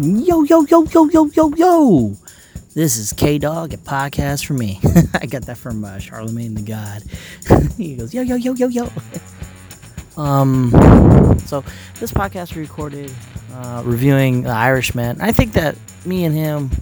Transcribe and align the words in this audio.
Yo, 0.00 0.42
yo, 0.42 0.62
yo, 0.62 0.82
yo, 0.82 1.08
yo, 1.08 1.26
yo, 1.26 1.54
yo. 1.54 2.16
This 2.74 2.96
is 2.96 3.12
K 3.12 3.38
Dog 3.38 3.72
at 3.72 3.78
Podcast 3.84 4.44
for 4.44 4.54
Me. 4.54 4.80
I 5.14 5.26
got 5.26 5.42
that 5.42 5.56
from 5.56 5.84
uh, 5.84 6.00
Charlemagne 6.00 6.54
the 6.54 6.62
God. 6.62 7.04
he 7.76 7.94
goes, 7.94 8.12
yo, 8.12 8.22
yo, 8.22 8.34
yo, 8.34 8.54
yo, 8.54 8.66
yo. 8.66 8.90
um, 10.16 10.72
so 11.46 11.62
this 12.00 12.10
podcast 12.10 12.56
we 12.56 12.62
recorded 12.62 13.12
uh, 13.52 13.84
reviewing 13.86 14.42
The 14.42 14.50
Irishman. 14.50 15.20
I 15.20 15.30
think 15.30 15.52
that 15.52 15.76
me 16.04 16.24
and 16.24 16.34
him, 16.34 16.72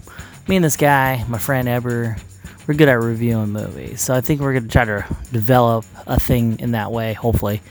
me 0.47 0.55
and 0.55 0.65
this 0.65 0.75
guy, 0.75 1.23
my 1.27 1.37
friend 1.37 1.67
Eber, 1.67 2.17
we're 2.65 2.73
good 2.73 2.89
at 2.89 2.99
reviewing 2.99 3.49
movies. 3.49 4.01
So 4.01 4.15
I 4.15 4.21
think 4.21 4.41
we're 4.41 4.53
gonna 4.53 4.69
try 4.69 4.85
to 4.85 5.05
develop 5.31 5.85
a 6.07 6.19
thing 6.19 6.59
in 6.59 6.71
that 6.71 6.91
way, 6.91 7.13
hopefully. 7.13 7.61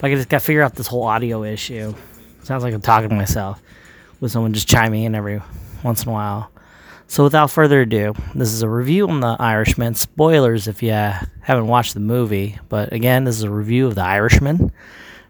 But 0.00 0.10
I 0.10 0.14
just 0.16 0.28
gotta 0.28 0.44
figure 0.44 0.62
out 0.62 0.74
this 0.74 0.88
whole 0.88 1.04
audio 1.04 1.44
issue. 1.44 1.94
Sounds 2.42 2.64
like 2.64 2.74
I'm 2.74 2.80
talking 2.80 3.10
to 3.10 3.14
myself 3.14 3.62
with 4.20 4.32
someone 4.32 4.52
just 4.52 4.68
chiming 4.68 5.04
in 5.04 5.14
every 5.14 5.40
once 5.82 6.02
in 6.02 6.08
a 6.08 6.12
while. 6.12 6.50
So 7.06 7.24
without 7.24 7.50
further 7.50 7.82
ado, 7.82 8.14
this 8.34 8.52
is 8.52 8.62
a 8.62 8.68
review 8.68 9.08
on 9.08 9.20
The 9.20 9.36
Irishman. 9.38 9.94
Spoilers 9.94 10.68
if 10.68 10.82
you 10.82 10.90
haven't 10.90 11.66
watched 11.66 11.94
the 11.94 12.00
movie, 12.00 12.58
but 12.68 12.92
again, 12.92 13.24
this 13.24 13.36
is 13.36 13.44
a 13.44 13.50
review 13.50 13.86
of 13.86 13.94
The 13.94 14.02
Irishman. 14.02 14.72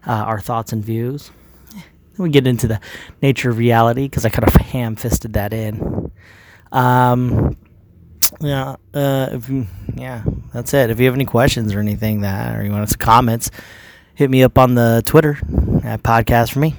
Uh, 0.05 0.11
our 0.11 0.39
thoughts 0.39 0.71
and 0.71 0.83
views. 0.83 1.29
Then 1.73 1.83
we 2.17 2.29
get 2.29 2.47
into 2.47 2.67
the 2.67 2.79
nature 3.21 3.49
of 3.49 3.57
reality 3.57 4.03
because 4.03 4.25
I 4.25 4.29
kind 4.29 4.47
of 4.47 4.53
ham-fisted 4.53 5.33
that 5.33 5.53
in. 5.53 6.11
Um, 6.71 7.57
yeah, 8.39 8.75
uh, 8.93 9.29
if 9.31 9.49
yeah, 9.95 10.23
that's 10.53 10.73
it. 10.73 10.89
If 10.89 10.99
you 10.99 11.05
have 11.05 11.15
any 11.15 11.25
questions 11.25 11.73
or 11.73 11.79
anything 11.79 12.21
that, 12.21 12.57
or 12.57 12.63
you 12.63 12.71
want 12.71 12.83
us 12.83 12.95
comments, 12.95 13.51
hit 14.15 14.29
me 14.29 14.43
up 14.43 14.57
on 14.57 14.75
the 14.75 15.01
Twitter 15.05 15.37
at 15.83 16.01
Podcast 16.03 16.53
for 16.53 16.59
Me. 16.59 16.75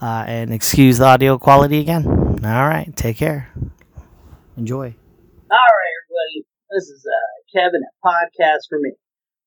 Uh, 0.00 0.24
and 0.28 0.54
excuse 0.54 0.98
the 0.98 1.04
audio 1.04 1.38
quality 1.38 1.80
again. 1.80 2.06
All 2.06 2.68
right, 2.68 2.90
take 2.94 3.16
care. 3.16 3.50
Enjoy. 4.56 4.94
All 5.50 5.72
right, 5.74 5.94
everybody. 6.04 6.46
This 6.70 6.84
is 6.84 7.04
uh, 7.04 7.58
Kevin 7.58 7.82
at 7.82 7.94
Podcast 8.04 8.68
for 8.68 8.78
Me. 8.80 8.92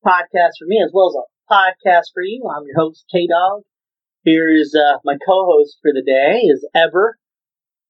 Podcast 0.06 0.60
for 0.60 0.68
me 0.68 0.82
as 0.84 0.92
well 0.94 1.08
as 1.10 1.16
a 1.16 1.54
podcast 1.54 2.12
for 2.14 2.22
you. 2.22 2.44
I'm 2.54 2.66
your 2.66 2.76
host, 2.76 3.06
K 3.12 3.28
Dog. 3.28 3.62
Here's 4.26 4.74
uh, 4.76 4.98
my 5.06 5.14
co-host 5.26 5.78
for 5.82 5.92
the 5.94 6.04
day 6.06 6.42
is 6.42 6.68
Ever. 6.76 7.18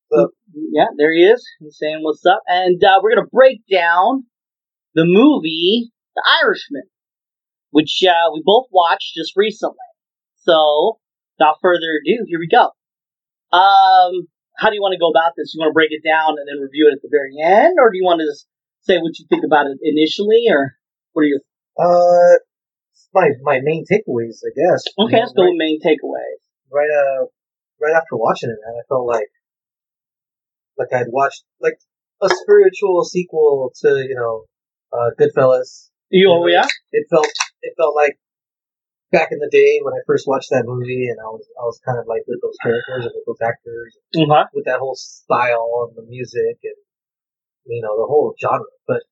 What's 0.10 0.26
up? 0.26 0.32
Yeah, 0.54 0.86
there 0.98 1.14
he 1.14 1.24
is. 1.24 1.44
He's 1.60 1.78
saying 1.80 2.00
what's 2.02 2.26
up, 2.26 2.44
and 2.48 2.82
uh, 2.84 3.00
we're 3.02 3.16
gonna 3.16 3.28
break 3.28 3.62
down 3.72 4.26
the 4.94 5.04
movie 5.06 5.92
The 6.16 6.24
Irishman, 6.44 6.84
which 7.72 8.04
uh, 8.08 8.30
we 8.34 8.44
both 8.46 8.68
watched 8.72 9.16
just 9.16 9.34
recently. 9.36 9.78
So, 10.44 11.00
without 11.42 11.58
further 11.62 11.98
ado, 11.98 12.22
here 12.30 12.38
we 12.38 12.46
go. 12.46 12.70
Um, 13.50 14.30
how 14.62 14.70
do 14.70 14.78
you 14.78 14.82
want 14.86 14.94
to 14.94 15.02
go 15.02 15.10
about 15.10 15.34
this? 15.36 15.54
You 15.54 15.60
want 15.60 15.74
to 15.74 15.78
break 15.78 15.90
it 15.90 16.06
down 16.06 16.38
and 16.38 16.46
then 16.46 16.62
review 16.62 16.86
it 16.94 16.94
at 16.94 17.02
the 17.02 17.10
very 17.10 17.34
end, 17.42 17.82
or 17.82 17.90
do 17.90 17.98
you 17.98 18.06
want 18.06 18.22
to 18.22 18.30
just 18.30 18.46
say 18.86 19.02
what 19.02 19.18
you 19.18 19.26
think 19.26 19.42
about 19.44 19.66
it 19.66 19.82
initially, 19.82 20.46
or 20.54 20.78
what 21.14 21.26
are 21.26 21.32
your 21.34 21.42
Uh, 21.82 22.38
my 23.14 23.34
my 23.42 23.60
main 23.66 23.84
takeaways, 23.90 24.46
I 24.46 24.54
guess. 24.54 24.86
okay? 25.02 25.18
Let's 25.18 25.34
go 25.34 25.50
with 25.50 25.58
main 25.58 25.82
takeaways. 25.82 26.38
Right, 26.70 26.86
right, 26.86 26.94
uh, 26.94 27.26
right 27.82 27.96
after 27.98 28.16
watching 28.16 28.54
it, 28.54 28.60
man, 28.62 28.78
I 28.78 28.86
felt 28.88 29.08
like 29.10 29.28
like 30.78 30.94
I'd 30.94 31.10
watched 31.10 31.44
like 31.60 31.82
a 32.22 32.30
spiritual 32.30 33.04
sequel 33.04 33.74
to 33.82 33.90
you 34.08 34.16
know, 34.16 34.46
uh, 34.94 35.10
Goodfellas. 35.20 35.90
You 36.10 36.30
oh 36.30 36.46
yeah, 36.48 36.68
It 36.92 37.08
felt 37.10 37.28
it 37.64 37.74
felt 37.78 37.96
like 37.96 38.20
back 39.12 39.30
in 39.32 39.40
the 39.40 39.52
day 39.52 39.80
when 39.84 39.94
I 39.94 40.02
first 40.08 40.28
watched 40.28 40.50
that 40.50 40.64
movie, 40.66 41.08
and 41.12 41.20
I 41.20 41.30
was 41.30 41.46
I 41.60 41.64
was 41.68 41.80
kind 41.86 42.00
of 42.00 42.08
like 42.08 42.24
with 42.28 42.42
those 42.42 42.58
characters 42.64 43.06
and 43.06 43.14
with 43.14 43.28
those 43.28 43.44
actors, 43.44 43.98
uh-huh. 44.16 44.48
with 44.54 44.66
that 44.66 44.80
whole 44.80 44.96
style 44.96 45.92
and 45.92 45.98
the 46.00 46.08
music 46.10 46.58
and 46.64 46.80
you 47.68 47.82
know 47.84 48.00
the 48.00 48.08
whole 48.08 48.34
genre. 48.40 48.66
But 48.88 49.04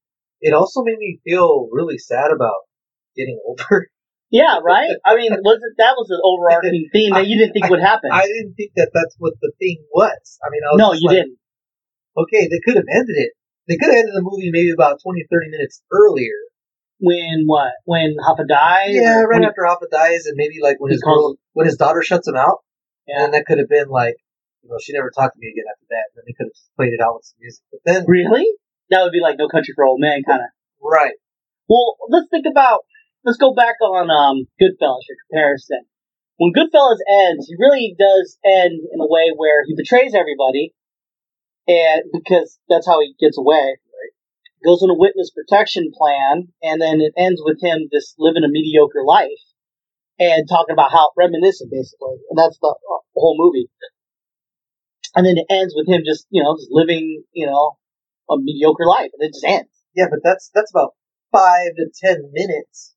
it 0.42 0.54
also 0.54 0.82
made 0.84 0.98
me 0.98 1.20
feel 1.24 1.68
really 1.72 1.98
sad 1.98 2.32
about 2.32 2.68
getting 3.16 3.40
older. 3.46 3.92
yeah, 4.32 4.60
right. 4.64 4.96
I 5.06 5.16
mean, 5.16 5.32
was 5.44 5.60
it 5.60 5.76
that 5.78 5.96
was 6.00 6.10
an 6.10 6.24
overarching 6.24 6.90
theme 6.94 7.14
that 7.14 7.28
you 7.28 7.38
didn't 7.38 7.54
think 7.54 7.70
would 7.70 7.84
happen? 7.84 8.10
I 8.12 8.26
didn't 8.26 8.56
think 8.56 8.72
that 8.76 8.92
that's 8.94 9.16
what 9.20 9.34
the 9.42 9.52
thing 9.60 9.84
was. 9.94 10.40
I 10.44 10.50
mean, 10.50 10.64
I 10.64 10.74
was 10.74 10.80
no, 10.80 10.94
you 10.94 11.08
like, 11.08 11.16
didn't. 11.18 11.38
Okay, 12.18 12.48
they 12.48 12.60
could 12.64 12.76
have 12.76 12.90
ended 12.90 13.16
it. 13.16 13.32
They 13.68 13.78
could 13.78 13.94
have 13.94 14.02
ended 14.02 14.16
the 14.16 14.26
movie 14.26 14.50
maybe 14.50 14.72
about 14.72 14.98
20, 15.04 15.28
30 15.30 15.50
minutes 15.52 15.84
earlier. 15.94 16.50
When 17.00 17.44
what? 17.46 17.72
When 17.86 18.16
Hoffa 18.20 18.48
dies? 18.48 18.92
Yeah, 18.96 19.24
right 19.24 19.44
after 19.44 19.62
Hoffa 19.64 19.90
dies, 19.90 20.26
and 20.26 20.36
maybe 20.36 20.60
like 20.62 20.80
when 20.80 20.92
his 20.92 21.02
girl, 21.02 21.36
when 21.54 21.66
his 21.66 21.78
daughter 21.78 22.02
shuts 22.04 22.28
him 22.28 22.36
out, 22.36 22.60
Yeah. 23.08 23.24
and 23.26 23.34
that 23.34 23.46
could 23.46 23.58
have 23.58 23.70
been 23.70 23.88
like, 23.88 24.16
you 24.64 24.70
know, 24.70 24.76
she 24.82 24.92
never 24.94 25.10
talked 25.10 25.36
to 25.36 25.40
me 25.40 25.48
again 25.48 25.64
after 25.72 25.86
that. 25.90 26.06
And 26.12 26.14
then 26.20 26.24
they 26.28 26.34
could 26.36 26.48
have 26.52 26.54
just 26.60 26.70
played 26.76 26.92
it 26.92 27.00
out 27.00 27.16
with 27.16 27.26
some 27.26 27.40
music. 27.40 27.64
But 27.72 27.80
then, 27.86 28.04
Really? 28.08 28.46
That 28.92 29.04
would 29.04 29.14
be 29.16 29.22
like 29.24 29.38
No 29.40 29.48
Country 29.48 29.72
for 29.76 29.86
Old 29.86 30.00
Men, 30.02 30.24
kind 30.28 30.42
of. 30.42 30.50
right, 30.82 31.16
Well, 31.70 31.96
let's 32.10 32.28
think 32.30 32.46
about. 32.50 32.84
Let's 33.24 33.38
go 33.38 33.54
back 33.54 33.76
on 33.84 34.10
um, 34.12 34.48
Goodfellas. 34.60 35.08
Your 35.08 35.20
comparison. 35.30 35.84
When 36.38 36.52
Goodfellas 36.52 37.00
ends, 37.08 37.48
he 37.48 37.56
really 37.60 37.96
does 38.00 38.38
end 38.44 38.80
in 38.92 39.00
a 39.00 39.08
way 39.08 39.32
where 39.36 39.64
he 39.68 39.76
betrays 39.76 40.16
everybody, 40.16 40.74
and 41.68 42.04
because 42.12 42.58
that's 42.68 42.88
how 42.88 43.00
he 43.02 43.14
gets 43.20 43.38
away. 43.38 43.78
Goes 44.64 44.84
on 44.84 44.90
a 44.90 44.98
witness 44.98 45.32
protection 45.32 45.92
plan, 45.96 46.50
and 46.62 46.82
then 46.82 47.00
it 47.00 47.14
ends 47.18 47.42
with 47.44 47.64
him 47.64 47.88
just 47.94 48.16
living 48.20 48.44
a 48.44 48.50
mediocre 48.52 49.04
life 49.06 49.40
and 50.20 50.48
talking 50.50 50.74
about 50.74 50.92
how 50.92 51.12
reminiscent, 51.18 51.72
basically, 51.72 52.20
and 52.30 52.38
that's 52.38 52.60
the 52.60 52.76
whole 53.16 53.38
movie. 53.40 53.70
And 55.16 55.26
then 55.26 55.38
it 55.38 55.48
ends 55.50 55.74
with 55.76 55.88
him 55.88 56.04
just, 56.06 56.28
you 56.30 56.44
know, 56.44 56.56
just 56.58 56.70
living, 56.72 57.24
you 57.34 57.48
know, 57.48 57.78
a 58.30 58.38
mediocre 58.38 58.86
life, 58.86 59.10
and 59.14 59.26
it 59.28 59.34
just 59.34 59.46
ends. 59.46 59.72
yeah, 59.96 60.06
but 60.10 60.20
that's 60.24 60.52
that's 60.54 60.72
about 60.72 60.94
five 61.32 61.72
to 61.78 61.90
ten 62.04 62.30
minutes 62.34 62.96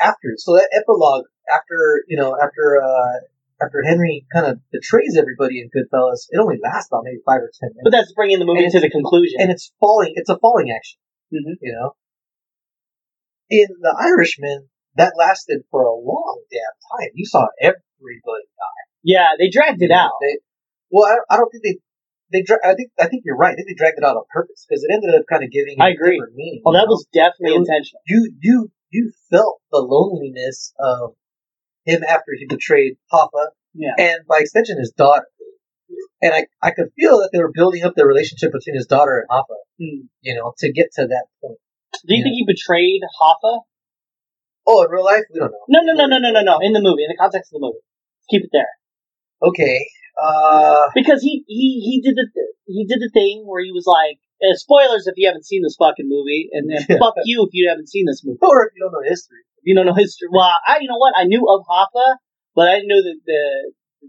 after. 0.00 0.34
So 0.36 0.54
that 0.54 0.70
epilogue 0.72 1.26
after 1.52 2.04
you 2.08 2.16
know 2.16 2.36
after 2.40 2.80
uh 2.82 3.20
after 3.62 3.82
Henry 3.86 4.26
kind 4.32 4.46
of 4.46 4.60
betrays 4.70 5.16
everybody 5.18 5.60
in 5.60 5.70
Goodfellas, 5.72 6.26
it 6.30 6.38
only 6.38 6.58
lasts 6.62 6.88
about 6.90 7.04
maybe 7.04 7.20
five 7.24 7.40
or 7.40 7.50
ten 7.58 7.70
minutes. 7.72 7.84
But 7.84 7.90
that's 7.90 8.12
bringing 8.12 8.38
the 8.38 8.44
movie 8.44 8.64
And 8.64 8.72
to 8.72 8.80
the 8.80 8.90
conclusion. 8.90 9.40
and 9.40 9.50
it's 9.50 9.72
falling. 9.80 10.12
It's 10.14 10.28
a 10.28 10.38
falling 10.38 10.70
action. 10.70 10.98
Mhm. 11.32 11.56
You 11.60 11.72
know, 11.72 11.96
in 13.50 13.66
The 13.80 13.94
Irishman, 13.98 14.68
that 14.96 15.12
lasted 15.16 15.62
for 15.70 15.82
a 15.82 15.94
long 15.94 16.42
damn 16.50 16.76
time. 16.98 17.10
You 17.14 17.26
saw 17.26 17.46
everybody 17.60 18.46
die. 18.56 18.84
yeah, 19.02 19.28
they 19.38 19.48
dragged 19.50 19.82
it 19.82 19.90
out. 19.90 20.12
They, 20.20 20.38
well, 20.90 21.04
I, 21.04 21.34
I 21.34 21.36
don't 21.38 21.50
think 21.50 21.62
they. 21.64 21.78
They, 22.32 22.42
dra- 22.42 22.58
I 22.64 22.74
think, 22.74 22.90
I 22.98 23.06
think 23.06 23.22
you're 23.24 23.36
right. 23.36 23.52
I 23.52 23.54
think 23.54 23.68
they 23.68 23.74
dragged 23.78 23.98
it 23.98 24.04
out 24.04 24.16
on 24.16 24.24
purpose 24.34 24.66
because 24.68 24.82
it 24.82 24.90
ended 24.92 25.14
up 25.14 25.26
kind 25.30 25.44
of 25.44 25.50
giving. 25.52 25.76
I 25.80 25.90
agree. 25.90 26.20
Meaning. 26.34 26.60
You 26.66 26.72
that 26.72 26.86
know? 26.86 26.90
was 26.90 27.06
definitely 27.14 27.54
It 27.54 27.58
was- 27.60 27.68
intentional. 27.68 28.00
you, 28.04 28.32
you, 28.40 28.70
you 28.90 29.12
felt 29.30 29.60
the 29.70 29.78
loneliness 29.78 30.74
of 30.80 31.14
him 31.86 32.02
after 32.02 32.32
he 32.38 32.46
betrayed 32.46 32.96
Hoffa, 33.12 33.48
Yeah. 33.74 33.94
and 33.98 34.26
by 34.28 34.38
extension 34.40 34.78
his 34.78 34.90
daughter. 34.90 35.26
And 36.20 36.34
I, 36.34 36.46
I 36.62 36.70
could 36.72 36.90
feel 36.98 37.18
that 37.18 37.30
they 37.32 37.38
were 37.38 37.52
building 37.52 37.84
up 37.84 37.94
the 37.96 38.06
relationship 38.06 38.50
between 38.52 38.74
his 38.76 38.86
daughter 38.86 39.18
and 39.20 39.28
Hoffa, 39.30 39.56
Hmm. 39.78 40.06
you 40.22 40.34
know, 40.34 40.52
to 40.58 40.72
get 40.72 40.88
to 40.96 41.06
that 41.06 41.26
point. 41.40 41.58
Do 42.04 42.14
you 42.14 42.18
Yeah. 42.18 42.24
think 42.24 42.34
he 42.34 42.44
betrayed 42.46 43.00
Hoffa? 43.20 43.60
Oh, 44.66 44.82
in 44.84 44.90
real 44.90 45.04
life, 45.04 45.22
we 45.32 45.38
don't 45.38 45.52
know. 45.52 45.64
No, 45.68 45.80
no, 45.84 45.92
no, 45.94 46.06
no, 46.06 46.18
no, 46.18 46.30
no, 46.32 46.42
no. 46.42 46.58
In 46.60 46.72
the 46.72 46.80
movie, 46.82 47.04
in 47.04 47.08
the 47.10 47.16
context 47.16 47.52
of 47.52 47.60
the 47.60 47.66
movie, 47.66 47.78
keep 48.28 48.42
it 48.44 48.50
there 48.52 48.66
Okay. 49.42 49.86
Uh, 50.18 50.88
because 50.94 51.20
he 51.22 51.44
he 51.46 51.78
he 51.84 52.00
did 52.02 52.16
the 52.16 52.26
he 52.66 52.86
did 52.88 52.98
the 52.98 53.10
thing 53.12 53.44
where 53.46 53.62
he 53.62 53.70
was 53.70 53.84
like, 53.86 54.16
uh, 54.42 54.56
spoilers 54.56 55.06
if 55.06 55.14
you 55.16 55.28
haven't 55.28 55.44
seen 55.44 55.62
this 55.62 55.76
fucking 55.78 56.08
movie, 56.08 56.48
and 56.52 56.66
then 56.72 56.80
fuck 56.98 57.14
you 57.26 57.44
if 57.44 57.50
you 57.52 57.68
haven't 57.68 57.86
seen 57.88 58.06
this 58.06 58.24
movie. 58.24 58.38
or 58.42 58.66
if 58.66 58.72
you 58.74 58.82
don't 58.82 58.92
know 58.92 59.04
history. 59.06 59.44
You 59.66 59.74
don't 59.74 59.86
know 59.90 59.98
history, 59.98 60.28
well, 60.30 60.46
I 60.62 60.78
you 60.78 60.86
know 60.86 60.96
what 61.02 61.14
I 61.18 61.24
knew 61.26 61.42
of 61.50 61.66
Hoffa, 61.66 62.22
but 62.54 62.68
I 62.70 62.78
didn't 62.78 62.88
know 62.94 63.02
the 63.02 63.14
the 63.26 63.42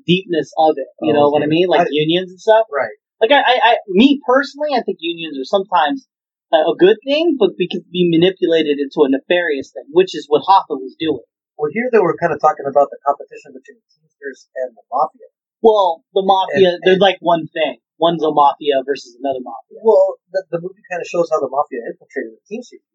deepness 0.06 0.54
of 0.58 0.78
it. 0.78 0.86
You 1.02 1.12
Oh, 1.12 1.18
know 1.18 1.28
what 1.34 1.42
I 1.42 1.50
mean? 1.50 1.66
Like 1.68 1.90
I- 1.90 1.98
unions 2.06 2.30
and 2.30 2.40
stuff. 2.40 2.70
Right. 2.72 2.94
Like 3.20 3.34
I, 3.34 3.42
I, 3.42 3.56
I, 3.58 3.72
me 3.90 4.22
personally, 4.22 4.78
I 4.78 4.86
think 4.86 5.02
unions 5.02 5.34
are 5.42 5.50
sometimes 5.50 6.06
a 6.54 6.78
good 6.78 7.02
thing, 7.02 7.36
but 7.42 7.58
we 7.58 7.66
can 7.68 7.82
be 7.92 8.06
manipulated 8.14 8.78
into 8.78 9.02
a 9.02 9.10
nefarious 9.10 9.74
thing, 9.74 9.90
which 9.90 10.14
is 10.14 10.30
what 10.30 10.46
Hoffa 10.46 10.78
was 10.78 10.94
doing. 11.02 11.26
Well, 11.58 11.74
here 11.74 11.90
they 11.92 11.98
were 11.98 12.14
kind 12.22 12.30
of 12.32 12.38
talking 12.40 12.70
about 12.70 12.94
the 12.94 13.02
competition 13.02 13.58
between 13.58 13.82
the 13.82 13.88
Teamsters 13.90 14.46
and 14.62 14.78
the 14.78 14.86
Mafia. 14.94 15.28
Well, 15.66 16.06
the 16.14 16.22
mafia, 16.22 16.78
And- 16.78 16.82
they're 16.86 17.02
like 17.02 17.18
one 17.20 17.50
thing. 17.50 17.82
One's 17.98 18.22
a 18.22 18.30
mafia 18.30 18.86
versus 18.86 19.18
another 19.18 19.42
mafia. 19.42 19.82
Well, 19.82 20.22
the, 20.30 20.46
the 20.54 20.62
movie 20.62 20.86
kind 20.86 21.02
of 21.02 21.10
shows 21.10 21.34
how 21.34 21.42
the 21.42 21.50
Mafia 21.50 21.82
infiltrated 21.90 22.38
the 22.38 22.44
Teamsters. 22.46 22.86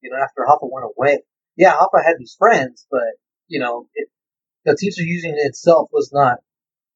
You 0.00 0.08
know, 0.08 0.16
after 0.16 0.48
Hoffa 0.48 0.64
went 0.64 0.88
away. 0.88 1.20
Yeah, 1.56 1.74
Hoffa 1.74 2.04
had 2.04 2.16
these 2.18 2.36
friends, 2.38 2.86
but, 2.90 3.14
you 3.48 3.60
know, 3.60 3.86
it, 3.94 4.08
the 4.64 4.76
Teamsters 4.78 5.06
using 5.06 5.34
itself 5.36 5.88
was 5.92 6.10
not, 6.12 6.38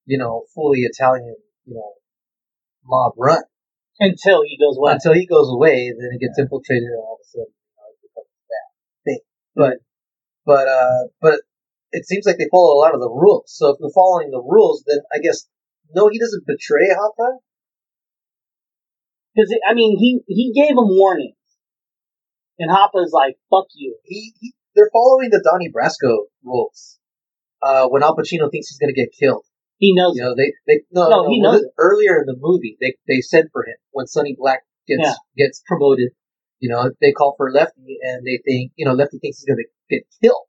you 0.06 0.18
know, 0.18 0.44
fully 0.54 0.80
Italian, 0.80 1.36
you 1.64 1.74
know, 1.74 1.92
mob 2.84 3.12
run. 3.16 3.42
Until 4.00 4.42
he 4.42 4.58
goes 4.58 4.76
west. 4.78 5.04
Until 5.04 5.18
he 5.18 5.26
goes 5.26 5.50
away, 5.50 5.92
then 5.96 6.10
it 6.12 6.20
gets 6.20 6.38
infiltrated 6.38 6.88
and 6.88 6.98
all 6.98 7.18
of 7.20 7.24
a 7.24 7.28
sudden, 7.28 7.52
you 7.52 7.74
know, 7.76 7.86
it 7.90 7.98
becomes 8.02 8.30
that 8.48 8.68
thing. 9.04 9.20
But, 9.54 9.74
but, 10.46 10.68
uh, 10.68 11.08
but 11.20 11.40
it 11.92 12.06
seems 12.06 12.26
like 12.26 12.38
they 12.38 12.48
follow 12.50 12.74
a 12.74 12.82
lot 12.82 12.94
of 12.94 13.00
the 13.00 13.10
rules. 13.10 13.44
So 13.46 13.70
if 13.70 13.76
we're 13.80 13.90
following 13.94 14.30
the 14.30 14.42
rules, 14.42 14.84
then 14.86 14.98
I 15.12 15.18
guess 15.18 15.48
no, 15.94 16.08
he 16.08 16.18
doesn't 16.18 16.46
betray 16.46 16.90
Hoffa. 16.92 17.38
Because 19.34 19.54
I 19.68 19.74
mean, 19.74 19.96
he 19.98 20.20
he 20.26 20.52
gave 20.52 20.70
him 20.76 20.88
warnings, 20.98 21.36
and 22.58 22.70
Hoffa's 22.70 23.12
like, 23.12 23.36
"Fuck 23.50 23.66
you." 23.74 23.96
He, 24.04 24.32
he 24.40 24.52
they're 24.74 24.90
following 24.92 25.30
the 25.30 25.42
Donnie 25.42 25.70
Brasco 25.74 26.26
rules. 26.44 26.98
Uh, 27.62 27.88
when 27.88 28.02
Al 28.02 28.14
Pacino 28.16 28.50
thinks 28.50 28.68
he's 28.68 28.78
gonna 28.78 28.92
get 28.92 29.08
killed, 29.18 29.44
He 29.78 29.94
knows. 29.94 30.14
you 30.16 30.22
know 30.22 30.34
they 30.36 30.52
they 30.66 30.82
no, 30.92 31.08
No, 31.08 31.22
no, 31.22 31.28
he 31.28 31.40
knows 31.40 31.62
earlier 31.78 32.18
in 32.20 32.26
the 32.26 32.36
movie 32.38 32.76
they 32.80 32.94
they 33.08 33.20
send 33.20 33.48
for 33.52 33.62
him 33.66 33.74
when 33.90 34.06
Sonny 34.06 34.36
Black 34.38 34.60
gets 34.86 35.00
Yeah. 35.02 35.14
gets 35.46 35.62
promoted. 35.66 36.10
You 36.60 36.70
know 36.70 36.90
they 37.00 37.12
call 37.12 37.34
for 37.36 37.50
Lefty 37.50 37.98
and 38.02 38.24
they 38.26 38.40
think 38.44 38.72
you 38.76 38.84
know 38.86 38.92
Lefty 38.92 39.18
thinks 39.18 39.38
he's 39.38 39.46
gonna 39.46 39.62
get 39.90 40.02
killed, 40.22 40.46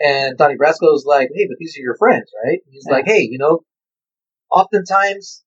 and 0.00 0.36
Donnie 0.38 0.56
Brasco's 0.56 1.04
like, 1.06 1.28
hey, 1.34 1.46
but 1.48 1.56
these 1.58 1.76
are 1.78 1.82
your 1.82 1.96
friends, 1.96 2.30
right? 2.44 2.60
He's 2.70 2.84
Yeah. 2.88 2.94
like, 2.96 3.04
hey, 3.06 3.20
you 3.30 3.38
know, 3.38 3.60
oftentimes 4.50 5.44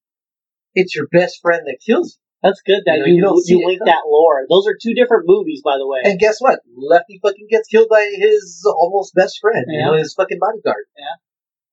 it's 0.76 0.96
your 0.96 1.08
best 1.12 1.40
friend 1.42 1.62
that 1.66 1.80
kills 1.86 2.18
you. 2.20 2.27
That's 2.44 2.62
good 2.62 2.84
that 2.86 3.02
You 3.06 3.22
know, 3.22 3.34
you 3.36 3.44
you 3.46 3.60
you 3.60 3.68
link 3.68 3.82
that 3.86 4.06
lore. 4.06 4.46
Those 4.50 4.68
are 4.68 4.78
two 4.78 4.94
different 4.94 5.26
movies, 5.26 5.62
by 5.66 5.78
the 5.78 5.88
way. 5.88 6.02
And 6.04 6.20
guess 6.20 6.38
what? 6.40 6.60
Lefty 6.76 7.20
fucking 7.22 7.48
gets 7.50 7.68
killed 7.68 7.90
by 7.90 8.14
his 8.14 8.62
almost 8.66 9.16
best 9.16 9.40
friend, 9.42 9.66
you 9.68 9.82
know, 9.82 9.98
his 9.98 10.14
fucking 10.14 10.38
bodyguard. 10.40 10.86
Yeah. 10.98 11.18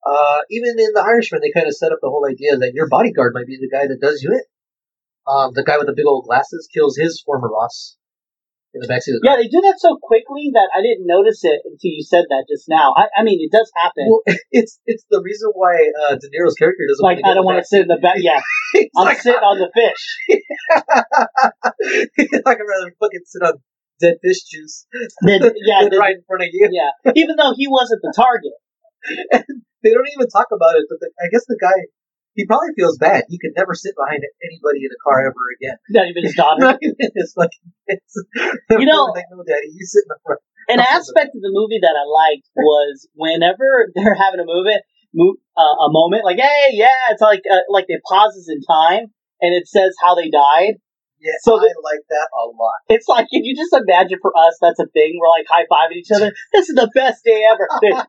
Uh, 0.05 0.41
even 0.49 0.77
in 0.77 0.93
The 0.93 1.01
Irishman, 1.01 1.41
they 1.41 1.51
kind 1.51 1.67
of 1.67 1.75
set 1.75 1.91
up 1.91 1.99
the 2.01 2.09
whole 2.09 2.25
idea 2.29 2.57
that 2.57 2.73
your 2.73 2.87
bodyguard 2.87 3.33
might 3.33 3.47
be 3.47 3.57
the 3.57 3.69
guy 3.69 3.87
that 3.87 4.01
does 4.01 4.21
you 4.21 4.31
in. 4.33 4.45
Um, 5.27 5.51
the 5.53 5.63
guy 5.63 5.77
with 5.77 5.87
the 5.87 5.97
big 5.97 6.05
old 6.05 6.25
glasses 6.25 6.69
kills 6.71 6.97
his 6.97 7.21
former 7.25 7.49
boss 7.49 7.97
in 8.75 8.83
the 8.83 8.91
backseat 8.91 9.15
of 9.15 9.23
the 9.23 9.27
yeah, 9.31 9.39
they 9.39 9.47
do 9.47 9.63
that 9.63 9.79
so 9.79 9.95
quickly 10.03 10.51
that 10.51 10.67
I 10.75 10.83
didn't 10.83 11.07
notice 11.07 11.47
it 11.47 11.63
until 11.63 11.95
you 11.95 12.03
said 12.03 12.27
that 12.27 12.43
just 12.51 12.67
now. 12.67 12.91
I, 12.91 13.07
I 13.15 13.23
mean, 13.23 13.39
it 13.39 13.55
does 13.55 13.71
happen. 13.71 14.03
Well, 14.11 14.19
it's 14.51 14.79
it's 14.85 15.05
the 15.09 15.23
reason 15.23 15.47
why 15.55 15.79
uh, 15.95 16.19
De 16.19 16.27
Niro's 16.27 16.59
character 16.59 16.83
doesn't 16.91 16.99
like 17.03 17.23
I 17.23 17.31
don't 17.33 17.45
want 17.47 17.63
to 17.63 17.65
sit 17.65 17.81
in 17.81 17.87
the 17.87 17.95
back. 18.03 18.19
Yeah, 18.19 18.43
I'm 18.99 19.05
like, 19.07 19.21
sitting 19.23 19.39
on 19.39 19.63
the 19.63 19.71
fish. 19.71 20.03
like 22.45 22.59
I'd 22.59 22.67
rather 22.67 22.91
fucking 22.99 23.23
sit 23.25 23.43
on 23.47 23.63
dead 24.03 24.19
fish 24.21 24.43
juice 24.43 24.85
Then 25.23 25.39
yeah, 25.63 25.87
than 25.87 25.95
then- 25.95 25.99
right 25.99 26.15
in 26.19 26.23
front 26.27 26.43
of 26.43 26.49
you. 26.51 26.67
yeah. 26.71 26.91
Even 27.15 27.37
though 27.39 27.53
he 27.55 27.67
wasn't 27.67 28.01
the 28.03 28.11
target. 28.11 28.51
They 29.85 29.91
don't 29.93 30.09
even 30.17 30.25
talk 30.33 30.47
about 30.51 30.73
it, 30.81 30.85
but 30.89 30.97
the, 30.99 31.11
I 31.21 31.29
guess 31.31 31.45
the 31.47 31.59
guy, 31.61 31.85
he 32.35 32.45
probably 32.45 32.75
feels 32.75 32.97
bad. 32.99 33.23
He 33.29 33.39
could 33.39 33.55
never 33.55 33.73
sit 33.73 33.95
behind 33.95 34.21
anybody 34.43 34.83
in 34.83 34.91
a 34.91 34.99
car 35.03 35.23
ever 35.25 35.43
again. 35.59 35.77
Not 35.89 36.07
even 36.11 36.23
his 36.23 36.35
daughter. 36.35 36.61
Not 36.67 36.79
even 36.83 36.95
his 37.15 37.33
fucking 37.33 37.67
kids. 37.89 38.11
You 38.79 38.85
know- 38.85 39.11
like, 39.15 39.25
no, 39.31 39.43
daddy, 39.47 39.71
you 39.71 39.85
sit 39.87 40.03
in 40.03 40.11
the 40.11 40.19
front. 40.25 40.41
An 40.67 40.79
aspect 40.81 41.31
of 41.37 41.41
the 41.45 41.53
movie 41.53 41.79
that 41.81 41.93
I 41.93 42.05
liked 42.09 42.49
was 42.57 43.07
whenever 43.13 43.87
they're 43.95 44.17
having 44.17 44.39
a 44.41 44.45
movement, 44.45 44.81
move, 45.13 45.37
uh, 45.55 45.77
a 45.85 45.89
moment, 45.93 46.25
like 46.25 46.37
hey, 46.37 46.73
yeah, 46.73 47.09
it's 47.11 47.21
like 47.21 47.43
uh, 47.49 47.63
like 47.69 47.85
it 47.87 48.01
pauses 48.07 48.49
in 48.49 48.61
time 48.61 49.13
and 49.41 49.53
it 49.53 49.67
says 49.67 49.93
how 50.01 50.15
they 50.15 50.29
died. 50.29 50.81
Yeah, 51.19 51.31
So 51.41 51.57
I 51.57 51.71
like 51.81 52.03
that 52.09 52.27
a 52.33 52.45
lot. 52.53 52.77
It's 52.89 53.07
like 53.07 53.27
can 53.31 53.43
you 53.43 53.55
just 53.55 53.73
imagine 53.73 54.19
for 54.21 54.31
us 54.35 54.57
that's 54.61 54.79
a 54.79 54.85
thing. 54.93 55.17
We're 55.17 55.31
like 55.31 55.47
high 55.49 55.65
fiving 55.65 55.97
each 55.97 56.11
other. 56.13 56.31
This 56.53 56.69
is 56.69 56.75
the 56.75 56.91
best 56.93 57.23
day 57.23 57.43
ever. 57.49 57.67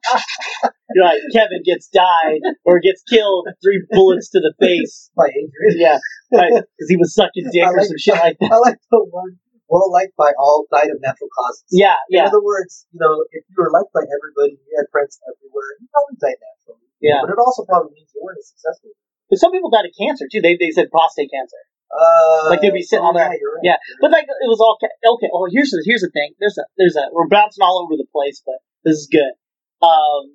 You're 0.95 1.05
like 1.05 1.23
Kevin 1.33 1.63
gets 1.65 1.89
died 1.89 2.41
or 2.65 2.81
gets 2.81 3.03
killed, 3.09 3.49
three 3.63 3.83
bullets 3.91 4.31
to 4.31 4.41
the 4.41 4.55
face. 4.61 5.11
By 5.17 5.29
Adrian. 5.29 5.77
Yeah, 5.77 5.99
right, 6.33 6.53
because 6.53 6.89
he 6.89 6.97
was 6.97 7.15
sucking 7.15 7.51
dick 7.53 7.65
I 7.65 7.71
or 7.71 7.77
like- 7.79 7.87
some 7.89 7.99
shit 7.99 8.15
like 8.19 8.37
that. 8.41 8.51
I 8.53 8.59
like 8.63 8.79
the 8.91 9.03
one, 9.11 9.37
well 9.69 9.91
liked 9.91 10.15
by 10.17 10.31
all, 10.39 10.67
died 10.71 10.91
of 10.95 10.99
natural 11.03 11.29
causes. 11.35 11.65
Yeah, 11.71 11.99
yeah. 12.09 12.23
In 12.23 12.27
other 12.31 12.43
words, 12.43 12.87
you 12.95 13.01
know, 13.03 13.25
if 13.35 13.43
you 13.51 13.57
were 13.59 13.71
liked 13.75 13.93
by 13.93 14.07
everybody, 14.07 14.57
you 14.63 14.73
had 14.79 14.87
friends 14.95 15.19
everywhere, 15.27 15.71
you 15.83 15.87
probably 15.91 16.17
died 16.23 16.39
naturally. 16.39 16.87
yeah. 17.03 17.21
But 17.27 17.35
it 17.35 17.39
also 17.43 17.67
probably 17.67 17.93
means 17.99 18.11
you 18.15 18.23
weren't 18.23 18.39
as 18.39 18.49
successful. 18.55 18.95
But 19.29 19.43
some 19.43 19.51
people 19.51 19.71
died 19.75 19.91
of 19.91 19.95
cancer 19.99 20.31
too. 20.31 20.39
They 20.41 20.55
they 20.57 20.71
said 20.71 20.87
prostate 20.95 21.35
cancer. 21.35 21.59
Uh, 21.91 22.51
Like 22.51 22.61
they'd 22.61 22.75
be 22.75 22.83
sitting 22.83 23.05
oh, 23.05 23.11
on 23.11 23.17
yeah, 23.17 23.31
you're 23.41 23.55
right. 23.57 23.77
yeah. 23.77 23.79
But 24.01 24.11
like 24.11 24.27
it 24.27 24.51
was 24.51 24.61
all 24.61 24.79
okay. 24.79 25.31
Oh, 25.33 25.49
here's 25.51 25.71
the 25.71 25.83
here's 25.87 26.03
the 26.03 26.11
thing. 26.11 26.35
There's 26.39 26.59
a 26.59 26.65
there's 26.77 26.97
a 26.97 27.09
we're 27.13 27.29
bouncing 27.29 27.63
all 27.63 27.83
over 27.83 27.97
the 27.97 28.09
place, 28.11 28.43
but 28.45 28.59
this 28.85 28.99
is 28.99 29.09
good. 29.11 29.33
Um, 29.81 30.35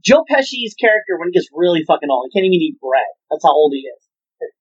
Joe 0.00 0.24
Pesci's 0.24 0.74
character 0.74 1.18
when 1.18 1.28
he 1.28 1.36
gets 1.36 1.48
really 1.52 1.84
fucking 1.84 2.08
old, 2.08 2.30
he 2.30 2.32
can't 2.32 2.48
even 2.48 2.62
eat 2.62 2.80
bread. 2.80 3.08
That's 3.30 3.44
how 3.44 3.52
old 3.52 3.72
he 3.74 3.84
is. 3.84 4.02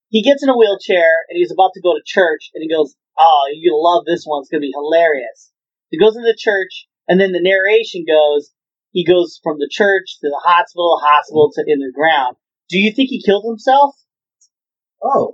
He 0.10 0.24
gets 0.24 0.44
in 0.44 0.50
a 0.50 0.57
wheelchair 0.57 1.24
and 1.30 1.36
he's 1.38 1.51
about 1.51 1.72
to 1.75 1.81
go 1.81 1.94
to 1.95 2.04
church, 2.04 2.51
and 2.54 2.62
he 2.62 2.69
goes, 2.69 2.95
"Oh, 3.18 3.48
you're 3.54 3.72
gonna 3.72 3.81
love 3.81 4.04
this 4.06 4.24
one. 4.25 4.42
It's 4.42 4.50
gonna 4.50 4.68
be 4.68 4.75
hilarious." 4.75 5.51
He 5.89 5.98
goes 5.98 6.16
into 6.16 6.28
the 6.28 6.38
church, 6.38 6.88
and 7.07 7.19
then 7.19 7.31
the 7.31 7.42
narration 7.42 8.04
goes, 8.04 8.51
he 8.92 9.06
goes 9.06 9.39
from 9.44 9.57
the 9.60 9.69
church 9.72 10.18
to 10.22 10.28
the 10.30 10.42
hospital, 10.44 11.00
hospital 11.01 11.51
to 11.54 11.63
in 11.68 11.80
the 11.80 11.92
ground. 11.94 12.36
Do 12.69 12.78
you 12.78 12.92
think 12.92 13.10
he 13.10 13.22
killed 13.22 13.45
himself? 13.45 13.95
Oh. 15.04 15.34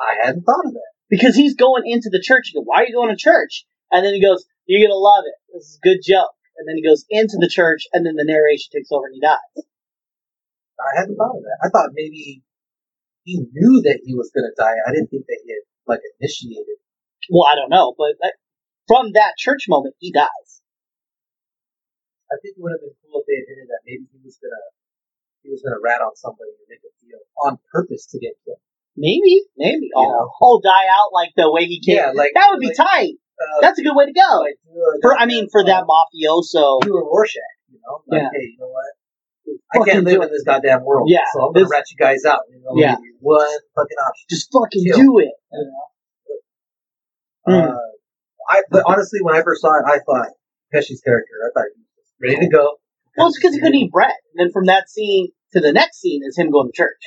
I 0.00 0.26
hadn't 0.26 0.42
thought 0.44 0.66
of 0.66 0.72
that. 0.74 0.92
because 1.14 1.36
he's 1.36 1.54
going 1.54 1.84
into 1.86 2.10
the 2.10 2.22
church. 2.22 2.50
You 2.50 2.60
go, 2.60 2.64
why 2.64 2.82
are 2.82 2.86
you 2.86 2.94
going 2.94 3.14
to 3.14 3.16
church? 3.16 3.64
And 3.90 4.04
then 4.04 4.14
he 4.14 4.22
goes, 4.22 4.44
you're 4.66 4.82
gonna 4.82 4.98
love 4.98 5.24
it. 5.28 5.36
This 5.52 5.62
is 5.70 5.78
a 5.78 5.86
good 5.86 6.00
joke. 6.02 6.32
And 6.56 6.66
then 6.66 6.76
he 6.76 6.86
goes 6.86 7.04
into 7.10 7.36
the 7.38 7.50
church, 7.50 7.82
and 7.92 8.06
then 8.06 8.14
the 8.14 8.24
narration 8.24 8.70
takes 8.70 8.90
over, 8.94 9.10
and 9.10 9.14
he 9.14 9.20
dies. 9.20 9.66
I 10.78 11.02
hadn't 11.02 11.18
thought 11.18 11.34
of 11.34 11.42
that. 11.42 11.58
I 11.66 11.68
thought 11.68 11.90
maybe 11.98 12.46
he 13.26 13.42
knew 13.50 13.82
that 13.82 14.06
he 14.06 14.14
was 14.14 14.30
going 14.30 14.46
to 14.46 14.54
die. 14.54 14.78
I 14.86 14.94
didn't 14.94 15.10
think 15.10 15.26
that 15.26 15.42
he 15.42 15.50
had, 15.50 15.66
like, 15.82 15.98
initiated. 16.22 16.78
Well, 17.26 17.50
I 17.50 17.58
don't 17.58 17.74
know, 17.74 17.98
but 17.98 18.14
from 18.86 19.18
that 19.18 19.34
church 19.34 19.66
moment, 19.66 19.98
he 19.98 20.14
dies. 20.14 20.62
I 22.30 22.38
think 22.38 22.54
it 22.54 22.62
would 22.62 22.70
have 22.70 22.82
been 22.86 22.94
cool 23.02 23.18
if 23.18 23.26
they 23.26 23.34
had 23.42 23.50
hinted 23.50 23.68
that 23.74 23.82
maybe 23.82 24.06
he 24.14 24.22
was 24.22 24.38
going 24.38 24.54
to, 24.54 24.64
he 25.42 25.50
was 25.50 25.58
going 25.58 25.74
to 25.74 25.82
rat 25.82 26.06
on 26.06 26.14
somebody 26.14 26.54
or 26.54 26.70
make 26.70 26.86
a 26.86 26.92
deal 27.02 27.18
on 27.42 27.58
purpose 27.74 28.06
to 28.14 28.22
get 28.22 28.38
killed. 28.46 28.62
Maybe, 28.96 29.42
maybe. 29.56 29.88
Oh, 29.96 30.02
know. 30.02 30.30
oh, 30.40 30.60
die 30.62 30.86
out 30.90 31.10
like 31.12 31.30
the 31.36 31.50
way 31.50 31.64
he 31.64 31.80
came. 31.80 31.96
Yeah, 31.96 32.12
like- 32.14 32.32
that 32.34 32.48
would 32.50 32.60
be 32.60 32.68
like- 32.68 32.76
tight. 32.76 33.14
Uh, 33.34 33.60
That's 33.60 33.78
a 33.80 33.82
good 33.82 33.96
way 33.96 34.06
to 34.06 34.12
go. 34.12 34.40
like, 34.42 34.54
a- 34.62 35.00
For 35.02 35.18
I 35.18 35.26
mean, 35.26 35.48
for 35.50 35.64
that 35.64 35.84
mafioso. 35.90 36.80
do 36.82 36.94
a 36.96 37.02
Rorschach, 37.02 37.42
you 37.68 37.80
know? 37.82 37.98
Like, 38.06 38.22
Yeah. 38.22 38.28
hey, 38.32 38.46
you 38.54 38.56
know 38.60 38.68
what? 38.70 38.94
I 39.74 39.90
can't 39.90 40.04
live 40.04 40.22
in 40.22 40.30
this 40.30 40.44
goddamn 40.44 40.84
world. 40.84 41.10
Yeah, 41.10 41.18
So 41.32 41.40
I'm 41.46 41.52
going 41.52 41.64
this- 41.64 41.70
rat 41.72 41.84
you 41.90 41.96
guys 41.98 42.24
out. 42.24 42.42
You 42.48 42.60
know, 42.62 42.70
Yeah. 42.76 42.94
One 43.20 43.44
fucking 43.74 43.96
option. 44.06 44.26
Just 44.30 44.52
fucking 44.52 44.84
Kill. 44.84 44.96
do 44.98 45.18
it. 45.18 45.32
You 45.52 45.72
know? 45.72 47.52
Mm. 47.54 47.70
Uh, 47.74 47.78
I, 48.48 48.62
but 48.70 48.84
honestly, 48.86 49.18
when 49.22 49.34
I 49.34 49.42
first 49.42 49.60
saw 49.62 49.74
it, 49.78 49.84
I 49.84 49.98
thought 49.98 50.28
Pesci's 50.72 51.00
character, 51.04 51.32
I 51.44 51.50
thought 51.58 51.66
he 51.74 51.82
was 51.82 52.12
ready 52.22 52.46
to 52.46 52.48
go. 52.52 52.76
Well, 53.16 53.28
it's 53.28 53.38
because 53.38 53.54
he 53.54 53.60
couldn't 53.60 53.74
eat 53.74 53.90
bread. 53.90 54.14
And 54.34 54.46
then 54.46 54.52
from 54.52 54.66
that 54.66 54.88
scene 54.88 55.28
to 55.52 55.60
the 55.60 55.72
next 55.72 56.00
scene 56.00 56.22
is 56.24 56.38
him 56.38 56.50
going 56.50 56.68
to 56.68 56.72
church. 56.76 57.00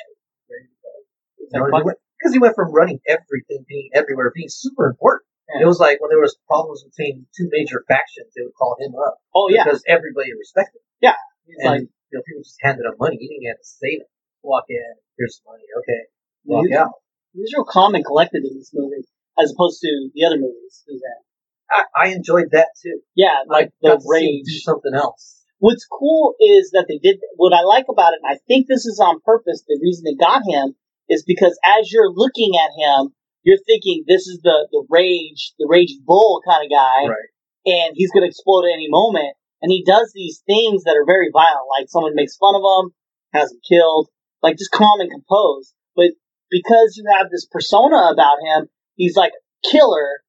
Because 1.52 2.34
he 2.34 2.39
went 2.39 2.56
from 2.56 2.74
running 2.74 3.00
everything, 3.08 3.66
being 3.68 3.89
everywhere, 3.94 4.32
being 4.34 4.50
super 4.50 4.88
important. 4.88 5.27
Yeah. 5.48 5.63
It 5.63 5.68
was 5.68 5.80
like 5.80 6.01
when 6.01 6.10
there 6.10 6.20
was 6.20 6.36
problems 6.48 6.84
between 6.84 7.25
two 7.32 7.48
major 7.51 7.84
factions, 7.88 8.34
they 8.36 8.44
would 8.44 8.56
call 8.60 8.75
him 8.80 8.92
up 9.00 9.16
Oh 9.34 9.48
yeah, 9.50 9.63
because 9.63 9.84
everybody 9.88 10.36
respected 10.36 10.84
him. 10.84 10.92
Yeah. 11.00 11.16
It's 11.48 11.63
And 11.63 11.72
like 11.72 11.82
you 12.12 12.13
know, 12.20 12.24
people 12.27 12.44
just 12.44 12.60
handed 12.60 12.84
him 12.84 12.96
money. 13.00 13.16
He 13.16 13.27
didn't 13.32 13.48
have 13.56 13.63
to 13.63 13.70
save 13.80 14.01
it. 14.04 14.12
Walk 14.44 14.66
in, 14.70 14.94
here's 15.18 15.42
money. 15.48 15.63
Okay, 15.84 16.01
walk 16.46 16.68
he 16.68 16.72
was, 16.72 16.77
out. 16.77 16.92
he 17.34 17.39
was 17.42 17.54
real 17.56 17.66
calm 17.66 17.96
and 17.96 18.04
collected 18.06 18.44
in 18.44 18.58
this 18.58 18.72
movie, 18.74 19.04
as 19.39 19.51
opposed 19.51 19.80
to 19.82 20.10
the 20.13 20.25
other 20.25 20.38
movies. 20.38 20.84
he 20.88 20.94
was 20.94 21.01
in. 21.04 21.20
I, 21.68 21.84
I 21.96 22.06
enjoyed 22.16 22.51
that 22.51 22.70
too. 22.82 23.00
Yeah, 23.16 23.44
like 23.48 23.72
the 23.82 23.89
got 23.89 23.96
to 23.96 24.01
see 24.01 24.42
rage. 24.44 24.46
do 24.46 24.60
something 24.60 24.94
else. 24.96 25.44
What's 25.60 25.86
cool 25.86 26.36
is 26.39 26.72
that 26.72 26.86
they 26.88 27.00
did 27.00 27.20
what 27.36 27.51
I 27.51 27.62
like 27.63 27.86
about 27.89 28.13
it, 28.13 28.20
and 28.24 28.32
I 28.36 28.39
think 28.48 28.68
this 28.68 28.86
is 28.86 29.01
on 29.04 29.20
purpose. 29.25 29.63
The 29.68 29.80
reason 29.82 30.04
they 30.06 30.16
got 30.16 30.44
him 30.48 30.75
is 31.10 31.24
because 31.26 31.58
as 31.66 31.92
you're 31.92 32.12
looking 32.12 32.54
at 32.56 32.72
him, 32.78 33.14
you're 33.44 33.62
thinking 33.66 34.04
this 34.08 34.28
is 34.28 34.40
the 34.44 34.68
the 34.72 34.86
rage, 34.90 35.54
the 35.60 35.68
rage 35.70 35.94
bull 36.06 36.42
kind 36.48 36.66
of 36.66 36.70
guy, 36.72 37.08
Right. 37.08 37.30
and 37.66 37.94
he's 37.96 38.12
going 38.12 38.24
to 38.24 38.28
explode 38.28 38.66
at 38.66 38.74
any 38.74 38.88
moment. 38.90 39.36
And 39.62 39.72
he 39.72 39.84
does 39.84 40.12
these 40.14 40.44
things 40.46 40.84
that 40.84 40.96
are 40.98 41.06
very 41.06 41.30
violent, 41.34 41.66
like 41.80 41.90
someone 41.90 42.14
makes 42.14 42.38
fun 42.38 42.54
of 42.56 42.62
him, 42.62 42.94
has 43.34 43.52
him 43.52 43.60
killed, 43.68 44.08
like 44.44 44.58
just 44.58 44.72
calm 44.72 45.00
and 45.00 45.10
composed. 45.10 45.74
But 45.96 46.12
because 46.52 46.96
you 46.96 47.06
have 47.18 47.32
this 47.32 47.48
persona 47.50 48.12
about 48.14 48.38
him, 48.44 48.68
he's 48.96 49.16
like 49.16 49.32
killer, 49.72 50.22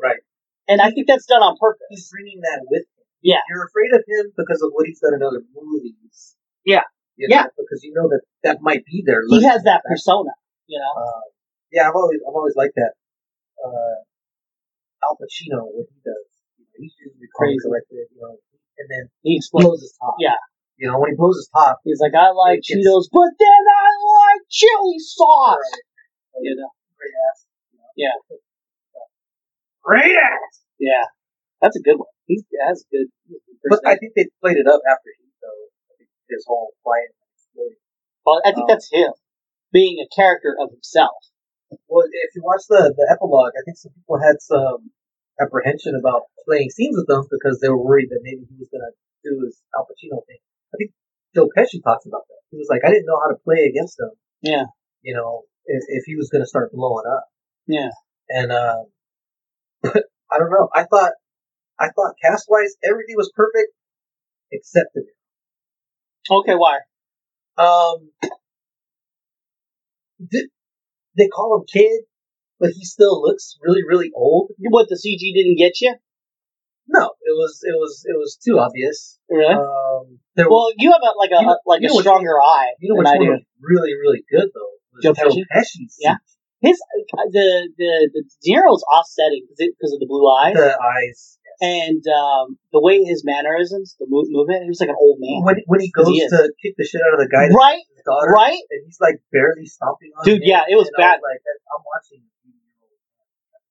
Right. 0.00 0.20
and 0.68 0.80
I 0.80 0.90
think 0.92 1.08
that's 1.08 1.26
done 1.26 1.42
on 1.42 1.56
purpose. 1.60 1.84
He's 1.90 2.08
bringing 2.10 2.40
that 2.40 2.64
with 2.70 2.82
him. 2.82 3.04
Yeah. 3.22 3.40
You're 3.50 3.66
afraid 3.66 3.92
of 3.92 4.02
him 4.08 4.32
because 4.36 4.62
of 4.62 4.70
what 4.72 4.86
he's 4.86 5.00
done 5.00 5.12
in 5.14 5.22
other 5.22 5.42
movies. 5.54 6.36
Yeah. 6.64 6.84
You 7.20 7.28
know, 7.28 7.36
Yeah. 7.36 7.46
Because 7.52 7.84
you 7.84 7.92
know 7.92 8.08
that 8.08 8.22
that 8.44 8.56
might 8.64 8.80
be 8.88 9.04
there. 9.04 9.20
He 9.28 9.44
has 9.44 9.60
that 9.68 9.84
persona, 9.84 10.32
you 10.66 10.80
know. 10.80 10.92
Uh, 10.96 11.28
yeah, 11.70 11.84
I've 11.88 11.94
always 11.94 12.18
I've 12.24 12.32
always 12.32 12.56
liked 12.56 12.74
that. 12.80 12.96
Uh, 13.60 14.00
Al 15.04 15.20
Pacino, 15.20 15.68
what 15.68 15.84
he 15.92 16.00
does, 16.00 16.26
you 16.56 16.64
know, 16.64 16.76
he's 16.80 16.96
usually 16.96 17.28
Crazy. 17.36 17.60
collected, 17.60 18.08
you 18.08 18.20
know, 18.24 18.40
and 18.80 18.86
then 18.88 19.04
He 19.20 19.36
he 19.36 19.40
blows 19.52 19.80
his 19.84 19.92
top. 20.00 20.16
Yeah. 20.18 20.40
You 20.80 20.88
know, 20.88 20.96
when 20.96 21.12
he 21.12 21.16
blows 21.16 21.36
his 21.36 21.48
top, 21.52 21.84
He's 21.84 22.00
like, 22.00 22.16
I 22.16 22.32
like 22.32 22.64
It 22.64 22.72
gets- 22.72 22.80
Cheetos, 22.88 23.06
but 23.12 23.30
then 23.36 23.62
I 23.68 23.88
like 24.00 24.42
chili 24.48 24.96
sauce. 24.98 25.72
You 26.40 26.56
know? 26.56 26.72
great 26.96 27.12
ass. 27.28 27.44
Yeah. 28.00 28.16
Great 29.82 30.12
ass. 30.16 30.60
Yeah. 30.78 31.04
That's 31.60 31.76
a 31.76 31.80
good 31.82 31.96
one. 31.96 32.08
He's 32.26 32.44
that's 32.52 32.84
good. 32.90 33.08
But 33.68 33.80
I 33.84 33.96
think 33.96 34.12
they 34.16 34.26
played 34.40 34.56
it 34.56 34.66
up 34.66 34.80
after 34.88 35.10
he, 35.16 35.24
though. 35.24 35.24
I 35.24 35.24
think 35.24 35.29
his 36.30 36.44
whole 36.46 36.72
quiet 36.82 37.12
exploding. 37.34 37.82
Well, 38.24 38.40
I 38.44 38.52
think 38.52 38.70
Um, 38.70 38.76
that's 38.76 38.90
him 38.90 39.12
being 39.72 39.98
a 39.98 40.08
character 40.14 40.56
of 40.58 40.70
himself. 40.70 41.18
Well, 41.88 42.06
if 42.06 42.34
you 42.34 42.42
watch 42.42 42.66
the 42.68 42.94
the 42.96 43.06
epilogue, 43.10 43.54
I 43.54 43.62
think 43.64 43.76
some 43.78 43.92
people 43.94 44.18
had 44.18 44.42
some 44.42 44.90
apprehension 45.40 45.94
about 45.94 46.26
playing 46.44 46.70
scenes 46.70 46.96
with 46.98 47.06
them 47.06 47.26
because 47.30 47.60
they 47.60 47.68
were 47.68 47.80
worried 47.82 48.10
that 48.10 48.20
maybe 48.22 48.42
he 48.48 48.56
was 48.58 48.68
gonna 48.70 48.90
do 49.22 49.44
his 49.46 49.62
Al 49.76 49.86
Pacino 49.86 50.24
thing. 50.26 50.42
I 50.74 50.76
think 50.76 50.90
Joe 51.34 51.48
Pesci 51.54 51.82
talks 51.82 52.06
about 52.06 52.26
that. 52.28 52.42
He 52.50 52.58
was 52.58 52.68
like, 52.68 52.82
I 52.84 52.90
didn't 52.90 53.06
know 53.06 53.20
how 53.22 53.30
to 53.30 53.38
play 53.42 53.70
against 53.70 53.98
him. 53.98 54.10
Yeah. 54.42 54.66
You 55.02 55.14
know, 55.14 55.44
if 55.66 55.82
if 55.88 56.04
he 56.06 56.16
was 56.16 56.28
gonna 56.30 56.46
start 56.46 56.72
blowing 56.72 57.06
up. 57.06 57.24
Yeah. 57.66 57.90
And 58.28 58.50
uh, 58.50 58.84
but 59.82 60.04
I 60.30 60.38
don't 60.38 60.50
know. 60.50 60.68
I 60.74 60.84
thought 60.84 61.12
I 61.78 61.88
thought 61.94 62.14
cast 62.20 62.46
wise 62.48 62.74
everything 62.84 63.16
was 63.16 63.30
perfect 63.34 63.72
except 64.52 64.90
the 64.94 65.06
Okay, 66.28 66.54
why? 66.54 66.78
um. 67.56 68.10
Did, 70.20 70.50
they 71.16 71.28
call 71.28 71.56
him 71.56 71.64
kid, 71.72 72.02
but 72.58 72.70
he 72.76 72.84
still 72.84 73.22
looks 73.22 73.56
really 73.62 73.82
really 73.88 74.10
old. 74.14 74.50
What 74.58 74.88
the 74.88 74.96
CG 74.96 75.32
didn't 75.34 75.56
get 75.56 75.80
you? 75.80 75.94
No, 76.86 77.04
it 77.22 77.32
was 77.32 77.60
it 77.62 77.72
was 77.72 78.04
it 78.04 78.16
was 78.18 78.36
too 78.36 78.58
obvious. 78.58 79.18
Really? 79.30 79.54
Um, 79.54 80.18
there 80.36 80.46
was, 80.48 80.52
well, 80.52 80.72
you 80.76 80.92
have 80.92 81.00
a, 81.00 81.16
like 81.16 81.30
a 81.30 81.40
You 81.40 81.46
know- 81.46 81.58
like 81.66 81.80
you 81.80 81.88
a 81.88 81.94
know 81.94 82.00
stronger 82.00 82.36
eye 82.40 82.74
you 82.80 82.90
know 82.92 82.96
what 82.96 83.06
I 83.06 83.16
do. 83.16 83.38
really 83.62 83.94
really 83.94 84.22
good 84.30 84.50
though. 84.52 85.00
Joe 85.02 85.14
Pesci? 85.14 85.44
Pesci's 85.50 85.96
Yeah. 86.00 86.16
His 86.60 86.76
uh, 87.16 87.24
the 87.32 87.70
the 87.78 88.10
the 88.12 88.22
De 88.44 88.52
Niro's 88.52 88.84
offsetting 88.92 89.46
because 89.48 89.92
of 89.94 90.00
the 90.00 90.06
blue 90.06 90.28
eyes 90.28 90.54
the 90.54 90.76
eyes. 90.76 91.38
And 91.60 92.02
um, 92.08 92.56
the 92.72 92.80
way 92.80 93.04
his 93.04 93.22
mannerisms, 93.24 93.96
the 94.00 94.06
move, 94.08 94.26
movement. 94.30 94.64
He 94.64 94.70
was 94.72 94.80
like 94.80 94.88
an 94.88 94.98
old 94.98 95.18
man, 95.20 95.44
When 95.44 95.56
when 95.66 95.80
he 95.80 95.90
goes 95.92 96.08
He 96.08 96.20
to 96.26 96.52
kick 96.62 96.74
the 96.76 96.84
shit 96.84 97.00
out 97.04 97.14
of 97.14 97.20
the 97.20 97.28
guy, 97.28 97.48
right? 97.52 97.84
his 97.92 98.02
daughter, 98.04 98.32
Right? 98.32 98.60
and 98.70 98.80
he's 98.86 98.98
like 99.00 99.20
barely 99.32 99.66
stomping 99.66 100.10
on. 100.16 100.24
Dude, 100.24 100.40
him, 100.40 100.48
yeah, 100.48 100.64
it 100.68 100.76
was 100.76 100.90
bad. 100.96 101.20
like 101.20 101.40
I'm 101.44 101.84
watching. 101.84 102.24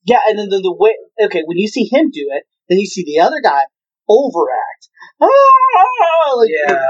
Yeah, 0.06 0.22
and 0.28 0.40
then 0.40 0.50
the, 0.50 0.62
the 0.62 0.74
way 0.74 0.96
okay 1.26 1.44
when 1.46 1.58
you 1.58 1.68
see 1.68 1.90
him 1.92 2.10
do 2.10 2.30
it, 2.34 2.44
then 2.70 2.80
you 2.80 2.86
see 2.86 3.04
the 3.06 3.20
other 3.22 3.42
guy 3.44 3.66
overact. 4.08 4.90
Ah, 5.22 5.28
like, 6.38 6.50
Yeah. 6.50 6.82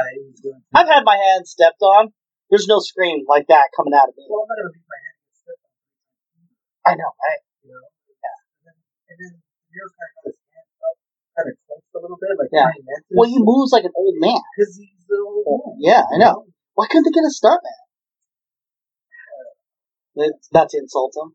I've 0.76 0.88
had 0.88 1.04
my 1.04 1.18
hand 1.18 1.48
stepped 1.48 1.82
on. 1.82 2.14
There's 2.50 2.68
no 2.68 2.80
scream 2.80 3.26
like 3.28 3.48
that 3.48 3.70
coming 3.76 3.94
out 3.94 4.08
of 4.10 4.16
me. 4.18 4.26
Well, 4.30 4.44
I'm 4.44 4.50
not 4.50 4.58
gonna 4.62 4.74
beat 4.74 4.88
my 4.88 5.00
hand. 5.04 5.18
against 5.20 5.44
it, 5.48 5.60
I 6.88 6.92
know, 6.96 7.12
right? 7.12 7.42
You 7.64 7.70
know. 7.76 7.86
Yeah. 8.10 8.38
And 8.60 8.68
then 8.68 8.78
and 9.10 9.18
then 9.20 9.34
kind 11.40 11.48
of 11.48 11.56
got 11.56 11.80
his 11.80 11.88
hand 11.88 11.88
up, 11.88 11.88
kind 11.88 11.88
of 11.88 11.88
clenched 11.88 11.96
a 11.96 12.00
little 12.04 12.20
bit, 12.20 12.36
like 12.36 12.52
Yeah. 12.52 12.68
not 12.68 13.00
to. 13.08 13.14
Well, 13.16 13.30
he 13.32 13.40
moves 13.40 13.72
like 13.72 13.88
an 13.88 13.96
old 13.96 14.16
man. 14.20 14.44
because 14.52 14.76
he's 14.76 15.08
an 15.08 15.24
old 15.24 15.48
man. 15.48 15.80
Yeah, 15.80 16.04
I 16.04 16.18
know. 16.20 16.44
Why 16.76 16.88
couldn't 16.92 17.08
they 17.08 17.16
get 17.16 17.24
a 17.24 17.32
stunt 17.32 17.64
man? 17.64 17.82
That's, 20.20 20.50
that's 20.52 20.74
insult 20.76 21.16
him. 21.16 21.32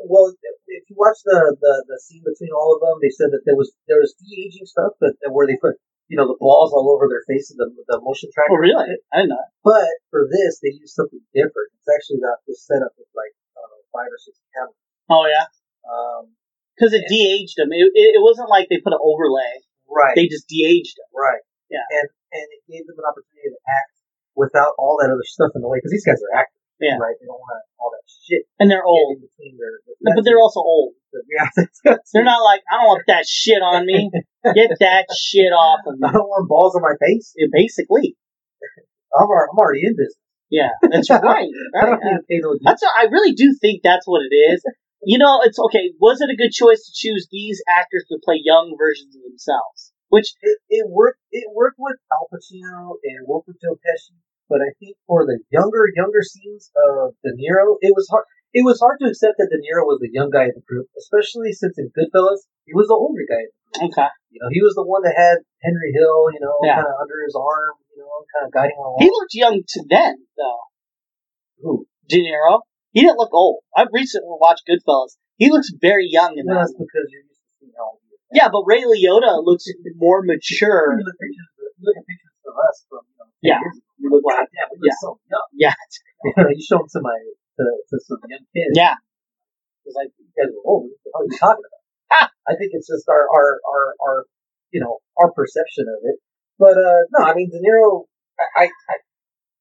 Well, 0.00 0.32
if 0.32 0.82
you 0.88 0.96
watch 0.96 1.20
the, 1.28 1.54
the, 1.60 1.74
the 1.86 1.98
scene 2.00 2.24
between 2.24 2.50
all 2.56 2.72
of 2.74 2.80
them, 2.80 2.98
they 3.04 3.12
said 3.12 3.30
that 3.36 3.44
there 3.44 3.54
was 3.54 3.70
there 3.84 4.00
was 4.00 4.16
de 4.16 4.26
aging 4.48 4.64
stuff, 4.66 4.96
but 4.98 5.12
where 5.28 5.46
they 5.46 5.60
put 5.60 5.76
you 6.08 6.16
know 6.16 6.26
the 6.26 6.40
balls 6.40 6.72
all 6.72 6.88
over 6.90 7.04
their 7.06 7.22
faces, 7.28 7.54
the 7.60 7.68
the 7.68 8.00
motion 8.00 8.32
tracker. 8.32 8.56
Oh, 8.56 8.58
really? 8.58 8.96
I 9.12 9.28
know. 9.28 9.44
But 9.62 9.86
for 10.08 10.24
this, 10.26 10.58
they 10.64 10.72
used 10.72 10.96
something 10.96 11.20
different. 11.36 11.70
It's 11.78 11.90
actually 11.92 12.24
got 12.24 12.40
this 12.48 12.64
setup 12.64 12.96
with 12.96 13.12
like 13.12 13.30
I 13.54 13.60
don't 13.60 13.70
know 13.76 13.84
five 13.92 14.08
or 14.10 14.18
six 14.18 14.40
cameras. 14.56 14.80
Oh 15.12 15.28
yeah, 15.28 15.46
Um, 15.84 16.32
because 16.80 16.96
it 16.96 17.04
de-aged 17.12 17.60
them. 17.60 17.68
It, 17.76 17.92
it, 17.92 18.24
wasn't 18.24 18.48
like 18.48 18.72
they 18.72 18.80
put 18.80 18.96
an 18.96 19.04
overlay. 19.04 19.60
right, 19.84 20.16
They 20.16 20.32
just 20.32 20.48
de-aged 20.48 20.96
them. 20.96 21.12
right, 21.12 21.44
Yeah. 21.68 21.84
and 22.00 22.08
and 22.32 22.46
it 22.56 22.62
gave 22.64 22.88
them 22.88 22.96
an 22.96 23.04
opportunity 23.04 23.52
to 23.52 23.60
act 23.68 23.92
without 24.32 24.72
all 24.80 24.96
that 25.04 25.12
other 25.12 25.26
stuff 25.28 25.52
in 25.52 25.60
the 25.60 25.68
way 25.68 25.76
because 25.76 25.92
these 25.92 26.06
guys 26.08 26.16
are 26.24 26.32
actors, 26.40 26.64
Yeah. 26.80 26.96
right? 26.96 27.12
They 27.20 27.28
don't 27.28 27.36
want 27.42 27.60
all 27.76 27.92
that 27.92 28.06
shit 28.08 28.48
And 28.56 28.70
they're 28.72 28.86
old, 28.86 29.20
in 29.20 29.28
between 29.28 29.60
their. 29.60 29.84
but 30.16 30.24
they're 30.24 30.40
also 30.40 30.64
old. 30.64 30.94
yeah. 31.28 31.50
They're 32.14 32.24
not 32.24 32.40
like 32.46 32.62
I 32.70 32.80
don't 32.80 32.88
want 32.96 33.04
that 33.12 33.26
shit 33.28 33.60
on 33.60 33.84
me. 33.84 34.08
Get 34.56 34.78
that 34.80 35.10
shit 35.18 35.52
off 35.52 35.84
of 35.84 35.98
me. 35.98 36.06
I 36.08 36.12
don't 36.16 36.30
want 36.30 36.48
balls 36.48 36.72
on 36.78 36.82
my 36.86 36.94
face. 37.02 37.34
Yeah, 37.36 37.50
basically, 37.52 38.16
I'm, 39.12 39.26
al- 39.28 39.50
I'm 39.52 39.58
already 39.58 39.84
in 39.84 39.98
business. 39.98 40.16
yeah, 40.54 40.70
that's 40.80 41.10
right. 41.10 41.50
I 41.74 41.80
don't 41.84 41.98
right. 41.98 42.22
need 42.30 42.40
to 42.46 42.58
That's 42.62 42.82
what, 42.82 42.94
I 42.96 43.10
really 43.10 43.32
do 43.34 43.50
think 43.60 43.82
that's 43.82 44.06
what 44.06 44.22
it 44.22 44.30
is. 44.32 44.62
You 45.02 45.18
know, 45.18 45.40
it's 45.44 45.58
okay. 45.58 45.92
Was 46.00 46.20
it 46.20 46.28
a 46.32 46.36
good 46.36 46.52
choice 46.52 46.84
to 46.84 46.92
choose 46.94 47.28
these 47.32 47.62
actors 47.68 48.04
to 48.08 48.18
play 48.24 48.40
young 48.42 48.76
versions 48.76 49.16
of 49.16 49.22
themselves? 49.24 49.92
Which 50.08 50.34
it, 50.42 50.58
it 50.68 50.84
worked. 50.90 51.20
It 51.30 51.46
worked 51.54 51.78
with 51.78 51.96
Al 52.12 52.28
Pacino. 52.28 52.98
It 53.02 53.24
worked 53.26 53.48
with 53.48 53.60
Joe 53.62 53.78
Pesci. 53.80 54.18
But 54.50 54.60
I 54.60 54.74
think 54.82 54.98
for 55.06 55.24
the 55.24 55.38
younger, 55.54 55.86
younger 55.94 56.20
scenes 56.26 56.68
of 56.74 57.14
De 57.22 57.30
Niro, 57.38 57.78
it 57.80 57.94
was 57.94 58.08
hard. 58.10 58.26
It 58.52 58.66
was 58.66 58.82
hard 58.82 58.98
to 59.00 59.06
accept 59.06 59.38
that 59.38 59.46
De 59.48 59.62
Niro 59.62 59.86
was 59.86 60.02
the 60.02 60.10
young 60.10 60.28
guy 60.28 60.50
in 60.50 60.58
the 60.58 60.66
group, 60.66 60.90
especially 60.98 61.54
since 61.54 61.78
in 61.78 61.94
Goodfellas 61.94 62.42
he 62.66 62.74
was 62.74 62.90
the 62.90 62.98
older 62.98 63.22
guy. 63.30 63.46
okay, 63.86 64.10
You 64.34 64.42
know, 64.42 64.50
he 64.50 64.58
was 64.60 64.74
the 64.74 64.82
one 64.82 65.06
that 65.06 65.14
had 65.14 65.38
Henry 65.62 65.94
Hill, 65.94 66.34
you 66.34 66.42
know, 66.42 66.58
Yeah. 66.66 66.82
kind 66.82 66.90
of 66.90 66.98
under 66.98 67.22
his 67.22 67.38
arm, 67.38 67.78
you 67.94 68.02
know, 68.02 68.10
kind 68.34 68.50
of 68.50 68.50
guiding 68.50 68.74
him 68.74 68.82
along. 68.90 68.98
he 68.98 69.06
looked 69.06 69.34
young 69.38 69.62
to 69.62 69.80
then, 69.88 70.26
though. 70.36 70.66
Who? 71.62 71.86
De 72.10 72.18
Niro, 72.26 72.66
he 72.92 73.00
didn't 73.02 73.18
look 73.18 73.32
old. 73.32 73.62
I've 73.76 73.92
recently 73.92 74.34
watched 74.40 74.64
Goodfellas. 74.68 75.16
He 75.36 75.50
looks 75.50 75.70
very 75.80 76.06
young 76.10 76.36
in 76.36 76.46
that. 76.46 76.66
that's 76.68 76.74
because 76.74 77.06
you're 77.08 77.24
used 77.24 77.40
to 77.40 77.50
seeing 77.60 77.72
how 77.76 77.96
old. 77.96 78.00
Yeah, 78.32 78.48
but 78.52 78.62
Ray 78.66 78.82
Liotta 78.86 79.42
looks 79.42 79.66
more 79.96 80.22
mature. 80.22 80.94
You 80.98 81.02
look 81.02 81.14
at 81.14 81.18
pictures, 81.18 81.50
look 81.82 81.96
at 81.98 82.06
pictures 82.06 82.36
of 82.46 82.54
us 82.54 82.76
from 82.88 83.02
you 83.06 83.16
know, 83.18 83.26
Yeah. 83.42 83.58
years 83.62 83.76
ago. 83.78 83.90
You 83.98 84.08
look 84.10 84.24
like, 84.26 84.48
yeah, 84.54 84.66
we 84.70 84.78
Yeah. 84.86 84.98
so 85.02 85.18
young. 85.30 85.48
Yeah, 85.54 85.74
You 86.24 86.62
show 86.62 86.78
them 86.78 86.88
to 86.94 87.00
my 87.02 87.16
to, 87.58 87.64
to 87.90 87.94
some 88.06 88.22
young 88.30 88.46
kids. 88.54 88.74
yeah. 88.78 88.94
It's 89.84 89.96
like 89.96 90.12
you 90.18 90.30
guys 90.38 90.52
are 90.54 90.62
old. 90.64 90.86
What 90.86 90.98
the 91.02 91.10
hell 91.10 91.20
are 91.20 91.26
you 91.26 91.36
talking 91.38 91.66
about? 91.66 92.30
I 92.46 92.54
think 92.58 92.70
it's 92.74 92.86
just 92.88 93.08
our, 93.08 93.26
our, 93.30 93.58
our, 93.66 93.84
our, 94.06 94.16
you 94.70 94.80
know, 94.80 94.98
our 95.18 95.30
perception 95.32 95.86
of 95.90 96.00
it. 96.04 96.16
But 96.58 96.76
uh 96.78 97.02
no, 97.16 97.24
I 97.26 97.34
mean 97.34 97.50
De 97.50 97.58
Niro. 97.58 98.04
I, 98.38 98.64
I, 98.64 98.64
I 98.68 98.94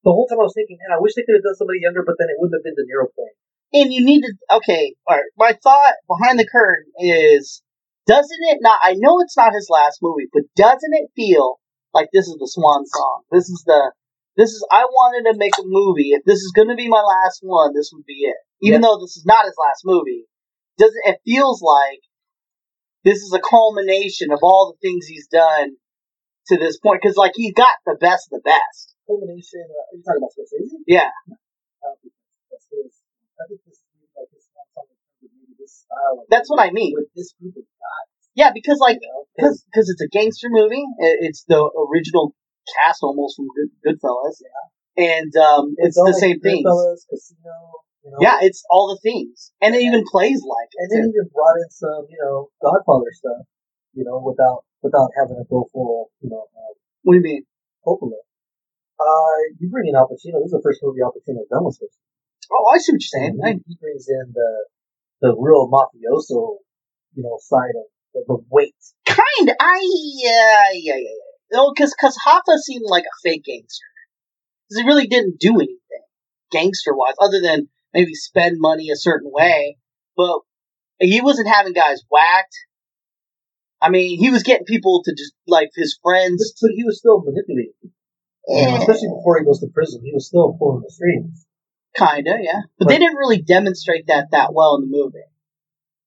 the 0.04 0.12
whole 0.16 0.28
time 0.28 0.40
I 0.40 0.48
was 0.48 0.56
thinking, 0.56 0.78
man, 0.80 0.96
I 0.96 1.02
wish 1.02 1.16
they 1.16 1.24
could 1.28 1.36
have 1.36 1.44
done 1.44 1.60
somebody 1.60 1.84
younger, 1.84 2.04
but 2.06 2.16
then 2.16 2.32
it 2.32 2.40
wouldn't 2.40 2.56
have 2.56 2.64
been 2.64 2.78
De 2.80 2.88
Niro 2.88 3.12
playing. 3.12 3.38
And 3.72 3.94
you 3.94 4.04
need 4.04 4.22
to. 4.22 4.32
Okay, 4.58 4.96
all 5.06 5.18
right. 5.18 5.32
My 5.38 5.54
thought 5.62 5.94
behind 6.08 6.40
the 6.40 6.48
curtain 6.48 6.90
is, 6.98 7.62
doesn't 8.08 8.44
it 8.50 8.60
not? 8.62 8.80
I 8.82 8.96
know 8.98 9.20
it's 9.20 9.38
not 9.38 9.54
his 9.54 9.68
last 9.70 10.00
movie, 10.02 10.28
but 10.34 10.44
doesn't 10.56 10.94
it 10.94 11.12
feel 11.16 11.60
like 11.94 12.08
this 12.12 12.28
is 12.28 12.38
the 12.40 12.50
swan 12.50 12.86
song? 12.86 13.22
This 13.32 13.50
is 13.50 13.64
the. 13.68 13.92
This 14.38 14.50
is. 14.52 14.66
I 14.72 14.86
wanted 14.86 15.30
to 15.30 15.38
make 15.38 15.54
a 15.60 15.64
movie. 15.66 16.12
If 16.12 16.24
this 16.26 16.40
is 16.40 16.54
going 16.56 16.70
to 16.70 16.76
be 16.76 16.88
my 16.88 17.02
last 17.02 17.40
one, 17.44 17.74
this 17.76 17.92
would 17.94 18.06
be 18.06 18.26
it. 18.26 18.38
Even 18.62 18.82
though 18.82 18.98
this 19.00 19.18
is 19.18 19.26
not 19.26 19.46
his 19.46 19.56
last 19.60 19.82
movie, 19.86 20.26
doesn't 20.78 21.06
it 21.06 21.20
feels 21.26 21.62
like 21.62 22.00
this 23.04 23.20
is 23.20 23.34
a 23.34 23.40
culmination 23.40 24.32
of 24.32 24.40
all 24.42 24.74
the 24.74 24.88
things 24.88 25.06
he's 25.06 25.28
done 25.28 25.76
to 26.48 26.58
this 26.58 26.80
point? 26.80 27.02
Because 27.04 27.18
like 27.18 27.34
he 27.36 27.54
got 27.54 27.76
the 27.86 27.98
best 28.00 28.30
of 28.32 28.42
the 28.42 28.50
best. 28.50 28.89
Culmination. 29.10 29.66
Uh, 29.66 29.90
are 29.90 29.96
you 29.98 30.04
talking 30.06 30.22
about 30.22 30.38
Scorsese? 30.38 30.78
Yeah. 30.86 31.10
I 31.10 31.90
don't 31.90 31.98
think 32.06 32.14
that's, 32.54 32.70
that's 32.70 32.70
his. 32.70 32.94
I 33.42 33.44
think 33.50 33.66
this 33.66 33.82
is 33.82 34.14
like 34.14 34.30
his 34.30 34.46
song 34.54 34.70
in 34.86 34.94
terms 34.94 35.26
of 35.26 35.34
maybe 35.34 35.58
this 35.58 35.82
style. 35.90 36.22
That's 36.30 36.46
what 36.46 36.62
I 36.62 36.70
mean. 36.70 36.94
With 36.94 37.10
this 37.18 37.34
group 37.42 37.58
of 37.58 37.66
guys, 37.66 38.10
Yeah, 38.38 38.54
because 38.54 38.78
like 38.78 39.02
you 39.02 39.10
know, 39.10 39.26
because 39.34 39.90
it's 39.90 40.04
a 40.06 40.10
gangster 40.14 40.54
movie. 40.54 40.86
It's 41.26 41.42
the 41.50 41.58
original 41.58 42.38
cast 42.70 43.02
almost 43.02 43.34
from 43.42 43.50
Good, 43.58 43.74
Goodfellas, 43.82 44.38
Yeah. 44.46 45.10
and 45.18 45.34
um, 45.42 45.74
it's, 45.82 45.98
all 45.98 46.06
the 46.06 46.14
like 46.14 46.22
same 46.22 46.40
thing. 46.46 46.62
Goodfellas, 46.62 47.10
Casino. 47.10 47.82
You 48.06 48.12
know, 48.14 48.20
Yeah, 48.22 48.38
it's 48.46 48.62
all 48.70 48.94
the 48.94 49.00
themes, 49.02 49.52
and 49.60 49.74
it 49.74 49.82
even 49.82 50.06
plays 50.06 50.40
like 50.46 50.70
and 50.78 50.88
it. 50.94 51.10
even 51.10 51.28
brought 51.34 51.58
in 51.58 51.70
some, 51.74 52.06
you 52.08 52.20
know, 52.22 52.48
Godfather 52.62 53.12
stuff, 53.12 53.44
you 53.98 54.06
know, 54.06 54.22
without 54.24 54.64
without 54.84 55.10
having 55.18 55.36
to 55.36 55.44
go 55.50 55.68
full, 55.74 56.12
you 56.22 56.30
know, 56.30 56.46
um, 56.56 56.74
What 57.04 57.14
do 57.14 57.18
you 57.18 57.24
mean? 57.24 57.44
Coppola. 57.86 58.20
Uh, 59.00 59.56
you 59.60 59.70
bring 59.70 59.88
in 59.88 59.96
Al 59.96 60.08
Pacino. 60.08 60.44
This 60.44 60.52
is 60.52 60.52
the 60.52 60.62
first 60.64 60.80
movie 60.84 61.02
Al 61.02 61.12
Pacino's 61.12 61.48
done 61.50 61.64
with 61.64 61.80
Scorsese. 61.80 62.04
Oh, 62.52 62.66
I 62.74 62.78
see 62.80 62.92
what 62.92 63.02
you're 63.02 63.22
saying. 63.22 63.40
And 63.40 63.46
I, 63.46 63.52
he, 63.66 63.78
brings 63.80 64.08
in 64.10 64.34
the 64.34 64.66
the 65.22 65.36
real 65.38 65.70
mafioso, 65.70 66.58
you 67.14 67.24
know, 67.24 67.38
side 67.40 67.76
of 67.76 67.86
the, 68.14 68.24
the 68.28 68.38
weight. 68.50 68.76
kind. 69.06 69.50
Of. 69.50 69.56
I 69.60 69.80
yeah 70.18 70.64
yeah 70.74 70.96
yeah. 70.96 70.98
yeah. 70.98 71.30
No, 71.52 71.72
because 71.74 71.94
because 71.96 72.18
Hoffa 72.26 72.58
seemed 72.58 72.86
like 72.88 73.04
a 73.04 73.16
fake 73.24 73.46
gangster. 73.46 73.86
Because 74.68 74.82
he 74.82 74.88
really 74.88 75.08
didn't 75.08 75.40
do 75.40 75.56
anything 75.56 76.06
gangster 76.52 76.94
wise, 76.94 77.16
other 77.20 77.42
than 77.42 77.70
maybe 77.94 78.14
spend 78.14 78.58
money 78.60 78.90
a 78.90 78.96
certain 78.96 79.32
way. 79.32 79.78
But 80.16 80.40
he 81.00 81.22
wasn't 81.22 81.48
having 81.48 81.74
guys 81.74 82.04
whacked. 82.10 82.56
I 83.82 83.90
mean, 83.90 84.20
he 84.20 84.30
was 84.30 84.44
getting 84.44 84.66
people 84.66 85.02
to 85.06 85.14
just 85.14 85.34
like 85.48 85.70
his 85.74 85.98
But, 86.04 86.10
friends. 86.10 86.54
but 86.62 86.72
he 86.76 86.84
was 86.84 87.00
still 87.00 87.22
manipulating, 87.22 87.94
Eh, 88.50 88.78
especially 88.78 89.10
before 89.10 89.40
he 89.40 89.46
goes 89.46 89.60
to 89.60 89.68
prison. 89.68 90.02
He 90.04 90.12
was 90.14 90.28
still 90.28 90.56
pulling 90.58 90.82
the 90.82 90.90
strings. 90.90 91.46
Kinda, 91.96 92.38
yeah. 92.42 92.62
But 92.78 92.88
they 92.88 92.98
didn't 92.98 93.18
really 93.18 93.42
demonstrate 93.42 94.08
that 94.08 94.28
that 94.32 94.54
well 94.54 94.76
in 94.78 94.90
the 94.90 94.92
movie. 94.98 95.26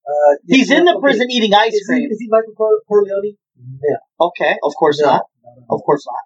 Uh, 0.06 0.34
He's 0.46 0.70
yeah, 0.70 0.78
in 0.78 0.84
the 0.84 0.92
okay. 0.94 1.00
prison 1.00 1.30
eating 1.30 1.54
ice 1.54 1.74
Is 1.74 1.86
he, 1.86 1.86
cream. 1.86 2.10
is 2.10 2.18
he 2.18 2.28
Michael 2.28 2.54
Cor- 2.54 2.82
Corleone? 2.88 3.36
No. 3.56 4.26
Okay, 4.28 4.56
of 4.62 4.72
course 4.78 5.00
No. 5.00 5.06
not. 5.06 5.22
No, 5.44 5.50
no. 5.54 5.76
Of 5.76 5.82
course 5.84 6.04
not. 6.10 6.24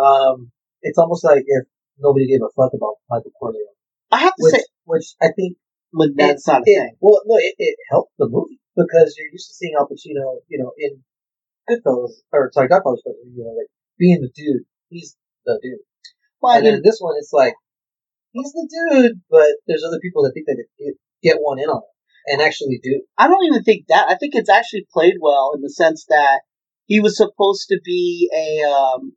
Um, 0.00 0.50
it's 0.80 0.96
almost 0.98 1.24
like 1.24 1.44
if 1.46 1.64
nobody 1.98 2.26
gave 2.28 2.40
a 2.40 2.48
fuck 2.56 2.72
about 2.72 2.96
Michael 3.10 3.32
Corleone, 3.38 3.76
I 4.10 4.18
have 4.18 4.34
to 4.36 4.42
which 4.44 4.54
say, 4.54 4.62
which 4.84 5.06
I 5.20 5.28
think 5.36 5.58
but 5.92 6.08
that's 6.16 6.46
not 6.46 6.60
a 6.60 6.64
it- 6.64 6.74
thing. 6.76 6.96
Well, 7.00 7.20
no, 7.26 7.36
it, 7.36 7.54
it 7.58 7.76
helped 7.90 8.12
the 8.18 8.28
movie 8.28 8.60
because 8.76 9.16
you're 9.18 9.28
used 9.32 9.48
to 9.48 9.54
seeing 9.54 9.74
Al 9.78 9.86
Pacino, 9.88 10.40
you 10.48 10.58
know, 10.62 10.72
in 10.78 11.02
Goodfellas 11.68 12.12
or 12.32 12.50
sorry, 12.52 12.68
Godfather, 12.68 12.96
you 13.26 13.44
know, 13.44 13.52
like 13.52 13.68
being 13.98 14.20
the 14.22 14.30
dude. 14.34 14.64
He's 14.88 15.16
the 15.48 15.58
dude. 15.62 15.80
Well, 16.40 16.56
and 16.56 16.66
then 16.66 16.82
this 16.84 16.98
one, 17.00 17.14
it's 17.18 17.32
like 17.32 17.54
he's 18.32 18.52
the 18.52 18.68
dude, 18.68 19.20
but 19.30 19.48
there's 19.66 19.84
other 19.84 19.98
people 20.00 20.22
that 20.22 20.32
think 20.32 20.46
that 20.46 20.62
it, 20.78 20.96
get 21.22 21.38
one 21.40 21.58
in 21.58 21.68
on 21.68 21.82
it 21.82 22.32
and 22.32 22.42
actually 22.42 22.78
do. 22.82 23.02
I 23.16 23.26
don't 23.26 23.44
even 23.46 23.64
think 23.64 23.86
that. 23.88 24.08
I 24.08 24.16
think 24.16 24.34
it's 24.34 24.50
actually 24.50 24.86
played 24.92 25.16
well 25.20 25.52
in 25.54 25.62
the 25.62 25.70
sense 25.70 26.04
that 26.08 26.40
he 26.86 27.00
was 27.00 27.16
supposed 27.16 27.68
to 27.68 27.80
be 27.84 28.30
a 28.34 28.62
um, 28.68 29.14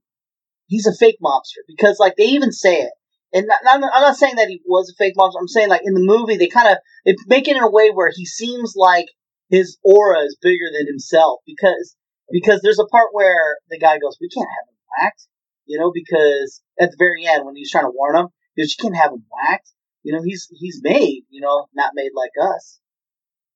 he's 0.68 0.88
a 0.88 0.96
fake 0.96 1.18
mobster 1.24 1.62
because 1.68 2.00
like 2.00 2.16
they 2.18 2.26
even 2.26 2.52
say 2.52 2.76
it. 2.76 2.92
And 3.34 3.50
I'm 3.66 3.80
not 3.80 4.18
saying 4.18 4.36
that 4.36 4.50
he 4.50 4.62
was 4.66 4.90
a 4.90 4.98
fake 5.02 5.14
mobster. 5.18 5.40
I'm 5.40 5.48
saying 5.48 5.70
like 5.70 5.82
in 5.86 5.94
the 5.94 6.02
movie 6.02 6.38
they 6.38 6.48
kind 6.48 6.68
of 6.68 6.78
they 7.06 7.16
make 7.28 7.48
it 7.48 7.56
in 7.56 7.64
a 7.64 7.72
way 7.72 7.90
where 7.90 8.12
he 8.14 8.26
seems 8.26 8.74
like 8.76 9.06
his 9.50 9.78
aura 9.84 10.24
is 10.24 10.38
bigger 10.42 10.68
than 10.74 10.88
himself 10.88 11.40
because 11.46 11.96
because 12.32 12.62
there's 12.62 12.80
a 12.80 12.86
part 12.86 13.10
where 13.12 13.58
the 13.70 13.78
guy 13.78 14.00
goes, 14.00 14.18
"We 14.20 14.30
can't 14.30 14.48
have 14.50 14.68
him 14.68 14.78
whacked," 14.98 15.28
you 15.66 15.80
know, 15.80 15.92
because 15.94 16.62
at 16.80 16.92
the 16.92 16.98
very 16.98 17.26
end 17.26 17.46
when 17.46 17.56
he's 17.56 17.72
trying 17.72 17.86
to 17.86 17.94
warn 17.94 18.16
him, 18.16 18.28
goes, 18.58 18.76
"You 18.78 18.82
can't 18.82 18.96
have 18.96 19.12
him 19.12 19.26
whacked." 19.32 19.72
You 20.04 20.14
know, 20.14 20.22
he's 20.24 20.48
he's 20.52 20.82
made, 20.84 21.24
you 21.30 21.42
know, 21.42 21.68
not 21.74 21.92
made 21.96 22.12
like 22.16 22.32
us 22.42 22.80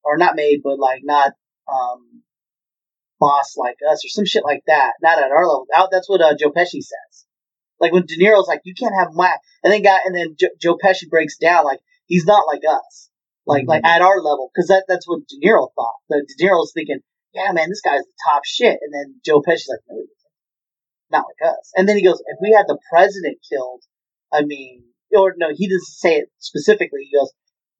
or 0.05 0.17
not 0.17 0.35
made, 0.35 0.61
but 0.63 0.79
like 0.79 1.01
not 1.03 1.33
um, 1.67 2.21
boss 3.19 3.55
like 3.57 3.77
us, 3.89 4.05
or 4.05 4.09
some 4.09 4.25
shit 4.25 4.45
like 4.45 4.61
that. 4.67 4.93
Not 5.01 5.17
at 5.17 5.31
our 5.31 5.47
level. 5.47 5.65
That's 5.91 6.07
what 6.07 6.21
uh, 6.21 6.35
Joe 6.39 6.51
Pesci 6.51 6.79
says. 6.79 7.25
Like 7.79 7.91
when 7.91 8.05
De 8.05 8.15
Niro's 8.15 8.47
like, 8.47 8.61
"You 8.63 8.73
can't 8.77 8.95
have 8.97 9.09
my," 9.13 9.35
and 9.63 9.73
then 9.73 9.81
guy, 9.81 9.99
and 10.05 10.15
then 10.15 10.35
jo- 10.39 10.55
Joe 10.61 10.77
Pesci 10.77 11.09
breaks 11.09 11.37
down 11.37 11.65
like 11.65 11.79
he's 12.05 12.25
not 12.25 12.47
like 12.47 12.61
us, 12.69 13.09
like 13.45 13.65
like 13.67 13.83
at 13.83 14.01
our 14.01 14.21
level, 14.21 14.49
because 14.53 14.67
that 14.69 14.85
that's 14.87 15.07
what 15.07 15.27
De 15.27 15.45
Niro 15.45 15.67
thought. 15.75 15.95
The 16.07 16.25
De 16.37 16.45
Niro's 16.45 16.71
thinking, 16.73 16.99
"Yeah, 17.33 17.51
man, 17.51 17.69
this 17.69 17.81
guy's 17.81 18.03
the 18.03 18.13
top 18.31 18.45
shit," 18.45 18.77
and 18.81 18.93
then 18.93 19.19
Joe 19.25 19.41
Pesci's 19.41 19.67
like, 19.69 19.81
"No, 19.89 19.97
he 19.97 20.03
isn't. 20.03 20.24
Not 21.11 21.25
like 21.29 21.51
us." 21.53 21.71
And 21.75 21.87
then 21.87 21.97
he 21.97 22.03
goes, 22.03 22.21
"If 22.27 22.37
we 22.41 22.51
had 22.51 22.65
the 22.67 22.77
president 22.91 23.37
killed, 23.49 23.83
I 24.33 24.43
mean." 24.43 24.83
Or 25.15 25.33
no, 25.37 25.53
he 25.55 25.69
doesn't 25.69 25.95
say 26.03 26.15
it 26.17 26.29
specifically. 26.39 27.07
He 27.07 27.15
goes, 27.15 27.31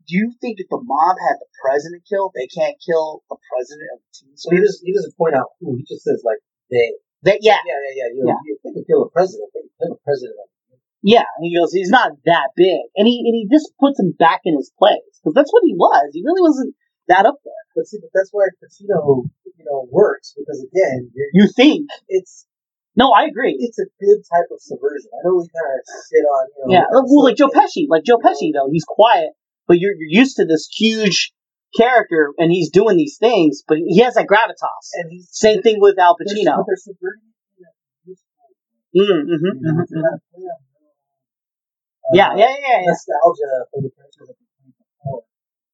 do 0.08 0.16
you 0.16 0.32
think 0.40 0.62
if 0.62 0.70
the 0.70 0.80
mob 0.80 1.18
had 1.28 1.36
the 1.42 1.50
president 1.60 2.06
killed, 2.08 2.32
they 2.32 2.48
can't 2.48 2.78
kill 2.80 3.26
the 3.28 3.36
president 3.52 3.90
of 3.92 4.00
the 4.00 4.10
team? 4.14 4.32
So 4.38 4.54
he 4.54 4.62
doesn't 4.62 4.86
he 4.86 4.94
doesn't 4.94 5.18
point 5.18 5.36
out 5.36 5.58
who. 5.60 5.76
He 5.76 5.84
just 5.84 6.06
says 6.06 6.22
like 6.24 6.38
they. 6.72 6.94
That, 7.28 7.40
yeah, 7.42 7.58
Yeah, 7.66 7.82
yeah, 7.82 8.06
yeah. 8.06 8.10
You, 8.14 8.24
Yeah. 8.30 8.40
you 8.46 8.56
think 8.62 8.78
you 8.78 8.86
kill 8.88 9.04
the 9.04 9.12
president, 9.12 9.50
they 9.52 9.66
can 9.68 9.74
kill 9.82 9.92
the 9.98 10.04
president. 10.06 10.38
of 10.40 10.48
the 10.48 10.78
team. 10.78 10.80
yeah. 11.02 11.26
And 11.36 11.44
he 11.44 11.58
goes, 11.58 11.74
he's 11.74 11.90
not 11.90 12.14
that 12.24 12.54
big, 12.56 12.88
and 12.96 13.04
he 13.10 13.26
and 13.26 13.34
he 13.36 13.50
just 13.52 13.74
puts 13.82 14.00
him 14.00 14.14
back 14.16 14.46
in 14.46 14.56
his 14.56 14.72
place 14.78 15.04
because 15.20 15.34
that's 15.34 15.52
what 15.52 15.66
he 15.66 15.74
was. 15.76 16.14
He 16.14 16.24
really 16.24 16.46
wasn't 16.46 16.78
that 17.10 17.26
up 17.26 17.42
there. 17.44 17.64
But 17.76 17.90
see, 17.90 17.98
but 18.00 18.14
that's 18.14 18.30
why 18.32 18.48
Pacino, 18.62 19.28
you 19.44 19.66
know, 19.66 19.90
works 19.92 20.38
because 20.38 20.62
again, 20.62 21.12
you're, 21.18 21.28
You 21.34 21.50
think? 21.52 21.90
it's 22.08 22.46
No, 22.96 23.12
I 23.12 23.26
agree. 23.26 23.56
it's 23.60 23.78
a 23.80 23.86
good 24.00 24.24
type 24.32 24.48
of 24.52 24.60
subversion. 24.62 25.12
I 25.12 25.20
know 25.28 25.36
we 25.36 25.48
kind 25.52 25.68
of 25.68 25.84
shit 26.08 26.24
on, 26.24 26.48
you 26.48 26.64
know. 26.64 26.74
Yeah, 26.80 26.86
well, 26.92 27.24
like 27.24 27.36
Joe 27.36 27.50
Pesci, 27.50 27.88
like 27.90 28.04
Joe 28.04 28.18
Pesci 28.18 28.52
though, 28.56 28.70
he's 28.72 28.86
quiet, 28.88 29.32
but 29.68 29.80
you're 29.80 29.94
you're 30.00 30.22
used 30.24 30.38
to 30.38 30.46
this 30.46 30.68
huge 30.72 31.32
character, 31.76 32.32
and 32.38 32.52
he's 32.52 32.70
doing 32.72 32.96
these 32.96 33.18
things, 33.20 33.64
but 33.68 33.78
he 33.78 34.00
has 34.00 34.14
that 34.16 34.28
gravitas. 34.28 34.88
and 34.96 35.12
he's 35.12 35.28
Same 35.32 35.62
thing 35.62 35.80
with 35.82 36.00
Al 36.00 36.16
Pacino. 36.16 36.56
But 36.64 36.72
they're 36.72 36.80
subverting 36.80 37.28
it 37.60 37.60
in 37.60 37.66
a 37.68 37.72
useful 38.08 38.48
Mm, 38.96 39.28
way, 39.28 39.36
mhm, 39.36 39.44
you 39.44 39.60
know, 39.60 39.76
mhm, 39.76 39.88
to 39.88 39.94
mhm. 39.94 40.02
kind 40.02 40.16
of 40.16 40.22
play 40.32 40.44
on, 40.48 40.56
uh, 40.56 42.16
Yeah, 42.16 42.32
yeah, 42.38 42.48
yeah, 42.48 42.80
yeah. 42.80 42.88
nostalgia 42.88 43.68
for 43.76 43.82
the 43.84 43.92
characters 43.92 44.28
that 44.32 44.38
played 44.40 44.72
before. 44.80 45.24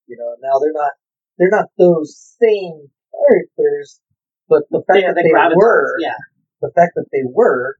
You 0.08 0.18
know, 0.18 0.34
now 0.42 0.58
they're 0.58 0.74
not 0.74 0.92
they're 1.38 1.54
not 1.54 1.70
those 1.78 2.18
same 2.42 2.90
characters, 3.14 4.02
but 4.50 4.64
the 4.74 4.82
fact 4.90 4.98
Yeah, 5.06 5.14
that 5.14 5.22
the 5.22 5.30
they 5.30 5.30
gravitas, 5.30 5.56
were, 5.56 5.96
yeah. 6.02 6.18
The 6.62 6.72
fact 6.76 6.94
that 6.96 7.06
they 7.12 7.24
were, 7.26 7.78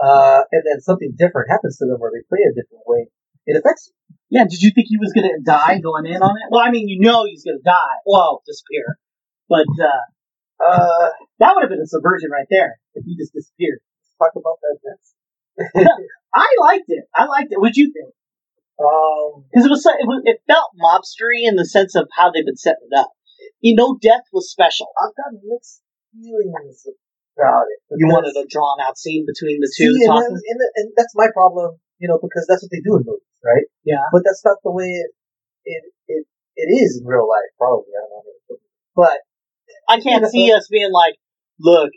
uh, 0.00 0.42
and 0.52 0.62
then 0.66 0.80
something 0.80 1.14
different 1.16 1.50
happens 1.50 1.78
to 1.78 1.86
them 1.86 1.98
where 1.98 2.10
they 2.12 2.22
play 2.28 2.40
a 2.44 2.54
different 2.54 2.84
way, 2.86 3.08
it 3.46 3.56
affects 3.56 3.88
you. 3.88 3.94
Yeah, 4.28 4.44
did 4.44 4.60
you 4.60 4.72
think 4.74 4.88
he 4.88 4.98
was 4.98 5.12
gonna 5.14 5.38
die 5.44 5.78
going 5.78 6.06
in 6.06 6.20
on 6.22 6.34
it? 6.36 6.48
Well, 6.50 6.60
I 6.62 6.70
mean, 6.70 6.88
you 6.88 6.98
know 7.00 7.24
he's 7.24 7.44
gonna 7.44 7.62
die. 7.64 7.96
Well, 8.04 8.42
disappear. 8.46 8.98
But 9.48 9.66
uh, 9.80 10.02
Uh, 10.58 11.10
that 11.38 11.52
would 11.54 11.62
have 11.62 11.70
been 11.70 11.80
a 11.84 11.86
subversion 11.86 12.30
right 12.30 12.46
there 12.50 12.80
if 12.94 13.04
he 13.04 13.14
just 13.16 13.32
disappeared. 13.32 13.78
talk 14.18 14.32
about 14.34 14.56
that 14.64 14.78
next. 14.88 15.14
I 16.34 16.48
liked 16.60 16.88
it. 16.88 17.04
I 17.14 17.26
liked 17.26 17.52
it. 17.52 17.60
What'd 17.60 17.76
you 17.76 17.92
think? 17.92 18.12
um, 18.80 19.44
Because 19.52 19.66
it 19.66 19.70
was, 19.70 19.82
so- 19.84 19.90
it 19.98 20.06
was 20.06 20.22
it 20.24 20.40
felt 20.46 20.72
mobstery 20.80 21.44
in 21.46 21.56
the 21.56 21.64
sense 21.64 21.94
of 21.94 22.08
how 22.16 22.30
they've 22.30 22.44
been 22.44 22.56
setting 22.56 22.88
it 22.90 22.96
up. 22.98 23.12
You 23.60 23.74
know, 23.76 23.98
death 24.00 24.24
was 24.32 24.50
special. 24.50 24.88
I've 25.00 25.14
got 25.16 25.38
mixed 25.44 25.82
feelings 26.12 26.86
it. 27.36 27.78
You 28.00 28.08
wanted 28.08 28.34
a 28.36 28.46
drawn 28.48 28.80
out 28.80 28.98
scene 28.98 29.26
between 29.26 29.60
the 29.60 29.68
See, 29.68 29.84
two 29.86 29.94
and, 29.94 30.06
talking. 30.06 30.34
then- 30.34 30.42
and, 30.48 30.60
and 30.76 30.86
that's 30.96 31.14
my 31.14 31.28
problem, 31.32 31.76
you 31.98 32.08
know, 32.08 32.18
because 32.20 32.46
that's 32.48 32.62
what 32.62 32.70
they 32.70 32.80
do 32.80 32.96
in 32.96 33.04
movies, 33.04 33.38
right? 33.44 33.64
Yeah. 33.84 34.02
But 34.12 34.22
that's 34.24 34.42
not 34.44 34.58
the 34.64 34.72
way 34.72 34.88
it 34.88 35.10
it 35.64 35.82
it, 36.08 36.22
it 36.56 36.68
is 36.72 37.00
in 37.00 37.06
real 37.06 37.28
life, 37.28 37.52
probably. 37.58 37.92
I 37.92 38.02
don't 38.08 38.24
know. 38.24 38.56
But 38.94 39.18
I 39.88 40.00
can't 40.00 40.26
see 40.30 40.52
us 40.52 40.68
being 40.70 40.92
like, 40.92 41.14
look, 41.60 41.90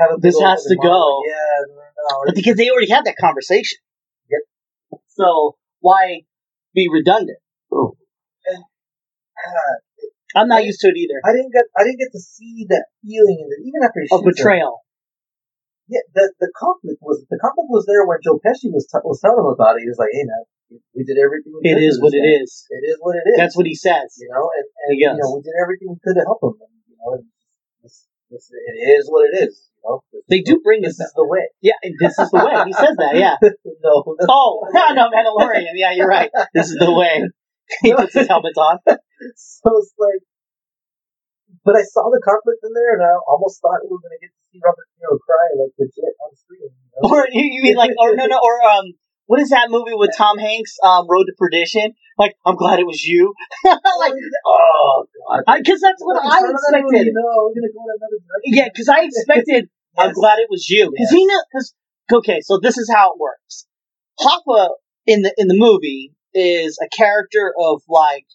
have 0.00 0.10
a 0.12 0.20
This 0.20 0.40
has 0.40 0.64
to 0.64 0.76
go. 0.76 1.22
Yeah, 1.26 1.64
no, 1.70 2.22
but 2.26 2.34
because 2.34 2.56
they 2.56 2.70
already 2.70 2.90
had 2.90 3.04
that 3.04 3.16
conversation. 3.16 3.78
Yep. 4.30 5.00
So 5.08 5.56
why 5.80 6.22
be 6.74 6.88
redundant? 6.92 7.38
God, 7.70 7.92
I'm 10.34 10.48
not 10.48 10.64
used 10.64 10.80
to 10.82 10.88
it 10.90 10.96
either. 10.98 11.18
I 11.24 11.32
didn't 11.32 11.52
get 11.54 11.64
I 11.78 11.84
didn't 11.84 11.98
get 12.02 12.12
to 12.12 12.20
see 12.20 12.66
that 12.70 12.86
feeling 13.02 13.38
in 13.42 13.46
the, 13.48 13.56
even 13.62 13.80
after 13.86 14.00
him. 14.02 14.10
betrayal. 14.24 14.82
Yeah, 15.88 16.00
the 16.14 16.32
the 16.40 16.50
conflict 16.56 16.98
was 17.04 17.22
the 17.28 17.38
conflict 17.38 17.68
was 17.68 17.84
there 17.86 18.06
when 18.08 18.18
Joe 18.24 18.40
Pesci 18.40 18.72
was 18.72 18.88
t- 18.88 19.04
was 19.04 19.20
telling 19.20 19.44
him 19.44 19.52
about 19.52 19.76
it. 19.76 19.84
He 19.84 19.88
was 19.92 20.00
like, 20.00 20.10
"Hey, 20.16 20.24
man, 20.24 20.42
we 20.96 21.04
did 21.04 21.20
everything. 21.20 21.52
We 21.52 21.60
It 21.70 21.76
is 21.76 22.00
what 22.00 22.16
this 22.16 22.24
it 22.24 22.24
guy. 22.24 22.40
is. 22.40 22.50
It 22.72 22.84
is 22.88 22.96
what 23.04 23.14
it 23.20 23.24
is. 23.28 23.36
That's 23.36 23.56
what 23.56 23.66
he 23.68 23.76
says. 23.76 24.16
you 24.16 24.32
know, 24.32 24.48
and, 24.48 24.66
and 24.88 24.94
you 24.96 25.06
know, 25.12 25.36
we 25.36 25.44
did 25.44 25.52
everything 25.60 25.92
we 25.92 26.00
could 26.00 26.16
to 26.16 26.24
help 26.24 26.40
him. 26.40 26.56
And, 26.56 26.72
you 26.88 26.96
know, 26.96 27.20
and 27.20 27.24
this, 27.84 28.08
this, 28.32 28.48
it 28.48 28.78
is 28.96 29.06
what 29.12 29.28
it 29.28 29.36
is. 29.44 29.68
You 29.76 29.82
know, 29.84 30.00
this, 30.12 30.22
They 30.32 30.40
do 30.40 30.60
bring 30.64 30.80
this 30.82 30.96
us 30.98 31.06
is 31.06 31.12
the 31.14 31.26
way. 31.28 31.52
Yeah, 31.60 31.76
this 32.00 32.16
is 32.18 32.30
the 32.32 32.40
way. 32.40 32.64
He 32.64 32.72
says 32.72 32.96
that, 32.96 33.14
yeah. 33.20 33.36
no, 33.84 34.16
Oh, 34.24 34.64
no, 34.72 35.04
Mandalorian. 35.14 35.76
Yeah, 35.76 35.92
you're 35.92 36.08
right. 36.08 36.30
This 36.54 36.70
is 36.72 36.76
the 36.80 36.92
way. 36.92 37.28
He 37.82 37.92
puts 37.94 38.14
his 38.14 38.28
helmet 38.28 38.56
on. 38.56 38.78
so 39.36 39.68
it's 39.80 39.94
like, 39.98 40.22
but 41.64 41.76
I 41.76 41.84
saw 41.86 42.10
the 42.12 42.20
conflict 42.20 42.60
in 42.64 42.72
there, 42.74 42.98
and 42.98 43.02
I 43.02 43.14
almost 43.24 43.62
thought 43.62 43.80
we 43.84 43.88
were 43.88 44.02
going 44.02 44.16
to 44.16 44.22
get 44.22 44.32
to 44.34 44.42
see 44.52 44.60
Robert 44.60 44.84
De 44.84 44.94
Niro 45.00 45.16
cry 45.22 45.44
like 45.56 45.72
legit 45.80 46.14
on 46.20 46.30
screen. 46.36 46.68
You 46.68 46.88
know? 47.00 47.08
Or 47.10 47.26
you, 47.30 47.44
you 47.44 47.60
mean 47.62 47.76
like, 47.76 47.92
or 47.98 48.14
no, 48.14 48.26
no, 48.26 48.38
or 48.38 48.56
um, 48.68 48.94
what 49.26 49.40
is 49.40 49.50
that 49.50 49.70
movie 49.70 49.94
with 49.94 50.12
Tom 50.16 50.38
Hanks? 50.38 50.76
Um, 50.82 51.06
Road 51.08 51.24
to 51.24 51.34
Perdition. 51.38 51.94
Like, 52.18 52.36
I'm 52.46 52.56
glad 52.56 52.78
it 52.78 52.86
was 52.86 53.02
you. 53.02 53.34
like, 53.64 54.12
oh 54.46 55.06
god, 55.26 55.58
because 55.58 55.80
that's 55.80 56.00
what 56.00 56.20
I 56.22 56.38
expected. 56.38 57.06
You 57.06 57.14
know, 57.14 57.48
we're 57.48 57.58
going 57.58 57.66
to 57.66 57.74
go 57.74 57.82
in 57.82 57.96
another 57.98 58.20
direction. 58.20 58.52
Yeah, 58.54 58.68
because 58.72 58.88
I 58.88 59.04
expected. 59.04 59.68
I'm 59.96 60.12
glad 60.12 60.38
it 60.38 60.48
was 60.50 60.68
you 60.68 60.90
because 60.90 61.10
he 61.10 61.24
knew. 61.24 61.42
Because 61.50 61.74
okay, 62.12 62.40
so 62.42 62.58
this 62.60 62.78
is 62.78 62.90
how 62.92 63.12
it 63.12 63.18
works. 63.18 63.66
Hoffa 64.20 64.70
in 65.06 65.22
the 65.22 65.34
in 65.36 65.48
the 65.48 65.56
movie 65.56 66.12
is 66.34 66.78
a 66.82 66.88
character 66.94 67.52
of 67.58 67.82
like 67.88 68.26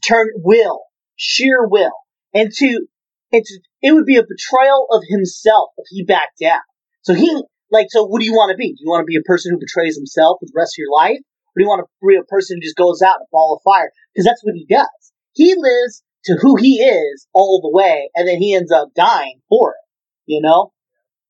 determined 0.00 0.42
will, 0.42 0.82
sheer 1.16 1.66
will, 1.66 1.92
and 2.32 2.50
to 2.52 2.86
and 3.32 3.44
to, 3.44 3.60
it 3.82 3.92
would 3.92 4.06
be 4.06 4.16
a 4.16 4.22
betrayal 4.22 4.86
of 4.90 5.02
himself 5.08 5.70
if 5.78 5.86
he 5.90 6.04
backed 6.04 6.38
down. 6.40 6.60
So 7.02 7.14
he 7.14 7.42
like 7.70 7.86
so. 7.90 8.04
What 8.04 8.20
do 8.20 8.26
you 8.26 8.32
want 8.32 8.50
to 8.50 8.56
be? 8.56 8.68
Do 8.68 8.78
you 8.80 8.90
want 8.90 9.02
to 9.02 9.10
be 9.10 9.16
a 9.16 9.22
person 9.22 9.52
who 9.52 9.58
betrays 9.58 9.96
himself 9.96 10.38
for 10.40 10.46
the 10.46 10.56
rest 10.56 10.74
of 10.74 10.78
your 10.78 10.92
life, 10.92 11.18
or 11.18 11.58
do 11.58 11.64
you 11.64 11.68
want 11.68 11.84
to 11.84 12.06
be 12.06 12.16
a 12.16 12.24
person 12.24 12.56
who 12.56 12.66
just 12.66 12.76
goes 12.76 13.02
out 13.02 13.16
in 13.16 13.26
a 13.26 13.32
ball 13.32 13.54
of 13.56 13.62
fire? 13.64 13.90
Because 14.12 14.24
that's 14.24 14.44
what 14.44 14.54
he 14.54 14.66
does. 14.66 15.12
He 15.32 15.54
lives 15.56 16.02
to 16.26 16.38
who 16.40 16.56
he 16.56 16.80
is 16.80 17.26
all 17.34 17.60
the 17.60 17.76
way, 17.76 18.10
and 18.14 18.26
then 18.28 18.38
he 18.38 18.54
ends 18.54 18.72
up 18.72 18.88
dying 18.94 19.40
for 19.48 19.70
it. 19.72 19.84
You 20.26 20.40
know, 20.40 20.72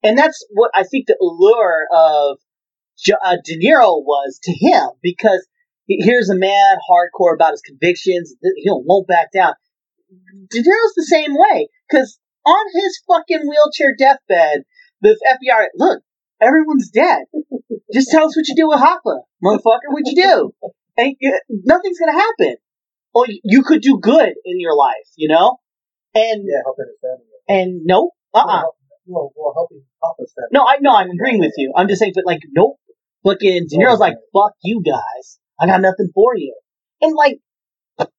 and 0.03 0.17
that's 0.17 0.45
what 0.51 0.71
I 0.75 0.85
think 0.85 1.07
the 1.07 1.17
allure 1.21 1.87
of 1.93 2.39
uh, 3.25 3.37
De 3.45 3.59
Niro 3.59 4.03
was 4.05 4.39
to 4.45 4.53
him 4.53 4.91
because 5.03 5.47
here's 5.89 6.31
a 6.31 6.37
man 6.37 6.77
hardcore 6.89 7.35
about 7.35 7.53
his 7.53 7.63
convictions. 7.63 8.35
He 8.43 8.65
won't 8.67 9.07
back 9.09 9.33
down. 9.33 9.55
De 10.51 10.59
Niro's 10.61 10.95
the 10.97 11.07
same 11.09 11.35
way 11.35 11.69
because 11.89 12.19
on 12.47 12.67
his 12.73 13.01
fucking 13.09 13.49
wheelchair 13.49 13.95
deathbed, 13.99 14.63
the 15.01 15.17
FBI 15.29 15.67
look, 15.77 16.03
everyone's 16.41 16.91
dead. 16.91 17.25
Just 17.93 18.11
tell 18.11 18.27
us 18.27 18.37
what 18.37 18.47
you 18.49 18.55
do 18.55 18.69
with 18.69 18.79
Hoffa, 18.79 19.21
motherfucker. 19.43 19.89
What 19.91 20.03
you 20.07 20.15
do? 20.23 20.53
And 20.97 21.17
nothing's 21.51 21.99
gonna 21.99 22.13
happen. 22.19 22.57
Or 23.15 23.27
you 23.29 23.63
could 23.63 23.81
do 23.83 23.99
good 24.01 24.35
in 24.45 24.61
your 24.61 24.77
life, 24.77 25.09
you 25.17 25.29
know. 25.29 25.59
And 26.15 26.45
Yeah, 26.47 26.61
helping 26.65 26.87
his 26.87 26.99
family. 27.01 27.27
and 27.49 27.81
nope, 27.85 28.11
uh 28.35 28.39
uh 28.39 28.45
Well, 28.45 28.75
well, 29.07 29.33
well, 29.37 29.53
helping 29.55 29.83
Hoffa's 30.03 30.33
family. 30.35 30.49
no, 30.53 30.65
I 30.67 30.77
know 30.81 30.95
I'm 30.97 31.11
agreeing 31.11 31.41
with 31.41 31.55
you. 31.57 31.73
I'm 31.77 31.89
just 31.89 31.99
saying, 32.01 32.13
but 32.15 32.25
like, 32.27 32.41
nope. 32.53 32.77
Fucking 33.25 33.67
De 33.69 33.77
Niro's 33.79 33.99
like, 34.01 34.15
fuck 34.33 34.53
you 34.63 34.83
guys. 34.85 35.39
I 35.61 35.67
got 35.67 35.81
nothing 35.81 36.11
for 36.15 36.37
you. 36.37 36.55
And 37.01 37.15
like, 37.15 37.39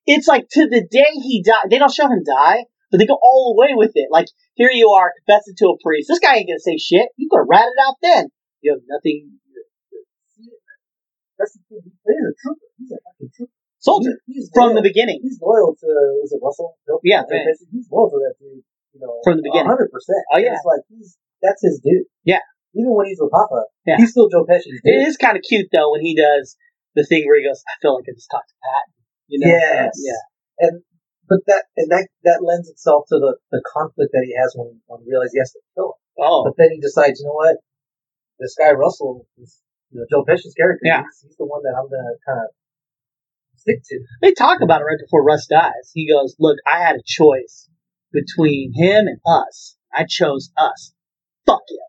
it's 0.05 0.27
like 0.27 0.47
to 0.51 0.67
the 0.67 0.85
day 0.89 1.11
he 1.13 1.43
died, 1.45 1.69
they 1.69 1.77
don't 1.79 1.91
show 1.93 2.05
him 2.07 2.23
die, 2.25 2.65
but 2.91 2.97
they 2.99 3.05
go 3.05 3.17
all 3.21 3.53
the 3.53 3.59
way 3.61 3.73
with 3.75 3.91
it. 3.95 4.07
Like, 4.11 4.27
here 4.55 4.69
you 4.71 4.89
are, 4.91 5.11
confessing 5.25 5.55
to 5.57 5.65
a 5.75 5.77
priest. 5.83 6.07
This 6.07 6.19
guy 6.19 6.35
ain't 6.37 6.47
gonna 6.47 6.59
say 6.59 6.77
shit. 6.77 7.09
You 7.17 7.27
could 7.29 7.43
ratted 7.49 7.73
it 7.75 7.83
out 7.87 7.95
then. 8.01 8.27
You 8.61 8.73
have 8.73 8.81
nothing. 8.87 9.31
That's 11.37 11.53
the 11.53 11.59
thing. 11.67 11.83
He's 11.83 12.23
a 12.23 12.33
trooper. 12.39 12.67
He's 12.79 12.91
a 12.91 12.99
fucking 13.03 13.31
trooper. 13.35 13.51
Soldier. 13.79 14.15
He- 14.25 14.33
he's 14.39 14.49
From 14.53 14.71
loyal. 14.71 14.75
the 14.79 14.81
beginning. 14.87 15.19
He's 15.21 15.39
loyal 15.41 15.75
to 15.75 15.87
was 16.23 16.31
it 16.31 16.39
Russell? 16.41 16.77
Nope. 16.87 17.01
Yeah, 17.03 17.21
right. 17.29 17.43
He's 17.71 17.89
loyal 17.91 18.09
to 18.09 18.17
that 18.23 18.35
dude. 18.39 18.63
You 18.95 18.99
know, 19.03 19.19
From 19.23 19.37
the 19.37 19.43
beginning. 19.43 19.67
hundred 19.67 19.91
percent. 19.91 20.23
Oh, 20.31 20.37
yeah. 20.39 20.55
It's 20.55 20.63
like 20.65 20.81
he's 20.87 21.17
that's 21.43 21.61
his 21.61 21.81
dude. 21.83 22.07
Yeah. 22.23 22.39
Even 22.73 22.95
when 22.95 23.07
he's 23.07 23.19
with 23.19 23.31
Hoffa, 23.31 23.63
Yeah. 23.85 23.97
he's 23.97 24.11
still 24.11 24.29
Joe 24.29 24.45
Pesci's 24.47 24.79
It 24.83 25.07
is 25.07 25.17
kind 25.17 25.35
of 25.37 25.43
cute 25.43 25.67
though 25.73 25.91
when 25.91 26.01
he 26.01 26.15
does 26.15 26.55
the 26.95 27.05
thing 27.05 27.27
where 27.27 27.39
he 27.39 27.45
goes, 27.45 27.61
I 27.67 27.75
feel 27.81 27.95
like 27.95 28.07
I 28.07 28.15
just 28.15 28.31
talked 28.31 28.49
to 28.49 28.57
Pat. 28.63 28.85
You 29.27 29.39
know? 29.39 29.51
Yes. 29.51 29.99
Yeah. 29.99 30.23
And 30.67 30.81
but 31.27 31.39
that 31.47 31.65
and 31.75 31.91
that 31.91 32.07
that 32.23 32.43
lends 32.43 32.69
itself 32.69 33.05
to 33.09 33.19
the 33.19 33.37
the 33.51 33.61
conflict 33.65 34.11
that 34.13 34.23
he 34.25 34.33
has 34.39 34.53
when 34.55 34.79
when 34.87 35.01
he 35.03 35.09
realizes 35.09 35.33
he 35.33 35.39
has 35.39 35.51
to 35.51 35.61
kill 35.75 35.97
him. 35.97 36.25
Oh. 36.25 36.43
But 36.45 36.55
then 36.57 36.71
he 36.71 36.79
decides, 36.79 37.19
you 37.19 37.25
know 37.25 37.35
what? 37.35 37.57
This 38.39 38.55
guy 38.57 38.71
Russell 38.71 39.27
is 39.37 39.61
you 39.91 39.99
know 39.99 40.05
Joe 40.09 40.23
Pesci's 40.23 40.53
character. 40.53 40.85
Yeah. 40.85 41.03
He's, 41.03 41.29
he's 41.29 41.37
the 41.37 41.45
one 41.45 41.63
that 41.63 41.75
I'm 41.75 41.89
gonna 41.89 42.15
kind 42.25 42.39
of 42.45 42.53
stick 43.57 43.81
to. 43.83 43.99
They 44.21 44.33
talk 44.33 44.61
about 44.61 44.81
it 44.81 44.85
right 44.85 45.01
before 45.01 45.23
Russ 45.23 45.47
dies. 45.47 45.91
He 45.93 46.07
goes, 46.09 46.35
"Look, 46.39 46.57
I 46.65 46.79
had 46.79 46.95
a 46.95 47.03
choice 47.05 47.69
between 48.13 48.73
him 48.73 49.07
and 49.07 49.19
us. 49.25 49.75
I 49.93 50.05
chose 50.07 50.51
us. 50.57 50.93
Fuck 51.45 51.63
you." 51.69 51.83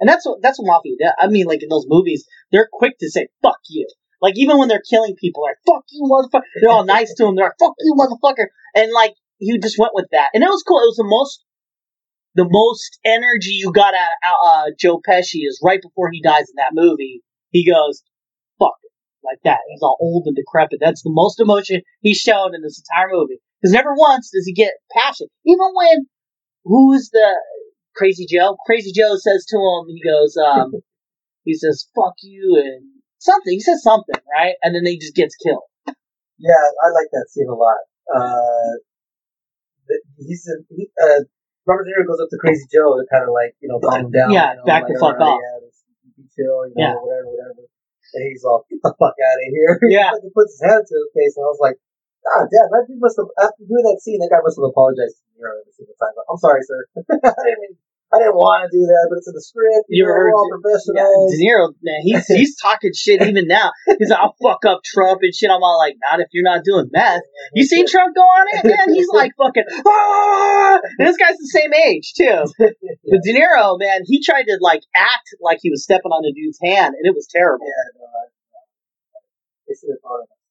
And 0.00 0.08
that's 0.08 0.26
what 0.26 0.42
that's 0.42 0.58
what 0.58 0.66
mafia 0.66 0.96
does. 0.98 1.14
I 1.18 1.28
mean, 1.28 1.46
like 1.46 1.62
in 1.62 1.68
those 1.68 1.86
movies, 1.88 2.26
they're 2.50 2.68
quick 2.72 2.98
to 2.98 3.10
say 3.10 3.28
"fuck 3.42 3.60
you." 3.68 3.86
Like 4.20 4.34
even 4.36 4.58
when 4.58 4.68
they're 4.68 4.82
killing 4.88 5.16
people, 5.16 5.42
like 5.42 5.56
"fuck 5.66 5.84
you, 5.90 6.02
motherfucker." 6.04 6.42
They're 6.60 6.70
all 6.70 6.84
nice 6.84 7.14
to 7.14 7.26
him. 7.26 7.36
They're 7.36 7.46
like 7.46 7.58
"fuck 7.58 7.74
you, 7.80 7.94
motherfucker." 7.94 8.46
And 8.74 8.92
like 8.92 9.14
he 9.38 9.58
just 9.58 9.78
went 9.78 9.92
with 9.94 10.06
that, 10.12 10.30
and 10.34 10.42
it 10.42 10.48
was 10.48 10.62
cool. 10.62 10.78
It 10.78 10.92
was 10.92 10.96
the 10.96 11.04
most 11.04 11.44
the 12.34 12.46
most 12.48 12.98
energy 13.04 13.52
you 13.52 13.72
got 13.72 13.94
out 13.94 14.10
of 14.24 14.36
uh, 14.44 14.70
Joe 14.78 15.00
Pesci 15.00 15.46
is 15.46 15.60
right 15.64 15.80
before 15.82 16.10
he 16.12 16.22
dies 16.22 16.48
in 16.48 16.56
that 16.56 16.72
movie. 16.72 17.22
He 17.50 17.68
goes, 17.68 18.02
"Fuck." 18.58 18.76
it," 18.82 18.92
Like 19.24 19.38
that. 19.44 19.60
He's 19.70 19.82
all 19.82 19.96
old 20.00 20.24
and 20.26 20.36
decrepit. 20.36 20.78
That's 20.80 21.02
the 21.02 21.12
most 21.12 21.40
emotion 21.40 21.82
he's 22.00 22.18
shown 22.18 22.54
in 22.54 22.62
this 22.62 22.82
entire 22.82 23.08
movie. 23.10 23.40
Because 23.60 23.74
never 23.74 23.94
once 23.94 24.30
does 24.32 24.46
he 24.46 24.54
get 24.54 24.72
passion. 24.96 25.26
Even 25.44 25.66
when, 25.74 26.06
who 26.64 26.92
is 26.94 27.10
the 27.10 27.36
Crazy 27.94 28.26
Joe? 28.26 28.56
Crazy 28.64 28.92
Joe 28.92 29.16
says 29.16 29.44
to 29.48 29.56
him, 29.58 29.88
he 29.88 30.00
goes, 30.02 30.36
um, 30.36 30.72
he 31.44 31.54
says, 31.54 31.86
fuck 31.94 32.14
you 32.22 32.62
and 32.64 32.99
something. 33.20 33.52
He 33.52 33.60
says 33.60 33.82
something, 33.84 34.16
right? 34.32 34.56
And 34.64 34.74
then 34.74 34.84
he 34.84 34.98
just 34.98 35.14
gets 35.14 35.36
killed. 35.36 35.64
Yeah, 36.40 36.64
I 36.82 36.88
like 36.96 37.08
that 37.12 37.28
scene 37.28 37.48
a 37.48 37.54
lot. 37.54 37.80
Uh, 38.08 38.80
the- 39.86 40.02
he's 40.24 40.48
in, 40.48 40.64
he, 40.74 40.88
uh, 40.96 41.22
Robert 41.68 41.84
De 41.84 41.92
Niro 41.92 42.08
goes 42.08 42.18
up 42.18 42.32
to 42.32 42.38
Crazy 42.40 42.64
Joe 42.72 42.96
to 42.96 43.04
kind 43.12 43.28
of 43.28 43.32
like 43.36 43.54
you 43.60 43.68
know 43.68 43.78
calm 43.78 44.08
him 44.08 44.10
down. 44.10 44.32
Yeah, 44.32 44.56
you 44.56 44.64
know, 44.64 44.64
back 44.64 44.88
like, 44.88 44.92
the 44.92 44.98
fuck 44.98 45.20
off." 45.20 45.38
Yeah, 45.38 45.68
chill, 46.36 46.64
you 46.68 46.74
know, 46.74 46.80
Yeah. 46.80 46.94
whatever, 46.96 47.28
whatever. 47.28 47.62
And 48.14 48.22
he's 48.26 48.42
all, 48.42 48.66
get 48.66 48.80
the 48.82 48.94
fuck 48.98 49.14
out 49.14 49.38
of 49.38 49.48
here. 49.52 49.74
Yeah. 49.92 50.10
he 50.18 50.30
puts 50.34 50.58
his 50.58 50.62
hand 50.66 50.82
to 50.82 50.94
his 50.96 51.10
face, 51.14 51.34
and 51.38 51.44
I 51.46 51.50
was 51.52 51.62
like, 51.62 51.76
ah, 52.26 52.42
damn, 52.48 52.66
that 52.74 52.86
dude 52.88 52.98
must 52.98 53.18
have, 53.20 53.30
after 53.38 53.62
doing 53.66 53.86
that 53.86 54.00
scene, 54.02 54.18
that 54.18 54.30
guy 54.34 54.42
must 54.42 54.58
have 54.58 54.66
apologized 54.66 55.20
to 55.20 55.22
De 55.30 55.38
Niro 55.38 55.54
every 55.62 55.74
single 55.76 55.94
time. 56.00 56.14
Like, 56.18 56.26
I'm 56.26 56.40
sorry, 56.42 56.62
sir. 56.66 56.80
I 57.30 57.42
didn't 57.46 57.60
mean, 57.62 57.74
I 58.10 58.18
didn't 58.18 58.34
want 58.42 58.66
to 58.66 58.70
do 58.74 58.82
that, 58.90 59.06
but 59.06 59.22
it's 59.22 59.30
in 59.30 59.38
the 59.38 59.44
script. 59.46 59.86
You 59.86 60.02
You, 60.02 60.04
know, 60.04 60.10
heard 60.10 60.34
we're 60.34 60.34
all 60.34 60.50
De- 60.50 60.58
professionals. 60.58 61.30
De 61.30 61.38
Niro, 61.46 61.70
man, 61.78 62.02
he's, 62.02 62.26
he's 62.42 62.58
talking 62.58 62.90
shit 62.90 63.22
even 63.22 63.46
now. 63.46 63.70
He's 63.86 64.10
like, 64.10 64.18
I'll 64.18 64.34
fuck 64.42 64.66
up 64.66 64.82
Trump 64.82 65.22
and 65.22 65.30
shit. 65.30 65.46
I'm 65.46 65.62
all 65.62 65.78
like, 65.78 65.94
not 66.02 66.18
if 66.18 66.26
you're 66.34 66.42
not 66.42 66.66
doing 66.66 66.90
meth. 66.90 67.22
You 67.54 67.62
seen 67.62 67.86
Trump 67.86 68.18
go 68.18 68.26
on 68.26 68.46
it, 68.58 68.66
man? 68.66 68.90
He's 68.90 69.06
like 69.14 69.30
fucking, 69.38 69.62
ah! 69.86 70.80
And 70.98 71.06
this 71.06 71.14
guy's 71.22 71.38
the 71.38 71.54
same 71.54 71.70
age, 71.70 72.10
too. 72.18 72.50
yeah. 72.82 72.98
But 73.06 73.22
De 73.22 73.30
Niro, 73.30 73.78
man, 73.78 74.02
he 74.02 74.18
tried 74.18 74.50
to 74.50 74.58
like 74.58 74.82
act 74.96 75.30
like 75.38 75.58
he 75.62 75.70
was 75.70 75.86
stepping 75.86 76.10
on 76.10 76.26
a 76.26 76.34
dude's 76.34 76.58
hand, 76.58 76.98
and 76.98 77.06
it 77.06 77.14
was 77.14 77.30
terrible. 77.30 77.62
Yeah, 77.62 77.94
no, 77.94 78.10
I, 78.10 78.22
they 79.70 79.74
should 79.78 79.94
have 79.94 80.02
thought 80.02 80.26
of 80.26 80.26
that. 80.26 80.42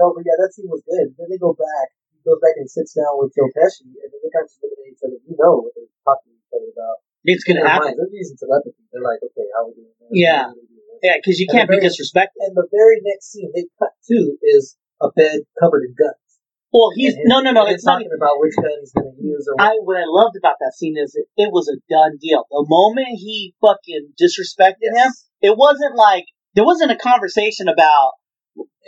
No, 0.00 0.16
but 0.16 0.24
yeah, 0.24 0.38
that 0.40 0.48
scene 0.56 0.70
was 0.72 0.80
good. 0.88 1.12
Then 1.18 1.28
they 1.28 1.36
go 1.36 1.52
back. 1.52 1.92
Goes 2.28 2.44
back 2.44 2.60
and 2.60 2.68
sits 2.68 2.92
down 2.92 3.16
with 3.16 3.32
Joe 3.32 3.48
Pesci, 3.56 3.88
and 3.88 4.08
then 4.12 4.20
they 4.20 4.28
kind 4.28 4.44
of 4.44 4.52
just 4.52 4.60
look 4.60 4.76
at 4.76 4.84
each 4.84 5.00
other. 5.00 5.16
You 5.24 5.32
know 5.40 5.64
what 5.64 5.72
they're 5.72 5.88
talking 6.04 6.28
to 6.28 6.36
each 6.36 6.52
other 6.52 6.68
about. 6.76 7.00
It's 7.24 7.40
gonna 7.48 7.64
happen. 7.64 7.88
minds, 7.88 7.96
They're 8.04 8.12
using 8.12 8.36
telepathy. 8.36 8.84
They're 8.92 9.00
like, 9.00 9.24
okay, 9.24 9.48
how 9.56 9.64
are 9.64 9.72
we 9.72 9.80
doing 9.80 9.96
this? 9.96 10.12
Yeah. 10.12 10.52
How 10.52 10.52
are 10.52 10.60
we 10.60 10.68
doing 10.68 10.84
this? 10.92 11.00
Yeah, 11.08 11.16
because 11.16 11.36
you 11.40 11.48
And 11.48 11.54
can't 11.56 11.68
the 11.72 11.80
be 11.80 11.80
very- 11.80 11.88
disrespected. 11.88 12.40
And 12.44 12.52
the 12.52 12.68
very 12.68 13.00
next 13.00 13.32
scene 13.32 13.48
they 13.56 13.64
cut 13.80 13.96
to 14.12 14.36
is 14.44 14.76
a 15.00 15.08
bed 15.16 15.48
covered 15.56 15.88
in 15.88 15.96
guns. 15.96 16.20
Well, 16.68 16.92
he's 16.92 17.16
And- 17.16 17.24
no, 17.32 17.40
no, 17.40 17.52
no. 17.56 17.64
It's 17.64 17.80
they're 17.84 17.96
not. 17.96 18.04
talking 18.04 18.12
about 18.12 18.36
which 18.44 18.52
gun 18.60 18.76
he's 18.80 18.92
going 18.92 19.16
to 19.16 19.22
use 19.24 19.48
or 19.48 19.56
what. 19.56 19.64
I 19.64 19.72
what 19.80 19.96
I 19.96 20.04
loved 20.04 20.36
about 20.36 20.60
that 20.60 20.76
scene 20.76 20.96
is 21.00 21.16
it, 21.16 21.24
it 21.40 21.48
was 21.48 21.64
a 21.72 21.80
done 21.88 22.20
deal. 22.20 22.44
The 22.52 22.64
moment 22.68 23.16
he 23.16 23.54
fucking 23.64 24.12
disrespected 24.20 24.92
him, 24.92 25.10
it 25.40 25.56
wasn't 25.56 25.96
like 25.96 26.24
there 26.54 26.64
wasn't 26.68 26.92
a 26.92 26.96
conversation 27.00 27.68
about 27.68 28.12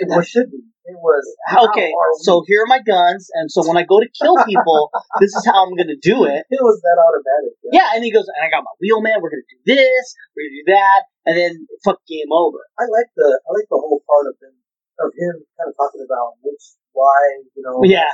It, 0.01 0.09
what 0.09 0.27
should 0.27 0.51
be? 0.51 0.59
It 0.91 0.99
was 0.99 1.23
okay, 1.71 1.93
how 1.93 2.01
are 2.03 2.13
we- 2.19 2.25
so 2.27 2.43
here 2.49 2.63
are 2.65 2.71
my 2.71 2.81
guns, 2.83 3.31
and 3.35 3.47
so 3.51 3.63
when 3.69 3.77
I 3.77 3.85
go 3.85 4.01
to 4.01 4.09
kill 4.21 4.35
people, 4.49 4.91
this 5.21 5.31
is 5.37 5.45
how 5.47 5.63
I'm 5.67 5.77
gonna 5.77 6.01
do 6.01 6.25
it. 6.27 6.43
it 6.51 6.59
was 6.63 6.81
that 6.83 6.99
automatic. 6.99 7.55
Yeah, 7.71 7.95
and 7.95 8.03
he 8.03 8.11
goes, 8.11 8.27
and 8.27 8.43
I 8.43 8.51
got 8.51 8.65
my 8.67 8.75
wheelman. 8.83 9.23
We're 9.23 9.31
gonna 9.31 9.47
do 9.47 9.61
this. 9.71 10.05
We're 10.35 10.49
gonna 10.51 10.59
do 10.65 10.69
that, 10.75 11.01
and 11.27 11.35
then 11.39 11.53
fuck 11.85 12.01
game 12.09 12.33
over. 12.35 12.59
I 12.79 12.91
like 12.91 13.07
the 13.15 13.29
I 13.47 13.49
like 13.55 13.69
the 13.71 13.79
whole 13.79 14.03
part 14.09 14.27
of 14.27 14.35
him 14.43 14.55
of 14.99 15.13
him 15.15 15.47
kind 15.57 15.69
of 15.71 15.75
talking 15.79 16.03
about 16.03 16.41
which 16.43 16.65
why 16.93 17.15
you 17.55 17.63
know 17.63 17.81
Yeah. 17.85 18.11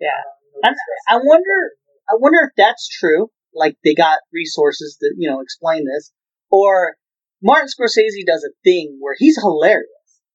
Yeah. 0.00 0.08
uh, 0.08 0.68
you 0.68 0.72
know, 0.72 0.72
I 1.08 1.16
wonder- 1.22 1.70
I 2.08 2.14
wonder 2.18 2.38
if 2.48 2.52
that's 2.56 2.88
true. 2.88 3.30
Like 3.54 3.76
they 3.84 3.94
got 3.94 4.18
resources 4.32 4.96
to 5.00 5.12
you 5.18 5.28
know 5.30 5.40
explain 5.40 5.84
this, 5.84 6.12
or 6.50 6.96
Martin 7.42 7.68
Scorsese 7.68 8.24
does 8.26 8.42
a 8.44 8.52
thing 8.64 8.96
where 9.00 9.14
he's 9.18 9.36
hilarious. 9.40 9.88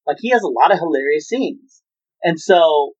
Like 0.09 0.17
he 0.19 0.31
has 0.31 0.41
a 0.41 0.49
lot 0.49 0.73
of 0.73 0.79
hilarious 0.79 1.27
scenes, 1.27 1.83
and 2.23 2.39
so 2.39 2.93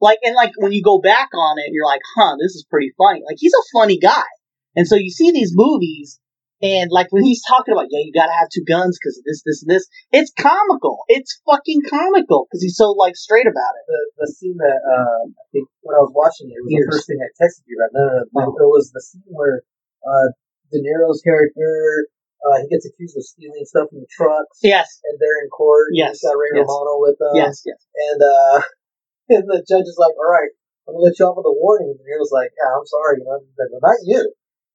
like 0.00 0.18
and 0.24 0.34
like 0.34 0.50
when 0.58 0.72
you 0.72 0.82
go 0.82 0.98
back 0.98 1.30
on 1.32 1.58
it, 1.58 1.70
you're 1.70 1.86
like, 1.86 2.02
huh, 2.16 2.34
this 2.42 2.58
is 2.58 2.66
pretty 2.68 2.90
funny. 2.98 3.22
Like 3.24 3.38
he's 3.38 3.54
a 3.54 3.78
funny 3.78 3.98
guy, 3.98 4.26
and 4.74 4.86
so 4.88 4.96
you 4.96 5.10
see 5.10 5.30
these 5.30 5.52
movies. 5.54 6.18
And 6.60 6.90
like 6.90 7.06
when 7.14 7.22
he's 7.22 7.40
talking 7.46 7.70
about, 7.70 7.86
yeah, 7.94 8.02
you 8.02 8.10
gotta 8.10 8.34
have 8.34 8.50
two 8.50 8.66
guns 8.66 8.98
because 8.98 9.22
this, 9.22 9.46
this, 9.46 9.62
and 9.62 9.70
this. 9.70 9.86
It's 10.10 10.34
comical. 10.34 11.06
It's 11.06 11.38
fucking 11.46 11.86
comical 11.86 12.50
because 12.50 12.66
he's 12.66 12.74
so 12.74 12.90
like 12.98 13.14
straight 13.14 13.46
about 13.46 13.78
it. 13.78 13.84
the, 13.86 14.26
the 14.26 14.26
scene 14.26 14.58
that 14.58 14.82
uh, 14.82 15.30
I 15.30 15.46
think 15.54 15.70
when 15.86 15.94
I 15.94 16.02
was 16.02 16.10
watching 16.10 16.50
it, 16.50 16.58
it 16.58 16.66
was 16.66 16.74
Years. 16.74 16.86
the 16.90 16.90
first 16.98 17.06
thing 17.06 17.22
I 17.22 17.30
texted 17.38 17.62
you. 17.70 17.78
Right? 17.78 17.94
No, 17.94 18.02
no, 18.10 18.18
no. 18.34 18.42
It 18.58 18.74
was 18.74 18.90
the 18.90 18.98
scene 18.98 19.30
where 19.30 19.62
uh, 20.02 20.34
De 20.74 20.82
Niro's 20.82 21.22
character 21.22 22.10
uh, 22.44 22.58
he 22.62 22.68
gets 22.70 22.86
accused 22.86 23.16
of 23.18 23.24
stealing 23.26 23.64
stuff 23.66 23.88
from 23.90 24.00
the 24.04 24.10
trucks, 24.10 24.58
Yes, 24.62 24.86
and 25.04 25.18
they're 25.18 25.42
in 25.42 25.50
court. 25.50 25.90
Yes, 25.92 26.20
he's 26.20 26.28
got 26.28 26.38
Ray 26.38 26.54
yes. 26.54 26.62
Romano 26.66 27.02
with 27.02 27.18
them. 27.18 27.34
yes, 27.34 27.62
yes. 27.66 27.80
and 28.10 28.20
uh, 28.22 28.58
and 29.34 29.44
the 29.48 29.60
judge 29.66 29.88
is 29.90 29.98
like, 29.98 30.14
"All 30.16 30.30
right, 30.30 30.52
I'm 30.86 30.94
gonna 30.94 31.04
let 31.10 31.18
you 31.18 31.26
off 31.26 31.36
with 31.36 31.50
a 31.50 31.56
warning." 31.56 31.94
And 31.98 32.06
he 32.06 32.16
was 32.18 32.30
like, 32.32 32.50
"Yeah, 32.54 32.70
I'm 32.72 32.86
sorry, 32.86 33.20
you 33.20 33.26
know, 33.26 33.38
but 33.58 33.68
not 33.82 33.98
you." 34.06 34.22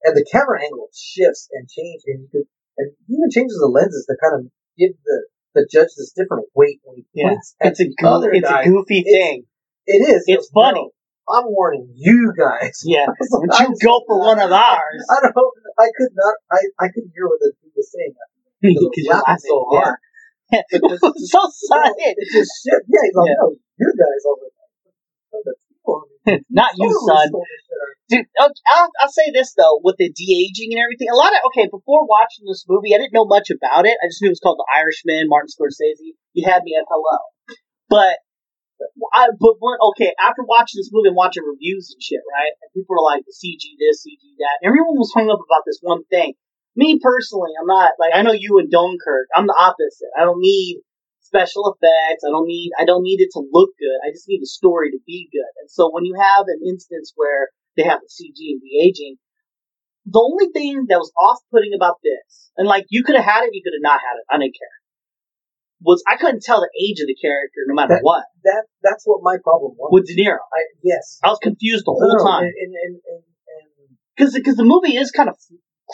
And 0.03 0.15
the 0.17 0.25
camera 0.27 0.59
angle 0.59 0.89
shifts 0.91 1.47
and 1.55 1.63
changes, 1.71 2.03
and 2.07 2.27
could, 2.29 2.43
and 2.77 2.91
even 3.07 3.31
changes 3.31 3.55
the 3.59 3.71
lenses 3.71 4.03
to 4.11 4.15
kind 4.19 4.35
of 4.39 4.51
give 4.77 4.91
the 5.07 5.17
the 5.55 5.63
judge 5.71 5.93
this 5.95 6.11
different 6.17 6.45
weight 6.55 6.81
when 6.83 6.97
he 6.97 7.05
Yeah. 7.13 7.29
points 7.37 7.55
at 7.61 7.71
It's 7.71 7.79
a 7.79 7.85
goo- 7.85 8.07
other 8.07 8.31
it's 8.33 8.43
guy. 8.49 8.63
a 8.63 8.65
goofy 8.65 9.03
thing. 9.03 9.45
It 9.85 10.01
is. 10.03 10.23
It's 10.27 10.49
funny. 10.53 10.81
"No, 10.81 10.91
I'm 11.29 11.45
warning 11.47 11.87
you 11.95 12.33
guys. 12.37 12.81
Yeah. 12.83 13.05
Don't 13.31 13.59
you 13.59 13.75
go 13.81 14.01
for 14.07 14.19
one 14.19 14.39
of 14.39 14.51
ours. 14.51 15.05
I 15.09 15.21
don't 15.21 15.33
know. 15.35 15.51
I 15.79 15.87
could 15.97 16.13
not. 16.15 16.35
I 16.51 16.59
I 16.79 16.87
could 16.93 17.07
hear 17.13 17.27
what 17.27 17.39
the 17.41 17.51
dude 17.61 17.73
was 17.75 17.89
saying. 17.91 18.13
Because 18.63 18.79
I 18.79 18.79
was 18.79 18.91
Because 18.95 19.03
you're 19.03 19.23
laughing 19.27 19.51
so 19.51 19.57
yeah. 19.73 19.83
hard. 19.83 19.97
It 20.71 20.81
just- 20.87 21.03
was 21.03 21.31
so 21.31 21.41
sudden. 21.67 22.15
It 22.15 22.27
just 22.31 22.51
shit. 22.63 22.79
Yeah, 22.87 23.03
he's 23.03 23.15
like, 23.17 23.27
Yeah. 23.27 23.41
no, 23.43 23.47
you 23.53 23.89
guys 23.97 24.23
over 24.29 24.47
there. 24.47 25.43
The 25.43 25.53
Not 26.49 26.71
you, 26.79 26.87
son. 26.87 27.27
stole 27.27 27.43
this 27.43 27.61
shit 27.67 27.79
out 27.83 27.89
of 27.91 27.97
Dude, 28.07 28.27
okay, 28.39 28.63
I'll, 28.77 28.91
I'll 29.01 29.11
say 29.11 29.31
this 29.33 29.51
though, 29.57 29.79
with 29.83 29.97
the 29.99 30.07
de 30.11 30.27
aging 30.47 30.71
and 30.71 30.79
everything. 30.79 31.09
A 31.11 31.17
lot 31.19 31.33
of 31.35 31.39
okay, 31.51 31.67
before 31.67 32.05
watching 32.07 32.45
this 32.47 32.63
movie, 32.69 32.93
I 32.95 32.99
didn't 32.99 33.11
know 33.15 33.25
much 33.25 33.49
about 33.49 33.83
it. 33.87 33.97
I 33.99 34.07
just 34.07 34.21
knew 34.21 34.29
it 34.31 34.37
was 34.37 34.43
called 34.43 34.59
The 34.61 34.69
Irishman, 34.71 35.27
Martin 35.27 35.49
Scorsese. 35.51 36.15
You 36.31 36.47
had 36.47 36.63
me 36.63 36.75
at 36.79 36.85
hello, 36.87 37.17
but 37.89 38.19
I 39.13 39.29
but 39.39 39.55
when, 39.59 39.77
okay 39.93 40.13
after 40.19 40.43
watching 40.43 40.79
this 40.79 40.89
movie 40.91 41.09
and 41.09 41.15
watching 41.15 41.43
reviews 41.43 41.93
and 41.93 42.01
shit, 42.01 42.21
right? 42.25 42.53
And 42.61 42.73
people 42.73 42.95
were 42.95 43.05
like 43.05 43.23
CG 43.29 43.61
this, 43.79 44.05
CG 44.05 44.23
that. 44.39 44.65
Everyone 44.65 44.97
was 44.97 45.13
hung 45.13 45.29
up 45.29 45.39
about 45.39 45.63
this 45.65 45.79
one 45.81 46.03
thing. 46.09 46.33
Me 46.75 46.99
personally, 47.01 47.51
I'm 47.59 47.67
not 47.67 47.93
like 47.99 48.11
I 48.13 48.21
know 48.21 48.33
you 48.33 48.57
and 48.59 48.71
Dunkirk. 48.71 49.29
I'm 49.35 49.47
the 49.47 49.57
opposite. 49.57 50.09
I 50.17 50.25
don't 50.25 50.41
need 50.41 50.81
special 51.21 51.69
effects. 51.73 52.23
I 52.25 52.29
don't 52.29 52.47
need 52.47 52.71
I 52.77 52.85
don't 52.85 53.03
need 53.03 53.21
it 53.21 53.29
to 53.33 53.41
look 53.51 53.71
good. 53.79 53.99
I 54.05 54.11
just 54.11 54.27
need 54.27 54.41
the 54.41 54.49
story 54.49 54.91
to 54.91 54.99
be 55.05 55.29
good. 55.31 55.53
And 55.61 55.69
so 55.69 55.89
when 55.91 56.05
you 56.05 56.15
have 56.19 56.45
an 56.47 56.61
instance 56.67 57.13
where 57.15 57.49
they 57.77 57.83
have 57.83 58.01
the 58.01 58.11
CG 58.11 58.37
and 58.53 58.61
the 58.61 58.85
aging, 58.85 59.17
the 60.05 60.19
only 60.19 60.51
thing 60.51 60.85
that 60.89 60.99
was 60.99 61.11
off-putting 61.17 61.73
about 61.75 61.97
this, 62.03 62.51
and 62.57 62.67
like 62.67 62.85
you 62.89 63.03
could 63.03 63.15
have 63.15 63.25
had 63.25 63.45
it, 63.45 63.53
you 63.53 63.61
could 63.63 63.73
have 63.73 63.85
not 63.85 64.01
had 64.01 64.19
it. 64.19 64.25
I 64.29 64.37
didn't 64.37 64.57
care. 64.57 64.82
Was 65.83 66.01
I 66.07 66.15
couldn't 66.15 66.43
tell 66.43 66.61
the 66.61 66.71
age 66.79 66.99
of 67.03 67.07
the 67.07 67.15
character 67.19 67.67
no 67.67 67.75
matter 67.75 67.95
That- 67.99 68.03
what 68.07 68.23
That 68.43 68.63
that's 68.81 69.03
what 69.05 69.19
my 69.21 69.37
problem 69.43 69.75
was. 69.77 69.89
with 69.91 70.07
De 70.07 70.15
Niro. 70.15 70.39
I, 70.39 70.59
yes. 70.83 71.19
I 71.23 71.29
was 71.29 71.39
confused 71.43 71.83
the 71.85 71.91
whole 71.91 72.15
no, 72.17 72.23
time 72.23 72.43
And, 72.47 72.71
and, 72.73 72.93
because 74.15 74.33
because 74.33 74.55
the 74.55 74.63
movie 74.63 74.95
is 74.95 75.11
kind 75.11 75.27
of 75.29 75.35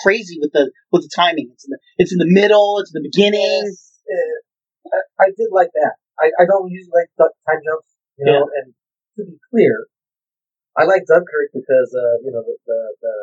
crazy 0.04 0.38
with 0.40 0.52
the 0.54 0.72
with 0.92 1.04
the 1.04 1.10
timing. 1.16 1.50
It's 1.54 1.66
in 1.66 1.72
the 1.72 1.80
it's 1.98 2.12
in 2.14 2.20
the 2.20 2.28
middle. 2.30 2.80
It's 2.80 2.92
in 2.94 3.02
the 3.02 3.08
beginning. 3.10 3.64
Yes, 3.66 4.00
uh, 4.06 4.92
I, 4.94 5.26
I 5.26 5.28
did 5.38 5.50
like 5.52 5.72
that. 5.74 5.94
I, 6.20 6.28
I 6.42 6.46
don't 6.46 6.70
usually 6.70 6.92
like 6.94 7.10
time 7.18 7.62
jumps, 7.64 7.88
you 8.20 8.26
know. 8.28 8.44
And 8.60 8.76
to 9.18 9.24
be 9.24 9.40
clear, 9.52 9.88
I 10.76 10.84
like 10.84 11.08
Dunkirk 11.08 11.56
because 11.56 11.96
uh, 11.96 12.20
you 12.24 12.32
know 12.36 12.44
the 12.44 12.56
the 12.68 12.80
the, 13.02 13.14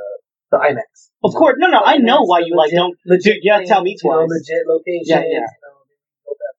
the 0.57 0.59
IMAX. 0.65 1.13
Of 1.23 1.35
course, 1.37 1.57
no, 1.59 1.69
no. 1.69 1.81
I 1.85 1.99
know 1.99 2.25
why 2.25 2.41
you 2.41 2.57
like 2.57 2.73
Legit- 2.73 2.81
don't. 2.81 2.97
legit 3.05 3.39
you 3.45 3.53
tell 3.69 3.83
me 3.85 3.93
things, 3.93 4.03
you 4.03 4.11
know, 4.11 4.25
twice. 4.25 4.33
legit 4.33 4.63
locations. 4.65 5.09
Yeah, 5.13 5.21
yeah. 5.29 5.45
You 5.45 5.61
know, 5.61 5.77
all 6.25 6.37
that, 6.41 6.55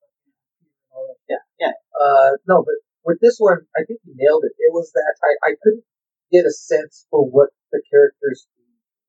all 0.94 1.04
that. 1.10 1.18
Yeah, 1.26 1.42
yeah. 1.58 1.74
Uh, 1.98 2.38
no, 2.48 2.62
but 2.64 2.78
with 3.06 3.20
this 3.22 3.38
one, 3.40 3.66
I 3.76 3.84
think 3.88 4.00
you 4.06 4.14
nailed 4.16 4.44
it. 4.46 4.54
It 4.58 4.72
was 4.74 4.92
that 4.94 5.16
I, 5.24 5.50
I 5.50 5.52
couldn't 5.62 5.84
get 6.32 6.46
a 6.46 6.52
sense 6.52 7.08
for 7.10 7.26
what 7.26 7.50
the 7.72 7.82
characters 7.90 8.48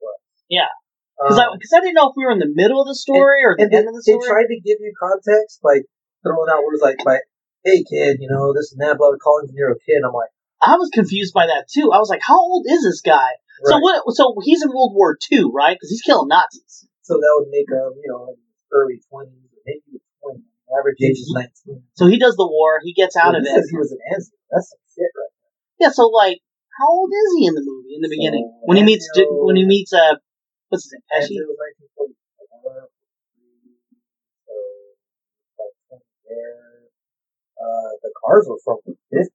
was. 0.00 0.20
Yeah. 0.48 0.72
Because 1.18 1.38
I, 1.38 1.46
Um, 1.50 1.58
'cause 1.58 1.74
I 1.74 1.80
didn't 1.80 1.94
know 1.98 2.10
if 2.10 2.16
we 2.16 2.24
were 2.24 2.30
in 2.30 2.38
the 2.38 2.52
middle 2.54 2.80
of 2.80 2.86
the 2.86 2.94
story 2.94 3.42
or 3.42 3.56
the 3.58 3.64
and 3.64 3.72
they, 3.72 3.78
end 3.78 3.88
of 3.88 3.94
the 3.94 4.02
story. 4.02 4.20
they 4.22 4.26
tried 4.28 4.48
to 4.54 4.60
give 4.62 4.78
you 4.80 4.94
context 4.94 5.60
by 5.62 5.82
throwing 6.22 6.48
out 6.48 6.62
words 6.62 6.80
like, 6.80 6.98
by, 7.04 7.18
"Hey 7.64 7.82
kid, 7.82 8.18
you 8.20 8.30
know 8.30 8.54
this 8.54 8.70
and 8.70 8.80
that," 8.80 8.98
blah, 8.98 9.10
calling 9.18 9.50
a 9.50 9.78
kid. 9.82 10.02
I'm 10.06 10.14
like, 10.14 10.30
I 10.62 10.76
was 10.76 10.90
confused 10.94 11.34
by 11.34 11.46
that 11.46 11.66
too. 11.68 11.90
I 11.90 11.98
was 11.98 12.08
like, 12.08 12.22
how 12.22 12.38
old 12.38 12.66
is 12.68 12.82
this 12.82 13.00
guy? 13.00 13.34
So 13.64 13.78
what? 13.78 14.02
So 14.14 14.36
he's 14.42 14.62
in 14.62 14.70
World 14.70 14.94
War 14.94 15.18
II, 15.32 15.50
right? 15.52 15.74
Because 15.74 15.90
he's 15.90 16.02
killing 16.02 16.28
Nazis. 16.28 16.86
So 17.02 17.14
that 17.14 17.34
would 17.38 17.50
make 17.50 17.66
him, 17.68 17.98
you 17.98 18.10
know, 18.10 18.22
like 18.30 18.38
early 18.72 19.00
twenties, 19.10 19.34
twenty. 19.42 19.47
Average 20.68 21.00
age 21.00 21.18
is 21.18 21.32
nineteen. 21.34 21.82
So 21.96 22.06
he 22.06 22.18
does 22.18 22.36
the 22.36 22.46
war. 22.46 22.80
He 22.84 22.92
gets 22.92 23.16
out 23.16 23.32
Well, 23.32 23.40
of 23.40 23.42
he 23.44 23.48
it. 23.48 23.54
says 23.56 23.68
he 23.70 23.76
was 23.78 23.92
an 23.92 23.98
Ansel. 24.12 24.36
That's 24.52 24.68
some 24.68 24.84
shit, 24.92 25.10
right? 25.16 25.32
Yeah. 25.80 25.90
So 25.96 26.08
like, 26.12 26.40
how 26.76 26.88
old 26.92 27.08
is 27.08 27.28
he 27.40 27.46
in 27.48 27.54
the 27.54 27.64
movie 27.64 27.96
in 27.96 28.02
the 28.02 28.12
beginning 28.12 28.44
when 28.68 28.76
he 28.76 28.84
meets 28.84 29.08
Angelo- 29.16 29.46
when 29.48 29.56
he 29.56 29.64
meets 29.64 29.92
uh 29.92 30.16
what's 30.68 30.84
his 30.84 30.92
name 30.92 31.08
Pesci? 31.08 31.40
Was 31.40 31.56
nineteen 31.56 31.88
forty 31.96 32.14
four. 32.62 32.88
So 34.44 34.54
like. 35.58 35.74
Uh, 37.58 37.90
the 38.06 38.12
cars 38.22 38.46
were 38.46 38.60
from 38.64 38.78
the 38.86 38.94
fifties. 39.10 39.32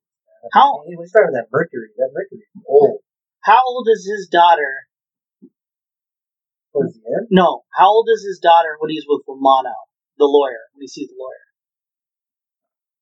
How 0.54 0.84
He 0.88 0.96
was 0.96 1.12
driving 1.12 1.34
that 1.36 1.48
Mercury. 1.52 1.90
That 1.98 2.12
Mercury 2.14 2.40
is 2.46 2.64
old. 2.68 3.00
how 3.44 3.60
old 3.68 3.88
is 3.92 4.08
his 4.08 4.28
daughter? 4.32 4.88
Towards 6.72 6.94
the 6.96 7.04
end. 7.08 7.28
No, 7.32 7.64
how 7.76 7.90
old 7.92 8.08
is 8.12 8.24
his 8.24 8.40
daughter 8.40 8.76
when 8.80 8.90
he's 8.92 9.06
with 9.08 9.24
Romano, 9.28 9.76
the 10.18 10.26
lawyer? 10.26 10.70
When 10.74 10.82
he 10.82 10.88
sees 10.88 11.10
the 11.10 11.16
lawyer, 11.18 11.44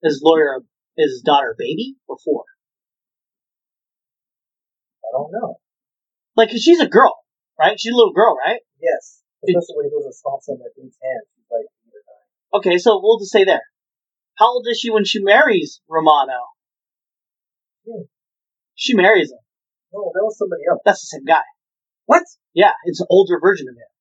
is 0.03 0.21
lawyer 0.23 0.61
is 0.97 1.11
his 1.11 1.21
daughter 1.21 1.51
a 1.51 1.55
baby 1.57 1.95
or 2.07 2.17
four? 2.23 2.43
I 5.05 5.09
don't 5.11 5.31
know. 5.31 5.59
Like 6.35 6.49
'cause 6.49 6.61
she's 6.63 6.79
a 6.79 6.87
girl, 6.87 7.25
right? 7.59 7.79
She's 7.79 7.93
a 7.93 7.95
little 7.95 8.13
girl, 8.13 8.35
right? 8.37 8.61
Yes. 8.79 9.21
Especially 9.43 9.75
when 9.75 9.85
he 9.85 9.91
goes 9.91 10.05
and 10.05 10.13
stomps 10.13 10.47
on 10.49 10.59
that 10.59 10.71
dude's 10.75 10.97
hand. 11.01 11.23
She's 11.35 11.49
like 11.51 11.65
eight 11.65 11.93
or 11.93 12.03
nine. 12.05 12.59
Okay, 12.61 12.77
so 12.77 12.99
we'll 13.01 13.19
just 13.19 13.31
say 13.31 13.43
there. 13.43 13.63
How 14.35 14.47
old 14.53 14.65
is 14.69 14.79
she 14.79 14.89
when 14.89 15.05
she 15.05 15.21
marries 15.21 15.81
Romano? 15.89 16.53
Hmm. 17.85 18.03
She 18.75 18.93
marries 18.95 19.31
him. 19.31 19.39
No, 19.93 20.11
that 20.13 20.23
was 20.23 20.37
somebody 20.37 20.61
else. 20.69 20.79
That's 20.85 21.01
the 21.01 21.17
same 21.17 21.25
guy. 21.25 21.43
What? 22.05 22.23
Yeah, 22.53 22.71
it's 22.85 23.01
an 23.01 23.07
older 23.09 23.39
version 23.41 23.67
of 23.67 23.75
him. 23.75 23.91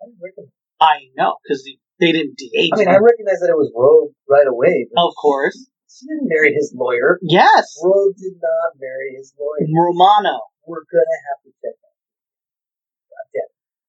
I 0.00 0.06
didn't 0.06 0.20
recognize. 0.22 0.61
I 0.82 1.06
know 1.14 1.38
because 1.42 1.62
they 2.02 2.10
didn't 2.10 2.34
de-age 2.34 2.74
I 2.74 2.76
mean, 2.82 2.88
him. 2.90 2.94
I 2.94 2.98
recognized 2.98 3.46
that 3.46 3.54
it 3.54 3.58
was 3.58 3.70
Rogue 3.70 4.10
right 4.26 4.50
away. 4.50 4.90
Of 4.98 5.14
course. 5.14 5.54
She 5.86 6.10
didn't 6.10 6.26
marry 6.26 6.50
his 6.50 6.74
lawyer. 6.74 7.20
Yes, 7.22 7.78
Rogue 7.78 8.16
did 8.18 8.34
not 8.42 8.74
marry 8.80 9.14
his 9.14 9.30
lawyer. 9.38 9.62
Romano. 9.70 10.40
We're 10.66 10.82
gonna 10.90 11.20
have 11.30 11.38
to 11.46 11.50
check 11.62 11.76
that. 11.78 11.92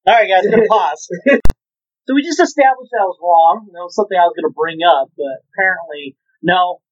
All 0.06 0.14
right, 0.20 0.28
guys, 0.28 0.44
gonna 0.46 0.68
pause. 0.70 1.08
So 2.06 2.12
we 2.14 2.22
just 2.22 2.44
established 2.44 2.92
that 2.92 3.02
I 3.02 3.08
was 3.08 3.16
wrong. 3.24 3.72
That 3.72 3.88
was 3.88 3.96
something 3.96 4.20
I 4.20 4.28
was 4.28 4.36
gonna 4.36 4.52
bring 4.52 4.84
up, 4.84 5.10
but 5.16 5.42
apparently, 5.56 6.16
no. 6.44 6.84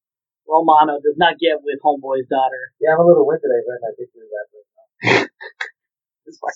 Romano 0.48 1.00
does 1.00 1.16
not 1.16 1.40
get 1.40 1.64
with 1.64 1.80
Homeboy's 1.80 2.28
daughter. 2.28 2.74
Yeah, 2.82 2.96
I'm 2.96 3.00
a 3.00 3.08
little 3.08 3.28
winded. 3.28 3.48
I 3.52 3.62
read 3.64 3.80
my 3.84 3.94
picture 3.96 4.20
of 4.20 4.32
that 4.32 4.46
right 4.52 4.68
now. 4.68 5.28
So, 6.32 6.48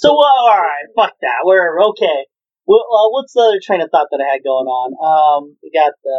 So, 0.00 0.08
well, 0.12 0.52
all 0.52 0.60
right, 0.60 0.84
fuck 0.94 1.12
that. 1.22 1.44
We're 1.44 1.80
okay. 1.96 2.26
Well, 2.66 2.80
uh, 2.88 3.08
what's 3.12 3.32
the 3.36 3.44
other 3.44 3.60
train 3.60 3.80
of 3.84 3.90
thought 3.92 4.08
that 4.10 4.24
I 4.24 4.32
had 4.32 4.42
going 4.44 4.64
on? 4.68 4.96
Um, 4.96 5.56
we 5.62 5.68
got 5.68 5.92
the 6.02 6.18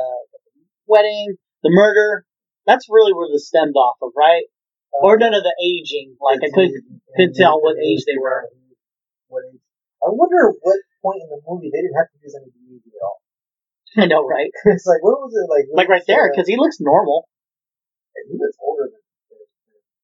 wedding, 0.86 1.38
the 1.64 1.74
murder. 1.74 2.26
That's 2.70 2.86
really 2.90 3.14
where 3.14 3.30
this 3.34 3.48
stemmed 3.50 3.74
off 3.78 3.98
of, 4.02 4.14
right? 4.18 4.46
uh, 4.94 5.06
Or 5.06 5.18
none 5.18 5.34
of 5.34 5.42
the 5.42 5.56
aging. 5.58 6.18
Like 6.22 6.42
I 6.46 6.50
couldn't. 6.54 7.02
couldn't 7.18 7.36
tell 7.36 7.62
what 7.62 7.78
age 7.82 8.06
they 8.06 8.18
were. 8.22 8.46
What 9.30 9.42
age? 9.50 9.62
I 10.06 10.14
wonder 10.14 10.54
what 10.62 10.78
point 11.02 11.22
in 11.26 11.30
the 11.34 11.42
movie 11.50 11.74
they 11.74 11.82
didn't 11.82 11.98
have 11.98 12.10
to 12.14 12.18
use 12.22 12.38
any 12.38 12.50
DV 12.54 12.86
at 12.94 13.02
all. 13.02 13.18
I 13.98 14.06
know, 14.06 14.22
right? 14.28 14.52
it's 14.70 14.86
like 14.86 15.02
where 15.02 15.18
was 15.18 15.34
it? 15.34 15.50
Like 15.50 15.66
Like 15.74 15.90
right 15.90 16.06
there, 16.06 16.30
because 16.30 16.46
he 16.48 16.58
looks 16.58 16.78
normal. 16.80 17.26
he 18.30 18.38
looks 18.38 18.58
older 18.62 18.86
than 18.94 19.02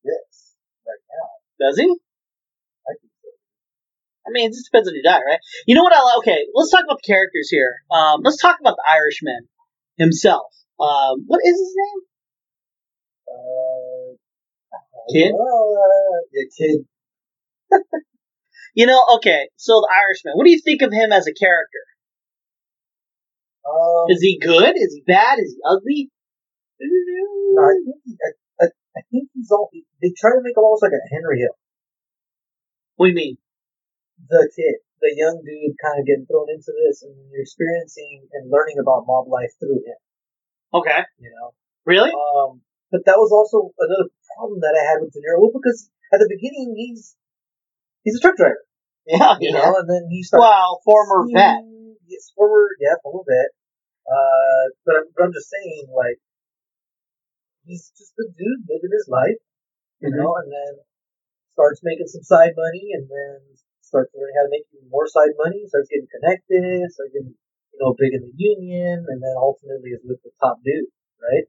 this 0.06 0.58
right 0.90 1.04
now. 1.06 1.28
Does 1.62 1.78
he? 1.78 1.86
I 4.26 4.30
think 4.30 4.30
so. 4.30 4.30
I 4.30 4.32
mean, 4.32 4.50
it 4.50 4.54
just 4.54 4.70
depends 4.72 4.88
on 4.88 4.96
who 4.96 5.02
die, 5.02 5.22
right? 5.26 5.40
You 5.66 5.76
know 5.76 5.84
what? 5.84 5.94
I 5.96 6.04
li- 6.04 6.20
okay. 6.20 6.46
Let's 6.54 6.72
talk 6.72 6.84
about 6.86 7.00
the 7.04 7.08
characters 7.14 7.50
here. 7.50 7.76
Um, 7.92 8.22
let's 8.24 8.38
talk 8.38 8.60
about 8.60 8.76
the 8.78 8.86
Irishman 8.90 9.48
himself. 9.98 10.54
Um, 10.80 11.24
what 11.28 11.42
is 11.46 11.58
his 11.60 11.76
name? 11.76 12.02
Uh, 13.28 14.16
Kid? 15.14 15.34
Uh, 15.34 16.22
yeah, 16.34 16.44
kid. 16.58 16.86
You 18.74 18.86
know, 18.86 19.02
okay. 19.18 19.50
So 19.58 19.82
the 19.82 19.90
Irishman. 19.94 20.34
What 20.36 20.46
do 20.46 20.52
you 20.52 20.62
think 20.64 20.82
of 20.82 20.94
him 20.94 21.12
as 21.12 21.28
a 21.28 21.34
character? 21.34 21.84
Um, 23.68 24.06
Is 24.10 24.22
he 24.22 24.40
good? 24.40 24.74
Is 24.78 24.94
he 24.96 25.04
bad? 25.06 25.40
Is 25.40 25.54
he 25.56 25.60
ugly? 25.68 26.10
no, 26.80 27.62
I 27.64 27.74
think 27.84 27.98
he, 28.06 28.16
I, 28.24 28.64
I, 28.64 28.68
I 28.98 29.02
think 29.12 29.30
he's 29.34 29.52
all. 29.52 29.70
They 30.02 30.14
try 30.18 30.32
to 30.32 30.42
make 30.42 30.56
him 30.58 30.64
almost 30.64 30.84
like 30.84 30.94
a 30.94 31.04
Henry 31.14 31.40
Hill, 31.40 31.56
What 32.96 33.08
do 33.08 33.10
you 33.10 33.16
mean? 33.16 33.38
The 34.30 34.50
kid, 34.54 34.78
the 35.02 35.14
young 35.18 35.42
dude, 35.42 35.76
kind 35.82 35.98
of 35.98 36.06
getting 36.06 36.26
thrown 36.30 36.50
into 36.50 36.72
this, 36.76 37.02
and 37.02 37.14
you're 37.32 37.42
experiencing 37.42 38.28
and 38.34 38.52
learning 38.52 38.78
about 38.78 39.08
mob 39.08 39.28
life 39.28 39.52
through 39.58 39.82
him. 39.82 40.00
Okay. 40.74 41.02
You 41.20 41.32
know. 41.34 41.54
Really? 41.86 42.12
Um, 42.14 42.62
but 42.92 43.02
that 43.10 43.18
was 43.18 43.32
also 43.34 43.74
another 43.80 44.12
problem 44.36 44.60
that 44.62 44.78
I 44.78 44.84
had 44.86 45.02
with 45.02 45.14
De 45.14 45.20
Niro. 45.24 45.42
Well, 45.42 45.56
because 45.56 45.90
at 46.14 46.20
the 46.20 46.30
beginning 46.30 46.76
he's 46.78 47.16
he's 48.04 48.18
a 48.18 48.22
truck 48.22 48.38
driver, 48.38 48.62
Yeah. 49.08 49.38
you 49.40 49.50
yeah. 49.50 49.66
know, 49.66 49.80
and 49.80 49.90
then 49.90 50.06
he 50.12 50.22
starts. 50.22 50.44
Well, 50.44 50.82
former 50.86 51.26
vet. 51.32 51.64
Yes, 52.06 52.30
former, 52.36 52.68
yeah, 52.80 53.00
former 53.02 53.24
vet. 53.24 53.56
Uh, 54.04 54.64
but 54.86 54.94
I'm, 55.00 55.08
but 55.16 55.22
I'm 55.24 55.34
just 55.34 55.48
saying, 55.48 55.88
like, 55.96 56.20
he's 57.64 57.94
just 57.96 58.12
a 58.20 58.28
dude 58.28 58.68
living 58.68 58.92
his 58.92 59.08
life, 59.08 59.40
you 60.04 60.10
Mhm. 60.12 60.18
know, 60.20 60.36
and 60.36 60.52
then 60.52 60.84
starts 61.56 61.80
making 61.84 62.08
some 62.08 62.24
side 62.24 62.52
money, 62.58 62.92
and 62.94 63.08
then 63.08 63.40
starts 63.92 64.16
learning 64.16 64.36
how 64.40 64.48
to 64.48 64.54
make 64.56 64.64
even 64.72 64.88
more 64.88 65.04
side 65.06 65.36
money, 65.36 65.68
starts 65.68 65.92
getting 65.92 66.08
connected, 66.08 66.88
starts 66.96 67.12
getting, 67.12 67.36
you 67.36 67.80
know, 67.84 67.92
big 68.00 68.16
in 68.16 68.24
the 68.24 68.36
union, 68.40 69.04
and 69.04 69.20
then 69.20 69.36
ultimately 69.36 69.92
is 69.92 70.00
with 70.08 70.24
the 70.24 70.32
top 70.40 70.64
dude, 70.64 70.88
right? 71.20 71.46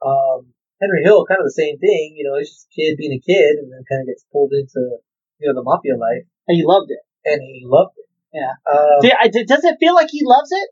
Um, 0.00 0.56
Henry 0.80 1.04
Hill, 1.04 1.28
kind 1.28 1.38
of 1.40 1.46
the 1.46 1.54
same 1.60 1.76
thing, 1.76 2.16
you 2.16 2.24
know, 2.24 2.40
he's 2.40 2.48
just 2.50 2.68
a 2.68 2.74
kid 2.74 2.96
being 2.96 3.12
a 3.12 3.22
kid, 3.22 3.60
and 3.60 3.68
then 3.68 3.84
kind 3.84 4.00
of 4.00 4.08
gets 4.08 4.24
pulled 4.32 4.56
into, 4.56 5.04
you 5.38 5.44
know, 5.46 5.54
the 5.54 5.62
mafia 5.62 6.00
life, 6.00 6.24
And 6.48 6.56
he 6.56 6.64
loved 6.64 6.88
it. 6.90 7.04
and 7.28 7.40
he 7.44 7.62
loved 7.68 8.00
it. 8.00 8.08
Yeah. 8.32 8.56
Um, 8.66 8.98
See, 9.04 9.12
I, 9.12 9.28
does 9.28 9.62
it 9.64 9.76
feel 9.78 9.94
like 9.94 10.08
he 10.10 10.24
loves 10.24 10.50
it? 10.50 10.68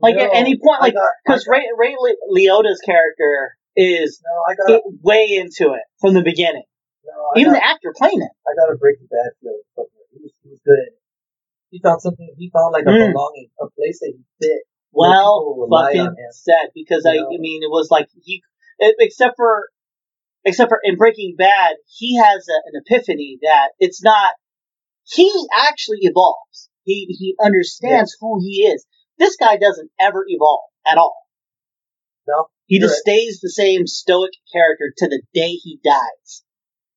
Like 0.00 0.16
at 0.16 0.30
any 0.34 0.56
point, 0.56 0.80
like 0.82 0.94
because 1.24 1.46
Ray 1.48 1.64
Ray 1.78 1.96
Liotta's 2.30 2.80
character 2.84 3.56
is 3.74 4.20
No, 4.22 4.52
I 4.52 4.54
got 4.54 4.82
way 5.02 5.28
into 5.40 5.72
it 5.72 5.82
from 6.00 6.14
the 6.14 6.22
beginning. 6.22 6.64
No, 7.04 7.40
Even 7.40 7.52
got, 7.52 7.58
the 7.60 7.64
actor 7.64 7.92
playing 7.96 8.22
it. 8.22 8.32
I 8.48 8.52
got 8.56 8.72
a 8.72 8.76
Breaking 8.76 9.08
Bad 9.10 9.32
feeling 9.40 9.62
from 9.74 9.84
him. 9.92 10.04
He 10.12 10.18
was, 10.22 10.32
he 10.42 10.48
was 10.50 10.60
good. 10.64 10.88
He 11.70 11.80
found 11.80 12.00
something. 12.00 12.34
He 12.38 12.50
found 12.50 12.72
like 12.72 12.86
a 12.86 12.94
Mm. 12.94 13.12
belonging, 13.12 13.50
a 13.60 13.68
place 13.70 14.00
that 14.00 14.12
he 14.16 14.22
fit. 14.40 14.62
Well, 14.92 15.66
fucking 15.68 16.14
said 16.30 16.70
because 16.72 17.04
I, 17.04 17.16
know? 17.16 17.26
I 17.26 17.38
mean, 17.38 17.62
it 17.64 17.70
was 17.70 17.88
like 17.90 18.08
he, 18.22 18.42
except 18.78 19.34
for, 19.36 19.68
except 20.44 20.68
for 20.68 20.78
in 20.84 20.96
Breaking 20.96 21.34
Bad, 21.36 21.76
he 21.88 22.16
has 22.16 22.46
a, 22.48 22.58
an 22.70 22.80
epiphany 22.86 23.38
that 23.42 23.70
it's 23.80 24.02
not. 24.02 24.34
He 25.02 25.30
actually 25.52 25.98
evolves. 26.02 26.70
He 26.84 27.06
he 27.18 27.34
understands 27.42 28.16
who 28.20 28.40
he 28.40 28.66
is. 28.66 28.86
This 29.18 29.36
guy 29.36 29.56
doesn't 29.56 29.90
ever 30.00 30.24
evolve 30.26 30.70
at 30.86 30.96
all. 30.96 31.16
No, 32.26 32.46
He 32.66 32.78
just 32.78 33.00
stays 33.00 33.40
the 33.40 33.50
same 33.50 33.86
stoic 33.86 34.30
character 34.52 34.92
to 34.96 35.08
the 35.08 35.22
day 35.34 35.50
he 35.50 35.78
dies. 35.84 36.42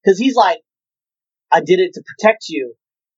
Because 0.07 0.19
he's 0.19 0.35
like, 0.35 0.59
I 1.51 1.59
did 1.59 1.79
it 1.81 1.91
to 1.95 2.03
protect 2.07 2.45
you. 2.47 2.75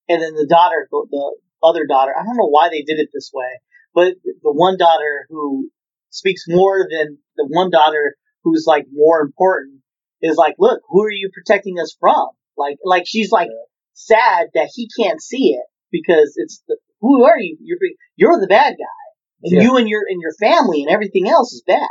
And 0.08 0.20
then 0.20 0.34
the 0.34 0.48
daughter, 0.50 0.88
the, 0.90 1.06
the 1.12 1.36
other 1.62 1.86
daughter, 1.86 2.12
I 2.20 2.24
don't 2.24 2.36
know 2.36 2.50
why 2.50 2.70
they 2.70 2.82
did 2.82 2.98
it 2.98 3.10
this 3.14 3.30
way, 3.32 3.46
but 3.94 4.16
the 4.24 4.52
one 4.52 4.76
daughter 4.80 5.28
who 5.30 5.70
speaks 6.10 6.46
more 6.48 6.80
than 6.90 7.20
the 7.38 7.46
one 7.48 7.70
daughter 7.70 8.16
who's 8.44 8.66
like 8.66 8.86
more 8.92 9.22
important 9.22 9.82
is 10.24 10.36
like, 10.36 10.56
look, 10.58 10.82
who 10.90 11.04
are 11.04 11.12
you 11.12 11.30
protecting 11.32 11.80
us 11.80 11.96
from? 12.00 12.30
Like, 12.58 12.78
like 12.84 13.04
she's 13.06 13.32
like 13.32 13.50
sad 13.94 14.48
that 14.56 14.72
he 14.74 14.90
can't 15.00 15.22
see 15.22 15.54
it 15.60 15.66
because 15.92 16.34
it's 16.38 16.64
the, 16.68 16.78
who 17.02 17.24
are 17.24 17.38
you? 17.38 17.56
You're 17.62 17.78
you're 18.16 18.40
the 18.42 18.48
bad 18.48 18.72
guy, 18.72 19.44
and 19.44 19.54
Yeah. 19.54 19.62
you 19.62 19.78
and 19.78 19.88
your 19.88 20.02
and 20.10 20.20
your 20.20 20.34
family 20.40 20.82
and 20.82 20.90
everything 20.92 21.30
else 21.30 21.54
is 21.54 21.64
bad. 21.68 21.88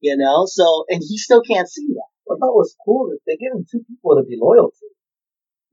You 0.00 0.16
know, 0.16 0.44
so 0.46 0.84
and 0.88 1.02
he 1.06 1.18
still 1.18 1.42
can't 1.42 1.68
see 1.68 1.88
that. 1.88 2.09
What 2.30 2.38
I 2.38 2.46
thought 2.46 2.54
was 2.54 2.76
cool 2.86 3.10
is 3.10 3.18
they 3.26 3.34
give 3.34 3.50
him 3.50 3.66
two 3.66 3.82
people 3.82 4.14
to 4.14 4.22
be 4.22 4.38
loyal 4.40 4.70
to. 4.70 4.86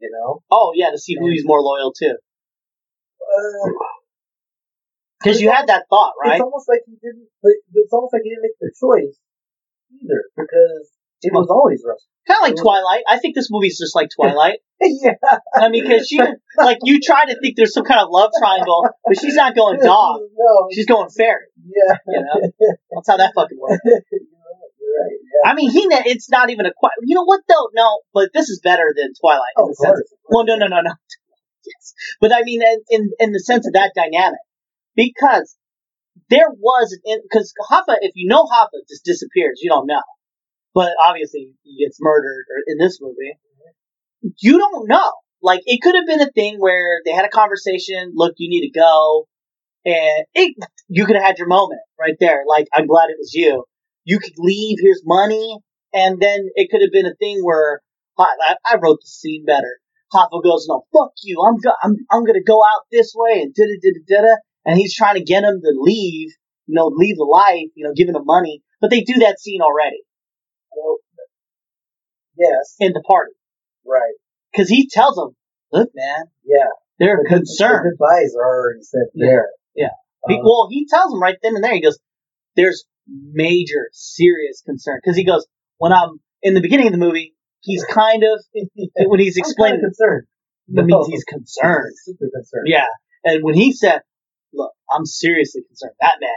You 0.01 0.09
know, 0.09 0.41
Oh 0.49 0.73
yeah, 0.73 0.89
to 0.89 0.97
see 0.97 1.13
who 1.13 1.29
he's 1.29 1.45
more 1.45 1.61
loyal 1.61 1.93
to. 1.93 2.09
uh, 2.17 3.69
Because 5.21 5.39
you 5.41 5.51
had 5.51 5.67
that 5.67 5.85
thought, 5.89 6.13
right? 6.23 6.33
it's 6.33 6.41
almost 6.41 6.67
like 6.69 6.81
he 6.87 6.93
didn't. 7.01 7.27
It's 7.73 7.93
almost 7.93 8.13
like 8.13 8.21
he 8.23 8.29
didn't 8.29 8.41
make 8.41 8.57
the 8.59 8.73
choice 8.73 9.17
either 10.01 10.21
because 10.35 10.89
it 11.21 11.33
was 11.33 11.47
always 11.49 11.83
Russell. 11.85 12.09
Kind 12.27 12.37
of 12.41 12.49
like 12.49 12.55
Twilight. 12.61 13.03
I 13.07 13.17
think 13.19 13.35
this 13.35 13.49
movie's 13.49 13.77
just 13.79 13.95
like 13.95 14.09
Twilight. 14.13 14.59
yeah, 14.81 15.13
I 15.55 15.69
mean, 15.69 15.83
because 15.87 16.07
she, 16.07 16.19
like, 16.57 16.77
you 16.83 16.99
try 17.01 17.23
to 17.25 17.39
think 17.39 17.55
there's 17.55 17.73
some 17.73 17.85
kind 17.85 18.01
of 18.01 18.09
love 18.11 18.31
triangle, 18.37 18.85
but 19.05 19.17
she's 19.19 19.33
not 19.35 19.55
going 19.55 19.79
dog. 19.83 20.21
No, 20.37 20.67
She's 20.73 20.85
going 20.85 21.09
fairy. 21.09 21.45
yeah, 21.65 21.95
You 22.07 22.21
know, 22.21 22.51
that's 22.91 23.07
how 23.09 23.17
that 23.17 23.33
fucking 23.33 23.57
works. 23.59 23.81
you're 24.97 25.05
right. 25.05 25.19
Yeah. 25.45 25.51
I 25.51 25.55
mean, 25.55 25.69
he, 25.69 25.87
it's 26.09 26.29
not 26.29 26.49
even 26.49 26.65
a. 26.65 26.69
que- 26.69 26.99
You 27.05 27.15
know 27.15 27.23
what 27.25 27.41
though? 27.47 27.69
No, 27.73 27.99
but 28.13 28.29
this 28.33 28.49
is 28.49 28.59
better 28.63 28.93
than 28.95 29.13
Twilight 29.19 29.53
in 29.57 29.63
Oh, 29.63 29.67
the 29.67 29.71
of 29.71 29.77
sense. 29.77 29.91
course. 29.93 30.13
Well, 30.29 30.45
no, 30.45 30.55
no, 30.55 30.67
no, 30.67 30.81
no. 30.81 30.91
Yes, 31.65 31.93
but 32.21 32.33
I 32.33 32.43
mean, 32.43 32.61
in 32.61 32.79
in, 32.89 33.09
in 33.19 33.31
the 33.33 33.39
sense 33.39 33.67
of 33.67 33.73
that 33.73 33.91
dynamic, 33.93 34.39
because 34.95 35.57
there 36.29 36.49
was 36.49 36.97
because 37.29 37.53
Hoffa, 37.69 37.97
if 38.01 38.13
you 38.15 38.27
know 38.29 38.45
Hoffa 38.45 38.79
just 38.87 39.03
disappears, 39.03 39.59
you 39.61 39.69
don't 39.69 39.85
know. 39.87 40.01
But 40.73 40.91
obviously, 41.03 41.53
he 41.63 41.83
gets 41.83 41.97
murdered 41.99 42.45
or 42.49 42.63
in 42.67 42.77
this 42.77 42.99
movie. 43.01 43.37
You 44.39 44.57
don't 44.59 44.87
know. 44.87 45.11
Like 45.41 45.61
it 45.65 45.81
could 45.81 45.95
have 45.95 46.05
been 46.07 46.21
a 46.21 46.31
thing 46.31 46.55
where 46.59 47.01
they 47.05 47.11
had 47.11 47.25
a 47.25 47.29
conversation. 47.29 48.13
Look, 48.15 48.35
you 48.37 48.49
need 48.49 48.69
to 48.71 48.79
go, 48.79 49.27
and 49.85 50.25
it, 50.35 50.55
you 50.87 51.05
could 51.05 51.15
have 51.17 51.25
had 51.25 51.37
your 51.37 51.47
moment 51.47 51.81
right 51.99 52.15
there. 52.19 52.43
Like 52.47 52.67
I'm 52.73 52.87
glad 52.87 53.09
it 53.09 53.17
was 53.19 53.33
you. 53.33 53.65
You 54.07 54.19
could 54.19 54.35
leave. 54.37 54.77
Here's 54.81 55.01
money, 55.05 55.57
and 55.93 56.17
then 56.21 56.47
it 56.55 56.69
could 56.71 56.81
have 56.81 56.93
been 56.93 57.05
a 57.05 57.15
thing 57.19 57.41
where 57.43 57.81
I, 58.17 58.55
I 58.65 58.75
wrote 58.81 58.99
the 59.01 59.07
scene 59.07 59.43
better. 59.45 59.79
Hoffa 60.13 60.41
goes, 60.41 60.65
"No, 60.69 60.85
fuck 60.93 61.11
you. 61.23 61.43
I'm 61.45 61.57
go- 61.57 61.75
I'm 61.83 61.97
I'm 62.09 62.23
gonna 62.23 62.41
go 62.47 62.63
out 62.63 62.83
this 62.89 63.11
way," 63.13 63.41
and 63.41 63.53
da 63.53 63.65
da 63.65 63.75
da 63.83 63.89
da 64.07 64.21
da. 64.27 64.35
And 64.65 64.77
he's 64.79 64.95
trying 64.95 65.15
to 65.15 65.23
get 65.23 65.43
him 65.43 65.59
to 65.61 65.71
leave, 65.75 66.29
you 66.67 66.75
know, 66.75 66.87
leave 66.87 67.17
the 67.17 67.25
life, 67.25 67.67
you 67.75 67.83
know, 67.85 67.91
giving 67.93 68.15
him 68.15 68.23
money. 68.25 68.63
But 68.79 68.91
they 68.91 69.01
do 69.01 69.15
that 69.19 69.39
scene 69.41 69.61
already 69.61 69.99
Well, 70.75 70.97
yes, 72.37 72.75
in 72.79 72.93
the 72.93 73.01
party 73.01 73.33
right. 73.85 74.15
because 74.53 74.69
he 74.69 74.87
tells 74.87 75.17
him, 75.17 75.35
"Look, 75.73 75.89
man, 75.93 76.25
Yeah, 76.45 76.71
they're 76.97 77.19
The 77.23 77.29
concerned." 77.29 77.85
The 77.85 77.89
goodbyes 77.91 78.35
are 78.37 78.45
already 78.47 78.83
said 78.83 79.07
there. 79.15 79.49
Yeah. 79.75 79.89
He- 80.29 80.35
Um, 80.35 80.43
well, 80.45 80.67
he 80.71 80.87
tells 80.87 81.11
him 81.13 81.21
right 81.21 81.37
then 81.43 81.55
and 81.55 81.63
there. 81.63 81.73
He 81.73 81.81
goes, 81.81 81.99
"There's 82.55 82.85
major, 83.07 83.89
serious 83.91 84.61
concern." 84.65 84.99
Because 85.03 85.17
he 85.17 85.25
goes, 85.25 85.45
"When 85.77 85.93
I'm 85.93 86.19
in 86.41 86.53
the 86.53 86.61
beginning 86.61 86.87
of 86.87 86.93
the 86.93 86.99
movie, 86.99 87.35
he's 87.61 87.83
kind 87.85 88.23
of 88.23 88.43
when 88.95 89.19
he's 89.19 89.37
explaining, 89.37 89.79
kinda 89.79 89.87
concerned. 89.87 90.27
that 90.69 90.85
means 90.85 91.07
he's 91.07 91.23
concerned." 91.23 91.93
Super 92.03 92.29
concerned. 92.33 92.67
Yeah, 92.67 92.87
and 93.23 93.43
when 93.43 93.55
he 93.55 93.71
said, 93.73 94.01
"Look, 94.53 94.71
I'm 94.91 95.05
seriously 95.05 95.63
concerned," 95.67 95.93
that 95.99 96.15
man, 96.21 96.29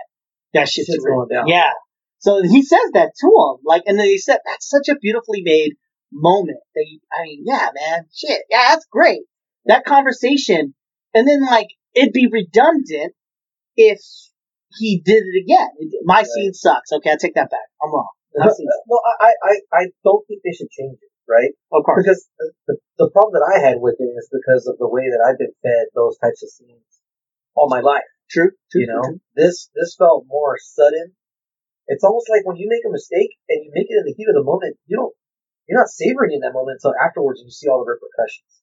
that 0.54 0.68
shit's 0.68 0.88
Shit's 0.88 1.04
going 1.04 1.28
down. 1.28 1.46
Yeah. 1.48 1.70
So 2.18 2.42
he 2.42 2.62
says 2.62 2.90
that 2.92 3.12
to 3.18 3.26
him, 3.26 3.62
like, 3.64 3.82
and 3.86 3.98
then 3.98 4.06
he 4.06 4.18
said, 4.18 4.38
"That's 4.44 4.68
such 4.68 4.88
a 4.88 4.98
beautifully 4.98 5.42
made 5.42 5.72
moment." 6.12 6.58
That 6.74 6.84
you, 6.86 7.00
I 7.12 7.22
mean, 7.24 7.44
yeah, 7.46 7.68
man, 7.74 8.06
shit, 8.14 8.42
yeah, 8.50 8.68
that's 8.68 8.86
great. 8.86 9.22
That 9.64 9.84
conversation, 9.84 10.74
and 11.14 11.28
then 11.28 11.40
like 11.44 11.68
it'd 11.94 12.12
be 12.12 12.28
redundant 12.30 13.14
if 13.76 14.00
he 14.78 15.00
did 15.04 15.24
it 15.26 15.36
again. 15.42 15.68
My 16.04 16.22
scene 16.22 16.54
sucks. 16.54 16.92
Okay, 16.92 17.10
I 17.10 17.16
take 17.20 17.34
that 17.34 17.50
back. 17.50 17.68
I'm 17.82 17.92
wrong. 17.92 18.08
No, 18.36 18.46
no, 18.46 18.96
I, 19.20 19.34
I, 19.42 19.54
I 19.74 19.82
don't 20.04 20.22
think 20.28 20.42
they 20.44 20.54
should 20.54 20.70
change 20.70 20.98
it, 21.02 21.10
right? 21.26 21.50
Of 21.74 21.82
course. 21.82 22.06
Because 22.06 22.28
the, 22.38 22.52
the, 22.68 22.74
the 22.98 23.10
problem 23.10 23.34
that 23.34 23.42
I 23.42 23.58
had 23.58 23.82
with 23.82 23.98
it 23.98 24.14
is 24.14 24.30
because 24.30 24.70
of 24.70 24.78
the 24.78 24.86
way 24.86 25.10
that 25.10 25.18
I've 25.18 25.38
been 25.38 25.50
fed 25.66 25.90
those 25.98 26.14
types 26.22 26.42
of 26.46 26.50
scenes 26.50 26.86
all 27.58 27.68
my 27.68 27.80
life. 27.80 28.06
True. 28.30 28.54
True. 28.70 28.80
You 28.80 28.86
know, 28.86 29.02
true, 29.02 29.20
this 29.34 29.70
this 29.74 29.96
felt 29.98 30.26
more 30.30 30.54
sudden. 30.62 31.12
It's 31.90 32.04
almost 32.04 32.30
like 32.30 32.46
when 32.46 32.54
you 32.54 32.70
make 32.70 32.86
a 32.86 32.92
mistake 32.94 33.34
and 33.50 33.66
you 33.66 33.74
make 33.74 33.90
it 33.90 33.98
in 33.98 34.06
the 34.06 34.14
heat 34.14 34.30
of 34.30 34.38
the 34.38 34.46
moment, 34.46 34.78
you 34.86 34.96
don't 34.96 35.14
you're 35.66 35.78
not 35.78 35.90
savoring 35.90 36.30
in 36.30 36.40
that 36.46 36.54
moment 36.54 36.78
until 36.78 36.94
afterwards 36.94 37.40
and 37.42 37.50
you 37.50 37.52
see 37.52 37.66
all 37.66 37.82
the 37.82 37.90
repercussions. 37.90 38.62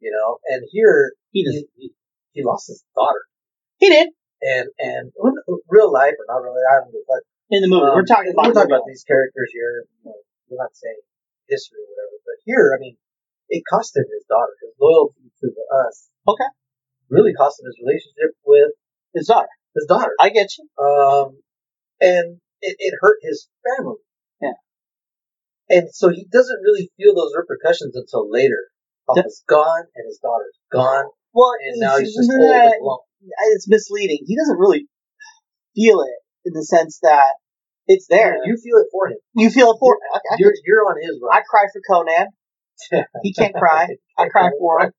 You 0.00 0.12
know, 0.12 0.36
and 0.52 0.68
here 0.70 1.16
He 1.32 1.40
he, 1.48 1.64
he, 1.76 1.86
he 2.32 2.44
lost 2.44 2.68
his 2.68 2.84
daughter, 2.94 3.24
He 3.80 3.88
did 3.88 4.12
and 4.42 4.66
and 4.78 5.12
real 5.68 5.92
life 5.92 6.14
or 6.18 6.26
not 6.28 6.42
really, 6.42 6.62
I 6.64 6.80
don't 6.80 6.92
know, 6.92 7.04
but 7.08 7.22
in 7.50 7.62
the 7.62 7.68
movie. 7.70 7.86
um, 7.86 7.94
we're 7.94 8.04
talking 8.08 8.32
about. 8.32 8.50
we're 8.50 8.58
talking 8.58 8.72
about 8.74 8.86
these 8.86 9.04
characters 9.04 9.50
here. 9.52 9.84
You 10.02 10.10
know, 10.10 10.18
we're 10.50 10.60
not 10.62 10.74
saying 10.74 10.98
history 11.48 11.78
or 11.78 11.88
whatever, 11.88 12.16
but 12.26 12.36
here, 12.44 12.74
I 12.74 12.78
mean, 12.80 12.96
it 13.48 13.62
cost 13.70 13.94
him 13.96 14.04
his 14.10 14.24
daughter, 14.28 14.52
his 14.62 14.74
loyalty 14.80 15.30
to 15.42 15.46
the, 15.46 15.64
us. 15.86 16.10
Okay. 16.26 16.50
Really 17.08 17.34
cost 17.34 17.60
him 17.60 17.66
his 17.70 17.78
relationship 17.78 18.34
with 18.44 18.72
His 19.14 19.28
daughter. 19.28 19.46
his 19.74 19.86
daughter. 19.86 20.10
I 20.20 20.30
get 20.30 20.50
you. 20.58 20.66
Um, 20.74 21.38
and 22.00 22.42
it, 22.60 22.74
it 22.80 22.94
hurt 23.00 23.18
his 23.22 23.46
family. 23.62 24.02
Yeah. 24.42 24.58
And 25.70 25.86
so 25.94 26.10
he 26.10 26.26
doesn't 26.30 26.60
really 26.66 26.90
feel 26.96 27.14
those 27.14 27.30
repercussions 27.36 27.94
until 27.94 28.28
later. 28.30 28.58
Hoffa's 29.08 29.44
gone 29.48 29.84
and 29.94 30.04
his 30.06 30.18
daughter's 30.18 30.58
gone, 30.72 31.06
Well, 31.32 31.52
and 31.64 31.78
now 31.78 31.96
he's 31.98 32.10
just 32.14 32.28
old 32.28 32.42
and 32.56 32.82
alone. 32.82 33.05
It's 33.22 33.68
misleading. 33.68 34.24
He 34.26 34.36
doesn't 34.36 34.58
really 34.58 34.86
feel 35.74 36.00
it 36.02 36.18
in 36.44 36.52
the 36.54 36.64
sense 36.64 36.98
that 37.02 37.32
it's 37.86 38.06
there. 38.08 38.38
You 38.44 38.56
feel 38.56 38.78
it 38.78 38.88
for 38.90 39.08
him. 39.08 39.18
You 39.34 39.50
feel 39.50 39.70
it 39.72 39.78
for. 39.78 39.98
I, 40.12 40.18
I, 40.18 40.36
You're 40.38 40.54
you're 40.64 40.82
on 40.86 40.96
his 41.00 41.20
I 41.30 41.40
cry 41.48 41.66
for 41.72 41.80
Conan. 41.86 42.28
He 43.22 43.32
can't 43.32 43.54
cry. 43.54 43.88
I 44.18 44.28
cry 44.28 44.50
for 44.58 44.80
him. 44.80 44.92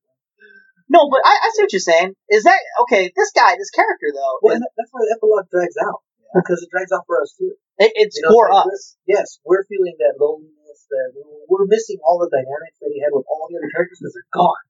No, 0.88 1.04
but 1.12 1.20
I, 1.20 1.36
I 1.44 1.48
see 1.52 1.62
what 1.62 1.72
you're 1.72 1.84
saying. 1.84 2.16
Is 2.32 2.44
that 2.44 2.56
okay? 2.88 3.12
This 3.14 3.30
guy, 3.36 3.56
this 3.60 3.68
character 3.70 4.08
though, 4.14 4.40
Well, 4.40 4.56
is- 4.56 4.64
that's 4.76 4.88
why 4.90 5.04
the 5.04 5.12
epilogue 5.20 5.44
drags 5.52 5.76
out 5.84 6.00
because 6.32 6.64
it 6.64 6.72
drags 6.72 6.92
out 6.92 7.04
for 7.06 7.20
us 7.20 7.36
too. 7.36 7.52
it, 7.76 7.92
it's 7.94 8.16
You 8.16 8.24
know, 8.24 8.32
for 8.32 8.48
like 8.48 8.64
us. 8.64 8.96
we're- 9.04 9.16
Yes, 9.20 9.38
we're 9.44 9.64
feeling 9.68 9.96
that 10.00 10.16
loneliness. 10.16 10.56
That 10.88 11.12
we're 11.52 11.68
missing 11.68 12.00
all 12.00 12.16
the 12.24 12.32
dynamics 12.32 12.80
that 12.80 12.88
he 12.88 13.04
had 13.04 13.12
with 13.12 13.28
all 13.28 13.44
the 13.52 13.60
other 13.60 13.68
characters 13.68 14.00
because 14.00 14.16
they're 14.16 14.32
gone. 14.32 14.64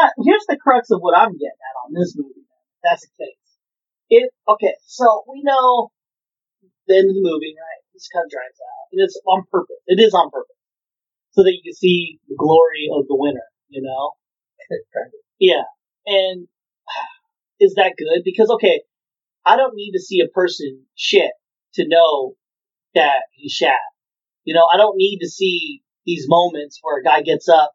Now, 0.00 0.08
here's 0.24 0.48
the 0.48 0.56
crux 0.56 0.88
of 0.88 1.04
what 1.04 1.12
I'm 1.12 1.36
getting 1.36 1.60
at 1.60 1.76
on 1.84 1.92
this 1.92 2.16
movie. 2.16 2.47
That's 2.84 3.02
the 3.02 3.12
case. 3.18 3.46
If 4.10 4.30
okay, 4.48 4.74
so 4.86 5.24
we 5.28 5.42
know 5.42 5.90
the 6.86 6.96
end 6.96 7.10
of 7.10 7.16
the 7.16 7.22
movie, 7.22 7.54
right? 7.58 7.82
This 7.92 8.08
kind 8.12 8.24
of 8.24 8.30
drags 8.30 8.56
out, 8.56 8.88
and 8.92 9.02
it's 9.04 9.20
on 9.26 9.44
purpose. 9.50 9.82
It 9.86 10.00
is 10.00 10.14
on 10.14 10.30
purpose, 10.30 10.56
so 11.32 11.42
that 11.42 11.52
you 11.52 11.62
can 11.62 11.74
see 11.74 12.20
the 12.28 12.36
glory 12.38 12.88
of 12.94 13.06
the 13.08 13.16
winner. 13.16 13.44
You 13.68 13.82
know, 13.82 14.16
Yeah. 15.38 15.62
And 16.06 16.48
is 17.60 17.74
that 17.74 17.94
good? 17.96 18.22
Because, 18.24 18.50
okay, 18.50 18.82
I 19.44 19.56
don't 19.56 19.74
need 19.74 19.92
to 19.92 20.00
see 20.00 20.20
a 20.20 20.28
person 20.28 20.84
shit 20.94 21.30
to 21.74 21.86
know 21.86 22.34
that 22.94 23.22
he's 23.32 23.52
shat. 23.52 23.74
You 24.44 24.54
know, 24.54 24.66
I 24.72 24.76
don't 24.76 24.96
need 24.96 25.18
to 25.20 25.28
see 25.28 25.82
these 26.06 26.26
moments 26.28 26.78
where 26.82 27.00
a 27.00 27.04
guy 27.04 27.22
gets 27.22 27.48
up 27.48 27.72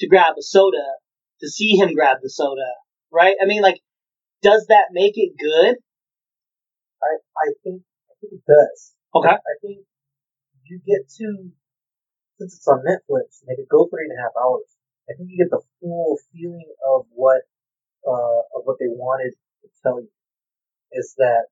to 0.00 0.08
grab 0.08 0.34
a 0.38 0.42
soda 0.42 0.84
to 1.40 1.48
see 1.48 1.76
him 1.76 1.94
grab 1.94 2.18
the 2.22 2.30
soda, 2.30 2.70
right? 3.12 3.34
I 3.42 3.46
mean, 3.46 3.62
like, 3.62 3.80
does 4.44 4.66
that 4.68 4.92
make 4.92 5.16
it 5.16 5.32
good? 5.40 5.80
I 7.00 7.12
I 7.16 7.46
think 7.64 7.80
I 7.80 8.12
think 8.20 8.32
it 8.36 8.44
does. 8.44 8.92
Okay. 9.16 9.32
I, 9.32 9.54
think 9.64 9.88
you 10.68 10.80
get 10.84 11.08
to 11.08 11.48
since 12.38 12.56
it's 12.56 12.68
on 12.68 12.84
Netflix 12.84 13.40
and 13.40 13.48
they 13.48 13.56
could 13.56 13.72
go 13.72 13.88
three 13.88 14.04
and 14.04 14.12
a 14.12 14.20
half 14.20 14.36
hours. 14.36 14.68
I 15.08 15.16
think 15.16 15.30
you 15.32 15.40
get 15.40 15.50
the 15.50 15.64
full 15.80 16.18
feeling 16.32 16.68
of 16.84 17.06
what 17.10 17.42
uh 18.04 18.40
of 18.52 18.68
what 18.68 18.76
they 18.78 18.92
wanted 18.92 19.32
to 19.32 19.68
tell 19.82 20.00
you 20.00 20.12
is 20.92 21.14
that 21.16 21.48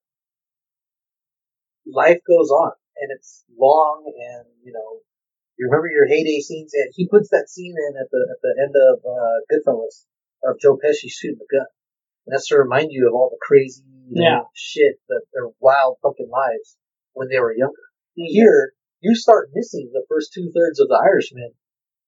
life 1.89 2.21
goes 2.29 2.51
on 2.51 2.73
and 3.01 3.09
it's 3.17 3.45
long 3.57 4.05
and 4.05 4.45
you 4.63 4.73
know 4.73 5.01
you 5.57 5.67
remember 5.69 5.89
your 5.89 6.07
heyday 6.07 6.41
scenes 6.41 6.73
and 6.75 6.93
he 6.95 7.09
puts 7.09 7.31
that 7.31 7.49
scene 7.49 7.75
in 7.75 7.93
at 7.97 8.11
the 8.13 8.23
at 8.29 8.41
the 8.45 8.53
end 8.61 8.75
of 8.77 9.01
uh 9.01 9.39
Goodfellas 9.49 10.05
of 10.45 10.61
Joe 10.61 10.77
Pesci 10.77 11.09
shooting 11.09 11.39
the 11.41 11.49
gun. 11.49 11.67
And 12.27 12.33
that's 12.35 12.49
to 12.49 12.57
remind 12.59 12.93
you 12.93 13.09
of 13.09 13.15
all 13.15 13.31
the 13.31 13.39
crazy 13.41 13.83
you 14.09 14.21
know, 14.21 14.23
Yeah. 14.23 14.41
shit 14.55 15.01
that 15.09 15.23
their 15.33 15.49
wild 15.61 15.97
fucking 16.03 16.29
lives 16.29 16.77
when 17.15 17.29
they 17.29 17.39
were 17.39 17.55
younger. 17.57 17.87
Mm. 18.19 18.27
Here, 18.29 18.75
you 19.01 19.15
start 19.15 19.51
missing 19.55 19.91
the 19.93 20.05
first 20.09 20.33
two 20.33 20.51
thirds 20.55 20.79
of 20.81 20.89
the 20.89 21.01
Irishman 21.03 21.55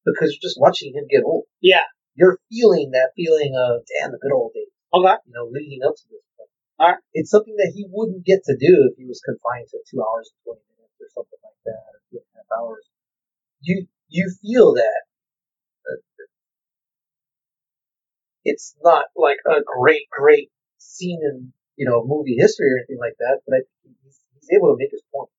because 0.05 0.31
you're 0.33 0.43
just 0.45 0.61
watching 0.61 0.93
him 0.95 1.07
get 1.11 1.25
old. 1.25 1.47
Yeah. 1.61 1.83
you're 2.15 2.39
feeling 2.49 2.93
that 2.93 3.11
feeling 3.17 3.55
of 3.59 3.83
damn 3.91 4.13
the 4.13 4.19
good 4.23 4.31
old 4.31 4.53
days. 4.55 4.71
Okay. 4.95 5.19
You 5.27 5.33
know, 5.35 5.51
leading 5.51 5.83
up 5.83 5.97
to 5.99 6.07
this 6.11 6.23
point. 6.39 6.51
Alright. 6.79 7.03
It's 7.13 7.31
something 7.31 7.57
that 7.57 7.73
he 7.75 7.87
wouldn't 7.91 8.25
get 8.25 8.45
to 8.47 8.55
do 8.55 8.87
if 8.91 8.95
he 8.97 9.05
was 9.05 9.19
confined 9.25 9.67
to 9.75 9.79
two 9.91 9.99
hours 9.99 10.31
and 10.31 10.39
twenty 10.47 10.63
minutes 10.79 10.95
or 11.03 11.11
something 11.11 11.43
like 11.43 11.59
that, 11.67 11.83
or 11.91 11.99
two 12.07 12.19
and 12.23 12.27
a 12.31 12.39
half 12.39 12.51
hours. 12.55 12.87
You 13.67 13.87
you 14.07 14.31
feel 14.43 14.75
that. 14.75 15.03
It's 18.45 18.77
not 18.83 19.07
like 19.17 19.39
a 19.47 19.61
great, 19.65 20.09
great 20.11 20.51
scene 20.79 21.21
in 21.23 21.53
you 21.77 21.87
know 21.89 22.05
movie 22.07 22.37
history 22.39 22.69
or 22.73 22.79
anything 22.79 22.99
like 23.01 23.17
that, 23.19 23.41
but 23.47 23.57
I 23.57 23.61
think 23.83 23.97
he's, 24.05 24.21
he's 24.35 24.51
able 24.57 24.73
to 24.73 24.79
make 24.79 24.91
his 24.93 25.03
point. 25.15 25.31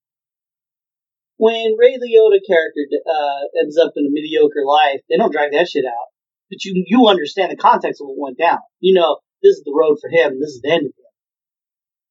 When 1.37 1.75
Ray 1.77 1.97
Liotta 1.99 2.39
character 2.47 2.81
uh, 3.05 3.41
ends 3.59 3.77
up 3.77 3.93
in 3.95 4.05
a 4.07 4.09
mediocre 4.09 4.63
life, 4.65 5.01
they 5.09 5.17
don't 5.17 5.31
drag 5.31 5.51
that 5.51 5.67
shit 5.67 5.85
out. 5.85 6.09
But 6.49 6.63
you 6.63 6.83
you 6.87 7.07
understand 7.07 7.51
the 7.51 7.57
context 7.57 8.01
of 8.01 8.07
what 8.07 8.17
went 8.17 8.37
down. 8.37 8.59
You 8.79 8.95
know 8.95 9.19
this 9.43 9.57
is 9.57 9.63
the 9.63 9.75
road 9.75 9.97
for 10.01 10.09
him. 10.09 10.39
This 10.39 10.51
is 10.57 10.61
the 10.61 10.71
end 10.71 10.85
of 10.87 10.93
him. 10.95 11.11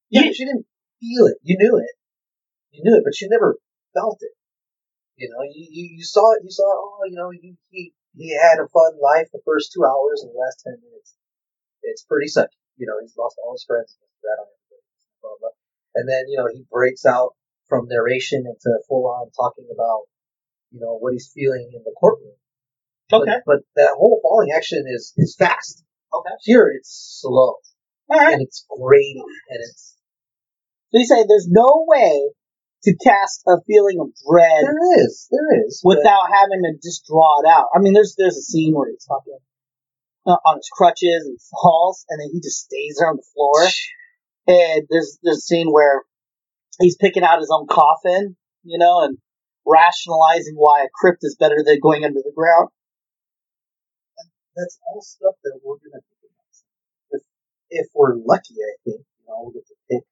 Yeah, 0.09 0.21
You- 0.21 0.27
but 0.29 0.39
you 0.39 0.45
didn't 0.45 0.67
feel 1.01 1.25
it. 1.27 1.37
You 1.43 1.57
knew 1.57 1.77
it. 1.77 1.95
You 2.71 2.83
knew 2.83 2.97
it, 2.97 3.03
but 3.03 3.19
you 3.19 3.29
never 3.29 3.57
felt 3.93 4.19
it. 4.21 4.31
You 5.17 5.29
know, 5.29 5.43
you, 5.43 5.67
you, 5.71 5.95
you 5.97 6.03
saw 6.03 6.33
it. 6.33 6.43
You 6.43 6.51
saw, 6.51 6.67
oh, 6.67 6.99
you 7.07 7.15
know, 7.15 7.31
you, 7.31 7.55
he 7.69 7.93
he 8.17 8.31
had 8.33 8.59
a 8.59 8.67
fun 8.71 8.99
life 9.01 9.27
the 9.31 9.43
first 9.45 9.71
two 9.73 9.83
hours 9.85 10.23
and 10.23 10.31
the 10.31 10.39
last 10.39 10.63
ten 10.63 10.77
minutes. 10.81 11.15
It's 11.83 12.03
pretty 12.03 12.27
sucky. 12.31 12.57
You 12.77 12.87
know, 12.87 12.97
he's 13.01 13.15
lost 13.17 13.37
all 13.43 13.53
his 13.53 13.63
friends. 13.63 13.95
He's 13.95 14.25
on 14.25 14.47
everybody. 14.47 14.83
Blah, 15.21 15.37
blah. 15.39 15.55
And 15.95 16.09
then 16.09 16.27
you 16.27 16.37
know 16.37 16.47
he 16.51 16.63
breaks 16.71 17.05
out 17.05 17.35
from 17.67 17.87
narration 17.87 18.45
into 18.45 18.69
full 18.87 19.07
on 19.07 19.31
talking 19.35 19.67
about 19.73 20.07
you 20.71 20.79
know 20.79 20.97
what 20.97 21.13
he's 21.13 21.31
feeling 21.33 21.71
in 21.73 21.83
the 21.83 21.93
courtroom. 21.99 22.35
Okay. 23.13 23.37
But, 23.45 23.59
but 23.59 23.59
that 23.75 23.95
whole 23.97 24.19
falling 24.21 24.49
action 24.55 24.83
is 24.87 25.13
is 25.17 25.35
fast. 25.37 25.83
Okay. 26.13 26.35
Here 26.41 26.71
it's 26.75 27.19
slow 27.21 27.55
All 28.09 28.19
right. 28.19 28.33
and 28.33 28.41
it's 28.41 28.65
grating 28.69 29.25
and 29.49 29.59
it's 29.61 29.95
So 30.91 30.99
you 30.99 31.05
say 31.05 31.25
there's 31.27 31.47
no 31.49 31.85
way 31.87 32.29
to 32.85 32.95
cast 33.03 33.43
a 33.47 33.57
feeling 33.67 33.99
of 33.99 34.09
dread 34.25 34.63
There 34.63 35.05
is, 35.05 35.27
there 35.31 35.65
is. 35.65 35.81
but- 35.83 35.97
without 35.97 36.29
having 36.31 36.61
to 36.63 36.73
just 36.81 37.05
draw 37.05 37.41
it 37.41 37.47
out. 37.49 37.67
I 37.75 37.79
mean, 37.79 37.93
there's 37.93 38.15
there's 38.17 38.37
a 38.37 38.41
scene 38.41 38.73
where 38.75 38.89
he's 38.89 39.05
fucking 39.09 39.39
uh, 40.27 40.37
on 40.45 40.57
his 40.57 40.69
crutches 40.71 41.25
and 41.25 41.37
falls, 41.61 42.05
and 42.09 42.21
then 42.21 42.29
he 42.31 42.39
just 42.39 42.65
stays 42.65 42.97
there 42.99 43.09
on 43.09 43.17
the 43.17 43.27
floor. 43.33 43.67
And 44.47 44.85
there's 44.89 45.17
there's 45.23 45.37
a 45.37 45.41
scene 45.41 45.71
where 45.71 46.03
he's 46.79 46.97
picking 46.97 47.23
out 47.23 47.39
his 47.39 47.49
own 47.51 47.67
coffin, 47.67 48.37
you 48.63 48.77
know, 48.77 49.01
and 49.03 49.17
rationalizing 49.65 50.53
why 50.55 50.83
a 50.83 50.87
crypt 50.93 51.19
is 51.23 51.35
better 51.39 51.63
than 51.65 51.79
going 51.79 52.05
under 52.05 52.21
the 52.21 52.31
ground. 52.35 52.69
that's 54.55 54.79
all 54.87 55.01
stuff 55.01 55.35
that 55.43 55.59
we're 55.63 55.75
gonna 55.77 56.01
pick. 56.21 56.31
If 57.11 57.21
if 57.69 57.87
we're 57.95 58.15
lucky, 58.15 58.55
I 58.61 58.77
think 58.83 59.01
you 59.01 59.25
know 59.27 59.41
we'll 59.43 59.51
get 59.51 59.65
to 59.67 59.75
pick. 59.89 60.03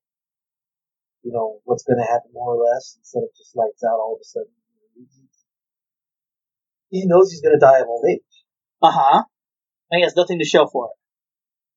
You 1.24 1.32
know 1.32 1.59
what's 1.63 1.84
gonna 1.84 2.05
happen 2.05 2.32
more 2.34 2.55
or 2.55 2.63
less 2.67 2.95
instead 2.99 3.24
of 3.24 3.32
just 3.36 3.55
lights 3.55 3.84
out 3.84 3.99
all 3.99 4.15
of 4.15 4.21
a 4.21 4.28
sudden. 4.28 4.51
He 6.89 7.07
knows 7.07 7.32
he's 7.32 7.41
gonna 7.41 7.59
die 7.59 7.80
of 7.80 7.88
old 7.88 8.05
age. 8.05 8.21
Uh 8.82 8.91
huh. 8.91 9.24
And 9.89 9.99
he 9.99 10.03
has 10.03 10.15
nothing 10.15 10.39
to 10.39 10.45
show 10.45 10.67
for 10.67 10.91
it. 10.91 10.97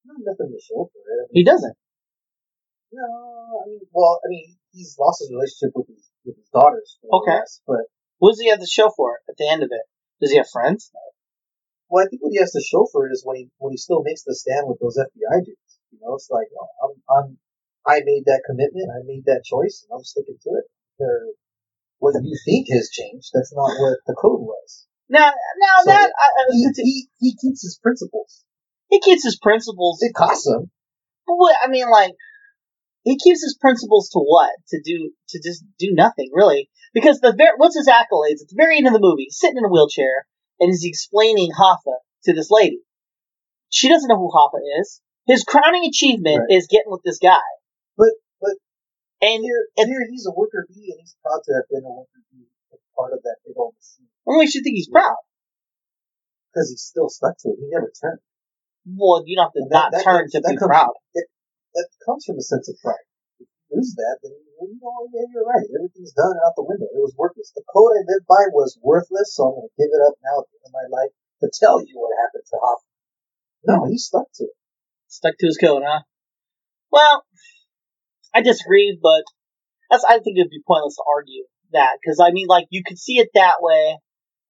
Not 0.05 0.21
nothing 0.21 0.53
to 0.53 0.61
show 0.61 0.91
for 0.93 0.99
it. 0.99 1.17
I 1.17 1.23
mean, 1.31 1.33
He 1.33 1.45
doesn't. 1.45 1.77
no, 2.93 3.63
I 3.65 3.69
mean, 3.69 3.81
well, 3.93 4.21
I 4.25 4.29
mean, 4.29 4.57
he's 4.73 4.97
lost 4.99 5.21
his 5.23 5.31
relationship 5.31 5.73
with 5.75 5.89
his 5.89 6.11
with 6.25 6.37
his 6.37 6.49
daughters. 6.53 6.99
Okay. 7.03 7.39
less, 7.39 7.61
but 7.67 7.87
What 8.19 8.33
does 8.33 8.41
he 8.41 8.49
have 8.51 8.61
to 8.61 8.67
show 8.67 8.91
for 8.91 9.17
it 9.17 9.31
at 9.31 9.37
the 9.39 9.49
end 9.49 9.63
of 9.63 9.71
it? 9.73 9.85
Does 10.21 10.31
he 10.33 10.39
have 10.39 10.51
friends? 10.51 10.91
Well, 11.89 12.05
I 12.05 12.09
think 12.09 12.21
what 12.23 12.33
he 12.33 12.39
has 12.41 12.53
to 12.53 12.61
show 12.67 12.87
for 12.91 13.07
it 13.07 13.13
is 13.13 13.23
when 13.25 13.37
he 13.37 13.49
when 13.59 13.73
he 13.73 13.79
still 13.79 14.03
makes 14.03 14.25
the 14.25 14.35
stand 14.35 14.67
with 14.67 14.81
those 14.81 14.99
FBI 14.99 15.45
dudes. 15.45 15.79
You 15.93 15.99
know, 16.03 16.15
it's 16.15 16.29
like 16.31 16.49
oh, 16.59 16.69
I'm 16.83 16.95
I'm 17.09 17.39
I 17.87 18.01
made 18.05 18.25
that 18.27 18.43
commitment, 18.47 18.91
I 18.91 19.03
made 19.07 19.25
that 19.27 19.45
choice, 19.45 19.85
and 19.87 19.97
I'm 19.97 20.05
sticking 20.05 20.37
to 20.43 20.51
it. 20.59 20.65
Or 20.99 21.33
what 21.99 22.15
you 22.23 22.37
think 22.45 22.67
has 22.73 22.91
changed, 22.91 23.31
that's 23.33 23.53
not 23.55 23.79
what 23.79 23.99
the 24.07 24.15
code 24.15 24.41
was. 24.41 24.87
Now, 25.09 25.31
now 25.31 25.77
So 25.85 25.91
that 25.91 26.11
I, 26.11 26.27
I, 26.27 26.45
He, 26.51 26.69
he, 26.77 27.09
he 27.19 27.37
keeps 27.37 27.63
his 27.63 27.79
principles. 27.81 28.45
he 28.91 29.01
keeps 29.01 29.23
his 29.25 29.39
principles. 29.39 30.03
It 30.03 30.15
costs 30.15 30.47
him. 30.47 30.71
But 31.27 31.37
what 31.37 31.57
I 31.63 31.69
mean, 31.69 31.89
like, 31.91 32.13
he 33.05 33.17
keeps 33.19 33.43
his 33.43 33.57
principles 33.61 34.09
to 34.11 34.19
what? 34.19 34.51
To 34.71 34.81
do 34.85 35.13
to 35.31 35.41
just 35.43 35.65
do 35.79 35.93
nothing 35.95 36.31
really. 36.33 36.69
Because 36.93 37.21
the 37.21 37.35
ver- 37.37 37.57
what's 37.57 37.77
his 37.77 37.89
accolades 37.89 38.43
at 38.43 38.49
the 38.49 38.57
very 38.57 38.79
end 38.79 38.87
of 38.87 38.93
the 38.93 39.01
movie? 39.01 39.25
He's 39.25 39.39
sitting 39.39 39.59
in 39.59 39.65
a 39.65 39.69
wheelchair 39.69 40.27
and 40.59 40.71
he's 40.71 40.85
explaining 40.85 41.51
Hoffa 41.53 41.99
to 42.25 42.33
this 42.35 42.51
lady. 42.51 42.81
She 43.71 43.89
doesn't 43.89 44.09
know 44.09 44.17
who 44.19 44.31
Hoffa 44.33 44.59
is. 44.81 45.01
His 45.27 45.45
crowning 45.45 45.85
achievement 45.85 46.47
Right. 46.49 46.57
is 46.57 46.69
getting 46.69 46.91
with 46.91 47.03
this 47.05 47.19
guy. 47.19 47.43
But 47.97 48.13
but 48.41 48.57
And 49.21 49.43
here 49.43 49.69
and- 49.77 49.89
here 49.89 50.05
he's 50.11 50.27
a 50.27 50.33
worker 50.33 50.67
bee, 50.69 50.93
and 50.93 51.01
he's 51.01 51.17
proud 51.23 51.41
to 51.45 51.53
have 51.57 51.69
been 51.71 51.85
a 51.85 51.93
worker 51.93 52.23
bee 52.31 52.49
as 52.73 52.81
part 52.95 53.13
of 53.13 53.23
that 53.25 53.37
big 53.45 53.57
old 53.57 53.75
machine 53.75 54.09
what 54.25 54.39
makes 54.43 54.55
you 54.55 54.63
think 54.63 54.75
he's 54.77 54.89
proud? 54.91 55.17
because 56.51 56.71
he's 56.73 56.83
still 56.83 57.09
stuck 57.13 57.37
to 57.39 57.53
it. 57.53 57.61
He 57.61 57.69
never 57.69 57.93
turned. 58.01 58.19
Well, 58.89 59.23
you 59.29 59.37
don't 59.37 59.53
have 59.53 59.57
to 59.61 59.63
And 59.63 59.71
that- 59.71 59.77
not 59.77 59.93
that 59.93 60.05
turn 60.05 60.25
comes- 60.25 60.33
to 60.33 60.41
be 60.41 60.57
comes- 60.57 60.67
proud. 60.73 60.95
That 61.15 61.87
comes 62.05 62.25
from 62.25 62.39
a 62.39 62.43
sense 62.43 62.67
of 62.73 62.81
pride. 62.81 63.05
If 63.39 63.47
you 63.69 63.77
lose 63.77 63.93
that, 63.95 64.19
then 64.25 64.33
you 64.33 64.81
know, 64.81 65.07
yeah, 65.13 65.29
you're 65.31 65.45
right. 65.45 65.69
Everything's 65.69 66.13
done 66.17 66.41
out 66.43 66.57
the 66.57 66.65
window. 66.65 66.87
It 66.89 66.97
was 67.05 67.15
worthless. 67.15 67.53
The 67.55 67.63
code 67.69 67.93
I 67.93 68.03
lived 68.09 68.27
by 68.27 68.49
was 68.57 68.79
worthless, 68.81 69.35
so 69.37 69.45
I'm 69.45 69.55
going 69.61 69.69
to 69.69 69.75
give 69.77 69.93
it 69.93 70.01
up 70.01 70.17
now 70.25 70.41
at 70.41 70.47
the 70.49 70.57
end 70.57 70.65
of 70.65 70.73
my 70.73 70.87
life 70.89 71.13
to 71.45 71.51
tell 71.53 71.85
you 71.85 72.01
what 72.01 72.17
happened 72.17 72.45
to 72.49 72.57
Hoffman. 72.57 72.97
No, 73.69 73.85
he 73.85 73.99
stuck 73.99 74.33
to 74.41 74.45
it. 74.45 74.57
Stuck 75.09 75.37
to 75.39 75.47
his 75.47 75.59
code, 75.59 75.83
huh? 75.85 76.03
Well, 76.91 77.27
I 78.37 78.43
disagree, 78.43 78.99
but 79.01 79.25
that's 79.89 80.05
I 80.05 80.21
think 80.21 80.37
it'd 80.37 80.53
be 80.53 80.61
pointless 80.69 80.97
to 80.97 81.05
argue 81.09 81.49
that 81.73 81.97
because 81.97 82.21
I 82.21 82.33
mean, 82.37 82.49
like 82.49 82.67
you 82.69 82.83
could 82.85 82.99
see 82.99 83.17
it 83.17 83.33
that 83.33 83.65
way, 83.65 83.97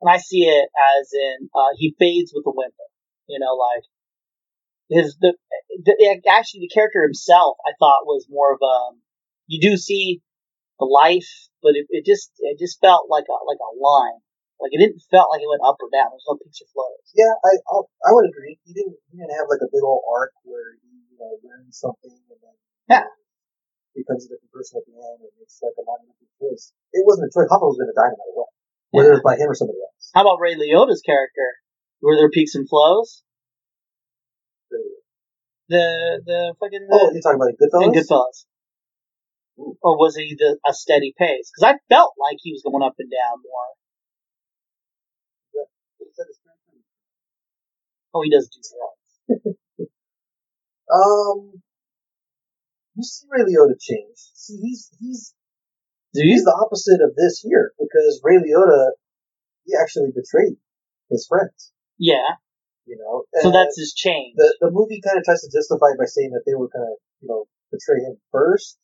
and 0.02 0.10
I 0.10 0.18
see 0.18 0.42
it 0.42 0.66
as 0.74 1.06
in 1.14 1.48
uh, 1.54 1.70
he 1.78 1.94
fades 1.94 2.32
with 2.34 2.42
the 2.42 2.50
whimper. 2.50 2.90
You 3.30 3.38
know, 3.38 3.54
like 3.54 3.86
his 4.90 5.16
the, 5.22 5.38
the 5.86 5.94
actually 6.26 6.66
the 6.66 6.74
character 6.74 7.02
himself 7.06 7.58
I 7.62 7.78
thought 7.78 8.10
was 8.10 8.26
more 8.28 8.54
of 8.54 8.58
a 8.58 8.98
you 9.46 9.62
do 9.62 9.76
see 9.76 10.20
the 10.82 10.86
life, 10.90 11.30
but 11.62 11.78
it, 11.78 11.86
it 11.90 12.02
just 12.02 12.34
it 12.42 12.58
just 12.58 12.82
felt 12.82 13.06
like 13.06 13.30
a 13.30 13.38
like 13.46 13.62
a 13.62 13.72
line. 13.78 14.18
Like 14.58 14.74
it 14.74 14.82
didn't 14.82 14.98
felt 15.14 15.30
like 15.30 15.46
it 15.46 15.52
went 15.52 15.62
up 15.62 15.78
or 15.78 15.92
down. 15.94 16.10
There's 16.10 16.26
no 16.26 16.34
or 16.42 16.66
flows. 16.74 17.06
Yeah, 17.14 17.30
I, 17.38 17.54
I 17.70 17.76
I 18.02 18.10
would 18.10 18.26
agree. 18.26 18.58
He 18.66 18.74
didn't 18.74 18.98
he 19.10 19.22
didn't 19.22 19.36
have 19.38 19.46
like 19.46 19.62
a 19.62 19.70
big 19.70 19.84
old 19.86 20.02
arc 20.10 20.34
where 20.42 20.74
he 20.82 20.90
you 21.14 21.18
know 21.22 21.38
learns 21.46 21.78
something 21.78 22.10
and 22.10 22.40
then 22.42 22.56
Yeah. 22.90 23.06
Becomes 23.96 24.28
a 24.28 24.36
different 24.36 24.52
person 24.52 24.78
at 24.78 24.84
the 24.84 24.92
end 24.92 25.24
and 25.24 25.32
makes 25.40 25.56
like 25.64 25.74
a 25.80 25.84
monumental 25.84 26.28
choice. 26.36 26.76
It 26.92 27.02
wasn't 27.08 27.28
a 27.28 27.32
choice. 27.32 27.48
Hoffman 27.48 27.72
was 27.72 27.80
going 27.80 27.90
to 27.90 27.96
die 27.96 28.12
no 28.12 28.18
matter 28.20 28.36
what, 28.36 28.50
whether 28.92 29.10
it 29.16 29.18
was 29.20 29.26
by 29.26 29.40
him 29.40 29.48
or 29.48 29.56
somebody 29.56 29.80
else. 29.80 30.12
How 30.12 30.22
about 30.22 30.38
Ray 30.38 30.54
Liotta's 30.54 31.00
character? 31.00 31.64
Were 32.04 32.14
there 32.14 32.28
peaks 32.28 32.54
and 32.54 32.68
flows? 32.68 33.24
The 35.68 36.22
the 36.22 36.54
fucking 36.60 36.86
Oh, 36.92 37.10
you're 37.10 37.24
talking 37.24 37.42
about 37.42 37.58
Goodfellas? 37.58 37.90
Goodfellas, 37.90 38.38
or 39.82 39.98
was 39.98 40.14
he 40.14 40.36
the 40.38 40.58
a 40.62 40.72
steady 40.72 41.12
pace? 41.18 41.50
Because 41.50 41.74
I 41.74 41.80
felt 41.88 42.14
like 42.20 42.36
he 42.38 42.52
was 42.52 42.62
going 42.62 42.84
up 42.84 42.94
and 43.00 43.10
down 43.10 43.42
more. 43.42 43.74
Oh, 48.14 48.22
he 48.22 48.30
does 48.30 48.48
do 48.48 48.60
drugs. 48.62 49.56
Um, 50.86 51.62
you 52.96 53.02
see 53.04 53.26
Ray 53.30 53.44
Liotta 53.44 53.76
change. 53.80 54.16
See, 54.34 54.56
he's 54.60 54.90
he's 54.98 55.34
Do 56.14 56.22
he's 56.22 56.44
the 56.44 56.56
opposite 56.64 57.00
of 57.04 57.14
this 57.14 57.40
here 57.40 57.72
because 57.78 58.20
Ray 58.24 58.36
Liotta 58.38 58.92
he 59.64 59.74
actually 59.80 60.10
betrayed 60.14 60.56
his 61.10 61.26
friends. 61.28 61.72
Yeah. 61.98 62.38
You 62.86 62.96
know, 62.98 63.24
So 63.42 63.50
that's 63.50 63.76
his 63.78 63.92
change. 63.94 64.34
the 64.36 64.48
the 64.60 64.70
movie 64.70 65.00
kind 65.02 65.18
of 65.18 65.24
tries 65.24 65.42
to 65.42 65.50
justify 65.50 65.92
it 65.94 65.98
by 65.98 66.06
saying 66.06 66.30
that 66.30 66.42
they 66.46 66.54
were 66.54 66.68
gonna 66.68 66.94
you 67.20 67.28
know 67.28 67.44
betray 67.70 68.00
him 68.00 68.16
first. 68.32 68.78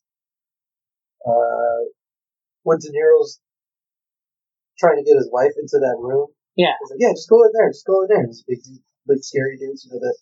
Uh, 1.25 1.87
when 2.63 2.79
De 2.79 2.91
Niro's 2.91 3.39
trying 4.77 4.97
to 4.99 5.03
get 5.07 5.15
his 5.15 5.29
wife 5.31 5.53
into 5.55 5.79
that 5.79 5.95
room, 5.99 6.27
Yeah. 6.55 6.75
he's 6.81 6.91
like, 6.91 6.99
"Yeah, 6.99 7.13
just 7.15 7.29
go 7.29 7.43
in 7.43 7.51
there, 7.53 7.69
just 7.71 7.85
go 7.85 8.01
in 8.03 8.07
there." 8.09 8.25
These 8.27 8.43
big, 8.43 8.59
big 9.07 9.23
scary 9.23 9.57
dudes, 9.57 9.85
you 9.85 9.91
know, 9.93 9.99
that 9.99 10.17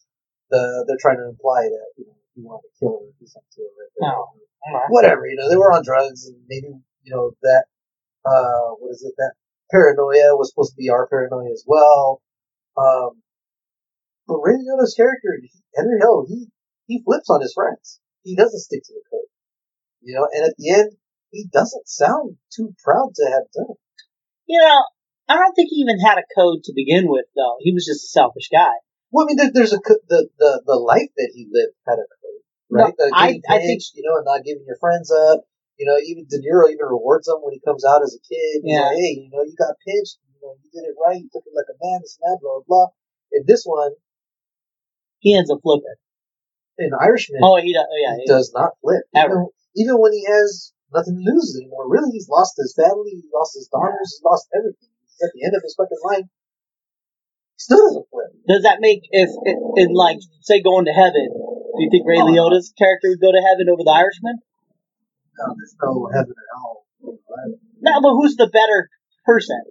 the 0.51 0.85
they're 0.87 1.01
trying 1.01 1.17
to 1.17 1.25
imply 1.29 1.63
that 1.63 1.89
you 1.97 2.05
know 2.05 2.13
he 2.35 2.41
wanted 2.41 2.67
to 2.67 2.73
kill 2.79 2.95
her 2.99 3.11
or 3.11 3.27
something 3.27 3.51
to 3.55 3.61
her. 3.61 3.71
Right 3.75 3.93
there. 3.97 4.09
Alright. 4.61 4.89
Whatever, 4.89 5.25
you 5.27 5.35
know, 5.35 5.49
they 5.49 5.57
were 5.57 5.73
on 5.73 5.83
drugs, 5.83 6.27
and 6.27 6.37
maybe 6.47 6.67
you 7.03 7.11
know 7.11 7.31
that 7.41 7.65
uh, 8.25 8.77
what 8.77 8.91
is 8.91 9.03
it? 9.03 9.13
That 9.17 9.33
paranoia 9.71 10.37
was 10.37 10.51
supposed 10.51 10.71
to 10.71 10.77
be 10.77 10.89
our 10.89 11.07
paranoia 11.07 11.51
as 11.51 11.63
well. 11.65 12.21
Um, 12.77 13.21
but 14.27 14.37
Ray 14.39 14.53
Liotta's 14.55 14.93
character, 14.95 15.39
he- 15.41 15.63
Henry 15.75 15.97
Hill, 15.99 16.25
he 16.27 16.47
he 16.85 17.01
flips 17.03 17.29
on 17.29 17.41
his 17.41 17.53
friends. 17.53 17.99
He 18.23 18.35
doesn't 18.35 18.59
stick 18.59 18.83
to 18.85 18.93
the 18.93 19.01
code, 19.09 19.29
you 20.01 20.13
know. 20.13 20.27
And 20.31 20.45
at 20.45 20.55
the 20.57 20.69
end, 20.69 20.91
he 21.31 21.47
doesn't 21.51 21.87
sound 21.87 22.37
too 22.53 22.75
proud 22.83 23.11
to 23.15 23.25
have 23.31 23.49
done 23.53 23.71
it. 23.71 23.79
You 24.45 24.59
know, 24.59 24.83
I 25.27 25.35
don't 25.37 25.53
think 25.53 25.69
he 25.69 25.77
even 25.77 25.99
had 25.99 26.17
a 26.17 26.27
code 26.37 26.63
to 26.65 26.73
begin 26.75 27.05
with, 27.07 27.25
though. 27.35 27.55
He 27.59 27.73
was 27.73 27.85
just 27.85 28.03
a 28.03 28.07
selfish 28.07 28.49
guy. 28.51 28.73
Well, 29.11 29.25
I 29.25 29.27
mean, 29.27 29.37
there, 29.37 29.51
there's 29.53 29.73
a 29.73 29.79
the, 29.83 30.29
the 30.39 30.51
the 30.65 30.75
life 30.79 31.11
that 31.17 31.31
he 31.35 31.47
lived 31.51 31.75
kind 31.87 31.99
of 31.99 32.07
code, 32.07 32.41
right? 32.71 32.93
No, 32.95 32.95
the 32.97 33.11
I- 33.15 33.27
getting 33.35 33.41
I 33.49 33.57
think- 33.59 33.69
pinched, 33.75 33.91
you 33.95 34.03
know, 34.07 34.15
and 34.17 34.25
not 34.25 34.43
giving 34.43 34.63
your 34.65 34.77
friends 34.79 35.11
up. 35.11 35.43
You 35.79 35.89
know, 35.89 35.97
even 35.97 36.29
De 36.29 36.37
Niro 36.37 36.69
even 36.69 36.85
rewards 36.93 37.25
him 37.27 37.41
when 37.41 37.53
he 37.57 37.61
comes 37.65 37.81
out 37.83 38.03
as 38.05 38.13
a 38.13 38.21
kid. 38.21 38.61
Yeah. 38.63 38.93
like, 38.93 39.01
hey, 39.01 39.17
you 39.25 39.29
know, 39.33 39.41
you 39.41 39.55
got 39.57 39.73
pinched. 39.81 40.21
You 40.29 40.37
know, 40.45 40.53
you 40.61 40.69
did 40.69 40.85
it 40.85 40.93
right. 41.01 41.17
You 41.17 41.25
took 41.33 41.41
it 41.41 41.57
like 41.57 41.65
a 41.73 41.77
man. 41.81 41.99
This 42.05 42.19
and 42.21 42.29
that, 42.29 42.37
blah 42.39 42.61
blah 42.61 42.67
blah. 42.69 42.87
In 43.33 43.43
this 43.49 43.65
one, 43.65 43.91
He 45.19 45.33
ends 45.35 45.49
up 45.49 45.59
flipping. 45.63 45.97
in 46.77 46.91
Irishman, 46.93 47.41
Oh, 47.43 47.57
he 47.57 47.73
does. 47.73 47.85
Oh, 47.89 47.97
yeah. 47.97 48.15
he 48.15 48.21
he- 48.23 48.27
does 48.29 48.51
not 48.53 48.77
flip. 48.81 49.03
Ever. 49.15 49.31
Even, 49.33 49.47
even 49.75 49.95
when 49.99 50.13
he 50.13 50.23
has 50.29 50.73
nothing 50.93 51.15
to 51.17 51.23
lose 51.25 51.55
anymore. 51.57 51.89
Really, 51.89 52.11
he's 52.11 52.29
lost 52.29 52.53
his 52.57 52.73
family. 52.77 53.11
He's 53.17 53.31
lost 53.33 53.55
his 53.55 53.67
daughters. 53.71 54.05
He's 54.17 54.21
lost 54.25 54.47
everything. 54.53 54.89
He's 55.01 55.17
at 55.23 55.31
the 55.33 55.41
end 55.45 55.55
of 55.55 55.63
his 55.63 55.73
fucking 55.77 56.01
life. 56.05 56.25
Still 57.61 57.77
doesn't 57.77 58.09
flip. 58.09 58.33
Does 58.49 58.63
that 58.65 58.81
make 58.81 59.05
if 59.13 59.29
in 59.77 59.93
like 59.93 60.17
say 60.41 60.61
going 60.65 60.85
to 60.89 60.95
heaven? 60.97 61.29
Do 61.29 61.79
you 61.85 61.89
think 61.93 62.09
Ray 62.09 62.17
Oh. 62.17 62.25
Liotta's 62.25 62.73
character 62.73 63.13
would 63.13 63.21
go 63.21 63.29
to 63.29 63.43
heaven 63.45 63.69
over 63.69 63.85
the 63.85 63.93
Irishman? 63.93 64.41
No, 65.37 65.53
there's 65.53 65.75
no 65.77 66.09
heaven 66.09 66.33
hell. 66.33 66.85
You 67.05 67.21
No, 67.85 68.01
but 68.01 68.17
who's 68.17 68.35
the 68.35 68.49
better 68.49 68.89
person 69.29 69.61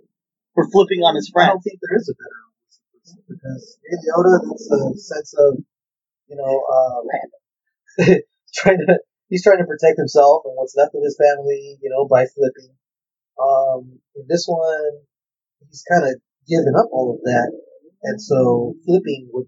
for 0.54 0.70
flipping 0.70 1.02
on 1.02 1.18
his 1.18 1.28
friend? 1.34 1.50
I 1.50 1.52
don't 1.52 1.66
think 1.66 1.82
there 1.82 1.98
is 1.98 2.06
a 2.06 2.14
better 2.14 2.40
person 2.62 3.18
because 3.26 3.78
Ray 3.82 3.98
Liotta, 4.06 4.38
that's 4.38 4.70
a 4.70 4.80
sense 4.94 5.34
of, 5.34 5.58
you 6.30 6.36
know, 6.38 6.54
um, 6.62 7.02
trying 8.54 8.78
to 8.86 9.02
he's 9.28 9.42
trying 9.42 9.58
to 9.58 9.66
protect 9.66 9.98
himself 9.98 10.42
and 10.46 10.54
what's 10.54 10.78
left 10.78 10.94
of 10.94 11.02
his 11.02 11.18
family, 11.18 11.78
you 11.82 11.90
know, 11.90 12.06
by 12.06 12.26
flipping. 12.30 12.70
Um, 13.34 13.98
in 14.14 14.26
this 14.28 14.46
one, 14.46 15.02
he's 15.66 15.82
kind 15.90 16.06
of 16.06 16.20
given 16.46 16.74
up 16.78 16.86
all 16.92 17.14
of 17.14 17.20
that, 17.26 17.50
and 18.02 18.20
so 18.20 18.74
flipping 18.84 19.28
would, 19.32 19.46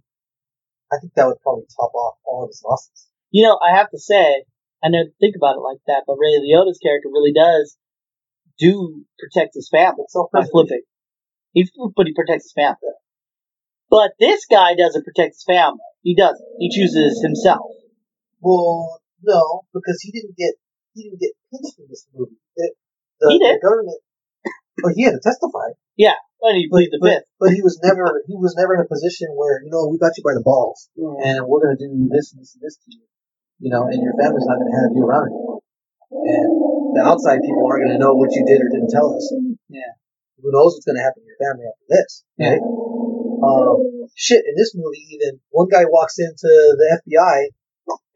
I 0.92 0.98
think 1.00 1.14
that 1.14 1.26
would 1.26 1.40
probably 1.42 1.64
top 1.74 1.92
off 1.94 2.18
all 2.24 2.44
of 2.44 2.50
his 2.50 2.62
losses. 2.64 3.08
You 3.30 3.44
know, 3.44 3.58
I 3.62 3.76
have 3.76 3.90
to 3.90 3.98
say, 3.98 4.44
I 4.84 4.88
never 4.88 5.10
think 5.20 5.36
about 5.36 5.56
it 5.56 5.64
like 5.64 5.78
that, 5.86 6.04
but 6.06 6.16
Ray 6.20 6.36
Liotta's 6.36 6.78
character 6.82 7.08
really 7.08 7.32
does 7.32 7.76
do 8.58 9.04
protect 9.18 9.54
his 9.54 9.68
family 9.70 10.04
by 10.32 10.44
flipping. 10.44 10.82
He, 11.52 11.68
but 11.96 12.06
he 12.06 12.14
protects 12.14 12.46
his 12.46 12.52
family. 12.52 12.96
But 13.90 14.12
this 14.18 14.46
guy 14.50 14.74
doesn't 14.74 15.04
protect 15.04 15.36
his 15.36 15.44
family. 15.44 15.84
He 16.02 16.16
doesn't. 16.16 16.40
He 16.58 16.70
chooses 16.70 17.20
himself. 17.22 17.70
Well, 18.40 19.00
no, 19.22 19.62
because 19.72 20.00
he 20.02 20.10
didn't 20.10 20.36
get 20.36 20.54
he 20.94 21.04
didn't 21.04 21.20
get 21.20 21.32
pinched 21.50 21.78
in 21.78 21.86
this 21.88 22.06
movie. 22.14 22.36
The, 22.56 22.72
the, 23.20 23.26
He 23.30 23.38
did. 23.38 23.56
the 23.56 23.60
government, 23.62 24.00
well, 24.82 24.92
he 24.94 25.04
had 25.04 25.12
to 25.12 25.20
testify. 25.22 25.76
Yeah, 25.96 26.16
and 26.42 26.58
he 26.58 26.68
played 26.68 26.90
the 26.90 26.98
but, 26.98 27.22
fifth. 27.22 27.28
but 27.38 27.50
he 27.54 27.62
was 27.62 27.78
never 27.82 28.22
he 28.26 28.34
was 28.34 28.56
never 28.58 28.74
in 28.74 28.82
a 28.82 28.88
position 28.88 29.30
where 29.38 29.62
you 29.62 29.70
know 29.70 29.86
we 29.86 29.98
got 29.98 30.16
you 30.18 30.24
by 30.26 30.34
the 30.34 30.42
balls 30.42 30.90
and 30.96 31.46
we're 31.46 31.62
gonna 31.62 31.78
do 31.78 31.86
this 32.10 32.32
and 32.32 32.42
this 32.42 32.56
and 32.58 32.62
this 32.62 32.76
to 32.82 32.88
you, 32.90 33.04
you 33.60 33.70
know, 33.70 33.86
and 33.86 34.02
your 34.02 34.16
family's 34.18 34.46
not 34.48 34.58
gonna 34.58 34.78
have 34.82 34.92
you 34.96 35.04
around 35.06 35.30
anymore. 35.30 35.60
And 36.12 36.50
the 36.98 37.02
outside 37.04 37.40
people 37.46 37.62
aren't 37.68 37.86
gonna 37.88 38.02
know 38.02 38.18
what 38.18 38.34
you 38.34 38.42
did 38.44 38.58
or 38.58 38.68
didn't 38.68 38.90
tell 38.90 39.14
us. 39.14 39.24
Yeah. 39.68 39.94
Who 40.42 40.50
knows 40.50 40.74
what's 40.74 40.88
gonna 40.88 41.04
happen 41.04 41.22
to 41.22 41.28
your 41.30 41.40
family 41.40 41.64
after 41.70 41.86
this? 41.88 42.10
Yeah. 42.36 42.58
Right? 42.58 42.64
Um, 43.42 44.10
shit. 44.14 44.42
In 44.42 44.54
this 44.58 44.74
movie, 44.74 45.02
even 45.14 45.38
one 45.50 45.70
guy 45.70 45.86
walks 45.86 46.18
into 46.18 46.50
the 46.78 47.00
FBI 47.02 47.54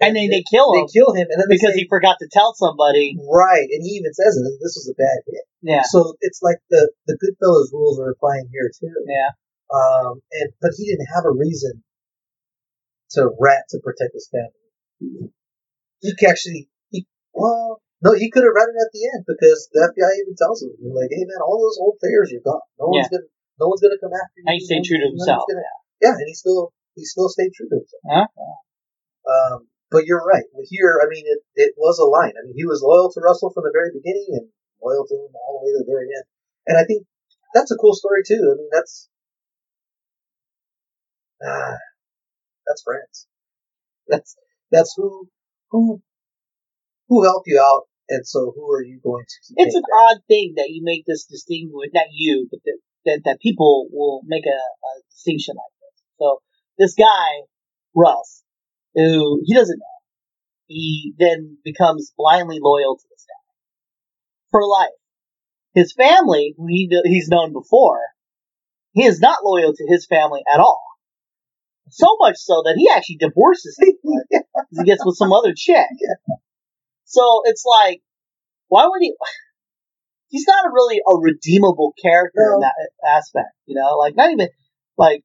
And 0.01 0.13
then 0.15 0.29
they 0.29 0.45
kill 0.45 0.69
him. 0.77 0.85
they 0.85 0.93
kill 0.93 1.13
him, 1.17 1.27
and 1.33 1.41
then 1.41 1.49
because 1.49 1.73
say, 1.73 1.81
he 1.83 1.89
forgot 1.89 2.17
to 2.21 2.29
tell 2.31 2.53
somebody. 2.55 3.17
right, 3.17 3.65
and 3.65 3.81
he 3.81 3.97
even 3.97 4.13
says 4.13 4.37
it. 4.37 4.45
This 4.61 4.77
was 4.77 4.93
a 4.93 4.97
bad 5.01 5.19
hit. 5.25 5.45
Yeah. 5.63 5.83
So 5.89 6.15
it's 6.21 6.41
like 6.45 6.61
the 6.71 6.93
the 7.09 7.17
Goodfellas 7.17 7.73
rules 7.73 7.99
are 7.99 8.11
applying 8.13 8.49
here 8.53 8.69
too. 8.77 8.93
Yeah. 9.09 9.33
Um, 9.73 10.21
and 10.37 10.53
but 10.61 10.73
he 10.77 10.85
didn't 10.87 11.09
have 11.17 11.25
a 11.25 11.33
reason 11.33 11.83
to 13.17 13.33
rat 13.41 13.65
to 13.71 13.81
protect 13.83 14.13
his 14.15 14.29
family. 14.31 15.33
He 16.05 16.13
actually, 16.29 16.69
he 16.91 17.07
well, 17.33 17.81
no, 18.05 18.13
he 18.13 18.31
could 18.31 18.45
have 18.45 18.53
ratted 18.55 18.77
at 18.77 18.93
the 18.93 19.03
end 19.17 19.25
because 19.27 19.69
the 19.73 19.81
FBI 19.91 20.13
even 20.23 20.37
tells 20.37 20.61
him, 20.63 20.77
they're 20.77 20.93
like, 20.93 21.11
hey 21.11 21.25
man, 21.25 21.41
all 21.41 21.57
those 21.59 21.81
old 21.81 21.97
players 21.99 22.31
you're 22.31 22.45
gone. 22.45 22.61
No 22.79 22.93
one's 22.93 23.09
gonna, 23.11 23.29
no 23.59 23.73
one's 23.73 23.81
gonna 23.81 23.99
come 23.99 24.13
after 24.13 24.39
you. 24.39 24.45
And 24.47 24.55
he 24.61 24.63
stayed 24.63 24.85
true 24.85 25.01
to 25.01 25.09
himself. 25.09 25.49
gonna- 25.49 25.65
yeah, 26.05 26.13
and 26.13 26.29
he 26.29 26.35
still 26.37 26.77
he 26.95 27.05
still 27.09 27.29
stayed 27.33 27.51
true 27.57 27.69
to 27.73 27.77
himself. 27.81 28.05
Huh? 28.05 28.27
Um, 29.27 29.67
but 29.91 30.07
you're 30.07 30.25
right. 30.25 30.45
Here, 30.69 31.01
I 31.03 31.07
mean, 31.09 31.25
it, 31.27 31.43
it 31.55 31.75
was 31.77 31.99
a 31.99 32.05
line. 32.05 32.35
I 32.39 32.47
mean, 32.47 32.55
he 32.57 32.67
was 32.67 32.83
loyal 32.83 33.11
to 33.13 33.21
Russell 33.21 33.51
from 33.51 33.65
the 33.65 33.75
very 33.75 33.91
beginning 33.95 34.27
and 34.31 34.49
loyal 34.83 35.07
to 35.07 35.15
him 35.15 35.31
all 35.35 35.61
the 35.61 35.67
way 35.67 35.73
to 35.73 35.85
the 35.85 35.91
very 35.91 36.09
end. 36.15 36.25
And 36.67 36.79
I 36.79 36.85
think 36.85 37.07
that's 37.55 37.71
a 37.71 37.77
cool 37.77 37.95
story 37.95 38.23
too. 38.27 38.43
I 38.53 38.55
mean, 38.59 38.69
that's 38.73 39.09
ah, 41.43 41.79
that's 42.67 42.83
friends. 42.83 43.27
That's 44.09 44.37
that's 44.71 44.95
who 44.97 45.29
who 45.71 46.01
who 47.09 47.25
helped 47.25 47.49
you 47.49 47.61
out, 47.61 47.89
and 48.09 48.25
so 48.25 48.53
who 48.55 48.71
are 48.71 48.83
you 48.83 49.01
going 49.03 49.25
to 49.27 49.37
keep? 49.49 49.57
It's 49.59 49.75
an 49.75 49.83
back? 49.83 49.99
odd 49.99 50.19
thing 50.29 50.55
that 50.57 50.71
you 50.71 50.83
make 50.85 51.05
this 51.07 51.25
distinction 51.25 51.73
not 51.93 52.07
you, 52.13 52.47
but 52.49 52.61
that, 52.65 52.79
that, 53.05 53.21
that 53.25 53.41
people 53.41 53.89
will 53.91 54.23
make 54.27 54.45
a, 54.47 54.51
a 54.55 54.93
distinction 55.11 55.57
like 55.57 55.75
this. 55.81 56.05
So 56.19 56.39
this 56.79 56.95
guy, 56.95 57.51
Russ, 57.97 58.45
who 58.97 59.43
he 59.45 59.55
doesn't 59.55 59.79
know, 59.79 59.97
he 60.67 61.15
then 61.19 61.59
becomes 61.65 62.13
blindly 62.17 62.59
loyal 62.61 62.97
to 62.97 63.05
this 63.11 63.25
guy 63.29 63.37
for 64.51 64.67
life. 64.67 64.89
His 65.75 65.93
family, 65.93 66.55
who 66.57 66.67
he, 66.69 66.89
he's 67.05 67.29
known 67.29 67.53
before, 67.53 68.01
he 68.93 69.05
is 69.05 69.21
not 69.21 69.45
loyal 69.45 69.75
to 69.75 69.87
his 69.89 70.07
family 70.07 70.41
at 70.53 70.59
all. 70.59 70.83
So 71.91 72.17
much 72.19 72.37
so 72.39 72.63
that 72.65 72.75
he 72.77 72.91
actually 72.91 73.17
divorces 73.17 73.79
him. 73.79 73.95
he 74.71 74.85
gets 74.85 75.05
with 75.05 75.17
some 75.17 75.33
other 75.33 75.53
chick. 75.55 75.87
So 77.05 77.43
it's 77.45 77.65
like, 77.65 78.01
why 78.69 78.87
would 78.87 79.01
he? 79.01 79.15
He's 80.29 80.47
not 80.49 80.67
a 80.67 80.71
really 80.73 80.99
a 81.07 81.17
redeemable 81.17 81.95
character 82.03 82.55
in 82.55 82.61
that 82.61 82.75
aspect, 83.07 83.55
you 83.67 83.77
know. 83.77 83.97
Like 83.97 84.17
not 84.17 84.33
even 84.33 84.49
like. 84.99 85.23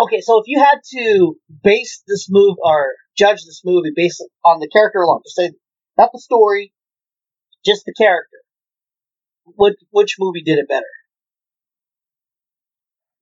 Okay, 0.00 0.20
so 0.22 0.38
if 0.40 0.44
you 0.46 0.58
had 0.58 0.78
to 0.92 1.36
base 1.62 2.02
this 2.08 2.28
move 2.30 2.56
or 2.64 2.94
judge 3.18 3.44
this 3.44 3.60
movie 3.64 3.92
based 3.94 4.24
on 4.44 4.58
the 4.58 4.68
character 4.68 5.00
alone, 5.00 5.20
just 5.26 5.36
say 5.36 5.50
not 5.98 6.08
the 6.12 6.18
story, 6.20 6.72
just 7.66 7.84
the 7.84 7.92
character. 7.92 8.38
Which 9.44 9.76
which 9.90 10.16
movie 10.18 10.42
did 10.42 10.58
it 10.58 10.68
better? 10.68 10.86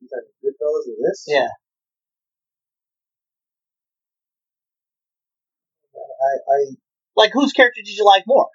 Goodfellas 0.04 0.86
or 0.86 0.96
this? 1.02 1.24
Yeah. 1.26 1.48
I, 5.96 6.52
I 6.54 6.58
Like 7.16 7.32
whose 7.32 7.52
character 7.52 7.80
did 7.84 7.96
you 7.96 8.04
like 8.04 8.22
more? 8.26 8.48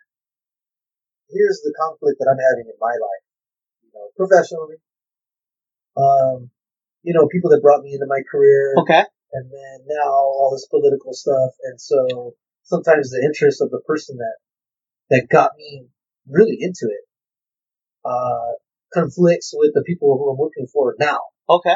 here's 1.34 1.62
the 1.66 1.74
conflict 1.82 2.20
that 2.20 2.30
I'm 2.30 2.38
having 2.38 2.70
in 2.70 2.78
my 2.80 2.94
life, 2.94 3.26
you 3.82 3.90
know, 3.94 4.06
professionally. 4.16 4.78
Um, 5.98 6.53
you 7.04 7.14
know, 7.14 7.28
people 7.28 7.50
that 7.52 7.62
brought 7.62 7.84
me 7.84 7.94
into 7.94 8.08
my 8.08 8.22
career, 8.30 8.74
Okay. 8.80 9.04
and 9.34 9.52
then 9.52 9.78
now 9.88 10.10
all 10.12 10.50
this 10.52 10.68
political 10.68 11.14
stuff, 11.14 11.52
and 11.64 11.80
so 11.80 12.34
sometimes 12.64 13.10
the 13.12 13.24
interest 13.24 13.62
of 13.62 13.70
the 13.72 13.82
person 13.86 14.18
that 14.18 14.38
that 15.10 15.28
got 15.30 15.52
me 15.58 15.88
really 16.28 16.58
into 16.60 16.88
it 16.90 17.06
uh, 18.06 18.54
conflicts 18.94 19.54
with 19.56 19.72
the 19.74 19.84
people 19.86 20.18
who 20.18 20.32
I'm 20.32 20.38
working 20.38 20.68
for 20.72 20.96
now, 21.00 21.20
Okay. 21.50 21.76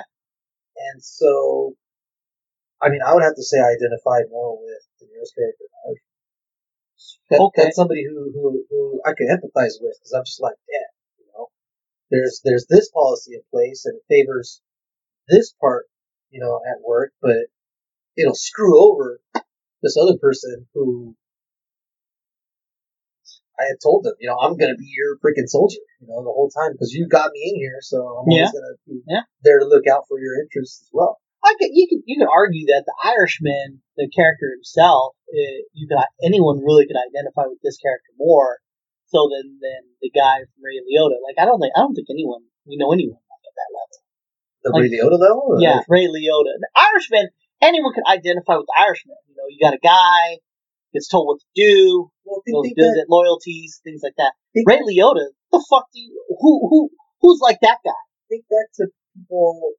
and 0.91 1.03
so. 1.03 1.75
I 2.79 2.89
mean, 2.89 3.01
I 3.01 3.11
would 3.15 3.23
have 3.23 3.33
to 3.33 3.41
say 3.41 3.57
I 3.57 3.73
identified 3.73 4.29
more 4.29 4.53
with 4.61 4.85
De 4.99 5.05
Niro's 5.05 5.33
character. 5.33 5.65
That, 7.29 7.41
Okay. 7.41 7.63
That's 7.63 7.75
somebody 7.75 8.05
who, 8.05 8.31
who, 8.31 8.63
who 8.69 9.01
I 9.05 9.13
can 9.17 9.27
empathize 9.27 9.81
with 9.81 9.97
because 9.99 10.13
I'm 10.15 10.23
just 10.25 10.41
like, 10.41 10.55
damn, 10.67 10.93
you 11.19 11.25
know, 11.33 11.47
there's, 12.11 12.41
there's 12.43 12.65
this 12.69 12.89
policy 12.89 13.33
in 13.35 13.41
place 13.51 13.85
and 13.85 13.97
it 13.97 14.03
favors 14.07 14.61
this 15.27 15.53
part, 15.59 15.85
you 16.29 16.39
know, 16.39 16.59
at 16.65 16.81
work, 16.85 17.13
but 17.21 17.47
it'll 18.15 18.35
screw 18.35 18.81
over 18.81 19.19
this 19.81 19.97
other 19.97 20.17
person 20.17 20.67
who 20.73 21.15
I 23.57 23.65
had 23.65 23.81
told 23.81 24.05
them, 24.05 24.13
you 24.21 24.29
know, 24.29 24.37
I'm 24.37 24.55
going 24.57 24.69
to 24.69 24.77
be 24.77 24.89
your 24.93 25.17
freaking 25.17 25.49
soldier, 25.49 25.81
you 26.01 26.07
know, 26.07 26.21
the 26.21 26.29
whole 26.33 26.49
time 26.53 26.73
because 26.73 26.93
you 26.93 27.09
got 27.09 27.33
me 27.33 27.41
in 27.53 27.55
here. 27.57 27.81
So 27.81 27.97
I'm 27.97 28.29
Yeah. 28.29 28.45
always 28.45 28.53
going 28.53 28.69
to 28.69 28.77
be 28.85 29.01
Yeah. 29.07 29.23
there 29.41 29.59
to 29.59 29.65
look 29.65 29.87
out 29.87 30.05
for 30.07 30.19
your 30.19 30.37
interests 30.39 30.81
as 30.85 30.89
well. 30.93 31.17
I 31.43 31.53
could, 31.59 31.69
you 31.73 31.87
could 31.87 32.01
you 32.05 32.17
could 32.17 32.29
argue 32.29 32.65
that 32.67 32.83
the 32.85 32.95
Irishman, 33.03 33.81
the 33.95 34.09
character 34.09 34.49
himself, 34.53 35.15
uh, 35.29 35.57
you 35.73 35.87
could 35.87 35.97
anyone 36.21 36.63
really 36.63 36.85
could 36.85 36.97
identify 36.97 37.45
with 37.45 37.61
this 37.61 37.77
character 37.77 38.11
more 38.17 38.59
so 39.05 39.29
than 39.31 39.57
than 39.61 39.81
the 40.01 40.09
guy 40.11 40.43
from 40.43 40.59
Ray 40.61 40.81
Liotta. 40.81 41.17
Like 41.23 41.37
I 41.39 41.45
don't 41.45 41.61
think 41.61 41.73
I 41.77 41.81
don't 41.81 41.95
think 41.95 42.09
anyone 42.09 42.41
we 42.65 42.75
know 42.75 42.91
anyone 42.91 43.21
like 43.21 43.43
at 43.47 43.55
that 43.55 43.71
level. 43.73 43.97
The 44.63 44.71
Like- 44.73 44.83
Ray 44.83 44.89
Liotta 44.89 45.19
level? 45.19 45.57
Yeah, 45.59 45.81
Ray 45.87 46.07
Liotta. 46.07 46.57
The 46.59 46.69
Irishman, 46.75 47.29
anyone 47.61 47.93
could 47.93 48.07
identify 48.07 48.57
with 48.57 48.65
the 48.67 48.77
Irishman. 48.77 49.15
You 49.29 49.35
know, 49.37 49.47
you 49.49 49.59
got 49.61 49.73
a 49.73 49.79
guy 49.79 50.39
gets 50.93 51.07
told 51.07 51.27
what 51.27 51.39
to 51.39 51.45
do, 51.55 52.09
Well, 52.25 52.41
think, 52.45 52.77
goes 52.77 52.89
visit 52.89 53.05
loyalties, 53.09 53.81
things 53.83 54.01
like 54.03 54.15
that. 54.17 54.33
Ray 54.55 54.79
Liotta, 54.79 55.29
the 55.51 55.63
fuck 55.69 55.85
do 55.93 55.99
you 55.99 56.23
who 56.39 56.67
who 56.69 56.89
who's 57.21 57.39
like 57.41 57.59
that 57.61 57.79
guy? 57.83 58.01
think 58.29 58.43
back 58.49 58.67
to 58.75 58.87
people 59.15 59.71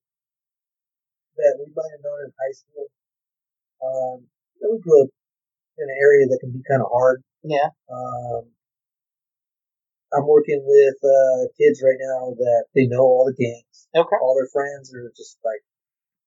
that 1.36 1.54
we 1.60 1.68
might 1.76 1.92
have 1.92 2.00
known 2.02 2.24
in 2.24 2.32
high 2.32 2.56
school. 2.56 2.88
Um, 3.84 4.26
you 4.56 4.60
know, 4.64 4.74
we 4.74 4.80
grew 4.80 5.04
up 5.04 5.10
in 5.76 5.84
an 5.84 5.96
area 6.00 6.26
that 6.26 6.38
can 6.40 6.50
be 6.50 6.62
kind 6.68 6.80
of 6.82 6.88
hard. 6.90 7.22
Yeah. 7.44 7.70
Um, 7.92 8.50
I'm 10.14 10.26
working 10.26 10.62
with 10.64 10.96
uh, 11.04 11.52
kids 11.60 11.82
right 11.84 12.00
now 12.00 12.32
that 12.36 12.64
they 12.74 12.86
know 12.88 13.04
all 13.04 13.26
the 13.28 13.36
gangs. 13.36 13.88
Okay. 13.94 14.18
All 14.22 14.36
their 14.36 14.48
friends 14.52 14.92
are 14.94 15.12
just 15.16 15.36
like 15.44 15.60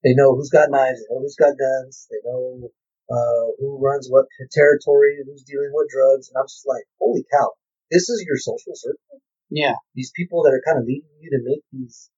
they 0.04 0.14
know 0.14 0.34
who's 0.34 0.50
got 0.50 0.70
knives, 0.70 1.00
they 1.02 1.14
know 1.14 1.20
who's 1.22 1.38
got 1.38 1.54
guns, 1.58 2.06
they 2.10 2.18
know 2.24 2.70
uh, 3.10 3.44
who 3.58 3.78
runs 3.82 4.08
what 4.10 4.26
territory, 4.52 5.18
who's 5.26 5.42
dealing 5.42 5.70
with 5.74 5.90
drugs, 5.90 6.30
and 6.30 6.38
I'm 6.40 6.46
just 6.46 6.66
like, 6.66 6.84
holy 7.00 7.26
cow, 7.30 7.50
this 7.90 8.08
is 8.08 8.24
your 8.26 8.38
social 8.38 8.74
circle. 8.74 9.20
Yeah. 9.50 9.74
These 9.94 10.12
people 10.16 10.42
that 10.44 10.54
are 10.54 10.62
kind 10.66 10.78
of 10.78 10.86
leading 10.86 11.10
you 11.20 11.30
to 11.30 11.40
make 11.44 11.62
these 11.72 12.10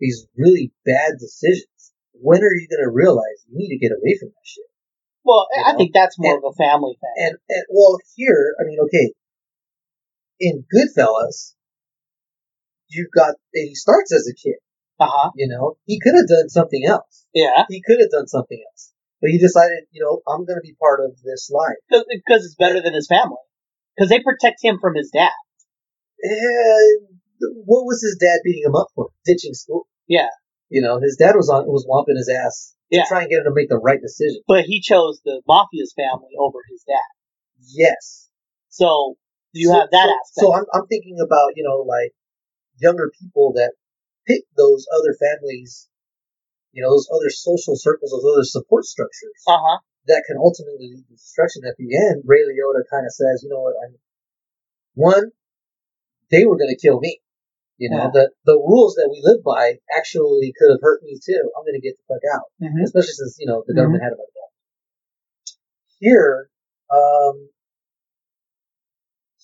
these 0.00 0.26
really 0.36 0.72
bad 0.84 1.18
decisions. 1.20 1.94
When 2.14 2.42
are 2.42 2.54
you 2.54 2.66
going 2.70 2.82
to 2.84 2.90
realize 2.90 3.42
you 3.48 3.54
need 3.58 3.70
to 3.74 3.78
get 3.78 3.90
away 3.94 4.18
from 4.18 4.28
that 4.30 4.46
shit? 4.46 4.66
Well, 5.24 5.46
You 5.54 5.62
I 5.64 5.72
know? 5.72 5.78
think 5.78 5.92
that's 5.94 6.18
more 6.18 6.34
And- 6.36 6.44
of 6.44 6.52
a 6.52 6.56
family 6.58 6.98
thing. 6.98 7.14
And, 7.30 7.34
and 7.48 7.64
well, 7.70 7.98
here, 8.16 8.54
I 8.58 8.66
mean, 8.66 8.78
okay, 8.86 9.14
in 10.42 10.66
Goodfellas, 10.66 11.54
you've 12.90 13.14
got 13.14 13.36
he 13.54 13.74
starts 13.74 14.12
as 14.12 14.26
a 14.26 14.34
kid. 14.34 14.58
Uh 14.98 15.06
huh. 15.08 15.30
You 15.36 15.46
know, 15.48 15.78
he 15.86 15.98
could 16.02 16.14
have 16.18 16.26
done 16.28 16.48
something 16.50 16.82
else. 16.86 17.26
Yeah. 17.32 17.64
He 17.70 17.80
could 17.80 17.98
have 18.00 18.10
done 18.10 18.26
something 18.26 18.60
else, 18.60 18.92
but 19.22 19.30
he 19.30 19.38
decided, 19.38 19.86
you 19.90 20.02
know, 20.02 20.20
I'm 20.26 20.44
going 20.44 20.58
to 20.58 20.66
be 20.66 20.76
part 20.78 21.00
of 21.00 21.16
this 21.24 21.50
life. 21.50 21.78
Because 21.88 22.44
it's 22.44 22.56
better 22.58 22.82
than 22.82 22.92
his 22.92 23.06
family. 23.08 23.40
Because 23.96 24.10
they 24.10 24.20
protect 24.20 24.58
him 24.62 24.78
from 24.80 24.94
his 24.94 25.10
dad. 25.14 25.32
And 26.22 27.18
what 27.64 27.84
was 27.86 28.02
his 28.02 28.18
dad 28.20 28.40
beating 28.44 28.64
him 28.66 28.76
up 28.76 28.88
for? 28.94 29.08
Ditching 29.24 29.54
school. 29.54 29.86
Yeah. 30.06 30.28
You 30.68 30.82
know, 30.82 31.00
his 31.00 31.16
dad 31.18 31.34
was 31.36 31.48
on 31.48 31.66
was 31.66 31.86
whomping 31.86 32.16
his 32.16 32.28
ass 32.30 32.74
Yeah. 32.90 33.02
to 33.02 33.08
try 33.08 33.20
and 33.22 33.30
get 33.30 33.38
him 33.38 33.44
to 33.44 33.54
make 33.54 33.68
the 33.68 33.78
right 33.78 34.00
decision. 34.00 34.42
But 34.46 34.64
he 34.64 34.80
chose 34.80 35.20
the 35.24 35.42
mafia's 35.48 35.94
family 35.96 36.34
over 36.38 36.58
his 36.70 36.84
dad. 36.86 37.10
Yes. 37.74 38.28
So 38.68 39.16
you 39.52 39.68
So- 39.68 39.74
have 39.78 39.90
that 39.90 40.08
so, 40.08 40.16
aspect. 40.20 40.40
So 40.40 40.54
I'm 40.54 40.64
I'm 40.74 40.86
thinking 40.86 41.18
about 41.20 41.56
you 41.56 41.64
know 41.64 41.84
like 41.86 42.12
younger 42.80 43.10
people 43.20 43.52
that 43.54 43.72
pick 44.26 44.42
those 44.56 44.86
other 44.96 45.14
families, 45.18 45.88
you 46.72 46.82
know 46.82 46.90
those 46.90 47.08
other 47.12 47.30
social 47.30 47.76
circles, 47.76 48.10
those 48.12 48.24
other 48.32 48.44
support 48.44 48.84
structures 48.84 49.40
uh 49.46 49.56
huh. 49.60 49.78
that 50.06 50.24
can 50.26 50.36
ultimately 50.38 50.88
lead 50.92 51.04
to 51.08 51.14
destruction. 51.14 51.62
At 51.68 51.76
the 51.76 51.94
end, 51.96 52.22
Ray 52.26 52.42
Liotta 52.48 52.82
kind 52.90 53.06
of 53.06 53.12
says, 53.12 53.42
you 53.42 53.50
know 53.50 53.60
what, 53.60 53.74
I'm 53.84 53.96
one, 54.94 55.30
they 56.30 56.44
were 56.44 56.56
going 56.58 56.68
to 56.74 56.80
kill 56.80 57.00
me. 57.00 57.20
You 57.78 57.90
know, 57.90 58.04
Yeah. 58.04 58.10
the 58.12 58.24
the 58.44 58.56
rules 58.56 58.94
that 58.94 59.08
we 59.10 59.20
live 59.24 59.42
by 59.42 59.78
actually 59.96 60.52
could 60.56 60.70
have 60.70 60.80
hurt 60.82 61.02
me 61.02 61.18
too. 61.18 61.50
I'm 61.56 61.64
going 61.64 61.74
to 61.80 61.80
get 61.80 61.96
the 61.98 62.04
fuck 62.08 62.22
out, 62.34 62.46
Mm-hmm. 62.62 62.84
especially 62.84 63.16
since 63.20 63.36
you 63.40 63.46
know 63.46 63.64
the 63.66 63.74
government 63.74 64.02
had 64.02 64.12
him 64.12 64.20
involved. 64.20 64.54
Here, 65.98 66.50
um, 66.90 67.48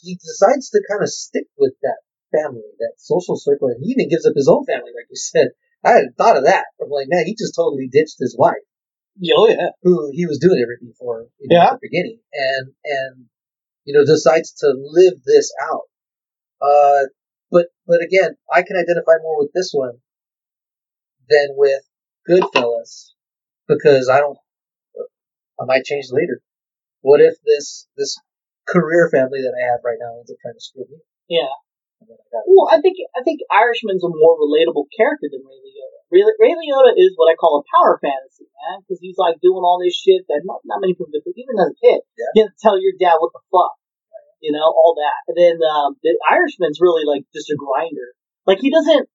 he 0.00 0.14
decides 0.16 0.70
to 0.70 0.82
kind 0.90 1.02
of 1.02 1.08
stick 1.10 1.44
with 1.58 1.74
that 1.82 1.98
family, 2.32 2.68
that 2.78 2.94
social 2.98 3.36
circle, 3.36 3.68
and 3.68 3.78
he 3.82 3.92
even 3.92 4.08
gives 4.08 4.26
up 4.26 4.34
his 4.36 4.48
own 4.48 4.64
family, 4.66 4.92
like 4.94 5.08
you 5.10 5.16
said. 5.16 5.48
I 5.84 5.90
hadn't 5.92 6.16
thought 6.18 6.36
of 6.36 6.44
that. 6.44 6.64
I'm 6.82 6.90
like, 6.90 7.06
man, 7.08 7.26
he 7.26 7.34
just 7.34 7.54
totally 7.54 7.88
ditched 7.90 8.16
his 8.18 8.36
wife 8.38 8.66
Oh 9.34 9.48
yeah. 9.48 9.70
who 9.82 10.10
he 10.12 10.26
was 10.26 10.38
doing 10.38 10.60
everything 10.62 10.92
for 10.98 11.26
you 11.38 11.48
know, 11.48 11.56
Yeah. 11.56 11.66
at 11.66 11.80
the 11.80 11.88
beginning, 11.88 12.20
and 12.32 12.72
and 12.84 13.26
you 13.84 13.94
know 13.94 14.04
decides 14.04 14.52
to 14.60 14.74
live 14.76 15.22
this 15.24 15.52
out. 15.70 15.82
Uh, 16.60 17.06
but 17.50 17.66
but 17.86 18.00
again, 18.02 18.36
I 18.52 18.62
can 18.62 18.76
identify 18.76 19.18
more 19.22 19.38
with 19.38 19.50
this 19.54 19.70
one 19.72 19.98
than 21.28 21.48
with 21.56 21.82
Goodfellas 22.28 23.10
because 23.66 24.08
I 24.08 24.18
don't. 24.20 24.38
I 25.60 25.64
might 25.64 25.84
change 25.84 26.06
later. 26.10 26.40
What 27.00 27.20
if 27.20 27.34
this 27.44 27.86
this 27.96 28.16
career 28.68 29.08
family 29.10 29.40
that 29.42 29.54
I 29.56 29.62
have 29.72 29.80
right 29.82 29.98
now 29.98 30.16
ends 30.20 30.30
up 30.30 30.38
trying 30.40 30.54
to 30.56 30.62
screw 30.64 30.86
me? 30.88 31.00
Yeah. 31.28 31.50
Well, 32.46 32.70
I 32.70 32.78
think 32.78 32.94
I 33.18 33.26
think 33.26 33.42
Irishman's 33.50 34.06
a 34.06 34.12
more 34.12 34.38
relatable 34.38 34.86
character 34.94 35.26
than 35.26 35.42
Ray 35.42 35.58
Liotta. 35.58 35.98
Ray, 36.14 36.22
Ray 36.38 36.54
Liotta 36.54 36.94
is 36.94 37.12
what 37.18 37.26
I 37.26 37.34
call 37.34 37.58
a 37.58 37.66
power 37.74 37.98
fantasy, 37.98 38.46
man, 38.46 38.80
because 38.86 39.02
he's 39.02 39.18
like 39.18 39.42
doing 39.42 39.66
all 39.66 39.82
this 39.82 39.98
shit 39.98 40.22
that 40.30 40.46
not, 40.46 40.62
not 40.64 40.80
many 40.80 40.94
people 40.94 41.10
do. 41.10 41.20
Even 41.26 41.58
as 41.58 41.74
a 41.74 41.78
kid, 41.82 42.00
Yeah. 42.16 42.30
you 42.34 42.40
have 42.46 42.54
to 42.54 42.60
tell 42.62 42.78
your 42.78 42.94
dad 42.96 43.18
what 43.18 43.34
the 43.34 43.42
fuck, 43.50 43.74
you 44.40 44.54
know, 44.54 44.62
all 44.62 44.94
that. 44.94 45.18
And 45.26 45.36
then 45.36 45.56
um, 45.66 45.98
the 46.06 46.14
Irishman's 46.30 46.78
really 46.80 47.02
like 47.02 47.26
just 47.34 47.50
a 47.50 47.58
grinder. 47.58 48.14
Like 48.46 48.62
he 48.62 48.70
doesn't. 48.70 49.10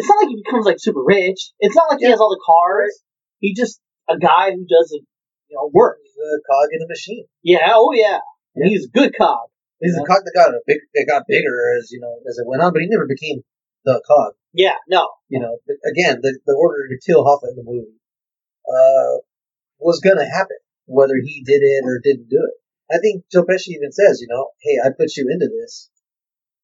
It's 0.00 0.08
not 0.08 0.24
like 0.24 0.32
he 0.32 0.40
becomes 0.40 0.64
like 0.64 0.80
super 0.80 1.04
rich. 1.04 1.52
It's 1.60 1.76
not 1.76 1.92
like 1.92 2.00
he 2.00 2.08
has 2.08 2.18
all 2.18 2.32
the 2.32 2.40
cars. 2.40 2.96
He's 3.44 3.58
just 3.58 3.76
a 4.08 4.16
guy 4.16 4.56
who 4.56 4.64
doesn't, 4.64 5.04
you 5.52 5.54
know, 5.54 5.68
work. 5.68 6.00
He's 6.00 6.16
a 6.16 6.40
cog 6.48 6.72
in 6.72 6.80
a 6.80 6.88
machine. 6.88 7.26
Yeah. 7.44 7.76
Oh 7.76 7.92
yeah. 7.92 8.24
And 8.54 8.64
Yeah. 8.64 8.70
he's 8.70 8.86
a 8.86 8.90
good 8.90 9.14
cop. 9.16 9.50
He's 9.80 9.94
Yeah. 9.96 10.02
a 10.02 10.06
cog 10.06 10.22
that 10.24 10.32
got 10.34 10.54
a 10.54 10.60
big, 10.66 10.80
that 10.94 11.06
got 11.08 11.26
bigger 11.26 11.76
as 11.78 11.90
you 11.90 12.00
know 12.00 12.14
as 12.28 12.38
it 12.38 12.46
went 12.46 12.62
on, 12.62 12.72
but 12.72 12.82
he 12.82 12.88
never 12.88 13.06
became 13.06 13.42
the 13.84 14.02
cog. 14.06 14.34
Yeah. 14.52 14.76
No. 14.88 15.08
you 15.28 15.40
know, 15.40 15.58
again, 15.90 16.20
the, 16.22 16.38
the 16.46 16.54
order 16.54 16.86
to 16.88 16.98
kill 17.04 17.24
Hoffa 17.24 17.48
in 17.50 17.56
the 17.56 17.64
movie 17.64 17.96
uh, 18.68 19.18
was 19.78 19.98
going 20.00 20.18
to 20.18 20.26
happen, 20.28 20.58
whether 20.84 21.14
he 21.16 21.42
did 21.44 21.62
it 21.62 21.82
or 21.84 21.98
didn't 22.04 22.28
do 22.28 22.36
it. 22.36 22.54
I 22.94 22.98
think 23.00 23.24
Joe 23.32 23.44
Pesci 23.44 23.68
even 23.68 23.90
says, 23.92 24.20
you 24.20 24.28
know, 24.28 24.50
hey, 24.60 24.76
I 24.84 24.90
put 24.90 25.16
you 25.16 25.26
into 25.32 25.48
this, 25.48 25.88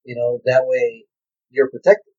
you 0.04 0.14
know, 0.16 0.40
that 0.44 0.66
way 0.66 1.06
you're 1.50 1.70
protected. 1.70 2.12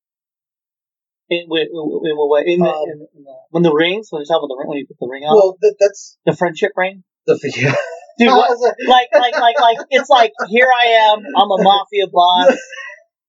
In, 1.29 1.45
in, 1.51 1.67
in 1.69 2.17
what 2.17 2.29
way? 2.29 2.43
In 2.47 2.59
the, 2.61 2.65
Um, 2.65 2.89
in, 2.89 3.07
in 3.15 3.23
the, 3.23 3.35
when 3.51 3.61
the 3.61 3.71
rings, 3.73 4.07
when 4.09 4.21
you 4.21 4.25
talk 4.25 4.41
about 4.41 4.47
the 4.49 4.57
ring, 4.57 4.67
when 4.69 4.77
you 4.79 4.87
put 4.87 4.97
the 4.99 5.07
ring 5.07 5.21
on, 5.23 5.35
Well, 5.37 5.57
that, 5.61 5.75
that's 5.79 6.17
the 6.25 6.35
friendship 6.35 6.71
ring, 6.75 7.03
the 7.27 7.37
figure. 7.41 7.71
Dude. 8.19 8.29
What, 8.29 8.51
like, 8.87 9.07
like, 9.13 9.33
like, 9.39 9.59
like, 9.59 9.77
it's 9.89 10.09
like 10.09 10.31
here 10.49 10.67
I 10.69 11.09
am. 11.11 11.19
I'm 11.19 11.49
a 11.49 11.63
mafia 11.63 12.05
boss. 12.11 12.55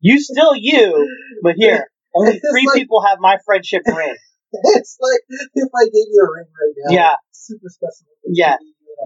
You 0.00 0.18
still 0.20 0.52
you, 0.54 1.06
but 1.42 1.54
here 1.56 1.88
only 2.14 2.32
It's 2.36 2.50
three 2.50 2.66
like- 2.66 2.76
people 2.76 3.02
have 3.06 3.18
my 3.20 3.36
friendship 3.46 3.82
ring. 3.86 4.16
it's 4.52 4.98
like 5.00 5.20
if 5.54 5.68
I 5.76 5.84
gave 5.84 6.08
you 6.10 6.26
a 6.26 6.28
ring 6.34 6.48
right 6.50 6.74
now, 6.76 6.94
Yeah, 6.94 7.14
super 7.30 7.68
special. 7.68 8.06
Yeah. 8.26 8.56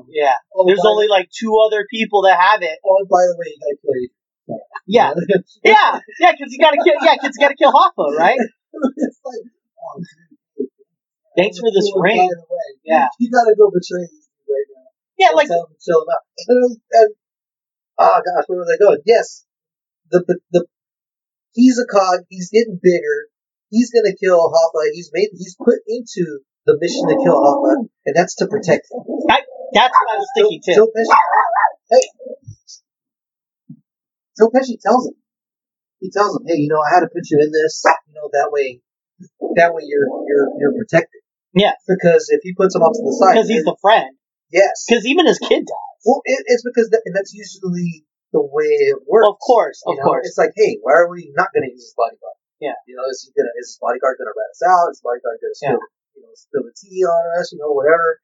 yeah. 0.08 0.32
Oh, 0.56 0.64
There's 0.66 0.84
only 0.86 1.06
like 1.08 1.28
two 1.30 1.54
other 1.66 1.84
people 1.90 2.22
that 2.22 2.40
have 2.40 2.62
it. 2.62 2.78
Oh, 2.84 3.04
by 3.10 3.22
the 3.28 3.36
way, 3.38 3.52
you 3.52 3.58
gotta 3.60 3.78
kill 3.82 4.00
you. 4.00 4.08
Yeah, 4.86 5.12
yeah, 5.64 6.00
yeah. 6.20 6.32
Because 6.32 6.52
you 6.52 6.58
gotta 6.58 6.78
kill. 6.82 6.94
Yeah, 7.02 7.14
because 7.20 7.36
you 7.36 7.44
gotta 7.44 7.56
kill 7.56 7.72
Hoffa, 7.72 8.16
right? 8.16 8.38
it's 8.96 9.20
like, 9.24 9.42
oh. 9.80 10.02
Thanks 11.36 11.58
for 11.58 11.70
this 11.74 11.90
ring. 11.96 12.16
the 12.28 12.44
way, 12.48 12.68
Yeah. 12.84 13.08
you 13.18 13.28
gotta 13.30 13.54
go 13.58 13.68
betray 13.68 14.02
this 14.06 14.28
dude 14.30 14.48
right 14.48 14.68
now. 14.70 14.88
Yeah, 15.18 15.30
like 15.34 15.48
tell 15.48 15.66
them 15.66 15.74
to 15.74 15.78
chill 15.78 16.02
him 16.02 16.10
out. 16.10 16.24
And, 16.48 16.76
and, 16.92 17.10
oh 17.98 18.18
gosh, 18.18 18.44
where 18.46 18.58
were 18.58 18.68
they 18.68 18.78
going? 18.78 18.98
Yes, 19.06 19.44
the, 20.10 20.24
the 20.26 20.38
the 20.50 20.66
he's 21.52 21.78
a 21.78 21.86
cog. 21.86 22.26
He's 22.28 22.50
getting 22.50 22.78
bigger. 22.82 23.30
He's 23.70 23.90
gonna 23.90 24.14
kill 24.18 24.38
Hoffa. 24.38 24.90
He's 24.92 25.10
made. 25.12 25.30
He's 25.32 25.56
put 25.56 25.78
into 25.86 26.40
the 26.66 26.78
mission 26.80 27.06
to 27.08 27.16
kill 27.22 27.38
Hoffa, 27.38 27.86
and 28.06 28.14
that's 28.16 28.34
to 28.36 28.46
protect 28.46 28.90
him. 28.90 29.02
that's 29.28 29.94
what 29.94 30.14
I 30.14 30.18
was 30.18 30.30
thinking 30.34 30.60
Joe, 30.66 30.72
too. 30.72 30.78
Joe 30.78 30.90
Pesci. 30.90 31.16
Hey, 31.90 32.04
Joe 34.38 34.50
Pesci 34.50 34.80
tells 34.82 35.08
him. 35.08 35.14
He 36.00 36.10
tells 36.10 36.36
him, 36.36 36.42
"Hey, 36.46 36.58
you 36.58 36.68
know, 36.68 36.82
I 36.82 36.94
had 36.94 37.00
to 37.00 37.08
put 37.08 37.24
you 37.30 37.38
in 37.40 37.50
this. 37.52 37.82
You 38.08 38.14
know, 38.14 38.28
that 38.32 38.50
way, 38.50 38.80
that 39.56 39.72
way 39.74 39.82
you're 39.86 40.10
you're 40.26 40.48
you're 40.58 40.74
protected." 40.74 41.22
Yeah. 41.54 41.72
Because 41.86 42.28
if 42.30 42.40
he 42.42 42.52
puts 42.54 42.74
him 42.74 42.82
off 42.82 42.92
to 42.98 43.02
the 43.02 43.14
side, 43.14 43.34
Because 43.34 43.48
he's 43.48 43.64
the 43.64 43.76
friend. 43.80 44.16
Yes. 44.54 44.86
Because 44.86 45.02
even 45.04 45.26
his 45.26 45.42
kid 45.42 45.66
dies. 45.66 46.00
Well, 46.06 46.22
it, 46.24 46.38
it's 46.46 46.62
because 46.62 46.88
that, 46.94 47.02
and 47.04 47.14
that's 47.14 47.34
usually 47.34 48.06
the 48.30 48.38
way 48.42 48.70
it 48.70 49.02
works. 49.10 49.26
Of 49.26 49.38
course, 49.42 49.82
You 49.86 49.94
of 49.94 49.98
know, 49.98 50.06
course. 50.06 50.30
It's 50.30 50.38
like, 50.38 50.54
hey, 50.54 50.78
why 50.82 50.94
are 50.94 51.10
we 51.10 51.34
not 51.34 51.50
going 51.50 51.66
to 51.66 51.72
use 51.74 51.90
his 51.90 51.96
bodyguard? 51.98 52.38
Yeah. 52.62 52.78
You 52.86 52.94
know, 52.96 53.04
is 53.10 53.20
he 53.26 53.34
gonna 53.34 53.50
is 53.58 53.74
his 53.74 53.80
bodyguard 53.82 54.16
going 54.22 54.30
to 54.30 54.36
rat 54.38 54.54
us 54.54 54.62
out? 54.62 54.88
Is 54.94 55.02
his 55.02 55.04
bodyguard 55.04 55.42
going 55.42 55.52
to 55.52 55.58
spill 55.58 55.82
you 56.14 56.22
know 56.22 56.32
spill 56.38 56.64
the 56.64 56.74
tea 56.78 57.02
on 57.02 57.22
us? 57.42 57.50
You 57.50 57.58
know, 57.58 57.74
whatever. 57.74 58.22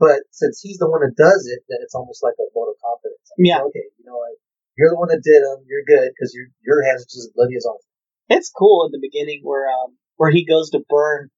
But 0.00 0.24
since 0.32 0.60
he's 0.64 0.80
the 0.80 0.88
one 0.88 1.04
that 1.04 1.12
does 1.14 1.44
it, 1.46 1.60
then 1.68 1.78
it's 1.84 1.94
almost 1.94 2.24
like 2.24 2.34
a 2.40 2.48
vote 2.56 2.72
of 2.72 2.80
confidence. 2.80 3.20
Like, 3.36 3.44
Yeah. 3.46 3.60
Okay, 3.68 3.86
you 4.00 4.04
know, 4.08 4.16
like 4.16 4.40
you're 4.76 4.90
the 4.90 4.98
one 5.00 5.12
that 5.12 5.20
did 5.22 5.44
him. 5.44 5.60
You're 5.68 5.86
good 5.86 6.10
because 6.12 6.32
your 6.34 6.48
your 6.64 6.80
hands 6.88 7.04
are 7.04 7.10
just 7.10 7.28
as 7.28 7.32
bloody 7.36 7.56
as 7.56 7.66
ours. 7.68 7.84
It's 8.32 8.50
cool 8.50 8.86
in 8.88 8.92
the 8.92 9.02
beginning 9.02 9.40
where 9.44 9.68
um 9.68 9.96
where 10.16 10.30
he 10.30 10.44
goes 10.44 10.70
to 10.72 10.80
burn 10.88 11.30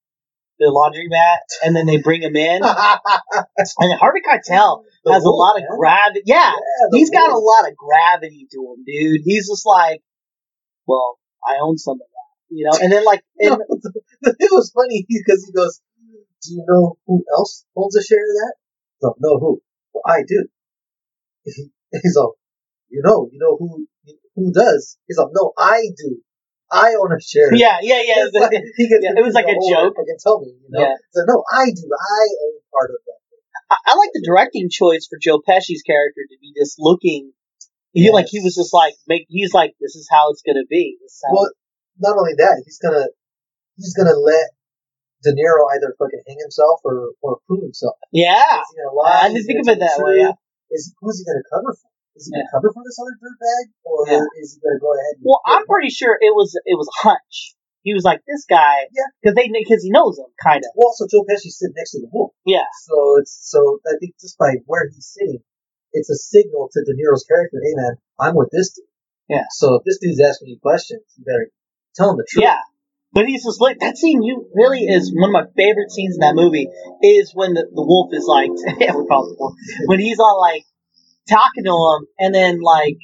the 0.62 0.70
laundromat 0.70 1.38
and 1.64 1.74
then 1.74 1.86
they 1.86 1.98
bring 1.98 2.22
him 2.22 2.36
in. 2.36 2.62
And 3.78 3.98
Harvey 3.98 4.20
Keitel 4.20 4.84
has 5.10 5.24
a 5.24 5.30
lot 5.30 5.56
of 5.56 5.62
man. 5.62 5.78
gravity. 5.78 6.22
Yeah, 6.26 6.52
Yeah, 6.52 6.98
he's 6.98 7.10
got 7.10 7.30
a 7.30 7.38
lot 7.38 7.68
of 7.68 7.76
gravity 7.76 8.46
to 8.52 8.58
him, 8.58 8.84
dude. 8.86 9.22
He's 9.24 9.48
just 9.48 9.66
like, 9.66 10.00
well, 10.86 11.18
I 11.46 11.58
own 11.60 11.78
some 11.78 11.94
of 11.94 11.98
that, 11.98 12.54
you 12.54 12.64
know. 12.64 12.78
And 12.80 12.92
then 12.92 13.04
like, 13.04 13.22
and, 13.38 13.56
it 14.22 14.50
was 14.52 14.72
funny 14.74 15.06
because 15.08 15.44
he 15.44 15.52
goes, 15.52 15.80
"Do 16.42 16.54
you 16.54 16.64
know 16.68 16.96
who 17.06 17.24
else 17.36 17.64
owns 17.76 17.96
a 17.96 18.02
share 18.02 18.18
of 18.18 18.34
that?" 18.34 18.54
So, 19.00 19.14
no, 19.18 19.38
who? 19.38 19.62
Well, 19.94 20.02
I 20.06 20.22
do. 20.26 20.46
He's 21.44 22.16
all, 22.16 22.36
you 22.88 23.02
know, 23.04 23.28
you 23.32 23.38
know 23.38 23.56
who 23.58 23.86
who 24.36 24.52
does? 24.52 24.98
He's 25.08 25.18
all, 25.18 25.30
no, 25.34 25.52
I 25.58 25.82
do. 25.96 26.18
I 26.72 26.96
own 26.96 27.12
a 27.12 27.20
share. 27.20 27.52
Yeah, 27.52 27.78
yeah, 27.84 28.00
yeah. 28.00 28.24
It's 28.24 28.32
like, 28.32 28.56
he 28.76 28.88
gets 28.88 29.04
yeah, 29.04 29.12
it 29.12 29.22
was 29.22 29.36
like 29.36 29.44
a 29.44 29.60
joke. 29.60 29.92
I 30.00 30.04
can 30.08 30.16
tell 30.16 30.40
me, 30.40 30.56
you 30.56 30.72
know. 30.72 30.80
Yeah. 30.80 30.96
So 31.12 31.20
no, 31.28 31.44
I 31.52 31.68
do. 31.68 31.84
I 31.84 32.22
own 32.48 32.56
part 32.72 32.90
of 32.90 33.00
that. 33.04 33.20
I, 33.68 33.92
I 33.92 33.96
like 34.00 34.10
the 34.16 34.24
directing 34.24 34.72
choice 34.72 35.06
for 35.06 35.20
Joe 35.20 35.44
Pesci's 35.44 35.84
character 35.84 36.24
to 36.24 36.36
be 36.40 36.56
just 36.56 36.80
looking. 36.80 37.32
He 37.92 38.08
like 38.10 38.26
he 38.32 38.40
was 38.40 38.56
just 38.56 38.72
like 38.72 38.94
make. 39.06 39.26
He's 39.28 39.52
like 39.52 39.76
this 39.78 39.96
is 39.96 40.08
how 40.10 40.32
it's 40.32 40.40
gonna 40.40 40.64
be. 40.64 40.96
Well, 41.30 41.52
not 42.00 42.16
only 42.16 42.32
that, 42.40 42.62
he's 42.64 42.80
gonna 42.80 43.04
he's 43.76 43.92
gonna 43.92 44.16
let 44.16 44.48
De 45.22 45.30
Niro 45.36 45.68
either 45.76 45.94
fucking 45.98 46.24
hang 46.26 46.40
himself 46.40 46.80
or 46.84 47.12
or 47.20 47.38
prove 47.46 47.62
himself. 47.62 47.96
yeah, 48.10 48.32
Is 48.40 48.72
he 48.72 48.80
gonna 48.80 48.96
lie? 48.96 49.20
I 49.22 49.28
didn't 49.28 49.44
think 49.44 49.60
of 49.60 49.68
it 49.68 49.78
that 49.80 50.00
way. 50.00 50.24
Yeah. 50.24 50.32
Is 50.72 50.94
who's 51.00 51.20
he 51.20 51.24
gonna 51.28 51.44
cover 51.52 51.76
for? 51.76 51.90
Is 52.16 52.28
he 52.28 52.32
Yeah. 52.36 52.44
gonna 52.44 52.52
cover 52.52 52.68
for 52.74 52.82
this 52.84 52.98
other 53.00 53.16
dirtbag, 53.16 53.64
or 53.84 53.98
Yeah. 54.08 54.26
is 54.42 54.54
he 54.54 54.60
gonna 54.60 54.78
go 54.80 54.92
ahead? 54.92 55.16
And 55.20 55.24
Well, 55.24 55.40
I'm 55.46 55.66
pretty 55.66 55.88
sure 55.90 56.18
it 56.20 56.34
was 56.34 56.52
it 56.64 56.76
was 56.76 56.88
a 56.88 56.98
hunch. 57.08 57.54
He 57.82 57.94
was 57.94 58.04
like 58.04 58.22
this 58.28 58.44
guy, 58.46 58.86
Yeah. 58.94 59.10
because 59.20 59.34
they 59.34 59.48
because 59.50 59.82
he 59.82 59.90
knows 59.90 60.18
him 60.18 60.30
kind 60.42 60.62
of. 60.62 60.70
Well, 60.76 60.88
also 60.94 61.06
Joe 61.10 61.24
Pesci's 61.24 61.58
sitting 61.58 61.74
next 61.76 61.92
to 61.92 62.00
the 62.00 62.10
wolf, 62.12 62.32
Yeah, 62.46 62.68
so 62.86 63.16
it's 63.18 63.32
so 63.50 63.80
I 63.86 63.96
think 63.98 64.14
just 64.20 64.38
by 64.38 64.54
where 64.66 64.86
he's 64.88 65.06
sitting, 65.06 65.42
it's 65.92 66.10
a 66.10 66.16
signal 66.16 66.68
to 66.72 66.84
De 66.84 66.92
Niro's 66.94 67.24
character. 67.24 67.58
Hey 67.64 67.74
man, 67.74 67.96
I'm 68.20 68.36
with 68.36 68.50
this 68.52 68.72
dude. 68.72 68.86
Yeah. 69.28 69.44
So 69.50 69.76
if 69.76 69.84
this 69.84 69.98
dude's 69.98 70.20
asking 70.20 70.48
you 70.48 70.58
questions, 70.60 71.02
you 71.16 71.24
better 71.24 71.50
tell 71.96 72.10
him 72.10 72.18
the 72.18 72.26
truth. 72.28 72.44
yeah. 72.44 72.60
But 73.14 73.26
he's 73.28 73.44
just 73.44 73.60
like 73.60 73.78
that 73.80 73.98
scene. 73.98 74.22
You 74.22 74.48
really 74.54 74.84
is 74.84 75.12
one 75.14 75.28
of 75.28 75.32
my 75.34 75.44
favorite 75.54 75.90
scenes 75.90 76.14
in 76.16 76.20
that 76.20 76.34
movie. 76.34 76.66
Is 77.02 77.32
when 77.34 77.52
the, 77.52 77.64
the 77.68 77.84
wolf 77.84 78.08
is 78.12 78.24
like, 78.24 78.48
yeah, 78.80 78.96
we 78.96 79.04
call 79.06 79.26
it 79.26 79.30
the 79.30 79.36
wolf. 79.38 79.52
When 79.84 79.98
he's 80.00 80.18
all 80.18 80.40
like 80.40 80.64
talking 81.28 81.64
to 81.64 81.70
him, 81.70 82.06
and 82.18 82.34
then 82.34 82.60
like, 82.60 82.98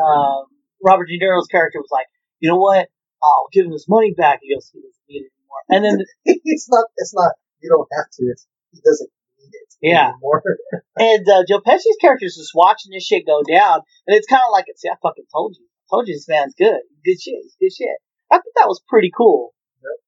um, 0.00 0.44
Robert 0.82 1.06
De 1.06 1.18
Niro's 1.18 1.46
character 1.46 1.78
was 1.78 1.90
like, 1.90 2.06
you 2.40 2.50
know 2.50 2.58
what? 2.58 2.88
I'll 3.22 3.48
give 3.52 3.66
him 3.66 3.72
his 3.72 3.86
money 3.88 4.12
back. 4.16 4.40
He 4.42 4.52
goes, 4.52 4.70
he 4.72 4.80
doesn't 4.80 5.06
need 5.08 5.22
it 5.22 5.32
anymore. 5.38 5.62
And 5.70 5.84
then 5.84 6.06
it's 6.44 6.68
not. 6.68 6.86
It's 6.96 7.14
not. 7.14 7.32
You 7.62 7.70
don't 7.70 7.88
have 7.96 8.10
to. 8.10 8.22
It's, 8.26 8.46
he 8.72 8.80
doesn't 8.84 9.10
need 9.38 9.54
it. 9.54 9.68
Yeah. 9.80 10.10
Anymore. 10.10 10.42
And 10.98 11.24
uh, 11.26 11.42
Joe 11.48 11.60
Pesci's 11.64 11.96
character 12.00 12.26
is 12.26 12.36
just 12.36 12.52
watching 12.54 12.92
this 12.92 13.06
shit 13.06 13.24
go 13.24 13.40
down, 13.42 13.80
and 14.06 14.12
it's 14.14 14.28
kind 14.28 14.44
of 14.44 14.52
like, 14.52 14.66
"See, 14.76 14.90
I 14.92 14.96
fucking 15.02 15.24
told 15.32 15.56
you, 15.58 15.64
I 15.64 15.84
told 15.88 16.06
you 16.06 16.12
this 16.14 16.28
man's 16.28 16.54
good, 16.54 16.84
good 17.02 17.16
shit, 17.16 17.40
he's 17.40 17.56
good 17.58 17.72
shit." 17.72 17.96
I 18.30 18.36
thought 18.36 18.56
that 18.60 18.68
was 18.68 18.82
pretty 18.86 19.10
cool. 19.16 19.54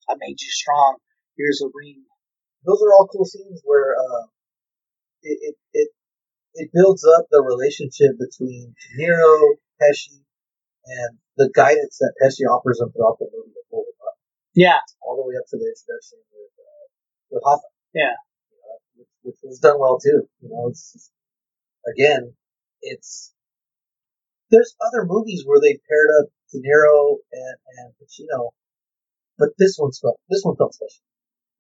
I 0.09 0.15
made 0.21 0.37
you 0.41 0.51
strong. 0.53 0.97
Here's 1.37 1.63
a 1.65 1.73
ring. 1.73 2.05
Those 2.67 2.83
are 2.85 2.93
all 2.93 3.09
cool 3.09 3.25
scenes 3.25 3.63
where 3.65 3.97
uh, 3.97 4.27
it, 5.23 5.39
it 5.41 5.57
it 5.73 5.89
it 6.55 6.71
builds 6.73 7.05
up 7.05 7.27
the 7.31 7.43
relationship 7.43 8.19
between 8.19 8.75
Niro, 8.99 9.59
Pesci, 9.81 10.23
and 10.87 11.19
the 11.37 11.51
guidance 11.55 11.99
that 11.99 12.15
Pesci 12.23 12.47
offers 12.47 12.81
him 12.81 12.93
throughout 12.93 13.19
the 13.19 13.27
movie 13.33 13.53
to 13.53 13.63
pull 13.71 13.83
him 13.83 13.99
up, 14.07 14.15
Yeah, 14.55 14.79
all 15.03 15.17
the 15.17 15.27
way 15.27 15.35
up 15.37 15.47
to 15.51 15.57
the 15.59 15.67
introduction 15.67 16.19
with 16.31 16.55
uh, 16.59 16.85
with 17.31 17.43
Hoffa. 17.43 17.69
Yeah. 17.95 18.15
Know, 18.15 18.79
which, 18.97 19.09
which 19.23 19.41
was 19.43 19.59
done 19.59 19.79
well 19.81 19.99
too. 19.99 20.29
You 20.41 20.49
know, 20.51 20.69
it's 20.69 20.93
just, 20.93 21.11
again, 21.91 22.35
it's 22.83 23.33
there's 24.51 24.75
other 24.87 25.05
movies 25.07 25.43
where 25.45 25.61
they 25.61 25.79
paired 25.89 26.11
up 26.21 26.29
De 26.53 26.59
Niro 26.59 27.17
and, 27.33 27.57
and 27.79 27.95
Pacino, 27.99 28.51
but 29.39 29.51
this 29.59 29.75
one 29.77 29.91
felt 29.91 30.21
this 30.31 30.43
one 30.45 30.57
felt 30.57 30.75
special. 30.75 31.03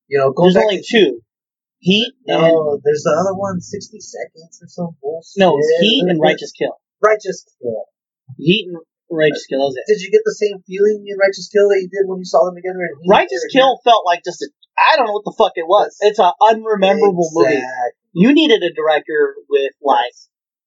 You 0.07 0.19
know, 0.19 0.33
going 0.33 0.53
there's 0.53 0.65
only 0.65 0.83
to 0.83 0.87
two. 0.87 1.21
Heat 1.85 2.17
and 2.25 2.41
no, 2.41 2.81
there's 2.81 3.05
the 3.05 3.13
other 3.13 3.37
one, 3.37 3.61
60 3.61 4.01
seconds 4.01 4.57
or 4.57 4.69
some 4.73 4.97
bullshit. 5.05 5.37
no, 5.37 5.61
it's 5.61 5.69
Heat 5.85 6.09
and 6.09 6.17
Righteous 6.29 6.57
Kill. 6.57 6.81
Righteous 7.05 7.45
Kill. 7.61 7.85
Heat 8.41 8.73
and 8.73 8.81
Righteous 9.13 9.45
Kill. 9.45 9.69
is 9.69 9.77
it. 9.77 9.85
Did 9.93 10.01
you 10.01 10.09
get 10.09 10.25
the 10.25 10.33
same 10.33 10.65
feeling 10.65 11.05
in 11.05 11.21
Righteous 11.21 11.53
Kill 11.53 11.69
that 11.69 11.85
you 11.85 11.93
did 11.93 12.09
when 12.09 12.25
you 12.25 12.25
saw 12.25 12.49
them 12.49 12.57
together? 12.57 12.81
In 12.81 13.05
Heat 13.05 13.13
Righteous 13.13 13.45
Kill 13.53 13.77
felt 13.85 14.09
like 14.09 14.25
just 14.25 14.41
a 14.41 14.49
I 14.81 14.97
don't 14.97 15.07
know 15.07 15.13
what 15.13 15.29
the 15.29 15.37
fuck 15.37 15.53
it 15.61 15.69
was. 15.69 15.93
It's 16.01 16.19
an 16.19 16.33
unrememberable 16.41 17.29
movie. 17.37 17.63
You 18.17 18.33
needed 18.33 18.65
a 18.65 18.73
director 18.73 19.37
with 19.53 19.77
like 19.85 20.17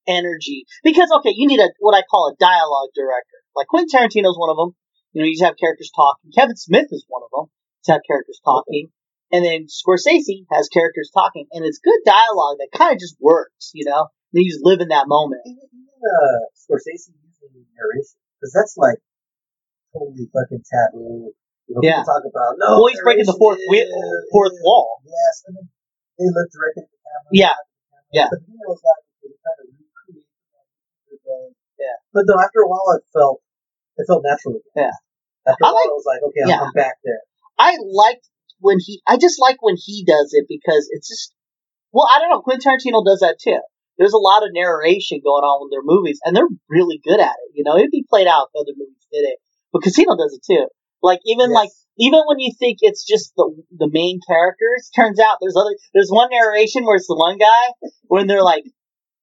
energy 0.05 0.69
because 0.83 1.09
okay, 1.19 1.33
you 1.33 1.47
need 1.49 1.59
a 1.59 1.73
what 1.79 1.97
I 1.97 2.05
call 2.05 2.29
a 2.29 2.37
dialogue 2.37 2.93
director. 2.93 3.41
Like 3.55 3.67
Quentin 3.73 3.89
Tarantino's 3.89 4.37
one 4.37 4.53
of 4.53 4.57
them. 4.61 4.77
You 5.13 5.21
know, 5.21 5.27
you 5.27 5.33
just 5.33 5.43
have 5.49 5.57
characters 5.57 5.89
talking. 5.95 6.29
Kevin 6.29 6.55
Smith 6.55 6.93
is 6.93 7.05
one 7.09 7.25
of 7.25 7.33
them. 7.33 7.49
Just 7.81 7.97
have 7.97 8.05
characters 8.05 8.39
talking. 8.45 8.93
And 9.31 9.43
then 9.43 9.67
Scorsese 9.67 10.47
has 10.51 10.69
characters 10.71 11.11
talking, 11.13 11.47
and 11.51 11.65
it's 11.65 11.79
good 11.83 11.99
dialogue 12.05 12.57
that 12.63 12.71
kind 12.71 12.93
of 12.95 12.99
just 12.99 13.17
works, 13.19 13.71
you 13.73 13.83
know. 13.83 14.07
You 14.31 14.47
just 14.49 14.63
live 14.63 14.79
in 14.79 14.89
that 14.89 15.07
moment. 15.07 15.41
Uh, 15.47 16.39
Scorsese 16.55 17.11
using 17.11 17.65
narration, 17.75 18.19
because 18.39 18.53
that's 18.55 18.75
like 18.77 18.99
totally 19.91 20.29
fucking 20.31 20.63
taboo. 20.63 21.33
You 21.67 21.75
know, 21.75 21.81
Yeah. 21.83 22.03
talk 22.07 22.23
about 22.23 22.55
no. 22.61 22.79
Well, 22.79 22.87
he's 22.87 23.01
breaking 23.03 23.25
the 23.27 23.35
fourth 23.35 23.59
wi- 23.67 23.83
is- 23.83 24.27
fourth 24.31 24.55
wall. 24.63 25.01
Yes, 25.03 25.43
and 25.47 25.57
then 25.59 25.67
they 26.19 26.27
look 26.31 26.47
directly 26.47 26.87
at 26.87 26.91
the 26.91 26.99
camera. 27.03 27.31
Yeah. 27.35 27.55
Yeah. 28.15 28.27
But 28.31 28.39
you 28.47 28.55
know, 28.55 28.71
like 28.71 29.03
they 29.19 29.35
kind 29.43 29.59
of 29.59 29.67
recreate 29.75 30.23
Yeah. 31.75 31.97
But 32.13 32.23
no, 32.27 32.39
after 32.39 32.63
a 32.63 32.67
while, 32.71 32.87
it 32.95 33.03
felt 33.11 33.41
it 33.97 34.05
felt 34.07 34.23
natural. 34.23 34.61
Yeah. 34.75 34.95
After 35.47 35.59
a 35.59 35.67
while, 35.67 35.75
like- 35.75 35.91
I 35.91 35.97
was 35.99 36.07
like, 36.07 36.21
okay, 36.31 36.41
I'm, 36.43 36.49
yeah. 36.49 36.61
I'm 36.63 36.71
back 36.71 36.95
there. 37.03 37.21
I 37.59 37.75
liked 37.83 38.29
when 38.59 38.77
he. 38.79 39.01
I 39.07 39.17
just 39.17 39.39
like 39.39 39.57
when 39.61 39.75
he 39.77 40.03
does 40.05 40.31
it 40.33 40.45
because 40.47 40.89
it's 40.91 41.07
just. 41.07 41.33
Well, 41.91 42.07
I 42.13 42.19
don't 42.19 42.29
know. 42.29 42.41
Quentin 42.41 42.61
Tarantino 42.61 43.03
does 43.05 43.19
that 43.21 43.37
too. 43.41 43.59
There's 43.97 44.13
a 44.13 44.21
lot 44.21 44.43
of 44.43 44.49
narration 44.53 45.21
going 45.23 45.41
on 45.43 45.65
with 45.65 45.71
their 45.71 45.81
movies, 45.83 46.19
and 46.23 46.35
they're 46.35 46.49
really 46.69 47.01
good 47.03 47.19
at 47.19 47.33
it. 47.33 47.51
You 47.55 47.63
know, 47.63 47.77
it'd 47.77 47.91
be 47.91 48.05
played 48.07 48.27
out 48.27 48.49
if 48.53 48.61
other 48.61 48.75
movies 48.77 49.07
did 49.11 49.25
it, 49.25 49.39
but 49.73 49.81
Casino 49.81 50.15
does 50.15 50.37
it 50.37 50.45
too. 50.45 50.67
Like 51.01 51.19
even 51.25 51.49
Yes. 51.49 51.55
like 51.55 51.69
even 51.97 52.21
when 52.27 52.39
you 52.39 52.51
think 52.57 52.77
it's 52.81 53.05
just 53.05 53.33
the 53.35 53.49
the 53.71 53.89
main 53.91 54.19
characters, 54.27 54.89
turns 54.95 55.19
out 55.19 55.37
there's 55.41 55.55
other. 55.57 55.75
There's 55.93 56.09
one 56.09 56.29
narration 56.31 56.85
where 56.85 56.95
it's 56.95 57.07
the 57.07 57.15
one 57.15 57.37
guy 57.37 57.89
when 58.03 58.27
they're 58.27 58.43
like 58.43 58.65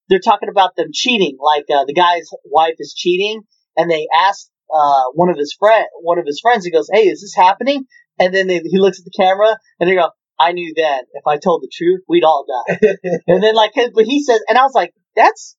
they're 0.09 0.21
talking 0.25 0.49
about 0.49 0.77
them 0.77 0.89
cheating. 0.93 1.37
Like 1.41 1.65
uh, 1.73 1.85
the 1.85 1.95
guy's 1.95 2.29
wife 2.45 2.75
is 2.79 2.95
cheating, 2.97 3.43
and 3.77 3.91
they 3.91 4.07
ask 4.15 4.49
uh, 4.73 5.05
one 5.15 5.29
of 5.31 5.37
his 5.37 5.55
friend 5.59 5.87
one 6.01 6.19
of 6.19 6.27
his 6.27 6.41
friends. 6.41 6.65
He 6.65 6.71
goes, 6.71 6.89
"Hey, 6.93 7.09
is 7.09 7.21
this 7.21 7.35
happening?" 7.37 7.85
And 8.19 8.33
then 8.35 8.47
they, 8.47 8.59
he 8.65 8.79
looks 8.79 8.99
at 9.01 9.05
the 9.05 9.15
camera 9.17 9.59
and 9.81 9.89
they 9.91 9.95
go, 9.95 10.11
"I 10.39 10.53
knew 10.53 10.73
then. 10.77 11.01
If 11.15 11.27
I 11.27 11.37
told 11.39 11.63
the 11.63 11.71
truth, 11.73 12.03
we'd 12.09 12.25
all 12.25 12.47
die." 12.47 12.79
and 13.27 13.43
then 13.43 13.55
like, 13.55 13.73
but 13.75 14.05
he 14.05 14.23
says, 14.23 14.41
and 14.49 14.57
I 14.59 14.63
was 14.63 14.75
like, 14.75 14.95
"That's 15.17 15.57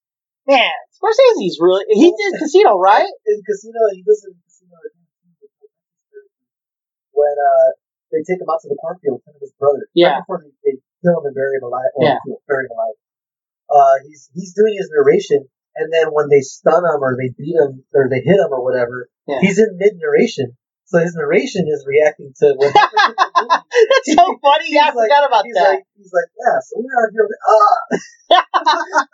man, 0.47 0.72
Scorsese's 0.95 1.60
really 1.60 1.84
he 1.89 2.12
did 2.16 2.39
Casino, 2.39 2.78
right?" 2.78 3.08
in 3.26 3.41
Casino, 3.43 3.80
he 3.91 4.03
does 4.03 4.24
it 4.24 4.32
in 4.32 4.39
Casino 4.45 4.76
when 7.16 7.32
uh, 7.32 7.70
they 8.12 8.22
take 8.28 8.39
him 8.43 8.49
out 8.51 8.60
to 8.62 8.70
the 8.70 8.76
cornfield, 8.80 9.24
and 9.26 9.36
his 9.39 9.51
brother. 9.60 9.88
Yeah. 9.95 10.20
Right 10.20 10.24
before 10.28 10.43
they, 10.43 10.51
they 10.64 10.76
kill 11.03 11.20
him 11.24 11.32
and 11.32 11.36
bury 11.36 11.56
him 11.58 11.64
alive. 11.64 11.91
Or 11.95 12.03
Yeah. 12.06 12.20
bury 12.47 12.68
him 12.68 12.76
alive. 12.76 12.97
Uh, 13.72 13.95
he's 14.06 14.30
he's 14.36 14.53
doing 14.53 14.76
his 14.78 14.91
narration, 14.93 15.47
and 15.76 15.88
then 15.91 16.12
when 16.14 16.30
they 16.30 16.41
stun 16.43 16.84
him 16.86 17.01
or 17.01 17.16
they 17.18 17.34
beat 17.34 17.56
him 17.56 17.84
or 17.95 18.08
they 18.12 18.22
hit 18.22 18.38
him 18.38 18.51
or 18.51 18.62
whatever, 18.64 19.10
Yeah. 19.28 19.39
he's 19.41 19.58
in 19.58 19.80
mid 19.80 19.95
narration. 19.97 20.56
So 20.86 20.99
his 21.01 21.15
narration 21.17 21.65
is 21.67 21.81
reacting 21.88 22.31
to 22.45 22.53
what 22.57 22.69
happens 22.77 23.01
in 23.01 23.15
the 23.17 23.25
movie. 23.41 23.65
That's 23.89 24.13
so 24.13 24.25
funny. 24.38 24.67
Yeah, 24.69 24.81
I 24.81 24.93
He's 24.93 24.95
like- 24.95 25.09
forgot 25.09 25.25
about 25.25 25.43
he's 25.45 25.55
that. 25.55 25.69
Like, 25.69 25.83
he's 25.97 26.13
like, 26.13 26.29
yeah, 26.38 26.57
so 26.61 26.71
we're 26.77 26.93
out 26.93 27.09
here. 27.09 27.25
Like, 27.25 27.43
ah! 27.49 27.77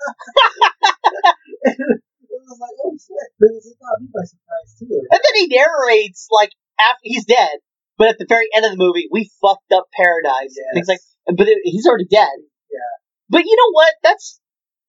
it 1.64 2.40
was 2.44 2.60
like, 2.60 2.76
oh 2.84 2.94
shit, 3.00 3.28
but 3.40 3.50
it 3.56 3.64
got 3.80 4.02
me 4.02 4.08
by 4.14 4.24
surprise 4.28 4.70
too. 4.80 4.92
and 4.92 5.22
then 5.24 5.36
he 5.36 5.48
narrates 5.48 6.28
like 6.32 6.52
after 6.80 7.04
he's 7.04 7.26
dead, 7.26 7.60
but 7.98 8.08
at 8.10 8.18
the 8.20 8.26
very 8.28 8.48
end 8.56 8.66
of 8.66 8.72
the 8.72 8.78
movie, 8.82 9.08
we 9.12 9.30
fucked 9.42 9.72
up 9.74 9.88
paradise. 9.96 10.56
Yes. 10.56 10.74
Things 10.74 10.88
like, 10.88 11.00
but 11.38 11.48
it, 11.48 11.60
he's 11.64 11.88
already 11.88 12.08
dead. 12.10 12.36
Yeah. 12.72 12.94
But 13.30 13.46
you 13.46 13.56
know 13.56 13.72
what? 13.72 13.94
That's 14.04 14.40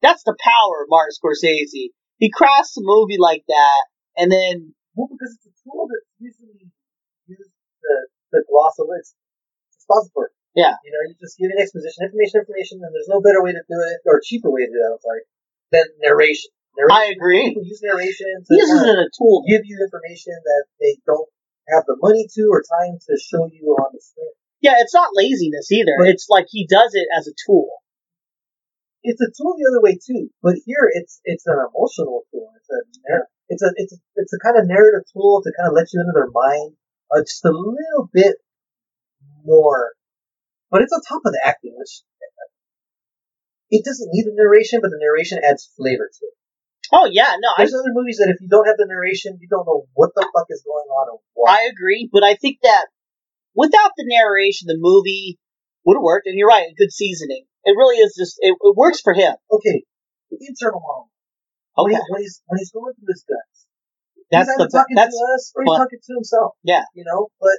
that's 0.01 0.23
the 0.23 0.35
power 0.39 0.83
of 0.83 0.89
Martin 0.89 1.15
Scorsese. 1.15 1.91
He 2.17 2.29
crafts 2.31 2.77
a 2.77 2.81
movie 2.83 3.17
like 3.19 3.43
that, 3.47 3.81
and 4.17 4.31
then 4.31 4.73
Well, 4.95 5.07
because 5.11 5.35
it's 5.35 5.47
a 5.47 5.53
tool 5.63 5.87
that's 5.87 6.07
usually 6.19 6.62
to, 7.83 7.93
to 8.33 8.37
gloss 8.47 8.79
over. 8.79 8.95
It's 8.97 9.13
expository. 9.75 10.31
Yeah. 10.55 10.77
You 10.85 10.91
know, 10.93 11.01
you 11.09 11.13
just 11.19 11.35
give 11.37 11.49
an 11.49 11.57
exposition, 11.59 12.05
information, 12.05 12.41
information, 12.45 12.79
and 12.85 12.93
there's 12.93 13.09
no 13.09 13.19
better 13.19 13.41
way 13.43 13.51
to 13.51 13.63
do 13.65 13.77
it 13.89 13.97
or 14.05 14.21
cheaper 14.23 14.49
way 14.53 14.63
to 14.65 14.71
do 14.71 14.79
it. 14.79 14.89
I'm 14.95 15.01
sorry, 15.01 15.23
than 15.73 15.85
narration. 15.99 16.53
narration. 16.77 16.93
I 16.93 17.09
agree. 17.09 17.49
People 17.49 17.65
use 17.65 17.81
narration 17.81 18.29
to 18.45 18.49
He 18.53 18.61
uses 18.61 18.77
kind 18.85 18.89
it 18.93 18.97
of 19.01 19.05
as 19.05 19.09
a 19.09 19.17
tool. 19.17 19.41
give 19.49 19.65
you 19.65 19.81
information 19.81 20.37
that 20.37 20.63
they 20.79 21.01
don't 21.09 21.25
have 21.73 21.83
the 21.89 21.97
money 21.97 22.29
to 22.29 22.43
or 22.53 22.61
time 22.61 23.01
to 23.01 23.13
show 23.17 23.49
you 23.49 23.73
on 23.81 23.89
the 23.93 24.01
screen. 24.01 24.29
Yeah, 24.61 24.77
it's 24.79 24.93
not 24.93 25.11
laziness 25.17 25.71
either. 25.73 25.97
Right. 25.99 26.13
It's 26.13 26.29
like 26.29 26.45
he 26.53 26.67
does 26.69 26.93
it 26.93 27.07
as 27.17 27.27
a 27.27 27.33
tool. 27.45 27.67
It's 29.03 29.19
a 29.19 29.27
tool 29.35 29.57
the 29.59 29.67
other 29.67 29.81
way 29.83 29.99
too, 29.99 30.29
but 30.41 30.55
here 30.63 30.87
it's 30.93 31.19
it's 31.25 31.43
an 31.47 31.59
emotional 31.59 32.23
tool. 32.31 32.47
It's 32.55 32.69
a 32.71 32.79
it's 33.49 33.63
a 33.63 33.69
it's 33.75 33.93
a, 33.93 33.97
it's 34.15 34.33
a 34.33 34.39
kind 34.39 34.55
of 34.55 34.63
narrative 34.69 35.03
tool 35.11 35.41
to 35.43 35.51
kind 35.59 35.67
of 35.67 35.75
let 35.75 35.91
you 35.91 35.99
into 35.99 36.13
their 36.15 36.31
mind 36.31 36.77
uh, 37.15 37.21
just 37.21 37.45
a 37.45 37.51
little 37.51 38.09
bit 38.11 38.37
more. 39.45 39.93
But 40.71 40.81
it's 40.81 40.93
on 40.93 41.01
top 41.01 41.21
of 41.25 41.31
the 41.31 41.41
acting, 41.45 41.75
which 41.77 42.01
it 43.69 43.85
doesn't 43.85 44.09
need 44.11 44.25
the 44.25 44.37
narration, 44.37 44.81
but 44.81 44.89
the 44.89 45.01
narration 45.01 45.39
adds 45.43 45.69
flavor 45.77 46.09
to 46.09 46.25
it. 46.25 46.37
Oh 46.91 47.09
yeah, 47.09 47.33
no, 47.41 47.49
I 47.57 47.65
There's 47.65 47.73
other 47.73 47.93
movies 47.93 48.17
that 48.17 48.29
if 48.29 48.41
you 48.41 48.47
don't 48.47 48.67
have 48.67 48.77
the 48.77 48.85
narration, 48.85 49.37
you 49.41 49.47
don't 49.49 49.65
know 49.65 49.85
what 49.93 50.11
the 50.15 50.21
fuck 50.33 50.45
is 50.49 50.61
going 50.61 50.89
on. 50.93 51.17
I 51.47 51.69
agree, 51.71 52.09
but 52.11 52.23
I 52.23 52.35
think 52.35 52.59
that 52.61 52.85
without 53.55 53.91
the 53.97 54.05
narration, 54.05 54.67
the 54.67 54.77
movie 54.77 55.39
would 55.85 55.97
have 55.97 56.03
worked. 56.03 56.27
And 56.27 56.37
you're 56.37 56.47
right, 56.47 56.69
good 56.77 56.91
seasoning. 56.91 57.45
It 57.65 57.77
really 57.77 57.97
is 57.97 58.13
just 58.17 58.37
it, 58.39 58.53
it 58.53 58.75
works 58.75 59.01
for 59.01 59.13
him. 59.13 59.33
okay, 59.51 59.83
internal 60.29 60.81
monologue. 60.81 61.09
Okay, 61.73 61.97
he, 61.97 62.13
when 62.13 62.21
he's 62.21 62.41
when 62.45 62.57
he's 62.59 62.71
going 62.71 62.93
through 62.93 63.09
his 63.09 63.25
guts, 63.25 63.62
that's 64.33 64.49
he's 64.49 64.57
the 64.57 64.69
talking 64.73 64.95
that's 64.97 65.13
to 65.13 65.23
us 65.37 65.53
or 65.55 65.63
he's 65.63 65.77
talking 65.77 65.99
to 66.01 66.13
himself. 66.17 66.57
Yeah. 66.63 66.83
you 66.97 67.05
know, 67.05 67.29
but 67.39 67.57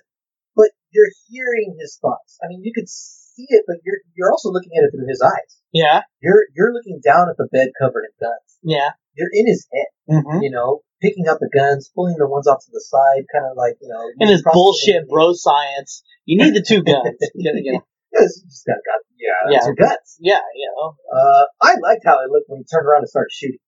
but 0.59 0.71
you're 0.91 1.11
hearing 1.31 1.77
his 1.79 1.99
thoughts. 2.03 2.39
I 2.43 2.49
mean, 2.51 2.63
you 2.63 2.73
could 2.75 2.89
see 2.89 3.47
it, 3.49 3.65
but 3.67 3.77
you're 3.85 3.99
you're 4.15 4.31
also 4.31 4.51
looking 4.51 4.73
at 4.79 4.85
it 4.87 4.91
through 4.95 5.07
his 5.09 5.23
eyes. 5.23 5.51
yeah, 5.73 6.03
You're 6.23 6.47
you're 6.55 6.73
looking 6.73 7.01
down 7.03 7.29
at 7.31 7.37
the 7.37 7.49
bed 7.51 7.71
covered 7.81 8.05
in 8.07 8.15
guns. 8.21 8.51
yeah. 8.63 8.91
You're 9.15 9.31
in 9.33 9.47
his 9.47 9.63
head, 9.73 9.91
Mm-hmm. 10.11 10.43
you 10.43 10.51
know, 10.51 10.83
picking 11.01 11.29
up 11.31 11.39
the 11.39 11.49
guns, 11.55 11.89
pulling 11.95 12.17
the 12.19 12.27
ones 12.27 12.49
off 12.51 12.59
to 12.67 12.71
the 12.75 12.83
side, 12.83 13.23
kind 13.33 13.47
of 13.47 13.57
like 13.57 13.79
you 13.81 13.87
know. 13.89 14.11
And 14.19 14.29
his 14.29 14.43
bullshit 14.43 15.09
bro 15.09 15.33
science. 15.35 16.03
You 16.27 16.43
need 16.43 16.55
the 16.55 16.63
two 16.67 16.83
guns. 16.87 17.15
You 17.35 17.47
gotta 17.51 17.63
get- 17.63 17.83
Yes, 18.15 18.39
you 18.39 18.47
just 18.47 18.63
got 18.67 18.79
got 18.87 19.03
yeah, 19.19 19.59
Yeah. 19.59 19.97
yeah, 20.21 20.43
you 20.55 20.71
know, 20.71 20.95
Uh, 21.11 21.45
I 21.63 21.75
liked 21.83 22.03
how 22.07 22.23
it 22.23 22.31
looked 22.31 22.47
when 22.49 22.61
he 22.61 22.65
turned 22.65 22.87
around 22.87 23.03
and 23.03 23.09
started 23.09 23.33
shooting. 23.35 23.59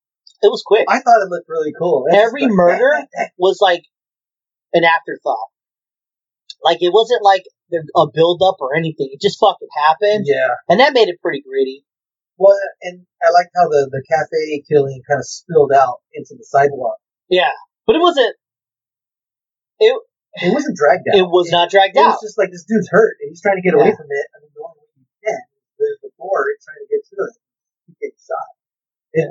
It 0.42 0.48
was 0.48 0.62
quick. 0.64 0.84
I 0.88 1.00
thought 1.00 1.22
it 1.22 1.28
looked 1.30 1.48
really 1.48 1.72
cool. 1.78 2.06
Every 2.12 2.42
like, 2.42 2.52
murder 2.52 3.06
was 3.38 3.58
like 3.60 3.82
an 4.74 4.84
afterthought. 4.84 5.48
Like 6.62 6.78
it 6.80 6.92
wasn't 6.92 7.22
like 7.22 7.44
a 7.96 8.06
build 8.12 8.42
up 8.46 8.56
or 8.60 8.74
anything. 8.76 9.10
It 9.12 9.20
just 9.20 9.38
fucking 9.40 9.68
happened, 9.86 10.24
Yeah. 10.28 10.54
and 10.68 10.80
that 10.80 10.92
made 10.94 11.08
it 11.08 11.20
pretty 11.20 11.42
gritty. 11.42 11.84
Well, 12.38 12.56
and 12.82 13.06
I 13.24 13.30
liked 13.32 13.50
how 13.56 13.68
the 13.68 13.88
the 13.90 14.02
cafe 14.08 14.62
killing 14.68 15.00
kind 15.08 15.18
of 15.20 15.26
spilled 15.26 15.72
out 15.72 16.00
into 16.14 16.34
the 16.36 16.44
sidewalk. 16.44 16.96
Yeah, 17.28 17.52
but 17.86 17.96
it 17.96 18.00
wasn't. 18.02 18.36
It 19.80 19.92
It 20.42 20.52
wasn't 20.52 20.76
dragged 20.76 21.08
out. 21.12 21.18
it 21.18 21.28
was 21.28 21.50
not 21.50 21.70
dragged 21.70 21.96
It 21.96 22.00
out. 22.00 22.16
It 22.16 22.20
was 22.20 22.24
just 22.32 22.38
like 22.38 22.50
this 22.50 22.64
dude's 22.64 22.88
hurt 22.90 23.16
and 23.20 23.28
he's 23.30 23.40
trying 23.40 23.56
to 23.56 23.64
get 23.64 23.74
away 23.74 23.92
from 23.92 24.08
it. 24.08 24.26
I 24.32 24.40
mean, 24.40 24.52
the 24.52 24.60
only 24.64 24.80
way 24.84 25.00
you 25.00 25.04
can 25.24 25.40
there's 25.80 26.00
the 26.00 26.08
and 26.12 26.58
trying 26.64 26.80
to 26.80 26.88
get 26.88 27.02
to 27.08 27.16
it. 27.24 27.34
He 27.88 27.92
gets 28.00 28.20
shot. 28.24 28.48
It, 29.12 29.28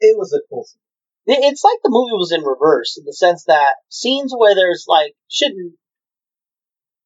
it 0.00 0.16
was 0.16 0.32
a 0.32 0.40
cool 0.48 0.64
scene. 0.64 0.80
It's 1.26 1.64
like 1.64 1.78
the 1.82 1.90
movie 1.90 2.14
was 2.14 2.30
in 2.30 2.44
reverse 2.44 2.96
in 2.98 3.04
the 3.04 3.12
sense 3.12 3.44
that 3.46 3.74
scenes 3.88 4.32
where 4.36 4.54
there's 4.54 4.84
like 4.86 5.14
shouldn't 5.28 5.74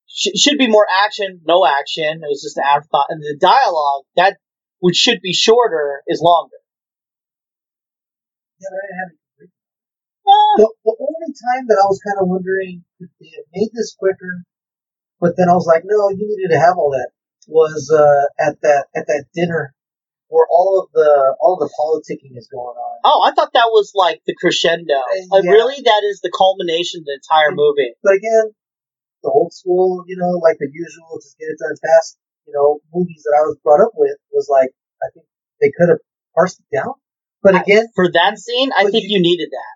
sh- 0.06 0.36
should 0.36 0.58
be 0.58 0.68
more 0.68 0.86
action, 0.90 1.40
no 1.46 1.64
action. 1.64 2.20
It 2.22 2.28
was 2.28 2.42
just 2.42 2.58
an 2.58 2.64
afterthought, 2.68 3.06
and 3.08 3.22
the 3.22 3.36
dialogue 3.40 4.04
that 4.16 4.36
which 4.80 4.96
should 4.96 5.20
be 5.22 5.32
shorter 5.32 6.02
is 6.06 6.20
longer. 6.20 6.56
Yeah, 8.60 8.68
but 8.70 8.76
I 8.76 8.86
didn't 8.86 9.00
have 9.00 9.10
it. 9.14 9.50
Ah, 10.28 10.54
The, 10.56 10.68
the 10.84 10.96
only 11.00 11.32
time 11.32 11.64
that 11.68 11.80
I 11.80 11.86
was 11.88 12.00
kind 12.04 12.18
of 12.20 12.28
wondering 12.28 12.84
if 13.00 13.08
they 13.20 13.30
had 13.32 13.48
made 13.54 13.70
this 13.72 13.96
quicker, 13.98 14.44
but 15.18 15.36
then 15.36 15.48
I 15.48 15.54
was 15.54 15.66
like, 15.66 15.82
no, 15.84 16.10
you 16.10 16.28
needed 16.28 16.52
to 16.52 16.60
have 16.60 16.76
all 16.76 16.90
that. 16.90 17.08
Was 17.48 17.90
uh, 17.90 18.28
at 18.38 18.60
that 18.62 18.86
at 18.94 19.06
that 19.06 19.24
dinner 19.34 19.74
where 20.30 20.46
all 20.48 20.78
of 20.78 20.86
the 20.94 21.34
all 21.42 21.58
of 21.58 21.60
the 21.66 21.70
politicking 21.74 22.38
is 22.38 22.46
going 22.48 22.78
on. 22.78 22.94
Oh, 23.04 23.26
I 23.26 23.34
thought 23.34 23.50
that 23.52 23.68
was 23.74 23.90
like 23.98 24.22
the 24.26 24.34
crescendo. 24.38 24.94
Uh, 24.94 25.26
Like, 25.30 25.44
yeah. 25.44 25.50
really, 25.58 25.82
that 25.82 26.02
is 26.06 26.22
the 26.22 26.30
culmination 26.30 27.02
of 27.02 27.04
the 27.10 27.18
entire 27.18 27.50
movie. 27.50 27.92
But 28.02 28.14
again, 28.14 28.54
the 29.26 29.30
old 29.30 29.52
school, 29.52 30.06
you 30.06 30.16
know, 30.16 30.38
like 30.38 30.56
the 30.62 30.70
usual, 30.70 31.18
just 31.18 31.36
get 31.36 31.50
it 31.50 31.58
done 31.58 31.74
fast. 31.82 32.16
You 32.46 32.54
know, 32.54 32.78
movies 32.94 33.22
that 33.26 33.34
I 33.36 33.42
was 33.50 33.58
brought 33.62 33.82
up 33.82 33.92
with 33.98 34.16
was 34.32 34.46
like, 34.48 34.70
I 35.02 35.06
think 35.12 35.26
they 35.60 35.70
could 35.74 35.90
have 35.90 36.02
parsed 36.34 36.62
it 36.62 36.70
down. 36.74 36.94
But 37.42 37.58
again, 37.60 37.88
For 37.94 38.06
that 38.12 38.38
scene, 38.38 38.70
I 38.76 38.86
think 38.86 39.04
you- 39.10 39.16
you, 39.18 39.22
needed 39.22 39.50
that. 39.50 39.74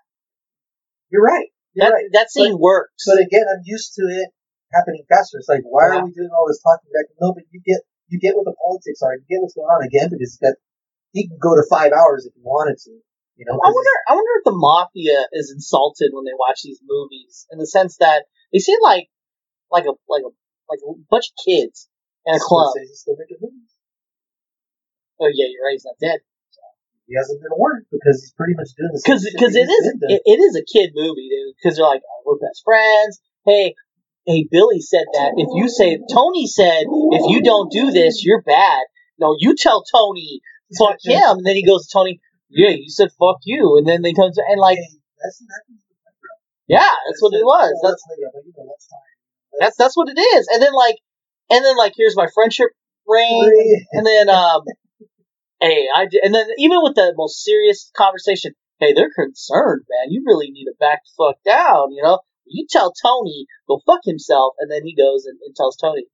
you're 1.11 1.21
right. 1.23 1.49
You're 1.73 1.85
That 1.87 1.93
right. 1.93 2.07
that 2.13 2.31
scene 2.31 2.57
works. 2.57 3.03
But 3.05 3.19
again, 3.19 3.45
I'm 3.51 3.61
used 3.65 3.93
to 3.95 4.03
it 4.07 4.29
happening 4.73 5.03
faster. 5.09 5.37
It's 5.37 5.49
like, 5.49 5.63
why 5.67 5.91
Yeah. 5.93 5.99
are 5.99 6.05
we 6.05 6.11
doing 6.11 6.29
all 6.31 6.47
this 6.47 6.61
talking 6.63 6.89
back? 6.95 7.11
No, 7.19 7.33
but 7.33 7.43
you 7.51 7.61
get 7.65 7.81
you 8.07 8.19
get 8.19 8.35
what 8.35 8.45
the 8.45 8.55
politics 8.55 9.01
are. 9.01 9.15
You 9.15 9.25
get 9.27 9.41
what's 9.41 9.55
going 9.55 9.67
on 9.67 9.85
again 9.85 10.09
because 10.11 10.37
that 10.41 10.57
he 11.11 11.27
can 11.27 11.37
go 11.39 11.55
to 11.55 11.63
five 11.69 11.91
hours 11.91 12.25
if 12.25 12.33
he 12.33 12.41
wanted 12.43 12.77
to. 12.85 12.93
You 13.35 13.43
know, 13.43 13.59
I 13.59 13.67
wonder. 13.67 13.95
I 14.07 14.13
wonder 14.15 14.31
if 14.39 14.45
the 14.47 14.55
mafia 14.55 15.27
is 15.33 15.51
insulted 15.51 16.11
when 16.15 16.23
they 16.23 16.37
watch 16.39 16.63
these 16.63 16.79
movies, 16.83 17.47
in 17.51 17.59
the 17.59 17.67
sense 17.67 17.97
that 17.99 18.25
they 18.53 18.59
seem 18.59 18.79
like 18.81 19.11
like 19.71 19.83
a 19.83 19.93
like 20.07 20.23
a 20.23 20.31
like 20.71 20.79
a 20.79 20.91
bunch 21.11 21.27
of 21.31 21.35
kids 21.43 21.89
in 22.25 22.35
a 22.35 22.39
club. 22.39 22.71
Scorsese's 22.71 23.01
still 23.03 23.19
making 23.19 23.43
movies. 23.43 23.75
Oh 25.19 25.27
yeah, 25.27 25.51
you're 25.51 25.67
right. 25.67 25.75
He's 25.75 25.83
not 25.83 25.99
dead. 25.99 26.23
He 27.07 27.13
hasn't 27.19 27.37
been 27.41 27.53
warned 27.53 27.85
because 27.91 28.23
he's 28.23 28.33
pretty 28.33 28.55
much 28.57 28.73
doing 28.73 28.89
the 28.89 28.97
same 28.97 29.13
Because 29.13 29.23
shit 29.23 29.33
because 29.37 29.53
that 29.53 29.67
it 29.67 29.69
is 29.69 29.83
it, 30.09 30.21
it 30.25 30.39
is 30.41 30.55
a 30.57 30.65
kid 30.65 30.91
movie, 30.95 31.29
dude. 31.29 31.53
Because 31.59 31.77
they're 31.77 31.85
like, 31.85 32.01
oh, 32.01 32.19
we're 32.25 32.41
best 32.41 32.63
friends. 32.65 33.21
Hey. 33.45 33.75
Hey, 34.25 34.47
Billy 34.49 34.81
said 34.81 35.05
that 35.13 35.33
if 35.37 35.49
you 35.53 35.69
say, 35.69 35.99
Tony 36.11 36.47
said, 36.47 36.83
if 37.13 37.29
you 37.29 37.43
don't 37.43 37.71
do 37.71 37.91
this, 37.91 38.25
you're 38.25 38.41
bad. 38.41 38.81
No, 39.19 39.35
you 39.37 39.55
tell 39.55 39.83
Tony, 39.83 40.41
fuck 40.77 40.97
him. 41.03 41.37
And 41.37 41.45
then 41.45 41.55
he 41.55 41.65
goes 41.65 41.87
to 41.87 41.93
Tony, 41.93 42.19
yeah, 42.49 42.69
you 42.69 42.89
said 42.89 43.09
fuck 43.19 43.37
you. 43.45 43.77
And 43.77 43.87
then 43.87 44.01
they 44.01 44.13
come 44.13 44.31
to, 44.33 44.43
and 44.49 44.59
like, 44.59 44.77
Hey, 44.77 44.97
that's 45.21 45.41
what 45.41 45.49
happens 45.53 45.81
with 45.87 45.97
Playground. 46.01 46.41
yeah, 46.67 46.89
that's 47.05 47.21
what 47.21 47.33
it 47.37 47.45
was. 47.45 47.73
That's, 47.83 47.91
that's 47.93 48.03
Playground, 48.09 48.33
but 48.33 48.43
you 48.45 48.53
know, 48.57 48.65
that's 48.67 48.87
fine. 48.89 49.59
that's, 49.61 49.77
that's 49.77 49.95
what 49.97 50.09
it 50.09 50.19
is. 50.19 50.47
And 50.51 50.61
then 50.61 50.73
like, 50.73 50.97
and 51.51 51.63
then 51.63 51.77
like, 51.77 51.93
here's 51.95 52.15
my 52.17 52.27
friendship 52.33 52.69
ring. 53.07 53.85
And 53.93 54.05
then, 54.05 54.29
um, 54.33 54.61
hey, 55.61 55.85
I, 55.95 56.07
d- 56.09 56.19
and 56.23 56.33
then 56.33 56.47
even 56.57 56.79
with 56.81 56.95
the 56.95 57.13
most 57.15 57.43
serious 57.43 57.91
conversation, 57.95 58.53
hey, 58.79 58.93
they're 58.93 59.13
concerned, 59.13 59.85
man. 59.87 60.09
You 60.09 60.23
really 60.25 60.49
need 60.49 60.65
to 60.65 60.73
back 60.79 61.01
the 61.05 61.13
fuck 61.29 61.37
down, 61.45 61.91
you 61.93 62.01
know? 62.01 62.19
You 62.45 62.67
tell 62.69 62.93
Tony, 62.93 63.45
go 63.67 63.81
fuck 63.85 64.01
himself, 64.03 64.53
and 64.59 64.71
then 64.71 64.81
he 64.85 64.95
goes 64.95 65.25
and, 65.25 65.39
and 65.45 65.55
tells 65.55 65.77
Tony. 65.77 66.05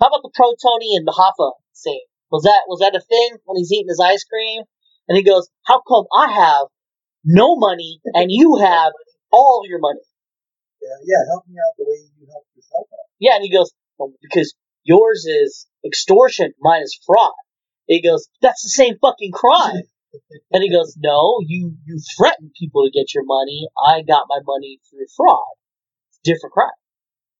How 0.00 0.08
about 0.08 0.22
the 0.22 0.32
pro 0.34 0.54
Tony 0.60 0.96
and 0.96 1.06
the 1.06 1.12
Hoffa 1.12 1.52
scene? 1.72 2.06
Was 2.30 2.42
that, 2.42 2.62
was 2.66 2.80
that 2.80 2.96
a 2.96 3.00
thing 3.00 3.38
when 3.44 3.56
he's 3.56 3.70
eating 3.70 3.88
his 3.88 4.00
ice 4.00 4.24
cream? 4.24 4.62
And 5.08 5.16
he 5.16 5.22
goes, 5.22 5.48
how 5.66 5.82
come 5.86 6.06
I 6.16 6.32
have 6.32 6.66
no 7.24 7.56
money 7.56 8.00
and 8.14 8.26
you 8.30 8.56
have 8.56 8.92
all 9.30 9.62
your 9.68 9.78
money? 9.78 10.00
Yeah, 10.82 10.96
yeah, 11.04 11.30
help 11.30 11.44
me 11.46 11.56
out 11.56 11.76
the 11.78 11.84
way 11.84 12.08
you 12.18 12.26
help 12.30 12.44
yourself 12.56 12.86
out. 12.92 13.06
Yeah, 13.18 13.36
and 13.36 13.44
he 13.44 13.50
goes, 13.50 13.72
well, 13.98 14.12
because 14.22 14.54
yours 14.82 15.26
is 15.26 15.66
extortion, 15.84 16.52
mine 16.60 16.82
is 16.82 16.98
fraud. 17.06 17.32
He 17.86 18.02
goes, 18.02 18.28
that's 18.40 18.62
the 18.62 18.70
same 18.70 18.94
fucking 19.00 19.32
crime. 19.32 19.84
And 20.52 20.62
he 20.62 20.70
goes, 20.70 20.96
no, 20.98 21.40
you, 21.44 21.76
you 21.84 22.00
threaten 22.16 22.50
people 22.58 22.84
to 22.84 22.90
get 22.90 23.14
your 23.14 23.24
money. 23.24 23.68
I 23.76 24.02
got 24.02 24.24
my 24.28 24.40
money 24.44 24.80
through 24.88 25.06
fraud. 25.16 25.56
Different 26.24 26.52
crime. 26.56 26.78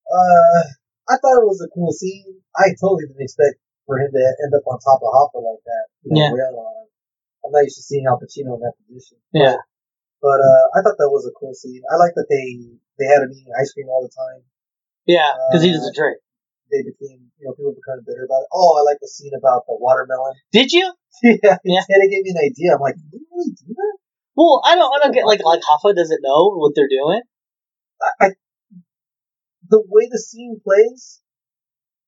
Uh, 0.07 0.63
I 1.09 1.17
thought 1.19 1.41
it 1.41 1.49
was 1.49 1.61
a 1.65 1.73
cool 1.73 1.93
scene. 1.93 2.41
I 2.57 2.77
totally 2.81 3.09
didn't 3.09 3.25
expect 3.25 3.57
for 3.89 3.99
him 4.01 4.13
to 4.13 4.23
end 4.45 4.53
up 4.57 4.65
on 4.69 4.77
top 4.81 5.01
of 5.01 5.09
Hoffa 5.13 5.41
like 5.41 5.65
that. 5.65 5.85
You 6.05 6.13
know, 6.13 6.21
Yeah. 6.21 6.33
rail 6.37 6.57
on 6.61 6.73
him. 6.85 6.89
I'm 7.45 7.53
not 7.53 7.65
used 7.65 7.77
to 7.77 7.85
seeing 7.85 8.05
Al 8.09 8.17
Pacino 8.21 8.57
in 8.57 8.61
that 8.65 8.77
position. 8.85 9.19
Yeah. 9.33 9.57
But 10.25 10.41
uh, 10.41 10.65
I 10.77 10.81
thought 10.81 10.97
that 10.97 11.13
was 11.13 11.29
a 11.29 11.33
cool 11.37 11.53
scene. 11.53 11.83
I 11.93 11.97
like 11.97 12.13
that 12.17 12.29
they 12.33 12.77
they 12.97 13.05
had 13.11 13.21
him 13.25 13.33
eating 13.33 13.53
ice 13.61 13.73
cream 13.73 13.89
all 13.93 14.01
the 14.01 14.13
time. 14.13 14.45
Yeah, 15.05 15.37
because 15.51 15.61
he 15.65 15.69
Uh, 15.73 15.77
doesn't 15.77 15.97
drink. 15.97 16.17
They 16.73 16.81
became, 16.81 17.29
you 17.37 17.45
know, 17.45 17.53
people 17.53 17.77
become 17.77 18.01
bitter 18.09 18.25
about 18.25 18.49
it. 18.49 18.51
Oh, 18.53 18.81
I 18.81 18.83
like 18.89 18.97
the 19.05 19.09
scene 19.09 19.37
about 19.37 19.69
the 19.69 19.77
watermelon. 19.77 20.33
Did 20.53 20.73
you? 20.73 20.89
yeah, 21.23 21.37
Yeah. 21.45 21.57
yeah. 21.65 21.85
They 22.01 22.09
gave 22.09 22.25
me 22.25 22.33
an 22.33 22.41
idea. 22.41 22.73
I'm 22.73 22.81
like, 22.81 22.97
did 22.97 23.21
you 23.21 23.29
really 23.29 23.53
do 23.53 23.69
that? 23.77 23.97
Well, 24.35 24.63
I 24.65 24.75
don't, 24.75 24.89
I 24.89 24.99
don't 25.05 25.13
get, 25.13 25.27
like, 25.27 25.45
like 25.45 25.61
Hoffa 25.61 25.95
doesn't 25.95 26.23
know 26.25 26.57
what 26.57 26.73
they're 26.75 26.89
doing. 26.89 27.21
I, 28.21 28.33
the 29.75 29.83
way 29.91 30.07
the 30.07 30.23
scene 30.23 30.63
plays, 30.63 31.19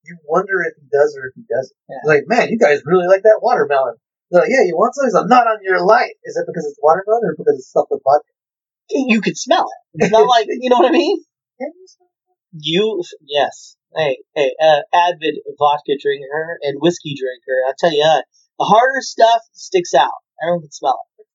you 0.07 0.15
wonder 0.23 0.63
if 0.63 0.79
he 0.79 0.87
does 0.87 1.19
or 1.19 1.27
if 1.27 1.35
he 1.35 1.43
doesn't. 1.51 1.75
Yeah. 1.91 2.07
Like, 2.07 2.31
man, 2.31 2.47
you 2.55 2.59
guys 2.63 2.87
really 2.87 3.11
like 3.11 3.27
that 3.27 3.43
watermelon. 3.43 3.99
They're 4.31 4.47
like, 4.47 4.55
yeah, 4.55 4.63
you 4.63 4.79
want 4.79 4.95
some? 4.95 5.07
He's 5.07 5.19
like, 5.19 5.27
not 5.27 5.51
on 5.51 5.59
your 5.67 5.83
light. 5.83 6.15
Is 6.23 6.39
it 6.39 6.47
because 6.47 6.63
it's 6.63 6.79
watermelon 6.79 7.27
or 7.27 7.35
because 7.35 7.59
it's 7.59 7.67
stuffed 7.67 7.91
with 7.91 8.07
vodka? 8.07 8.31
You 8.91 9.19
could 9.21 9.35
smell 9.35 9.67
it. 9.67 10.07
It's 10.07 10.15
not 10.15 10.31
like, 10.31 10.47
you 10.47 10.71
know 10.71 10.79
what 10.79 10.95
I 10.95 10.95
mean? 10.95 11.19
You 12.55 13.03
yes. 13.27 13.75
Hey, 13.95 14.23
hey, 14.35 14.55
uh, 14.63 14.87
avid 14.95 15.43
vodka 15.59 15.99
drinker 15.99 16.59
and 16.63 16.79
whiskey 16.79 17.19
drinker. 17.19 17.67
I 17.67 17.75
tell 17.79 17.91
you 17.91 18.07
what, 18.07 18.25
the 18.59 18.65
harder 18.65 19.03
stuff 19.03 19.43
sticks 19.53 19.95
out. 19.95 20.23
Everyone 20.39 20.63
can 20.63 20.71
smell 20.71 21.03
it. 21.19 21.27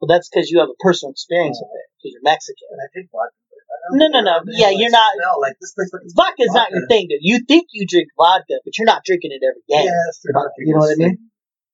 Well, 0.00 0.06
that's 0.06 0.28
because 0.28 0.50
you 0.50 0.60
have 0.60 0.68
a 0.68 0.78
personal 0.78 1.12
experience 1.12 1.58
with 1.60 1.72
it, 1.72 1.88
because 1.96 2.12
you're 2.12 2.22
Mexican. 2.22 2.68
And 2.70 2.80
I 2.84 2.86
drink 2.92 3.08
vodka. 3.10 3.47
No, 3.92 4.06
no, 4.08 4.20
no. 4.20 4.40
Yeah, 4.46 4.70
you're 4.70 4.90
not- 4.90 5.14
Smell 5.16 5.40
like 5.40 5.56
this 5.60 5.72
place. 5.74 5.90
Like 5.92 6.02
Vodka's 6.14 6.52
not 6.54 6.70
your 6.70 6.86
thing, 6.88 7.08
dude. 7.08 7.20
You 7.22 7.40
think 7.46 7.68
you 7.72 7.86
drink 7.86 8.08
vodka, 8.16 8.60
but 8.64 8.76
you're 8.78 8.86
not 8.86 9.04
drinking 9.04 9.32
it 9.32 9.42
every 9.44 9.62
day. 9.68 9.86
Yeah, 9.88 9.96
that's 10.06 10.20
true. 10.20 10.32
Not 10.34 10.50
You 10.58 10.74
know 10.74 10.80
what 10.80 10.92
I 10.92 10.96
mean? 10.96 11.18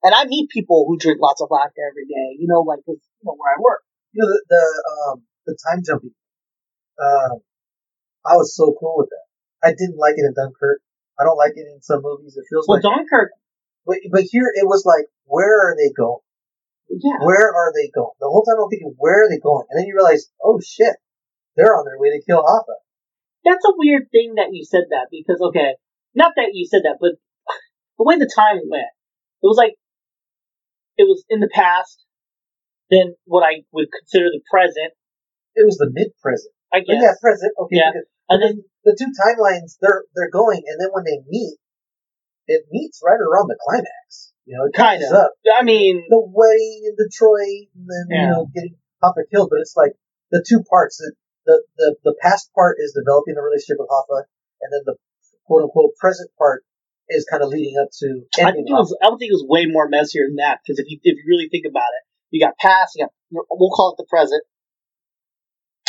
And 0.05 0.15
I 0.15 0.25
meet 0.27 0.51
people 0.51 0.85
who 0.87 0.99
drink 0.99 1.19
lots 1.21 1.41
of 1.41 1.49
vodka 1.49 1.81
every 1.91 2.05
day. 2.05 2.37
You 2.39 2.47
know, 2.47 2.61
like 2.61 2.81
you 2.87 2.99
know 3.25 3.35
where 3.37 3.53
I 3.57 3.61
work. 3.61 3.83
You 4.13 4.23
know 4.23 4.29
the 4.29 4.41
the 4.49 4.65
um 5.11 5.23
the 5.47 5.57
time 5.69 5.83
jumping. 5.85 6.15
Um, 7.01 7.41
I 8.25 8.37
was 8.37 8.55
so 8.55 8.75
cool 8.79 8.95
with 8.99 9.09
that. 9.11 9.27
I 9.67 9.73
didn't 9.73 9.99
like 9.99 10.15
it 10.17 10.25
in 10.25 10.35
Dunkirk. 10.35 10.81
I 11.19 11.25
don't 11.25 11.37
like 11.37 11.53
it 11.57 11.67
in 11.67 11.81
some 11.81 12.03
movies. 12.03 12.37
It 12.37 12.45
feels 12.51 12.67
Well, 12.69 12.79
like, 12.79 12.85
Dunkirk. 12.85 13.33
but, 13.87 13.99
but 14.13 14.23
here 14.31 14.51
it 14.55 14.67
was 14.67 14.85
like, 14.87 15.07
where 15.25 15.69
are 15.69 15.75
they 15.77 15.91
going? 15.97 16.21
Yeah. 16.91 17.25
Where 17.25 17.49
are 17.49 17.73
they 17.75 17.91
going? 17.95 18.13
The 18.21 18.29
whole 18.29 18.45
time 18.45 18.61
I'm 18.63 18.69
thinking, 18.69 18.95
where 18.99 19.25
are 19.25 19.29
they 19.29 19.39
going? 19.41 19.65
And 19.71 19.79
then 19.81 19.87
you 19.87 19.95
realize, 19.97 20.29
oh 20.43 20.61
shit, 20.61 20.95
they're 21.57 21.75
on 21.77 21.85
their 21.85 21.99
way 21.99 22.11
to 22.11 22.23
kill 22.27 22.43
Hoffa. 22.43 22.79
That's 23.45 23.65
a 23.65 23.75
weird 23.77 24.09
thing 24.11 24.35
that 24.37 24.51
you 24.53 24.65
said 24.65 24.89
that 24.91 25.09
because 25.11 25.41
okay, 25.41 25.77
not 26.15 26.33
that 26.37 26.51
you 26.55 26.67
said 26.67 26.83
that, 26.85 26.99
but 27.01 27.13
the 27.99 28.05
way 28.05 28.17
the 28.17 28.31
time 28.31 28.61
went, 28.69 28.91
it 29.43 29.47
was 29.47 29.57
like 29.59 29.75
it 30.97 31.05
was 31.05 31.25
in 31.29 31.41
the 31.41 31.51
past, 31.53 32.05
then 32.91 33.15
what 33.25 33.43
I 33.43 33.63
would 33.73 33.89
consider 33.91 34.31
the 34.31 34.41
present, 34.51 34.95
It 35.55 35.67
was 35.67 35.77
the 35.77 35.91
mid-present. 35.91 36.55
I 36.73 36.81
But 36.87 36.95
guess, 36.95 37.03
yeah, 37.03 37.15
present. 37.21 37.53
Okay. 37.59 37.77
Yeah. 37.83 37.91
and 38.31 38.39
then 38.43 38.55
the 38.85 38.95
two 38.99 39.11
timelines, 39.15 39.77
they're 39.81 40.05
they're 40.15 40.31
going, 40.31 40.63
and 40.67 40.81
then 40.81 40.89
when 40.93 41.05
they 41.05 41.19
meet, 41.29 41.59
it 42.47 42.65
meets 42.71 43.01
right 43.05 43.21
around 43.21 43.49
the 43.49 43.59
climax. 43.67 44.33
You 44.47 44.59
know, 44.59 44.65
it 44.67 44.77
kind 44.77 45.03
of. 45.03 45.13
up. 45.13 45.33
I 45.57 45.65
mean, 45.65 46.05
The 46.09 46.21
wedding 46.21 46.83
in 46.85 46.95
Detroit, 46.97 47.69
and 47.75 47.87
then 47.89 48.05
you 48.11 48.27
know 48.29 48.47
getting 48.55 48.77
Hoffa 49.03 49.25
killed. 49.33 49.49
But 49.51 49.61
it's 49.61 49.75
like 49.77 49.93
the 50.31 50.45
two 50.47 50.63
parts. 50.69 50.99
The, 50.99 51.13
the 51.47 51.63
the 51.77 51.97
the 52.05 52.15
past 52.21 52.51
part 52.55 52.77
is 52.79 52.93
developing 52.97 53.35
the 53.35 53.43
relationship 53.43 53.79
with 53.79 53.89
Hoffa, 53.89 54.25
and 54.63 54.69
then 54.73 54.83
the 54.85 54.97
quote 55.47 55.63
unquote 55.65 55.93
present 56.01 56.31
part 56.39 56.65
is 57.09 57.27
kind 57.29 57.43
of 57.43 57.51
leading 57.51 57.77
up 57.77 57.89
to 58.01 58.25
I 58.41 58.53
think 58.53 58.69
it 58.69 58.73
was. 58.73 58.97
I 59.03 59.11
would 59.11 59.19
think 59.19 59.31
it 59.31 59.39
was 59.39 59.47
way 59.49 59.67
more 59.67 59.89
messier 59.89 60.25
than 60.29 60.37
that 60.37 60.61
because 60.65 60.79
if 60.79 60.87
you 60.89 60.99
if 61.03 61.17
you 61.21 61.25
really 61.29 61.49
think 61.49 61.65
about 61.69 61.93
it, 61.93 62.03
you 62.31 62.41
got 62.45 62.57
past, 62.59 62.97
you 62.97 63.05
got 63.05 63.13
we'll 63.31 63.71
call 63.71 63.93
it 63.93 64.01
the 64.01 64.07
present. 64.09 64.43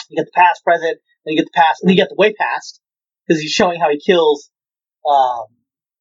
You 0.10 0.18
got 0.22 0.26
the 0.28 0.36
past, 0.36 0.64
present, 0.64 1.00
then 1.26 1.34
you 1.34 1.38
get 1.42 1.50
the 1.52 1.58
past, 1.58 1.82
and 1.82 1.90
then 1.90 1.96
you 1.98 2.02
get 2.04 2.10
the 2.10 2.16
way 2.20 2.34
past 2.34 2.80
because 3.26 3.42
he's 3.42 3.52
showing 3.52 3.80
how 3.80 3.90
he 3.90 4.00
kills 4.00 4.52
um, 5.08 5.46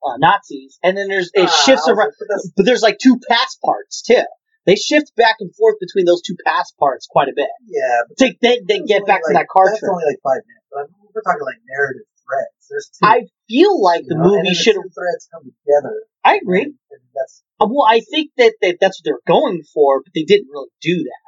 uh, 0.05 0.17
Nazis, 0.19 0.79
and 0.83 0.97
then 0.97 1.09
there's 1.09 1.31
it 1.33 1.49
Ah, 1.49 1.63
shifts 1.65 1.89
around. 1.89 2.13
but 2.19 2.41
But 2.57 2.67
there's 2.67 2.83
like 2.83 2.99
two 3.03 3.19
past 3.29 3.59
parts 3.65 4.03
too. 4.03 4.23
They 4.67 4.77
shift 4.77 5.15
back 5.17 5.37
and 5.41 5.55
forth 5.55 5.77
between 5.81 6.07
those 6.07 6.23
two 6.23 6.37
past 6.47 6.77
parts 6.79 7.07
quite 7.07 7.29
a 7.29 7.37
bit. 7.37 7.49
yeah, 7.67 8.09
but 8.09 8.17
Take 8.17 8.41
they 8.41 8.61
they 8.67 8.81
get 8.81 9.05
back 9.07 9.21
to 9.27 9.33
that 9.35 9.49
car 9.49 9.67
That's 9.69 9.81
trip. 9.81 9.93
only 9.93 10.05
like 10.09 10.21
five 10.25 10.41
minutes. 10.49 10.67
But 10.73 10.79
I 10.79 10.83
mean, 10.89 11.09
we're 11.15 11.23
talking 11.23 11.45
like 11.45 11.61
narrative 11.69 12.09
threads. 12.25 12.65
There's 12.71 12.89
two. 12.89 13.05
I 13.07 13.29
feel 13.49 13.77
like 13.83 14.05
the 14.09 14.17
know, 14.17 14.25
movie 14.41 14.55
should 14.55 14.77
have. 14.77 14.89
threads 14.95 15.29
come 15.33 15.45
together. 15.45 15.95
I 16.25 16.37
agree. 16.41 16.62
And, 16.65 16.75
and 16.91 17.03
that's 17.15 17.45
Uh, 17.61 17.69
Well, 17.69 17.85
I 17.87 18.01
think 18.01 18.33
that, 18.39 18.55
that 18.62 18.79
that's 18.81 18.99
what 18.99 19.05
they're 19.05 19.27
going 19.29 19.62
for, 19.75 20.01
but 20.03 20.12
they 20.15 20.25
didn't 20.25 20.49
really 20.51 20.73
do 20.81 20.97
that. 21.05 21.23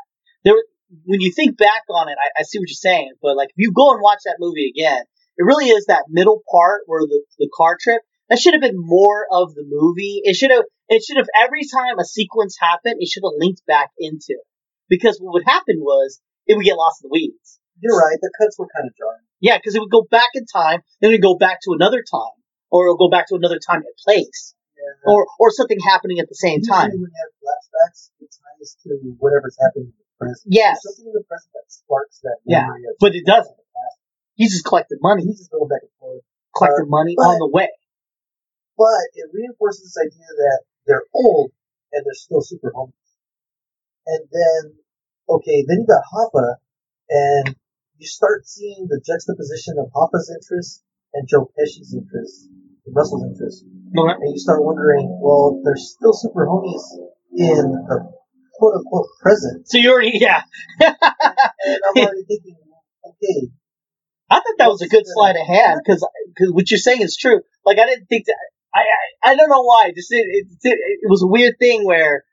There, 0.45 0.57
when 1.05 1.20
you 1.20 1.30
think 1.32 1.59
back 1.59 1.82
on 1.91 2.09
it, 2.09 2.16
I, 2.16 2.41
I 2.41 2.43
see 2.45 2.59
what 2.59 2.68
you're 2.70 2.80
saying, 2.80 3.12
but 3.20 3.37
like 3.37 3.51
if 3.51 3.59
you 3.59 3.72
go 3.72 3.93
and 3.93 4.01
watch 4.01 4.20
that 4.24 4.37
movie 4.41 4.72
again, 4.74 5.03
it 5.37 5.45
really 5.45 5.66
is 5.66 5.84
that 5.87 6.05
middle 6.09 6.41
part 6.51 6.82
where 6.87 7.03
the 7.03 7.20
the 7.39 7.51
car 7.55 7.76
trip. 7.80 8.01
That 8.30 8.41
should 8.41 8.55
have 8.55 8.62
been 8.62 8.74
more 8.74 9.26
of 9.30 9.55
the 9.55 9.62
movie. 9.68 10.20
It 10.24 10.34
should 10.34 10.51
have. 10.51 10.64
It 10.89 11.03
should 11.03 11.16
have 11.16 11.26
every 11.34 11.62
time 11.66 11.99
a 11.99 12.05
sequence 12.05 12.57
happened, 12.61 12.97
it 13.01 13.09
should 13.09 13.22
have 13.26 13.34
linked 13.39 13.64
back 13.66 13.91
into 13.99 14.39
it. 14.39 14.47
Because 14.89 15.18
what 15.18 15.34
would 15.34 15.47
happen 15.47 15.80
was 15.80 16.20
it 16.47 16.55
would 16.57 16.64
get 16.64 16.76
lost 16.78 17.03
in 17.03 17.09
the 17.11 17.12
weeds. 17.12 17.59
you're 17.82 17.99
right. 17.99 18.16
The 18.20 18.30
cuts 18.39 18.57
were 18.59 18.68
kind 18.74 18.87
of 18.89 18.95
jarring. 18.97 19.26
Yeah, 19.41 19.59
because 19.59 19.74
it 19.74 19.80
would 19.80 19.91
go 19.91 20.07
back 20.09 20.30
in 20.34 20.47
time, 20.47 20.80
then 21.01 21.11
it 21.11 21.14
would 21.18 21.26
go 21.26 21.37
back 21.37 21.59
to 21.66 21.72
another 21.74 22.01
time, 22.07 22.37
or 22.70 22.87
it 22.87 22.91
would 22.95 23.03
go 23.03 23.11
back 23.11 23.26
to 23.28 23.34
another 23.34 23.59
time 23.59 23.82
and 23.82 23.97
place, 24.07 24.55
Yeah. 24.78 25.11
or 25.12 25.26
or 25.39 25.51
something 25.51 25.76
happening 25.84 26.20
at 26.20 26.28
the 26.30 26.39
same 26.39 26.61
Usually 26.62 26.72
time. 26.78 26.91
when 26.95 27.11
you 27.11 27.18
have 27.20 27.32
flashbacks, 27.43 28.11
it 28.22 28.30
ties 28.32 28.76
to 28.87 28.91
whatever's 29.18 29.59
happening 29.61 29.91
in 29.93 29.99
the 29.99 30.16
present. 30.22 30.47
Yes. 30.55 30.80
There's 30.82 30.97
something 30.97 31.11
in 31.12 31.18
the 31.18 31.26
present 31.28 31.51
that 31.53 31.66
sparks 31.68 32.20
that 32.22 32.39
Yeah, 32.47 32.70
but 33.01 33.14
it 33.14 33.26
doesn't. 33.26 33.57
He's 34.37 34.53
just 34.53 34.64
collecting 34.64 34.99
money. 35.01 35.24
He's 35.24 35.39
just 35.39 35.51
going 35.51 35.66
back 35.68 35.80
and 35.82 35.91
forth. 35.99 36.22
collecting 36.55 36.87
uh, 36.87 36.97
money 36.97 37.14
but- 37.16 37.26
on 37.26 37.39
the 37.41 37.49
way. 37.49 37.68
But 38.78 39.09
it 39.16 39.30
reinforces 39.32 39.84
this 39.89 39.97
idea 39.97 40.28
that 40.28 40.61
they're 40.87 41.05
old 41.14 41.53
and 41.93 42.05
they're 42.05 42.14
still 42.14 42.41
super 42.41 42.72
homies. 42.74 42.93
And 44.07 44.22
then, 44.30 44.74
okay, 45.28 45.64
then 45.66 45.78
you 45.80 45.87
got 45.87 46.03
Hoffa, 46.12 46.57
and 47.11 47.57
you 47.99 48.07
start 48.07 48.47
seeing 48.47 48.87
the 48.89 49.01
juxtaposition 49.05 49.76
of 49.78 49.91
Hoffa's 49.95 50.30
interests 50.30 50.82
and 51.14 51.26
Joe 51.28 51.51
Pesci's 51.59 51.95
interests, 51.95 52.49
Russell's 52.87 53.24
interests. 53.24 53.64
And 53.64 54.32
you 54.32 54.39
start 54.39 54.62
wondering, 54.62 55.18
well, 55.20 55.61
they're 55.64 55.76
still 55.76 56.12
super 56.12 56.47
homies 56.47 56.82
in 57.34 57.72
the 57.89 58.12
quote 58.59 58.74
unquote 58.74 59.07
present. 59.20 59.68
So 59.68 59.78
you 59.78 59.91
already, 59.93 60.12
yeah. 60.14 60.43
And 60.80 60.95
I'm 61.01 62.05
already 62.05 62.24
thinking, 62.28 62.57
okay, 63.07 63.49
I 64.30 64.37
thought 64.37 64.59
that 64.59 64.68
was 64.68 64.82
a 64.82 64.89
good 64.89 65.05
sleight 65.07 65.37
of 65.37 65.47
hand 65.47 65.80
because 65.84 66.07
what 66.51 66.70
you're 66.70 66.78
saying 66.78 67.01
is 67.01 67.16
true. 67.16 67.41
Like 67.64 67.78
I 67.78 67.87
didn't 67.87 68.07
think 68.07 68.26
that. 68.26 68.37
I 68.77 68.83
I, 69.29 69.31
I 69.33 69.37
don't 69.37 69.49
know 69.51 69.62
why. 69.62 69.93
Just 69.97 70.12
it, 70.12 70.27
it, 70.29 70.47
it, 70.62 70.79
it 71.03 71.09
was 71.09 71.22
a 71.22 71.27
weird 71.27 71.55
thing 71.59 71.85
where 71.85 72.24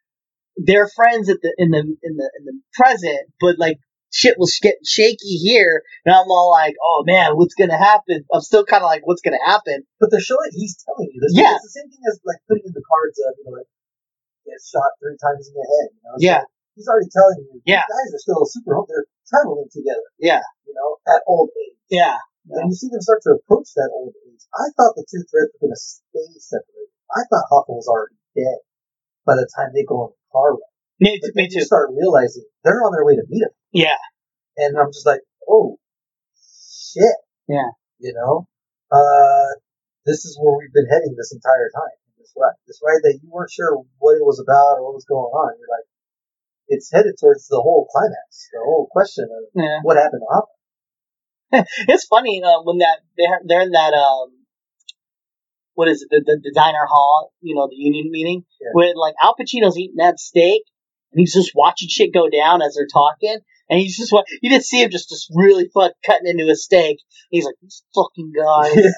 they're 0.58 0.88
friends 0.88 1.30
at 1.30 1.38
the 1.42 1.54
in 1.58 1.72
the 1.72 1.80
in 1.80 2.14
the 2.20 2.28
in 2.40 2.44
the 2.46 2.54
present, 2.74 3.32
but 3.40 3.58
like 3.58 3.80
shit 4.14 4.38
was 4.38 4.60
getting 4.62 4.86
shaky 4.86 5.42
here, 5.42 5.82
and 6.06 6.14
I'm 6.14 6.30
all 6.30 6.52
like, 6.52 6.76
oh 6.78 7.04
man, 7.06 7.34
what's 7.34 7.56
gonna 7.56 7.78
happen? 7.80 8.26
I'm 8.32 8.42
still 8.46 8.66
kind 8.66 8.84
of 8.84 8.88
like, 8.88 9.02
what's 9.08 9.22
gonna 9.26 9.42
happen? 9.46 9.84
but 10.00 10.12
they're 10.12 10.22
showing, 10.22 10.52
he's 10.54 10.78
telling 10.86 11.10
you. 11.10 11.18
This, 11.24 11.34
Yeah. 11.34 11.56
It's 11.58 11.66
the 11.66 11.82
same 11.82 11.90
thing 11.90 12.04
as 12.06 12.20
like 12.28 12.38
putting 12.48 12.70
in 12.70 12.74
the 12.78 12.86
cards 12.86 13.18
of, 13.26 13.34
you 13.42 13.46
know, 13.50 13.58
like, 13.58 13.66
get 14.46 14.62
shot 14.62 14.86
three 15.02 15.18
times 15.18 15.50
in 15.50 15.54
the 15.58 15.66
head. 15.66 15.88
You 15.98 16.02
know? 16.06 16.16
Yeah. 16.22 16.40
like, 16.46 16.54
he's 16.78 16.86
already 16.86 17.10
telling 17.10 17.42
you, 17.50 17.58
Yeah. 17.66 17.82
these 17.90 17.96
guys 17.98 18.10
are 18.14 18.22
still 18.22 18.46
super. 18.46 18.78
They're 18.86 19.08
traveling 19.26 19.66
together, 19.74 20.06
Yeah, 20.22 20.46
you 20.70 20.78
know, 20.78 21.02
at 21.10 21.26
old 21.26 21.50
age. 21.58 21.80
yeah. 21.90 22.22
And 22.50 22.68
you 22.68 22.76
see 22.76 22.92
them 22.92 23.00
start 23.00 23.24
to 23.24 23.40
approach 23.40 23.72
that 23.76 23.92
old 23.96 24.12
age. 24.28 24.44
I 24.52 24.68
thought 24.76 25.00
the 25.00 25.08
two 25.08 25.24
threads 25.32 25.56
were 25.56 25.68
going 25.68 25.76
to 25.76 25.80
stay 25.80 26.28
separated. 26.44 26.92
I 27.08 27.24
thought 27.32 27.48
Hoffa 27.48 27.72
was 27.72 27.88
already 27.88 28.20
dead 28.36 28.60
by 29.24 29.40
the 29.40 29.48
time 29.48 29.72
they 29.72 29.88
go 29.88 30.08
on 30.08 30.12
the 30.12 30.22
car 30.32 30.60
ride. 30.60 30.76
Me, 31.00 31.20
But 31.24 31.36
me 31.36 31.48
then 31.48 31.56
you 31.56 31.64
start 31.64 31.96
realizing 31.96 32.44
they're 32.64 32.84
on 32.84 32.92
their 32.92 33.06
way 33.06 33.16
to 33.16 33.24
meet 33.30 33.44
him. 33.44 33.56
Yeah, 33.72 33.98
And 34.58 34.78
I'm 34.78 34.92
just 34.92 35.08
like, 35.08 35.22
oh, 35.48 35.80
shit. 36.36 37.18
Yeah. 37.48 37.74
You 38.00 38.14
know? 38.14 38.48
Uh, 38.92 39.58
this 40.06 40.26
is 40.28 40.38
where 40.38 40.60
we've 40.60 40.76
been 40.76 40.92
heading 40.92 41.16
this 41.16 41.34
entire 41.34 41.72
time. 41.74 41.98
This 42.20 42.36
ride. 42.36 42.60
This 42.68 42.80
ride 42.84 43.02
that 43.04 43.20
you 43.24 43.32
weren't 43.32 43.52
sure 43.52 43.84
what 43.98 44.20
it 44.20 44.24
was 44.24 44.40
about 44.44 44.80
or 44.80 44.86
what 44.86 45.00
was 45.00 45.08
going 45.08 45.32
on. 45.32 45.56
You're 45.58 45.72
like, 45.72 45.88
it's 46.68 46.92
headed 46.92 47.16
towards 47.20 47.48
the 47.48 47.60
whole 47.60 47.88
climax, 47.92 48.48
the 48.52 48.64
whole 48.64 48.88
question 48.92 49.28
of 49.28 49.44
yeah. 49.56 49.80
what 49.84 49.98
happened 49.98 50.24
to 50.24 50.30
Hoffa. 50.32 50.54
it's 51.88 52.06
funny 52.06 52.42
uh, 52.44 52.62
when 52.64 52.80
that 52.80 53.00
they're 53.18 53.40
they're 53.46 53.62
in 53.62 53.72
that 53.72 53.94
um 53.94 54.30
what 55.76 55.88
is 55.88 56.02
it 56.04 56.10
the, 56.12 56.22
the, 56.26 56.40
the 56.44 56.52
diner 56.54 56.86
hall 56.90 57.32
you 57.42 57.56
know 57.56 57.68
the 57.70 57.76
union 57.76 58.10
meeting 58.12 58.44
Yeah. 58.62 58.70
where 58.74 58.94
like 58.96 59.16
Al 59.22 59.36
Pacino's 59.36 59.78
eating 59.78 59.98
that 59.98 60.20
steak 60.20 60.64
and 61.12 61.20
he's 61.20 61.34
just 61.34 61.52
watching 61.56 61.90
shit 61.90 62.14
go 62.14 62.30
down 62.30 62.62
as 62.62 62.76
they're 62.76 62.88
talking 62.92 63.40
and 63.70 63.80
he's 63.80 63.98
just 63.98 64.12
what 64.12 64.26
you 64.42 64.50
just 64.50 64.68
see 64.70 64.82
him 64.84 64.92
just 64.92 65.10
just 65.10 65.32
really 65.34 65.70
fuck 65.74 65.94
cutting 66.06 66.28
into 66.28 66.52
a 66.52 66.56
steak 66.56 66.98
he's 67.30 67.46
like 67.46 67.56
these 67.62 67.84
fucking 67.96 68.32
guys 68.36 68.76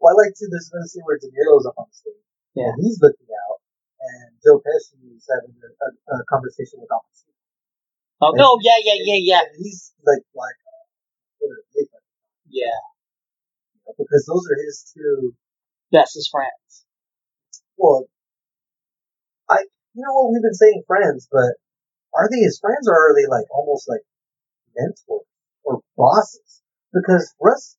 well, 0.00 0.12
I 0.12 0.26
like 0.26 0.34
to 0.36 0.44
there's 0.50 0.70
another 0.72 0.86
scene 0.88 1.02
where 1.06 1.18
De 1.18 1.28
Niro's 1.32 1.66
up 1.66 1.74
on 1.78 1.86
the 1.88 1.94
stage. 1.96 2.22
Yeah. 2.54 2.68
And 2.74 2.84
he's 2.84 3.00
looking 3.00 3.26
out, 3.32 3.58
and 4.04 4.36
Joe 4.44 4.60
Pesci 4.60 5.00
is 5.16 5.24
having 5.24 5.56
a, 5.56 5.68
a, 5.72 5.88
a 6.20 6.24
conversation 6.28 6.78
with 6.84 6.92
Al 6.92 7.00
Pacino. 7.08 7.32
oh 8.20 8.32
no 8.36 8.58
yeah 8.60 8.76
yeah 8.84 8.98
yeah 9.00 9.20
yeah 9.20 9.42
And 9.48 9.56
he's 9.64 9.94
like, 10.04 10.20
like, 10.36 10.58
what 11.42 11.50
are 11.50 11.64
they, 11.74 11.82
like, 11.90 12.06
yeah 12.48 12.78
because 13.98 14.24
those 14.30 14.46
are 14.46 14.56
his 14.62 14.94
two. 14.94 15.34
bestest 15.90 16.30
friends 16.30 16.86
Well, 17.76 18.06
I, 19.50 19.66
you 19.94 20.02
know 20.06 20.14
what 20.14 20.32
we've 20.32 20.42
been 20.42 20.54
saying 20.54 20.84
friends, 20.86 21.28
but 21.30 21.58
are 22.14 22.28
they 22.30 22.40
his 22.40 22.58
friends 22.60 22.88
or 22.88 22.94
are 22.94 23.14
they 23.14 23.26
like 23.28 23.48
almost 23.50 23.88
like 23.88 24.04
mentors 24.76 25.26
or 25.64 25.80
bosses? 25.96 26.62
Because 26.92 27.32
Russ 27.40 27.76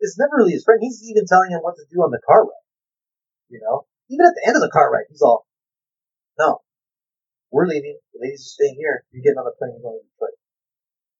is 0.00 0.16
never 0.18 0.36
really 0.42 0.52
his 0.52 0.64
friend. 0.64 0.80
He's 0.82 1.02
even 1.08 1.26
telling 1.26 1.50
him 1.50 1.60
what 1.62 1.76
to 1.76 1.86
do 1.90 2.02
on 2.02 2.10
the 2.10 2.20
car 2.26 2.42
ride. 2.44 2.66
You 3.48 3.60
know, 3.62 3.86
even 4.10 4.26
at 4.26 4.34
the 4.34 4.44
end 4.46 4.56
of 4.56 4.62
the 4.62 4.70
car 4.70 4.90
ride, 4.92 5.06
he's 5.10 5.22
all, 5.22 5.46
"No, 6.38 6.62
we're 7.50 7.66
leaving. 7.66 7.98
The 8.12 8.20
ladies 8.20 8.42
are 8.46 8.54
staying 8.58 8.76
here. 8.76 9.04
You're 9.10 9.22
getting 9.22 9.38
on 9.38 9.46
the 9.46 9.54
plane 9.58 9.74
and 9.74 9.82
going 9.82 10.00
to 10.00 10.06
Detroit." 10.10 10.39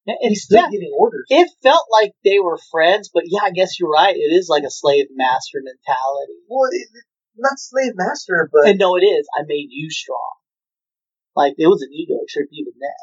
And 0.07 0.17
He's 0.23 0.45
still 0.45 0.65
yeah, 0.65 0.71
giving 0.71 0.93
orders. 0.97 1.27
it 1.29 1.51
felt 1.63 1.87
like 1.93 2.13
they 2.25 2.39
were 2.41 2.59
friends 2.71 3.11
but 3.13 3.25
yeah 3.27 3.41
I 3.45 3.51
guess 3.51 3.79
you're 3.79 3.91
right 3.91 4.17
it 4.17 4.33
is 4.33 4.49
like 4.49 4.65
a 4.65 4.71
slave 4.71 5.07
master 5.15 5.61
mentality 5.63 6.41
well, 6.49 6.69
it, 6.73 6.89
not 7.41 7.57
slave 7.59 7.93
master, 7.97 8.49
but 8.53 8.69
And 8.69 8.79
no, 8.79 8.97
it 8.97 9.05
is. 9.07 9.27
I 9.33 9.43
made 9.47 9.69
you 9.71 9.91
strong. 9.91 10.37
Like 11.35 11.55
it 11.59 11.67
was 11.67 11.83
an 11.83 11.93
ego 11.93 12.21
trip 12.29 12.49
even 12.53 12.75
then. 12.77 13.01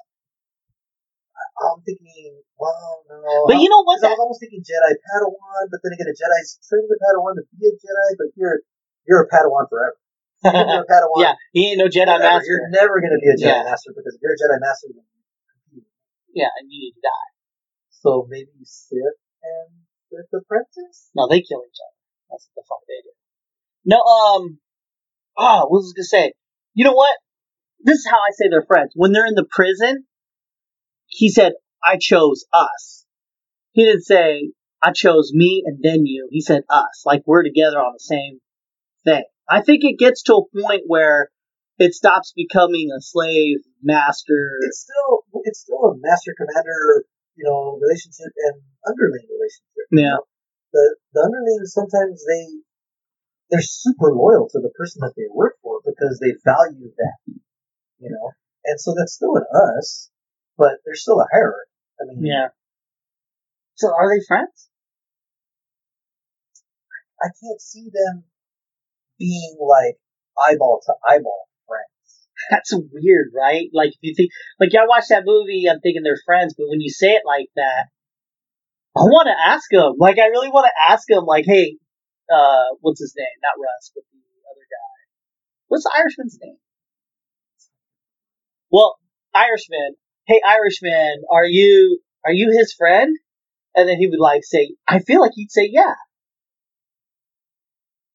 I'm 1.57 1.81
thinking, 1.81 2.37
well, 2.61 3.01
no. 3.09 3.49
But 3.49 3.57
you 3.61 3.69
know 3.69 3.81
what? 3.81 3.97
I 4.05 4.13
was 4.13 4.21
almost 4.21 4.41
thinking 4.45 4.61
Jedi 4.61 4.93
Padawan, 4.93 5.73
but 5.73 5.81
then 5.81 5.93
again, 5.97 6.05
a 6.05 6.13
Jedi's 6.13 6.61
trained 6.69 6.85
a 6.85 6.97
Padawan 7.01 7.33
to 7.41 7.43
be 7.57 7.65
a 7.65 7.73
Jedi, 7.73 8.09
but 8.17 8.29
you're 8.37 8.61
you're 9.09 9.25
a 9.25 9.29
Padawan 9.29 9.65
forever. 9.69 9.97
You're 10.45 10.85
a 10.85 10.89
Padawan 10.89 11.17
yeah, 11.25 11.33
he 11.51 11.73
ain't 11.73 11.81
no 11.81 11.89
Jedi 11.89 12.05
forever. 12.05 12.37
master. 12.37 12.45
You're 12.45 12.69
never 12.69 13.01
going 13.01 13.09
to 13.17 13.17
be 13.17 13.29
a 13.33 13.37
Jedi 13.41 13.57
Yeah. 13.57 13.65
master 13.65 13.89
because 13.89 14.13
if 14.13 14.21
you're 14.21 14.37
a 14.37 14.37
Jedi 14.37 14.61
master, 14.61 14.85
you 14.93 15.01
compete. 15.01 15.16
Yeah, 16.38 16.53
and 16.61 16.69
you 16.69 16.79
need 16.79 16.93
to 16.93 17.01
die. 17.01 17.29
So 17.89 18.27
maybe 18.29 18.53
Sith 18.61 19.17
and 19.41 19.69
Sith 20.09 20.29
Apprentice. 20.29 21.09
No, 21.17 21.27
they 21.27 21.41
kill 21.41 21.65
each 21.65 21.81
other. 21.81 21.97
That's 22.29 22.47
what 22.53 22.61
the 22.61 22.65
fuck 22.69 22.83
they 22.85 23.01
do. 23.01 23.13
No, 23.85 23.97
um, 24.05 24.59
ah, 25.38 25.65
what 25.65 25.81
was 25.81 25.93
I 25.95 25.97
gonna 25.97 26.05
say? 26.05 26.33
You 26.73 26.85
know 26.85 26.93
what? 26.93 27.17
this 27.79 27.99
is 27.99 28.07
how 28.09 28.17
I 28.17 28.31
say 28.33 28.49
they're 28.49 28.65
friends. 28.65 28.91
When 28.95 29.11
they're 29.11 29.27
in 29.27 29.35
the 29.35 29.47
prison, 29.49 30.05
he 31.07 31.29
said, 31.29 31.53
"I 31.83 31.97
chose 31.97 32.45
us." 32.51 33.05
He 33.71 33.85
didn't 33.85 34.03
say, 34.03 34.51
"I 34.81 34.91
chose 34.91 35.31
me 35.33 35.63
and 35.65 35.81
then 35.81 36.05
you." 36.05 36.27
He 36.31 36.41
said, 36.41 36.63
"Us." 36.69 37.03
Like 37.05 37.23
we're 37.25 37.43
together 37.43 37.77
on 37.77 37.93
the 37.93 37.99
same 37.99 38.41
thing. 39.05 39.23
I 39.49 39.61
think 39.61 39.83
it 39.83 39.99
gets 39.99 40.23
to 40.23 40.35
a 40.35 40.61
point 40.61 40.83
where 40.88 41.29
it 41.80 41.93
stops 41.93 42.34
becoming 42.36 42.89
a 42.91 43.01
slave 43.01 43.59
master. 43.84 44.57
It's 44.61 44.82
still 44.82 45.23
it's 45.43 45.61
still 45.61 45.93
a 45.93 45.95
master 45.97 46.34
commander, 46.38 47.05
you 47.36 47.45
know, 47.45 47.78
relationship 47.82 48.34
and 48.36 48.61
underling 48.88 49.28
relationship. 49.30 49.86
you 49.91 50.01
Yeah. 50.01 50.17
know? 50.17 50.23
The 50.73 50.95
the 51.13 51.21
underlings 51.21 51.73
sometimes 51.73 52.23
they 52.25 52.45
they're 53.49 53.61
super 53.61 54.13
loyal 54.13 54.49
to 54.49 54.59
the 54.59 54.71
person 54.75 54.99
that 55.01 55.13
they 55.15 55.28
work 55.34 55.55
for 55.61 55.80
because 55.86 56.19
they 56.19 56.34
value 56.43 56.91
that. 56.97 57.17
You 57.99 58.09
know? 58.11 58.32
And 58.65 58.80
so 58.80 58.93
that's 58.97 59.13
still 59.13 59.36
an 59.38 59.45
us, 59.78 60.09
but 60.57 60.80
there's 60.86 61.01
still 61.01 61.21
a 61.21 61.28
hierarchy. 61.32 61.71
I 62.01 62.05
mean 62.05 62.25
Yeah. 62.25 62.47
So 63.75 63.93
are 63.93 64.09
they 64.09 64.23
friends? 64.28 64.69
I 67.21 67.30
can't 67.41 67.61
see 67.61 67.89
them 67.93 68.25
being 69.17 69.57
like 69.59 69.97
eyeball 70.38 70.82
to 70.86 70.93
eyeball. 71.07 71.47
That's 72.49 72.73
weird, 72.73 73.31
right? 73.35 73.69
Like 73.73 73.89
if 73.89 73.99
you 74.01 74.13
think, 74.15 74.31
like 74.59 74.69
I 74.77 74.88
watch 74.88 75.05
that 75.09 75.23
movie, 75.25 75.65
I'm 75.69 75.79
thinking 75.79 76.03
they're 76.03 76.21
friends, 76.25 76.55
but 76.57 76.67
when 76.69 76.81
you 76.81 76.89
say 76.89 77.13
it 77.13 77.23
like 77.25 77.49
that, 77.55 77.88
I 78.95 79.01
want 79.01 79.27
to 79.27 79.51
ask 79.51 79.71
him. 79.71 79.95
Like 79.97 80.17
I 80.19 80.27
really 80.27 80.49
want 80.49 80.65
to 80.65 80.93
ask 80.93 81.09
him. 81.09 81.25
Like, 81.25 81.45
hey, 81.45 81.77
uh, 82.33 82.75
what's 82.81 82.99
his 82.99 83.13
name? 83.17 83.38
Not 83.43 83.61
Russ, 83.61 83.91
but 83.93 84.03
the 84.11 84.19
other 84.49 84.65
guy. 84.69 84.93
What's 85.67 85.83
the 85.83 85.93
Irishman's 85.95 86.38
name? 86.41 86.57
Well, 88.71 88.97
Irishman. 89.33 89.95
Hey, 90.25 90.41
Irishman, 90.45 91.23
are 91.31 91.45
you 91.45 91.99
are 92.25 92.33
you 92.33 92.51
his 92.57 92.73
friend? 92.73 93.15
And 93.75 93.88
then 93.88 93.97
he 93.97 94.07
would 94.07 94.19
like 94.19 94.43
say, 94.43 94.75
I 94.88 94.99
feel 94.99 95.21
like 95.21 95.31
he'd 95.35 95.51
say, 95.51 95.69
yeah. 95.71 95.93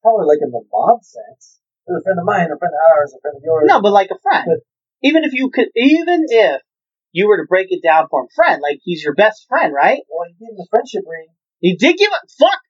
Probably 0.03 0.27
like 0.27 0.43
in 0.43 0.51
the 0.51 0.63
mob 0.73 0.99
sense. 1.05 1.61
A 1.89 2.01
friend 2.03 2.19
of 2.19 2.25
mine, 2.25 2.47
a 2.51 2.59
friend 2.59 2.73
of 2.75 2.81
ours, 2.95 3.13
a 3.17 3.21
friend 3.21 3.37
of 3.37 3.43
yours. 3.43 3.65
No, 3.67 3.81
but 3.83 3.93
like 3.93 4.11
a 4.11 4.19
friend. 4.23 4.45
But- 4.47 4.61
even 5.05 5.25
if 5.25 5.33
you 5.33 5.51
could, 5.51 5.67
even 5.75 6.27
if 6.29 6.63
you 7.11 7.27
were 7.27 7.37
to 7.39 7.47
break 7.49 7.67
it 7.71 7.83
down 7.83 8.07
for 8.09 8.23
a 8.23 8.29
friend, 8.37 8.63
like 8.63 8.79
he's 8.85 9.03
your 9.03 9.15
best 9.15 9.47
friend, 9.49 9.75
right? 9.75 9.99
Well, 10.09 10.29
he 10.31 10.35
gave 10.39 10.55
him 10.55 10.63
a 10.63 10.69
friendship 10.71 11.03
ring, 11.11 11.27
He 11.59 11.75
did 11.77 11.97
give 11.99 12.13
a 12.13 12.23
fuck. 12.39 12.61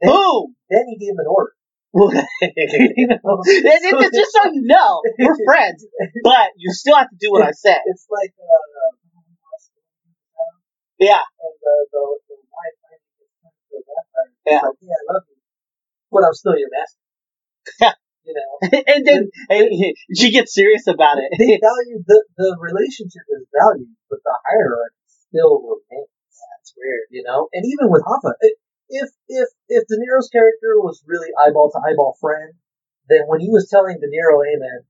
Then- 0.00 0.12
Boom. 0.14 0.54
then 0.70 0.84
he 0.86 0.96
gave 0.96 1.10
him 1.10 1.18
an 1.18 1.26
order. 1.26 1.52
you 1.92 3.08
know, 3.10 3.18
It- 3.44 3.82
it- 3.82 4.00
it's 4.06 4.16
just 4.16 4.30
so 4.32 4.46
you 4.54 4.62
know, 4.62 5.02
we're 5.18 5.34
friends, 5.44 5.84
but 6.22 6.54
you 6.56 6.72
still 6.72 6.94
have 6.96 7.10
to 7.10 7.16
do 7.20 7.32
what 7.32 7.42
I 7.42 7.50
said. 7.66 7.82
It's 7.86 8.06
like 8.08 8.30
uh, 8.38 8.94
Yeah, 11.00 11.18
and 11.18 11.54
the 11.58 11.74
the, 11.90 12.02
the 12.28 12.36
wife 12.54 12.76
finally 12.86 13.02
gets 13.18 13.34
turned 13.42 13.56
to 13.66 13.74
a 13.74 13.82
vampire. 13.82 14.30
It's 14.30 14.46
Yeah. 14.46 14.62
like, 14.62 14.78
yeah, 14.78 14.94
I 14.94 15.12
love 15.12 15.24
you, 15.26 15.36
but 16.12 16.22
I'm 16.22 16.34
still 16.34 16.54
your 16.56 16.70
master. 16.70 17.00
Yeah. 17.80 17.94
You 18.24 18.34
know, 18.36 18.52
and 18.86 19.06
then 19.06 19.30
and 19.48 19.66
she 20.14 20.30
gets 20.30 20.52
serious 20.54 20.86
about 20.86 21.18
it. 21.18 21.32
they 21.40 21.56
value 21.56 22.04
the 22.04 22.20
the 22.36 22.56
relationship 22.60 23.24
is 23.32 23.48
valued, 23.48 23.96
but 24.08 24.20
the 24.22 24.36
hierarchy 24.44 25.00
still 25.08 25.56
remains. 25.64 26.12
That's 26.28 26.74
weird. 26.76 27.08
You 27.10 27.24
know, 27.24 27.48
and 27.52 27.64
even 27.64 27.88
with 27.88 28.04
Hoffa, 28.04 28.36
if 28.90 29.08
if 29.28 29.48
if 29.68 29.82
De 29.88 29.96
Niro's 29.96 30.28
character 30.28 30.76
was 30.84 31.02
really 31.06 31.32
eyeball 31.40 31.70
to 31.72 31.80
eyeball 31.80 32.16
friend, 32.20 32.52
then 33.08 33.24
when 33.26 33.40
he 33.40 33.48
was 33.48 33.68
telling 33.70 33.96
De 33.98 34.06
Niro, 34.06 34.44
"Hey 34.44 34.56
man," 34.60 34.84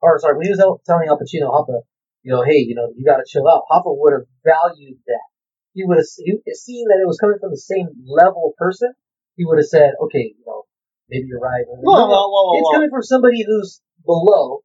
or 0.00 0.18
sorry, 0.18 0.36
when 0.36 0.46
he 0.46 0.54
was 0.54 0.62
telling 0.86 1.08
Al 1.08 1.18
Pacino, 1.18 1.50
Hoffa, 1.50 1.82
you 2.22 2.32
know, 2.32 2.42
"Hey, 2.42 2.62
you 2.62 2.74
know, 2.74 2.92
you 2.94 3.04
got 3.04 3.18
to 3.18 3.26
chill 3.26 3.48
out," 3.48 3.64
Hoffa 3.70 3.90
would 3.90 4.12
have 4.12 4.28
valued 4.44 4.98
that. 5.06 5.26
He 5.74 5.84
would 5.84 5.98
have 5.98 6.06
seen 6.06 6.86
that 6.88 7.02
it 7.02 7.06
was 7.06 7.18
coming 7.18 7.38
from 7.40 7.50
the 7.50 7.60
same 7.60 7.88
level 8.06 8.54
person. 8.56 8.92
He 9.36 9.44
would 9.44 9.58
have 9.58 9.66
said, 9.66 9.94
"Okay, 10.00 10.32
you 10.38 10.44
know, 10.46 10.64
maybe 11.08 11.26
you're 11.26 11.40
right." 11.40 11.64
Whoa, 11.66 12.06
whoa, 12.06 12.28
whoa, 12.28 12.52
whoa, 12.52 12.58
it's 12.60 12.74
coming 12.74 12.90
from 12.90 13.02
somebody 13.02 13.44
who's 13.44 13.80
below, 14.04 14.62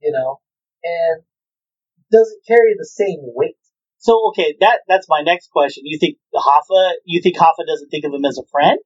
you 0.00 0.12
know, 0.12 0.40
and 0.82 1.22
doesn't 2.12 2.46
carry 2.46 2.74
the 2.78 2.86
same 2.86 3.18
weight. 3.20 3.56
So 3.98 4.28
okay, 4.28 4.54
that 4.60 4.80
that's 4.86 5.06
my 5.08 5.22
next 5.22 5.50
question. 5.50 5.84
You 5.86 5.98
think 5.98 6.18
Hoffa? 6.34 6.92
You 7.04 7.22
think 7.22 7.36
Hoffa 7.36 7.66
doesn't 7.66 7.88
think 7.88 8.04
of 8.04 8.12
him 8.12 8.24
as 8.24 8.38
a 8.38 8.46
friend? 8.50 8.78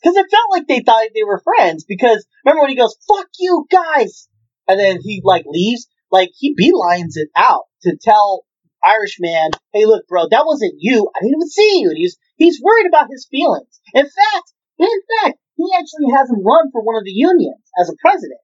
Because 0.00 0.16
it 0.16 0.30
felt 0.30 0.50
like 0.50 0.66
they 0.66 0.80
thought 0.80 1.08
they 1.14 1.24
were 1.24 1.42
friends. 1.42 1.84
Because 1.84 2.24
remember 2.44 2.62
when 2.62 2.70
he 2.70 2.76
goes 2.76 2.96
"fuck 3.08 3.26
you 3.38 3.66
guys," 3.70 4.28
and 4.68 4.78
then 4.78 4.98
he 5.02 5.20
like 5.24 5.44
leaves, 5.46 5.88
like 6.10 6.30
he 6.36 6.54
beelines 6.54 7.14
it 7.16 7.28
out 7.34 7.64
to 7.82 7.96
tell 8.00 8.44
Irishman, 8.84 9.50
"Hey, 9.72 9.84
look, 9.84 10.06
bro, 10.06 10.28
that 10.30 10.46
wasn't 10.46 10.74
you. 10.78 11.10
I 11.14 11.20
didn't 11.20 11.36
even 11.36 11.48
see 11.48 11.80
you." 11.80 11.88
And 11.88 11.98
he's 11.98 12.16
he's 12.36 12.62
worried 12.62 12.86
about 12.86 13.10
his 13.10 13.26
feelings. 13.28 13.80
In 13.94 14.04
fact, 14.04 14.52
in 14.78 15.00
fact, 15.22 15.38
he 15.60 15.68
actually 15.76 16.08
has 16.16 16.32
him 16.32 16.40
run 16.40 16.72
for 16.72 16.80
one 16.80 16.96
of 16.96 17.04
the 17.04 17.12
unions 17.12 17.60
as 17.76 17.92
a 17.92 17.96
president 18.00 18.40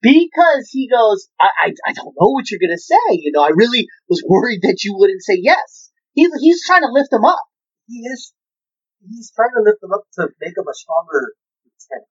because 0.00 0.68
he 0.72 0.88
goes, 0.88 1.28
I, 1.40 1.68
I, 1.68 1.68
I 1.88 1.92
don't 1.92 2.16
know 2.16 2.32
what 2.32 2.50
you're 2.50 2.62
gonna 2.62 2.80
say. 2.80 3.20
You 3.20 3.32
know, 3.32 3.44
I 3.44 3.52
really 3.52 3.86
was 4.08 4.24
worried 4.26 4.60
that 4.62 4.80
you 4.84 4.96
wouldn't 4.96 5.22
say 5.22 5.38
yes. 5.40 5.90
He's 6.12 6.30
he's 6.40 6.64
trying 6.64 6.82
to 6.82 6.92
lift 6.92 7.12
him 7.12 7.24
up. 7.24 7.44
He 7.86 8.00
is 8.00 8.32
he's 9.04 9.32
trying 9.34 9.54
to 9.56 9.62
lift 9.62 9.80
them 9.80 9.92
up 9.92 10.04
to 10.18 10.28
make 10.40 10.56
him 10.56 10.64
a 10.64 10.74
stronger 10.74 11.36
lieutenant. 11.64 12.08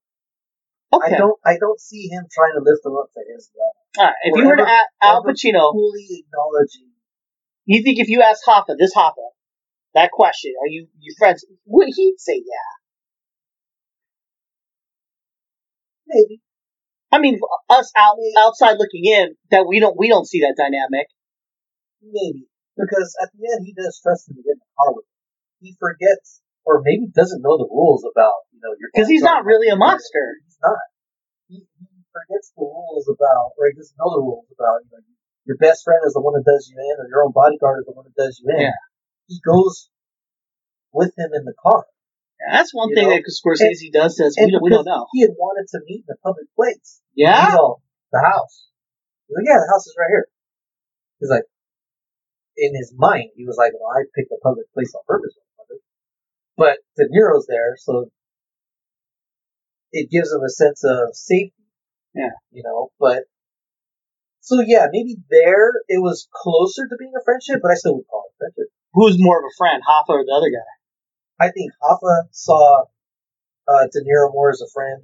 Okay. 0.94 1.16
I 1.16 1.18
don't 1.18 1.40
I 1.46 1.58
don't 1.58 1.80
see 1.80 2.08
him 2.08 2.26
trying 2.30 2.54
to 2.54 2.64
lift 2.64 2.84
them 2.84 2.96
up 2.96 3.10
to 3.14 3.22
his 3.26 3.50
level. 3.58 3.82
All 3.98 4.06
right. 4.06 4.22
If 4.24 4.38
you 4.38 4.48
were 4.48 4.58
to 4.58 4.70
ask 4.70 4.90
Al 5.02 5.24
Pacino, 5.24 5.74
fully 5.74 6.24
acknowledging 6.24 6.96
you 7.66 7.82
think 7.82 8.00
if 8.00 8.10
you 8.10 8.22
ask 8.22 8.46
Hoffa 8.46 8.78
this 8.78 8.94
Hoffa 8.94 9.34
that 9.94 10.12
question, 10.12 10.54
are 10.62 10.68
you 10.68 10.88
you 11.00 11.16
friends? 11.18 11.46
Would 11.66 11.90
he 11.96 12.14
say 12.18 12.36
yeah? 12.38 12.70
Maybe 16.08 16.42
I 17.16 17.20
mean, 17.24 17.40
us 17.70 17.92
out 17.96 18.20
outside 18.38 18.76
looking 18.76 19.08
in, 19.08 19.40
that 19.52 19.64
we 19.64 19.80
don't 19.80 19.96
we 19.96 20.12
don't 20.12 20.28
see 20.28 20.42
that 20.44 20.60
dynamic. 20.60 21.08
maybe 22.04 22.52
because 22.76 23.16
at 23.24 23.32
the 23.32 23.40
end 23.48 23.64
he 23.64 23.72
does 23.72 23.96
trust 24.04 24.28
him 24.28 24.36
to 24.36 24.44
get 24.44 24.60
in 24.60 24.64
the 24.64 24.72
car 24.76 24.92
with 24.92 25.08
him. 25.08 25.16
He 25.64 25.72
forgets 25.80 26.44
or 26.68 26.84
maybe 26.84 27.08
doesn't 27.08 27.40
know 27.40 27.56
the 27.56 27.72
rules 27.72 28.04
about 28.04 28.52
you 28.52 28.60
know 28.60 28.76
your 28.76 28.92
Because 28.92 29.08
he's 29.08 29.24
not 29.24 29.48
really 29.48 29.72
a 29.72 29.80
monster. 29.80 30.44
He's 30.44 30.60
not. 30.60 30.84
He, 31.48 31.64
he 31.64 31.88
forgets 32.12 32.52
the 32.52 32.68
rules 32.68 33.08
about 33.08 33.56
or 33.56 33.72
he 33.72 33.80
doesn't 33.80 33.96
know 33.96 34.12
the 34.12 34.26
rules 34.26 34.52
about 34.52 34.84
you 34.84 34.92
know 34.92 35.02
your 35.48 35.58
best 35.62 35.88
friend 35.88 36.04
is 36.04 36.12
the 36.18 36.26
one 36.26 36.36
that 36.36 36.44
does 36.44 36.68
you 36.68 36.76
in 36.76 36.96
or 37.00 37.08
your 37.08 37.24
own 37.24 37.32
bodyguard 37.32 37.80
is 37.80 37.88
the 37.88 37.96
one 37.96 38.12
that 38.12 38.18
does 38.20 38.44
you 38.44 38.52
in. 38.60 38.68
Yeah. 38.68 38.80
He 39.32 39.40
goes 39.40 39.88
with 40.92 41.16
him 41.16 41.32
in 41.32 41.46
the 41.48 41.56
car. 41.64 41.88
That's 42.40 42.74
one 42.74 42.90
You 42.90 42.96
thing 42.96 43.10
know? 43.10 43.16
that 43.16 43.24
Scorsese 43.26 43.92
does 43.92 44.18
says 44.18 44.36
we 44.38 44.52
don't, 44.52 44.62
we 44.62 44.70
don't 44.70 44.86
know. 44.86 45.08
He 45.14 45.22
had 45.22 45.32
wanted 45.38 45.68
to 45.72 45.80
meet 45.88 46.04
in 46.08 46.14
a 46.14 46.20
public 46.20 46.48
place. 46.56 47.02
Yeah. 47.16 47.46
He's 47.46 47.56
all, 47.56 47.82
the 48.12 48.20
house. 48.20 48.68
He's 49.28 49.36
like, 49.36 49.48
yeah, 49.48 49.60
the 49.60 49.72
house 49.72 49.88
is 49.88 49.96
right 49.98 50.10
here. 50.10 50.28
He's 51.20 51.30
like, 51.30 51.44
in 52.58 52.76
his 52.76 52.94
mind, 52.96 53.32
he 53.36 53.46
was 53.46 53.58
like, 53.58 53.74
well, 53.74 53.92
I 53.92 54.04
picked 54.16 54.32
a 54.32 54.40
public 54.44 54.72
place 54.74 54.94
on 54.96 55.02
purpose. 55.08 55.34
But 56.58 56.78
De 56.96 57.04
Niro's 57.12 57.48
there, 57.48 57.76
so 57.78 58.12
it 59.92 60.10
gives 60.10 60.32
him 60.32 60.40
a 60.40 60.50
sense 60.50 60.84
of 60.86 61.16
safety. 61.16 61.68
Yeah. 62.14 62.32
You 62.52 62.64
know, 62.64 62.92
but, 63.00 63.24
so 64.40 64.64
yeah, 64.66 64.88
maybe 64.92 65.18
there 65.30 65.74
it 65.88 66.00
was 66.00 66.30
closer 66.32 66.88
to 66.88 66.96
being 66.98 67.12
a 67.18 67.24
friendship, 67.26 67.60
but 67.62 67.72
I 67.72 67.76
still 67.76 67.96
would 67.98 68.08
call 68.08 68.24
it 68.30 68.38
friendship. 68.38 68.72
Who's 68.94 69.18
more 69.20 69.40
of 69.40 69.44
a 69.44 69.56
friend, 69.58 69.84
Hoffa 69.84 70.16
or 70.16 70.24
the 70.24 70.32
other 70.32 70.48
guy? 70.48 70.72
I 71.40 71.52
think 71.52 71.72
Hoffa 71.84 72.24
saw 72.32 72.84
uh, 73.68 73.84
De 73.92 74.00
Niro 74.02 74.32
more 74.34 74.50
as 74.50 74.62
a 74.62 74.70
friend, 74.74 75.04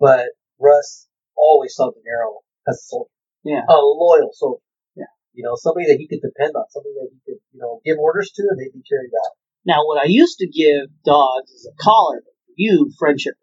but 0.00 0.26
Russ 0.60 1.08
always 1.36 1.74
saw 1.74 1.90
De 1.90 1.98
Niro 2.00 2.40
as 2.68 2.76
a 2.76 2.86
soldier, 2.88 3.10
Yeah. 3.44 3.62
a 3.68 3.74
loyal 3.76 4.30
soldier. 4.32 4.62
Yeah. 4.96 5.10
You 5.34 5.44
know, 5.44 5.56
somebody 5.56 5.86
that 5.86 5.98
he 5.98 6.08
could 6.08 6.20
depend 6.22 6.54
on, 6.56 6.64
somebody 6.70 6.94
that 7.00 7.08
he 7.12 7.18
could, 7.26 7.40
you 7.52 7.60
know, 7.60 7.80
give 7.84 7.98
orders 7.98 8.30
to 8.36 8.42
and 8.50 8.58
they'd 8.58 8.72
be 8.72 8.82
carried 8.88 9.10
out. 9.24 9.32
Now, 9.64 9.84
what 9.86 10.02
I 10.02 10.06
used 10.08 10.38
to 10.38 10.46
give 10.48 10.88
dogs 11.04 11.50
is 11.50 11.68
a 11.70 11.74
collar. 11.82 12.22
But 12.24 12.32
you 12.56 12.90
friendship. 12.98 13.34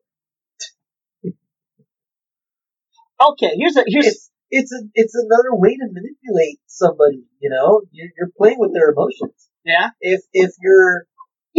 Okay, 3.22 3.52
here's 3.58 3.76
a 3.76 3.84
here's 3.86 4.08
It's 4.08 4.30
it's 4.50 4.72
a, 4.74 4.82
it's 4.96 5.16
another 5.16 5.54
way 5.54 5.76
to 5.76 5.88
manipulate 5.92 6.60
somebody. 6.68 7.24
You 7.40 7.50
know, 7.50 7.82
you're, 7.92 8.10
you're 8.18 8.30
playing 8.38 8.58
with 8.60 8.74
their 8.74 8.92
emotions. 8.92 9.50
yeah. 9.66 9.90
If 10.02 10.22
if 10.34 10.52
you're, 10.62 11.06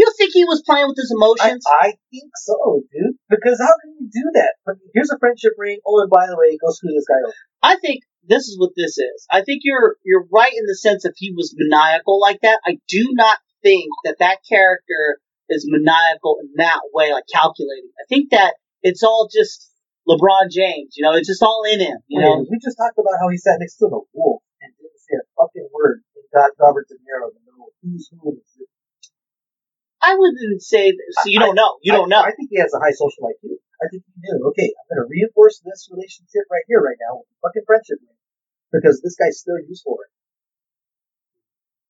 You 0.00 0.08
think 0.16 0.32
he 0.32 0.48
was 0.48 0.64
playing 0.64 0.88
with 0.88 0.96
his 0.96 1.12
emotions? 1.12 1.60
I 1.68 1.92
think 2.08 2.32
so, 2.32 2.80
dude. 2.88 3.20
Because 3.28 3.60
how 3.60 3.76
can 3.84 3.92
you 4.00 4.08
do 4.08 4.24
that? 4.40 4.56
But 4.64 4.80
here's 4.96 5.12
a 5.12 5.20
friendship 5.20 5.52
ring. 5.60 5.76
Oh, 5.84 6.00
and 6.00 6.08
by 6.08 6.24
the 6.24 6.40
way, 6.40 6.56
go 6.56 6.72
screw 6.72 6.96
this 6.96 7.04
guy 7.04 7.20
over. 7.20 7.36
I 7.60 7.76
think 7.76 8.00
this 8.24 8.48
is 8.48 8.56
what 8.56 8.72
this 8.72 8.96
is. 8.96 9.28
I 9.30 9.44
think 9.44 9.60
you're 9.62 10.00
you're 10.00 10.24
right 10.32 10.56
in 10.56 10.64
the 10.64 10.74
sense 10.74 11.04
if 11.04 11.12
he 11.20 11.36
was 11.36 11.52
maniacal 11.52 12.18
like 12.18 12.40
that. 12.40 12.64
I 12.64 12.80
do 12.88 13.12
not 13.12 13.36
think 13.60 13.92
that 14.08 14.16
that 14.24 14.40
character 14.48 15.20
is 15.52 15.68
maniacal 15.68 16.40
in 16.40 16.48
that 16.56 16.80
way, 16.96 17.12
like 17.12 17.28
calculating. 17.28 17.92
I 18.00 18.08
think 18.08 18.30
that 18.30 18.56
it's 18.80 19.02
all 19.02 19.28
just 19.28 19.68
LeBron 20.08 20.48
James. 20.48 20.96
You 20.96 21.04
know, 21.04 21.12
it's 21.12 21.28
just 21.28 21.42
all 21.42 21.68
in 21.68 21.80
him. 21.80 22.00
You 22.08 22.24
know, 22.24 22.40
we 22.48 22.56
just 22.56 22.80
talked 22.80 22.96
about 22.96 23.20
how 23.20 23.28
he 23.28 23.36
sat 23.36 23.60
next 23.60 23.76
to 23.84 23.92
the 23.92 24.00
wolf 24.16 24.40
and 24.64 24.72
didn't 24.80 24.96
say 25.04 25.20
a 25.20 25.28
fucking 25.36 25.68
word. 25.76 26.00
And 26.16 26.24
got 26.32 26.56
Robert 26.56 26.88
De 26.88 26.96
Niro 27.04 27.28
in 27.28 27.36
the 27.36 27.44
middle 27.44 27.68
of 27.68 27.76
who's 27.84 28.08
who. 28.16 28.40
In 30.02 30.08
the 30.08 30.12
zoo. 30.12 30.12
I 30.12 30.18
wouldn't 30.18 30.62
say. 30.62 30.90
That, 30.92 31.08
so 31.22 31.28
you 31.28 31.38
don't 31.40 31.54
know. 31.54 31.78
You 31.82 31.92
I- 31.92 31.96
don't 31.96 32.08
know. 32.08 32.20
I 32.22 32.32
think 32.32 32.50
he 32.50 32.58
has 32.60 32.72
a 32.74 32.80
high 32.80 32.92
social 32.92 33.24
IQ. 33.28 33.56
I 33.80 33.88
think 33.88 34.04
he 34.04 34.12
knew. 34.20 34.44
Okay, 34.52 34.68
I'm 34.76 34.86
going 34.96 35.06
to 35.06 35.08
reinforce 35.08 35.60
this 35.64 35.88
relationship 35.90 36.44
right 36.50 36.64
here, 36.68 36.80
right 36.80 36.98
now, 37.00 37.24
with 37.24 37.28
fucking 37.40 37.64
friendship 37.66 37.98
ring, 38.04 38.16
because 38.72 39.00
this 39.00 39.16
guy's 39.16 39.38
still 39.40 39.56
useful. 39.60 39.96
Right 39.96 40.12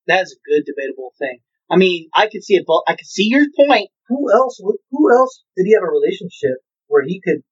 That's 0.07 0.33
a 0.33 0.39
good 0.47 0.63
debatable 0.67 1.13
thing. 1.19 1.41
I 1.71 1.77
mean, 1.77 2.09
I 2.15 2.27
could 2.27 2.43
see 2.43 2.55
it 2.55 2.67
both. 2.67 2.83
I 2.87 2.95
could 2.95 3.07
see 3.07 3.27
your 3.31 3.47
point. 3.57 3.91
who 4.09 4.31
else? 4.33 4.59
would- 4.63 4.83
Who 4.91 5.11
else 5.13 5.43
did 5.57 5.67
he 5.67 5.75
have 5.75 5.83
a 5.83 5.91
relationship 5.91 6.59
where 6.87 7.03
he 7.07 7.21
could 7.21 7.43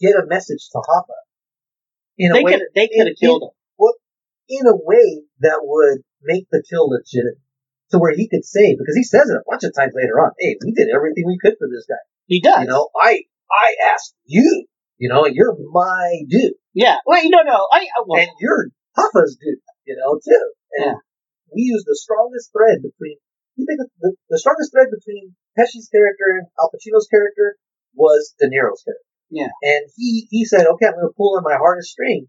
get 0.00 0.14
a 0.14 0.26
message 0.26 0.68
to 0.70 0.78
Hoffa 0.78 1.18
in 2.18 2.30
a 2.30 2.34
They 2.34 2.44
could 2.44 2.62
they 2.74 2.88
could 2.88 3.08
have 3.08 3.16
killed 3.20 3.42
him. 3.42 3.50
in 4.50 4.66
a 4.66 4.74
way 4.76 5.22
that 5.40 5.60
would 5.62 6.02
make 6.22 6.46
the 6.50 6.62
kill 6.68 6.88
legitimate. 6.88 7.42
To 7.92 7.98
where 7.98 8.12
he 8.14 8.28
could 8.28 8.44
say, 8.44 8.76
because 8.76 8.96
he 8.96 9.02
says 9.02 9.30
it 9.30 9.40
a 9.40 9.48
bunch 9.48 9.64
of 9.64 9.74
times 9.74 9.94
later 9.96 10.20
on, 10.20 10.32
hey, 10.38 10.56
we 10.64 10.72
did 10.72 10.88
everything 10.94 11.24
we 11.26 11.38
could 11.40 11.56
for 11.58 11.68
this 11.72 11.86
guy. 11.88 12.00
He 12.26 12.40
does. 12.40 12.60
You 12.60 12.68
know, 12.68 12.88
I 13.00 13.24
I 13.48 13.76
asked 13.94 14.14
you, 14.26 14.66
you 14.98 15.08
know, 15.08 15.24
you're 15.26 15.56
my 15.72 16.20
dude. 16.28 16.52
Yeah. 16.74 16.96
Wait. 17.06 17.30
No. 17.30 17.40
No. 17.42 17.66
I. 17.72 17.88
I 17.88 18.04
well, 18.06 18.20
and 18.20 18.28
you're 18.40 18.68
Hoffa's 18.96 19.38
dude, 19.40 19.62
you 19.86 19.96
know, 19.96 20.20
too. 20.20 20.44
And 20.76 20.84
Yeah. 20.84 20.94
we 21.54 21.62
use 21.62 21.84
the 21.86 21.96
strongest 21.96 22.52
thread 22.52 22.82
between, 22.82 23.16
you 23.56 23.64
think 23.64 23.80
the, 24.00 24.14
the, 24.28 24.38
strongest 24.38 24.72
thread 24.72 24.88
between 24.90 25.34
Pesci's 25.56 25.88
character 25.88 26.36
and 26.36 26.46
Al 26.60 26.70
Pacino's 26.74 27.08
character 27.08 27.56
was 27.94 28.34
De 28.38 28.46
Niro's 28.46 28.82
character. 28.84 29.08
Yeah. 29.30 29.48
And 29.62 29.88
he, 29.96 30.26
he 30.30 30.44
said, 30.44 30.66
okay, 30.66 30.86
I'm 30.86 30.94
going 30.94 31.08
to 31.08 31.16
pull 31.16 31.36
on 31.36 31.42
my 31.44 31.56
hardest 31.56 31.90
string 31.90 32.28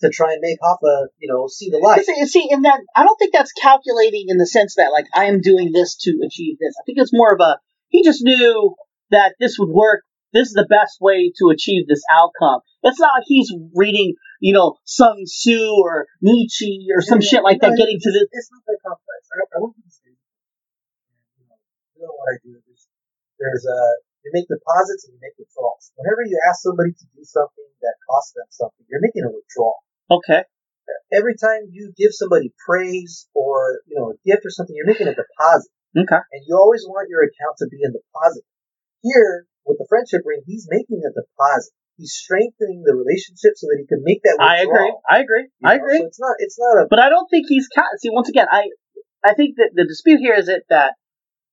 to 0.00 0.10
try 0.10 0.32
and 0.32 0.40
make 0.40 0.58
Hoffa, 0.62 1.08
you 1.18 1.28
know, 1.32 1.48
see 1.48 1.70
the 1.70 1.78
light. 1.78 2.04
See, 2.04 2.26
see, 2.26 2.46
in 2.50 2.62
that, 2.62 2.80
I 2.94 3.02
don't 3.02 3.16
think 3.18 3.32
that's 3.32 3.52
calculating 3.52 4.26
in 4.28 4.38
the 4.38 4.46
sense 4.46 4.76
that, 4.76 4.92
like, 4.92 5.06
I 5.14 5.24
am 5.26 5.40
doing 5.40 5.72
this 5.72 5.96
to 6.02 6.22
achieve 6.24 6.58
this. 6.60 6.74
I 6.80 6.82
think 6.86 6.98
it's 6.98 7.12
more 7.12 7.34
of 7.34 7.40
a, 7.40 7.58
he 7.88 8.04
just 8.04 8.22
knew 8.22 8.74
that 9.10 9.34
this 9.40 9.56
would 9.58 9.70
work. 9.70 10.04
This 10.32 10.48
is 10.48 10.54
the 10.54 10.68
best 10.68 11.00
way 11.00 11.32
to 11.40 11.48
achieve 11.48 11.88
this 11.88 12.04
outcome. 12.12 12.60
It's 12.84 13.00
not 13.00 13.16
like 13.16 13.26
he's 13.26 13.50
reading, 13.74 14.14
you 14.40 14.52
know, 14.52 14.76
Sun 14.84 15.24
Tzu 15.24 15.74
or 15.82 16.06
Nietzsche 16.20 16.86
or 16.94 17.00
some 17.00 17.24
shit 17.24 17.42
like 17.42 17.58
that, 17.64 17.74
getting 17.74 17.98
to 17.98 18.10
this. 18.12 18.28
It's 18.30 18.50
not 18.52 18.62
that 18.68 18.78
complex. 18.84 19.20
I, 19.32 19.40
I 19.40 19.58
to 19.58 19.90
say, 19.90 20.12
you 21.40 21.48
know, 21.48 21.56
you 21.96 22.00
know 22.04 22.12
what 22.12 22.28
I 22.28 22.36
do. 22.44 22.54
There's, 22.54 22.84
there's 23.40 23.64
a, 23.66 23.80
you 24.20 24.30
make 24.36 24.46
deposits 24.46 25.08
and 25.08 25.16
you 25.16 25.20
make 25.24 25.32
withdrawals. 25.40 25.90
Whenever 25.96 26.22
you 26.28 26.36
ask 26.44 26.60
somebody 26.60 26.92
to 26.92 27.06
do 27.16 27.24
something 27.24 27.68
that 27.80 27.96
costs 28.04 28.36
them 28.36 28.46
something, 28.52 28.84
you're 28.92 29.00
making 29.00 29.24
a 29.24 29.32
withdrawal. 29.32 29.80
Okay. 30.10 30.42
Every 31.12 31.36
time 31.36 31.68
you 31.72 31.92
give 31.96 32.12
somebody 32.12 32.52
praise 32.64 33.28
or, 33.34 33.80
you 33.88 33.96
know, 33.96 34.12
a 34.12 34.16
gift 34.24 34.44
or 34.44 34.50
something, 34.50 34.76
you're 34.76 34.88
making 34.88 35.08
a 35.08 35.16
deposit. 35.16 35.70
Okay. 35.96 36.20
And 36.32 36.42
you 36.46 36.56
always 36.56 36.84
want 36.84 37.08
your 37.08 37.24
account 37.24 37.56
to 37.60 37.66
be 37.68 37.80
in 37.80 37.92
deposit. 37.92 38.44
Here, 39.02 39.46
with 39.64 39.78
the 39.78 39.86
friendship 39.88 40.22
ring, 40.24 40.42
he's 40.46 40.66
making 40.68 41.00
a 41.04 41.12
deposit. 41.12 41.72
He's 41.96 42.12
strengthening 42.12 42.84
the 42.84 42.94
relationship 42.94 43.56
so 43.56 43.66
that 43.68 43.78
he 43.80 43.86
can 43.86 44.00
make 44.04 44.22
that 44.22 44.36
Withdrawal. 44.38 44.54
I 44.54 44.62
agree. 44.62 44.92
I 45.08 45.18
agree. 45.20 45.44
you 45.60 45.68
I 45.68 45.76
know? 45.76 45.82
agree. 45.84 45.98
So 45.98 46.06
it's 46.06 46.20
not, 46.20 46.34
it's 46.38 46.58
not 46.58 46.74
a, 46.84 46.86
But 46.88 47.00
I 47.00 47.08
don't 47.08 47.28
think 47.28 47.46
he's 47.48 47.68
ca- 47.74 47.96
see 47.98 48.10
once 48.10 48.28
again. 48.28 48.46
I 48.50 48.68
I 49.24 49.34
think 49.34 49.56
that 49.56 49.70
the 49.74 49.84
dispute 49.84 50.20
here 50.20 50.34
is 50.34 50.46
that 50.46 50.62
that 50.70 50.94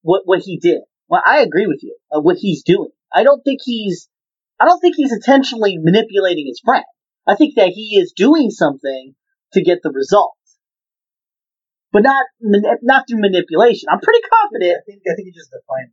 what 0.01 0.21
what 0.25 0.41
he 0.41 0.57
did. 0.59 0.81
Well, 1.07 1.21
I 1.25 1.39
agree 1.39 1.65
with 1.65 1.81
you. 1.81 1.97
Uh, 2.11 2.21
what 2.21 2.37
he's 2.37 2.63
doing. 2.63 2.89
I 3.13 3.23
don't 3.23 3.41
think 3.43 3.59
he's. 3.63 4.07
I 4.59 4.65
don't 4.65 4.79
think 4.79 4.95
he's 4.95 5.11
intentionally 5.11 5.77
manipulating 5.81 6.45
his 6.47 6.61
friend. 6.63 6.85
I 7.27 7.35
think 7.35 7.55
that 7.55 7.69
he 7.69 7.97
is 7.99 8.13
doing 8.15 8.49
something 8.51 9.15
to 9.53 9.63
get 9.63 9.79
the 9.83 9.91
result, 9.91 10.35
but 11.91 12.03
not 12.03 12.25
not 12.81 13.05
through 13.09 13.21
manipulation. 13.21 13.89
I'm 13.89 13.99
pretty 13.99 14.21
confident 14.29 14.77
I 14.77 14.83
think, 14.85 15.01
I 15.09 15.15
think 15.15 15.27
he 15.27 15.31
just 15.31 15.51
defined 15.51 15.91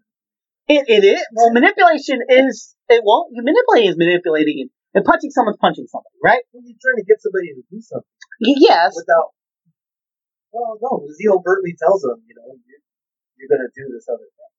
it, 0.68 0.86
it 0.88 1.02
is. 1.04 1.26
Well, 1.34 1.52
manipulation 1.52 2.22
is. 2.28 2.74
It 2.88 3.02
well, 3.04 3.26
you 3.32 3.42
manipulating 3.42 3.90
is 3.90 3.98
manipulating, 3.98 4.56
and, 4.62 4.70
and 4.94 5.04
punching 5.04 5.30
someone's 5.30 5.58
punching 5.58 5.86
somebody, 5.90 6.14
right? 6.22 6.42
when 6.52 6.64
you're 6.66 6.78
trying 6.78 7.02
to 7.02 7.06
get 7.08 7.18
somebody 7.18 7.50
to 7.50 7.62
do 7.66 7.80
something 7.80 8.08
Yes, 8.40 8.94
without, 8.94 9.34
well, 10.52 10.78
no, 10.82 11.02
because 11.02 11.16
he 11.18 11.28
overtly 11.28 11.74
tells 11.78 12.02
them, 12.02 12.22
you 12.26 12.34
know, 12.34 12.46
you're, 12.46 12.82
you're 13.38 13.50
going 13.50 13.64
to 13.64 13.72
do 13.74 13.90
this 13.90 14.06
other 14.10 14.26
thing. 14.26 14.52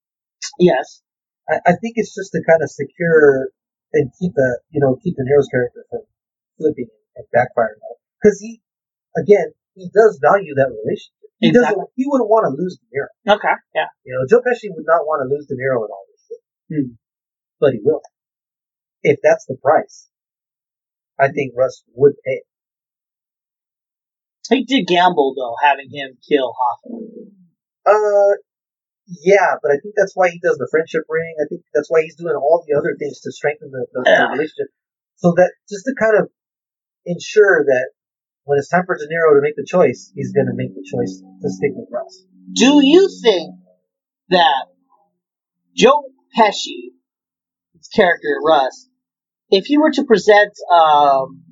yes. 0.72 1.02
I, 1.48 1.60
I 1.68 1.74
think 1.76 2.00
it's 2.00 2.16
just 2.16 2.32
to 2.32 2.40
kind 2.48 2.64
of 2.64 2.72
secure 2.72 3.52
and 3.91 4.10
keep 4.18 4.34
the, 4.34 4.60
you 4.72 4.80
know, 4.80 4.95
keep 5.04 5.16
the 5.20 5.28
Nero's 5.28 5.52
character 5.52 5.84
from 5.91 6.08
flipping 6.58 6.90
and 7.16 7.26
backfiring. 7.36 7.80
Because 8.22 8.40
he, 8.40 8.62
again, 9.18 9.54
he 9.76 9.90
does 9.94 10.20
value 10.22 10.54
that 10.56 10.70
relationship. 10.70 11.14
He 11.40 11.50
Exactly. 11.50 11.76
doesn't, 11.76 11.90
he 11.96 12.06
wouldn't 12.08 12.30
want 12.30 12.48
to 12.48 12.56
lose 12.56 12.80
De 12.80 12.86
Niro. 12.94 13.12
Okay. 13.36 13.56
Yeah. 13.76 13.90
You 14.06 14.16
know, 14.16 14.24
Joe 14.30 14.42
Pesci 14.42 14.72
would 14.72 14.86
not 14.88 15.04
want 15.04 15.26
to 15.26 15.28
lose 15.28 15.46
De 15.48 15.56
Niro 15.56 15.84
and 15.84 15.92
all 15.92 16.06
this 16.08 16.22
shit. 16.30 16.42
Hmm. 16.72 16.90
But 17.60 17.74
he 17.74 17.80
will. 17.84 18.02
If 19.04 19.20
that's 19.22 19.46
the 19.46 19.58
price, 19.62 20.08
I 21.20 21.28
think 21.30 21.54
Russ 21.58 21.84
would 21.96 22.14
pay 22.24 22.40
it. 22.40 22.48
He 24.50 24.64
did 24.64 24.88
gamble 24.88 25.36
though, 25.36 25.56
having 25.64 25.90
him 25.92 26.18
kill 26.28 26.54
Hoffman. 26.56 27.32
Uh, 27.86 28.36
yeah, 29.08 29.56
but 29.62 29.72
I 29.72 29.78
think 29.84 29.96
that's 29.98 30.16
why 30.16 30.30
he 30.30 30.40
does 30.40 30.58
the 30.58 30.68
friendship 30.72 31.04
ring. 31.10 31.36
I 31.44 31.48
think 31.48 31.64
that's 31.74 31.90
why 31.90 32.04
he's 32.04 32.16
doing 32.16 32.36
all 32.36 32.64
the 32.68 32.78
other 32.78 32.96
things 33.00 33.20
to 33.22 33.32
strengthen 33.32 33.72
the, 33.72 33.86
the, 33.92 34.00
the 34.04 34.28
relationship. 34.32 34.72
So 35.16 35.34
that 35.36 35.52
just 35.70 35.84
to 35.86 35.96
kind 36.00 36.16
of 36.20 36.30
ensure 37.06 37.64
that 37.66 37.90
when 38.46 38.60
it's 38.60 38.70
time 38.70 38.84
for 38.86 38.96
De 38.98 39.06
Niro 39.06 39.36
to 39.36 39.42
make 39.42 39.56
the 39.56 39.66
choice, 39.66 40.12
he's 40.16 40.34
going 40.34 40.48
to 40.48 40.54
make 40.56 40.74
the 40.76 40.84
choice 40.84 41.22
to 41.42 41.50
stick 41.50 41.72
with 41.74 41.88
Russ. 41.92 42.26
Do 42.54 42.82
you 42.84 43.10
think 43.24 43.56
that 44.30 44.66
Joe 45.76 46.04
Pesci, 46.38 46.92
his 47.76 47.88
character 47.88 48.40
Russ, 48.46 48.90
if 49.50 49.66
he 49.66 49.78
were 49.78 49.92
to 49.92 50.04
present 50.04 50.52
um, 50.72 51.44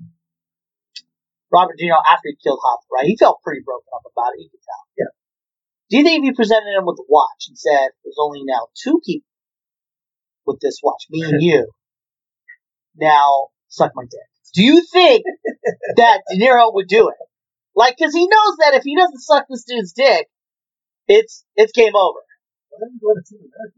Robert 1.52 1.78
De 1.78 1.86
Niro 1.86 1.99
after 2.07 2.28
he 2.32 2.38
killed 2.41 2.60
Hoffa, 2.64 2.88
right? 2.91 3.06
He 3.06 3.18
felt 3.18 3.41
pretty 3.44 3.61
broken 3.64 3.88
up 3.94 4.03
about 4.11 4.34
it. 4.36 4.41
You 4.41 4.49
could 4.49 4.64
tell. 4.64 4.84
Yeah. 4.98 5.11
Do 5.90 5.98
you 5.98 6.03
think 6.03 6.23
if 6.23 6.32
he 6.32 6.34
presented 6.34 6.72
him 6.76 6.86
with 6.86 6.99
a 6.99 7.06
watch 7.07 7.48
and 7.48 7.57
said, 7.57 7.91
"There's 8.03 8.19
only 8.19 8.41
now 8.44 8.68
two 8.82 8.99
people 9.06 9.28
with 10.45 10.60
this 10.61 10.80
watch, 10.82 11.03
me 11.10 11.22
and 11.23 11.41
you. 11.41 11.72
Now 12.95 13.49
suck 13.68 13.91
my 13.95 14.03
dick." 14.03 14.30
Do 14.53 14.64
you 14.64 14.86
think 14.91 15.23
that 15.95 16.22
De 16.30 16.38
Niro 16.38 16.73
would 16.73 16.88
do 16.88 17.10
it? 17.10 17.15
Like, 17.76 17.95
because 17.98 18.14
he 18.14 18.28
knows 18.28 18.57
that 18.60 18.73
if 18.73 18.84
he 18.84 18.95
doesn't 18.98 19.19
suck 19.19 19.45
this 19.49 19.64
dude's 19.64 19.94
dick, 19.94 20.28
it's 21.07 21.45
it's 21.56 21.72
game 21.72 21.95
over. 21.95 22.19
Why 22.69 22.80
don't 22.82 22.94
you 22.94 22.99
go 22.99 23.14
to 23.15 23.23
Team 23.23 23.40
America? 23.40 23.78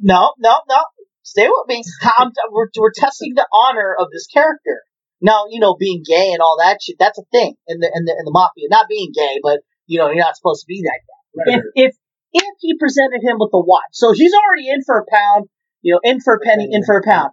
No, 0.00 0.34
no, 0.38 0.58
no. 0.68 0.78
Stay 1.22 1.46
with 1.46 1.66
me. 1.68 1.82
I'm, 2.18 2.30
we're, 2.50 2.66
we're 2.76 2.92
testing 2.94 3.34
the 3.34 3.46
honor 3.52 3.94
of 3.98 4.08
this 4.12 4.26
character. 4.26 4.82
Now, 5.20 5.46
you 5.48 5.60
know, 5.60 5.76
being 5.78 6.02
gay 6.04 6.30
and 6.32 6.40
all 6.40 6.56
that 6.58 6.78
shit, 6.82 6.96
that's 6.98 7.18
a 7.18 7.22
thing 7.30 7.54
in 7.68 7.78
the, 7.78 7.86
in 7.94 8.04
the, 8.04 8.12
in 8.18 8.24
the 8.24 8.32
mafia. 8.32 8.66
Not 8.68 8.88
being 8.88 9.12
gay, 9.14 9.38
but, 9.42 9.60
you 9.86 9.98
know, 9.98 10.06
you're 10.06 10.16
not 10.16 10.36
supposed 10.36 10.62
to 10.62 10.66
be 10.66 10.82
that 10.82 11.00
guy. 11.06 11.52
Right. 11.52 11.62
If, 11.74 11.92
if, 11.92 11.96
if 12.32 12.54
he 12.60 12.76
presented 12.78 13.22
him 13.22 13.36
with 13.38 13.50
the 13.52 13.62
watch, 13.62 13.92
so 13.92 14.12
he's 14.12 14.32
already 14.34 14.68
in 14.68 14.82
for 14.82 14.98
a 14.98 15.06
pound, 15.08 15.48
you 15.82 15.94
know, 15.94 16.00
in 16.02 16.20
for 16.20 16.34
a 16.34 16.40
penny, 16.40 16.68
in 16.70 16.82
for 16.84 16.98
a 16.98 17.02
pound. 17.02 17.30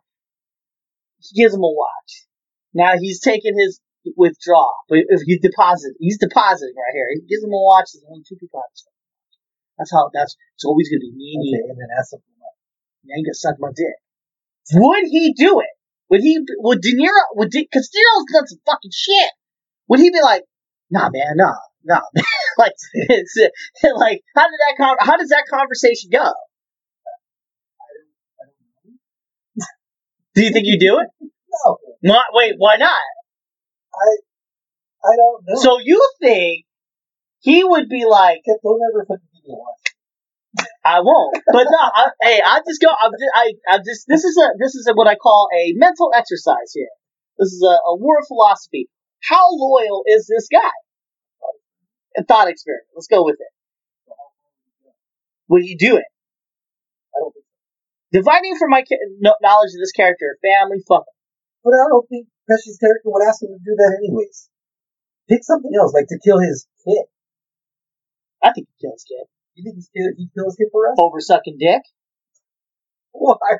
He 1.20 1.41
gives 1.41 1.56
him 1.56 1.61
a 1.61 1.74
watch. 1.74 2.28
Now 2.73 2.93
he's 2.99 3.21
taking 3.21 3.57
his 3.57 3.81
withdrawal. 4.15 4.73
But 4.87 4.99
if 5.09 5.21
he 5.25 5.37
deposit, 5.39 5.93
he's 5.99 6.17
depositing 6.17 6.75
right 6.75 6.93
here. 6.93 7.09
He 7.13 7.21
gives 7.27 7.43
him 7.43 7.53
a 7.53 7.61
watch. 7.61 7.89
There's 7.93 8.05
only 8.09 8.23
two 8.27 8.37
people 8.37 8.59
out 8.59 8.69
there. 8.73 8.93
That's 9.77 9.91
how, 9.91 10.09
that's, 10.13 10.35
it's 10.55 10.65
always 10.65 10.89
gonna 10.89 10.99
be 10.99 11.13
me 11.15 11.35
and 11.35 11.45
you. 11.45 11.67
And 11.69 11.79
then 11.79 11.87
ask 11.97 12.11
something 12.11 12.35
money. 12.37 12.59
Now 13.05 13.15
you 13.17 13.25
gonna 13.25 13.33
suck 13.35 13.55
my 13.59 13.71
dick. 13.75 13.97
Would 14.73 15.05
he 15.09 15.33
do 15.33 15.61
it? 15.61 15.73
Would 16.09 16.21
he? 16.21 16.39
Would 16.59 16.81
De 16.81 16.93
Niro? 16.93 17.23
Would 17.35 17.49
De, 17.49 17.67
cause 17.71 17.89
De 17.89 17.97
Niro's 17.97 18.25
done 18.33 18.47
some 18.47 18.59
fucking 18.65 18.91
shit. 18.93 19.31
Would 19.87 19.99
he 19.99 20.11
be 20.11 20.21
like, 20.21 20.43
Nah, 20.91 21.09
man, 21.11 21.35
nah, 21.35 21.53
nah, 21.83 22.01
like, 22.57 22.73
it's, 22.93 23.37
like, 23.83 24.21
how 24.35 24.43
did 24.43 24.59
that 24.67 24.75
con- 24.77 24.97
How 24.99 25.17
does 25.17 25.29
that 25.29 25.45
conversation 25.49 26.09
go? 26.11 26.31
Do 30.35 30.43
you 30.43 30.51
think 30.51 30.65
you 30.65 30.79
do 30.79 30.99
it? 30.99 31.31
No, 31.65 31.77
Why, 32.02 32.23
wait, 32.34 32.56
why 32.57 32.76
not? 32.77 33.02
I 33.94 34.18
I 35.03 35.15
don't 35.15 35.44
know. 35.48 35.56
So 35.61 35.80
you 35.80 36.02
think 36.22 36.65
he 37.40 37.64
would 37.64 37.90
be 37.90 38.06
like, 38.06 38.40
Kev, 38.48 38.57
don't 38.64 38.80
ever 38.91 39.06
fucking 39.07 39.27
give 39.34 39.44
me 39.45 39.56
a. 39.56 39.80
I 40.84 40.99
won't. 41.02 41.38
But 41.45 41.68
no, 41.69 41.77
I, 41.80 42.07
hey, 42.22 42.41
I 42.45 42.61
just 42.68 42.81
go. 42.81 42.88
I'm 42.90 43.11
just, 43.11 43.31
I, 43.36 43.53
I'm 43.69 43.81
just. 43.86 44.06
This 44.07 44.23
is 44.23 44.38
a. 44.38 44.57
This 44.60 44.76
is 44.76 44.88
a, 44.90 44.94
what 44.94 45.07
I 45.07 45.15
call 45.15 45.48
a 45.56 45.73
mental 45.76 46.11
exercise 46.15 46.72
here. 46.73 46.90
This 47.38 47.49
is 47.49 47.64
a, 47.64 47.76
a 47.88 47.95
war 47.95 48.19
of 48.19 48.27
philosophy. 48.27 48.90
How 49.23 49.48
loyal 49.52 50.03
is 50.07 50.27
this 50.27 50.48
guy? 50.52 50.72
A 52.18 52.23
thought 52.23 52.49
experiment. 52.49 52.88
Let's 52.95 53.07
go 53.07 53.23
with 53.23 53.38
it. 53.40 53.48
Would 55.49 55.65
you 55.65 55.77
do 55.77 55.98
it? 55.98 56.06
I 57.15 57.19
don't 57.19 57.34
think 57.34 57.45
so. 57.45 58.19
Dividing 58.19 58.57
from 58.57 58.72
my 58.72 58.81
ca- 58.81 58.98
knowledge 59.41 59.72
of 59.76 59.80
this 59.80 59.91
character, 59.91 60.38
family, 60.41 60.84
fuck 60.88 61.02
him. 61.02 61.18
But 61.64 61.73
I 61.76 61.86
don't 61.91 62.07
think 62.07 62.27
Pesci's 62.49 62.77
character 62.80 63.10
would 63.11 63.27
ask 63.27 63.44
him 63.44 63.49
to 63.52 63.60
do 63.60 63.76
that 63.76 63.98
anyways. 63.99 64.49
Pick 65.27 65.44
something 65.44 65.72
else, 65.77 65.94
like 65.94 66.07
to 66.10 66.19
kill 66.23 66.40
his 66.40 66.65
kid. 66.88 67.06
I 68.41 68.52
think 68.53 68.68
he 68.72 68.88
kills 68.88 69.03
kid 69.03 69.27
You 69.56 69.64
think 69.68 69.76
he's 69.76 69.90
kill, 69.94 70.10
he 70.18 70.30
kills 70.34 70.56
his 70.56 70.65
kid 70.65 70.69
for 70.72 70.88
us? 70.90 70.95
over 70.98 71.19
sucking 71.19 71.57
dick. 71.60 71.81
Why? 73.11 73.36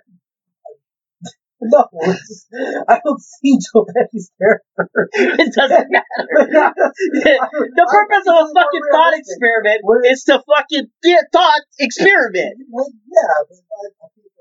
No, 1.62 1.84
it's 1.92 2.24
just- 2.24 2.48
I 2.88 3.02
don't 3.04 3.20
see 3.20 3.60
Joe 3.60 3.84
Pesci's 3.84 4.32
character. 4.40 5.12
It 5.44 5.52
doesn't 5.52 5.92
matter. 5.92 6.24
the 6.32 7.86
purpose 7.92 8.26
of 8.32 8.36
a 8.40 8.46
fucking 8.56 8.86
thought 8.96 9.12
experiment 9.20 9.84
is 10.08 10.24
to 10.32 10.40
fucking 10.48 10.88
get 11.04 11.26
thought 11.34 11.60
experiment. 11.78 12.64
Well, 12.72 12.88
yeah, 13.12 13.44
but 13.44 13.60
I, 13.60 13.84
I 13.92 14.08
think 14.16 14.32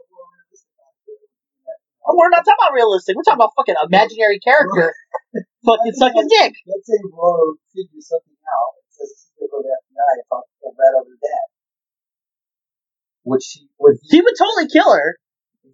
Oh, 2.08 2.16
we're 2.16 2.32
not 2.32 2.40
talking 2.40 2.56
about 2.56 2.72
realistic. 2.72 3.12
We're 3.16 3.28
talking 3.28 3.44
about 3.44 3.52
fucking 3.52 3.76
imaginary 3.84 4.40
character 4.40 4.96
fucking 5.68 5.92
sucking 5.92 6.28
dick. 6.32 6.56
Let's 6.64 6.88
say 6.88 6.96
Rogue 7.04 7.60
figures 7.68 8.08
something 8.08 8.40
out 8.48 8.80
and 8.80 8.88
says 8.88 9.12
she's 9.12 9.36
gonna 9.36 9.52
go 9.52 9.60
to 9.60 9.68
FBI 9.68 10.10
and 10.16 10.24
talk 10.32 10.48
rat 10.72 10.96
on 10.96 11.04
her 11.04 11.18
dad. 11.20 11.46
Would 13.28 13.42
she? 13.44 13.68
Would 13.76 14.00
he? 14.00 14.16
He 14.16 14.18
would 14.24 14.34
totally 14.40 14.72
kill 14.72 14.88
her. 14.88 15.20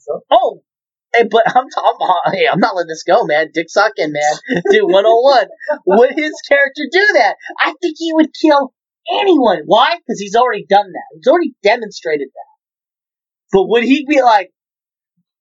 so? 0.02 0.26
Oh, 0.26 0.66
hey, 1.14 1.22
but 1.30 1.46
I'm, 1.46 1.70
I'm, 1.70 1.98
hey, 2.34 2.50
I'm 2.50 2.58
not 2.58 2.74
letting 2.74 2.88
this 2.88 3.04
go, 3.06 3.24
man. 3.24 3.54
Dick 3.54 3.70
sucking, 3.70 4.10
man. 4.10 4.34
Dude, 4.70 4.90
101. 4.90 5.46
Would 5.86 6.18
his 6.18 6.34
character 6.48 6.82
do 6.90 7.06
that? 7.14 7.36
I 7.62 7.74
think 7.80 7.94
he 7.98 8.12
would 8.12 8.34
kill 8.34 8.74
anyone. 9.22 9.62
Why? 9.66 9.96
Because 10.02 10.18
he's 10.18 10.34
already 10.34 10.66
done 10.68 10.90
that. 10.90 11.08
He's 11.14 11.28
already 11.28 11.54
demonstrated 11.62 12.28
that. 12.34 12.50
But 13.52 13.68
would 13.68 13.84
he 13.84 14.04
be 14.08 14.20
like, 14.20 14.50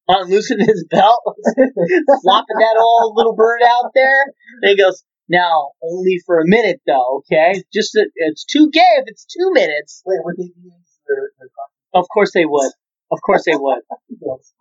unloosening 0.07 0.67
his 0.67 0.85
belt, 0.89 1.21
flopping 2.21 2.57
that 2.59 2.77
old 2.79 3.15
little 3.15 3.35
bird 3.35 3.61
out 3.65 3.91
there? 3.93 4.23
And 4.61 4.69
he 4.69 4.77
goes, 4.77 5.03
now, 5.29 5.71
only 5.81 6.19
for 6.25 6.39
a 6.39 6.45
minute 6.45 6.81
though, 6.85 7.23
okay? 7.23 7.63
Just, 7.73 7.93
that 7.93 8.09
it's 8.15 8.45
too 8.45 8.69
gay 8.71 8.81
if 8.97 9.05
it's 9.07 9.25
two 9.25 9.51
minutes. 9.53 10.01
Wait, 10.05 10.19
would 10.23 10.35
they 10.37 10.43
be 10.43 10.69
in 10.69 10.83
their, 11.07 11.31
their 11.39 11.47
Of 11.93 12.05
course 12.13 12.31
they 12.33 12.45
would. 12.45 12.71
Of 13.11 13.19
course 13.25 13.43
they 13.45 13.55
would. 13.55 13.81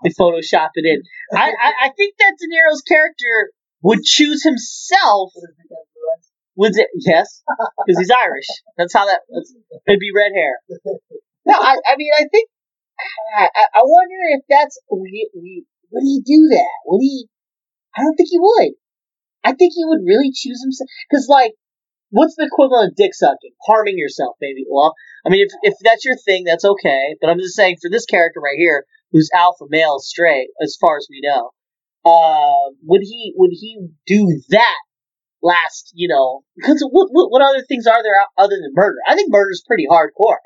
They 0.05 0.11
Photoshop 0.11 0.71
it 0.75 0.85
in. 0.85 1.03
I, 1.37 1.51
I, 1.51 1.73
I 1.87 1.91
think 1.97 2.15
that 2.19 2.35
De 2.39 2.47
Niro's 2.49 2.83
character 2.83 3.51
would 3.83 4.03
choose 4.03 4.43
himself. 4.43 5.33
Would 5.35 5.51
it 5.51 5.57
be 5.57 5.65
that 5.71 5.85
blue 5.95 6.05
eyes? 6.15 6.31
Would 6.57 6.79
it? 6.79 6.89
Yes, 6.95 7.43
because 7.87 7.99
he's 7.99 8.11
Irish. 8.11 8.47
That's 8.77 8.93
how 8.93 9.07
that. 9.07 9.21
That's, 9.29 9.55
it'd 9.89 10.01
be 10.01 10.13
red 10.15 10.33
hair. 10.35 10.59
No, 11.45 11.55
I, 11.55 11.75
I 11.85 11.97
mean, 11.97 12.13
I 12.17 12.27
think. 12.31 12.49
I, 13.37 13.49
I 13.75 13.83
wonder 13.83 14.17
if 14.37 14.43
that's. 14.49 14.79
Would 14.91 15.09
he, 15.11 15.29
would 15.91 16.03
he- 16.03 16.23
do 16.25 16.49
that? 16.51 16.75
Would 16.87 17.01
he? 17.01 17.27
I 17.97 18.03
don't 18.03 18.15
think 18.17 18.29
he 18.31 18.39
would. 18.39 18.73
I 19.45 19.53
think 19.53 19.73
he 19.75 19.85
would 19.85 20.01
really 20.07 20.31
choose 20.33 20.63
himself. 20.63 20.89
Because, 21.11 21.27
like, 21.29 21.53
what's 22.11 22.37
the 22.37 22.47
equivalent 22.47 22.93
of 22.93 22.97
dick 22.97 23.15
sucking? 23.15 23.53
Harming 23.67 23.99
yourself, 23.99 24.37
maybe. 24.41 24.65
Well, 24.71 24.95
I 25.27 25.31
mean, 25.31 25.45
if, 25.47 25.53
if 25.63 25.75
that's 25.83 26.05
your 26.05 26.17
thing, 26.17 26.45
that's 26.45 26.65
okay. 26.65 27.17
But 27.21 27.31
I'm 27.31 27.39
just 27.39 27.57
saying, 27.57 27.77
for 27.83 27.91
this 27.91 28.07
character 28.07 28.41
right 28.41 28.59
here, 28.59 28.87
who's 29.11 29.31
alpha 29.35 29.65
male 29.69 29.99
straight, 29.99 30.49
as 30.63 30.77
far 30.81 30.97
as 30.97 31.07
we 31.11 31.21
know, 31.23 31.51
uh, 32.05 32.71
would 32.85 33.03
he 33.03 33.33
would 33.37 33.51
he 33.53 33.89
do 34.07 34.41
that 34.51 34.79
last? 35.43 35.93
You 35.95 36.09
know, 36.09 36.43
because 36.57 36.87
what, 36.91 37.09
what 37.11 37.31
what 37.31 37.43
other 37.43 37.63
things 37.69 37.87
are 37.87 38.03
there 38.03 38.15
other 38.39 38.57
than 38.57 38.73
murder? 38.75 38.99
I 39.07 39.15
think 39.15 39.31
murder's 39.31 39.63
pretty 39.67 39.87
hardcore. 39.91 40.39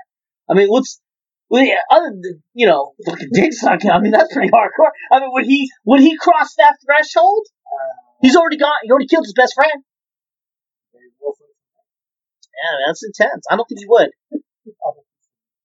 I 0.50 0.54
mean, 0.54 0.68
what's 0.68 1.00
well, 1.48 1.62
yeah, 1.62 1.78
other 1.90 2.10
than 2.10 2.42
you 2.54 2.66
know, 2.66 2.94
fucking 3.04 3.28
dick 3.32 3.52
sucking. 3.52 3.90
I 3.90 4.00
mean, 4.00 4.12
that's 4.12 4.32
pretty 4.32 4.50
hardcore. 4.50 4.90
I 5.12 5.20
mean, 5.20 5.30
would 5.32 5.46
he 5.46 5.70
would 5.84 6.00
he 6.00 6.16
cross 6.16 6.54
that 6.58 6.76
threshold? 6.84 7.46
He's 8.20 8.36
already 8.36 8.56
gone. 8.56 8.72
He 8.82 8.90
already 8.90 9.06
killed 9.06 9.24
his 9.24 9.34
best 9.34 9.54
friend. 9.54 9.84
Yeah, 12.56 12.76
that's 12.88 13.04
intense. 13.04 13.44
I 13.50 13.56
don't 13.56 13.68
think 13.68 13.80
he 13.80 13.86
would. 13.86 14.10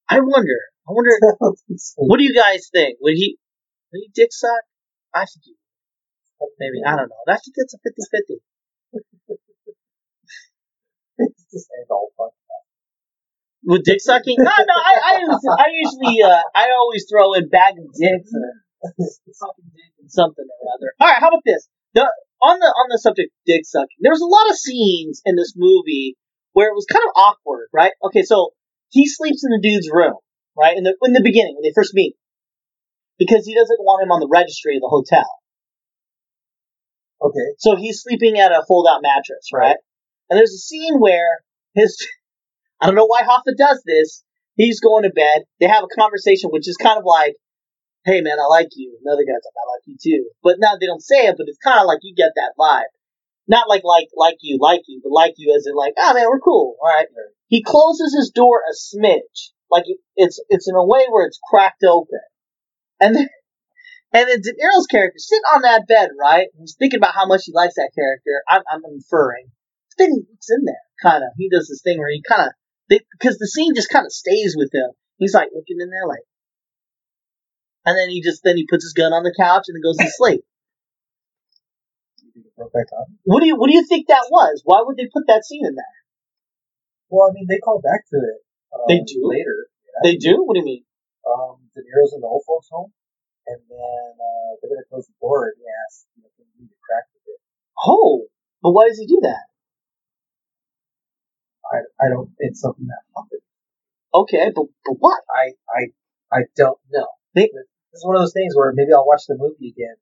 I 0.09 0.19
wonder. 0.19 0.59
I 0.87 0.91
wonder. 0.91 1.11
What 1.95 2.17
do 2.17 2.23
you 2.25 2.35
guys 2.35 2.69
think? 2.71 2.97
Would 3.01 3.15
he? 3.15 3.37
Would 3.91 3.99
he 3.99 4.09
dick 4.13 4.31
suck? 4.31 4.63
I 5.15 5.25
think 5.25 5.43
he 5.45 5.55
would. 6.39 6.49
Maybe 6.59 6.83
I 6.85 6.97
don't 6.97 7.07
know. 7.09 7.23
I 7.27 7.37
think 7.37 7.55
that's 7.55 7.73
a 7.73 7.77
50-50. 7.77 8.41
It's 11.23 11.45
just 11.51 11.69
all 11.89 12.09
fun. 12.17 12.29
With 13.63 13.83
dick 13.83 14.01
sucking? 14.01 14.37
No, 14.39 14.43
no. 14.43 14.73
I, 14.73 14.93
I, 15.05 15.19
usually- 15.19 15.57
I 15.59 15.67
usually, 15.73 16.23
uh, 16.23 16.41
I 16.55 16.71
always 16.77 17.05
throw 17.09 17.33
in 17.33 17.49
bag 17.49 17.75
of 17.77 17.85
dicks 17.93 18.31
and 18.33 20.09
something 20.09 20.45
or 20.45 20.67
other. 20.73 20.93
All 20.99 21.07
right, 21.07 21.19
how 21.19 21.27
about 21.29 21.43
this? 21.45 21.67
The 21.93 22.01
on 22.41 22.57
the 22.59 22.65
on 22.65 22.87
the 22.89 22.97
subject 22.97 23.29
of 23.29 23.39
dick 23.45 23.61
sucking, 23.65 24.01
there 24.01 24.11
was 24.11 24.21
a 24.21 24.25
lot 24.25 24.49
of 24.49 24.57
scenes 24.57 25.21
in 25.25 25.35
this 25.35 25.53
movie 25.55 26.17
where 26.53 26.67
it 26.69 26.75
was 26.75 26.85
kind 26.91 27.03
of 27.05 27.11
awkward, 27.15 27.67
right? 27.73 27.91
Okay, 28.03 28.23
so 28.23 28.51
he 28.89 29.07
sleeps 29.07 29.43
in 29.43 29.51
the 29.51 29.61
dude's 29.61 29.89
room, 29.91 30.15
right? 30.57 30.75
In 30.75 30.83
the 30.83 30.95
in 31.03 31.13
the 31.13 31.21
beginning 31.23 31.53
when 31.55 31.61
they 31.63 31.73
first 31.75 31.93
meet, 31.93 32.15
because 33.19 33.45
he 33.45 33.53
doesn't 33.53 33.79
want 33.81 34.01
him 34.03 34.11
on 34.11 34.19
the 34.19 34.27
registry 34.31 34.75
of 34.75 34.81
the 34.81 34.89
hotel. 34.89 35.27
Okay. 37.21 37.53
So 37.59 37.75
he's 37.75 38.01
sleeping 38.01 38.39
at 38.39 38.51
a 38.51 38.63
fold 38.67 38.87
out 38.89 39.01
mattress, 39.03 39.49
right? 39.53 39.77
And 40.29 40.37
there's 40.37 40.53
a 40.53 40.57
scene 40.57 40.95
where 40.99 41.43
his, 41.75 41.95
I 42.81 42.87
don't 42.87 42.95
know 42.95 43.05
why 43.05 43.21
Hoffa 43.21 43.55
does 43.55 43.83
this. 43.85 44.23
He's 44.55 44.79
going 44.79 45.03
to 45.03 45.11
bed. 45.11 45.43
They 45.59 45.67
have 45.67 45.83
a 45.83 45.95
conversation, 45.95 46.49
which 46.49 46.67
is 46.67 46.77
kind 46.77 46.97
of 46.97 47.05
like, 47.05 47.35
hey 48.05 48.21
man, 48.21 48.39
I 48.41 48.47
like 48.47 48.69
you. 48.75 48.97
Another 49.05 49.21
guy's 49.21 49.45
like, 49.45 49.59
I 49.61 49.65
like 49.69 49.85
you 49.85 49.97
too. 50.01 50.29
But 50.43 50.57
now 50.59 50.73
they 50.79 50.87
don't 50.87 51.03
say 51.03 51.27
it, 51.27 51.35
but 51.37 51.45
it's 51.47 51.61
kind 51.63 51.79
of 51.79 51.85
like 51.85 51.99
you 52.01 52.15
get 52.15 52.31
that 52.35 52.53
vibe. 52.59 52.89
Not 53.47 53.69
like, 53.69 53.83
like, 53.83 54.07
like 54.15 54.37
you, 54.41 54.57
like 54.59 54.81
you, 54.87 55.01
but 55.03 55.11
like 55.11 55.33
you 55.37 55.53
as 55.55 55.67
in 55.67 55.75
like, 55.75 55.93
oh 55.97 56.13
man, 56.13 56.25
we're 56.27 56.39
cool. 56.39 56.75
All 56.81 56.89
right. 56.89 57.07
He 57.47 57.63
closes 57.63 58.15
his 58.15 58.31
door 58.33 58.61
a 58.65 58.73
smidge. 58.73 59.51
Like 59.69 59.85
it's, 60.15 60.41
it's 60.49 60.67
in 60.67 60.75
a 60.75 60.85
way 60.85 61.05
where 61.09 61.27
it's 61.27 61.39
cracked 61.49 61.83
open. 61.83 62.19
And 62.99 63.15
then, 63.15 63.29
and 64.13 64.27
then 64.27 64.41
De 64.41 64.53
Niro's 64.53 64.87
character 64.87 65.19
sitting 65.19 65.43
on 65.53 65.61
that 65.61 65.87
bed, 65.87 66.09
right? 66.19 66.47
He's 66.59 66.75
thinking 66.77 66.97
about 66.97 67.15
how 67.15 67.27
much 67.27 67.43
he 67.45 67.53
likes 67.53 67.75
that 67.75 67.91
character. 67.95 68.43
I'm, 68.49 68.61
I'm 68.71 68.81
inferring. 68.91 69.51
Then 69.97 70.11
he 70.11 70.17
looks 70.17 70.49
in 70.49 70.65
there, 70.65 70.85
kind 71.01 71.23
of. 71.23 71.29
He 71.37 71.49
does 71.49 71.67
this 71.67 71.81
thing 71.83 71.99
where 71.99 72.09
he 72.09 72.23
kind 72.27 72.47
of, 72.47 72.53
because 72.91 73.37
the 73.37 73.47
scene 73.47 73.73
just 73.75 73.89
kind 73.89 74.05
of 74.05 74.11
stays 74.11 74.55
with 74.57 74.73
him. 74.73 74.91
He's 75.17 75.33
like 75.33 75.49
looking 75.55 75.79
in 75.79 75.89
there, 75.89 76.07
like, 76.07 76.25
and 77.85 77.97
then 77.97 78.09
he 78.09 78.21
just 78.21 78.41
then 78.43 78.57
he 78.57 78.67
puts 78.67 78.83
his 78.83 78.93
gun 78.93 79.13
on 79.13 79.23
the 79.23 79.33
couch 79.37 79.65
and 79.67 79.75
then 79.75 79.81
goes 79.85 79.97
to 79.97 80.09
sleep. 80.11 80.41
You 82.21 82.31
think 82.33 82.45
it 82.47 82.55
broke 82.55 82.73
back 82.73 82.91
on? 82.91 83.17
What 83.23 83.39
do 83.41 83.47
you 83.47 83.55
what 83.55 83.69
do 83.69 83.75
you 83.75 83.85
think 83.85 84.07
that 84.07 84.27
was? 84.29 84.61
Why 84.65 84.81
would 84.83 84.97
they 84.97 85.07
put 85.13 85.27
that 85.27 85.45
scene 85.45 85.65
in 85.65 85.75
there? 85.75 85.97
Well, 87.09 87.29
I 87.29 87.33
mean, 87.33 87.45
they 87.49 87.59
call 87.59 87.81
back 87.81 88.07
to 88.11 88.17
it. 88.17 88.39
Um, 88.73 88.87
They 88.87 88.99
do? 89.03 89.19
later. 89.27 89.67
They 90.03 90.15
do. 90.15 90.41
What 90.43 90.55
do 90.55 90.59
you 90.61 90.65
mean? 90.65 90.83
Um, 91.27 91.59
De 91.75 91.81
Niro's 91.83 92.13
in 92.15 92.21
the 92.21 92.27
old 92.27 92.43
folks' 92.47 92.67
home, 92.71 92.91
and 93.45 93.59
then 93.69 94.11
uh, 94.15 94.49
they're 94.59 94.71
gonna 94.71 94.87
close 94.89 95.05
the 95.05 95.13
door, 95.21 95.51
and 95.51 95.59
he 95.59 95.65
asks, 95.85 96.07
you 96.15 96.23
know, 96.23 96.31
can 96.39 96.47
you 96.57 96.65
it 96.65 96.79
cracked 96.81 97.11
a 97.13 97.19
bit? 97.27 97.37
Oh, 97.85 98.25
but 98.63 98.71
why 98.71 98.87
does 98.87 98.97
he 98.97 99.05
do 99.05 99.19
that? 99.23 99.50
I, 101.71 102.05
I 102.05 102.09
don't. 102.09 102.29
It's 102.39 102.61
something 102.61 102.87
that 102.87 103.01
happened. 103.15 103.41
Okay, 104.13 104.51
but 104.53 104.65
but 104.85 104.95
why? 104.99 105.17
I, 105.31 105.55
I, 105.71 105.81
I 106.31 106.39
don't 106.57 106.77
know. 106.91 107.07
This 107.33 107.47
is 107.93 108.05
one 108.05 108.15
of 108.15 108.21
those 108.21 108.33
things 108.33 108.53
where 108.55 108.73
maybe 108.75 108.91
I'll 108.93 109.07
watch 109.07 109.23
the 109.27 109.37
movie 109.37 109.69
again. 109.71 109.95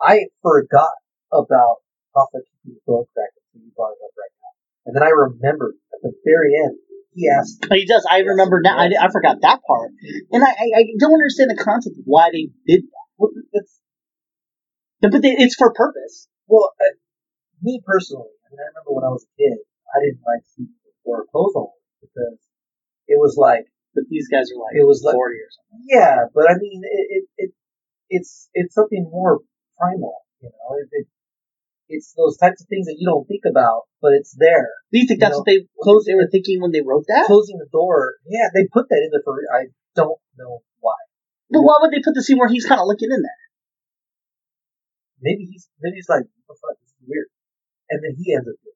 I 0.00 0.28
forgot 0.42 0.92
about 1.32 1.80
Hoffa 2.14 2.44
keeping 2.44 2.76
the 2.76 2.80
door 2.86 3.06
cracked 3.14 3.40
until 3.52 3.64
you 3.66 3.72
brought 3.74 3.96
it 3.96 4.04
up 4.04 4.12
right 4.12 4.34
now, 4.44 4.52
and 4.84 4.92
then 4.96 5.02
I 5.02 5.08
remembered 5.10 5.74
at 5.94 6.00
the 6.02 6.12
very 6.24 6.52
end 6.56 6.76
he 7.16 7.28
asked. 7.32 7.64
He 7.72 7.86
does. 7.86 8.06
I 8.10 8.20
remember 8.20 8.60
now. 8.60 8.76
I. 8.76 8.92
I 8.92 9.08
forgot 9.10 9.40
that 9.40 9.60
part, 9.66 9.90
and 10.32 10.44
I, 10.44 10.48
I 10.52 10.66
I 10.76 10.82
don't 11.00 11.16
understand 11.16 11.48
the 11.50 11.56
concept 11.56 11.96
of 11.96 12.04
why 12.04 12.28
they 12.30 12.52
did 12.68 12.84
Well, 13.16 13.30
it's 13.52 13.80
that. 15.00 15.10
But 15.10 15.22
they, 15.22 15.32
it's 15.32 15.54
for 15.56 15.72
purpose. 15.72 16.28
well, 16.46 16.72
uh, 16.80 16.92
me 17.62 17.80
personally. 17.84 18.28
I 18.44 18.52
mean, 18.52 18.60
I 18.60 18.68
remember 18.68 18.92
when 18.92 19.04
I 19.04 19.12
was 19.16 19.24
a 19.24 19.32
kid, 19.40 19.56
I 19.96 20.04
didn't 20.04 20.20
like 20.28 20.44
keeping 20.52 20.76
door 21.06 21.24
closed 21.30 21.54
because 22.02 22.38
it 23.06 23.16
was 23.22 23.36
like 23.38 23.64
But 23.94 24.04
these 24.10 24.28
guys 24.28 24.50
are 24.52 24.58
like 24.60 24.74
It 24.76 24.84
was 24.86 25.00
like- 25.06 25.14
forty 25.14 25.38
or 25.40 25.50
something. 25.54 25.86
Yeah, 25.88 26.26
but 26.34 26.50
I 26.50 26.54
mean, 26.58 26.82
it, 26.84 27.06
it, 27.16 27.24
it 27.38 27.50
it's 28.10 28.50
it's 28.52 28.74
something 28.74 29.08
more 29.10 29.40
primal, 29.78 30.26
you 30.42 30.50
know. 30.50 30.68
It, 30.82 30.88
it, 30.92 31.06
it's 31.88 32.12
those 32.18 32.36
types 32.36 32.60
of 32.60 32.66
things 32.68 32.86
that 32.90 32.96
you 32.98 33.06
don't 33.06 33.26
think 33.30 33.46
about, 33.46 33.86
but 34.02 34.10
it's 34.12 34.34
there. 34.38 34.68
Do 34.92 34.98
you 34.98 35.06
think 35.06 35.18
You 35.18 35.24
that's 35.26 35.38
know, 35.38 35.46
what 35.46 35.46
they 35.46 35.66
closed? 35.82 36.06
They 36.06 36.14
were 36.18 36.26
thinking 36.30 36.60
when 36.60 36.72
they 36.74 36.82
wrote 36.82 37.06
that. 37.08 37.26
Closing 37.30 37.58
the 37.58 37.70
door, 37.70 38.18
yeah, 38.26 38.50
they 38.54 38.66
put 38.66 38.88
that 38.90 39.00
in 39.06 39.10
there 39.14 39.22
for. 39.24 39.38
I 39.54 39.70
don't 39.94 40.18
know 40.36 40.62
why. 40.82 40.98
But 41.50 41.62
why 41.62 41.78
would 41.80 41.92
they 41.94 42.02
put 42.02 42.14
the 42.14 42.22
scene 42.26 42.38
where 42.38 42.48
he's 42.50 42.66
kind 42.66 42.80
of 42.82 42.86
looking 42.90 43.10
in 43.14 43.22
there? 43.22 43.42
Maybe 45.22 45.44
he's 45.50 45.68
maybe 45.80 45.96
he's 45.96 46.08
like, 46.10 46.26
what 46.46 46.46
the 46.46 46.54
fuck, 46.60 46.76
this 46.82 46.90
is 46.90 47.02
weird, 47.06 47.28
and 47.90 48.02
then 48.04 48.14
he 48.18 48.34
ends 48.34 48.46
up 48.48 48.54
doing. 48.62 48.75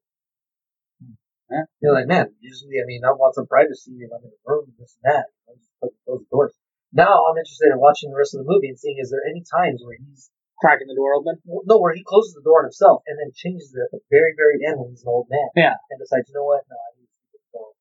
It. 1.51 1.55
Yeah. 1.59 1.65
You're 1.83 1.93
like, 1.93 2.07
man. 2.07 2.31
Usually, 2.39 2.79
I 2.79 2.87
mean, 2.87 3.03
I 3.03 3.11
want 3.11 3.35
some 3.35 3.45
privacy 3.47 3.91
if 3.99 4.09
I'm 4.09 4.23
in 4.23 4.31
a 4.31 4.41
room, 4.47 4.71
this 4.79 4.95
and 5.03 5.11
that. 5.11 5.25
I 5.51 5.59
just 5.59 5.71
fucking 5.83 5.99
close 6.07 6.23
the 6.23 6.31
doors. 6.31 6.53
Now 6.95 7.27
I'm 7.27 7.35
interested 7.39 7.71
in 7.71 7.79
watching 7.79 8.11
the 8.11 8.19
rest 8.19 8.35
of 8.35 8.43
the 8.43 8.49
movie 8.49 8.67
and 8.67 8.79
seeing 8.79 8.99
is 8.99 9.11
there 9.11 9.23
any 9.23 9.43
times 9.47 9.79
where 9.83 9.95
he's 9.95 10.31
cracking 10.59 10.87
the 10.87 10.95
door 10.95 11.15
open. 11.17 11.41
Well, 11.43 11.63
no, 11.65 11.79
where 11.81 11.95
he 11.95 12.03
closes 12.05 12.37
the 12.37 12.45
door 12.45 12.61
on 12.61 12.69
himself 12.69 13.01
and 13.07 13.17
then 13.17 13.33
changes 13.33 13.73
it 13.73 13.81
at 13.81 13.91
the 13.91 13.99
very, 14.13 14.37
very 14.37 14.61
end 14.61 14.77
when 14.77 14.93
he's 14.93 15.01
an 15.03 15.09
old 15.09 15.27
man. 15.31 15.49
Yeah. 15.57 15.75
And 15.89 15.97
decides, 15.99 16.29
you 16.29 16.35
know 16.37 16.45
what? 16.45 16.61
No, 16.69 16.77
I 16.77 16.89
need 16.99 17.09
to 17.09 17.17
keep 17.31 17.41
the 17.41 17.51
door. 17.57 17.71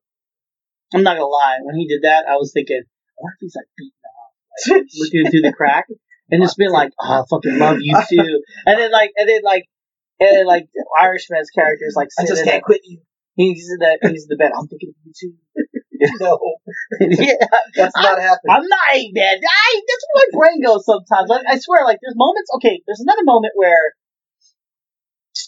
I'm 0.97 1.03
not 1.05 1.21
gonna 1.21 1.29
lie. 1.31 1.59
When 1.63 1.77
he 1.77 1.87
did 1.87 2.03
that, 2.09 2.25
I 2.27 2.41
was 2.41 2.51
thinking, 2.57 2.81
I 2.83 3.19
wonder 3.21 3.37
if 3.37 3.45
he's 3.45 3.55
like 3.59 3.71
beating 3.77 4.05
off, 4.09 4.33
like, 4.73 4.89
looking 4.99 5.25
through 5.31 5.45
the 5.45 5.55
crack, 5.55 5.87
and 6.31 6.43
just 6.43 6.57
being 6.57 6.73
like, 6.73 6.91
"Oh, 6.99 7.21
I 7.21 7.23
fucking 7.29 7.59
love 7.59 7.79
you 7.81 7.95
too." 8.11 8.43
And 8.67 8.79
then 8.81 8.91
like, 8.91 9.13
and 9.15 9.29
then 9.29 9.43
like, 9.45 9.67
and 10.19 10.37
then 10.37 10.47
like, 10.47 10.67
the 10.73 10.87
Irishman's 10.99 11.51
character 11.51 11.85
is 11.87 11.95
like, 11.95 12.09
I 12.19 12.25
just 12.27 12.45
can't 12.45 12.63
the- 12.63 12.67
quit 12.67 12.81
you. 12.85 13.03
He's 13.37 13.67
the 13.67 13.99
he's 14.11 14.27
the 14.27 14.37
bed. 14.37 14.53
I'm 14.57 14.67
thinking 14.69 14.91
of 14.91 14.97
you 15.05 15.13
too. 15.19 15.35
No, 16.19 16.41
yeah, 16.99 17.37
that's 17.77 17.95
not 17.95 18.17
happening. 18.17 18.49
I'm 18.49 18.65
not 18.65 18.89
a 18.97 19.11
man. 19.13 19.37
I, 19.37 19.83
that's 19.85 20.05
where 20.09 20.17
my 20.17 20.29
brain 20.33 20.65
goes 20.65 20.87
sometimes. 20.87 21.29
Like, 21.29 21.45
I 21.47 21.59
swear, 21.59 21.85
like 21.85 21.99
there's 22.01 22.17
moments. 22.17 22.49
Okay, 22.57 22.81
there's 22.87 23.01
another 23.01 23.21
moment 23.23 23.53
where 23.55 23.93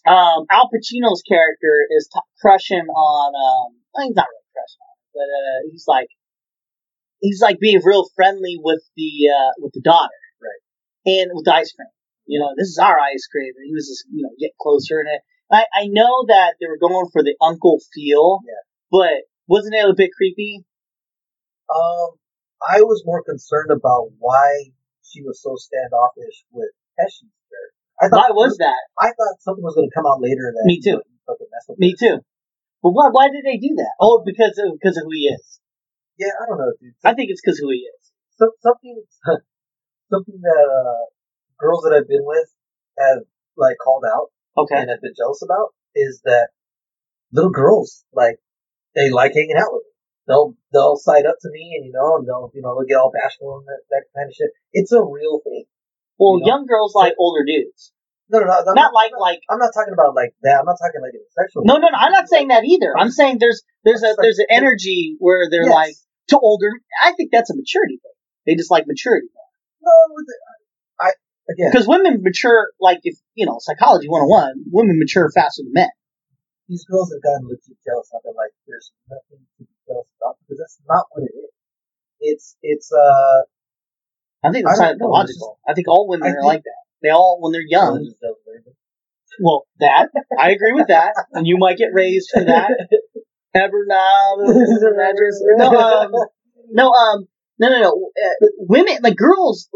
um, 0.07 0.45
Al 0.51 0.69
Pacino's 0.69 1.23
character 1.27 1.87
is 1.89 2.09
t- 2.13 2.21
crushing 2.41 2.85
on. 2.85 3.29
Um, 3.33 3.81
well, 3.95 4.07
he's 4.07 4.17
not 4.17 4.29
really 4.29 4.53
crushing 4.53 4.85
on, 4.85 4.97
but 5.15 5.29
uh, 5.33 5.59
he's 5.71 5.85
like 5.89 6.09
he's 7.21 7.41
like 7.41 7.59
being 7.61 7.81
real 7.83 8.07
friendly 8.15 8.59
with 8.61 8.83
the 8.97 9.31
uh, 9.31 9.53
with 9.59 9.73
the 9.73 9.81
daughter, 9.81 10.21
Right. 10.43 10.63
And 11.07 11.31
with 11.33 11.45
the 11.45 11.55
ice 11.55 11.73
cream. 11.73 11.89
You 12.27 12.39
know, 12.41 12.55
this 12.57 12.69
is 12.69 12.79
our 12.79 12.99
ice 13.01 13.27
cream, 13.27 13.53
and 13.57 13.67
he 13.67 13.75
was 13.75 13.89
just 13.89 14.05
you 14.13 14.23
know 14.23 14.31
getting 14.39 14.59
closer, 14.61 15.01
and 15.01 15.09
it, 15.09 15.23
I 15.53 15.65
I 15.75 15.85
know 15.87 16.25
that 16.29 16.55
they 16.61 16.67
were 16.67 16.79
going 16.81 17.09
for 17.13 17.23
the 17.23 17.37
uncle 17.41 17.79
feel, 17.93 18.41
Yeah. 18.47 18.63
but 18.91 19.29
wasn't 19.47 19.75
it 19.75 19.85
a 19.89 19.95
bit 19.95 20.11
creepy? 20.17 20.65
Um, 21.69 22.17
I 22.63 22.83
was 22.83 23.03
more 23.05 23.23
concerned 23.23 23.71
about 23.71 24.11
why 24.19 24.73
she 25.03 25.23
was 25.23 25.43
so 25.43 25.57
standoffish 25.57 26.45
with 26.53 26.71
Pesci's 26.99 27.33
character. 27.49 27.81
I 28.01 28.07
Why 28.09 28.29
thought 28.29 28.35
was 28.37 28.57
that? 28.59 28.81
I 28.99 29.13
thought 29.13 29.41
something 29.41 29.63
was 29.63 29.75
going 29.75 29.89
to 29.89 29.95
come 29.95 30.07
out 30.07 30.21
later 30.21 30.53
that 30.55 30.65
Me 30.65 30.81
too. 30.81 31.01
fucking 31.27 31.47
messed 31.53 31.69
with 31.69 31.79
Me 31.79 31.93
her. 31.93 31.97
too. 32.01 32.17
But 32.83 32.91
why? 32.93 33.09
Why 33.13 33.29
did 33.29 33.45
they 33.45 33.59
do 33.59 33.75
that? 33.77 33.95
Oh, 34.01 34.23
because 34.25 34.59
of 34.59 34.75
because 34.75 34.97
of 34.97 35.05
who 35.05 35.13
he 35.13 35.29
is. 35.31 35.61
Yeah, 36.19 36.33
I 36.41 36.47
don't 36.49 36.59
know, 36.59 36.73
dude. 36.81 36.95
I 37.05 37.15
think 37.15 37.31
it's 37.31 37.41
because 37.41 37.59
who 37.59 37.71
he 37.71 37.87
is. 37.89 38.03
Some, 38.39 38.51
something, 38.61 39.03
something 40.11 40.41
that 40.41 40.65
uh, 40.67 41.05
girls 41.59 41.85
that 41.85 41.95
I've 41.95 42.09
been 42.09 42.25
with 42.25 42.49
have 42.99 43.23
like 43.57 43.77
called 43.83 44.05
out 44.05 44.31
Okay. 44.57 44.77
and 44.77 44.91
I've 44.91 45.01
been 45.01 45.15
jealous 45.17 45.43
about 45.43 45.71
is 45.95 46.21
that 46.25 46.49
little 47.33 47.51
girls 47.51 48.05
like 48.13 48.37
they 48.95 49.11
like 49.11 49.33
hanging 49.35 49.57
out 49.57 49.73
with 49.73 49.83
me. 49.85 49.93
They'll 50.29 50.55
they'll 50.73 50.97
side 50.97 51.27
up 51.27 51.37
to 51.43 51.49
me 51.51 51.75
and 51.77 51.87
you 51.87 51.93
know 51.93 52.17
and 52.17 52.27
they'll 52.29 52.51
you 52.55 52.63
know 52.63 52.77
they'll 52.77 52.87
get 52.89 53.01
all 53.01 53.11
bashful 53.13 53.59
and 53.59 53.67
that, 53.67 53.81
that 53.91 54.05
kind 54.15 54.29
of 54.29 54.35
shit. 54.35 54.51
It's 54.73 54.93
a 54.93 55.03
real 55.03 55.41
thing. 55.45 55.65
Well, 56.19 56.39
You 56.39 56.45
know? 56.45 56.47
young 56.47 56.67
girls 56.67 56.95
like 56.95 57.15
older 57.19 57.45
dudes. 57.45 57.93
No, 58.31 58.39
no, 58.41 58.47
no. 58.47 58.53
I'm 58.53 58.75
Not 58.75 58.95
like 58.95 59.13
I'm 59.13 59.21
like. 59.21 59.41
I'm 59.51 59.59
not 59.59 59.73
talking 59.75 59.93
about 59.93 60.15
like 60.15 60.33
that. 60.43 60.61
I'm 60.61 60.65
not 60.65 60.79
talking 60.81 61.03
like 61.03 61.13
sexual. 61.37 61.65
No, 61.67 61.77
no, 61.77 61.89
no. 61.93 61.99
I'm 61.99 62.13
not 62.13 62.29
saying 62.29 62.49
that 62.49 62.65
either. 62.65 62.97
I'm 62.97 63.11
saying 63.11 63.37
there's 63.41 63.61
there's 63.85 64.03
a 64.03 64.15
there's 64.21 64.39
an 64.39 64.47
energy 64.49 65.17
where 65.19 65.51
they're 65.51 65.69
Yes. 65.69 65.75
like 65.75 65.95
to 66.29 66.39
older. 66.39 66.71
I 67.05 67.13
think 67.13 67.29
that's 67.33 67.51
a 67.51 67.57
maturity 67.57 67.99
thing. 68.01 68.17
They 68.47 68.55
just 68.55 68.71
like 68.71 68.87
maturity 68.87 69.29
No, 69.83 69.93
with 70.15 70.25
it- 70.29 70.43
I 70.49 70.55
again 71.53 71.71
because 71.71 71.87
women 71.87 72.21
mature 72.23 72.69
like 72.81 73.01
if 73.05 73.17
you 73.35 73.47
know 73.47 73.59
psychology 73.61 74.09
101. 74.09 74.65
Women 74.73 74.99
mature 74.99 75.31
faster 75.35 75.63
than 75.63 75.73
men. 75.73 75.93
these 76.69 76.85
girls 76.85 77.13
have 77.13 77.23
gotten 77.23 77.49
legit 77.49 77.77
jealous 77.85 78.09
of 78.15 78.21
it. 78.25 78.35
Like 78.37 78.53
there's 78.67 78.93
nothing 79.09 79.45
to 79.59 79.65
be 79.65 79.75
jealous 79.87 80.09
about 80.21 80.37
because 80.43 80.59
that's 80.59 80.79
not 80.89 81.05
what 81.13 81.25
it 81.29 81.35
is. 81.37 81.53
It's 82.21 82.57
it's 82.63 82.91
uh. 82.93 83.43
I 84.45 84.51
think 84.51 84.67
it's 84.67 84.79
don't 84.79 84.99
know, 84.99 85.21
it's 85.23 85.37
psychological. 85.39 85.59
I 85.69 85.75
think 85.75 85.87
all 85.87 86.09
women 86.09 86.27
I 86.27 86.31
are 86.31 86.35
think- 86.43 86.45
like 86.59 86.65
that. 86.65 86.83
They 87.03 87.11
all 87.11 87.39
when 87.41 87.53
they're 87.53 87.67
young. 87.67 87.95
religious 87.99 88.15
jealous 88.21 88.39
of 88.39 88.49
everything. 88.49 88.75
Well, 89.41 89.67
that 89.81 90.09
I 90.39 90.51
agree 90.51 90.73
with 90.73 90.89
that, 90.89 91.15
and 91.33 91.47
you 91.47 91.57
might 91.59 91.79
get 91.79 91.89
raised 91.93 92.31
for 92.33 92.45
that. 92.45 92.71
Ever 93.55 93.85
now, 93.87 94.37
no, 94.39 95.67
um, 95.73 96.13
no, 96.71 96.91
um, 96.91 97.29
no, 97.59 97.69
no, 97.69 97.81
no. 97.81 98.11
Uh, 98.17 98.47
women, 98.59 98.99
like 99.03 99.17
girls, 99.17 99.69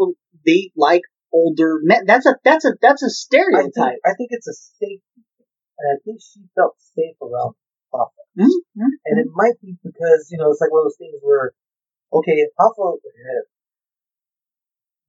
they 0.46 0.70
like 0.76 1.02
older 1.36 1.80
men. 1.84 2.04
That's 2.08 2.24
a 2.24 2.34
that's 2.44 2.64
a 2.64 2.72
that's 2.80 3.02
a 3.04 3.06
I 3.06 3.12
think, 3.12 3.74
stereotype. 3.76 4.00
I 4.08 4.12
think 4.16 4.32
it's 4.32 4.48
a 4.48 4.56
safety 4.80 5.20
and 5.78 5.86
I 5.92 5.96
think 6.04 6.20
she 6.24 6.40
felt 6.56 6.74
safe 6.96 7.16
around 7.20 7.52
Hoffa. 7.92 8.24
Mhm. 8.40 8.48
And 9.04 9.16
it 9.20 9.28
might 9.36 9.60
be 9.60 9.76
because 9.84 10.28
you 10.32 10.38
know 10.38 10.50
it's 10.50 10.60
like 10.60 10.72
one 10.72 10.80
of 10.80 10.84
those 10.88 10.96
things 10.96 11.20
where, 11.20 11.52
okay, 12.12 12.40
if 12.40 12.50
Hoffa, 12.58 12.96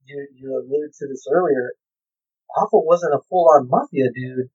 you 0.04 0.28
you 0.36 0.46
alluded 0.52 0.92
to 0.98 1.06
this 1.08 1.24
earlier, 1.32 1.72
Hoffa 2.56 2.84
wasn't 2.84 3.14
a 3.14 3.20
full 3.28 3.48
on 3.48 3.68
mafia 3.68 4.08
dude. 4.14 4.48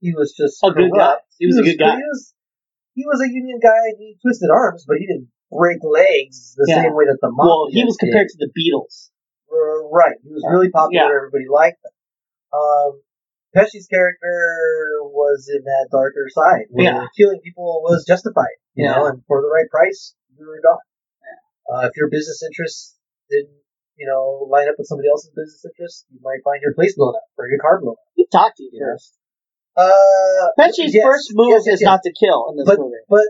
He 0.00 0.14
was 0.14 0.34
just 0.36 0.58
A 0.62 0.70
good 0.70 0.90
guy. 0.94 1.18
corrupt. 1.18 1.26
He 1.38 1.46
was 1.46 1.58
a 1.58 1.62
good 1.62 1.78
guy. 1.78 1.96
He 1.96 2.02
was 2.06 2.34
he 2.94 3.04
was 3.06 3.20
a 3.20 3.28
union 3.30 3.58
guy. 3.62 3.90
and 3.90 3.98
He 3.98 4.16
twisted 4.22 4.50
arms, 4.50 4.84
but 4.86 4.98
he 4.98 5.06
didn't 5.06 5.28
break 5.50 5.78
legs 5.82 6.54
the 6.56 6.66
Yeah. 6.68 6.82
same 6.82 6.94
way 6.94 7.06
that 7.06 7.18
the 7.20 7.30
mafia. 7.30 7.46
Well, 7.48 7.68
he 7.70 7.84
was 7.84 7.96
did. 7.96 8.06
compared 8.06 8.28
to 8.28 8.38
the 8.38 8.50
Beatles. 8.54 9.10
Uh, 9.56 9.88
right. 9.88 10.16
He 10.22 10.28
was 10.32 10.44
really 10.50 10.68
popular. 10.70 11.08
Yeah. 11.08 11.16
Everybody 11.16 11.48
liked 11.48 11.80
him. 11.80 11.94
Um, 12.52 13.00
Pesci's 13.56 13.86
character 13.88 15.00
was 15.08 15.48
in 15.48 15.64
that 15.64 15.88
darker 15.90 16.28
side 16.28 16.66
where 16.70 16.92
Yeah. 16.92 17.06
killing 17.16 17.40
people 17.40 17.80
was 17.82 18.04
justified, 18.04 18.60
you 18.74 18.84
Yeah. 18.84 18.96
know, 18.96 19.06
and 19.06 19.24
for 19.26 19.40
the 19.40 19.48
right 19.48 19.68
price, 19.70 20.14
you 20.36 20.46
were 20.46 20.60
gone. 20.60 20.84
Uh, 21.72 21.88
if 21.88 21.96
your 21.96 22.08
business 22.10 22.42
interests 22.44 22.98
didn't, 23.30 23.56
you 23.96 24.06
know, 24.06 24.46
line 24.50 24.68
up 24.68 24.76
with 24.78 24.86
somebody 24.86 25.08
else's 25.08 25.30
business 25.34 25.64
interests, 25.64 26.04
you 26.10 26.20
might 26.22 26.44
find 26.44 26.60
your 26.62 26.74
place 26.74 26.94
blown 26.94 27.16
up 27.16 27.24
or 27.38 27.48
your 27.48 27.58
car 27.58 27.80
blown 27.80 27.94
up. 27.94 28.04
He 28.14 28.26
talked 28.30 28.58
to 28.58 28.62
you 28.64 28.70
Yeah. 28.74 28.92
first. 28.92 29.16
Uh, 29.76 30.48
Pesci's 30.58 30.94
yes, 30.94 31.04
first 31.04 31.30
move 31.34 31.48
yes, 31.50 31.64
yes, 31.66 31.74
is 31.80 31.82
not 31.82 32.02
to 32.04 32.12
kill 32.12 32.48
in 32.50 32.56
this 32.56 32.66
But- 32.66 32.78
movie. 32.78 32.96
but 33.08 33.26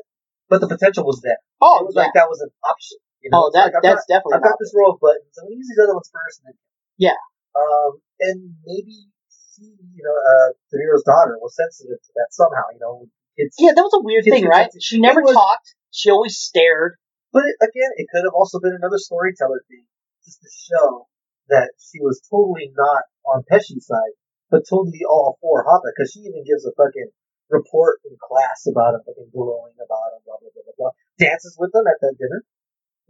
but 0.48 0.61
the 0.61 0.69
potential 0.69 1.05
was 1.05 1.20
there. 1.23 1.39
Oh, 1.61 1.81
it 1.81 1.86
was 1.86 1.94
yeah. 1.97 2.03
like 2.03 2.15
that 2.15 2.28
was 2.28 2.40
an 2.40 2.51
option. 2.62 2.98
You 3.27 3.35
know? 3.35 3.51
oh, 3.51 3.51
that 3.59 3.74
like, 3.74 3.82
that's 3.82 4.07
got, 4.07 4.23
definitely. 4.23 4.39
I've 4.39 4.47
got 4.47 4.59
this 4.62 4.70
row 4.70 4.94
of 4.94 5.03
buttons. 5.03 5.35
I'm 5.35 5.51
gonna 5.51 5.59
use 5.59 5.66
these 5.66 5.82
other 5.82 5.98
ones 5.98 6.07
first. 6.15 6.47
And 6.47 6.55
then, 6.55 6.57
Yeah. 6.94 7.19
Um, 7.59 7.98
and 8.23 8.55
maybe 8.62 9.11
she, 9.27 9.74
you 9.74 10.03
know, 10.07 10.15
uh, 10.15 10.55
De 10.70 10.78
Niro's 10.78 11.03
daughter 11.03 11.35
was 11.43 11.59
sensitive 11.59 11.98
to 11.98 12.11
that 12.23 12.31
somehow. 12.31 12.70
You 12.70 12.78
know, 12.78 12.94
kids. 13.35 13.59
Yeah, 13.59 13.74
that 13.74 13.82
was 13.82 13.98
a 13.98 14.03
weird 14.07 14.23
thing, 14.23 14.47
right? 14.47 14.70
She 14.78 15.03
never 15.03 15.27
was- 15.27 15.35
talked. 15.35 15.74
She 15.90 16.15
always 16.15 16.39
stared. 16.39 17.03
But 17.35 17.43
it, 17.51 17.57
again, 17.61 17.90
it 17.98 18.07
could 18.09 18.24
have 18.24 18.32
also 18.32 18.61
been 18.61 18.73
another 18.78 18.97
storyteller 18.97 19.61
thing, 19.69 19.85
just 20.24 20.40
to 20.40 20.48
show 20.48 21.09
that 21.53 21.74
she 21.77 22.01
was 22.01 22.23
totally 22.31 22.73
not 22.73 23.05
on 23.27 23.44
Pesci's 23.51 23.85
side, 23.85 24.15
but 24.48 24.65
totally 24.65 25.03
all 25.05 25.36
for 25.43 25.66
Hoffa, 25.66 25.93
because 25.93 26.12
she 26.12 26.20
even 26.24 26.44
gives 26.48 26.65
a 26.65 26.73
fucking 26.73 27.11
report 27.51 28.01
in 28.09 28.16
class 28.16 28.65
about 28.66 28.94
him, 28.94 29.03
fucking 29.05 29.31
glowing 29.32 29.77
about 29.77 30.16
him, 30.16 30.23
blah 30.24 30.39
blah 30.40 30.48
blah 30.55 30.65
blah 30.65 30.77
blah. 30.78 30.93
Dances 31.19 31.57
with 31.59 31.74
him 31.74 31.85
at 31.86 32.01
that 32.01 32.16
dinner. 32.16 32.40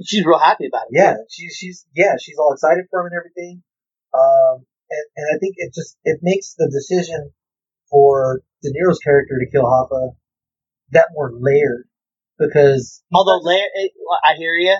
She's 0.04 0.24
real 0.26 0.38
happy 0.38 0.66
about 0.66 0.86
it. 0.90 0.96
Yeah, 0.98 1.14
she's 1.30 1.56
she's 1.56 1.86
yeah, 1.94 2.16
she's 2.20 2.36
all 2.38 2.52
excited 2.52 2.84
for 2.90 3.00
him 3.00 3.06
and 3.06 3.16
everything. 3.16 3.62
Um, 4.12 4.66
and, 4.90 5.04
and 5.16 5.26
I 5.34 5.38
think 5.38 5.54
it 5.58 5.72
just 5.74 5.96
it 6.04 6.20
makes 6.22 6.54
the 6.54 6.70
decision 6.70 7.32
for 7.90 8.40
De 8.62 8.68
Niro's 8.70 8.98
character 8.98 9.34
to 9.38 9.50
kill 9.50 9.64
Hoffa 9.64 10.10
that 10.92 11.08
more 11.14 11.30
layered 11.34 11.88
because 12.38 13.02
Although, 13.14 13.38
not- 13.38 13.44
la- 13.44 13.82
it, 13.82 13.92
I 14.24 14.34
hear 14.36 14.54
you, 14.54 14.76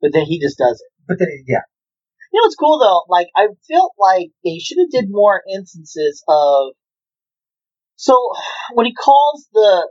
but 0.00 0.12
then 0.12 0.24
he 0.24 0.40
just 0.40 0.58
does 0.58 0.80
it. 0.80 0.90
but 1.08 1.18
then 1.18 1.28
yeah, 1.46 1.62
You 2.32 2.40
know 2.40 2.44
what's 2.46 2.54
cool 2.56 2.78
though? 2.78 3.02
Like 3.08 3.28
I 3.36 3.48
felt 3.70 3.92
like 3.98 4.28
they 4.44 4.58
should 4.60 4.78
have 4.78 4.90
did 4.90 5.10
more 5.10 5.42
instances 5.52 6.22
of. 6.28 6.74
So 7.96 8.16
when 8.74 8.86
he 8.86 8.94
calls 8.94 9.46
the 9.52 9.90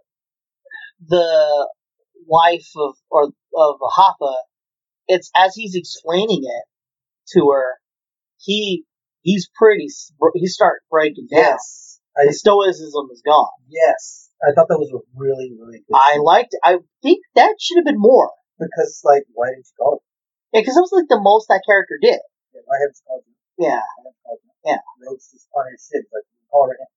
the 1.07 1.67
wife 2.25 2.67
of 2.77 2.95
or 3.09 3.25
of 3.25 3.75
Hoffa, 3.97 4.33
it's 5.09 5.29
as 5.35 5.55
he's 5.55 5.75
explaining 5.75 6.43
it 6.45 6.63
to 7.35 7.49
her. 7.51 7.75
He 8.37 8.85
he's 9.21 9.49
pretty. 9.57 9.85
s- 9.91 10.13
He 10.35 10.47
start 10.47 10.83
breaking 10.89 11.27
down. 11.27 11.43
yes, 11.43 11.99
I 12.15 12.27
The 12.27 12.33
stoicism 12.33 13.09
is 13.11 13.21
gone. 13.25 13.51
yes, 13.67 14.29
I 14.41 14.53
thought 14.55 14.69
that 14.69 14.79
was 14.79 14.93
a 14.95 15.03
really 15.17 15.51
really 15.59 15.79
good. 15.83 15.93
I 15.97 16.13
scene. 16.13 16.23
liked. 16.23 16.55
I 16.63 16.77
think 17.03 17.19
that 17.35 17.55
should 17.59 17.77
have 17.77 17.85
been 17.85 17.99
more. 17.99 18.31
because 18.57 19.01
like 19.03 19.23
why 19.33 19.47
didn't 19.51 19.67
you 19.67 19.75
call 19.77 19.99
it? 19.99 20.03
Yeah, 20.55 20.61
because 20.61 20.75
that 20.75 20.87
was 20.87 20.95
like 20.95 21.09
the 21.11 21.19
most 21.19 21.47
that 21.49 21.61
character 21.67 21.99
did. 22.01 22.21
Yeah, 22.55 22.63
I 22.63 22.77
haven't 22.79 23.01
called 23.05 23.23
you. 23.27 23.35
Yeah. 23.59 23.83
I 23.83 23.97
haven't 23.99 24.17
called 24.23 24.39
you. 24.45 24.51
Yeah. 24.65 24.79
Rhodes 25.03 25.29
just 25.31 25.47
on 25.53 25.67
his 25.71 25.83
shit. 25.83 26.01
He's 26.07 26.13
like, 26.15 26.25
call 26.49 26.65
her 26.71 26.77
right. 26.79 26.93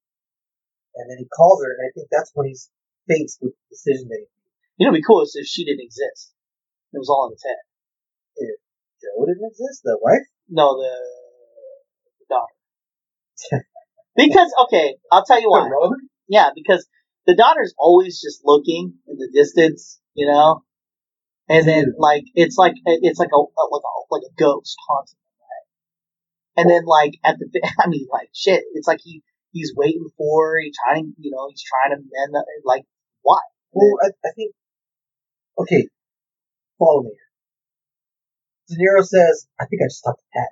And 0.94 1.10
then 1.10 1.18
he 1.18 1.26
calls 1.28 1.59
her, 1.64 1.70
and 1.72 1.82
I 1.84 1.90
think 1.97 2.09
that's 2.12 2.30
when 2.34 2.47
he's 2.48 2.70
faced 3.09 3.39
with 3.43 3.52
the 3.56 3.64
decision 3.74 4.09
that 4.09 4.20
he 4.20 4.28
You 4.78 4.86
know, 4.86 4.93
it'd 4.93 5.01
be 5.02 5.06
cool 5.06 5.20
if 5.26 5.47
she 5.47 5.64
didn't 5.64 5.84
exist. 5.84 6.32
It 6.93 6.98
was 7.01 7.09
all 7.09 7.26
in 7.28 7.32
his 7.36 7.44
head. 7.44 7.60
Joe 8.38 9.26
didn't 9.26 9.48
exist, 9.50 9.82
the 9.84 9.98
wife. 10.00 10.26
No, 10.48 10.76
the, 10.76 10.90
the 12.20 12.26
daughter. 12.28 13.64
because 14.16 14.52
okay, 14.66 14.96
I'll 15.10 15.24
tell 15.24 15.40
you 15.40 15.50
why. 15.50 15.68
Yeah, 16.28 16.50
because 16.54 16.86
the 17.26 17.34
daughter's 17.34 17.74
always 17.78 18.20
just 18.20 18.42
looking 18.44 18.94
in 19.09 19.16
the 19.16 19.30
distance, 19.34 20.00
you 20.14 20.26
know, 20.26 20.62
and 21.48 21.66
then 21.66 21.94
like 21.98 22.24
it's 22.34 22.56
like 22.56 22.74
it's 22.84 23.18
like 23.18 23.30
a 23.34 23.38
like 23.38 23.84
a 23.84 24.14
like 24.14 24.22
a 24.22 24.34
ghost 24.38 24.76
haunting 24.88 25.18
them. 25.18 25.46
Right? 25.46 25.66
and 26.56 26.70
then 26.70 26.84
like 26.86 27.18
at 27.24 27.36
the 27.38 27.46
I 27.80 27.88
mean 27.88 28.06
like 28.12 28.30
shit, 28.32 28.62
it's 28.74 28.86
like 28.88 29.00
he 29.02 29.22
he's 29.52 29.72
waiting 29.76 30.09
for 30.16 30.59
he 30.60 30.72
trying 30.84 31.14
you 31.18 31.30
know 31.30 31.48
he's 31.50 31.62
trying 31.62 31.96
to 31.96 32.02
mend 32.02 32.34
the, 32.34 32.44
like 32.64 32.84
why? 33.22 33.38
Well, 33.72 33.98
I, 34.02 34.09
I 34.26 34.32
think. 34.34 34.52
Okay, 35.59 35.88
follow 36.78 37.02
me. 37.02 37.12
De 38.73 38.77
Niro 38.81 39.05
says, 39.05 39.47
"I 39.61 39.66
think 39.69 39.82
I 39.85 39.86
just 39.93 40.03
talked 40.05 40.20
to 40.24 40.28
Pat." 40.32 40.49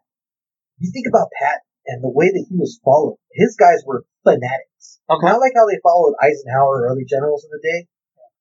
You 0.78 0.92
think 0.92 1.06
about 1.08 1.28
Pat 1.40 1.60
and 1.86 2.04
the 2.04 2.08
way 2.12 2.28
that 2.28 2.46
he 2.48 2.56
was 2.56 2.78
followed. 2.84 3.16
His 3.32 3.56
guys 3.56 3.80
were 3.86 4.04
fanatics. 4.24 5.00
Okay. 5.08 5.26
Not 5.26 5.40
like 5.40 5.52
how 5.56 5.66
they 5.66 5.80
followed 5.82 6.14
Eisenhower 6.22 6.84
or 6.84 6.90
other 6.92 7.04
generals 7.08 7.44
in 7.44 7.50
the 7.52 7.62
day. 7.64 7.80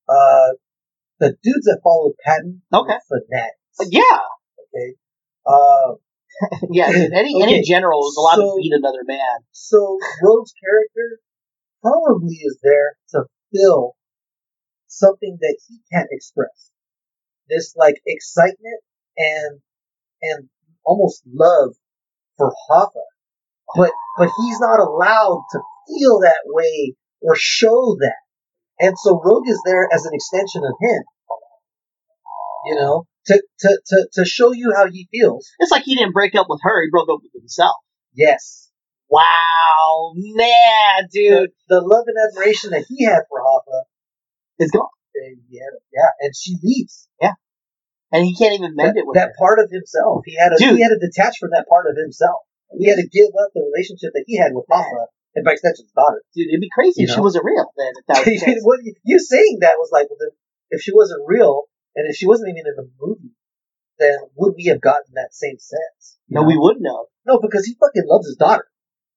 Uh, 0.08 0.48
the 1.20 1.36
dudes 1.42 1.66
that 1.66 1.80
followed 1.84 2.14
Patton 2.24 2.62
Okay. 2.72 2.96
were 3.10 3.20
fanatics. 3.28 3.92
Yeah, 3.92 4.20
Okay. 4.68 4.94
Uh, 5.46 5.96
yeah. 6.70 6.88
Any 6.88 7.34
Okay, 7.34 7.42
any 7.58 7.62
general 7.62 8.08
is 8.08 8.16
allowed 8.16 8.36
so- 8.36 8.56
to 8.56 8.60
beat 8.62 8.72
another 8.72 9.04
man. 9.04 9.44
so 9.52 9.98
Rogue's 10.22 10.52
character 10.56 11.20
probably 11.82 12.36
is 12.44 12.58
there 12.62 12.96
to 13.10 13.24
fill 13.54 13.96
something 14.86 15.38
that 15.40 15.56
he 15.68 15.80
can't 15.92 16.08
express. 16.10 16.70
This 17.48 17.74
like 17.76 18.00
excitement 18.06 18.80
and 19.16 19.60
and 20.22 20.48
almost 20.84 21.22
love 21.26 21.74
for 22.36 22.52
Hoffa. 22.70 23.04
But 23.76 23.92
but 24.18 24.30
he's 24.38 24.60
not 24.60 24.80
allowed 24.80 25.44
to 25.52 25.60
feel 25.88 26.20
that 26.20 26.42
way 26.46 26.94
or 27.20 27.34
show 27.36 27.96
that. 28.00 28.16
And 28.80 28.98
so 28.98 29.20
Rogue 29.22 29.48
is 29.48 29.60
there 29.64 29.88
as 29.92 30.04
an 30.06 30.12
extension 30.14 30.62
of 30.64 30.72
him. 30.80 31.02
You 32.66 32.74
know? 32.76 33.06
To 33.26 33.42
to 33.60 33.80
to, 33.86 34.08
to 34.14 34.24
show 34.24 34.52
you 34.52 34.72
how 34.74 34.90
he 34.90 35.08
feels. 35.12 35.48
It's 35.58 35.70
like 35.70 35.84
he 35.84 35.94
didn't 35.94 36.14
break 36.14 36.34
up 36.34 36.46
with 36.48 36.60
her; 36.62 36.82
he 36.82 36.88
broke 36.90 37.08
up 37.10 37.20
with 37.22 37.32
himself. 37.40 37.76
Yes. 38.14 38.70
Wow, 39.08 40.12
man, 40.14 41.08
dude, 41.12 41.50
The, 41.68 41.76
the 41.76 41.80
love 41.80 42.04
and 42.06 42.16
admiration 42.16 42.70
that 42.70 42.86
he 42.88 43.04
had 43.04 43.22
for 43.28 43.40
Hoffa 43.40 43.82
it's 44.60 44.70
gone, 44.72 44.88
yeah, 45.48 45.62
yeah, 45.92 46.10
and 46.20 46.32
she 46.36 46.56
leaves. 46.62 47.08
And 48.12 48.26
he 48.26 48.34
can't 48.34 48.54
even 48.54 48.74
mend 48.74 48.96
That, 48.96 49.00
it 49.00 49.06
with 49.06 49.14
that 49.14 49.34
her. 49.34 49.38
part 49.38 49.58
of 49.58 49.70
himself, 49.70 50.26
he 50.26 50.34
had 50.34 50.50
to 50.50 50.58
he 50.58 50.82
had 50.82 50.90
to 50.90 50.98
detach 50.98 51.38
from 51.38 51.50
that 51.54 51.66
part 51.68 51.86
of 51.86 51.96
himself. 51.96 52.42
He 52.76 52.86
had 52.86 52.98
to 52.98 53.06
give 53.06 53.30
up 53.38 53.50
the 53.54 53.62
relationship 53.62 54.14
that 54.14 54.24
he 54.26 54.36
had 54.36 54.54
with 54.54 54.66
Hoffa 54.70 55.10
and 55.34 55.44
by 55.44 55.52
extension 55.52 55.86
his 55.86 55.92
daughter. 55.92 56.22
Dude, 56.34 56.48
it'd 56.48 56.60
be 56.60 56.70
crazy 56.70 57.02
You 57.02 57.08
if 57.08 57.14
she 57.14 57.20
wasn't 57.20 57.44
real. 57.44 57.70
Then 57.76 57.92
if 57.98 58.06
that 58.06 58.26
was 58.26 58.62
what 58.66 58.80
you, 58.82 59.18
saying 59.18 59.58
that 59.62 59.78
was 59.78 59.90
like, 59.92 60.10
well, 60.10 60.18
then, 60.18 60.30
if 60.70 60.82
she 60.82 60.94
wasn't 60.94 61.22
real 61.26 61.64
and 61.96 62.08
if 62.08 62.16
she 62.16 62.26
wasn't 62.26 62.50
even 62.50 62.66
in 62.66 62.76
the 62.76 62.90
movie, 63.00 63.34
then 63.98 64.18
would 64.36 64.54
we 64.56 64.66
have 64.66 64.80
gotten 64.80 65.14
that 65.14 65.34
same 65.34 65.58
sense? 65.58 66.18
No, 66.28 66.42
know? 66.42 66.48
we 66.48 66.56
wouldn't 66.56 66.82
know. 66.82 67.06
no, 67.26 67.38
because 67.38 67.66
he 67.66 67.74
fucking 67.74 68.06
loves 68.06 68.26
his 68.26 68.36
daughter. 68.36 68.66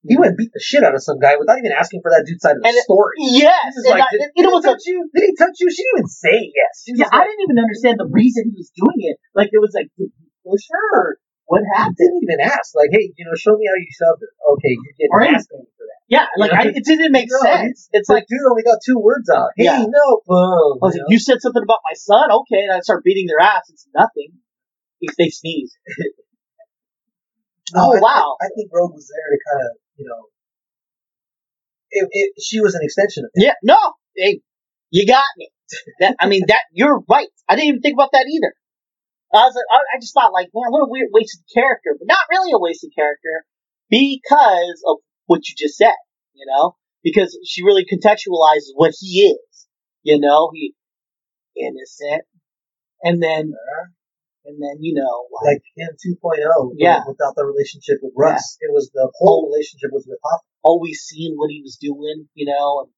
He 0.04 0.20
went 0.20 0.36
and 0.36 0.38
beat 0.38 0.52
the 0.52 0.60
shit 0.60 0.84
out 0.84 0.92
of 0.96 1.00
some 1.02 1.16
guy 1.20 1.40
without 1.40 1.56
even 1.58 1.72
asking 1.72 2.04
for 2.04 2.12
that 2.12 2.28
dude's 2.28 2.44
side 2.44 2.60
of 2.60 2.62
the 2.62 2.68
And 2.68 2.76
story. 2.84 3.16
Yes, 3.40 3.72
like, 3.88 4.04
I- 4.04 4.12
did, 4.12 4.36
you 4.36 4.44
know 4.44 4.52
what's 4.52 4.68
he 4.68 4.72
a 4.72 4.76
touch 4.76 4.84
you? 4.86 5.00
Did 5.16 5.24
he 5.24 5.34
touch 5.40 5.56
you? 5.64 5.72
She 5.72 5.80
didn't 5.80 6.04
even 6.04 6.12
say 6.12 6.38
yes. 6.52 6.74
Yeah, 6.92 7.08
just 7.08 7.14
I 7.16 7.24
didn't 7.24 7.44
even 7.48 7.60
understand 7.64 7.96
the 8.04 8.10
reason 8.12 8.52
he 8.52 8.56
was 8.60 8.68
doing 8.76 9.00
it. 9.08 9.16
Like 9.32 9.56
it 9.56 9.64
was 9.64 9.72
like, 9.72 9.88
did 9.96 10.12
he 10.12 10.28
push 10.44 10.68
her? 10.76 11.16
Or 11.48 11.60
what 11.60 11.64
happened? 11.72 11.96
didn't 11.96 12.20
even 12.20 12.44
ask. 12.44 12.76
Like, 12.76 12.92
hey, 12.92 13.16
you 13.16 13.24
know, 13.24 13.32
show 13.40 13.56
me 13.56 13.64
how 13.64 13.80
you 13.80 13.88
shoved 13.96 14.20
her. 14.20 14.32
Okay, 14.60 14.76
you're 14.76 14.96
getting 15.00 15.16
Or 15.16 15.24
nasty 15.24 15.56
for 15.80 15.88
that. 15.88 16.02
Yeah, 16.12 16.28
like 16.36 16.52
You 16.52 16.58
I, 16.60 16.64
it 16.76 16.84
didn't 16.84 17.12
make 17.16 17.32
No, 17.32 17.40
sense. 17.40 17.88
It's 17.96 18.10
Like, 18.12 18.24
like 18.24 18.26
dude 18.28 18.44
only 18.44 18.64
got 18.68 18.84
two 18.84 19.00
words 19.00 19.32
out. 19.32 19.56
Hey, 19.56 19.72
Yeah. 19.72 19.88
no, 19.88 20.06
boom. 20.28 20.84
I 20.84 20.92
was 20.92 20.96
you 21.00 21.04
like, 21.08 21.12
you 21.16 21.20
said 21.20 21.40
something 21.40 21.64
about 21.64 21.80
my 21.88 21.96
son, 21.96 22.28
okay, 22.44 22.60
and 22.68 22.76
I 22.76 22.84
start 22.84 23.04
beating 23.08 23.28
their 23.32 23.40
ass. 23.40 23.72
It's 23.72 23.88
nothing. 23.96 24.36
If 25.00 25.16
they 25.16 25.32
sneeze. 25.32 25.72
No, 27.74 27.82
oh 27.82 27.98
I 27.98 28.02
wow. 28.02 28.36
Think, 28.42 28.52
I 28.52 28.56
think 28.56 28.70
Rogue 28.74 28.94
was 28.94 29.08
there 29.10 29.30
to 29.34 29.40
kind 29.50 29.62
of, 29.66 29.72
you 29.98 30.06
know, 30.06 30.28
it, 31.92 32.08
it, 32.12 32.34
she 32.42 32.60
was 32.60 32.76
an 32.76 32.82
extension 32.84 33.26
of 33.26 33.32
him. 33.36 33.48
Yeah, 33.48 33.54
no, 33.64 33.78
hey, 34.16 34.42
you 34.90 35.06
got 35.06 35.26
me. 35.38 35.50
That 36.00 36.16
I 36.20 36.28
mean, 36.28 36.44
that 36.48 36.62
you're 36.72 37.02
right. 37.10 37.30
I 37.48 37.56
didn't 37.56 37.70
even 37.70 37.82
think 37.82 37.96
about 37.96 38.12
that 38.12 38.28
either. 38.30 38.54
I 39.34 39.46
was 39.46 39.56
like, 39.56 39.66
I, 39.72 39.98
I 39.98 40.00
just 40.00 40.14
thought 40.14 40.34
like, 40.34 40.50
man, 40.54 40.70
what 40.70 40.86
a 40.86 40.90
weird 40.90 41.10
wasted 41.12 41.42
character, 41.54 41.96
but 41.98 42.08
not 42.08 42.30
really 42.30 42.52
a 42.54 42.60
wasted 42.60 42.92
character 42.96 43.46
because 43.90 44.84
of 44.88 44.98
what 45.26 45.48
you 45.50 45.56
just 45.58 45.78
said. 45.78 45.96
You 46.34 46.46
know, 46.48 46.76
because 47.04 47.38
she 47.46 47.64
really 47.64 47.86
contextualizes 47.86 48.74
what 48.76 48.94
he 49.00 49.34
is. 49.34 49.68
You 50.04 50.20
know, 50.20 50.52
he 50.54 50.76
innocent, 51.56 52.24
and 53.02 53.22
then 53.22 53.54
uh-huh. 53.54 53.90
And 54.46 54.62
then 54.62 54.78
you 54.82 54.94
know, 54.94 55.28
like, 55.44 55.60
Like 55.60 55.64
him 55.76 55.96
2.0, 55.96 56.70
but 56.72 56.76
Yeah. 56.78 57.02
without 57.08 57.36
the 57.36 57.46
relationship 57.46 58.00
with 58.02 58.14
Russ. 58.16 58.58
It 58.62 58.72
was 58.74 58.90
the 58.94 59.12
whole 59.16 59.48
relationship 59.50 59.92
was 59.92 60.06
with 60.08 60.20
Hoffa. 60.24 60.44
always 60.64 61.00
seeing 61.02 61.36
what 61.36 61.50
he 61.50 61.62
was 61.62 61.78
doing. 61.80 62.28
You 62.34 62.48
know, 62.52 62.84
and 62.86 62.92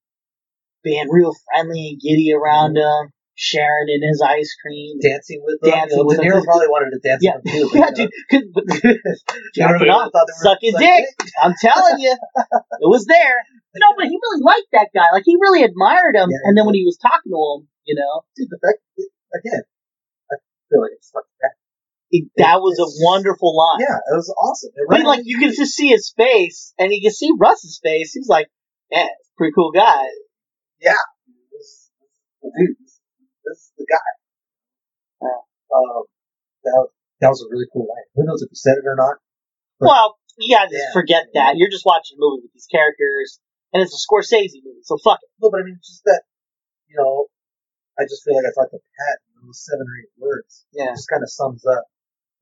being 0.84 1.08
real 1.10 1.34
friendly 1.52 1.90
and 1.94 2.02
giddy 2.02 2.34
around 2.34 2.78
mm-hmm. 2.78 3.06
him, 3.08 3.12
sharing 3.36 3.90
in 3.90 4.02
his 4.08 4.22
ice 4.22 4.56
cream. 4.62 5.00
Dancing 5.02 5.42
with 5.44 5.60
them. 5.62 5.72
Dancing 5.72 5.98
you 5.98 6.04
know, 6.04 6.08
with 6.08 6.22
him. 6.22 6.44
Probably 6.46 6.68
wanted 6.68 6.92
to 6.96 7.02
dance 7.02 7.22
Yeah, 7.24 7.38
with 7.44 7.54
him 7.54 7.70
too. 7.70 7.70
yeah, 7.78 7.90
but, 7.90 7.98
you 7.98 8.06
know, 8.06 8.10
dude. 8.10 8.30
'cause- 8.30 8.50
but- 8.54 8.66
you 8.84 8.94
know, 8.94 9.12
Jumping 9.56 9.76
everyone 9.76 10.06
up, 10.08 10.12
thought 10.14 10.28
they 10.30 10.38
were 10.38 10.46
sucking 10.54 10.72
sucking 10.74 10.88
dick. 10.88 11.06
I'm 11.42 11.56
telling 11.60 12.00
you, 12.00 12.14
it 12.14 12.90
was 12.90 13.06
there. 13.06 13.38
No, 13.76 13.92
but 13.98 14.06
he 14.08 14.16
really 14.16 14.42
liked 14.42 14.72
that 14.72 14.88
guy. 14.96 15.12
Like 15.12 15.24
he 15.26 15.36
really 15.36 15.64
admired 15.64 16.16
him. 16.16 16.30
Yeah, 16.32 16.48
and 16.48 16.56
then 16.56 16.64
he 16.64 16.68
when 16.68 16.76
he 16.76 16.86
was 16.86 16.96
talking 17.02 17.28
to 17.28 17.42
him, 17.60 17.68
you 17.84 17.96
know, 18.00 18.24
Dude, 18.38 18.48
the 18.50 18.60
fact, 18.64 18.80
again, 19.36 19.64
I 20.66 20.74
feel 20.74 20.82
like 20.82 20.92
that. 21.42 21.54
it, 22.12 22.24
that 22.38 22.58
was 22.62 22.78
a 22.82 22.90
wonderful 23.06 23.56
line. 23.56 23.86
Yeah, 23.86 23.98
it 24.02 24.16
was 24.18 24.34
awesome. 24.34 24.72
It 24.76 24.86
But 24.90 25.00
reminded 25.00 25.08
like 25.08 25.22
you 25.30 25.38
can 25.38 25.54
just 25.54 25.74
see 25.76 25.90
his 25.90 26.14
face, 26.18 26.74
and 26.80 26.92
you 26.92 27.02
can 27.02 27.14
see 27.14 27.30
Russ's 27.38 27.80
face. 27.84 28.14
He's 28.14 28.28
like, 28.28 28.48
"Yeah, 28.92 29.08
pretty 29.38 29.54
cool 29.54 29.72
guy." 29.72 30.06
Yeah, 30.82 30.98
this, 31.52 31.90
dude, 32.44 32.76
this, 32.82 33.00
this 33.46 33.58
is 33.58 33.72
the 33.78 33.86
guy. 33.90 34.10
Yeah. 35.22 35.42
Um, 35.72 36.04
that, 36.66 36.88
that 37.22 37.30
was 37.30 37.42
a 37.46 37.48
really 37.50 37.66
cool 37.72 37.88
line. 37.88 38.06
Who 38.16 38.26
knows 38.26 38.42
if 38.42 38.50
he 38.50 38.56
said 38.56 38.76
it 38.82 38.86
or 38.88 38.96
not? 38.98 39.18
But- 39.80 39.88
well, 39.88 40.16
you 40.38 40.54
gotta 40.56 40.70
just 40.70 40.82
Yeah. 40.92 40.94
forget 40.94 41.26
that. 41.34 41.56
You're 41.58 41.72
just 41.72 41.86
watching 41.86 42.18
a 42.18 42.22
movie 42.22 42.44
with 42.44 42.54
these 42.54 42.68
characters, 42.70 43.40
and 43.72 43.82
it's 43.84 43.94
a 43.96 44.02
Scorsese 44.04 44.60
movie, 44.66 44.84
so 44.84 44.98
fuck 45.04 45.20
it. 45.24 45.30
No, 45.42 45.50
but 45.50 45.62
I 45.62 45.64
mean, 45.64 45.80
just 45.84 46.04
that, 46.06 46.24
you 46.88 46.98
know, 47.00 47.28
I 48.00 48.04
just 48.04 48.24
feel 48.24 48.36
like 48.36 48.46
I 48.46 48.54
talked 48.54 48.72
to 48.72 48.80
Pat 48.80 49.18
in 49.40 49.48
those 49.48 49.64
seven 49.64 49.86
or 49.88 49.96
eight 50.02 50.12
words. 50.18 50.66
Yeah, 50.74 50.92
It 50.92 51.00
just 51.00 51.10
kind 51.10 51.24
of 51.24 51.30
sums 51.30 51.66
up 51.66 51.84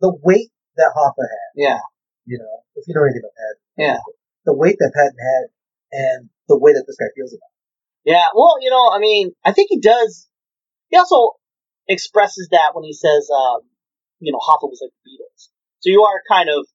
the 0.01 0.13
weight 0.23 0.49
that 0.77 0.91
Hoffa 0.97 1.21
had, 1.21 1.51
yeah, 1.55 1.79
you 2.25 2.37
know, 2.39 2.63
if 2.75 2.87
you 2.87 2.93
know 2.95 3.03
anything 3.03 3.21
about 3.21 3.37
Patton. 3.37 3.61
yeah. 3.77 3.97
The 4.45 4.53
weight 4.53 4.75
that 4.79 4.91
Patton 4.93 5.15
had 5.19 5.43
and 5.93 6.29
the 6.49 6.57
way 6.57 6.73
that 6.73 6.83
this 6.87 6.97
guy 6.99 7.05
feels 7.15 7.31
about 7.33 7.53
Yeah, 8.03 8.25
well, 8.35 8.55
you 8.59 8.69
know, 8.69 8.91
I 8.91 8.99
mean, 8.99 9.31
I 9.45 9.53
think 9.53 9.67
he 9.69 9.79
does. 9.79 10.27
He 10.89 10.97
also 10.97 11.37
expresses 11.87 12.49
that 12.51 12.71
when 12.73 12.83
he 12.83 12.93
says, 12.93 13.29
um, 13.31 13.61
you 14.19 14.31
know, 14.33 14.39
Hoffa 14.39 14.67
was 14.67 14.81
like 14.83 14.91
the 15.03 15.09
Beatles. 15.11 15.49
So 15.79 15.89
you 15.91 16.03
are 16.03 16.21
kind 16.29 16.49
of, 16.49 16.65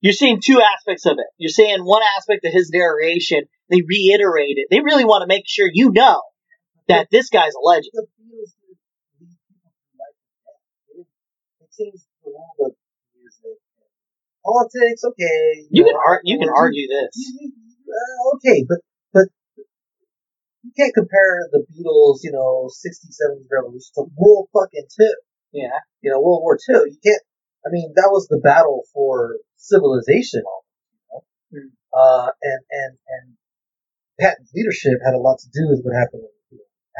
you're 0.00 0.12
seeing 0.12 0.40
two 0.40 0.60
aspects 0.62 1.06
of 1.06 1.12
it. 1.18 1.26
You're 1.38 1.50
seeing 1.50 1.80
one 1.84 2.02
aspect 2.16 2.44
of 2.44 2.52
his 2.52 2.70
narration. 2.72 3.44
They 3.70 3.82
reiterate 3.86 4.56
it. 4.56 4.68
They 4.70 4.80
really 4.80 5.04
want 5.04 5.22
to 5.22 5.26
make 5.26 5.44
sure 5.46 5.68
you 5.72 5.90
know 5.92 6.22
that 6.88 7.08
this 7.10 7.30
guy's 7.30 7.54
a 7.54 7.62
legend. 7.64 7.92
the 7.94 8.06
Beatles 8.18 8.52
did 8.60 8.76
lead 9.20 9.36
people 9.48 9.70
through 9.72 9.96
life 10.00 10.16
and 10.20 10.36
death. 10.44 10.62
It, 10.90 11.00
is- 11.00 11.12
it 11.64 11.70
seems 11.72 12.06
the 12.24 12.30
world 12.30 12.58
of 12.60 12.72
music, 13.16 13.58
politics, 14.44 15.02
okay. 15.04 15.66
You 15.70 15.84
can 15.84 15.94
know, 15.94 16.00
ar- 16.06 16.24
you 16.24 16.38
can 16.38 16.50
argue 16.50 16.88
this. 16.88 17.10
you- 17.16 17.52
you- 17.52 17.92
uh, 17.94 18.36
okay, 18.36 18.64
but 18.68 18.78
but 19.12 19.26
you 20.64 20.72
can't 20.76 20.94
compare 20.94 21.46
the 21.52 21.64
Beatles, 21.68 22.20
you 22.24 22.32
know, 22.32 22.68
60s, 22.72 23.12
70s 23.14 23.48
revolution 23.52 23.90
to 23.96 24.04
World 24.16 24.48
fucking 24.52 24.86
Two. 24.88 25.14
Yeah, 25.52 25.78
You 26.02 26.10
know, 26.10 26.20
World 26.20 26.42
War 26.42 26.58
Two. 26.58 26.84
You 26.90 26.98
can't. 27.04 27.22
I 27.66 27.70
mean, 27.70 27.92
that 27.96 28.10
was 28.10 28.26
the 28.28 28.38
battle 28.38 28.82
for 28.92 29.38
civilization. 29.56 30.42
You 30.42 30.50
know? 31.12 31.20
Hmm. 31.52 31.68
Uh, 31.94 32.30
and 32.42 32.60
and 32.70 32.92
and 33.08 33.26
Patton's 34.18 34.50
leadership 34.54 34.98
had 35.04 35.14
a 35.14 35.18
lot 35.22 35.38
to 35.40 35.48
do 35.54 35.68
with 35.70 35.82
what 35.84 35.94
happened 35.94 36.22
in 36.24 36.30
you 36.33 36.33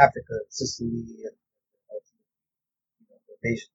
Africa, 0.01 0.35
Sicily, 0.51 0.89
and 0.91 1.37
you 3.01 3.07
know, 3.09 3.17
the 3.29 3.49
nation. 3.51 3.69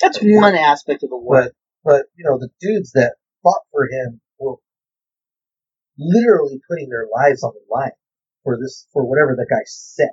that's 0.00 0.18
one 0.22 0.54
aspect 0.54 1.02
of 1.02 1.10
the 1.10 1.16
war. 1.16 1.42
But 1.44 1.52
but 1.84 2.02
you 2.16 2.24
know, 2.24 2.38
the 2.38 2.48
dudes 2.60 2.92
that 2.92 3.14
fought 3.42 3.62
for 3.70 3.84
him 3.90 4.20
were 4.38 4.56
literally 5.98 6.60
putting 6.68 6.88
their 6.88 7.06
lives 7.12 7.42
on 7.42 7.52
the 7.54 7.74
line 7.74 7.92
for 8.42 8.58
this 8.60 8.86
for 8.92 9.04
whatever 9.04 9.34
the 9.36 9.46
guy 9.48 9.62
said. 9.66 10.10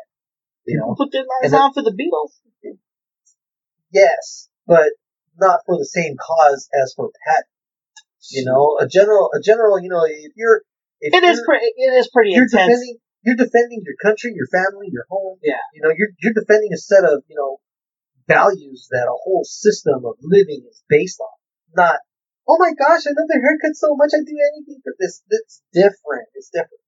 You 0.66 0.78
know, 0.78 0.96
Put 0.98 1.12
their 1.12 1.24
lives 1.42 1.54
on 1.54 1.74
for 1.74 1.82
the 1.82 1.92
Beatles. 1.92 2.38
yes, 3.92 4.50
but 4.68 4.90
not 5.40 5.62
for 5.66 5.78
the 5.78 5.86
same 5.86 6.16
cause 6.18 6.70
as 6.82 6.94
for 6.96 7.10
Pat. 7.26 7.46
You 8.30 8.46
know, 8.46 8.78
a 8.80 8.88
general, 8.88 9.32
a 9.36 9.42
general. 9.42 9.82
You 9.82 9.90
know, 9.90 10.04
if 10.06 10.34
you're, 10.36 10.62
if 11.00 11.14
It 11.14 11.24
is 11.24 11.42
pretty. 11.46 11.66
It 11.76 11.92
is 11.98 12.10
pretty 12.14 12.34
intense. 12.36 12.52
defending, 12.52 12.98
you're 13.24 13.36
defending 13.38 13.82
your 13.86 13.98
country, 14.02 14.34
your 14.36 14.48
family, 14.52 14.88
your 14.92 15.06
home. 15.10 15.38
Yeah. 15.44 15.62
You 15.74 15.82
know, 15.84 15.94
you're 15.96 16.10
you're 16.20 16.34
defending 16.38 16.74
a 16.74 16.78
set 16.78 17.04
of 17.06 17.24
you 17.28 17.36
know 17.36 17.60
values 18.28 18.88
that 18.92 19.08
a 19.10 19.18
whole 19.24 19.44
system 19.44 20.06
of 20.06 20.16
living 20.22 20.64
is 20.70 20.84
based 20.90 21.20
on, 21.20 21.36
not 21.76 22.00
oh 22.48 22.58
my 22.60 22.72
gosh, 22.78 23.06
I 23.08 23.12
love 23.16 23.28
their 23.30 23.42
haircut 23.42 23.76
so 23.76 23.96
much, 23.96 24.12
I 24.14 24.20
do 24.20 24.36
anything 24.54 24.82
for 24.84 24.94
this. 25.00 25.22
It's 25.30 25.62
different. 25.74 26.28
It's 26.36 26.50
different. 26.50 26.84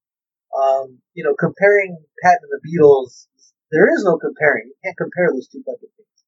Um, 0.54 0.98
you 1.14 1.24
know, 1.24 1.34
comparing 1.38 1.96
Pat 2.22 2.38
and 2.42 2.50
the 2.52 2.60
Beatles, 2.62 3.26
there 3.72 3.88
is 3.92 4.04
no 4.04 4.18
comparing. 4.18 4.66
You 4.68 4.74
can't 4.84 4.96
compare 4.96 5.30
those 5.32 5.48
two 5.48 5.62
fucking 5.66 5.88
things. 5.96 6.18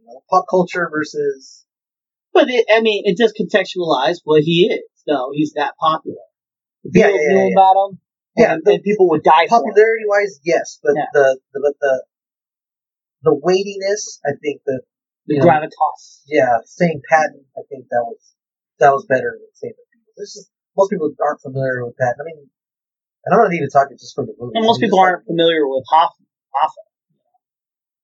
You 0.00 0.06
know, 0.06 0.22
pop 0.30 0.46
culture 0.48 0.88
versus 0.92 1.64
But 2.32 2.48
it, 2.50 2.66
I 2.70 2.80
mean, 2.80 3.02
it 3.06 3.16
does 3.18 3.32
contextualize 3.34 4.18
what 4.24 4.42
he 4.42 4.68
is. 4.70 4.88
No, 5.06 5.30
he's 5.32 5.52
that 5.54 5.74
popular. 5.80 6.22
The 6.84 6.90
Yeah, 6.94 7.08
Beatles 7.08 7.20
yeah, 7.22 7.32
knew 7.32 7.38
yeah, 7.38 7.46
yeah. 7.48 7.54
about 7.54 7.88
him, 7.90 8.00
Yeah, 8.36 8.52
and, 8.54 8.62
the- 8.64 8.74
and 8.78 8.82
people 8.82 9.08
would 9.10 9.24
die 9.24 9.46
for 9.48 9.58
popularity 9.64 10.04
wise, 10.06 10.40
yes, 10.44 10.78
but 10.82 10.92
Yeah. 10.96 11.08
the, 11.12 11.38
the 11.52 11.60
but 11.64 11.74
the 11.80 11.94
the 13.22 13.34
weightiness, 13.34 14.20
I 14.24 14.36
think 14.38 14.62
The 14.66 14.80
you 15.26 15.40
know, 15.40 15.46
gravitas. 15.46 16.22
yeah, 16.28 16.60
saying 16.64 17.00
Patton, 17.08 17.44
I 17.56 17.62
think 17.68 17.88
that 17.90 18.04
was 18.04 18.20
that 18.78 18.92
was 18.92 19.06
better 19.08 19.34
than 19.40 19.48
saying 19.56 19.74
the 19.74 19.84
Beatles. 19.88 20.14
This 20.20 20.36
is 20.36 20.50
most 20.76 20.90
people 20.92 21.08
aren't 21.24 21.40
familiar 21.40 21.84
with 21.84 21.96
Patton. 21.96 22.20
I 22.20 22.24
mean, 22.28 22.44
and 23.24 23.30
I'm 23.34 23.40
not 23.42 23.54
even 23.56 23.70
talking 23.72 23.96
just 23.96 24.14
from 24.14 24.26
the 24.28 24.34
movie. 24.38 24.52
And 24.54 24.64
most 24.68 24.78
people 24.80 25.00
aren't 25.00 25.24
familiar 25.26 25.66
with 25.66 25.82
Hoffa. 25.90 26.20
Hoffa. 26.54 26.82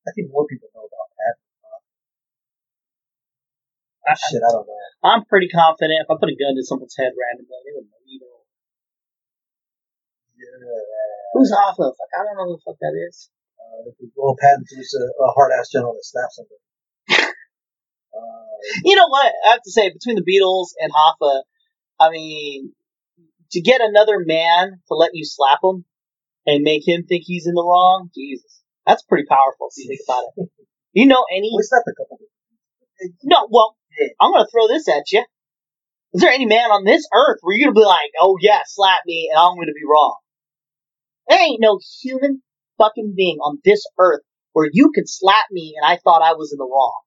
I 0.09 0.10
think 0.16 0.32
more 0.32 0.46
people 0.48 0.66
know 0.74 0.82
about 0.88 1.09
Patton. 1.14 1.44
I, 4.02 4.14
Shit, 4.18 4.42
I 4.42 4.50
don't 4.50 4.66
know. 4.66 4.80
I'm 5.06 5.22
pretty 5.30 5.46
confident 5.46 6.02
if 6.02 6.10
I 6.10 6.18
put 6.18 6.26
a 6.26 6.34
gun 6.34 6.59
to 6.59 6.64
someone's 6.66 6.96
head 6.98 7.14
randomly, 7.14 7.54
they 7.62 7.70
would 7.78 7.86
know 7.86 8.02
either. 8.02 8.31
Who's 11.35 11.52
Hoffa? 11.52 11.93
Fuck, 11.97 12.12
I 12.14 12.24
don't 12.24 12.36
know 12.36 12.52
who 12.52 12.56
the 12.56 12.62
fuck 12.64 12.78
that 12.81 12.94
is. 13.09 13.31
Uh, 13.59 13.90
well, 14.16 14.36
Patton's 14.40 14.69
just 14.70 14.94
a, 14.94 15.05
a 15.23 15.32
hard 15.32 15.52
ass 15.59 15.70
general 15.70 15.94
that 15.94 16.05
slaps 16.05 16.36
somebody. 16.36 16.62
uh, 18.14 18.56
You 18.85 18.97
know 18.97 19.09
what? 19.09 19.32
I 19.47 19.51
have 19.52 19.62
to 19.64 19.70
say, 19.70 19.90
between 19.90 20.16
the 20.16 20.27
Beatles 20.27 20.74
and 20.78 20.93
Hoffa, 20.93 21.43
I 22.01 22.10
mean, 22.10 22.73
to 23.52 23.60
get 23.60 23.81
another 23.81 24.19
man 24.24 24.81
to 24.89 24.94
let 24.94 25.10
you 25.14 25.24
slap 25.24 25.60
him 25.62 25.85
and 26.47 26.62
make 26.62 26.86
him 26.86 27.05
think 27.05 27.24
he's 27.24 27.47
in 27.47 27.55
the 27.55 27.62
wrong, 27.64 28.10
Jesus, 28.14 28.62
that's 28.86 29.02
pretty 29.02 29.24
powerful 29.28 29.69
if 29.70 29.85
you 29.85 29.89
think 29.89 30.01
about 30.06 30.24
it. 30.36 30.51
You 30.94 31.06
know 31.06 31.24
any? 31.32 31.51
we 31.56 31.62
slapped 31.62 31.89
a 31.89 31.94
couple. 31.97 32.19
Of 32.20 33.10
No, 33.24 33.48
well. 33.51 33.77
I'm 34.20 34.32
gonna 34.32 34.47
throw 34.51 34.69
this 34.69 34.89
at 34.89 35.10
you. 35.12 35.24
Is 36.14 36.20
there 36.20 36.31
any 36.31 36.47
man 36.47 36.70
on 36.70 36.85
this 36.85 37.06
earth 37.12 37.39
where 37.40 37.56
you're 37.56 37.73
gonna 37.73 37.81
be 37.81 37.86
like, 37.86 38.12
oh 38.20 38.36
yeah, 38.40 38.60
slap 38.66 39.01
me, 39.06 39.31
and 39.32 39.39
I'm 39.39 39.56
gonna 39.56 39.73
be 39.73 39.89
wrong? 39.89 40.16
There 41.32 41.40
ain't 41.40 41.62
no 41.62 41.80
human 42.02 42.42
fucking 42.76 43.14
being 43.16 43.38
on 43.38 43.56
this 43.64 43.86
earth 43.98 44.20
where 44.52 44.68
you 44.70 44.92
could 44.94 45.09
slap 45.09 45.46
me 45.50 45.72
and 45.80 45.90
I 45.90 45.96
thought 45.96 46.20
I 46.20 46.34
was 46.34 46.52
in 46.52 46.59
the 46.59 46.68
wrong. 46.68 47.00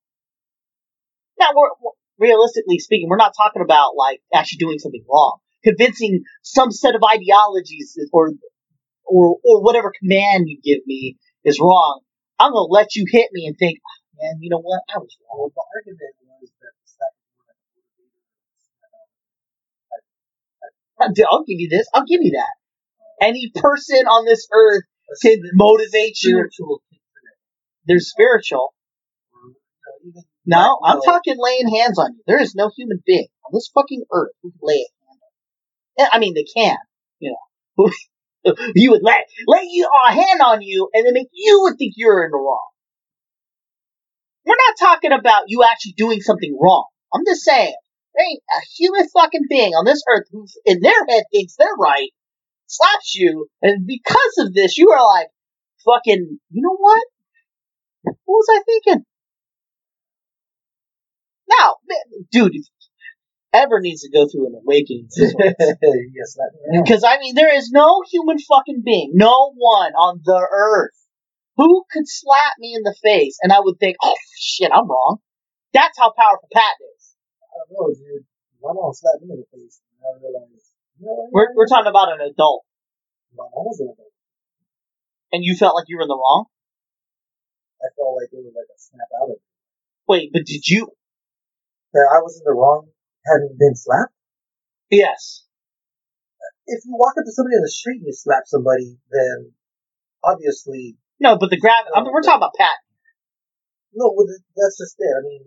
Now, 1.39 1.49
we're, 1.55 1.69
realistically 2.17 2.79
speaking, 2.79 3.07
we're 3.07 3.21
not 3.21 3.35
talking 3.37 3.61
about 3.61 3.95
like 3.95 4.21
actually 4.33 4.57
doing 4.57 4.79
something 4.79 5.05
wrong, 5.07 5.37
convincing 5.63 6.23
some 6.41 6.71
set 6.71 6.95
of 6.95 7.03
ideologies 7.07 7.99
or 8.11 8.31
or 9.05 9.37
or 9.45 9.61
whatever 9.61 9.93
command 9.93 10.49
you 10.49 10.57
give 10.57 10.81
me 10.87 11.17
is 11.43 11.59
wrong. 11.61 11.99
I'm 12.39 12.51
gonna 12.51 12.65
let 12.65 12.95
you 12.95 13.05
hit 13.07 13.29
me 13.31 13.45
and 13.45 13.55
think, 13.55 13.77
"Oh, 13.77 14.23
man, 14.23 14.41
you 14.41 14.49
know 14.49 14.57
what? 14.57 14.81
I 14.89 14.97
was 14.97 15.15
wrong. 15.21 15.51
The 15.53 15.61
argument 15.77 16.15
was 16.41 16.49
that 16.61 16.73
the 16.81 16.87
slap 16.89 17.13
was 20.97 21.27
I'll 21.29 21.43
give 21.43 21.59
you 21.59 21.69
this. 21.69 21.87
I'll 21.93 22.05
give 22.09 22.23
you 22.23 22.31
that. 22.31 22.64
Any 23.21 23.51
person 23.53 24.05
on 24.07 24.25
this 24.25 24.47
earth 24.53 24.83
can 25.21 25.41
motivate 25.53 26.21
you. 26.23 26.37
spiritual 26.49 26.81
kick 26.89 26.99
for 27.13 27.21
that. 27.23 27.37
They're 27.87 27.99
spiritual. 27.99 28.73
Or, 29.33 29.51
you 30.03 30.11
know, 30.13 30.19
even 30.19 30.23
No, 30.45 30.79
I'm 30.83 31.01
talking 31.01 31.35
laying 31.37 31.69
hands 31.73 31.97
on 31.99 32.13
you. 32.13 32.21
There 32.27 32.41
is 32.41 32.55
no 32.55 32.71
human 32.75 33.01
being 33.05 33.27
on 33.45 33.51
this 33.53 33.69
fucking 33.73 34.03
earth 34.11 34.31
who 34.41 34.51
can 34.51 34.59
lay 34.61 34.75
a 34.75 34.89
hand 35.07 35.19
on 35.21 35.29
you. 35.97 36.05
Eh, 36.05 36.09
I 36.11 36.19
mean, 36.19 36.33
they 36.33 36.43
can. 36.43 36.77
You 37.19 37.35
know, 37.77 37.89
you 38.75 38.91
would 38.91 39.01
lay 39.03 39.23
lay 39.47 39.67
you 39.69 39.89
a 40.07 40.11
hand 40.11 40.41
on 40.43 40.61
you, 40.61 40.89
and 40.93 41.05
then 41.05 41.13
make 41.13 41.29
you 41.33 41.61
would 41.63 41.77
think 41.77 41.93
you're 41.95 42.25
in 42.25 42.31
the 42.31 42.37
wrong. 42.37 42.67
We're 44.45 44.55
not 44.55 44.77
talking 44.77 45.11
about 45.11 45.45
you 45.47 45.63
actually 45.63 45.93
doing 45.97 46.21
something 46.21 46.55
wrong. 46.61 46.85
I'm 47.13 47.23
just 47.25 47.41
saying, 47.41 47.73
there 48.13 48.25
ain't 48.25 48.43
a 48.55 48.61
human 48.77 49.07
fucking 49.09 49.47
being 49.49 49.73
on 49.73 49.85
this 49.85 50.03
earth 50.07 50.25
who, 50.31 50.45
in 50.65 50.81
their 50.81 51.05
head, 51.09 51.23
thinks 51.31 51.55
they're 51.57 51.75
right, 51.79 52.09
slaps 52.77 53.15
you, 53.15 53.47
and 53.61 53.85
because 53.85 54.33
of 54.39 54.53
this, 54.53 54.77
you 54.77 54.89
are 54.91 55.05
like, 55.05 55.27
fucking, 55.85 56.39
you 56.49 56.61
know 56.61 56.75
what? 56.77 57.03
What 58.03 58.17
was 58.27 58.47
I 58.51 58.61
thinking? 58.65 59.05
Now, 61.47 61.75
dude, 62.31 62.53
ever 63.53 63.79
needs 63.79 64.01
to 64.01 64.11
go 64.11 64.27
through 64.27 64.47
an 64.47 64.59
awakening. 64.61 65.07
yes, 65.17 66.37
Because, 66.71 67.03
I 67.03 67.19
mean, 67.19 67.35
there 67.35 67.55
is 67.55 67.71
no 67.71 68.01
human 68.11 68.37
fucking 68.39 68.81
being, 68.83 69.11
no 69.13 69.53
one 69.55 69.93
on 69.93 70.21
the 70.23 70.47
earth 70.51 70.95
who 71.57 71.85
could 71.91 72.07
slap 72.07 72.53
me 72.59 72.73
in 72.75 72.83
the 72.83 72.95
face 73.01 73.37
and 73.41 73.51
I 73.51 73.59
would 73.59 73.79
think, 73.79 73.95
oh 74.03 74.15
shit, 74.37 74.71
I'm 74.73 74.89
wrong. 74.89 75.17
That's 75.73 75.97
how 75.97 76.11
powerful 76.17 76.49
Pat 76.53 76.75
is. 76.95 77.15
I 77.43 77.63
don't 77.63 77.71
know, 77.71 77.93
dude. 77.93 78.25
My 78.61 78.73
mom 78.73 78.91
slapped 78.93 79.21
me 79.21 79.35
in 79.35 79.39
the 79.43 79.49
face, 79.53 79.79
and 80.01 80.01
I 80.01 80.17
know, 80.17 80.47
We're, 80.99 81.51
we're 81.55 81.67
talking 81.67 81.89
about 81.89 82.13
an 82.13 82.21
adult. 82.21 82.63
my 83.35 83.43
mom 83.43 83.65
was 83.67 83.79
in 83.81 83.89
it. 83.89 84.11
And 85.33 85.43
you 85.43 85.55
felt 85.55 85.75
like 85.75 85.85
you 85.87 85.97
were 85.97 86.03
in 86.03 86.07
the 86.07 86.15
wrong? 86.15 86.45
I 87.83 87.91
felt 87.99 88.15
like 88.15 88.31
it 88.31 88.39
was 88.39 88.55
like 88.55 88.71
a 88.71 88.79
snap 88.79 89.09
out 89.19 89.29
of 89.29 89.35
it. 89.35 89.43
Wait, 90.07 90.31
but 90.31 90.45
did 90.45 90.63
you? 90.67 90.87
That 91.93 92.07
I 92.07 92.23
was 92.23 92.39
in 92.39 92.45
the 92.45 92.55
wrong 92.55 92.87
having 93.25 93.55
been 93.59 93.75
slapped. 93.75 94.13
Yes. 94.89 95.43
If 96.67 96.85
you 96.85 96.95
walk 96.95 97.13
up 97.19 97.25
to 97.25 97.31
somebody 97.31 97.55
in 97.57 97.61
the 97.65 97.69
street 97.69 97.99
and 97.99 98.07
you 98.07 98.13
slap 98.13 98.43
somebody, 98.45 98.97
then 99.11 99.51
obviously, 100.23 100.97
No, 101.19 101.37
but 101.37 101.49
the 101.49 101.59
grab, 101.59 101.85
I 101.93 102.01
mean, 102.01 102.11
we're 102.13 102.21
talking 102.23 102.41
about 102.41 102.55
Pat. 102.57 102.79
no, 103.93 104.13
well, 104.15 104.25
that's 104.27 104.77
just 104.77 104.95
it. 104.97 105.13
I 105.13 105.21
mean, 105.21 105.43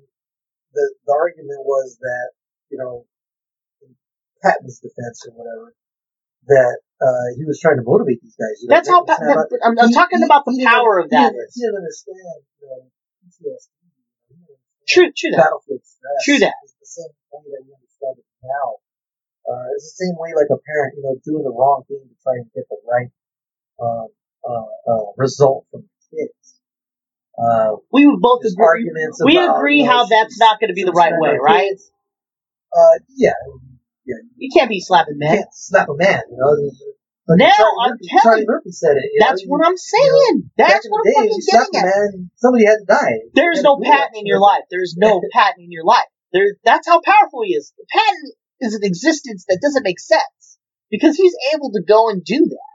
the, 0.74 0.84
the 1.06 1.14
argument 1.16 1.64
was 1.64 1.96
that, 2.00 2.30
you 2.70 2.78
know, 2.78 3.06
Patton's 4.42 4.78
defense 4.80 5.24
or 5.26 5.32
whatever, 5.36 5.74
that 6.48 6.76
uh, 7.02 7.26
he 7.36 7.44
was 7.44 7.58
trying 7.60 7.76
to 7.78 7.86
motivate 7.86 8.20
these 8.22 8.36
guys. 8.36 8.58
You 8.62 8.68
know, 8.68 8.76
That's 8.76 8.88
how, 8.88 9.04
Pa- 9.04 9.18
that- 9.20 9.60
I'm, 9.64 9.78
I'm 9.78 9.88
He- 9.88 9.94
talking 9.94 10.18
he- 10.20 10.24
about 10.28 10.44
the 10.46 10.56
power 10.64 10.98
of 10.98 11.10
that. 11.10 11.32
He 11.54 11.60
didn't 11.62 11.76
understand, 11.76 12.40
you 12.60 12.66
know, 12.68 12.80
PTSD. 13.22 13.70
He 14.28 14.34
didn't 14.34 14.58
understand 14.58 14.88
True, 14.88 15.08
true 15.12 15.30
that. 15.36 15.42
battlefield 15.44 15.82
stress. 15.84 16.20
True 16.24 16.38
that. 16.40 16.56
It's 16.64 16.74
the 16.80 16.86
same 16.88 17.12
way 17.32 17.44
that 17.52 17.62
we 17.66 17.70
understand 17.76 18.14
it 18.18 18.28
now. 18.42 18.68
Uh, 19.48 19.64
it's 19.76 19.96
the 19.96 20.04
same 20.08 20.16
way 20.20 20.32
like 20.36 20.48
a 20.52 20.60
parent, 20.60 20.96
you 20.96 21.02
know, 21.04 21.16
doing 21.24 21.44
the 21.44 21.52
wrong 21.52 21.84
thing 21.88 22.00
to 22.04 22.16
try 22.22 22.36
and 22.40 22.46
get 22.54 22.64
the 22.68 22.76
right 22.84 23.08
um, 23.80 24.08
uh, 24.44 24.68
uh, 24.90 25.04
result 25.16 25.64
from 25.70 25.82
the 25.88 26.16
kids. 26.16 26.60
Uh, 27.38 27.76
We 27.92 28.06
would 28.06 28.20
both 28.20 28.44
agree. 28.44 28.64
arguments 28.66 29.22
We 29.24 29.36
about, 29.38 29.58
agree 29.58 29.78
you 29.78 29.84
know, 29.84 29.92
how 29.92 30.06
that's 30.06 30.38
not 30.38 30.58
going 30.60 30.68
to 30.68 30.74
be 30.74 30.84
the 30.84 30.92
right 30.92 31.12
way, 31.16 31.38
right? 31.40 31.72
Uh, 32.76 32.98
yeah, 33.16 33.32
yeah. 34.08 34.24
You 34.40 34.48
can't 34.48 34.70
be 34.72 34.80
slapping 34.80 35.20
You 35.20 35.28
men. 35.28 35.36
can't 35.44 35.52
slap 35.52 35.88
a 35.88 35.94
man, 35.94 36.22
you 36.32 36.36
know. 36.40 36.56
Like 37.28 37.44
Now, 37.44 37.52
Charlie 37.60 37.76
I'm 37.84 37.90
Murphy, 37.92 38.08
telling 38.08 38.24
Charlie 38.24 38.40
you, 38.40 38.46
Murphy 38.48 38.72
said 38.72 38.96
it. 38.96 39.04
you 39.12 39.20
know, 39.20 39.26
That's 39.28 39.42
you- 39.44 39.50
what 39.52 39.60
I'm 39.66 39.76
saying. 39.76 40.34
Back 40.56 40.68
That's 40.80 40.86
what 40.88 41.04
I'm 41.04 41.04
day, 41.04 41.14
fucking 41.28 41.36
you 41.36 41.44
getting 41.44 41.76
at. 41.76 41.84
man, 41.84 42.30
somebody 42.40 42.64
had 42.64 42.80
to 42.80 42.86
die. 42.88 43.14
There's 43.36 43.60
no 43.62 43.76
gotta 43.76 43.84
do 43.84 43.90
that. 43.92 43.92
Patton 44.08 44.16
in 44.16 44.26
your 44.26 44.40
life. 44.40 44.64
There's 44.72 44.96
no 44.96 45.20
Patton 45.36 45.62
in 45.62 45.70
your 45.70 45.84
life. 45.84 46.08
There, 46.32 46.56
that's 46.64 46.88
how 46.88 47.00
powerful 47.04 47.44
he 47.44 47.52
is. 47.52 47.72
Patton 47.92 48.32
is 48.60 48.74
an 48.74 48.80
existence 48.82 49.44
that 49.48 49.60
doesn't 49.60 49.84
make 49.84 50.00
sense 50.00 50.58
because 50.90 51.16
he's 51.16 51.36
able 51.54 51.70
to 51.72 51.82
go 51.86 52.08
and 52.08 52.24
do 52.24 52.40
that. 52.48 52.72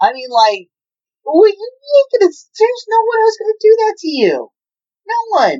I 0.00 0.12
mean, 0.12 0.30
like, 0.30 0.70
well, 1.26 1.42
you, 1.46 1.54
you 1.58 1.90
ain't 1.98 2.22
gonna. 2.22 2.30
There's 2.30 2.86
no 2.88 2.98
one 3.02 3.18
who's 3.26 3.38
gonna 3.42 3.60
do 3.60 3.74
that 3.82 3.94
to 3.98 4.08
you. 4.08 4.48
No 5.06 5.20
one. 5.42 5.58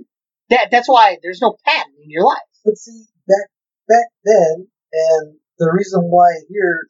That 0.51 0.69
that's 0.71 0.89
why 0.89 1.19
there's 1.23 1.41
no 1.43 1.57
Patton 1.67 1.95
in 2.03 2.11
your 2.11 2.25
life. 2.25 2.47
But 2.65 2.77
see, 2.79 3.05
back 3.27 3.51
back 3.89 4.07
then, 4.25 4.69
and 4.97 5.37
the 5.59 5.73
reason 5.73 6.09
why 6.09 6.29
here 6.49 6.89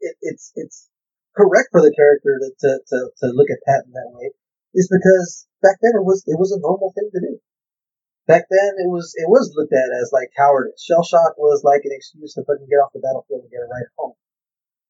it, 0.00 0.16
it's 0.22 0.52
it's 0.54 0.88
correct 1.36 1.68
for 1.70 1.80
the 1.80 1.94
character 1.94 2.38
to, 2.42 2.48
to, 2.50 2.70
to, 2.88 2.98
to 3.22 3.26
look 3.32 3.50
at 3.50 3.62
Patton 3.66 3.92
that 3.92 4.10
way 4.12 4.30
is 4.74 4.90
because 4.90 5.46
back 5.62 5.78
then 5.82 5.94
it 5.94 6.04
was 6.04 6.22
it 6.26 6.38
was 6.38 6.52
a 6.52 6.62
normal 6.62 6.92
thing 6.94 7.10
to 7.12 7.20
do. 7.20 7.38
Back 8.26 8.46
then 8.50 8.78
it 8.78 8.88
was 8.88 9.14
it 9.16 9.28
was 9.28 9.54
looked 9.54 9.72
at 9.72 9.90
as 10.00 10.10
like 10.12 10.30
cowardice. 10.36 10.82
Shell 10.82 11.02
shock 11.02 11.34
was 11.38 11.62
like 11.64 11.82
an 11.84 11.94
excuse 11.94 12.34
to 12.34 12.44
fucking 12.46 12.68
get 12.70 12.82
off 12.82 12.94
the 12.94 13.02
battlefield 13.02 13.42
and 13.42 13.50
get 13.50 13.66
a 13.66 13.70
home. 13.98 14.14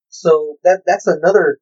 So 0.09 0.57
that 0.65 0.83
that's 0.87 1.07
another 1.07 1.61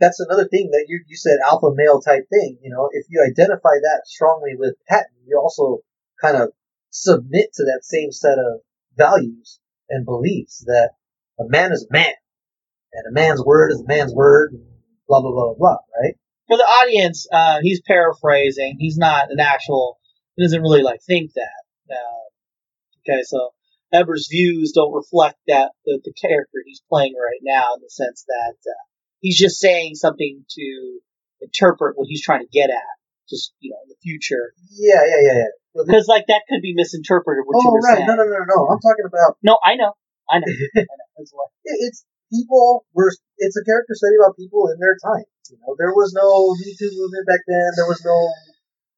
that's 0.00 0.20
another 0.20 0.48
thing 0.48 0.70
that 0.72 0.86
you 0.88 1.02
you 1.06 1.16
said 1.16 1.38
alpha 1.44 1.70
male 1.74 2.00
type 2.00 2.26
thing. 2.28 2.58
You 2.62 2.70
know, 2.70 2.90
if 2.92 3.06
you 3.08 3.22
identify 3.22 3.78
that 3.82 4.02
strongly 4.06 4.54
with 4.56 4.74
Patton, 4.88 5.26
you 5.26 5.38
also 5.38 5.82
kind 6.20 6.36
of 6.36 6.50
submit 6.90 7.52
to 7.54 7.64
that 7.64 7.84
same 7.84 8.10
set 8.10 8.38
of 8.38 8.60
values 8.96 9.60
and 9.88 10.04
beliefs 10.04 10.64
that 10.66 10.90
a 11.38 11.44
man 11.48 11.72
is 11.72 11.86
a 11.88 11.92
man 11.92 12.12
and 12.92 13.06
a 13.06 13.12
man's 13.12 13.42
word 13.44 13.70
is 13.72 13.80
a 13.80 13.86
man's 13.86 14.14
word, 14.14 14.52
and 14.52 14.64
blah 15.08 15.20
blah 15.20 15.30
blah 15.30 15.46
blah, 15.46 15.54
blah 15.58 15.76
right? 16.00 16.14
For 16.48 16.56
the 16.56 16.62
audience, 16.62 17.26
uh, 17.32 17.58
he's 17.62 17.80
paraphrasing. 17.80 18.76
He's 18.78 18.96
not 18.96 19.30
an 19.30 19.40
actual. 19.40 19.98
He 20.36 20.44
doesn't 20.44 20.62
really 20.62 20.82
like 20.82 21.00
think 21.02 21.32
that. 21.34 21.94
Uh, 21.94 23.10
okay, 23.12 23.22
so 23.24 23.50
Eber's 23.92 24.28
views 24.30 24.72
don't 24.72 24.92
reflect 24.92 25.38
that 25.48 25.72
the, 25.84 26.00
the 26.04 26.12
character 26.12 26.58
he's 26.64 26.82
playing 26.88 27.14
right 27.14 27.40
now 27.42 27.74
in 27.74 27.80
the 27.82 27.90
sense 27.90 28.24
that 28.28 28.54
uh, 28.68 28.84
he's 29.20 29.38
just 29.38 29.58
saying 29.58 29.94
something 29.94 30.44
to 30.50 30.98
interpret 31.40 31.96
what 31.96 32.08
he's 32.08 32.22
trying 32.22 32.40
to 32.40 32.52
get 32.52 32.70
at, 32.70 32.96
just 33.28 33.52
you 33.60 33.70
know, 33.70 33.78
in 33.82 33.88
the 33.88 33.96
future. 34.02 34.52
Yeah, 34.70 35.02
yeah, 35.06 35.20
yeah, 35.20 35.34
yeah. 35.34 35.52
Because 35.84 36.06
like 36.08 36.24
that 36.28 36.42
could 36.48 36.62
be 36.62 36.72
misinterpreted. 36.72 37.44
What 37.44 37.60
you 37.60 37.68
oh, 37.68 37.72
were 37.74 37.84
right. 37.84 37.96
saying. 38.00 38.06
No, 38.08 38.14
no, 38.16 38.24
no, 38.24 38.40
no. 38.48 38.58
I'm 38.72 38.80
talking 38.80 39.04
about 39.04 39.36
No, 39.42 39.58
I 39.64 39.76
know, 39.76 39.92
I 40.30 40.38
know, 40.40 40.48
I 40.76 40.80
know. 40.80 41.08
That's 41.18 41.32
what- 41.34 41.50
it's 41.64 42.04
people 42.32 42.86
were. 42.94 43.12
It's 43.38 43.56
a 43.56 43.64
character 43.64 43.92
study 43.94 44.16
about 44.16 44.36
people 44.36 44.68
in 44.72 44.78
their 44.80 44.96
time. 45.02 45.26
You 45.50 45.58
know, 45.62 45.76
there 45.78 45.92
was 45.92 46.12
no 46.16 46.54
Too 46.56 46.90
movement 46.96 47.26
back 47.26 47.40
then. 47.46 47.70
There 47.76 47.86
was 47.86 48.02
no 48.04 48.16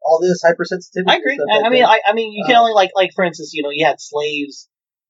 all 0.00 0.20
this 0.22 0.40
hypersensitivity. 0.44 1.10
I 1.10 1.16
agree. 1.16 1.36
I, 1.36 1.66
I 1.66 1.70
mean. 1.70 1.84
I, 1.84 2.00
I 2.06 2.12
mean, 2.14 2.32
you 2.32 2.44
can 2.46 2.56
Um, 2.56 2.62
only 2.62 2.72
like, 2.72 2.90
like 2.94 3.10
for 3.14 3.24
instance, 3.24 3.52
you 3.52 3.62
know, 3.62 3.70
you 3.70 3.84
had 3.84 4.00
slaves. 4.00 4.68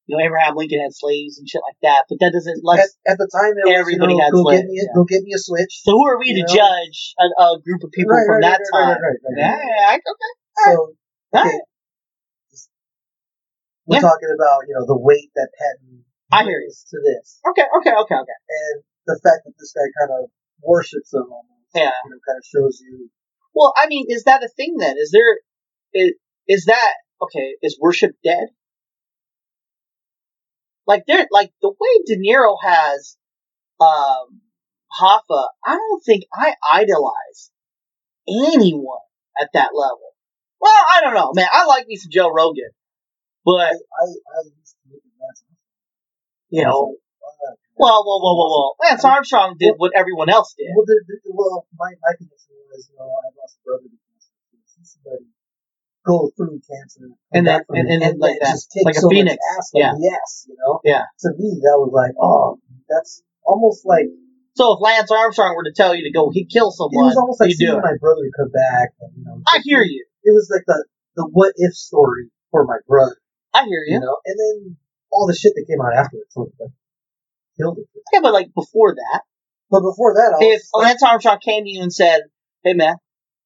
You 0.09 0.17
know, 0.17 0.25
Abraham 0.25 0.57
Lincoln 0.57 0.81
had 0.81 0.97
slaves 0.97 1.37
and 1.37 1.45
shit 1.47 1.61
like 1.61 1.77
that, 1.85 2.09
but 2.09 2.17
that 2.25 2.33
doesn't. 2.33 2.65
Like, 2.65 2.81
at, 2.81 2.89
at 3.13 3.19
the 3.21 3.29
time, 3.29 3.53
it 3.61 3.69
was, 3.69 3.77
Everybody 3.77 4.17
you 4.17 4.19
know, 4.19 4.25
had 4.25 4.33
go 4.33 4.41
slaves, 4.41 4.65
get 4.65 4.71
me, 4.73 4.77
a, 4.81 4.85
yeah. 4.89 4.97
go 4.97 5.05
get 5.05 5.21
me 5.21 5.33
a 5.37 5.39
switch. 5.39 5.73
so 5.85 5.93
who 5.93 6.01
are 6.09 6.17
we 6.19 6.33
to 6.33 6.41
know? 6.41 6.49
judge 6.49 7.13
a, 7.21 7.27
a 7.29 7.61
group 7.61 7.85
of 7.85 7.93
people 7.93 8.17
Right, 8.17 8.25
from 8.25 8.41
right, 8.41 8.57
that 8.57 8.61
right, 8.73 8.97
time? 8.97 8.97
Yeah, 9.37 10.01
okay. 10.01 10.33
So, 10.65 10.97
We're 11.33 11.51
Yeah. 13.97 14.01
talking 14.01 14.29
about 14.35 14.69
you 14.69 14.75
know 14.75 14.85
the 14.87 14.99
weight 14.99 15.31
that 15.35 15.49
Patton 15.59 16.05
I 16.31 16.45
hear 16.45 16.61
you. 16.61 16.69
to 16.71 16.99
this, 17.01 17.41
Okay, 17.49 17.65
okay, 17.79 17.93
okay, 17.93 18.15
okay. 18.15 18.39
and 18.49 18.83
the 19.07 19.19
fact 19.25 19.45
that 19.47 19.55
this 19.59 19.73
guy 19.73 19.89
kind 19.99 20.13
of 20.25 20.31
worships 20.63 21.13
him 21.13 21.23
almost. 21.33 21.49
Yeah. 21.75 21.91
you 22.05 22.11
know, 22.11 22.19
kind 22.27 22.37
of 22.39 22.45
shows 22.45 22.81
you. 22.81 23.11
Well, 23.55 23.73
I 23.77 23.87
mean, 23.89 24.07
is 24.09 24.25
that 24.25 24.43
a 24.45 24.49
thing 24.49 24.77
then? 24.79 24.97
Is 24.99 25.11
there, 25.11 25.39
is, 25.95 26.13
is 26.47 26.65
that, 26.67 26.93
okay, 27.23 27.55
is 27.63 27.79
worship 27.81 28.13
dead? 28.23 28.49
Like 30.87 31.05
there, 31.07 31.27
like 31.31 31.53
the 31.63 31.71
way 31.71 32.03
De 32.07 32.17
Niro 32.17 32.57
has, 32.63 33.17
um, 33.81 34.41
Hoffa, 35.01 35.49
I 35.65 35.77
don't 35.77 36.05
think 36.05 36.25
I 36.33 36.55
idolize 36.73 37.51
anyone 38.29 38.99
at 39.41 39.49
that 39.55 39.71
level. 39.75 40.08
Well, 40.61 40.83
I 40.91 41.01
don't 41.03 41.15
know, 41.15 41.31
man. 41.35 41.47
I 41.53 41.67
like 41.67 41.87
me 41.87 41.97
some 41.97 42.11
Joe 42.11 42.31
Rogan, 42.31 42.71
but, 43.45 43.61
I, 43.61 43.71
I, 43.71 44.05
I 44.05 44.39
used 44.59 44.75
to 44.83 44.91
look 44.93 45.03
at 45.07 45.15
that. 45.19 45.37
you 46.51 46.65
know, 46.65 46.97
uh, 47.23 47.55
well, 47.79 48.03
well, 48.07 48.21
well, 48.23 48.37
well, 48.37 48.51
well. 48.51 48.71
Lance 48.83 49.05
Armstrong 49.05 49.55
did 49.59 49.75
what 49.77 49.93
everyone 49.95 50.29
else 50.29 50.55
did. 50.59 50.75
Well, 50.75 50.85
the, 50.87 50.99
the, 51.07 51.15
well, 51.31 51.67
my 51.79 51.95
my 52.03 52.13
connection 52.19 52.59
was, 52.75 52.91
you 52.91 52.99
know, 52.99 53.07
I 53.07 53.27
lost 53.39 53.59
a 53.59 53.63
brother 53.63 53.87
to 53.87 53.99
cancer. 54.03 54.35
See 54.67 54.83
somebody 54.83 55.31
go 56.07 56.31
through 56.35 56.59
cancer 56.67 57.07
And 57.07 57.15
come 57.15 57.21
then- 57.31 57.45
back 57.45 57.67
from 57.67 57.77
and- 57.79 57.89
and 57.93 58.03
then 58.03 58.19
like 58.19 58.41
that, 58.43 58.59
just 58.59 58.73
like 58.83 58.97
a 58.97 59.01
so 59.01 59.09
phoenix. 59.11 59.37
ass, 59.55 59.71
like, 59.75 59.83
Yeah. 59.87 59.93
yes, 60.01 60.47
you 60.49 60.57
know. 60.59 60.81
Yeah. 60.83 61.05
To 61.23 61.29
me, 61.39 61.61
that 61.63 61.77
was 61.79 61.93
like, 61.95 62.15
oh, 62.19 62.59
that's 62.89 63.23
almost 63.47 63.87
like 63.87 64.07
So 64.59 64.73
if 64.75 64.81
Lance 64.81 65.11
Armstrong 65.13 65.55
were 65.55 65.65
to 65.71 65.75
tell 65.77 65.95
you 65.95 66.03
to 66.03 66.11
go 66.11 66.31
he 66.35 66.43
kill 66.51 66.71
it 66.71 66.75
someone, 66.75 67.07
was 67.13 67.17
almost 67.17 67.39
like 67.39 67.51
do 67.51 67.63
seeing 67.63 67.79
my 67.79 67.95
brother 68.01 68.27
come 68.35 68.51
back. 68.51 68.91
And, 69.01 69.13
you 69.15 69.23
know, 69.25 69.39
I 69.47 69.61
hear 69.63 69.85
you. 69.85 70.03
It 70.29 70.35
was 70.37 70.53
like 70.53 70.65
the 70.69 70.85
the 71.17 71.25
what 71.33 71.53
if 71.57 71.73
story 71.73 72.29
for 72.51 72.67
my 72.69 72.77
brother, 72.87 73.17
I 73.55 73.65
hear 73.65 73.81
you 73.89 73.95
you. 73.97 74.01
know, 74.01 74.17
and 74.29 74.37
then 74.39 74.77
all 75.11 75.27
the 75.27 75.35
shit 75.35 75.55
that 75.57 75.65
came 75.67 75.81
out 75.81 75.97
afterwards, 75.97 76.29
like, 76.37 76.69
killed 77.57 77.79
it. 77.79 77.89
Yeah, 78.13 78.21
but 78.21 78.35
like 78.37 78.53
before 78.55 78.93
that, 78.95 79.23
But 79.71 79.81
before 79.81 80.13
that, 80.21 80.37
I 80.37 80.45
if 80.53 80.63
like, 80.75 80.85
Lance 80.93 81.03
Armstrong 81.03 81.39
came 81.41 81.65
to 81.65 81.71
you 81.71 81.81
and 81.81 81.93
said, 81.93 82.29
"Hey 82.63 82.75
man, 82.75 82.97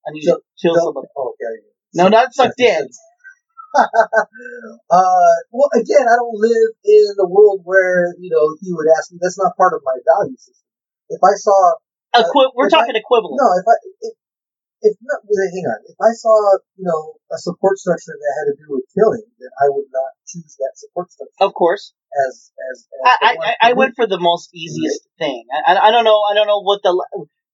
I 0.07 0.11
need 0.11 0.25
you 0.25 0.35
to 0.35 0.41
kill 0.61 0.75
somebody," 0.75 1.07
oh, 1.17 1.35
okay. 1.39 1.63
no, 1.95 2.09
not 2.09 2.35
suck 2.35 2.51
dick. 2.59 2.91
uh, 3.79 3.89
well, 4.91 5.71
again, 5.73 6.05
I 6.05 6.17
don't 6.19 6.37
live 6.37 6.71
in 6.85 7.07
a 7.21 7.29
world 7.29 7.63
where 7.65 8.13
you 8.19 8.29
know 8.29 8.59
he 8.61 8.73
would 8.75 8.87
ask 8.99 9.13
me. 9.13 9.19
That's 9.23 9.39
not 9.39 9.57
part 9.57 9.73
of 9.73 9.81
my 9.85 9.97
value 10.19 10.37
system. 10.37 10.67
If 11.09 11.21
I 11.23 11.35
saw, 11.39 11.79
Equi- 12.15 12.53
we're 12.57 12.67
if 12.67 12.75
I- 12.75 12.81
talking 12.85 12.97
equivalent. 12.97 13.39
no, 13.41 13.49
if 13.57 13.65
I, 13.71 13.77
if, 14.03 14.15
if 14.83 14.97
not, 15.03 15.23
hang 15.23 15.67
on, 15.71 15.81
if 15.87 15.97
I 16.03 16.13
saw, 16.13 16.35
you 16.77 16.85
know, 16.85 17.15
a 17.31 17.39
support 17.39 17.79
structure 17.79 18.13
that 18.13 18.33
had 18.39 18.47
to 18.51 18.57
do 18.59 18.67
with 18.75 18.85
killing, 18.95 19.23
then 19.39 19.51
I 19.63 19.71
would 19.71 19.87
not 19.93 20.11
choose 20.27 20.57
that 20.59 20.75
support 20.75 21.11
structure 21.11 21.39
Of 21.41 21.55
course, 21.55 21.95
as 22.27 22.53
as. 22.73 22.79
as 22.83 22.89
I, 23.07 23.15
I, 23.23 23.31
I, 23.31 23.71
I 23.71 23.73
went 23.75 23.95
for 23.95 24.07
the 24.07 24.19
most 24.19 24.51
easiest 24.55 25.07
thing. 25.19 25.45
I, 25.55 25.73
I, 25.75 25.89
I 25.89 25.91
don't 25.91 26.05
know. 26.05 26.21
I 26.29 26.35
don't 26.35 26.47
know 26.47 26.63
what 26.63 26.83
the 26.83 26.93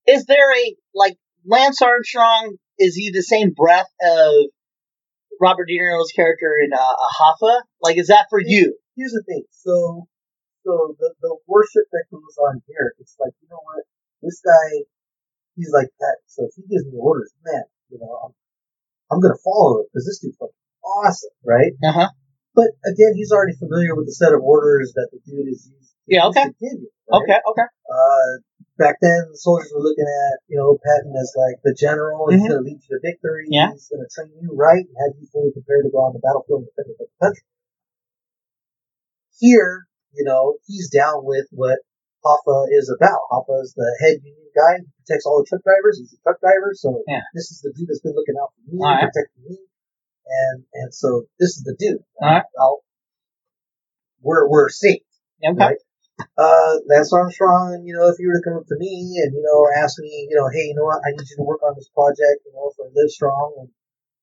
is 0.09 0.25
there 0.25 0.51
a 0.51 0.75
like 0.95 1.17
Lance 1.45 1.83
Armstrong? 1.83 2.57
Is 2.79 2.95
he 2.95 3.11
the 3.11 3.23
same 3.23 3.51
breath 3.51 3.91
of 4.03 4.47
Robert 5.41 5.67
De 5.67 5.79
Niro's 5.79 6.13
character 6.13 6.57
in 6.65 6.73
uh, 6.73 6.79
Hoffa? 6.79 7.63
Like, 7.83 7.99
is 7.99 8.09
that 8.09 8.27
for 8.31 8.41
you? 8.41 8.77
Here's 8.97 9.13
the 9.13 9.23
thing. 9.27 9.45
So, 9.51 10.09
so 10.65 10.97
the 10.99 11.15
the 11.21 11.37
worship 11.47 11.85
that 11.93 12.05
goes 12.11 12.37
on 12.49 12.63
here, 12.67 12.95
it's 12.99 13.17
like 13.21 13.33
you 13.43 13.49
know 13.51 13.61
what, 13.63 13.85
this 14.23 14.41
guy, 14.45 14.85
he's 15.59 15.75
like 15.75 15.91
that. 15.99 16.17
So 16.31 16.47
if 16.47 16.55
he 16.55 16.63
gives 16.71 16.87
me 16.87 16.95
orders, 16.95 17.35
man, 17.45 17.67
you 17.91 17.99
know, 17.99 18.09
I'm 18.25 18.33
I'm 19.11 19.21
gonna 19.21 19.41
follow 19.43 19.83
it 19.83 19.91
because 19.91 20.07
this 20.07 20.23
dude's 20.23 20.39
fucking 20.39 20.55
awesome, 20.87 21.35
right? 21.43 21.75
Uh 21.83 21.93
huh. 21.93 22.11
But 22.55 22.71
again, 22.87 23.13
he's 23.19 23.31
already 23.35 23.59
familiar 23.59 23.95
with 23.99 24.07
the 24.07 24.15
set 24.15 24.33
of 24.33 24.41
orders 24.43 24.95
that 24.95 25.11
the 25.11 25.19
dude 25.27 25.51
is 25.51 25.67
used. 25.67 25.93
Yeah, 26.07 26.27
okay. 26.33 26.49
to 26.49 26.55
give 26.57 26.79
you, 26.81 26.91
right? 27.11 27.21
Okay. 27.23 27.39
Okay. 27.43 27.69
Uh, 27.87 28.31
back 28.81 28.97
then, 29.03 29.29
the 29.31 29.37
soldiers 29.37 29.71
were 29.77 29.85
looking 29.85 30.09
at, 30.09 30.41
you 30.49 30.57
know, 30.57 30.79
Patton 30.81 31.13
as 31.21 31.35
like 31.37 31.61
the 31.63 31.77
general. 31.79 32.27
He's 32.31 32.41
Mhm. 32.41 32.49
going 32.49 32.65
to 32.65 32.67
lead 32.67 32.81
you 32.81 32.97
to 32.97 33.01
victory. 33.05 33.45
Yeah. 33.51 33.71
He's 33.77 33.87
to 33.93 34.09
train 34.11 34.33
you 34.41 34.57
right 34.57 34.81
and 34.81 34.97
have 35.05 35.21
you 35.21 35.29
fully 35.31 35.53
prepared 35.53 35.85
to 35.85 35.91
go 35.93 35.99
on 36.09 36.15
the 36.17 36.25
battlefield 36.25 36.65
and 36.65 36.69
defend 36.73 36.97
the 36.99 37.07
country. 37.21 37.45
Here, 39.39 39.87
you 40.13 40.25
know, 40.25 40.57
he's 40.67 40.91
down 40.91 41.25
with 41.25 41.47
what 41.53 41.79
Hoffa 42.25 42.67
is 42.71 42.91
about. 42.91 43.21
Hoffa 43.31 43.63
is 43.63 43.75
the 43.75 43.89
head 44.03 44.19
union 44.23 44.51
guy 44.55 44.79
who 44.83 44.87
protects 45.05 45.25
all 45.27 45.39
the 45.39 45.47
truck 45.49 45.63
drivers. 45.63 45.99
He's 45.99 46.13
a 46.13 46.21
truck 46.23 46.41
driver, 46.41 46.73
so 46.75 47.03
Yeah. 47.07 47.23
this 47.35 47.51
is 47.51 47.61
the 47.63 47.73
dude 47.77 47.89
that's 47.89 48.01
been 48.01 48.15
looking 48.15 48.35
out 48.41 48.51
for 48.55 48.63
me, 48.71 48.79
right. 48.83 49.07
protecting 49.07 49.45
me, 49.47 49.59
and 50.27 50.65
and 50.75 50.95
so 50.95 51.25
this 51.39 51.57
is 51.57 51.63
the 51.63 51.77
dude. 51.79 52.03
All 52.21 52.29
right. 52.29 52.43
I'll, 52.59 52.83
we're 54.21 54.49
we're 54.49 54.69
safe. 54.69 55.03
Okay. 55.45 55.55
Right. 55.57 55.79
Uh, 56.35 56.83
Lance 56.91 57.13
Armstrong, 57.15 57.87
you 57.87 57.95
know, 57.95 58.11
if 58.11 58.19
you 58.19 58.27
were 58.27 58.35
to 58.35 58.43
come 58.43 58.59
up 58.59 58.67
to 58.67 58.75
me 58.75 59.23
and, 59.23 59.31
you 59.31 59.39
know, 59.39 59.71
ask 59.79 60.03
me, 60.03 60.27
you 60.27 60.35
know, 60.35 60.51
hey, 60.51 60.67
you 60.67 60.75
know 60.75 60.83
what, 60.83 60.99
I 61.07 61.15
need 61.15 61.23
you 61.31 61.39
to 61.39 61.47
work 61.47 61.63
on 61.63 61.79
this 61.79 61.87
project, 61.95 62.43
you 62.43 62.51
know, 62.59 62.75
for 62.75 62.91
Livestrong 62.91 63.63
and, 63.63 63.71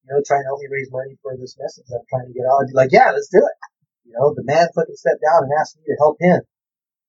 you 0.04 0.10
know, 0.12 0.20
try 0.28 0.44
and 0.44 0.48
help 0.52 0.60
me 0.60 0.68
raise 0.68 0.92
money 0.92 1.16
for 1.24 1.40
this 1.40 1.56
message 1.56 1.88
that 1.88 2.04
I'm 2.04 2.08
trying 2.12 2.28
to 2.28 2.36
get 2.36 2.44
out, 2.52 2.68
I'd 2.68 2.68
be 2.68 2.76
like, 2.76 2.92
yeah, 2.92 3.16
let's 3.16 3.32
do 3.32 3.40
it. 3.40 3.56
You 4.04 4.12
know, 4.20 4.36
the 4.36 4.44
man 4.44 4.68
fucking 4.76 5.00
stepped 5.00 5.24
down 5.24 5.48
and 5.48 5.56
asked 5.56 5.80
me 5.80 5.88
to 5.88 5.96
help 5.96 6.20
him. 6.20 6.44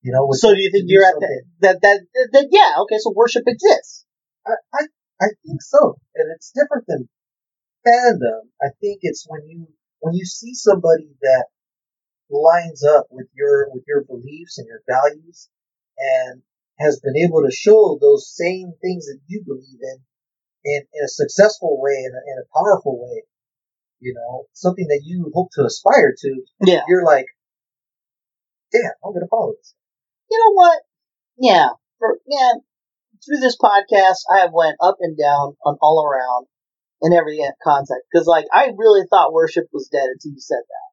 You 0.07 0.13
know, 0.15 0.31
So 0.39 0.55
do 0.55 0.61
you 0.63 0.71
think 0.71 0.85
you're 0.87 1.03
at 1.05 1.19
something. 1.19 1.43
that, 1.67 1.83
that 1.83 1.99
that 2.15 2.29
that 2.33 2.47
yeah? 2.55 2.79
Okay. 2.87 2.95
So 3.03 3.11
worship 3.11 3.43
exists. 3.49 4.07
I, 4.47 4.55
I, 4.73 4.83
I 5.21 5.27
think 5.45 5.61
so. 5.61 5.99
And 6.15 6.31
it's 6.37 6.53
different 6.55 6.87
than 6.87 7.09
fandom. 7.83 8.47
I 8.63 8.71
think 8.81 9.01
it's 9.03 9.27
when 9.29 9.43
you, 9.49 9.67
when 9.99 10.15
you 10.15 10.25
see 10.25 10.55
somebody 10.55 11.11
that 11.23 11.47
lines 12.31 12.85
up 12.85 13.07
with 13.11 13.27
your, 13.35 13.67
with 13.75 13.83
your 13.89 14.05
beliefs 14.05 14.59
and 14.59 14.69
your 14.69 14.83
values 14.87 15.49
and 15.99 16.43
has 16.79 17.01
been 17.01 17.17
able 17.17 17.43
to 17.43 17.51
show 17.51 17.99
those 18.01 18.31
same 18.31 18.75
things 18.81 19.07
that 19.07 19.19
you 19.27 19.43
believe 19.45 19.81
in 19.83 19.99
in, 20.65 20.83
in 20.95 21.05
a 21.05 21.09
successful 21.09 21.81
way, 21.81 21.95
in 21.99 22.13
a, 22.15 22.23
in 22.31 22.39
a 22.43 22.47
powerful 22.57 22.99
way, 23.03 23.23
you 23.99 24.15
know, 24.15 24.47
something 24.53 24.87
that 24.87 25.03
you 25.05 25.33
hope 25.35 25.49
to 25.55 25.65
aspire 25.65 26.15
to, 26.17 26.43
Yeah. 26.63 26.83
you're 26.89 27.05
like, 27.05 27.27
damn, 28.73 28.93
I'm 29.05 29.15
to 29.15 29.27
follow 29.29 29.55
this. 29.59 29.75
You 30.31 30.39
know 30.39 30.53
what? 30.55 30.79
Yeah. 31.39 31.69
For 31.99 32.19
yeah. 32.27 32.53
Through 33.25 33.41
this 33.41 33.57
podcast, 33.57 34.23
I 34.31 34.41
have 34.41 34.53
went 34.53 34.77
up 34.81 34.97
and 35.01 35.17
down 35.17 35.57
on 35.65 35.79
all 35.81 36.05
around 36.05 36.47
in 37.03 37.13
every 37.13 37.41
context 37.65 38.07
because 38.11 38.27
like 38.27 38.47
I 38.53 38.71
really 38.77 39.07
thought 39.09 39.33
worship 39.33 39.67
was 39.73 39.89
dead 39.91 40.07
until 40.13 40.33
you 40.33 40.41
said 40.41 40.63
that, 40.63 40.89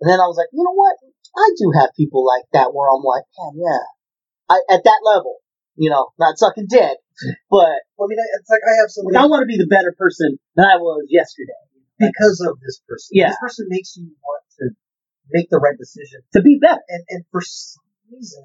and 0.00 0.10
then 0.10 0.20
I 0.20 0.26
was 0.26 0.36
like, 0.36 0.48
you 0.52 0.62
know 0.62 0.74
what? 0.74 0.96
I 1.36 1.48
do 1.56 1.72
have 1.78 1.96
people 1.96 2.26
like 2.26 2.44
that 2.52 2.74
where 2.74 2.90
I'm 2.90 3.02
like, 3.02 3.24
man, 3.38 3.54
yeah, 3.56 3.84
I 4.50 4.60
at 4.68 4.84
that 4.84 5.00
level, 5.06 5.38
you 5.76 5.88
know, 5.88 6.10
not 6.18 6.36
sucking 6.36 6.66
dick, 6.68 6.98
but 7.50 7.80
I 7.96 8.04
mean, 8.04 8.18
it's 8.18 8.50
like 8.50 8.66
I 8.68 8.76
have 8.82 8.90
somebody 8.90 9.14
like, 9.16 9.24
I 9.24 9.28
want 9.28 9.42
to 9.42 9.50
be 9.50 9.56
the 9.56 9.70
better 9.70 9.94
person 9.96 10.38
than 10.56 10.66
I 10.66 10.76
was 10.76 11.06
yesterday 11.08 11.62
because 11.98 12.44
of 12.46 12.58
this 12.60 12.80
person. 12.88 13.10
Yeah. 13.12 13.28
This 13.28 13.38
person 13.40 13.66
makes 13.68 13.96
you 13.96 14.10
want 14.22 14.44
to 14.60 14.70
make 15.30 15.50
the 15.50 15.58
right 15.58 15.76
decision. 15.76 16.22
to 16.32 16.42
be 16.42 16.58
better. 16.60 16.82
And, 16.88 17.04
and 17.10 17.24
for 17.30 17.42
some 17.42 17.84
reason, 18.10 18.44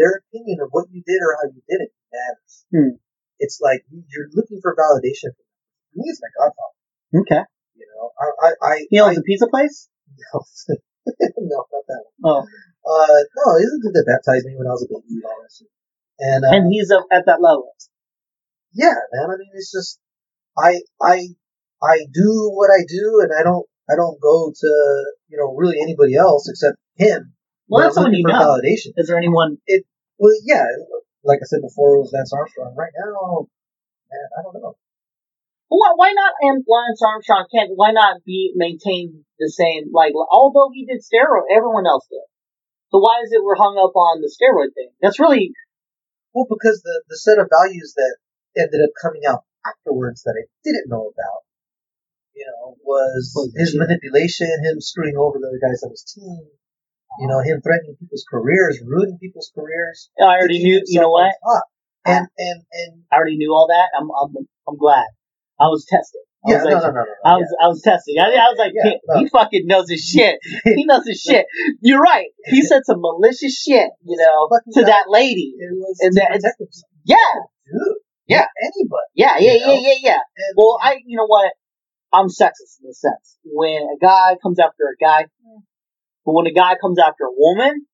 their 0.00 0.24
opinion 0.24 0.64
of 0.64 0.72
what 0.72 0.88
you 0.88 1.04
did 1.04 1.20
or 1.20 1.36
how 1.36 1.46
you 1.52 1.60
did 1.68 1.84
it 1.84 1.92
matters. 2.08 2.54
Hmm. 2.72 2.92
It's 3.38 3.60
like 3.60 3.84
you- 3.92 4.08
you're 4.08 4.32
looking 4.32 4.60
for 4.64 4.72
validation. 4.72 5.36
For 5.36 5.94
me, 6.00 6.08
it's 6.08 6.20
my 6.24 6.32
godfather. 6.40 6.76
Okay. 7.20 7.44
You 7.76 7.86
know, 7.92 8.08
I, 8.16 8.26
I, 8.40 8.50
I, 8.64 8.74
He 8.88 8.96
owns 9.00 9.18
I 9.18 9.20
a 9.20 9.24
pizza 9.24 9.46
place. 9.48 9.88
no, 10.32 10.40
no, 11.52 11.58
not 11.68 11.84
that 11.88 12.02
one. 12.18 12.24
Oh, 12.24 12.42
Uh, 12.80 13.20
no, 13.36 13.44
he's 13.60 13.70
the 13.76 13.80
dude 13.84 13.94
that 13.94 14.08
baptized 14.08 14.46
me 14.48 14.56
when 14.56 14.66
I 14.66 14.72
was 14.72 14.84
a 14.84 14.88
baby 14.88 15.20
and 15.20 15.24
all 15.28 15.36
that 15.44 15.52
shit. 15.52 15.68
And, 16.20 16.44
uh, 16.44 16.52
and 16.56 16.64
he's 16.72 16.88
at 16.90 17.24
that 17.26 17.40
level. 17.40 17.72
yeah, 18.72 18.96
man, 19.12 19.28
I 19.30 19.36
mean, 19.36 19.52
it's 19.54 19.72
just, 19.72 19.98
I, 20.56 20.80
I, 21.00 21.28
I 21.82 21.96
do 22.12 22.50
what 22.52 22.70
I 22.70 22.84
do 22.88 23.20
and 23.24 23.32
I 23.38 23.42
don't, 23.42 23.66
I 23.90 23.96
don't 23.96 24.20
go 24.20 24.52
to 24.54 24.70
you 25.28 25.36
know 25.38 25.50
really 25.56 25.80
anybody 25.82 26.14
else 26.14 26.48
except 26.48 26.76
him. 26.94 27.32
Well, 27.70 27.86
that's 27.86 27.94
someone 27.94 28.12
you 28.14 28.26
know. 28.26 28.34
validation. 28.34 28.98
Is 28.98 29.06
there 29.06 29.16
anyone? 29.16 29.58
Well, 30.18 30.34
yeah, 30.42 30.66
like 31.22 31.38
I 31.38 31.46
said 31.46 31.62
before, 31.62 31.96
it 31.96 32.00
was 32.02 32.10
Lance 32.12 32.34
Armstrong. 32.34 32.74
Right 32.76 32.90
now, 32.98 33.46
man, 34.10 34.26
I 34.34 34.42
don't 34.42 34.58
know. 34.58 34.74
Why, 35.70 35.94
why 35.94 36.10
not? 36.10 36.34
And 36.42 36.66
Lance 36.66 36.98
Armstrong 36.98 37.46
can't. 37.54 37.70
Why 37.78 37.94
not 37.94 38.26
be 38.26 38.50
maintain 38.56 39.22
the 39.38 39.48
same? 39.48 39.94
Like, 39.94 40.12
although 40.18 40.74
he 40.74 40.84
did 40.84 40.98
steroid, 40.98 41.46
everyone 41.54 41.86
else 41.86 42.10
did. 42.10 42.26
So 42.90 42.98
why 42.98 43.22
is 43.22 43.30
it 43.30 43.38
we're 43.38 43.54
hung 43.54 43.78
up 43.78 43.94
on 43.94 44.18
the 44.20 44.26
steroid 44.26 44.74
thing? 44.74 44.90
That's 45.00 45.22
really 45.22 45.54
Well, 46.34 46.50
because 46.50 46.82
the 46.82 47.02
the 47.06 47.16
set 47.16 47.38
of 47.38 47.46
values 47.46 47.94
that 47.94 48.16
ended 48.58 48.82
up 48.82 48.90
coming 49.00 49.22
out 49.30 49.46
afterwards 49.62 50.26
that 50.26 50.34
I 50.34 50.50
didn't 50.66 50.90
know 50.90 51.06
about, 51.06 51.46
you 52.34 52.50
know, 52.50 52.74
was 52.82 53.30
Was 53.36 53.54
his 53.54 53.78
manipulation, 53.78 54.50
him 54.66 54.80
screwing 54.80 55.14
over 55.16 55.38
the 55.38 55.46
other 55.46 55.62
guys 55.62 55.86
on 55.86 55.94
his 55.94 56.02
team, 56.02 56.50
you 57.20 57.28
know, 57.28 57.40
him 57.40 57.60
threatening 57.62 57.96
people's 58.00 58.24
careers, 58.28 58.80
ruining 58.84 59.18
people's 59.18 59.52
careers. 59.54 60.10
I 60.18 60.38
already 60.40 60.62
knew. 60.62 60.82
You 60.86 61.00
know 61.00 61.10
what? 61.10 61.32
top. 61.44 61.64
And 62.06 62.26
and 62.38 62.62
and 62.72 63.02
I 63.12 63.16
already 63.16 63.36
knew 63.36 63.52
all 63.52 63.68
that. 63.68 63.88
I'm 63.98 64.08
I'm 64.10 64.46
I'm 64.66 64.76
glad. 64.76 65.06
I 65.60 65.68
was 65.68 65.84
tested. 65.84 66.22
I 66.40 66.52
yeah, 66.52 66.56
was 66.56 66.64
no, 66.64 66.70
like, 66.72 66.82
no, 66.82 66.88
no, 66.88 66.94
no, 66.94 67.04
no. 67.04 67.30
I 67.30 67.34
was 67.36 67.48
I 67.62 67.66
was 67.68 67.82
testing. 67.82 68.16
I, 68.18 68.24
I 68.32 68.48
was 68.48 68.56
like, 68.56 68.72
Yeah, 68.74 68.96
he, 68.96 69.00
no. 69.06 69.18
he 69.20 69.28
fucking 69.28 69.66
knows 69.66 69.90
his 69.90 70.00
shit. 70.00 70.40
He 70.64 70.86
knows 70.86 71.06
his 71.06 71.20
shit. 71.20 71.44
You're 71.82 72.00
right. 72.00 72.28
He 72.46 72.62
said 72.66 72.80
some 72.86 73.02
malicious 73.02 73.60
shit, 73.60 73.90
you 74.02 74.16
know, 74.16 74.48
to 74.72 74.84
that 74.88 75.04
lady. 75.08 75.52
It 75.58 75.68
was 75.76 75.98
And 76.00 76.14
that- 76.16 76.40
Yeah, 77.04 77.16
oh, 77.36 77.44
Dude, 77.68 77.96
Yeah. 78.26 78.46
anybody. 78.64 79.08
yeah, 79.14 79.36
yeah, 79.38 79.52
yeah, 79.52 79.78
yeah, 79.80 79.94
yeah. 80.00 80.20
And, 80.36 80.54
Well, 80.56 80.78
I, 80.82 80.96
you 81.04 81.18
know 81.18 81.26
what? 81.26 81.52
I'm 82.12 82.26
sexist 82.28 82.80
in 82.82 82.88
a 82.88 82.94
sense. 82.94 83.36
When 83.44 83.82
a 83.82 83.98
guy 84.00 84.36
comes 84.42 84.58
after 84.58 84.84
a 84.88 84.96
guy, 84.98 85.26
hmm. 85.44 85.60
But 86.24 86.32
when 86.32 86.46
a 86.46 86.52
guy 86.52 86.76
comes 86.80 86.98
after 86.98 87.24
a 87.24 87.36
woman, 87.36 87.86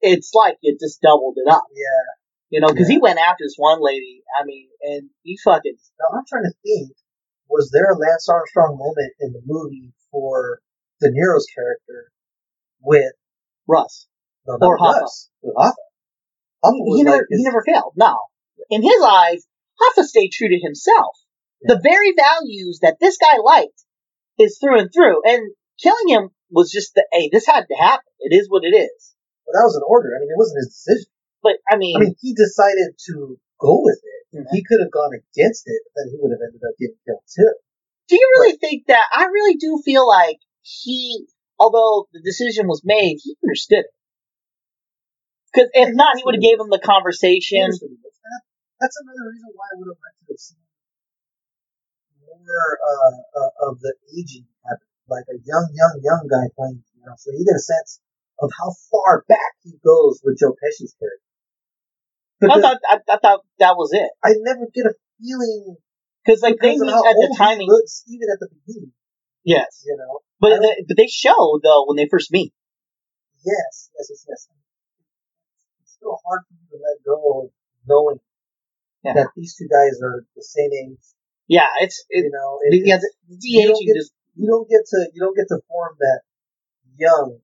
it's 0.00 0.32
like 0.34 0.58
it 0.62 0.78
just 0.80 1.00
doubled 1.00 1.36
it 1.36 1.50
up, 1.50 1.64
yeah. 1.74 2.04
you 2.50 2.60
know, 2.60 2.68
because 2.68 2.88
he 2.88 2.98
went 2.98 3.18
after 3.18 3.44
this 3.44 3.56
one 3.56 3.78
lady. 3.80 4.22
I 4.38 4.44
mean, 4.44 4.68
and 4.82 5.10
he 5.22 5.38
fucking 5.42 5.76
Now 5.98 6.18
I'm 6.18 6.24
trying 6.28 6.44
to 6.44 6.54
think. 6.64 6.96
Was 7.50 7.70
there 7.72 7.90
a 7.90 7.96
Lance 7.96 8.28
Armstrong 8.28 8.76
moment 8.76 9.14
in 9.20 9.32
the 9.32 9.40
movie 9.46 9.94
for 10.10 10.60
De 11.00 11.08
Niro's 11.08 11.46
character 11.54 12.12
with 12.82 13.12
Russ. 13.66 14.06
no, 14.46 14.58
Or 14.60 14.78
Hoffa. 14.78 15.00
Russ, 15.00 15.30
with 15.42 15.54
Hoffa? 15.56 15.72
Hoffa 16.64 16.96
He 16.96 17.02
never, 17.02 17.16
like 17.16 17.26
he 17.30 17.44
never 17.44 17.62
failed. 17.64 17.92
No, 17.96 18.16
in 18.70 18.82
his 18.82 19.02
eyes, 19.02 19.46
Hoffa 19.80 20.04
stayed 20.04 20.30
true 20.32 20.48
to 20.48 20.60
himself. 20.60 21.16
The 21.62 21.80
very 21.82 22.12
values 22.16 22.80
that 22.82 22.98
this 23.00 23.16
guy 23.16 23.38
liked 23.38 23.84
is 24.38 24.58
through 24.58 24.78
and 24.80 24.90
through, 24.92 25.22
and 25.24 25.54
killing 25.82 26.08
him 26.08 26.30
was 26.50 26.70
just 26.70 26.94
the 26.94 27.06
hey, 27.12 27.28
this 27.32 27.46
had 27.46 27.66
to 27.68 27.76
happen. 27.76 28.10
It 28.20 28.34
is 28.34 28.48
what 28.48 28.64
it 28.64 28.74
is. 28.74 29.14
Well, 29.46 29.54
that 29.60 29.66
was 29.66 29.76
an 29.76 29.86
order. 29.86 30.12
I 30.16 30.20
mean, 30.20 30.30
it 30.30 30.38
wasn't 30.38 30.64
his 30.64 30.72
decision. 30.74 31.10
But 31.42 31.56
I 31.70 31.76
mean, 31.76 31.96
I 31.96 32.00
mean, 32.00 32.14
he 32.20 32.34
decided 32.34 32.98
to 33.08 33.38
go 33.60 33.80
with 33.82 34.00
it. 34.02 34.38
Mhm. 34.38 34.46
He 34.52 34.64
could 34.64 34.80
have 34.80 34.90
gone 34.90 35.12
against 35.14 35.64
it, 35.66 35.80
but 35.84 35.92
then 35.96 36.10
he 36.12 36.16
would 36.20 36.32
have 36.32 36.42
ended 36.44 36.60
up 36.60 36.76
getting 36.78 36.98
killed 37.06 37.24
too. 37.28 37.52
do 38.08 38.16
you 38.16 38.28
really 38.40 38.56
think 38.56 38.86
that? 38.88 39.04
I 39.12 39.26
really 39.26 39.54
do 39.54 39.80
feel 39.84 40.06
like 40.06 40.38
he, 40.62 41.26
although 41.58 42.08
the 42.12 42.20
decision 42.20 42.66
was 42.66 42.82
made, 42.84 43.18
he 43.22 43.36
understood 43.44 43.84
it. 43.84 43.94
Because 45.52 45.70
if 45.72 45.94
not, 45.94 46.16
he 46.16 46.24
would 46.24 46.34
have 46.34 46.42
gave 46.42 46.60
him 46.60 46.68
the 46.70 46.78
conversation. 46.78 47.68
That's 48.80 48.96
another 49.00 49.30
reason 49.32 49.50
why 49.54 49.66
I 49.72 49.76
would 49.78 49.88
have 49.88 50.00
liked 50.00 50.20
to 50.28 50.32
have 50.32 50.38
seen 50.38 50.58
more 52.48 52.72
uh, 52.80 53.12
uh, 53.40 53.68
of 53.68 53.80
the 53.80 53.94
aging 54.16 54.46
happen, 54.64 54.87
like 55.08 55.24
a 55.28 55.38
young, 55.44 55.66
young, 55.74 55.94
young 56.02 56.24
guy 56.30 56.46
playing. 56.56 56.82
You 56.96 57.02
know, 57.06 57.14
so 57.16 57.32
you 57.32 57.44
get 57.44 57.56
a 57.56 57.64
sense 57.64 58.00
of 58.40 58.50
how 58.58 58.70
far 58.90 59.24
back 59.28 59.58
he 59.64 59.72
goes 59.84 60.20
with 60.22 60.38
Joe 60.38 60.54
Pesci's 60.54 60.94
character. 60.98 61.26
I 62.40 62.60
thought 62.62 62.78
I, 62.86 62.96
I 63.10 63.18
thought 63.18 63.40
that 63.58 63.74
was 63.76 63.90
it. 63.92 64.08
I 64.22 64.34
never 64.38 64.66
get 64.72 64.86
a 64.86 64.94
feeling 65.18 65.76
Because 66.24 66.40
like 66.42 66.54
they 66.62 66.78
because 66.78 66.86
meet 66.86 66.94
at 67.10 67.16
the 67.18 67.34
timing. 67.36 67.66
looks, 67.66 68.04
even 68.06 68.28
at 68.30 68.38
the 68.38 68.48
beginning. 68.54 68.92
Yes, 69.44 69.82
You 69.86 69.96
know, 69.96 70.20
but 70.38 70.60
they, 70.60 70.74
but 70.86 70.96
they 70.96 71.08
show 71.08 71.58
though 71.62 71.86
when 71.88 71.96
they 71.96 72.06
first 72.10 72.30
meet. 72.30 72.52
yes, 73.44 73.90
yes, 73.96 74.06
yes, 74.10 74.24
yes. 74.28 74.48
It's 75.82 75.92
still 75.98 76.18
hard 76.24 76.42
for 76.46 76.54
me 76.54 76.66
to 76.70 76.78
let 76.78 77.02
go 77.02 77.16
of 77.42 77.50
knowing 77.86 78.20
Yeah. 79.02 79.14
that 79.14 79.28
these 79.34 79.56
two 79.56 79.66
guys 79.72 79.98
are 80.02 80.22
the 80.36 80.42
same 80.44 80.70
age. 80.72 81.00
Yeah, 81.48 81.66
it's 81.80 82.04
it, 82.10 82.24
You 82.24 82.30
know, 82.30 82.58
it, 82.62 82.86
yeah, 82.86 82.96
it's- 83.00 83.14
the 83.26 83.38
you 83.40 83.66
don't 83.66 83.74
de-aging 83.74 83.86
get- 83.88 83.96
just 83.98 84.12
you 84.38 84.46
don't 84.46 84.68
get 84.70 84.86
to 84.86 84.98
you 85.12 85.20
don't 85.20 85.36
get 85.36 85.48
to 85.50 85.58
form 85.68 85.96
that 85.98 86.20
young 86.96 87.38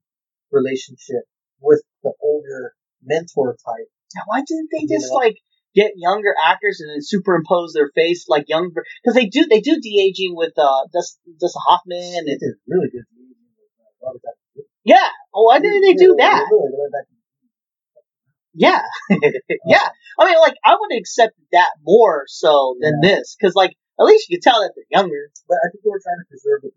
relationship 0.51 1.27
with 1.61 1.83
the 2.03 2.13
older 2.23 2.73
mentor 3.03 3.57
type. 3.67 3.89
Yeah, 4.15 4.23
why 4.27 4.43
didn't 4.47 4.71
they 4.71 4.87
just 4.87 5.11
know? 5.11 5.17
like 5.19 5.37
get 5.75 5.93
younger 5.97 6.31
actors 6.41 6.79
and 6.81 6.91
then 6.95 7.03
superimpose 7.03 7.73
their 7.75 7.91
face 7.95 8.27
like 8.29 8.45
younger? 8.49 8.85
Because 9.03 9.15
they 9.19 9.27
do 9.27 9.47
they 9.51 9.61
do 9.61 9.81
de 9.81 10.01
aging 10.07 10.35
with 10.37 10.53
uh 10.57 10.87
Dustin 10.93 11.35
Hoffman 11.67 12.25
They 12.27 12.39
did 12.39 12.55
really 12.69 12.89
good. 12.95 13.03
with, 13.11 13.35
uh, 13.83 14.07
Robert 14.07 14.23
Downey 14.23 14.39
Jr. 14.55 14.63
yeah. 14.85 15.09
Oh, 15.35 15.43
why 15.51 15.59
didn't 15.59 15.83
they 15.83 15.95
do 15.95 16.15
Yeah, 16.17 16.31
that? 16.31 16.47
they 16.49 16.79
went 16.79 16.93
back 16.93 17.07
to- 17.11 17.15
Yeah, 18.55 18.83
yeah. 19.67 19.89
I 20.19 20.25
mean, 20.27 20.39
like 20.39 20.55
I 20.65 20.77
would 20.79 20.97
accept 20.97 21.35
that 21.53 21.71
more 21.83 22.25
so 22.29 22.77
than 22.81 23.01
this 23.03 23.35
because 23.39 23.55
like 23.57 23.75
at 23.99 24.05
least 24.05 24.29
you 24.29 24.37
could 24.39 24.43
tell 24.45 24.61
that 24.61 24.73
they're 24.77 24.85
younger. 24.91 25.31
But 25.49 25.59
I 25.59 25.71
think 25.73 25.83
they 25.83 25.91
were 25.91 26.01
trying 26.03 26.23
to 26.23 26.29
preserve 26.31 26.61
it. 26.65 26.75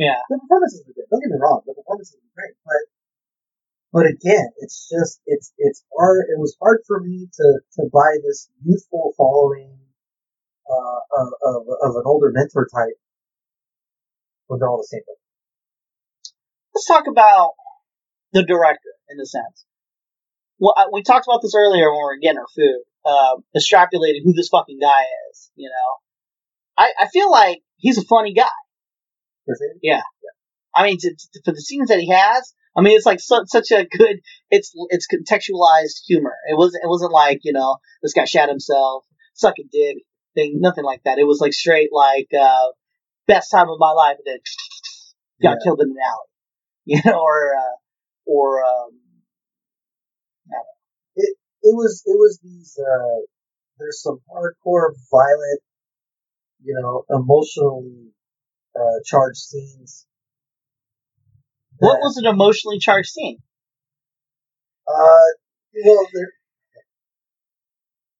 Yeah. 0.00 0.16
The 0.30 0.38
performances 0.40 0.82
were 0.86 0.94
good. 0.94 1.06
Don't 1.12 1.20
get 1.20 1.30
me 1.30 1.38
wrong. 1.38 1.60
The 1.66 1.74
performances 1.74 2.16
were 2.16 2.32
great, 2.34 2.56
but 2.64 2.82
but 3.92 4.06
again, 4.06 4.48
it's 4.58 4.88
just 4.88 5.20
it's 5.26 5.52
it's 5.58 5.84
hard. 5.96 6.26
It 6.30 6.38
was 6.38 6.56
hard 6.60 6.80
for 6.86 7.00
me 7.00 7.28
to 7.32 7.60
to 7.74 7.82
buy 7.92 8.16
this 8.24 8.48
youthful 8.64 9.12
following 9.16 9.78
uh, 10.70 11.00
of, 11.20 11.28
of 11.42 11.62
of 11.82 11.96
an 11.96 12.02
older 12.06 12.30
mentor 12.32 12.68
type 12.74 12.98
when 14.46 14.60
they're 14.60 14.68
all 14.68 14.78
the 14.78 14.84
same. 14.90 15.02
Let's 16.74 16.86
talk 16.86 17.06
about 17.08 17.52
the 18.32 18.44
director 18.44 18.94
in 19.10 19.20
a 19.20 19.26
sense. 19.26 19.66
Well, 20.58 20.74
I- 20.76 20.88
we 20.92 21.02
talked 21.02 21.26
about 21.26 21.42
this 21.42 21.54
earlier 21.56 21.90
when 21.90 21.98
we 21.98 22.04
were 22.04 22.18
getting 22.18 22.38
our 22.38 22.48
food. 22.54 22.82
Uh, 23.04 23.36
extrapolating 23.56 24.22
who 24.24 24.32
this 24.34 24.48
fucking 24.48 24.78
guy 24.80 25.02
is. 25.30 25.50
You 25.56 25.70
know, 25.70 25.96
I 26.78 26.92
I 27.00 27.08
feel 27.08 27.30
like 27.30 27.62
he's 27.78 27.98
a 27.98 28.04
funny 28.04 28.34
guy. 28.34 28.48
Per 29.50 29.56
se. 29.56 30.00
I 30.74 30.84
mean, 30.86 30.98
to, 30.98 31.10
to, 31.10 31.40
for 31.44 31.52
the 31.52 31.60
scenes 31.60 31.88
that 31.88 31.98
he 31.98 32.10
has, 32.10 32.54
I 32.76 32.82
mean, 32.82 32.96
it's 32.96 33.06
like 33.06 33.18
su- 33.20 33.44
such 33.46 33.72
a 33.72 33.84
good. 33.84 34.20
It's 34.50 34.72
it's 34.90 35.06
contextualized 35.10 36.06
humor. 36.06 36.34
It 36.48 36.56
wasn't 36.56 36.84
it 36.84 36.88
wasn't 36.88 37.12
like 37.12 37.40
you 37.42 37.52
know 37.52 37.78
this 38.02 38.12
guy 38.12 38.24
shot 38.24 38.48
himself, 38.48 39.04
suck 39.34 39.54
a 39.58 39.64
dick 39.70 40.04
thing, 40.34 40.58
nothing 40.60 40.84
like 40.84 41.02
that. 41.04 41.18
It 41.18 41.26
was 41.26 41.40
like 41.40 41.52
straight 41.52 41.90
like 41.92 42.28
uh, 42.38 42.68
best 43.26 43.50
time 43.50 43.68
of 43.68 43.78
my 43.80 43.90
life, 43.90 44.16
and 44.24 44.26
then 44.34 44.38
got 45.42 45.58
Yeah. 45.58 45.64
killed 45.64 45.80
in 45.82 45.90
an 45.90 45.96
alley, 45.96 46.28
you 46.84 47.00
know, 47.04 47.18
or 47.20 47.54
uh, 47.56 47.76
or 48.26 48.64
um, 48.64 49.00
it 51.62 51.74
was 51.76 52.02
it 52.06 52.16
was 52.16 52.38
these 52.42 52.78
uh 52.78 53.20
there's 53.78 54.02
some 54.02 54.20
hardcore 54.30 54.92
violent 55.10 55.60
you 56.62 56.74
know 56.80 57.04
emotionally 57.10 58.12
uh 58.76 58.98
charged 59.04 59.38
scenes 59.38 60.06
what 61.78 61.98
was 62.00 62.16
an 62.18 62.26
emotionally 62.26 62.78
charged 62.78 63.08
scene? 63.10 63.38
uh 64.88 65.28
well 65.84 66.06
there 66.12 66.32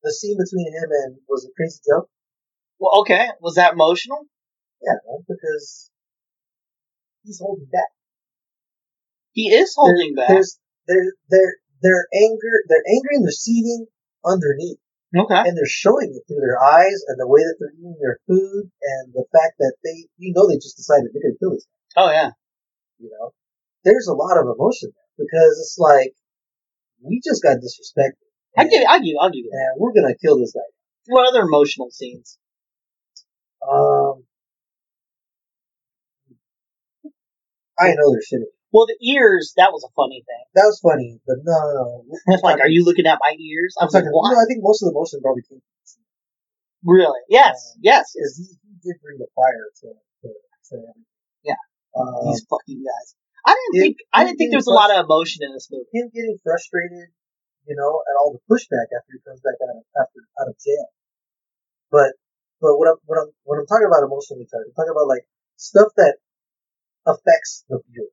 the 0.02 0.12
scene 0.12 0.36
between 0.38 0.72
him 0.72 0.88
and 1.04 1.16
was 1.28 1.44
it 1.44 1.52
crazy 1.56 1.80
joe 1.86 2.08
Well, 2.78 3.00
okay, 3.02 3.28
was 3.40 3.54
that 3.56 3.74
emotional? 3.74 4.26
yeah 4.82 4.96
man, 5.06 5.24
because 5.28 5.90
he's 7.24 7.38
holding 7.40 7.66
back 7.70 7.90
He 9.32 9.48
is 9.52 9.74
holding 9.76 10.14
There- 10.14 10.24
back. 10.26 10.28
there's 10.34 10.58
their 10.88 11.12
their 11.28 11.56
their 11.82 12.06
anger 12.14 12.54
they're 12.68 12.84
angry 12.88 13.14
and 13.16 13.24
they're 13.24 13.30
seething 13.32 13.86
underneath 14.24 14.80
Okay. 15.10 15.42
and 15.42 15.56
they're 15.58 15.66
showing 15.66 16.14
it 16.14 16.22
through 16.28 16.38
their 16.38 16.62
eyes 16.62 17.02
and 17.08 17.18
the 17.18 17.26
way 17.26 17.42
that 17.42 17.56
they're 17.58 17.74
eating 17.74 17.98
their 17.98 18.18
food 18.28 18.70
and 18.70 19.12
the 19.12 19.26
fact 19.34 19.58
that 19.58 19.74
they 19.82 20.06
you 20.18 20.32
know 20.34 20.46
they 20.46 20.54
just 20.54 20.76
decided 20.76 21.10
they're 21.10 21.22
gonna 21.22 21.38
kill 21.40 21.50
this 21.50 21.66
guy. 21.66 22.02
Oh 22.02 22.10
yeah. 22.10 22.30
you 22.98 23.10
know, 23.10 23.34
there's 23.84 24.06
a 24.06 24.14
lot 24.14 24.38
of 24.38 24.46
emotion 24.46 24.94
there 24.94 25.26
because 25.26 25.58
it's 25.58 25.76
like 25.78 26.14
we 27.02 27.20
just 27.24 27.42
got 27.42 27.58
disrespected. 27.58 28.22
I 28.56 28.64
give. 28.64 28.82
I 28.88 28.98
give. 28.98 29.16
I'll 29.20 29.30
give 29.30 29.44
you 29.44 29.50
that. 29.50 29.74
and 29.74 29.80
we're 29.80 29.94
gonna 29.94 30.14
kill 30.14 30.38
this 30.38 30.52
guy. 30.52 30.68
What 31.06 31.28
other 31.28 31.42
emotional 31.42 31.90
scenes? 31.90 32.38
Um, 33.62 34.24
I 37.78 37.94
know 37.94 38.12
they're 38.12 38.20
shitty. 38.22 38.46
Well, 38.72 38.86
the 38.86 38.98
ears. 39.02 39.52
That 39.58 39.70
was 39.74 39.82
a 39.82 39.90
funny 39.98 40.22
thing. 40.22 40.44
That 40.54 40.66
was 40.70 40.78
funny, 40.78 41.18
but 41.26 41.42
no, 41.42 41.58
no, 41.74 41.82
no. 42.06 42.38
like, 42.46 42.60
are 42.62 42.70
you 42.70 42.84
looking 42.84 43.06
at 43.06 43.18
my 43.20 43.34
ears? 43.34 43.74
I 43.80 43.84
was 43.84 43.94
like, 43.94 44.06
why? 44.06 44.30
No, 44.30 44.38
I 44.38 44.46
think 44.46 44.62
most 44.62 44.82
of 44.82 44.90
the 44.90 44.94
emotion 44.94 45.20
probably 45.22 45.42
came 45.42 45.60
Really? 46.84 47.20
Yes. 47.28 47.74
Um, 47.76 47.80
Yes. 47.82 48.14
because 48.14 48.34
he, 48.38 48.44
he 48.46 48.74
did 48.80 48.96
bring 49.02 49.18
the 49.18 49.28
fire 49.36 49.68
to 49.84 49.88
to, 49.92 50.28
to 50.30 50.72
everything. 50.80 51.04
Yeah. 51.44 51.60
Um, 51.92 52.30
These 52.30 52.46
fucking 52.48 52.80
guys. 52.80 53.08
I 53.44 53.52
didn't 53.52 53.74
It- 53.74 53.82
think 53.82 53.96
I 54.14 54.24
didn't 54.24 54.38
think 54.38 54.50
there 54.54 54.62
was 54.64 54.70
a 54.70 54.76
lot 54.76 54.94
of 54.94 55.04
emotion 55.04 55.42
in 55.44 55.52
this 55.52 55.68
movie. 55.68 55.90
him 55.92 56.08
getting 56.14 56.38
frustrated, 56.40 57.12
you 57.68 57.76
know, 57.76 58.00
at 58.06 58.14
all 58.16 58.32
the 58.32 58.42
pushback 58.48 58.88
after 58.96 59.10
he 59.12 59.20
comes 59.26 59.40
back 59.44 59.58
out 59.60 59.76
of, 59.76 59.84
after 59.98 60.20
out 60.40 60.48
of 60.48 60.56
jail. 60.62 60.88
But 61.90 62.16
but 62.62 62.78
what 62.78 62.88
I'm 62.88 63.00
what 63.04 63.18
I'm 63.18 63.30
what 63.44 63.58
I'm 63.60 63.66
talking 63.68 63.88
about 63.90 64.06
emotionally 64.06 64.46
I'm 64.48 64.72
talking 64.72 64.94
about 64.94 65.08
like 65.10 65.26
stuff 65.60 65.92
that 66.00 66.16
affects 67.04 67.64
the 67.68 67.80
viewer, 67.92 68.12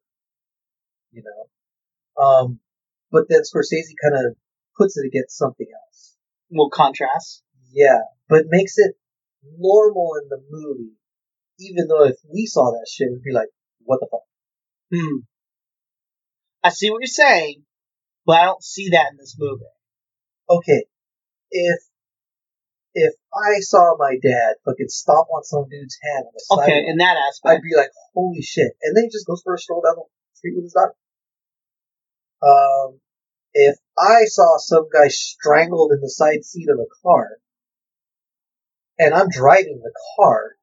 you 1.18 1.24
know. 1.26 2.24
Um, 2.24 2.60
but 3.12 3.26
then 3.30 3.42
Scorsese 3.42 3.98
kind 4.02 4.16
of 4.26 4.36
puts 4.78 4.98
it 4.98 5.06
against 5.08 5.38
something 5.38 5.68
else. 5.74 6.16
Well, 6.50 6.70
contrast. 6.70 7.44
Yeah, 7.72 8.00
but 8.30 8.46
makes 8.48 8.78
it 8.78 8.96
normal 9.58 10.12
in 10.22 10.30
the 10.30 10.42
movie, 10.50 10.94
even 11.60 11.88
though 11.88 12.06
if 12.06 12.16
we 12.32 12.46
saw 12.46 12.72
that 12.72 12.88
shit, 12.90 13.10
we'd 13.12 13.24
be 13.24 13.34
like, 13.34 13.50
what 13.80 14.00
the 14.00 14.08
fuck? 14.10 14.22
Hmm. 14.94 15.26
I 16.64 16.70
see 16.70 16.90
what 16.92 17.00
you're 17.02 17.08
saying, 17.08 17.64
but 18.26 18.40
I 18.40 18.46
don't 18.46 18.64
see 18.64 18.90
that 18.92 19.12
in 19.12 19.18
this 19.18 19.36
movie. 19.38 19.64
okay, 20.50 20.86
if 21.52 21.80
if 22.94 23.14
I 23.34 23.60
saw 23.60 23.96
my 24.00 24.18
dad 24.22 24.56
fucking 24.66 24.90
stomp 24.90 25.28
on 25.30 25.44
some 25.44 25.70
dude's 25.70 25.98
hand 26.02 26.26
on 26.26 26.34
the 26.34 26.42
Okay, 26.58 26.82
sidewalk, 26.82 26.90
in 26.90 26.98
that 26.98 27.18
aspect, 27.30 27.62
I'd 27.62 27.62
be 27.62 27.78
like, 27.78 27.92
holy 28.16 28.42
shit. 28.42 28.74
And 28.82 28.98
then 28.98 29.04
he 29.06 29.10
just 29.12 29.28
goes 29.28 29.42
for 29.44 29.54
a 29.54 29.58
stroll 29.60 29.82
down 29.86 29.96
the 30.02 30.06
street 30.34 30.56
with 30.56 30.66
his 30.66 30.74
daughter. 30.74 30.96
Um, 32.42 33.00
if 33.54 33.78
I 33.98 34.26
saw 34.26 34.58
some 34.58 34.88
guy 34.94 35.08
strangled 35.08 35.92
in 35.92 36.02
the 36.02 36.10
side 36.10 36.44
seat 36.44 36.68
of 36.70 36.80
a 36.80 36.86
car, 37.04 37.38
and 39.00 39.14
I'm 39.14 39.30
driving 39.30 39.82
the 39.84 39.94
car, 40.18 40.56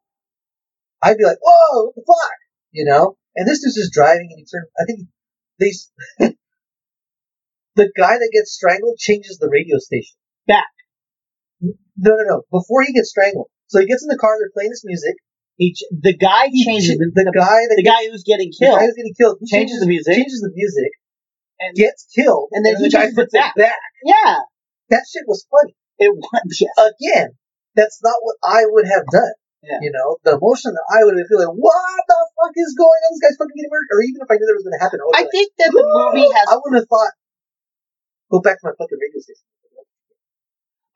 I'd 1.02 1.18
be 1.18 1.24
like, 1.24 1.38
whoa, 1.42 1.86
what 1.86 1.94
the 1.94 2.04
fuck? 2.06 2.38
You 2.72 2.84
know? 2.84 3.16
And 3.36 3.46
this 3.48 3.62
dude's 3.62 3.76
just 3.76 3.92
driving 3.92 4.28
and 4.30 4.38
he 4.38 4.44
turns, 4.44 4.70
I 4.78 4.84
think 4.84 5.08
they, 5.58 5.70
the 7.76 7.92
guy 7.96 8.14
that 8.14 8.30
gets 8.32 8.52
strangled 8.52 8.98
changes 8.98 9.38
the 9.38 9.48
radio 9.50 9.78
station. 9.78 10.16
Back. 10.46 10.70
No, 11.60 12.16
no, 12.16 12.22
no. 12.26 12.42
Before 12.50 12.82
he 12.82 12.92
gets 12.92 13.10
strangled. 13.10 13.48
So 13.66 13.80
he 13.80 13.86
gets 13.86 14.02
in 14.02 14.08
the 14.08 14.18
car, 14.18 14.36
they're 14.38 14.50
playing 14.54 14.70
this 14.70 14.84
music. 14.84 15.14
He 15.56 15.72
ch- 15.72 15.86
the 15.90 16.16
guy 16.16 16.50
changes 16.50 16.94
ch- 16.94 16.98
the, 16.98 17.10
the 17.14 17.30
guy 17.30 17.62
the 17.70 17.82
guy 17.86 18.10
who's 18.10 18.24
getting 18.26 18.50
the 18.50 18.58
killed 18.58 18.78
guy 18.78 18.86
who's 18.86 18.98
getting 18.98 19.14
killed 19.14 19.38
he 19.40 19.46
changes 19.46 19.78
the 19.78 19.86
music. 19.86 20.14
changes 20.14 20.42
the 20.42 20.50
music, 20.50 20.90
and 21.60 21.74
gets 21.76 22.06
killed, 22.14 22.50
And 22.52 22.64
then 22.64 22.76
he 22.76 22.88
the 22.88 22.90
guy 22.90 23.06
it 23.10 23.14
puts 23.14 23.32
it 23.34 23.38
back. 23.38 23.54
yeah, 24.04 24.42
That 24.90 25.04
shit 25.06 25.24
was 25.26 25.46
funny. 25.50 25.74
it 25.98 26.10
was 26.12 26.26
yes. 26.60 26.74
Again, 26.78 27.38
that's 27.74 28.00
not 28.02 28.16
what 28.22 28.36
I 28.42 28.66
would 28.66 28.86
have 28.86 29.06
done. 29.10 29.34
Yeah. 29.64 29.80
You 29.80 29.92
know, 29.96 30.20
the 30.28 30.36
emotion 30.36 30.76
that 30.76 30.86
I 30.92 31.00
would 31.08 31.16
have 31.16 31.24
been 31.24 31.30
feeling, 31.32 31.56
what 31.56 32.02
the 32.04 32.20
fuck 32.36 32.52
is 32.52 32.76
going 32.76 33.00
on? 33.00 33.10
This 33.16 33.22
guy's 33.24 33.38
fucking 33.40 33.56
getting 33.56 33.72
murdered. 33.72 33.92
Or 33.96 34.00
even 34.04 34.20
if 34.20 34.28
I 34.28 34.36
knew 34.36 34.44
that 34.44 34.60
was 34.60 34.66
going 34.68 34.76
to 34.76 34.84
happen, 34.84 35.00
I, 35.00 35.04
would 35.08 35.16
I 35.16 35.22
like, 35.24 35.32
think 35.32 35.48
that 35.56 35.70
the 35.72 35.84
movie 35.88 36.28
has. 36.36 36.46
I 36.52 36.56
wouldn't 36.60 36.84
have 36.84 36.90
thought. 36.92 37.14
Go 38.28 38.44
back 38.44 38.60
to 38.60 38.68
my 38.68 38.76
fucking 38.76 39.00
radio 39.00 39.20
station. 39.24 39.48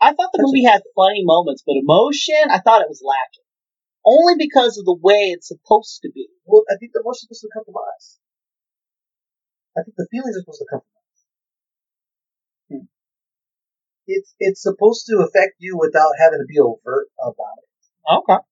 I 0.05 0.13
thought 0.15 0.31
the 0.37 0.45
movie 0.45 0.63
had 0.69 0.85
funny 0.95 1.25
moments, 1.27 1.65
but 1.67 1.75
emotion, 1.81 2.53
I 2.53 2.61
thought 2.61 2.85
it 2.85 2.93
was 2.93 3.03
lacking. 3.03 3.49
Only 4.07 4.37
because 4.39 4.79
of 4.79 4.85
the 4.87 4.95
way 4.95 5.35
it's 5.35 5.49
supposed 5.49 6.05
to 6.05 6.11
be. 6.13 6.29
Well, 6.47 6.63
I 6.71 6.77
think 6.79 6.93
the 6.95 7.01
emotion 7.03 7.27
is 7.33 7.41
supposed 7.41 7.49
to 7.49 7.55
come 7.57 7.65
from 7.67 7.81
us. 7.97 8.21
I 9.79 9.83
think 9.85 9.97
the 9.97 10.09
feelings 10.11 10.37
are 10.37 10.41
supposed 10.41 10.59
to 10.61 10.67
come 10.71 10.81
from 10.83 10.99
us. 10.99 11.21
Hmm. 12.83 12.87
It's 14.07 14.35
it's 14.39 14.63
supposed 14.63 15.07
to 15.07 15.19
affect 15.23 15.55
you 15.59 15.79
without 15.79 16.13
having 16.19 16.41
to 16.41 16.47
be 16.47 16.59
overt 16.59 17.09
about 17.23 17.63
it. 17.63 17.69
Okay. 18.11 18.43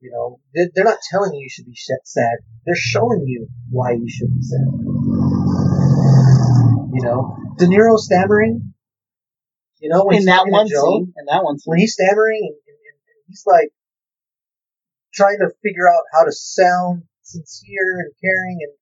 You 0.00 0.10
know, 0.12 0.40
they're, 0.54 0.68
they're 0.74 0.84
not 0.84 0.98
telling 1.10 1.34
you 1.34 1.42
you 1.42 1.48
should 1.50 1.66
be 1.66 1.76
sad. 2.04 2.38
They're 2.64 2.74
showing 2.76 3.24
you 3.26 3.48
why 3.70 3.92
you 3.92 4.08
should 4.08 4.32
be 4.32 4.42
sad. 4.42 4.68
You 6.94 7.02
know, 7.02 7.36
De 7.58 7.66
Niro 7.66 7.98
stammering. 7.98 8.72
You 9.80 9.90
know, 9.90 10.04
when 10.04 10.14
In 10.16 10.20
he's 10.20 10.26
that 10.26 10.46
one 10.48 10.68
Joe, 10.68 10.80
scene, 10.80 11.12
in 11.16 11.24
that 11.26 11.44
one 11.44 11.56
when 11.64 11.76
scene, 11.76 11.82
he's 11.82 11.92
stammering 11.94 12.40
and, 12.42 12.56
and, 12.56 12.96
and 13.08 13.18
he's 13.28 13.44
like 13.46 13.70
trying 15.12 15.38
to 15.38 15.50
figure 15.62 15.88
out 15.88 16.04
how 16.12 16.24
to 16.24 16.32
sound 16.32 17.02
sincere 17.22 18.00
and 18.00 18.12
caring 18.22 18.58
and 18.62 18.72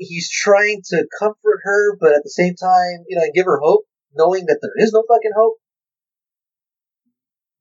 he's 0.00 0.28
trying 0.30 0.82
to 0.84 1.06
comfort 1.18 1.60
her 1.62 1.96
but 2.00 2.12
at 2.12 2.22
the 2.24 2.30
same 2.30 2.54
time 2.56 3.04
you 3.08 3.16
know 3.16 3.24
give 3.34 3.46
her 3.46 3.60
hope 3.62 3.84
knowing 4.14 4.46
that 4.46 4.58
there 4.60 4.84
is 4.84 4.92
no 4.92 5.04
fucking 5.08 5.32
hope 5.36 5.54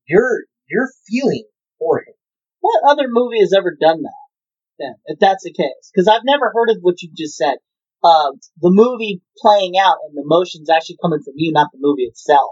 you're 0.07 0.45
you're 0.67 0.89
feeling 1.07 1.45
for 1.77 1.99
him 1.99 2.13
what 2.61 2.83
other 2.91 3.07
movie 3.07 3.39
has 3.39 3.53
ever 3.57 3.75
done 3.79 4.03
that? 4.03 4.25
Then, 4.77 4.95
if 5.05 5.19
that's 5.19 5.43
the 5.43 5.53
case, 5.53 5.91
because 5.93 6.07
I've 6.07 6.25
never 6.25 6.51
heard 6.53 6.69
of 6.69 6.77
what 6.81 7.01
you 7.01 7.09
just 7.15 7.37
said. 7.37 7.55
Uh, 8.01 8.31
the 8.61 8.71
movie 8.71 9.21
playing 9.37 9.73
out 9.77 9.97
and 10.07 10.15
the 10.15 10.23
emotions 10.23 10.69
actually 10.69 10.97
coming 11.01 11.19
from 11.23 11.33
you, 11.35 11.51
not 11.51 11.67
the 11.73 11.79
movie 11.81 12.03
itself. 12.03 12.51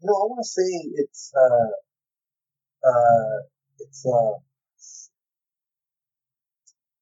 you 0.00 0.06
know 0.06 0.14
i 0.14 0.24
want 0.24 0.40
to 0.40 0.48
say 0.48 0.70
it's 0.94 1.32
uh 1.36 1.72
uh 2.88 3.38
it's 3.80 4.06
uh 4.06 4.38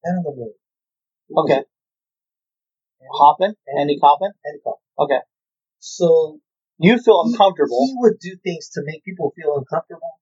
Don't 0.07 0.23
know. 0.25 0.53
What 1.29 1.45
was 1.45 1.51
Okay. 1.51 1.61
it? 1.61 1.69
Hoffman, 3.13 3.55
Andy 3.79 3.99
Kaufman. 3.99 4.33
Andy 4.45 4.61
Kaufman. 4.63 4.83
Okay, 4.99 5.21
So 5.79 6.41
you 6.79 6.99
feel 6.99 7.25
he- 7.25 7.33
uncomfortable. 7.33 7.87
He, 7.87 7.95
would 7.97 8.19
do 8.19 8.37
things 8.43 8.69
to 8.71 8.83
make 8.85 9.05
people 9.05 9.33
feel 9.37 9.57
uncomfortable 9.57 10.21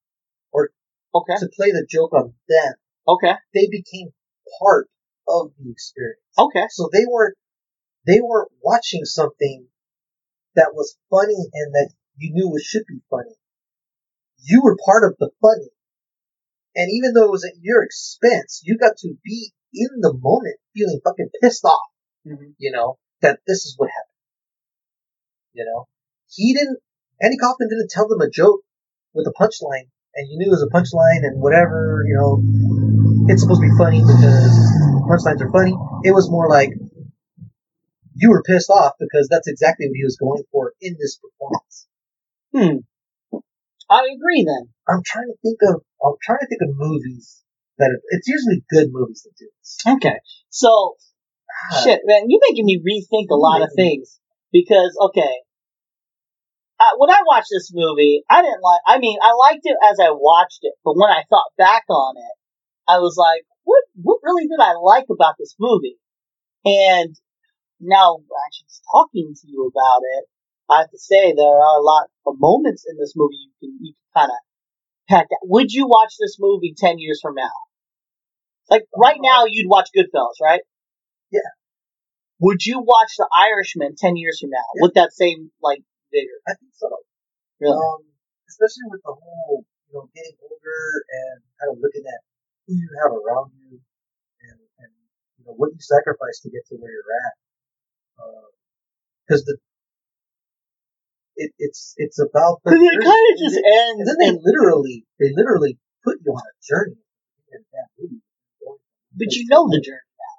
or 0.53 0.71
Okay, 1.15 1.37
to 1.37 1.49
play 1.55 1.71
the 1.71 1.87
joke 1.89 2.13
on 2.13 2.35
them. 2.49 2.75
okay, 3.09 3.35
They 3.55 3.69
became 3.71 4.13
part 4.61 4.89
of 5.29 5.53
the 5.59 5.71
experience. 5.71 6.21
okay. 6.39 6.67
So 6.71 6.89
they 6.93 7.05
weren't 7.09 7.37
they 8.07 8.21
weren't 8.21 8.53
watching 8.63 9.05
something 9.05 9.69
that 10.57 10.73
was 10.75 10.97
funny 11.11 11.49
and 11.53 11.75
that 11.75 11.91
you 12.17 12.33
knew 12.33 12.55
it 12.57 12.63
should 12.63 12.85
be 12.87 13.01
funny. 13.11 13.35
You 14.43 14.63
were 14.63 14.77
part 14.85 15.05
of 15.05 15.17
the 15.19 15.31
funny. 15.41 15.71
And 16.77 16.91
even 16.91 17.15
though 17.15 17.25
it 17.25 17.31
was 17.31 17.45
at 17.45 17.55
your 17.61 17.83
expense, 17.83 18.61
you 18.65 18.77
got 18.77 18.97
to 18.99 19.15
be 19.25 19.53
in 19.75 20.01
the 20.01 20.15
moment 20.15 20.57
feeling 20.75 21.01
fucking 21.05 21.31
pissed 21.43 21.65
off, 21.65 21.91
hmm 22.25 22.55
you 22.59 22.71
know, 22.71 22.99
that 23.23 23.41
this 23.47 23.67
is 23.67 23.75
what 23.77 23.91
happened. 23.91 24.21
You 25.53 25.65
know? 25.67 25.87
He 26.31 26.55
didn't 26.55 26.79
Andy 27.21 27.37
Kaufman 27.37 27.69
didn't 27.69 27.91
tell 27.91 28.09
them 28.09 28.21
a 28.21 28.31
joke 28.31 28.61
with 29.15 29.27
a 29.27 29.35
punchline 29.39 29.91
and 30.15 30.31
you 30.31 30.39
knew 30.39 30.47
it 30.47 30.57
was 30.57 30.63
a 30.63 30.75
punchline 30.75 31.27
and 31.27 31.41
whatever, 31.41 32.05
you 32.07 32.15
know, 32.15 32.43
it's 33.29 33.43
supposed 33.43 33.63
to 33.63 33.69
be 33.69 33.79
funny 33.79 34.01
because 34.01 34.55
punchlines 35.11 35.41
are 35.41 35.51
funny. 35.51 35.75
It 36.05 36.15
was 36.15 36.31
more 36.31 36.49
like 36.49 36.71
you 38.15 38.31
were 38.31 38.43
pissed 38.43 38.71
off 38.71 38.93
because 38.99 39.29
that's 39.31 39.49
exactly 39.49 39.87
what 39.87 39.97
he 39.97 40.05
was 40.05 40.17
going 40.17 40.45
for 40.51 40.73
in 40.81 40.97
this 40.99 41.19
performance. 41.19 41.87
Hmm. 42.55 43.39
I 43.91 44.09
agree. 44.15 44.45
Then 44.45 44.73
I'm 44.89 45.03
trying 45.05 45.27
to 45.27 45.37
think 45.43 45.59
of 45.63 45.83
I'm 46.03 46.15
trying 46.23 46.39
to 46.41 46.47
think 46.47 46.63
of 46.63 46.77
movies 46.77 47.44
that 47.79 47.91
it's 48.11 48.29
usually 48.29 48.65
good 48.71 48.89
movies 48.93 49.23
that 49.25 49.33
do 49.39 49.49
this. 49.59 49.79
okay. 49.97 50.19
So 50.51 50.95
Ah, 51.55 51.81
shit, 51.85 52.01
man, 52.05 52.27
you're 52.29 52.41
making 52.49 52.67
me 52.67 52.83
rethink 52.83 53.31
a 53.31 53.37
lot 53.37 53.63
of 53.63 53.71
things 53.77 54.19
because 54.53 54.97
okay. 55.11 55.43
Uh, 56.81 56.99
when 56.99 57.11
I 57.11 57.23
watched 57.25 57.49
this 57.51 57.71
movie, 57.73 58.25
I 58.29 58.43
didn't 58.43 58.61
like. 58.61 58.81
I 58.87 58.99
mean, 58.99 59.19
I 59.23 59.33
liked 59.33 59.63
it 59.63 59.77
as 59.89 59.99
I 60.01 60.11
watched 60.11 60.61
it, 60.63 60.75
but 60.85 60.97
when 60.97 61.11
I 61.11 61.23
thought 61.31 61.55
back 61.57 61.85
on 61.89 62.17
it, 62.17 62.37
I 62.89 62.99
was 62.99 63.17
like, 63.17 63.47
"What? 63.63 63.85
What 63.95 64.19
really 64.23 64.49
did 64.49 64.59
I 64.61 64.75
like 64.75 65.07
about 65.09 65.37
this 65.39 65.55
movie?" 65.59 65.99
And 66.65 67.15
now, 67.81 68.19
actually 68.19 68.75
talking 68.91 69.35
to 69.35 69.47
you 69.47 69.71
about 69.71 70.03
it, 70.19 70.25
I 70.69 70.79
have 70.81 70.91
to 70.91 70.99
say 70.99 71.33
there 71.33 71.47
are 71.47 71.79
a 71.79 71.83
lot 71.83 72.09
of 72.27 72.41
moments 72.41 72.85
in 72.89 72.99
this 72.99 73.15
movie 73.15 73.37
you 73.37 73.53
can 73.61 73.79
you 73.81 73.95
can 73.95 74.23
kind 74.23 74.31
of 74.33 74.41
pack. 75.09 75.27
Out. 75.33 75.43
Would 75.45 75.73
you 75.73 75.87
watch 75.87 76.15
this 76.19 76.37
movie 76.39 76.75
ten 76.77 76.99
years 76.99 77.21
from 77.23 77.35
now? 77.35 77.53
Like 78.71 78.85
right 78.97 79.19
now, 79.21 79.45
you'd 79.47 79.69
watch 79.69 79.91
Goodfellas, 79.97 80.41
right? 80.43 80.63
Yeah. 81.31 81.51
Would 82.41 82.65
you 82.65 82.81
watch 82.81 83.13
The 83.19 83.29
Irishman 83.29 83.95
ten 83.97 84.17
years 84.17 84.41
from 84.41 84.51
now 84.51 84.65
Yeah. 84.75 84.83
with 84.83 84.95
that 84.95 85.13
same 85.13 85.51
like 85.63 85.83
vigor? 86.13 86.39
I 86.49 86.55
think 86.55 86.73
so. 86.75 86.89
Really? 87.61 87.77
Um, 87.77 88.03
especially 88.49 88.89
with 88.91 89.03
the 89.05 89.15
whole, 89.15 89.65
you 89.89 89.95
know, 89.95 90.09
getting 90.15 90.37
older 90.43 90.83
and 91.09 91.43
kind 91.61 91.71
of 91.73 91.79
looking 91.81 92.05
at 92.07 92.21
who 92.67 92.75
you 92.75 92.89
have 93.05 93.13
around 93.13 93.53
you 93.61 93.79
and, 93.79 94.59
and 94.81 94.93
you 95.39 95.45
know, 95.47 95.55
what 95.55 95.71
you 95.73 95.81
sacrifice 95.81 96.41
to 96.43 96.51
get 96.51 96.67
to 96.69 96.77
where 96.77 96.91
you're 96.91 97.15
at. 97.29 97.35
Because 99.27 99.45
the, 99.45 99.57
it, 101.37 101.53
it's, 101.59 101.95
it's 101.97 102.19
about 102.19 102.61
the 102.65 102.73
Because 102.73 102.83
it 102.83 103.01
kind 103.03 103.25
of 103.31 103.35
just 103.39 103.59
they- 103.59 103.67
ends. 103.67 103.99
and 104.01 104.07
then 104.09 104.19
they 104.23 104.33
literally, 104.43 105.07
they 105.21 105.31
literally 105.35 105.79
put 106.05 106.19
you 106.25 106.33
on 106.33 106.43
a 106.43 106.55
journey 106.63 107.01
but 109.17 109.31
you 109.31 109.47
know 109.49 109.69
the 109.71 109.81
journey. 109.81 110.11
Now. 110.19 110.35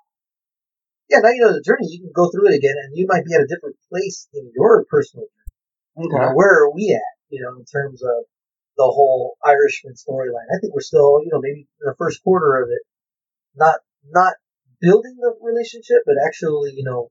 Yeah, 1.10 1.20
now 1.24 1.32
you 1.32 1.42
know 1.42 1.54
the 1.54 1.64
journey. 1.64 1.88
You 1.88 2.02
can 2.02 2.12
go 2.14 2.30
through 2.30 2.52
it 2.52 2.58
again, 2.58 2.76
and 2.76 2.92
you 2.98 3.06
might 3.08 3.24
be 3.26 3.34
at 3.34 3.42
a 3.42 3.48
different 3.48 3.78
place 3.90 4.28
in 4.34 4.52
your 4.56 4.86
personal 4.90 5.26
journey. 5.26 6.04
You 6.04 6.10
know, 6.12 6.34
where 6.36 6.66
are 6.66 6.72
we 6.76 6.92
at? 6.92 7.16
You 7.30 7.42
know, 7.42 7.56
in 7.58 7.66
terms 7.66 8.04
of 8.04 8.28
the 8.78 8.84
whole 8.84 9.38
Irishman 9.46 9.94
storyline. 9.96 10.52
I 10.52 10.60
think 10.60 10.74
we're 10.74 10.82
still, 10.84 11.24
you 11.24 11.30
know, 11.32 11.40
maybe 11.40 11.62
in 11.80 11.86
the 11.88 11.96
first 11.98 12.22
quarter 12.24 12.62
of 12.62 12.68
it, 12.70 12.84
not 13.56 13.80
not 14.12 14.34
building 14.82 15.16
the 15.22 15.34
relationship, 15.42 16.04
but 16.06 16.16
actually, 16.20 16.74
you 16.76 16.84
know, 16.84 17.08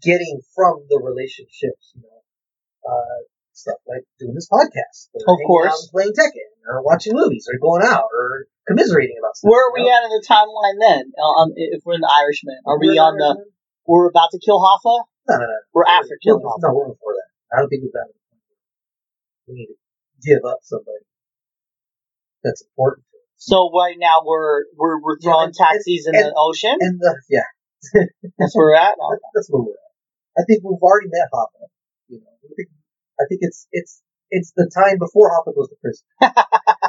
getting 0.00 0.40
from 0.54 0.86
the 0.88 1.00
relationships, 1.02 1.90
you 1.96 2.02
know, 2.02 2.19
uh, 2.88 3.18
stuff 3.52 3.76
like 3.88 4.04
doing 4.18 4.34
this 4.34 4.48
podcast, 4.50 5.10
Of 5.26 5.38
course. 5.46 5.72
and 5.72 5.90
playing 5.92 6.12
Tekken, 6.16 6.48
or 6.68 6.82
watching 6.82 7.14
movies, 7.14 7.46
or 7.50 7.58
going 7.60 7.82
out, 7.84 8.08
or 8.16 8.46
commiserating 8.66 9.16
about 9.20 9.36
stuff. 9.36 9.50
Where 9.50 9.68
are 9.68 9.72
we 9.74 9.84
know? 9.84 9.92
at 9.96 10.04
in 10.04 10.10
the 10.10 10.24
timeline 10.24 10.78
then? 10.80 11.12
Uh, 11.18 11.42
Um, 11.44 11.48
if 11.56 11.82
we're 11.84 11.94
in 11.94 12.00
the 12.00 12.12
Irishman, 12.12 12.56
are 12.66 12.78
we 12.78 12.94
We're 12.96 13.02
on 13.02 13.16
the? 13.18 13.24
Irishman? 13.36 13.52
We're 13.86 14.08
about 14.08 14.30
to 14.32 14.38
kill 14.38 14.60
Hoffa. 14.60 15.04
No, 15.28 15.34
no, 15.36 15.46
no. 15.46 15.58
We're 15.74 15.84
after 15.88 16.16
killing 16.22 16.42
We're- 16.42 16.52
Hoffa. 16.56 16.68
No, 16.70 16.74
we're 16.74 16.88
before 16.94 17.14
that. 17.18 17.28
I 17.52 17.60
don't 17.60 17.68
think 17.68 17.82
we've 17.82 17.92
gotten 17.92 18.12
to 18.12 18.18
the 18.18 18.26
point 18.30 18.42
where 18.46 19.50
we 19.50 19.54
need 19.58 19.70
to 19.74 19.76
give 20.22 20.42
up 20.46 20.58
somebody 20.62 21.02
that's 22.44 22.62
important. 22.62 23.04
So 23.36 23.70
right 23.72 23.96
now 23.98 24.22
we're 24.24 24.64
we're 24.76 25.00
we're 25.00 25.16
Yeah, 25.20 25.32
throwing 25.32 25.46
and- 25.50 25.54
taxis 25.54 26.06
in 26.06 26.14
and- 26.14 26.26
the 26.30 26.34
ocean. 26.36 26.76
And 26.80 27.00
the, 27.00 27.12
yeah, 27.28 27.48
That's 28.38 28.54
where 28.54 28.66
we're 28.72 28.74
at. 28.76 28.94
That- 28.96 29.20
that's 29.34 29.48
where 29.50 29.62
we're 29.62 29.72
at. 29.80 29.90
I 30.38 30.42
think 30.46 30.62
we've 30.62 30.78
already 30.80 31.08
met 31.10 31.28
Hoffa. 31.32 31.66
You 32.10 32.18
know, 32.18 32.26
I 33.22 33.24
think, 33.30 33.40
it's 33.46 33.68
it's 33.70 34.02
it's 34.30 34.50
the 34.56 34.66
time 34.74 34.98
before 34.98 35.30
Hoffa 35.30 35.54
goes 35.54 35.70
to 35.70 35.76
prison. 35.78 36.04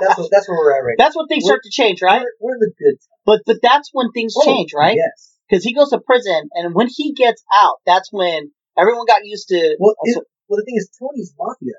That's 0.01 0.17
what, 0.17 0.29
that's 0.33 0.49
where 0.49 0.57
we're 0.57 0.73
at 0.73 0.81
right 0.81 0.95
now. 0.97 1.05
That's 1.05 1.15
when 1.15 1.27
things 1.29 1.45
We're- 1.45 1.61
start 1.61 1.63
to 1.69 1.69
change, 1.69 2.01
right? 2.01 2.25
We're, 2.25 2.33
we're 2.41 2.55
in 2.57 2.61
the 2.65 2.73
good 2.73 2.97
time. 2.97 3.21
But 3.21 3.39
but 3.45 3.57
that's 3.61 3.89
when 3.93 4.09
things 4.11 4.33
Oh, 4.33 4.41
change, 4.43 4.73
right? 4.73 4.97
Yes. 4.97 5.37
Because 5.45 5.63
he 5.63 5.75
goes 5.77 5.89
to 5.93 5.99
prison, 6.01 6.49
and 6.57 6.73
when 6.73 6.87
he 6.89 7.13
gets 7.13 7.43
out, 7.53 7.77
that's 7.85 8.09
when 8.09 8.49
everyone 8.79 9.05
got 9.05 9.21
used 9.25 9.49
to. 9.49 9.77
Well, 9.77 9.93
it, 10.01 10.17
well, 10.49 10.57
the 10.57 10.65
thing 10.65 10.73
is, 10.77 10.89
Tony's 10.97 11.35
mafia, 11.37 11.77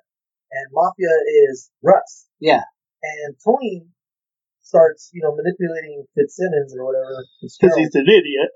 and 0.53 0.67
mafia 0.71 1.11
is 1.51 1.71
Russ. 1.83 2.29
Yeah. 2.39 2.63
And 3.03 3.35
Tony 3.43 3.87
starts, 4.63 5.11
you 5.13 5.23
know, 5.25 5.35
manipulating 5.35 6.05
Fitzsimmons 6.15 6.77
or 6.79 6.87
whatever. 6.87 7.27
Because 7.43 7.75
he's 7.75 7.95
an 7.97 8.07
idiot. 8.07 8.55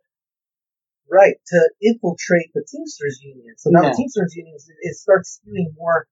Right, 1.11 1.37
to 1.55 1.59
infiltrate 1.81 2.51
the 2.53 2.67
Teamsters 2.67 3.21
Union. 3.23 3.55
So 3.59 3.71
now 3.71 3.83
Yeah. 3.83 3.91
the 3.91 3.97
Teamsters 3.97 4.35
Union 4.35 4.57
is, 4.57 4.67
it 4.69 4.97
starts 4.97 5.39
skewing 5.39 5.71
more, 5.79 6.09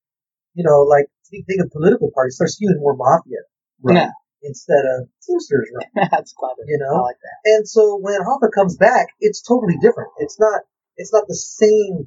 you 0.54 0.62
know, 0.62 0.82
like 0.82 1.06
think, 1.30 1.46
think 1.46 1.60
of 1.62 1.70
political 1.72 2.10
parties, 2.14 2.36
starts 2.36 2.54
skewing 2.56 2.78
more 2.78 2.94
mafia, 2.94 3.42
right? 3.82 3.96
Yeah. 3.96 4.10
Instead 4.42 4.84
of 4.94 5.08
Teamsters, 5.26 5.68
right? 5.74 5.90
that's 6.12 6.32
clever. 6.32 6.62
You 6.66 6.78
know? 6.78 6.94
I 6.94 7.10
like 7.10 7.18
that. 7.18 7.38
And 7.58 7.68
so 7.68 7.96
when 7.98 8.20
Hoffa 8.22 8.52
comes 8.54 8.76
back, 8.76 9.08
it's 9.18 9.42
totally 9.42 9.76
different. 9.82 10.10
It's 10.18 10.38
not, 10.38 10.62
it's 10.96 11.12
not 11.12 11.26
the 11.26 11.34
same, 11.34 12.06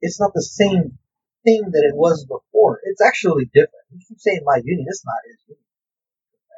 it's 0.00 0.18
not 0.18 0.32
the 0.34 0.42
same 0.42 0.98
thing 1.44 1.62
that 1.70 1.84
it 1.86 1.94
was 1.94 2.24
before. 2.26 2.80
It's 2.84 3.00
actually 3.00 3.44
different. 3.54 3.86
You 3.92 4.00
keep 4.08 4.18
saying 4.18 4.40
my 4.44 4.56
union, 4.64 4.86
it's 4.88 5.04
not 5.06 5.20
his 5.30 5.38
union. 5.46 5.64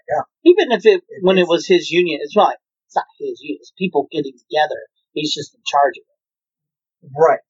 Yeah. 0.08 0.22
Even 0.48 0.72
if 0.72 0.86
it 0.86 1.02
It 1.08 1.20
when 1.22 1.36
it 1.36 1.42
is- 1.42 1.48
was 1.48 1.66
his 1.66 1.90
union, 1.90 2.20
it's 2.22 2.36
not. 2.36 2.56
It's 2.86 2.96
not 2.96 3.04
his 3.18 3.40
union. 3.42 3.58
It's 3.60 3.72
people 3.76 4.08
getting 4.10 4.32
together. 4.32 4.80
He's 5.16 5.32
just 5.32 5.56
in 5.56 5.62
charge 5.64 5.96
of 5.96 6.04
it. 6.04 7.10
Right. 7.16 7.40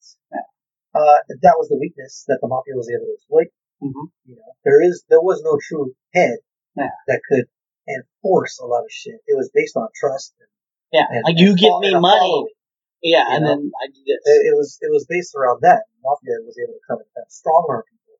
Uh, 0.95 1.19
that 1.43 1.55
was 1.59 1.67
the 1.67 1.75
weakness 1.77 2.23
that 2.31 2.39
the 2.41 2.47
mafia 2.47 2.73
was 2.79 2.87
able 2.89 3.05
to 3.05 3.13
exploit. 3.13 3.51
Mhm. 3.83 4.07
You 4.25 4.35
know, 4.39 4.49
there 4.63 4.81
is 4.81 5.03
there 5.11 5.21
was 5.21 5.43
no 5.43 5.59
true 5.61 5.93
head 6.15 6.39
Yeah. 6.75 6.89
that 7.05 7.21
could 7.27 7.45
enforce 7.85 8.57
a 8.57 8.65
lot 8.65 8.81
of 8.87 8.89
shit. 8.91 9.19
It 9.27 9.35
was 9.37 9.51
based 9.53 9.75
on 9.77 9.89
trust. 9.93 10.33
And, 10.39 10.49
Yeah, 10.95 11.05
and, 11.11 11.23
like 11.27 11.37
you 11.37 11.51
and 11.53 11.59
give 11.59 11.75
me 11.83 11.93
money. 11.99 12.55
Yeah, 13.03 13.27
You 13.29 13.35
and 13.35 13.43
know? 13.43 13.49
then 13.51 13.71
I 13.83 13.85
do 13.93 14.01
this. 14.07 14.19
It, 14.25 14.39
it 14.49 14.55
was 14.57 14.79
it 14.81 14.89
was 14.89 15.05
based 15.05 15.35
around 15.35 15.61
that. 15.61 15.83
Mafia 16.01 16.39
was 16.41 16.57
able 16.57 16.73
to 16.73 16.83
come 16.87 16.97
and 17.03 17.09
kind 17.13 17.25
of 17.27 17.31
strong 17.31 17.67
arm 17.69 17.83
people. 17.85 18.15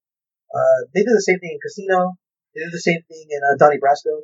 Uh, 0.54 0.80
they 0.94 1.02
did 1.02 1.16
the 1.16 1.24
same 1.26 1.40
thing 1.40 1.54
in 1.58 1.62
Casino. 1.64 2.20
They 2.54 2.62
did 2.62 2.74
the 2.76 2.84
same 2.84 3.02
thing 3.08 3.26
in 3.32 3.42
uh, 3.48 3.56
Donnie 3.58 3.80
Brasco. 3.82 4.22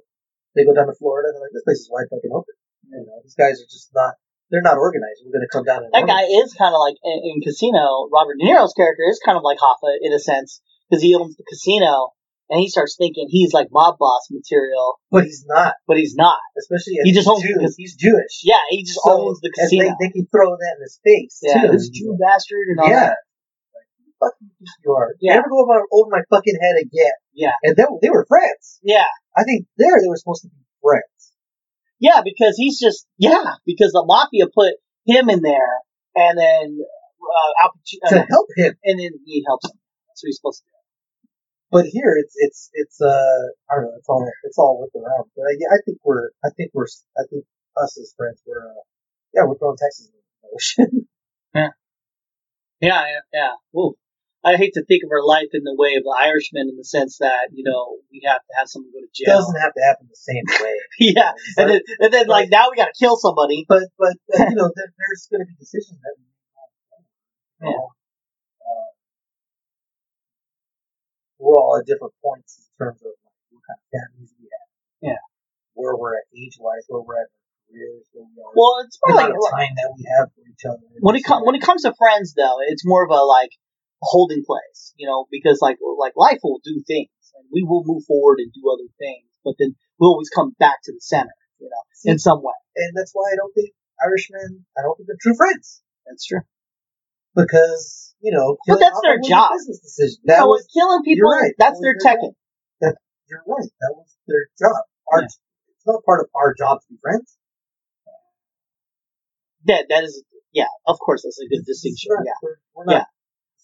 They 0.54 0.66
go 0.66 0.74
down 0.76 0.88
to 0.88 0.94
Florida. 0.94 1.32
They're 1.34 1.42
like, 1.42 1.54
this 1.58 1.64
place 1.64 1.80
is 1.82 1.90
wide 1.90 2.06
fucking 2.12 2.30
open. 2.32 2.54
You 2.92 3.02
know, 3.08 3.18
these 3.24 3.34
guys 3.34 3.58
are 3.62 3.66
just 3.72 3.90
not. 3.96 4.14
They're 4.54 4.62
not 4.62 4.78
organized. 4.78 5.26
We're 5.26 5.34
going 5.34 5.48
to 5.50 5.52
come 5.52 5.66
down 5.66 5.82
and 5.82 5.90
That 5.98 6.06
guy 6.06 6.30
is 6.30 6.54
kind 6.54 6.70
of 6.70 6.80
like 6.80 6.94
in, 7.02 7.18
in 7.26 7.36
Casino. 7.42 8.06
Robert 8.14 8.38
De 8.38 8.46
Niro's 8.46 8.78
character 8.78 9.02
is 9.10 9.18
kind 9.26 9.34
of 9.36 9.42
like 9.42 9.58
Hoffa 9.58 9.98
in 9.98 10.14
a 10.14 10.22
sense 10.22 10.62
because 10.86 11.02
he 11.02 11.18
owns 11.18 11.34
the 11.36 11.44
casino 11.50 12.14
and 12.54 12.62
he 12.62 12.70
starts 12.70 12.94
thinking 12.94 13.26
he's 13.34 13.50
like 13.50 13.70
mob 13.74 13.98
boss 13.98 14.30
material, 14.30 15.02
but 15.10 15.24
he's 15.26 15.42
not. 15.50 15.74
but 15.90 15.98
he's 15.98 16.14
not. 16.14 16.38
Especially 16.54 17.02
He 17.02 17.12
just 17.18 17.26
owns 17.28 17.42
Jew. 17.42 17.58
cas- 17.60 17.74
He's 17.82 17.96
Jewish. 17.98 18.46
Yeah, 18.46 18.62
he 18.70 18.84
just 18.86 19.00
So, 19.02 19.10
owns 19.26 19.42
the 19.42 19.50
casino. 19.50 19.90
They, 19.98 20.06
they 20.06 20.12
can 20.14 20.28
throw 20.30 20.54
that 20.54 20.74
in 20.78 20.84
his 20.86 21.00
face 21.04 21.42
yeah, 21.42 21.66
too. 21.66 21.72
this 21.74 21.90
Jew 21.90 22.14
bastard 22.22 22.68
and 22.70 22.80
all 22.80 22.90
Yeah. 22.94 23.10
that. 23.10 23.18
Like, 23.74 23.90
fuck 24.22 24.34
you 24.86 24.92
are? 24.94 25.16
Yeah. 25.20 25.36
Never 25.42 25.50
go 25.50 25.66
over, 25.66 25.82
over 25.92 26.10
my 26.14 26.22
fucking 26.30 26.60
head 26.62 26.78
again. 26.80 27.18
Yeah. 27.34 27.58
And 27.64 27.76
they, 27.76 27.86
they 28.04 28.10
were 28.14 28.26
friends. 28.30 28.78
Yeah, 28.84 29.10
I 29.36 29.44
think 29.46 29.66
there 29.82 29.98
they 30.00 30.08
were 30.08 30.18
supposed 30.22 30.44
to 30.44 30.50
be 30.50 30.62
friends. 30.84 31.10
Yeah, 32.04 32.20
because 32.20 32.60
he's 32.60 32.80
just 32.84 33.08
yeah 33.18 33.56
because 33.66 33.92
the 33.96 34.04
mafia 34.04 34.52
put 34.52 34.76
him 35.08 35.30
in 35.32 35.40
there 35.42 35.80
and 36.20 36.36
then 36.38 36.66
uh, 36.84 37.52
Pacino, 37.72 38.10
To 38.12 38.28
help 38.30 38.48
him. 38.58 38.76
and 38.84 39.00
then 39.00 39.12
he 39.26 39.44
helps 39.48 39.66
him. 39.72 39.80
That's 40.12 40.20
what 40.22 40.28
he's 40.28 40.36
supposed 40.36 40.60
to 40.62 40.68
do. 40.68 40.72
But 41.72 41.86
here 41.88 42.14
it's 42.20 42.36
it's 42.36 42.70
it's 42.74 43.00
uh 43.02 43.42
I 43.72 43.76
don't 43.80 43.86
know 43.86 43.96
it's 43.98 44.10
all 44.10 44.28
it's 44.44 44.58
all 44.60 44.84
with 44.84 44.94
around. 45.02 45.32
But 45.36 45.44
I, 45.48 45.52
yeah, 45.58 45.72
I 45.72 45.80
think 45.86 45.98
we're 46.04 46.30
I 46.44 46.50
think 46.56 46.72
we're 46.76 46.92
I 47.18 47.24
think 47.32 47.46
us 47.82 47.98
as 47.98 48.14
friends 48.18 48.44
we're 48.46 48.68
uh, 48.68 48.84
yeah 49.34 49.48
we're 49.48 49.58
throwing 49.58 49.78
taxis 49.80 50.12
in 50.12 50.20
the 50.44 50.50
ocean. 50.54 51.08
Yeah, 52.82 53.04
yeah, 53.08 53.24
yeah. 53.34 53.80
Ooh. 53.80 53.96
I 54.44 54.58
hate 54.58 54.76
to 54.76 54.84
think 54.84 55.04
of 55.08 55.12
our 55.12 55.24
life 55.24 55.50
in 55.54 55.64
the 55.64 55.76
way 55.76 55.96
of 55.96 56.04
the 56.04 56.16
Irishman 56.20 56.68
in 56.68 56.76
the 56.76 56.84
sense 56.84 57.18
that 57.20 57.50
you 57.54 57.64
know 57.64 57.98
we 58.12 58.22
have 58.28 58.44
to 58.44 58.54
have 58.60 58.68
someone 58.68 58.92
go 58.92 59.00
to 59.00 59.12
jail. 59.16 59.40
It 59.40 59.40
doesn't 59.40 59.62
have 59.62 59.74
to 59.74 59.84
happen 59.88 60.12
the 60.12 60.20
same 60.20 60.44
way. 60.60 60.76
yeah, 61.16 61.32
and 61.58 61.70
then 61.70 61.82
and 62.00 62.12
then 62.12 62.28
like 62.28 62.50
now 62.52 62.68
we 62.70 62.76
got 62.76 62.92
to 62.92 62.98
kill 63.00 63.16
somebody. 63.16 63.66
but 63.68 63.88
but, 63.98 64.14
but 64.28 64.40
you 64.52 64.56
know 64.56 64.70
there, 64.76 64.92
there's 64.92 65.28
going 65.32 65.42
to 65.42 65.48
be 65.48 65.56
decisions 65.60 66.00
that 66.04 66.16
we 66.20 66.28
you 67.64 67.72
know, 67.72 67.88
uh, 68.60 68.92
we're 71.40 71.56
all 71.56 71.80
at 71.80 71.88
different 71.88 72.14
points 72.20 72.60
in 72.60 72.68
terms 72.76 73.00
of 73.02 73.16
like, 73.24 73.40
what 73.56 73.64
kind 73.64 73.80
of 73.80 73.88
families 73.88 74.36
we 74.36 74.52
have. 74.52 74.68
Yeah. 75.16 75.24
Where 75.74 75.96
we're 75.96 76.20
at 76.20 76.28
age 76.36 76.60
wise, 76.60 76.84
where 76.88 77.02
we're 77.02 77.24
at 77.24 77.32
in 77.32 77.40
our 77.40 77.56
careers, 77.72 78.06
where 78.12 78.28
we 78.28 78.36
are. 78.44 78.52
Well, 78.52 78.84
it's 78.84 79.00
the 79.00 79.16
more 79.16 79.16
like 79.16 79.32
time 79.32 79.74
that 79.80 79.90
we 79.96 80.04
have 80.20 80.28
for 80.36 80.44
each 80.44 80.66
other. 80.68 80.84
when 81.00 81.16
it 81.16 81.24
comes 81.24 81.48
when 81.48 81.56
it 81.56 81.64
comes 81.64 81.84
to 81.84 81.94
friends 81.96 82.36
though, 82.36 82.60
it's 82.68 82.86
more 82.86 83.04
of 83.04 83.12
a 83.12 83.24
like 83.24 83.56
holding 84.04 84.44
place, 84.46 84.94
you 84.98 85.08
know, 85.08 85.26
because 85.32 85.60
like 85.62 85.78
like 86.00 86.14
life 86.16 86.40
will 86.44 86.60
do 86.64 86.84
things 86.88 87.10
and 87.36 87.46
we 87.52 87.64
will 87.64 87.84
move 87.86 88.04
forward 88.06 88.40
and 88.40 88.52
do 88.54 88.62
other 88.72 88.88
things, 89.00 89.26
but 89.44 89.56
then 89.60 89.76
we'll 90.00 90.12
always 90.12 90.30
come 90.30 90.52
back 90.60 90.78
to 90.84 90.92
the 90.94 91.02
center, 91.02 91.34
you 91.60 91.70
know, 91.70 92.12
in 92.12 92.20
some 92.20 92.40
way. 92.44 92.54
and 92.78 92.92
that's 92.96 93.12
why 93.14 93.30
I 93.32 93.36
don't 93.36 93.54
think 93.54 93.72
Irishmen, 94.04 94.66
I 94.78 94.82
don't 94.84 94.96
think 94.98 95.08
they're 95.08 95.22
true 95.22 95.36
friends 95.38 95.82
That's 96.06 96.26
true. 96.26 96.42
because 97.36 98.14
you 98.22 98.32
know, 98.32 98.56
But 98.68 98.80
that's 98.80 99.00
their 99.04 99.20
job. 99.20 99.52
business 99.52 99.80
decision. 99.80 100.22
That 100.26 100.40
That 100.42 100.48
was 100.48 100.66
killing 100.74 101.04
people. 101.04 101.30
right. 101.30 101.52
That's 101.60 101.76
That 101.80 101.84
their 101.84 101.96
their 102.00 102.16
Tekken. 102.16 102.34
you're 103.30 103.44
right. 103.48 103.70
That 103.82 103.94
was 103.96 104.08
their 104.28 104.48
job. 104.60 104.80
Our, 105.12 105.22
Yeah. 105.22 105.28
It's 105.76 105.86
not 105.88 106.04
part 106.06 106.22
of 106.22 106.28
our 106.36 106.54
job 106.58 106.80
to 106.80 106.88
be 106.90 106.98
friends. 107.02 107.36
That 109.66 109.86
that 109.90 110.04
is 110.04 110.24
yeah. 110.54 110.68
Of 110.88 111.00
course, 111.00 111.24
that's 111.24 111.40
a 111.40 111.48
good 111.48 111.66
distinction. 111.66 112.12
Not- 112.14 112.24
Yeah. 112.26 112.34
We're, 112.44 112.58
we're 112.76 112.86
not. 112.86 112.94
Yeah. 112.94 113.06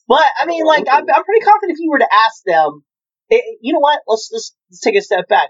But 0.10 0.26
I 0.42 0.48
mean, 0.48 0.66
like, 0.66 0.86
I'm, 0.92 1.06
I'm 1.08 1.24
pretty 1.24 1.46
confident 1.46 1.78
if 1.78 1.80
you 1.80 1.92
were 1.92 2.00
to 2.00 2.10
ask 2.26 2.42
them, 2.44 2.84
eh, 3.32 3.38
you 3.62 3.74
know 3.74 3.80
what? 3.80 4.00
Let's 4.08 4.28
just 4.30 4.56
let's 4.72 4.82
take 4.82 4.96
a 4.96 5.02
step 5.02 5.28
back. 5.30 5.50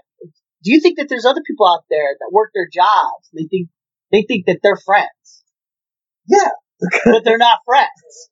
Do 0.62 0.70
you 0.70 0.80
think 0.80 0.98
that 0.98 1.08
there's 1.08 1.24
other 1.24 1.40
people 1.46 1.66
out 1.66 1.84
there 1.88 2.14
that 2.20 2.28
work 2.30 2.50
their 2.54 2.68
jobs? 2.70 3.30
They 3.32 3.48
think 3.50 3.70
they 4.12 4.22
think 4.28 4.44
that 4.46 4.58
they're 4.62 4.76
friends, 4.76 5.44
Yeah. 6.28 6.50
but 7.06 7.24
they're 7.24 7.38
not 7.38 7.60
friends. 7.64 8.28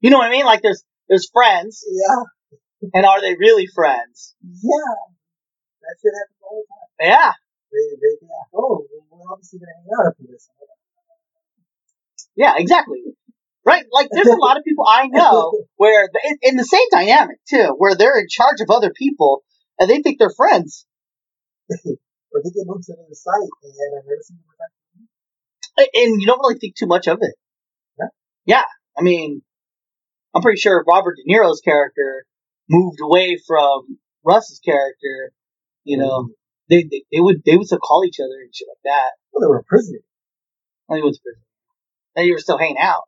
You 0.00 0.10
know 0.10 0.18
what 0.18 0.26
I 0.26 0.30
mean? 0.30 0.44
Like, 0.46 0.62
there's 0.62 0.82
there's 1.08 1.30
friends, 1.32 1.84
Yeah. 1.88 2.88
and 2.94 3.06
are 3.06 3.20
they 3.20 3.36
really 3.38 3.68
friends? 3.72 4.34
Yeah. 4.42 4.98
That 5.82 5.94
shit 6.02 6.12
happens 6.18 6.42
all 6.42 6.62
the 6.62 7.06
time. 7.06 7.10
Yeah, 7.10 7.32
They, 7.70 7.96
they 8.02 8.18
think, 8.18 8.30
oh, 8.54 8.86
we're 9.10 9.32
obviously 9.32 9.58
going 9.58 9.70
to 9.70 9.74
hang 9.78 9.90
out 9.98 10.10
after 10.10 10.22
this. 10.30 10.48
yeah, 12.36 12.54
exactly. 12.56 13.02
Right? 13.64 13.84
Like, 13.92 14.08
there's 14.10 14.26
a 14.26 14.36
lot 14.36 14.56
of 14.56 14.64
people 14.64 14.84
I 14.88 15.06
know 15.06 15.52
where 15.76 16.08
in, 16.24 16.38
in 16.42 16.56
the 16.56 16.64
same 16.64 16.86
dynamic 16.90 17.36
too, 17.48 17.74
where 17.78 17.94
they're 17.94 18.18
in 18.18 18.26
charge 18.28 18.60
of 18.60 18.70
other 18.70 18.90
people 18.90 19.42
and 19.78 19.88
they 19.88 20.02
think 20.02 20.18
they're 20.18 20.30
friends. 20.30 20.84
or 21.70 22.40
they 22.42 22.50
get 22.50 22.66
moved 22.66 22.84
to 22.86 22.94
another 22.94 23.14
site 23.14 23.48
and 23.62 23.98
I've 23.98 24.04
never 24.04 24.22
seen 24.22 24.38
them 24.38 24.56
back. 25.78 25.88
and 25.94 26.20
you 26.20 26.26
don't 26.26 26.40
really 26.40 26.58
think 26.58 26.74
too 26.74 26.86
much 26.86 27.06
of 27.06 27.18
it. 27.20 27.34
Yeah. 27.98 28.08
Yeah, 28.46 28.64
I 28.98 29.02
mean, 29.02 29.42
I'm 30.34 30.42
pretty 30.42 30.60
sure 30.60 30.84
Robert 30.88 31.16
De 31.16 31.32
Niro's 31.32 31.60
character 31.60 32.24
moved 32.68 33.00
away 33.00 33.38
from 33.46 33.98
Russ's 34.24 34.60
character. 34.60 35.32
You 35.84 35.98
know, 35.98 36.22
mm-hmm. 36.22 36.32
they, 36.70 36.82
they 36.84 37.04
they 37.12 37.20
would 37.20 37.42
they 37.44 37.56
would 37.56 37.66
still 37.66 37.78
call 37.78 38.04
each 38.06 38.20
other 38.20 38.40
and 38.40 38.54
shit 38.54 38.68
like 38.68 38.82
that. 38.84 39.10
Well, 39.32 39.40
they 39.42 39.50
were 39.50 39.58
in 39.58 39.64
prison. 39.64 40.00
When 40.86 40.98
he 40.98 41.02
was 41.02 41.18
prison, 41.18 41.42
and 42.16 42.26
you 42.26 42.32
were 42.32 42.38
still 42.38 42.58
hanging 42.58 42.78
out. 42.78 43.04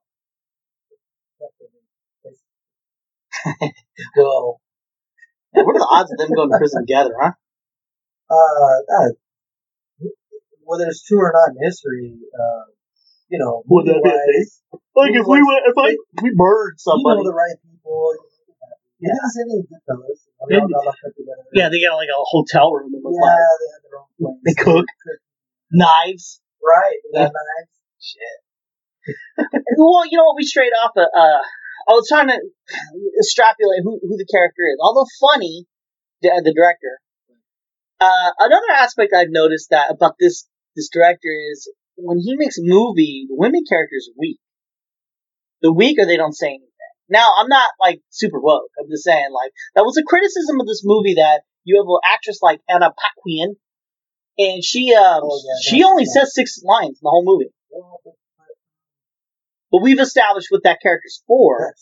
Go. 4.16 4.60
What 5.52 5.76
are 5.76 5.78
the 5.78 5.90
odds 5.90 6.10
of 6.12 6.18
them 6.18 6.34
going 6.34 6.50
to 6.50 6.58
prison 6.58 6.82
together, 6.82 7.14
huh? 7.20 7.32
Uh, 8.30 8.78
uh, 8.90 9.10
whether 10.64 10.86
it's 10.88 11.04
true 11.04 11.20
or 11.20 11.32
not 11.32 11.54
in 11.54 11.62
history, 11.62 12.16
uh, 12.34 12.64
you 13.28 13.38
know, 13.38 13.62
Would 13.68 13.86
that 13.86 14.00
be 14.02 14.10
a 14.10 14.12
movie-wise, 14.12 14.62
Like 14.96 15.12
if 15.14 15.26
we 15.28 15.38
went, 15.44 15.62
if 15.68 15.76
I 15.76 15.96
we 16.22 16.32
murdered 16.34 16.76
you 16.76 16.88
know 16.88 16.96
somebody, 16.96 17.22
the 17.24 17.34
right 17.36 17.56
people. 17.62 18.16
You 18.98 19.10
Yeah. 19.10 19.14
didn't 19.14 19.30
see 19.30 19.42
any 19.44 19.62
good. 19.68 20.16
They 20.48 20.56
all 20.56 20.68
got 20.68 20.84
locked 20.84 21.04
up 21.04 21.12
together. 21.14 21.44
yeah, 21.52 21.68
they 21.68 21.80
got 21.84 21.96
like 21.96 22.08
a 22.08 22.18
hotel 22.24 22.72
room 22.72 22.90
Yeah, 22.94 23.00
like 23.04 23.12
they 23.12 23.68
had 23.74 23.82
their 23.84 23.98
own 24.00 24.08
place. 24.16 24.40
They 24.44 24.54
cook. 24.56 24.86
knives. 25.70 26.40
Right. 26.62 26.98
They 27.12 27.20
Yeah. 27.20 27.28
got 27.28 27.44
knives. 27.44 27.74
Shit. 28.00 28.36
Well, 29.76 30.06
you 30.06 30.16
know 30.18 30.24
what? 30.24 30.36
We 30.36 30.44
straight 30.44 30.72
off. 30.72 30.92
Uh, 30.96 31.02
uh, 31.02 31.42
I 31.88 31.92
was 31.92 32.08
trying 32.08 32.28
to 32.28 32.38
extrapolate 33.18 33.82
who, 33.82 34.00
who 34.02 34.16
the 34.16 34.26
character 34.30 34.62
is. 34.72 34.78
Although 34.80 35.06
funny, 35.20 35.66
the, 36.22 36.42
the 36.44 36.54
director. 36.54 36.98
Uh, 38.00 38.30
another 38.38 38.72
aspect 38.76 39.12
I've 39.14 39.30
noticed 39.30 39.70
that 39.70 39.90
about 39.90 40.14
this 40.18 40.46
this 40.76 40.88
director 40.92 41.30
is 41.52 41.70
when 41.96 42.18
he 42.18 42.36
makes 42.36 42.58
a 42.58 42.62
movie, 42.62 43.26
the 43.28 43.36
women 43.36 43.62
characters 43.68 44.08
are 44.10 44.18
weak. 44.18 44.38
The 45.62 45.72
weaker 45.72 46.04
they 46.04 46.16
don't 46.16 46.34
say 46.34 46.48
anything. 46.48 46.68
Now, 47.08 47.30
I'm 47.38 47.48
not 47.48 47.70
like 47.80 48.00
super 48.10 48.40
woke. 48.40 48.70
I'm 48.80 48.90
just 48.90 49.04
saying 49.04 49.28
like 49.32 49.52
that 49.74 49.84
was 49.84 49.96
a 49.96 50.02
criticism 50.02 50.60
of 50.60 50.66
this 50.66 50.82
movie 50.84 51.14
that 51.14 51.42
you 51.64 51.80
have 51.80 51.86
an 51.88 52.12
actress 52.12 52.40
like 52.42 52.60
Anna 52.68 52.90
Paquin, 52.92 53.56
and 54.38 54.64
she 54.64 54.94
um 54.94 55.20
Oh, 55.22 55.40
yeah, 55.44 55.70
she 55.70 55.84
only 55.84 56.04
yeah. 56.04 56.20
says 56.22 56.34
six 56.34 56.60
lines 56.64 56.98
in 56.98 57.02
the 57.02 57.10
whole 57.10 57.24
movie. 57.24 57.52
But, 59.74 59.82
we've 59.82 59.98
established 59.98 60.48
what 60.50 60.62
that 60.62 60.78
character's 60.80 61.22
for. 61.26 61.74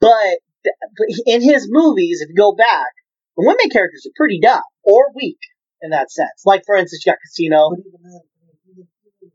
But, 0.00 0.38
but 0.62 1.06
in 1.26 1.42
his 1.42 1.66
movies, 1.68 2.20
if 2.20 2.28
you 2.28 2.36
go 2.36 2.54
back, 2.54 2.92
the 3.36 3.42
women 3.44 3.68
characters 3.70 4.06
are 4.06 4.14
pretty 4.16 4.38
dumb 4.38 4.62
or 4.84 5.10
weak 5.14 5.38
in 5.82 5.90
that 5.90 6.12
sense. 6.12 6.46
Like 6.46 6.62
for 6.66 6.76
instance, 6.76 7.02
you 7.04 7.10
got 7.10 7.18
Casino. 7.26 7.70
But 7.70 7.80
even 7.80 7.98
then, 8.04 8.20
I 8.22 8.46
mean, 8.46 8.56
even, 8.70 8.86
even, 9.22 9.32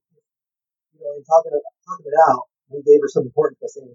you 0.95 0.99
know, 1.03 1.11
in 1.19 1.23
talking 1.27 1.51
it, 1.51 1.63
talking 1.83 2.05
it 2.07 2.17
out, 2.31 2.43
we 2.69 2.79
gave 2.83 3.01
her 3.03 3.09
some 3.09 3.23
importance 3.23 3.59
by 3.59 3.67
saying 3.67 3.91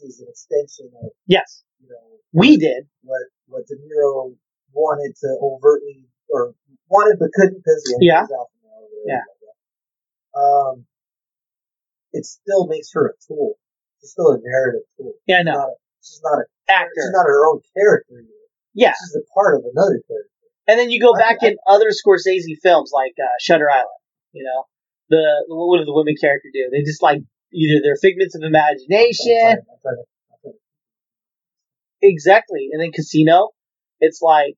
she's 0.00 0.20
an 0.20 0.28
extension 0.30 0.88
of, 1.04 1.10
Yes, 1.26 1.64
you 1.82 1.88
know, 1.90 2.16
we 2.32 2.56
did. 2.56 2.88
what 3.02 3.20
what 3.46 3.66
De 3.66 3.74
Niro 3.76 4.32
wanted 4.72 5.12
to 5.20 5.36
overtly 5.42 6.08
or 6.30 6.54
wanted 6.88 7.18
but 7.20 7.28
couldn't 7.34 7.58
because 7.58 7.82
Yeah. 8.00 8.22
his 8.22 8.30
alpha 8.32 8.56
male 8.64 8.88
Yeah. 9.04 9.20
like. 9.20 9.36
Um, 10.36 10.86
it 12.12 12.24
still 12.24 12.66
makes 12.66 12.90
her 12.94 13.06
a 13.06 13.12
tool. 13.26 13.54
She's 14.00 14.10
still 14.10 14.30
a 14.32 14.38
narrative 14.42 14.82
tool. 14.96 15.14
Yeah, 15.26 15.36
I 15.36 15.38
She's 15.40 15.44
know. 15.46 15.52
not 15.54 15.68
a, 15.68 15.74
she's 16.02 16.20
not 16.22 16.38
a 16.38 16.44
Actor. 16.68 16.90
she's 16.94 17.12
not 17.12 17.26
her 17.26 17.46
own 17.48 17.60
character. 17.76 18.14
Yet. 18.74 18.90
Yeah, 18.90 18.92
She's 18.98 19.16
a 19.16 19.24
part 19.34 19.54
of 19.56 19.62
another 19.72 20.00
character. 20.06 20.46
and 20.68 20.78
then 20.78 20.90
you 20.90 21.00
go 21.00 21.14
I- 21.14 21.18
back 21.18 21.38
I- 21.42 21.48
in 21.48 21.56
other 21.66 21.88
Scorsese 21.90 22.56
films 22.62 22.90
like 22.92 23.14
uh, 23.18 23.28
Shutter 23.40 23.70
Island. 23.70 24.02
You 24.32 24.44
know, 24.44 24.64
the 25.08 25.44
what 25.48 25.78
do 25.78 25.84
the 25.84 25.94
women 25.94 26.14
character 26.20 26.48
do? 26.52 26.68
They 26.70 26.82
just 26.84 27.02
like 27.02 27.22
either 27.52 27.80
they're 27.82 27.96
figments 27.96 28.34
of 28.34 28.42
imagination. 28.42 29.32
I'm 29.32 29.56
to- 29.56 30.04
I'm 30.44 30.52
to- 30.52 30.58
Exactly, 32.02 32.68
and 32.72 32.82
then 32.82 32.92
Casino. 32.92 33.50
It's 34.00 34.20
like 34.20 34.54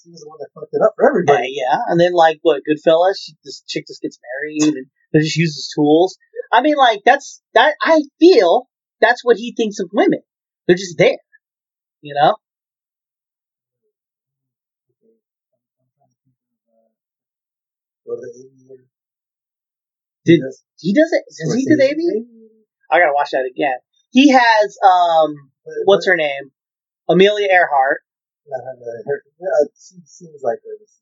She 0.00 0.10
was 0.10 0.20
the 0.20 0.28
one 0.28 0.38
that 0.38 0.50
fucked 0.54 0.70
it 0.72 0.80
up 0.84 0.92
for 0.96 1.08
everybody. 1.08 1.54
yeah, 1.58 1.78
and 1.88 1.98
then 1.98 2.12
like 2.12 2.38
what 2.42 2.62
Goodfellas, 2.62 3.14
she, 3.20 3.32
this 3.44 3.62
chick 3.66 3.86
just 3.88 4.00
gets 4.02 4.18
married 4.22 4.74
and 4.76 4.86
they 5.14 5.20
just 5.20 5.36
uses 5.36 5.72
tools. 5.74 6.18
I 6.52 6.60
mean, 6.60 6.76
like 6.76 7.00
that's 7.06 7.40
that. 7.54 7.74
I 7.80 8.02
feel 8.20 8.68
that's 9.00 9.24
what 9.24 9.38
he 9.38 9.54
thinks 9.56 9.78
of 9.80 9.88
women. 9.92 10.20
They're 10.66 10.76
just 10.76 10.98
there, 10.98 11.18
you 12.02 12.12
know. 12.14 12.36
I'm- 15.04 15.20
I'm 15.80 15.88
trying 15.96 16.10
to 16.10 16.16
think 16.24 16.36
of, 16.68 16.74
uh, 16.74 16.88
Go 18.06 18.16
to 18.16 18.20
the 18.20 18.32
aviator. 18.44 18.84
Did- 20.24 20.40
He 20.78 20.92
does 20.92 21.10
it. 21.12 21.24
Does 21.28 21.54
he 21.54 21.64
do 21.64 21.76
the. 21.76 21.84
Aviator? 21.84 22.26
I 22.90 22.98
gotta 22.98 23.14
watch 23.14 23.30
that 23.32 23.48
again. 23.50 23.78
He 24.10 24.28
has 24.30 24.76
um, 24.84 25.50
what's 25.84 26.06
her 26.06 26.16
name? 26.16 26.52
Amelia 27.08 27.48
Earhart. 27.50 28.00
Uh, 28.46 28.58
her, 29.06 29.22
uh, 29.40 29.64
she 29.74 29.96
seems 30.04 30.42
like 30.42 30.58
her. 30.64 30.76
It's, 30.82 31.00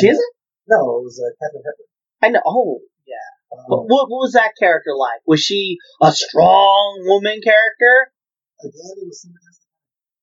She 0.00 0.08
uh, 0.08 0.12
isn't. 0.12 0.32
No, 0.66 0.98
it 0.98 1.04
was 1.04 1.20
uh, 1.22 1.30
Katharine 1.40 1.62
Hepburn. 1.64 1.86
I 2.22 2.28
know. 2.30 2.42
Oh, 2.46 2.80
yeah. 3.06 3.16
What, 3.50 3.84
what 3.88 4.08
was 4.08 4.32
that 4.32 4.52
character 4.58 4.94
like? 4.96 5.20
Was 5.26 5.40
she 5.40 5.78
a 6.00 6.12
strong 6.12 7.02
woman 7.06 7.40
character? 7.42 8.12
again, 8.62 8.96
it 8.96 9.06
was 9.06 9.22
somebody 9.22 9.44
else 9.46 9.60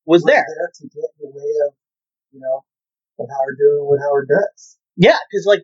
Was 0.06 0.24
there? 0.24 0.46
there 0.46 0.72
to 0.76 0.84
get 0.88 1.10
in 1.20 1.30
the 1.30 1.32
way 1.36 1.52
of, 1.68 1.74
you 2.32 2.40
know, 2.40 2.64
of 3.20 3.28
Howard 3.30 3.58
doing 3.58 3.86
what 3.86 4.00
Howard 4.00 4.30
does. 4.30 4.78
Yeah, 4.96 5.18
because 5.30 5.46
like 5.46 5.64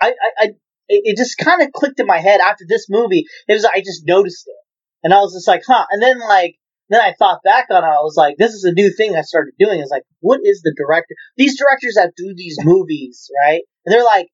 I, 0.00 0.10
I, 0.10 0.30
I 0.38 0.46
it, 0.88 1.16
just 1.16 1.38
kind 1.38 1.62
of 1.62 1.72
clicked 1.72 2.00
in 2.00 2.06
my 2.06 2.18
head 2.18 2.40
after 2.40 2.64
this 2.68 2.86
movie. 2.88 3.26
It 3.48 3.54
was 3.54 3.64
I 3.64 3.80
just 3.80 4.02
noticed 4.06 4.46
it, 4.46 4.60
and 5.02 5.12
I 5.12 5.18
was 5.18 5.34
just 5.34 5.48
like, 5.48 5.62
huh. 5.66 5.86
And 5.90 6.02
then 6.02 6.18
like 6.20 6.56
then 6.88 7.00
I 7.00 7.14
thought 7.18 7.42
back 7.42 7.66
on 7.70 7.84
it. 7.84 7.86
I 7.86 8.02
was 8.02 8.16
like, 8.16 8.36
this 8.36 8.52
is 8.52 8.64
a 8.64 8.72
new 8.72 8.92
thing 8.94 9.16
I 9.16 9.22
started 9.22 9.54
doing. 9.58 9.80
Is 9.80 9.90
like, 9.90 10.04
what 10.20 10.40
is 10.42 10.62
the 10.62 10.74
director? 10.76 11.14
These 11.36 11.58
directors 11.58 11.94
that 11.94 12.12
do 12.16 12.34
these 12.36 12.58
movies, 12.62 13.30
right? 13.44 13.62
And 13.86 13.94
they're 13.94 14.04
like 14.04 14.28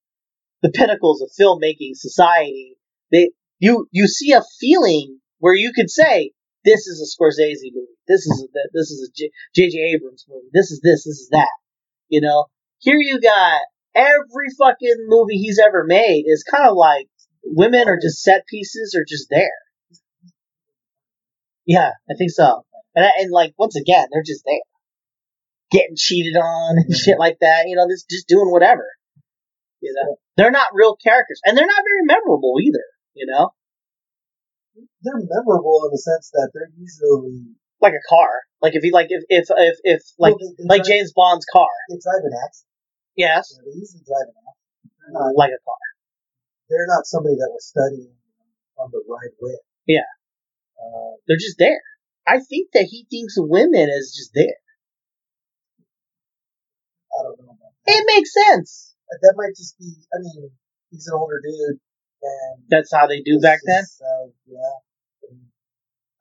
the 0.63 0.71
pinnacles 0.71 1.23
of 1.23 1.31
filmmaking 1.39 1.95
society. 1.95 2.77
They 3.13 3.31
you 3.59 3.89
you 3.91 4.07
see 4.07 4.33
a 4.33 4.43
feeling 4.61 5.19
where 5.39 5.55
you 5.55 5.73
could 5.75 5.91
say 5.91 6.33
this 6.65 6.87
is 6.87 7.01
a 7.01 7.09
Scorsese 7.09 7.73
movie. 7.73 7.87
This 8.07 8.27
is 8.27 8.43
a, 8.43 8.59
this 8.73 8.91
is 8.91 9.09
a 9.09 9.31
J.J. 9.55 9.79
Abrams 9.95 10.25
movie. 10.29 10.49
This 10.53 10.71
is 10.71 10.81
this. 10.81 11.05
This 11.05 11.19
is 11.19 11.29
that. 11.31 11.51
You 12.09 12.21
know. 12.21 12.47
Here 12.81 12.97
you 12.97 13.21
got 13.21 13.61
every 13.95 14.47
fucking 14.57 15.07
movie 15.09 15.37
he's 15.37 15.59
ever 15.59 15.85
made 15.85 16.25
is 16.27 16.45
kind 16.45 16.69
of 16.69 16.77
like 16.77 17.09
women 17.45 17.89
are 17.89 17.99
just 18.01 18.23
set 18.23 18.47
pieces 18.47 18.95
or 18.97 19.05
just 19.07 19.29
there. 19.31 19.51
Yeah, 21.67 21.91
I 22.09 22.15
think 22.15 22.31
so. 22.31 22.65
And, 22.95 23.07
and 23.19 23.33
like 23.33 23.55
once 23.59 23.77
again, 23.77 24.07
they're 24.13 24.23
just 24.23 24.45
there, 24.45 24.61
getting 25.71 25.97
cheated 25.97 26.37
on 26.37 26.79
and 26.79 26.97
shit 26.97 27.19
like 27.19 27.39
that. 27.41 27.65
You 27.67 27.77
know, 27.77 27.87
just 27.89 28.09
just 28.09 28.29
doing 28.29 28.51
whatever. 28.51 28.87
You 29.81 29.95
know, 29.95 30.17
they're 30.39 30.55
not 30.55 30.71
real 30.73 30.95
characters, 30.95 31.43
and 31.45 31.59
they're 31.59 31.67
not 31.67 31.83
very 31.83 32.07
memorable 32.07 32.55
either. 32.63 32.87
You 33.19 33.27
know, 33.27 33.51
They're 35.03 35.19
memorable 35.19 35.83
in 35.87 35.91
the 35.91 35.99
sense 35.99 36.31
that 36.31 36.55
they're 36.55 36.71
usually 36.79 37.59
like 37.83 37.99
a 37.99 38.05
car. 38.09 38.47
Like 38.63 38.79
if 38.79 38.87
you 38.87 38.93
like 38.95 39.11
if 39.11 39.27
if 39.29 39.51
if, 39.51 39.77
if 39.83 40.01
like 40.17 40.39
well, 40.39 40.55
they, 40.55 40.63
they 40.63 40.69
like 40.71 40.83
drive, 40.87 40.95
James 40.95 41.13
Bond's 41.13 41.47
car. 41.51 41.75
they 41.91 41.99
drive 41.99 42.23
an 42.23 42.39
accident. 42.39 42.71
Yes, 43.19 43.51
know, 43.51 43.67
they 43.67 43.75
usually 43.75 44.07
drive 44.07 44.31
an 44.31 44.39
accident. 44.39 44.95
They're 45.03 45.19
not, 45.19 45.35
like 45.35 45.51
a 45.51 45.61
car. 45.67 45.83
they're 46.71 46.87
not 46.87 47.03
somebody 47.11 47.35
that 47.35 47.51
was 47.51 47.67
studying 47.67 48.15
on 48.79 48.95
the 48.95 49.03
right 49.11 49.35
way. 49.43 49.59
Yeah. 49.91 50.07
Uh, 50.79 51.19
They're 51.27 51.43
just 51.43 51.59
there. 51.59 51.83
I 52.27 52.39
think 52.39 52.71
that 52.75 52.87
he 52.87 53.07
thinks 53.11 53.35
women 53.37 53.91
as 53.91 54.15
just 54.15 54.31
there. 54.35 54.63
I 57.11 57.23
don't 57.27 57.41
know 57.43 57.51
about 57.51 57.75
that. 57.83 57.91
It 57.91 58.05
makes 58.07 58.31
sense. 58.33 58.95
That 59.11 59.35
might 59.37 59.57
just 59.57 59.79
be. 59.79 59.89
I 60.13 60.19
mean, 60.21 60.51
he's 60.91 61.07
an 61.09 61.15
older 61.17 61.41
dude, 61.43 61.81
and 62.23 62.55
That's 62.69 62.93
how 62.93 63.07
they 63.07 63.21
do 63.25 63.41
back 63.41 63.61
then. 63.67 63.85
So 63.85 64.33
yeah, 64.47 64.77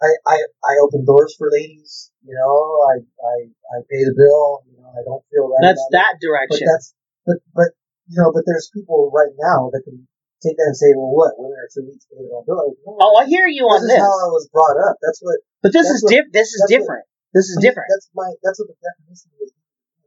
I, 0.01 0.09
I 0.29 0.35
I 0.63 0.73
open 0.85 1.05
doors 1.05 1.35
for 1.37 1.49
ladies. 1.51 2.11
You 2.23 2.35
know, 2.37 2.53
I 2.87 2.95
I 3.01 3.35
I 3.73 3.77
pay 3.89 4.03
the 4.05 4.13
bill. 4.15 4.63
You 4.69 4.77
know, 4.81 4.89
I 4.93 5.01
don't 5.03 5.23
feel 5.33 5.49
right. 5.49 5.61
That's 5.61 5.81
about 5.81 5.89
it. 5.89 5.97
that 5.99 6.13
But 6.15 6.25
direction. 6.25 6.65
that's 6.69 6.93
but 7.25 7.37
but 7.55 7.69
you 8.07 8.17
know, 8.21 8.31
but 8.31 8.43
there's 8.45 8.69
people 8.73 9.11
right 9.11 9.33
now 9.35 9.67
that 9.73 9.81
can 9.83 10.07
take 10.45 10.55
that 10.55 10.69
and 10.69 10.77
say, 10.77 10.93
well, 10.93 11.09
what 11.11 11.33
women 11.35 11.57
are 11.57 11.67
too 11.73 11.81
weak 11.83 11.97
to 11.97 12.07
pay 12.13 12.21
their 12.23 12.37
own 12.37 12.45
bill. 12.45 12.61
Like, 12.61 12.77
no, 12.85 12.93
Oh, 13.01 13.17
I 13.17 13.25
hear 13.25 13.49
you 13.49 13.65
on 13.67 13.81
this 13.81 13.89
is 13.89 13.97
this, 13.97 14.05
how 14.05 14.15
I 14.21 14.29
was 14.31 14.45
brought 14.53 14.77
up. 14.79 14.95
That's 15.01 15.17
what. 15.19 15.41
but 15.65 15.73
this 15.73 15.89
is 15.89 16.05
what- 16.05 16.13
diff- 16.13 16.31
This 16.31 16.53
is 16.53 16.61
that's 16.61 16.71
what- 16.71 16.77
different. 16.79 17.05
This 17.35 17.49
is 17.51 17.57
different. 17.59 17.89
That's 17.91 18.07
my. 18.15 18.29
That's 18.41 18.57
what 18.57 18.69
the 18.71 18.77
definition 18.79 19.29
was 19.37 19.51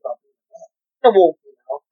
about 0.00 0.16
being 0.24 0.34
a 0.40 0.46
man. 0.56 1.12
Well, 1.14 1.36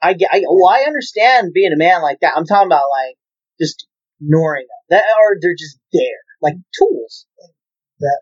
I 0.01 0.15
get. 0.15 0.31
I, 0.33 0.43
well, 0.49 0.69
I 0.69 0.85
understand 0.87 1.53
being 1.53 1.73
a 1.73 1.77
man 1.77 2.03
like 2.03 2.21
that. 2.21 2.35
I'm 2.37 2.47
talking 2.47 2.69
about 2.69 2.87
like 2.91 3.17
just 3.61 3.87
ignoring 4.21 4.67
them, 4.67 4.99
that, 4.99 5.05
or 5.21 5.37
they're 5.41 5.57
just 5.59 5.79
there, 5.93 6.23
like 6.41 6.55
tools. 6.79 7.27
that 8.01 8.21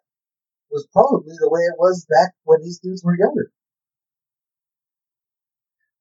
was 0.70 0.86
probably 0.92 1.34
the 1.38 1.50
way 1.50 1.60
it 1.60 1.78
was 1.78 2.06
back 2.08 2.32
when 2.44 2.62
these 2.62 2.80
dudes 2.80 3.02
were 3.04 3.16
younger. 3.16 3.50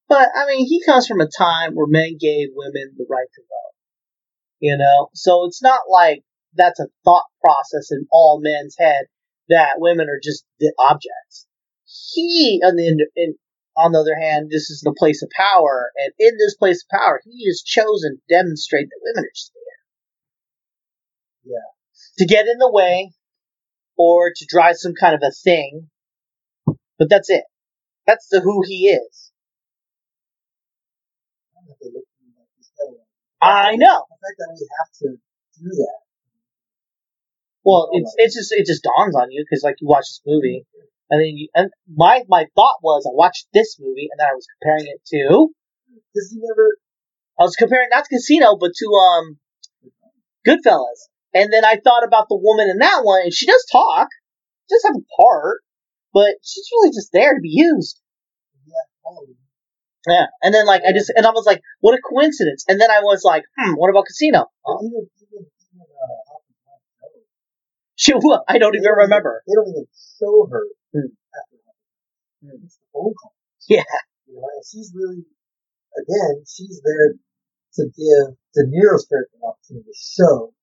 But 0.07 0.29
I 0.35 0.45
mean, 0.47 0.65
he 0.67 0.83
comes 0.85 1.07
from 1.07 1.21
a 1.21 1.27
time 1.27 1.73
where 1.73 1.87
men 1.87 2.17
gave 2.19 2.49
women 2.53 2.93
the 2.97 3.05
right 3.09 3.27
to 3.35 3.41
vote. 3.41 3.75
You 4.59 4.77
know, 4.77 5.09
so 5.13 5.45
it's 5.45 5.61
not 5.61 5.81
like 5.89 6.23
that's 6.55 6.79
a 6.79 6.87
thought 7.03 7.25
process 7.41 7.91
in 7.91 8.07
all 8.11 8.39
men's 8.41 8.75
head 8.79 9.05
that 9.49 9.75
women 9.77 10.07
are 10.07 10.19
just 10.23 10.45
the 10.59 10.73
objects. 10.79 11.47
He, 12.13 12.61
on 12.63 12.75
the 12.75 12.87
in, 13.15 13.35
on 13.77 13.91
the 13.91 13.99
other 13.99 14.15
hand, 14.19 14.49
this 14.49 14.69
is 14.69 14.81
the 14.81 14.95
place 14.97 15.21
of 15.21 15.29
power, 15.35 15.91
and 15.97 16.13
in 16.19 16.37
this 16.37 16.55
place 16.55 16.83
of 16.83 16.89
power, 16.97 17.21
he 17.25 17.43
is 17.45 17.63
chosen 17.65 18.17
to 18.17 18.21
demonstrate 18.33 18.87
that 18.89 19.01
women 19.03 19.25
are 19.25 19.51
there. 19.53 19.79
Yeah. 21.55 21.69
To 22.19 22.25
get 22.25 22.47
in 22.47 22.57
the 22.59 22.71
way, 22.71 23.11
or 23.97 24.31
to 24.35 24.45
drive 24.47 24.77
some 24.77 24.93
kind 24.99 25.15
of 25.15 25.21
a 25.23 25.31
thing, 25.31 25.89
but 26.97 27.09
that's 27.09 27.29
it. 27.29 27.43
That's 28.07 28.27
the 28.29 28.39
who 28.41 28.63
he 28.65 28.87
is. 28.87 29.31
I 31.51 31.55
don't 31.59 31.67
have 31.69 31.79
to 31.79 31.89
look 31.93 32.05
through 32.15 32.31
like 32.37 32.47
his 32.57 32.69
catalog. 32.77 33.05
I 33.41 33.75
know. 33.75 34.05
The 34.09 34.17
fact 34.21 34.37
that 34.37 34.49
we 34.53 34.67
have 34.79 34.91
to 34.99 35.07
do 35.59 35.69
that. 35.83 35.99
Well, 37.65 37.89
it's 37.93 38.13
it's 38.17 38.35
just 38.35 38.53
it 38.53 38.67
just 38.67 38.83
dawns 38.83 39.15
on 39.15 39.31
you 39.31 39.43
because 39.43 39.63
like 39.63 39.77
you 39.81 39.87
watch 39.87 40.05
this 40.05 40.21
movie 40.25 40.67
and 41.09 41.21
then 41.21 41.37
you 41.37 41.47
and 41.53 41.69
my 41.93 42.23
my 42.27 42.45
thought 42.55 42.77
was 42.81 43.05
I 43.05 43.13
watched 43.13 43.47
this 43.53 43.77
movie 43.79 44.07
and 44.11 44.19
then 44.19 44.27
I 44.27 44.33
was 44.35 44.47
comparing 44.59 44.87
it 44.87 45.01
to 45.13 45.49
Because 46.13 46.33
you 46.33 46.41
never. 46.43 46.77
I 47.39 47.43
was 47.43 47.55
comparing 47.55 47.89
not 47.91 48.05
to 48.05 48.09
Casino 48.09 48.57
but 48.57 48.71
to 48.75 48.85
um 48.85 49.37
Goodfellas 50.47 51.09
and 51.33 51.51
then 51.51 51.65
I 51.65 51.77
thought 51.83 52.03
about 52.07 52.27
the 52.29 52.39
woman 52.41 52.69
in 52.69 52.77
that 52.79 53.01
one 53.03 53.21
and 53.23 53.33
she 53.33 53.45
does 53.45 53.65
talk, 53.71 54.07
she 54.69 54.75
does 54.75 54.83
have 54.85 54.95
a 54.95 55.21
part, 55.21 55.61
but 56.13 56.35
she's 56.41 56.69
really 56.73 56.89
just 56.89 57.11
there 57.11 57.33
to 57.33 57.41
be 57.41 57.51
used. 57.51 57.99
Yeah, 58.65 59.35
Yeah, 60.07 60.25
and 60.41 60.53
then 60.53 60.65
like 60.65 60.83
I 60.87 60.93
just 60.93 61.11
and 61.15 61.25
I 61.25 61.31
was 61.31 61.45
like, 61.45 61.61
what 61.81 61.93
a 61.97 62.01
coincidence. 62.01 62.63
And 62.67 62.79
then 62.79 62.89
I 62.89 63.01
was 63.01 63.23
like, 63.23 63.43
hmm, 63.57 63.73
what 63.73 63.89
about 63.89 64.05
Casino? 64.05 64.45
Joe, 64.65 65.07
Shoot, 67.97 68.21
I 68.47 68.57
don't 68.57 68.75
even 68.75 68.91
remember. 68.91 69.41
They 69.47 69.53
don't 69.55 69.69
even 69.69 69.85
show 70.19 70.47
her 70.51 70.63
Hmm. 70.95 71.11
after 71.35 71.57
Hopkins. 71.67 72.63
It's 72.63 72.77
the 72.79 72.87
phone 72.95 73.11
call. 73.19 73.33
Yeah. 73.67 73.83
You 74.31 74.39
know, 74.39 74.47
and 74.47 74.63
she's 74.63 74.93
really, 74.95 75.27
again, 75.99 76.33
she's 76.47 76.79
there 76.85 77.19
to 77.75 77.83
give 77.91 78.25
De 78.55 78.61
Niro's 78.71 79.03
character 79.11 79.35
an 79.41 79.51
opportunity 79.51 79.91
to 79.91 79.97
show 79.99 80.53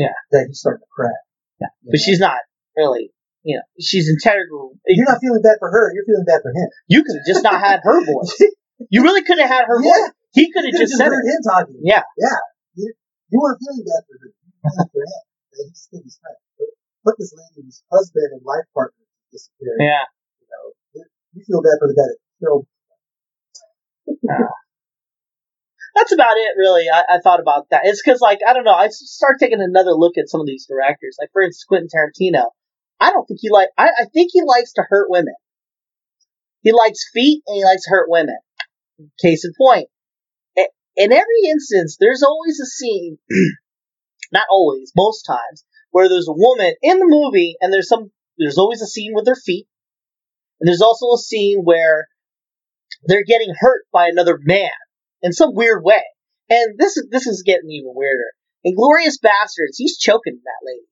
Yeah. 0.00 0.16
that 0.32 0.48
he's 0.48 0.58
starting 0.64 0.80
to 0.80 0.90
crack. 0.90 1.20
Yeah. 1.60 1.68
But 1.84 2.00
know? 2.00 2.02
she's 2.02 2.18
not 2.18 2.40
really, 2.76 3.12
you 3.44 3.56
know, 3.60 3.66
she's 3.78 4.08
integral. 4.08 4.78
You're 4.88 5.04
not 5.04 5.20
feeling 5.20 5.42
bad 5.44 5.60
for 5.60 5.68
her. 5.70 5.92
You're 5.92 6.06
feeling 6.08 6.24
bad 6.24 6.40
for 6.40 6.50
him. 6.50 6.68
You 6.88 7.04
could 7.04 7.16
have 7.20 7.26
just 7.28 7.44
not 7.44 7.60
had 7.60 7.80
her 7.84 8.00
voice. 8.04 8.32
You 8.90 9.02
really 9.06 9.22
could 9.22 9.38
have 9.38 9.48
had 9.48 9.64
her 9.70 9.78
Yeah. 9.78 9.86
voice. 9.86 10.10
He 10.34 10.50
could 10.50 10.64
have 10.66 10.74
could've 10.74 10.88
just 10.90 10.98
said 10.98 11.06
heard 11.06 11.22
it. 11.24 11.30
him 11.30 11.42
talking. 11.46 11.78
Yeah. 11.86 12.02
Yeah. 12.18 12.38
You, 12.74 12.90
you 13.30 13.38
weren't 13.38 13.58
feeling 13.62 13.86
bad 13.86 14.02
for 14.02 14.18
her. 14.18 14.28
You 14.34 14.50
were 14.50 14.58
feeling 14.58 14.74
bad 14.74 14.88
for 14.90 14.98
him. 14.98 15.22
That 15.54 15.62
he's 15.70 15.78
still 15.78 16.02
his 16.02 16.18
friend. 16.18 16.36
But, 16.58 16.68
but 17.06 17.14
this 17.22 17.30
lady's 17.38 17.84
husband 17.86 18.34
and 18.34 18.42
life 18.42 18.66
partner 18.74 19.03
disappeared. 19.34 19.82
Yeah. 19.82 20.06
You 20.38 20.48
know, 20.54 21.04
you 21.34 21.42
feel 21.42 21.62
bad 21.62 21.82
for 21.82 21.90
the 21.90 21.98
guy 21.98 22.06
that 22.06 22.20
killed. 22.38 22.66
Ah. 24.30 24.54
That's 25.94 26.12
about 26.12 26.36
it, 26.38 26.54
really. 26.58 26.86
I, 26.90 27.18
I 27.18 27.18
thought 27.18 27.40
about 27.40 27.66
that. 27.70 27.82
It's 27.84 28.02
because, 28.02 28.20
like, 28.20 28.40
I 28.46 28.52
don't 28.52 28.64
know. 28.64 28.74
I 28.74 28.88
start 28.88 29.36
taking 29.38 29.60
another 29.60 29.92
look 29.92 30.18
at 30.18 30.28
some 30.28 30.40
of 30.40 30.46
these 30.46 30.66
directors. 30.66 31.16
Like, 31.20 31.30
for 31.32 31.42
instance, 31.42 31.64
Quentin 31.68 31.88
Tarantino. 31.90 32.50
I 33.00 33.10
don't 33.10 33.26
think 33.26 33.40
he 33.42 33.50
like. 33.50 33.68
I, 33.76 33.90
I 33.90 34.04
think 34.12 34.30
he 34.32 34.42
likes 34.46 34.72
to 34.74 34.84
hurt 34.88 35.10
women. 35.10 35.34
He 36.62 36.72
likes 36.72 37.10
feet 37.12 37.42
and 37.46 37.56
he 37.56 37.64
likes 37.64 37.84
to 37.84 37.90
hurt 37.90 38.08
women. 38.08 38.38
Case 39.20 39.44
in 39.44 39.52
point. 39.58 39.88
In 40.96 41.12
every 41.12 41.50
instance, 41.50 41.96
there's 41.98 42.22
always 42.22 42.60
a 42.60 42.66
scene. 42.66 43.18
not 44.32 44.44
always, 44.48 44.92
most 44.96 45.24
times, 45.24 45.64
where 45.90 46.08
there's 46.08 46.28
a 46.28 46.32
woman 46.32 46.74
in 46.82 46.98
the 46.98 47.06
movie 47.06 47.56
and 47.60 47.72
there's 47.72 47.88
some. 47.88 48.10
There's 48.38 48.58
always 48.58 48.82
a 48.82 48.86
scene 48.86 49.12
with 49.14 49.24
their 49.24 49.36
feet, 49.36 49.66
and 50.60 50.68
there's 50.68 50.82
also 50.82 51.06
a 51.12 51.18
scene 51.18 51.60
where 51.62 52.08
they're 53.06 53.24
getting 53.24 53.54
hurt 53.58 53.84
by 53.92 54.08
another 54.08 54.38
man 54.42 54.70
in 55.22 55.32
some 55.32 55.54
weird 55.54 55.82
way. 55.84 56.02
And 56.50 56.78
this 56.78 56.96
is 56.96 57.08
this 57.10 57.26
is 57.26 57.42
getting 57.44 57.70
even 57.70 57.92
weirder. 57.94 58.32
In 58.64 58.74
Glorious 58.74 59.18
Bastards, 59.18 59.76
he's 59.76 59.98
choking 59.98 60.40
that 60.44 60.66
lady. 60.66 60.86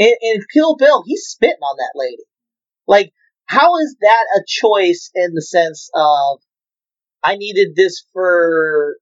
In, 0.00 0.14
in 0.22 0.40
Kill 0.50 0.76
Bill, 0.76 1.02
he's 1.04 1.26
spitting 1.28 1.60
on 1.62 1.76
that 1.76 1.92
lady. 1.94 2.24
Like, 2.86 3.12
how 3.44 3.76
is 3.76 3.96
that 4.00 4.24
a 4.34 4.40
choice 4.46 5.10
in 5.14 5.34
the 5.34 5.42
sense 5.42 5.90
of 5.94 6.40
I 7.22 7.36
needed 7.36 7.76
this 7.76 8.02
for 8.14 8.96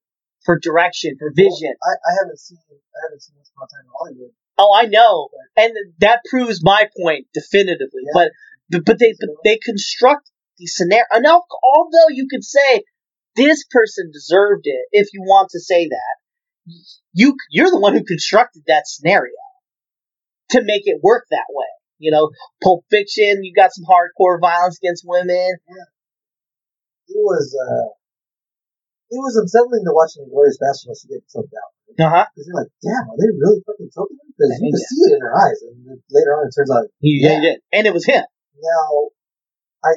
for 0.44 0.58
direction, 0.58 1.14
for 1.16 1.30
vision? 1.36 1.72
I, 1.84 1.92
I 1.92 2.12
haven't 2.18 2.40
seen 2.40 2.58
I 2.68 2.98
haven't 3.06 3.22
seen 3.22 3.36
this 3.38 3.50
Time 3.54 3.84
in 3.84 3.90
Hollywood. 3.96 4.34
Oh, 4.58 4.74
I 4.76 4.86
know, 4.86 5.28
and 5.56 5.72
that 6.00 6.20
proves 6.28 6.60
my 6.62 6.88
point 7.00 7.26
definitively. 7.32 8.02
Yeah. 8.06 8.12
But 8.14 8.32
but, 8.70 8.84
but 8.84 8.98
they 8.98 9.14
but 9.18 9.30
they 9.44 9.58
construct 9.58 10.30
the 10.58 10.66
scenario. 10.66 11.04
Enough, 11.14 11.42
although 11.62 12.08
you 12.10 12.26
could 12.28 12.44
say 12.44 12.82
this 13.36 13.64
person 13.70 14.10
deserved 14.12 14.62
it, 14.64 14.86
if 14.90 15.08
you 15.12 15.22
want 15.22 15.50
to 15.50 15.60
say 15.60 15.88
that, 15.88 16.74
you 17.12 17.36
you're 17.50 17.70
the 17.70 17.80
one 17.80 17.94
who 17.94 18.04
constructed 18.04 18.64
that 18.66 18.86
scenario 18.86 19.32
to 20.50 20.62
make 20.62 20.82
it 20.86 21.00
work 21.02 21.26
that 21.30 21.46
way. 21.50 21.66
You 21.98 22.10
know, 22.10 22.30
Pulp 22.62 22.84
Fiction, 22.90 23.44
you 23.44 23.52
got 23.54 23.72
some 23.72 23.84
hardcore 23.84 24.40
violence 24.40 24.78
against 24.82 25.04
women. 25.06 25.50
It 27.08 27.16
was 27.16 27.56
uh, 27.56 27.97
it 29.10 29.20
was 29.20 29.36
unsettling 29.40 29.84
to 29.88 29.92
watch 29.96 30.14
Glorious 30.20 30.58
Bastards 30.60 31.00
she 31.00 31.08
get 31.08 31.24
choked 31.28 31.52
out. 31.54 31.70
Uh 31.98 32.10
huh. 32.12 32.26
Because 32.30 32.46
you're 32.46 32.60
like, 32.60 32.72
damn, 32.84 33.08
are 33.08 33.18
they 33.18 33.30
really 33.32 33.60
fucking 33.64 33.90
choking 33.90 34.18
her? 34.20 34.28
Because 34.36 34.50
you 34.60 34.68
Yeah. 34.68 34.76
can 34.76 34.84
see 34.84 35.02
it 35.08 35.14
in 35.16 35.22
her 35.24 35.34
eyes, 35.34 35.58
and 35.64 35.76
later 36.12 36.32
on 36.36 36.46
it 36.46 36.52
turns 36.54 36.70
out. 36.70 36.84
He, 37.00 37.10
Yeah. 37.24 37.56
and 37.72 37.84
it 37.88 37.94
was 37.96 38.04
him. 38.06 38.22
Now, 38.60 38.88
I 39.84 39.92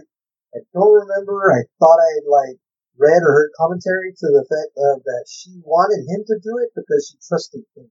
I 0.56 0.60
don't 0.76 0.96
remember. 1.08 1.52
I 1.52 1.64
thought 1.80 2.00
I 2.00 2.12
like 2.28 2.58
read 2.98 3.24
or 3.24 3.32
heard 3.32 3.52
commentary 3.58 4.12
to 4.14 4.28
the 4.32 4.44
fact 4.48 4.72
of 4.78 5.04
that 5.04 5.24
she 5.28 5.62
wanted 5.64 6.04
him 6.08 6.24
to 6.28 6.36
do 6.44 6.58
it 6.64 6.72
because 6.76 7.08
she 7.12 7.18
trusted 7.24 7.64
him. 7.76 7.90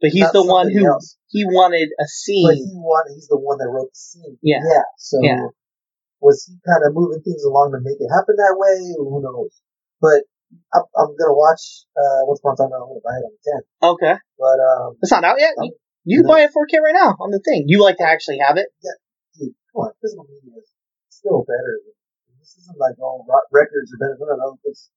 But 0.00 0.10
he's 0.10 0.28
Not 0.28 0.32
the 0.34 0.44
one 0.44 0.70
who 0.72 0.86
else. 0.86 1.16
he 1.28 1.44
wanted 1.44 1.88
a 1.98 2.06
scene. 2.06 2.46
But 2.48 2.56
he 2.56 2.72
wanted. 2.76 3.14
He's 3.14 3.28
the 3.28 3.38
one 3.38 3.58
that 3.58 3.68
wrote 3.68 3.92
the 3.92 3.96
scene. 3.96 4.38
Yeah. 4.42 4.60
Yeah. 4.64 4.84
So 4.98 5.18
Yeah. 5.22 5.48
was 6.20 6.44
he 6.44 6.56
kind 6.64 6.84
of 6.84 6.92
moving 6.94 7.22
things 7.22 7.44
along 7.44 7.72
to 7.72 7.80
make 7.80 7.96
it 8.00 8.08
happen 8.12 8.36
that 8.36 8.56
way? 8.56 8.92
Who 8.96 9.20
knows? 9.22 9.52
But 10.00 10.28
I'm, 10.74 10.84
I'm 10.96 11.12
gonna 11.16 11.34
watch. 11.34 11.86
Uh, 11.96 12.28
once 12.28 12.40
upon 12.40 12.54
a 12.54 12.56
time, 12.56 12.72
I'm 12.72 12.86
gonna 12.86 13.04
buy 13.04 13.16
it 13.18 13.26
on 13.26 13.32
the 13.32 13.42
10th. 13.42 13.66
Okay, 13.96 14.16
But 14.38 14.58
um, 14.60 14.96
it's 15.00 15.12
not 15.12 15.24
out 15.24 15.40
yet. 15.40 15.54
You, 15.58 15.72
you 16.04 16.16
can 16.22 16.28
buy 16.28 16.40
a 16.46 16.48
4K 16.48 16.78
right 16.82 16.94
now 16.94 17.16
on 17.18 17.30
the 17.30 17.40
thing. 17.40 17.64
You 17.66 17.82
like 17.82 17.98
to 17.98 18.06
actually 18.06 18.38
have 18.38 18.56
it? 18.56 18.68
Yeah, 18.82 18.94
dude, 19.34 19.54
come 19.72 19.88
on, 19.88 19.92
physical 20.00 20.26
media 20.28 20.58
is 20.58 20.70
still 21.08 21.42
better. 21.42 21.82
This 22.38 22.62
isn't 22.62 22.78
like 22.78 22.94
all 23.00 23.26
records 23.50 23.90
are 23.90 23.98
better. 23.98 24.16
No, 24.20 24.26
no, 24.30 24.36
no. 24.36 24.58
It's, 24.64 24.90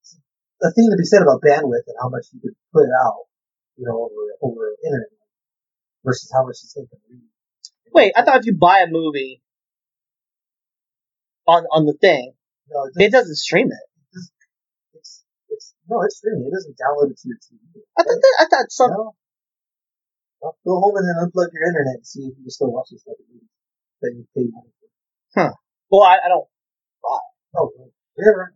it's 0.00 0.20
a 0.62 0.70
thing 0.70 0.86
to 0.90 0.96
be 0.96 1.04
said 1.04 1.22
about 1.22 1.42
bandwidth 1.42 1.90
and 1.90 1.98
how 2.00 2.08
much 2.08 2.30
you 2.32 2.40
could 2.40 2.54
put 2.72 2.86
out, 2.86 3.26
you 3.76 3.86
know, 3.86 4.06
over 4.06 4.22
over 4.42 4.76
internet 4.84 5.10
versus 6.04 6.30
how 6.32 6.46
much 6.46 6.62
this 6.62 6.72
thing 6.74 6.86
can 6.86 7.00
read. 7.10 7.26
Wait, 7.92 8.12
I 8.14 8.22
thought 8.22 8.38
if 8.38 8.46
you 8.46 8.54
buy 8.54 8.86
a 8.86 8.90
movie 8.90 9.42
on 11.46 11.64
on 11.72 11.86
the 11.86 11.94
thing, 11.94 12.34
no, 12.70 12.84
it 12.84 12.92
it 12.94 13.10
doesn't, 13.10 13.12
doesn't 13.12 13.36
stream 13.36 13.68
it. 13.72 13.91
No, 15.92 16.00
it's 16.08 16.16
streaming. 16.16 16.48
It 16.48 16.54
doesn't 16.56 16.80
download 16.80 17.12
it 17.12 17.18
to 17.20 17.28
your 17.28 17.36
TV. 17.36 17.60
I 17.98 18.02
thought 18.02 18.16
that, 18.24 18.34
I 18.40 18.44
thought 18.48 18.72
some. 18.72 18.90
No. 18.96 19.12
Well, 20.40 20.56
go 20.64 20.80
home 20.80 20.96
and 20.96 21.04
then 21.06 21.20
unplug 21.20 21.52
your 21.52 21.68
internet 21.68 22.00
and 22.00 22.06
see 22.06 22.24
if 22.24 22.34
you 22.40 22.48
can 22.48 22.50
still 22.50 22.72
watch 22.72 22.88
this 22.90 23.04
fucking 23.04 23.28
movie 23.28 23.46
that 24.00 24.10
you 24.16 24.24
paid 24.34 24.50
money 24.50 24.72
for. 24.80 24.88
Well, 25.90 26.02
I, 26.02 26.16
I 26.24 26.28
don't. 26.32 26.48
Oh, 27.54 27.70
whatever. 28.14 28.54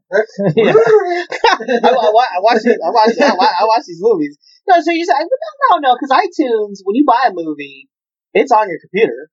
Yeah. 0.57 0.73
I, 0.73 1.93
I, 1.93 2.11
wa- 2.11 2.33
I 2.33 2.41
watch 2.41 2.63
these, 2.65 2.81
I 2.81 2.91
watch 2.91 3.13
I, 3.21 3.29
I 3.31 3.65
watch 3.69 3.85
these 3.87 4.01
movies. 4.01 4.39
No, 4.69 4.81
so 4.81 4.91
you 4.91 5.05
say 5.05 5.13
no, 5.13 5.79
no, 5.79 5.89
no, 5.89 5.97
because 6.01 6.11
iTunes, 6.17 6.81
when 6.85 6.97
you 6.97 7.05
buy 7.07 7.29
a 7.29 7.33
movie, 7.33 7.89
it's 8.35 8.53
on 8.53 8.69
your 8.69 8.79
computer. 8.81 9.29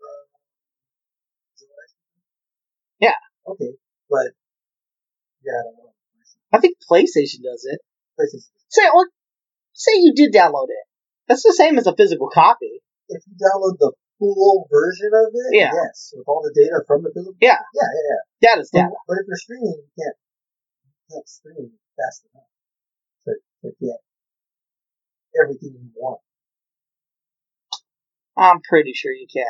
Uh, 0.00 0.26
yeah. 3.00 3.14
Okay, 3.46 3.72
but 4.10 4.32
yeah, 5.48 5.56
I 5.56 5.62
don't 5.64 5.76
know. 5.80 5.92
I 6.52 6.58
think 6.60 6.76
PlayStation 6.84 7.40
does 7.40 7.64
it. 7.64 7.80
PlayStation. 8.20 8.52
Say, 8.68 8.82
well, 8.92 9.08
say 9.72 9.92
you 9.96 10.12
did 10.14 10.32
download 10.32 10.68
it. 10.68 10.84
That's 11.28 11.42
the 11.42 11.52
same 11.56 11.78
as 11.78 11.86
a 11.86 11.96
physical 11.96 12.28
copy. 12.28 12.80
If 13.08 13.22
you 13.26 13.32
download 13.40 13.78
the 13.78 13.92
full 14.18 14.68
version 14.70 15.10
of 15.14 15.32
it, 15.32 15.56
Yeah. 15.56 15.70
yes, 15.72 16.12
with 16.16 16.28
all 16.28 16.42
the 16.42 16.52
data 16.52 16.84
from 16.86 17.02
the 17.02 17.10
physical. 17.14 17.34
Yeah. 17.40 17.56
yeah, 17.74 17.88
yeah, 17.88 18.04
yeah. 18.12 18.22
That 18.54 18.60
is 18.60 18.70
data. 18.70 18.88
But, 18.90 18.98
but 19.08 19.16
if 19.22 19.26
you're 19.28 19.36
streaming, 19.36 19.80
you 19.80 19.88
can't 19.96 20.16
you 20.84 21.16
can't 21.16 21.28
stream 21.28 21.70
fast 21.96 22.26
enough 22.32 22.48
to, 23.24 23.32
to 23.62 23.68
get 23.80 24.00
everything 25.40 25.72
you 25.80 25.90
want. 25.96 26.20
I'm 28.36 28.60
pretty 28.60 28.92
sure 28.92 29.12
you 29.12 29.26
can. 29.32 29.44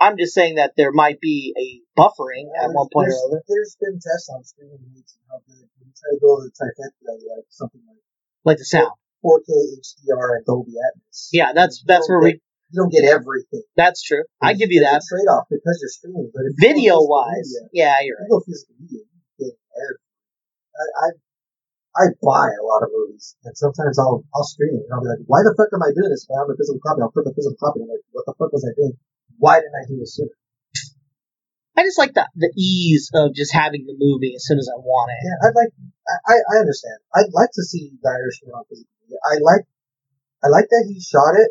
I'm 0.00 0.16
just 0.16 0.34
saying 0.34 0.56
that 0.56 0.74
there 0.76 0.92
might 0.92 1.20
be 1.20 1.54
a 1.58 1.82
buffering 1.98 2.46
at 2.54 2.70
one 2.70 2.86
point 2.92 3.08
or 3.08 3.10
there's, 3.10 3.22
other, 3.26 3.42
There's 3.48 3.76
been 3.80 3.98
tests 3.98 4.30
on 4.30 4.44
streaming 4.44 4.78
rates 4.94 5.18
and 5.18 5.26
how 5.26 5.38
good 5.42 5.58
when 5.78 5.90
you 5.90 5.94
try 5.98 6.10
to 6.14 6.20
go 6.22 6.38
to 6.38 6.46
the 6.46 6.54
trifecta, 6.54 7.18
like 7.34 7.46
something 7.50 7.82
like 7.86 7.98
like 8.44 8.58
the 8.58 8.64
sound. 8.64 8.94
4K 9.26 9.50
HDR 9.50 10.38
and 10.38 10.46
Dolby 10.46 10.78
Atmos. 10.78 11.28
Yeah, 11.32 11.52
that's 11.52 11.82
that's 11.82 12.08
where 12.08 12.20
get- 12.22 12.38
we. 12.38 12.40
you 12.70 12.76
don't 12.78 12.92
get 12.94 13.02
everything. 13.04 13.66
That's 13.76 14.02
true. 14.02 14.22
I 14.40 14.54
give 14.54 14.70
you 14.70 14.86
that. 14.86 15.02
trade 15.02 15.26
off 15.26 15.50
because 15.50 15.82
you're 15.82 15.90
streaming, 15.90 16.30
but 16.32 16.46
if 16.46 16.54
you 16.54 16.62
go 16.62 16.68
video 16.68 16.94
wise, 17.02 17.50
media, 17.50 17.68
yeah, 17.74 17.94
you're 18.06 18.14
right. 18.14 18.30
you 18.30 18.30
go 18.30 18.40
physical 18.46 18.76
media, 18.78 19.02
you 19.02 19.50
get 19.50 19.58
everything. 19.74 20.14
I, 20.78 20.84
I 21.02 21.08
I 21.98 22.04
buy 22.22 22.46
a 22.54 22.62
lot 22.62 22.86
of 22.86 22.94
movies, 22.94 23.34
and 23.42 23.58
sometimes 23.58 23.98
I'll 23.98 24.22
I'll 24.30 24.46
stream 24.46 24.78
it, 24.78 24.86
and 24.86 24.92
I'll 24.94 25.02
be 25.02 25.10
like, 25.10 25.26
why 25.26 25.42
the 25.42 25.50
fuck 25.58 25.74
am 25.74 25.82
I 25.82 25.90
doing 25.90 26.14
this? 26.14 26.22
If 26.22 26.30
I 26.30 26.46
have 26.46 26.50
a 26.50 26.54
physical 26.54 26.78
copy, 26.86 27.02
I'll 27.02 27.10
put 27.10 27.26
the 27.26 27.34
physical 27.34 27.58
copy. 27.58 27.82
I'm 27.82 27.90
like, 27.90 28.06
what 28.14 28.22
the 28.30 28.38
fuck 28.38 28.54
was 28.54 28.62
I 28.62 28.70
doing? 28.78 28.94
Why 29.38 29.60
didn't 29.62 29.74
I 29.78 29.86
do 29.88 29.96
this 29.98 30.14
sooner? 30.16 30.34
I 31.78 31.82
just 31.86 31.98
like 31.98 32.12
the 32.14 32.26
the 32.34 32.50
ease 32.58 33.10
of 33.14 33.34
just 33.34 33.54
having 33.54 33.86
the 33.86 33.94
movie 33.96 34.34
as 34.34 34.42
soon 34.44 34.58
as 34.58 34.66
I 34.66 34.78
want 34.82 35.14
it. 35.14 35.20
Yeah, 35.22 35.48
I'd 35.48 35.54
like. 35.54 35.70
I, 36.26 36.34
I 36.50 36.58
understand. 36.58 36.98
I'd 37.14 37.30
like 37.32 37.50
to 37.54 37.62
see 37.62 37.94
the 38.02 38.10
Irishman 38.10 38.50
on 38.50 38.64
media. 38.70 39.18
I 39.22 39.38
like. 39.38 39.62
I 40.42 40.48
like 40.48 40.66
that 40.70 40.84
he 40.90 40.98
shot 41.00 41.38
it 41.38 41.50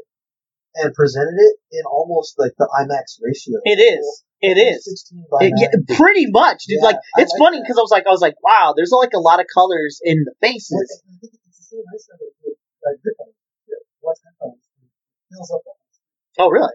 and 0.75 0.93
presented 0.93 1.35
it 1.39 1.55
in 1.71 1.83
almost 1.87 2.35
like 2.37 2.51
the 2.59 2.67
IMAX 2.67 3.23
ratio. 3.23 3.59
It 3.63 3.79
is. 3.79 4.03
It 4.41 4.57
is. 4.59 4.83
Sixteen 4.83 5.25
by 5.31 5.45
It, 5.47 5.53
yeah, 5.57 5.71
pretty 5.95 6.27
much, 6.29 6.65
dude. 6.67 6.79
Yeah, 6.83 6.91
like 6.91 6.99
it's 7.17 7.31
like 7.31 7.39
funny 7.39 7.61
because 7.61 7.77
I 7.79 7.81
was 7.81 7.91
like, 7.91 8.05
I 8.05 8.11
was 8.11 8.21
like, 8.21 8.35
wow, 8.43 8.73
there's 8.75 8.91
like 8.91 9.13
a 9.15 9.19
lot 9.23 9.39
of 9.39 9.45
colors 9.53 9.99
in 10.03 10.23
the 10.27 10.33
faces. 10.41 10.75
I 11.07 11.15
think 11.23 11.33
it's 11.33 11.57
the 11.57 11.63
same 11.71 11.83
ratio 11.87 12.13
that 12.19 12.31
did, 12.43 12.55
like 12.83 12.99
Goodfellas. 12.99 13.33
Yeah, 13.67 13.79
What's 14.01 14.19
Goodfellas? 14.21 14.59
It 14.59 15.31
fills 15.31 15.51
up. 15.55 15.61
the- 15.63 16.43
Oh, 16.43 16.49
really? 16.51 16.73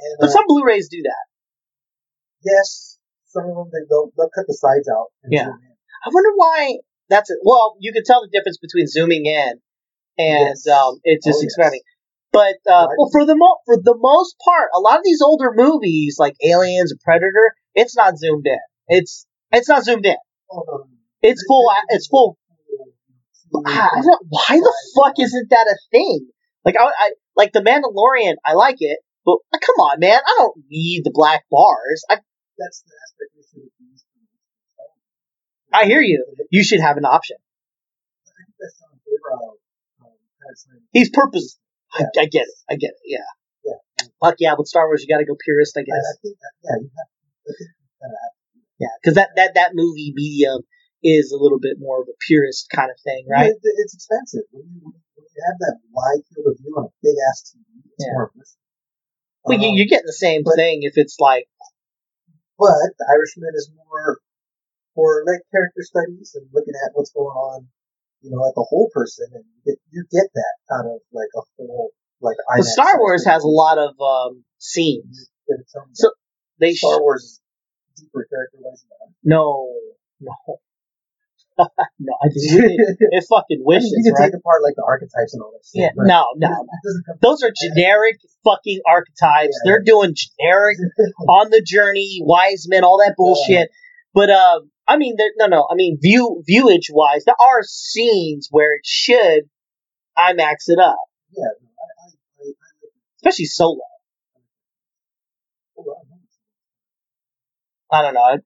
And 0.00 0.16
But 0.20 0.28
uh, 0.28 0.32
some 0.32 0.44
Blu-rays 0.48 0.88
do 0.90 1.02
that. 1.02 1.24
yes, 2.44 2.98
some 3.26 3.44
of 3.44 3.54
them 3.56 3.70
they, 3.72 3.84
they'll 3.88 4.10
they'll 4.16 4.30
cut 4.34 4.46
the 4.46 4.54
sides 4.54 4.88
out. 4.88 5.08
And 5.24 5.32
Yeah. 5.32 5.44
zoom 5.44 5.60
in. 5.62 5.76
I 6.04 6.08
wonder 6.12 6.30
why 6.36 6.78
that's 7.08 7.30
it. 7.30 7.38
Well, 7.42 7.76
you 7.80 7.92
can 7.92 8.04
tell 8.04 8.20
the 8.22 8.28
difference 8.32 8.58
between 8.58 8.86
zooming 8.86 9.26
in 9.26 9.52
and 10.18 10.48
Yes. 10.54 10.66
um, 10.68 11.00
it's 11.04 11.24
just 11.26 11.38
Oh, 11.38 11.42
yes. 11.42 11.44
expanding. 11.44 11.80
But 12.32 12.56
uh, 12.70 12.86
well, 12.98 13.08
for 13.10 13.24
the 13.24 13.34
mo- 13.36 13.58
for 13.64 13.76
the 13.78 13.96
most 13.96 14.36
part, 14.44 14.68
a 14.74 14.80
lot 14.80 14.98
of 14.98 15.04
these 15.04 15.22
older 15.22 15.52
movies 15.54 16.16
like 16.18 16.34
Aliens 16.44 16.92
or 16.92 16.96
Predator, 17.02 17.54
it's 17.74 17.96
not 17.96 18.18
zoomed 18.18 18.46
in. 18.46 18.58
It's 18.88 19.26
it's 19.52 19.68
not 19.68 19.84
zoomed 19.84 20.04
in. 20.04 20.16
Oh. 20.52 20.86
It's 21.22 21.42
full. 21.48 21.64
It's 21.88 22.06
full. 22.08 22.36
I 23.64 24.02
don't, 24.02 24.26
why 24.28 24.56
the 24.58 24.74
fuck 24.96 25.14
isn't 25.18 25.48
that 25.50 25.66
a 25.66 25.76
thing? 25.90 26.28
Like 26.64 26.74
I, 26.78 26.84
I 26.84 27.10
like 27.36 27.52
the 27.52 27.60
Mandalorian. 27.60 28.34
I 28.44 28.52
like 28.54 28.76
it, 28.80 28.98
but 29.26 29.60
come 29.60 29.76
on, 29.82 29.98
man. 30.00 30.18
I 30.24 30.34
don't 30.38 30.56
need 30.70 31.02
the 31.04 31.10
black 31.12 31.44
bars. 31.50 32.04
I 32.08 32.16
That's 32.58 32.82
the 32.86 32.94
aspect 33.04 33.30
we 33.36 33.42
should 33.42 33.62
have 33.66 33.90
used. 33.90 34.04
I 35.74 35.84
hear 35.84 36.00
you. 36.00 36.24
You 36.50 36.62
should 36.64 36.80
have 36.80 36.96
an 36.96 37.04
option. 37.04 37.36
I 37.36 38.30
think 38.46 38.54
that's 38.60 38.78
Jon 38.80 38.96
Favreau. 39.04 39.58
Um, 40.06 40.80
He's 40.92 41.10
purpose. 41.10 41.58
I. 41.92 42.04
I 42.18 42.26
get 42.26 42.46
it. 42.46 42.54
I 42.70 42.76
get 42.76 42.90
it. 42.96 43.02
Yeah. 43.04 43.26
Yeah. 43.64 44.06
Fuck 44.22 44.36
yeah, 44.38 44.54
with 44.56 44.68
Star 44.68 44.86
Wars, 44.86 45.02
you 45.02 45.12
got 45.12 45.18
to 45.18 45.26
go 45.26 45.36
purist, 45.44 45.76
I 45.76 45.82
guess. 45.82 46.00
I 46.00 46.14
think 46.22 46.36
that, 46.40 46.52
yeah, 46.64 46.76
you 46.80 46.90
have, 46.96 47.10
I 47.44 47.52
think 47.58 47.70
you 47.76 47.88
kind 48.00 48.12
of 48.14 48.18
have 48.22 48.34
Yeah, 48.78 48.94
because 49.02 49.14
that, 49.16 49.30
that 49.36 49.54
that 49.54 49.70
movie 49.74 50.12
medium 50.14 50.62
is 51.02 51.32
a 51.32 51.38
little 51.42 51.58
bit 51.60 51.76
more 51.78 52.00
of 52.00 52.08
a 52.08 52.16
purist 52.26 52.70
kind 52.70 52.90
of 52.90 52.96
thing, 53.04 53.26
right? 53.28 53.50
It, 53.50 53.58
it's 53.60 53.94
expensive. 53.94 54.46
When 54.52 54.64
you, 54.70 54.80
when 54.86 55.26
you 55.28 55.40
have 55.50 55.58
that 55.60 55.76
wide 55.92 56.22
field 56.32 56.46
of 56.48 56.56
view 56.62 56.72
on 56.78 56.84
a 56.88 56.92
big 57.02 57.16
ass 57.28 57.52
TV, 57.52 57.60
it's 57.92 58.06
Yeah. 58.06 58.12
more. 58.14 58.30
Well, 59.46 59.58
you, 59.60 59.68
Um, 59.70 59.74
you're 59.76 59.86
getting 59.86 60.06
the 60.06 60.12
same 60.12 60.42
but- 60.44 60.56
thing 60.56 60.82
if 60.82 60.94
it's 60.96 61.16
like, 61.20 61.48
but 62.58 62.72
the 62.98 63.06
Irishman 63.12 63.52
is 63.54 63.70
more 63.76 64.18
for 64.94 65.22
like 65.26 65.40
character 65.52 65.82
studies 65.82 66.32
and 66.34 66.48
looking 66.52 66.74
at 66.84 66.90
what's 66.94 67.10
going 67.10 67.26
on, 67.28 67.68
you 68.22 68.30
know, 68.30 68.44
at 68.48 68.54
the 68.54 68.64
whole 68.68 68.88
person, 68.92 69.28
and 69.34 69.44
you 69.44 69.60
get, 69.72 69.78
you 69.90 70.04
get 70.10 70.26
that 70.34 70.54
out 70.74 70.86
of 70.86 71.00
like 71.12 71.28
a 71.36 71.42
whole 71.58 71.90
like. 72.20 72.36
IMAX 72.56 72.64
Star 72.64 72.98
Wars 72.98 73.24
has 73.26 73.44
a 73.44 73.48
lot 73.48 73.78
of 73.78 73.94
um, 74.00 74.44
scenes. 74.58 75.28
You 75.48 75.56
get 75.58 75.66
So 75.92 76.10
they 76.58 76.72
sh- 76.74 76.78
Star 76.78 77.00
Wars 77.00 77.22
is 77.22 77.40
deeper 77.96 78.26
character 78.28 78.58
wise 78.60 78.80
than 78.82 78.88
that. 79.00 79.14
no, 79.22 79.68
no, 80.20 80.32
no. 81.98 82.12
I 82.22 82.28
think 82.28 82.44
it, 82.52 82.96
it 83.00 83.24
fucking 83.28 83.60
I 83.60 83.64
wishes, 83.64 83.92
mean, 83.92 84.04
you 84.04 84.12
can 84.12 84.20
right? 84.20 84.26
take 84.30 84.38
apart 84.38 84.62
like 84.62 84.74
the 84.76 84.84
archetypes 84.86 85.32
and 85.32 85.42
all 85.42 85.52
that 85.52 85.64
shit. 85.64 85.82
Yeah, 85.82 85.88
no, 85.96 86.26
no. 86.36 86.48
doesn't- 86.48 86.68
it 86.68 86.80
doesn't 86.84 87.04
come 87.06 87.16
Those 87.22 87.42
are 87.42 87.52
generic 87.54 88.16
fucking 88.44 88.80
archetypes. 88.86 89.56
Yeah. 89.64 89.70
They're 89.72 89.82
doing 89.82 90.14
generic 90.14 90.78
on 91.28 91.50
the 91.50 91.62
journey, 91.64 92.20
wise 92.22 92.66
men, 92.68 92.84
all 92.84 92.98
that 92.98 93.14
bullshit. 93.16 93.70
But 94.12 94.30
um, 94.30 94.70
I 94.86 94.96
mean, 94.98 95.14
there, 95.16 95.30
no, 95.36 95.46
no. 95.46 95.66
I 95.70 95.74
mean, 95.74 95.98
view 96.00 96.42
viewage 96.46 96.88
wise, 96.92 97.24
there 97.24 97.34
are 97.40 97.62
scenes 97.62 98.48
where 98.50 98.74
it 98.76 98.82
should 98.84 99.48
IMAX 100.16 100.68
it 100.68 100.78
up, 100.78 100.96
Yeah, 101.36 101.44
I, 101.44 101.48
I, 101.48 102.44
I, 102.44 102.48
I 102.48 102.52
especially 103.16 103.44
solo. 103.46 103.80
I 107.92 108.02
don't 108.02 108.14
know. 108.14 108.20
I. 108.20 108.36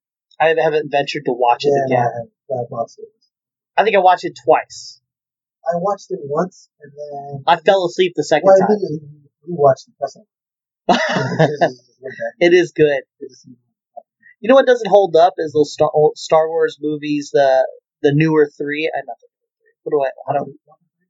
I, 0.43 0.53
I 0.53 0.63
haven't 0.63 0.91
ventured 0.91 1.27
to 1.27 1.33
watch 1.33 1.65
it 1.67 1.73
again. 1.87 2.31
I, 2.53 2.61
I 2.61 2.65
watched 2.69 2.99
it. 2.99 3.09
I 3.77 3.85
think 3.85 3.97
I 3.97 4.01
watched 4.01 4.25
it 4.25 4.39
twice. 4.45 5.01
I 5.65 5.77
watched 5.77 6.11
it 6.11 6.21
once 6.23 6.69
and 6.81 6.93
then 6.93 7.45
I 7.47 7.57
fell 7.57 7.85
asleep 7.85 8.13
the 8.17 8.25
second 8.25 8.47
well, 8.47 8.59
time. 8.59 8.69
immediately 8.71 9.09
rewatched 9.49 9.87
the 9.87 10.09
second 10.09 10.27
it 12.41 12.53
is 12.53 12.73
good. 12.73 13.03
You 14.41 14.49
know 14.49 14.55
what 14.55 14.67
doesn't 14.67 14.89
hold 14.89 15.17
up 15.17 15.35
is 15.39 15.53
those 15.53 15.73
Star, 15.73 15.91
Star 16.17 16.49
Wars 16.49 16.79
movies, 16.81 17.31
the 17.33 17.69
the 18.03 18.13
newer 18.15 18.51
three. 18.57 18.91
I 18.93 18.99
not 19.07 19.17
the 19.21 19.29
newer 19.29 19.49
three. 19.61 19.75
What 19.85 19.93
do 19.93 20.03
I? 20.03 20.31
I 20.31 20.35
don't. 20.39 20.57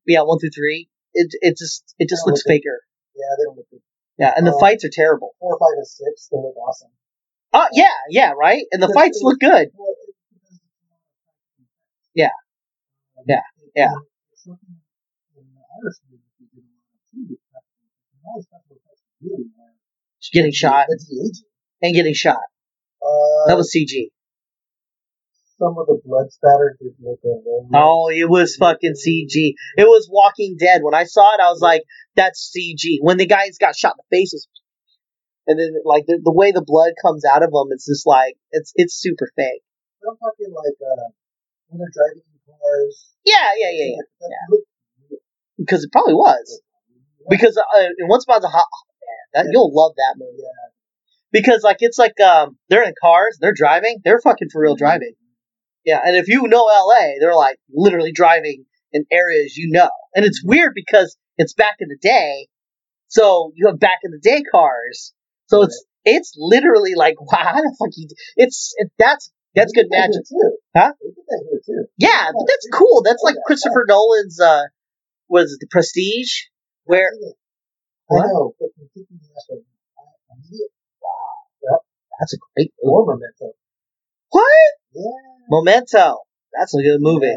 Yeah, 0.07 0.23
one 0.23 0.39
through 0.41 0.51
three. 0.51 0.89
It 1.15 1.29
it 1.41 1.57
just 1.57 1.95
it 1.99 2.09
just 2.09 2.27
looks 2.27 2.43
okay. 2.45 2.57
faker. 2.59 2.81
Yeah, 3.15 3.37
they 3.39 3.45
don't 3.45 3.57
look 3.57 3.71
good. 3.71 3.81
Yeah, 4.19 4.35
and 4.37 4.47
the 4.47 4.53
Um, 4.53 4.61
fights 4.61 4.85
are 4.85 4.91
terrible. 4.93 5.35
Four, 5.39 5.59
five, 5.59 5.77
and 5.79 5.87
six, 5.87 6.29
they 6.31 6.37
look 6.37 6.57
awesome. 6.57 6.91
Oh 7.53 7.67
yeah, 7.73 7.95
yeah, 8.11 8.33
right. 8.39 8.65
And 8.73 8.83
the 8.83 8.93
fights 8.93 9.21
look 9.23 9.39
good. 9.39 9.71
Well, 9.75 9.89
it- 9.91 9.97
because- 9.97 10.00
Yeah. 12.15 12.29
Yeah, 13.27 13.41
yeah. 13.77 13.93
it's 14.33 14.45
something 14.45 14.81
in 15.37 15.45
the 15.55 15.61
Irish 15.61 15.99
movies 16.09 16.25
we 16.41 16.47
did 16.57 16.65
a 16.65 17.49
lot 17.53 17.63
of 17.63 17.71
too. 17.77 17.87
You 18.17 18.25
always 18.27 18.47
have 18.53 18.63
to 18.69 18.75
affect 18.75 19.01
the 19.21 19.29
beauty, 19.29 19.51
man. 19.57 19.75
Just 20.21 20.33
getting 20.33 20.53
shot 20.53 20.87
That's 20.89 21.07
the 21.07 21.17
aging. 21.21 21.51
and 21.83 21.95
getting 21.95 22.15
shot. 22.15 22.41
Uh, 23.03 23.47
That 23.49 23.57
was 23.57 23.71
CG. 23.75 24.09
some 25.59 25.77
of 25.79 25.87
the 25.87 26.01
blood 26.05 26.33
spatter 26.33 26.77
did 26.81 26.95
look 27.01 27.21
a 27.25 27.29
little. 27.29 27.69
Oh, 27.75 28.09
it 28.09 28.29
was 28.29 28.57
fucking 28.57 28.95
CG. 28.97 29.53
It 29.77 29.85
was 29.85 30.09
Walking 30.11 30.57
Dead. 30.59 30.81
When 30.83 30.95
I 30.95 31.05
saw 31.05 31.35
it, 31.35 31.41
I 31.41 31.51
was 31.51 31.61
like, 31.61 31.83
"That's 32.17 32.51
CG." 32.51 32.99
When 33.03 33.19
the 33.19 33.27
guys 33.27 33.59
got 33.61 33.77
shot 33.77 33.95
in 33.97 34.01
the 34.09 34.17
face, 34.17 34.31
was, 34.33 34.49
and 35.47 35.59
then 35.61 35.75
like 35.85 36.05
the, 36.07 36.21
the 36.25 36.33
way 36.33 36.53
the 36.53 36.65
blood 36.65 36.93
comes 37.05 37.25
out 37.25 37.43
of 37.43 37.51
them, 37.53 37.69
it's 37.71 37.87
just 37.87 38.07
like 38.07 38.37
it's 38.53 38.73
it's 38.77 38.95
super 38.95 39.29
fake. 39.37 39.61
I'm 40.09 40.17
talking 40.17 40.49
like 40.53 40.77
uh, 40.81 41.13
when 41.71 41.79
they're 41.79 41.95
driving 41.95 42.23
in 42.27 42.39
cars. 42.47 43.15
Yeah, 43.25 43.55
yeah, 43.57 43.71
yeah, 43.73 43.95
yeah. 43.95 44.03
Yeah. 44.21 45.19
Because 45.59 45.85
it 45.85 45.93
probably 45.93 46.15
was. 46.15 46.61
Because 47.29 47.57
uh, 47.57 47.87
in 47.99 48.09
Once 48.09 48.25
Upon 48.25 48.43
a 48.43 48.49
Hot, 48.49 48.67
that, 49.35 49.47
you'll 49.51 49.73
love 49.75 49.93
that 49.97 50.15
movie. 50.19 50.39
Yeah. 50.39 50.71
Because 51.33 51.63
like 51.63 51.77
it's 51.81 51.99
like 51.99 52.19
um 52.21 52.59
they're 52.69 52.83
in 52.83 52.95
cars, 53.01 53.39
they're 53.41 53.55
driving, 53.55 53.99
they're 54.05 54.21
fucking 54.21 54.49
for 54.51 54.61
real 54.61 54.75
driving. 54.75 55.13
Yeah, 55.85 56.01
and 56.05 56.17
if 56.17 56.27
you 56.29 56.43
know 56.49 56.65
LA, 56.65 57.13
they're 57.21 57.37
like 57.37 57.59
literally 57.73 58.13
driving 58.13 58.65
in 58.93 59.05
areas 59.13 59.57
you 59.57 59.71
know. 59.71 59.91
And 60.15 60.25
it's 60.25 60.43
weird 60.45 60.73
because 60.75 61.17
it's 61.39 61.55
back 61.55 61.77
in 61.79 61.89
the 61.89 61.99
day. 62.01 62.49
So 63.07 63.53
you 63.55 63.69
have 63.69 63.79
back 63.79 63.99
in 64.03 64.11
the 64.11 64.19
day 64.19 64.43
cars. 64.53 65.13
So 65.47 65.63
it's 65.63 65.85
it's 66.05 66.33
literally 66.37 66.95
like 66.97 67.21
wow, 67.21 67.39
how 67.45 67.61
the 67.61 67.77
fuck 67.79 67.91
you 67.97 68.09
it's 68.37 68.75
it, 68.79 68.91
that's 68.99 69.31
that's 69.55 69.73
good 69.73 69.87
magic. 69.91 70.23
too. 70.29 70.57
Huh? 70.77 70.93
They 71.01 71.09
did 71.09 71.25
that 71.29 71.45
here 71.51 71.61
too. 71.65 71.87
Yeah, 71.99 72.31
but 72.33 72.47
that's 72.47 72.69
cool. 72.73 73.03
That's 73.03 73.23
like 73.23 73.37
Christopher 73.47 73.85
Nolan's 73.89 74.41
uh 74.41 74.65
what 75.27 75.45
is 75.45 75.53
it, 75.53 75.61
the 75.61 75.69
prestige? 75.71 76.47
Where 76.85 77.11
I 77.15 77.33
What? 78.07 78.27
know, 78.27 78.55
but 78.59 78.69
from 78.77 78.89
kicking 78.95 79.19
the 79.21 79.29
ass 79.37 79.47
right 79.51 79.59
now, 79.59 80.03
I- 80.03 80.35
immediate 80.35 80.71
that's 82.19 82.35
a 82.35 82.39
great 82.55 82.73
movie. 82.83 82.93
or 82.93 83.07
memento. 83.17 83.55
What? 84.31 84.71
Yeah. 84.93 85.03
Memento. 85.49 86.19
That's 86.53 86.75
a 86.75 86.83
good 86.83 86.99
movie. 87.01 87.27
Yeah. 87.27 87.37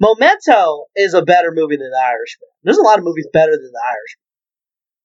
Memento 0.00 0.86
is 0.96 1.14
a 1.14 1.22
better 1.22 1.50
movie 1.52 1.76
than 1.76 1.90
The 1.90 1.98
Irishman. 2.04 2.48
There's 2.62 2.78
a 2.78 2.82
lot 2.82 2.98
of 2.98 3.04
movies 3.04 3.26
better 3.32 3.52
than 3.52 3.70
The 3.72 3.82
Irishman. 3.84 4.22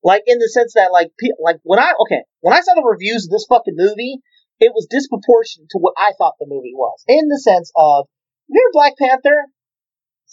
Like 0.04 0.24
in 0.28 0.40
the 0.40 0.48
sense 0.50 0.74
that 0.76 0.92
like 0.94 1.12
like 1.42 1.58
when 1.64 1.80
I 1.80 1.92
okay 2.04 2.22
when 2.42 2.56
I 2.56 2.62
saw 2.62 2.74
the 2.76 2.88
reviews 2.88 3.26
of 3.26 3.32
this 3.32 3.46
fucking 3.50 3.76
movie, 3.76 4.20
it 4.60 4.72
was 4.74 4.88
disproportionate 4.90 5.70
to 5.72 5.80
what 5.80 5.94
I 5.98 6.12
thought 6.18 6.36
the 6.40 6.48
movie 6.48 6.74
was. 6.76 7.04
In 7.08 7.28
the 7.28 7.40
sense 7.40 7.72
of 7.76 8.08
you 8.48 8.56
remember 8.60 8.74
Black 8.74 8.94
Panther? 8.98 9.48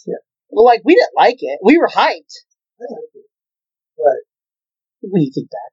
Yeah. 0.05 0.21
Well, 0.49 0.65
like 0.65 0.81
we 0.85 0.95
didn't 0.95 1.15
like 1.17 1.37
it. 1.39 1.59
We 1.63 1.77
were 1.77 1.89
hyped. 1.89 2.33
I 2.79 2.85
like 2.87 3.13
it. 3.15 3.27
But 3.97 4.19
What 5.09 5.19
do 5.19 5.23
you 5.25 5.31
think 5.33 5.49
back? 5.49 5.71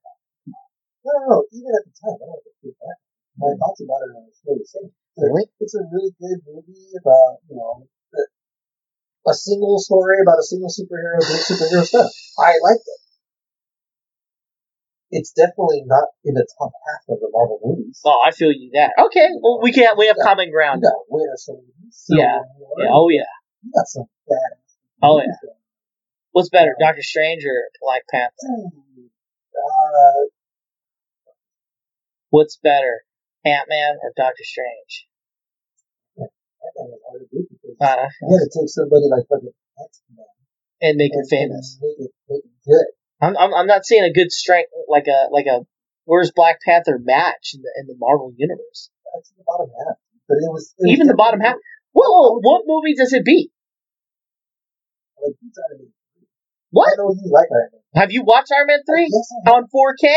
no, 1.05 1.13
no, 1.13 1.21
no. 1.29 1.39
Even 1.53 1.73
at 1.77 1.85
the 1.85 1.93
time, 2.01 2.17
I 2.17 2.27
don't 2.33 2.57
feel 2.63 2.75
bad. 2.81 2.97
My 3.37 3.53
thoughts 3.61 3.81
about 3.85 4.01
it 4.09 4.11
are 4.17 4.31
still 4.33 4.57
the 4.57 4.65
same. 4.67 4.89
It's 4.89 5.21
a- 5.21 5.27
Really? 5.29 5.45
It's 5.61 5.75
a 5.77 5.85
really 5.93 6.13
good 6.19 6.41
movie 6.49 6.91
about 6.99 7.39
you 7.49 7.57
know 7.57 7.87
a- 8.15 8.33
a 9.31 9.35
single 9.35 9.79
story 9.79 10.19
about 10.23 10.39
a 10.41 10.47
single 10.47 10.69
superhero 10.73 11.21
doing 11.21 11.45
superhero 11.45 11.85
stuff. 11.85 12.11
I 12.39 12.57
liked 12.63 12.85
it. 12.87 13.01
It's 15.15 15.31
definitely 15.31 15.83
not 15.87 16.09
in 16.25 16.35
the 16.35 16.43
top 16.59 16.73
half 16.75 17.07
of 17.09 17.21
the 17.23 17.31
Marvel 17.31 17.61
movies. 17.63 18.03
Oh, 18.05 18.19
I 18.27 18.33
feel 18.33 18.51
you 18.51 18.71
that. 18.75 18.91
Okay, 18.99 19.29
well 19.41 19.61
we 19.63 19.71
can't. 19.71 19.97
we 19.97 20.09
have 20.11 20.17
Yeah. 20.19 20.25
common 20.27 20.51
ground. 20.51 20.83
got 20.83 20.93
Winter 21.09 21.37
Soldier, 21.37 21.63
Yeah. 22.11 22.41
Yeah, 22.79 22.91
oh 22.91 23.09
yeah. 23.09 23.31
You 23.63 23.71
got 23.75 23.87
some 23.87 24.07
badass. 24.29 24.75
Oh 25.03 25.21
yeah. 25.21 25.27
movies 25.31 25.55
What's 26.33 26.49
better, 26.51 26.75
Doctor 26.81 27.03
Strange 27.03 27.45
or 27.47 27.71
Black 27.81 28.03
Panther? 28.11 28.35
Uh, 29.55 30.27
What's 32.31 32.57
better, 32.57 33.05
Ant 33.45 33.69
Man 33.69 33.95
or 34.03 34.13
Doctor 34.17 34.43
Strange? 34.43 35.07
That 36.19 36.29
was 36.75 36.99
hard 37.07 37.21
to 37.23 37.27
do 37.31 37.47
because 37.47 37.77
Uh, 37.79 38.09
you 38.27 38.35
had 38.35 38.43
to 38.43 38.51
take 38.51 38.69
somebody 38.69 39.07
like 39.07 39.23
fucking 39.31 39.55
X-Men 39.79 40.27
and 40.83 40.97
make 40.97 41.13
him 41.13 41.21
and- 41.21 41.31
famous. 41.31 41.79
Make 41.81 42.01
it, 42.01 42.11
make 42.29 42.45
it 42.45 42.51
good. 42.67 42.87
I'm, 43.25 43.37
I'm 43.37 43.55
I'm 43.55 43.67
not 43.67 43.85
seeing 43.87 44.05
a 44.05 44.13
good 44.13 44.31
strength 44.33 44.71
like 44.89 45.07
a 45.07 45.29
like 45.33 45.47
a 45.47 45.61
where's 46.05 46.31
Black 46.35 46.59
Panther 46.61 46.99
match 47.03 47.53
in 47.55 47.63
the 47.63 47.71
in 47.81 47.87
the 47.87 47.95
Marvel 47.99 48.33
universe. 48.37 48.91
That's 49.15 49.33
the 49.37 49.45
bottom 49.47 49.71
half. 49.73 49.97
But 50.29 50.37
it 50.45 50.51
was 50.53 50.75
it 50.79 50.85
was 50.85 50.93
Even 50.93 51.07
the 51.07 51.15
bottom 51.15 51.41
half. 51.41 51.57
definitely- 51.57 51.71
Whoa, 51.95 52.41
what 52.43 52.63
movie 52.67 52.95
does 52.99 53.13
it 53.13 53.25
beat? 53.25 53.51
Like, 55.23 55.37
it's 55.41 55.59
Iron 55.71 55.79
Man. 55.79 55.93
What 56.71 56.91
you 56.99 57.31
like 57.31 57.49
have 57.95 58.11
you 58.11 58.25
watched 58.27 58.51
Iron 58.51 58.67
Man 58.67 58.81
three 58.85 59.09
Yes, 59.11 59.31
on 59.47 59.63
4K? 59.71 60.11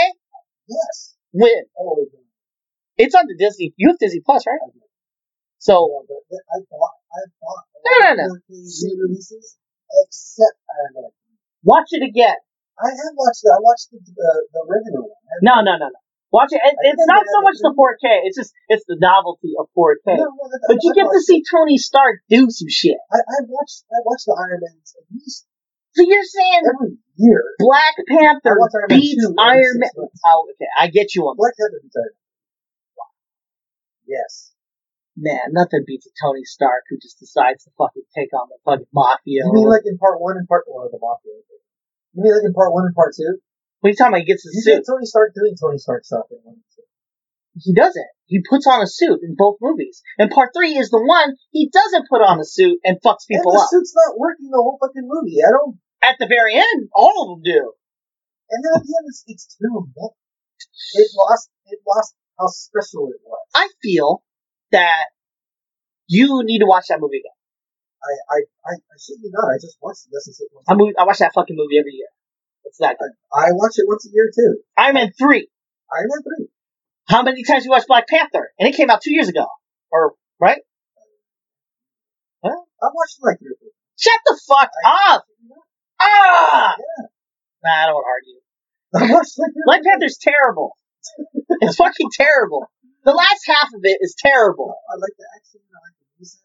Yes. 0.68 1.16
When 1.32 1.54
Oh, 1.80 2.06
it's 2.98 3.14
on 3.14 3.26
the 3.28 3.36
Disney, 3.38 3.74
you 3.78 3.90
have 3.90 4.00
Disney 4.00 4.22
Plus, 4.26 4.44
right? 4.48 4.60
So 5.60 5.74
No, 5.86 6.04
but 6.08 6.40
I 6.50 6.58
bought, 6.70 6.96
I 7.14 7.20
bought 7.40 7.64
No, 7.86 7.94
no, 8.10 8.28
no. 8.28 8.34
4K 8.34 8.50
re-releases 8.50 9.58
except 10.04 10.58
Iron 10.68 11.04
Man. 11.04 11.12
watch 11.64 11.88
it 11.92 12.02
again. 12.04 12.36
I 12.78 12.90
have 12.94 13.16
watched 13.18 13.42
the, 13.42 13.50
I 13.54 13.60
watched 13.62 13.90
the, 13.90 13.98
the, 14.06 14.30
the 14.54 14.62
regular 14.70 15.02
one. 15.02 15.18
No, 15.42 15.66
no, 15.66 15.78
no, 15.82 15.90
no. 15.90 16.00
Watch 16.30 16.52
it. 16.52 16.60
it 16.62 16.76
it's 16.84 17.08
not 17.08 17.24
so 17.26 17.40
much 17.42 17.56
the 17.64 17.72
4K. 17.72 18.28
It's 18.28 18.36
just 18.38 18.52
it's 18.68 18.84
the 18.86 19.00
novelty 19.00 19.56
of 19.58 19.72
4K. 19.74 20.20
No, 20.20 20.28
no, 20.28 20.46
that- 20.52 20.68
But 20.68 20.78
you 20.84 20.92
get 20.94 21.08
to 21.10 21.22
see 21.24 21.42
Tony 21.42 21.80
Stark 21.80 22.20
do 22.30 22.52
some 22.52 22.68
shit. 22.70 23.00
I, 23.10 23.18
I 23.24 23.38
watched 23.48 23.88
I 23.90 24.04
watched 24.04 24.28
the 24.28 24.36
Iron 24.36 24.60
Man's 24.62 24.94
at 25.00 25.08
least 25.10 25.48
So 25.96 26.04
you're 26.04 26.28
saying 26.28 26.62
every 26.68 27.00
year. 27.16 27.42
Black 27.58 27.96
Panther 28.12 28.60
Iron 28.60 28.92
Man 28.92 29.00
beats 29.00 29.24
2 29.26 29.34
Iron 29.40 29.76
Man? 29.80 29.90
Oh, 30.28 30.52
okay. 30.54 30.68
I 30.78 30.92
get 30.92 31.16
you 31.16 31.24
on 31.32 31.40
Black 31.40 31.56
Panther 31.58 31.80
beats 31.82 31.96
Iron 31.96 32.12
Man. 32.14 32.28
Yes. 34.06 34.52
Man, 35.18 35.50
nothing 35.56 35.82
beats 35.88 36.06
a 36.06 36.14
Tony 36.22 36.44
Stark 36.44 36.84
who 36.92 37.00
just 37.02 37.18
decides 37.20 37.64
to 37.66 37.72
fucking 37.80 38.06
take 38.14 38.30
on 38.38 38.48
the 38.52 38.60
fucking 38.68 38.86
mafia. 38.94 39.42
You 39.48 39.52
mean 39.56 39.68
like 39.72 39.88
in 39.88 39.98
part 39.98 40.22
one 40.22 40.38
and 40.38 40.48
part 40.48 40.64
one 40.68 40.86
of 40.86 40.92
the 40.92 41.00
Mafia? 41.02 41.34
You 42.18 42.26
mean 42.26 42.34
like 42.34 42.50
in 42.50 42.54
part 42.58 42.74
one 42.74 42.90
and 42.90 42.96
part 42.98 43.14
two? 43.14 43.38
what 43.80 43.88
are 43.88 43.92
you 43.94 43.96
talking 43.96 44.18
about? 44.18 44.26
He 44.26 44.30
gets 44.34 44.42
his 44.42 44.58
You 44.58 44.82
suit. 44.82 44.90
Tony 44.90 45.06
Stark 45.06 45.38
doing 45.38 45.54
Tony 45.54 45.78
Stark 45.78 46.02
stuff 46.04 46.26
in 46.34 46.42
one 46.42 46.58
and 46.58 46.66
two. 46.74 46.82
He 47.62 47.74
doesn't. 47.78 48.10
He 48.26 48.42
puts 48.42 48.66
on 48.66 48.82
a 48.82 48.90
suit 48.90 49.22
in 49.22 49.38
both 49.38 49.58
movies. 49.62 50.02
And 50.18 50.30
part 50.34 50.50
three 50.58 50.74
is 50.78 50.90
the 50.90 51.02
one 51.02 51.38
he 51.54 51.70
doesn't 51.70 52.10
put 52.10 52.26
on 52.26 52.42
a 52.42 52.46
suit 52.46 52.82
and 52.84 52.98
fucks 53.06 53.30
And 53.30 53.38
people 53.38 53.54
the 53.54 53.62
up. 53.62 53.70
suit's 53.70 53.94
not 53.94 54.18
working 54.18 54.50
the 54.50 54.58
whole 54.58 54.78
fucking 54.82 55.06
movie. 55.06 55.38
I 55.46 55.54
don't. 55.54 55.78
At 56.02 56.18
the 56.20 56.26
very 56.28 56.54
end, 56.58 56.90
all 56.94 57.22
of 57.22 57.38
them 57.38 57.42
do. 57.46 57.74
And 58.50 58.66
then 58.66 58.72
at 58.78 58.84
the 58.84 58.94
end, 58.98 59.06
it's, 59.10 59.24
it's 59.28 59.58
too 59.58 59.86
much. 59.96 60.14
It 60.94 61.10
lost. 61.16 61.50
It 61.70 61.80
lost 61.86 62.16
how 62.40 62.48
special 62.48 63.10
it 63.14 63.22
was. 63.26 63.46
I 63.54 63.70
feel 63.82 64.24
that 64.72 65.06
you 66.08 66.42
need 66.44 66.60
to 66.60 66.66
watch 66.66 66.86
that 66.90 67.00
movie 67.00 67.18
again. 67.22 67.37
I 68.08 68.14
I 68.32 68.38
I, 68.64 68.74
I 68.80 68.96
shit 68.96 69.20
you 69.20 69.30
not. 69.36 69.52
I 69.52 69.60
just 69.60 69.78
watched. 69.84 70.08
This 70.12 70.28
is 70.32 70.40
it. 70.40 70.48
I, 70.68 70.76
movie, 70.76 70.96
I 70.98 71.04
watch 71.04 71.20
that 71.20 71.36
fucking 71.36 71.56
movie 71.56 71.78
every 71.80 71.94
year. 71.94 72.08
It's 72.64 72.80
that 72.80 72.98
good. 73.00 73.12
I 73.32 73.52
watch 73.52 73.76
it 73.76 73.86
once 73.88 74.08
a 74.08 74.12
year 74.12 74.32
too. 74.34 74.64
Iron 74.78 74.96
Man 74.96 75.12
3. 75.12 75.48
Iron 75.94 76.08
Man 76.12 76.24
three. 76.24 76.48
How 77.08 77.24
many 77.24 77.44
times 77.44 77.64
you 77.64 77.72
watched 77.72 77.88
Black 77.88 78.08
Panther? 78.08 78.52
And 78.60 78.68
it 78.68 78.76
came 78.76 78.90
out 78.90 79.02
two 79.02 79.14
years 79.14 79.30
ago. 79.30 79.48
Or, 79.92 80.14
right? 80.40 80.60
Huh? 82.44 82.52
I 82.52 82.88
watched 82.94 83.18
it 83.20 83.26
like 83.26 83.40
three. 83.40 83.56
Shut 83.98 84.20
the 84.26 84.40
fuck 84.48 84.70
up! 84.86 85.24
Ah! 86.00 86.76
Nah, 87.64 87.72
I 87.72 87.86
don't 87.88 87.96
want 87.96 88.06
to 88.06 88.12
argue. 88.14 89.10
I 89.10 89.14
watched 89.16 89.34
it 89.38 89.42
like 89.42 89.54
three 89.54 89.64
or 89.64 89.66
Black. 89.66 89.84
Panther's 89.84 90.18
terrible. 90.20 90.76
It's 91.62 91.78
fucking 91.78 92.10
terrible. 92.12 92.70
The 93.06 93.14
last 93.14 93.42
half 93.48 93.70
of 93.74 93.82
it 93.84 93.98
is 94.02 94.14
terrible. 94.20 94.76
I 94.92 95.00
like 95.00 95.16
the 95.18 95.26
action. 95.40 95.62
I 95.72 95.80
like 95.80 95.96
the 95.98 96.06
music. 96.20 96.42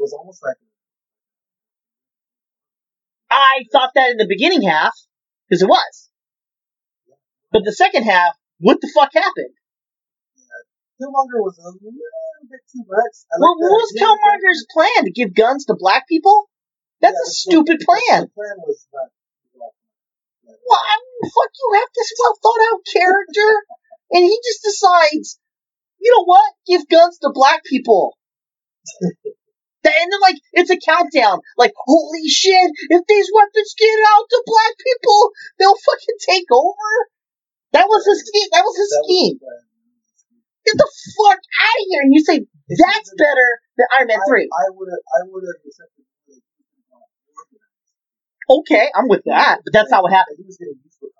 Was 0.00 0.12
almost 0.12 0.42
like 0.42 0.56
I 3.30 3.62
thought 3.70 3.90
that 3.94 4.10
in 4.10 4.16
the 4.16 4.26
beginning 4.26 4.62
half, 4.62 4.92
because 5.48 5.62
it 5.62 5.68
was. 5.68 6.10
But 7.52 7.62
the 7.64 7.72
second 7.72 8.04
half, 8.04 8.34
what 8.58 8.80
the 8.80 8.90
fuck 8.94 9.10
happened? 9.14 9.54
Killmonger 11.00 11.40
was 11.40 11.56
a 11.58 11.70
little 11.70 11.92
bit 12.50 12.60
too 12.70 12.84
much. 12.84 13.14
I 13.32 13.38
What, 13.38 13.56
what 13.56 13.72
was 13.78 13.94
Killmonger's 13.96 14.66
plan? 14.72 15.04
To 15.04 15.12
give 15.12 15.34
guns 15.34 15.64
to 15.66 15.76
black 15.78 16.08
people? 16.08 16.50
That's 17.00 17.14
Yeah, 17.14 17.30
a 17.30 17.32
stupid 17.32 17.80
plan. 17.80 18.28
The 18.28 18.34
plan 18.34 18.56
was 18.66 18.86
not. 18.92 19.08
well, 19.54 19.72
Well, 20.44 20.82
I 20.82 20.96
mean, 20.98 21.30
fuck, 21.30 21.50
you 21.56 21.68
have 21.80 21.88
this 21.94 22.12
well 22.18 22.36
thought 22.42 22.62
out 22.68 22.80
character, 22.92 23.50
and 24.12 24.24
he 24.24 24.36
just 24.44 24.62
decides, 24.62 25.38
you 26.00 26.12
know 26.12 26.24
what? 26.24 26.52
Give 26.66 26.86
guns 26.88 27.18
to 27.18 27.30
black 27.32 27.64
people. 27.64 28.16
And 29.80 30.12
then, 30.12 30.20
like, 30.20 30.36
it's 30.52 30.70
a 30.70 30.76
countdown. 30.76 31.40
Like, 31.56 31.72
holy 31.76 32.28
shit, 32.28 32.70
if 32.90 33.02
these 33.08 33.28
weapons 33.32 33.74
get 33.78 33.98
out 34.12 34.26
to 34.28 34.42
black 34.44 34.74
people, 34.76 35.30
they'll 35.58 35.80
fucking 35.80 36.20
take 36.20 36.48
over. 36.52 36.92
That 37.72 37.88
was 37.88 38.04
his 38.04 38.20
scheme. 38.26 38.48
That 38.52 38.64
was 38.64 38.76
his 38.76 38.92
scheme. 39.04 39.38
Get 40.66 40.76
the 40.76 40.90
fuck 41.16 41.40
out 41.40 41.78
of 41.80 41.86
here. 41.88 42.02
And 42.02 42.12
you 42.12 42.20
say, 42.20 42.44
that's 42.68 43.10
better 43.16 43.48
than 43.78 43.86
Iron 43.96 44.08
Man 44.08 44.20
3. 44.28 44.48
I 44.52 44.68
would 44.70 44.88
have. 44.92 45.04
I 45.16 45.20
would 45.26 45.44
have 45.48 45.60
accepted. 45.64 46.04
Okay, 48.50 48.90
I'm 48.94 49.08
with 49.08 49.22
that. 49.26 49.62
But 49.64 49.72
that's 49.72 49.90
not 49.90 50.02
what 50.02 50.12
happened. 50.12 50.38
He 50.38 50.44
was 50.44 50.58
getting 50.58 50.74
used 50.82 50.98
to 51.00 51.06
it. 51.06 51.12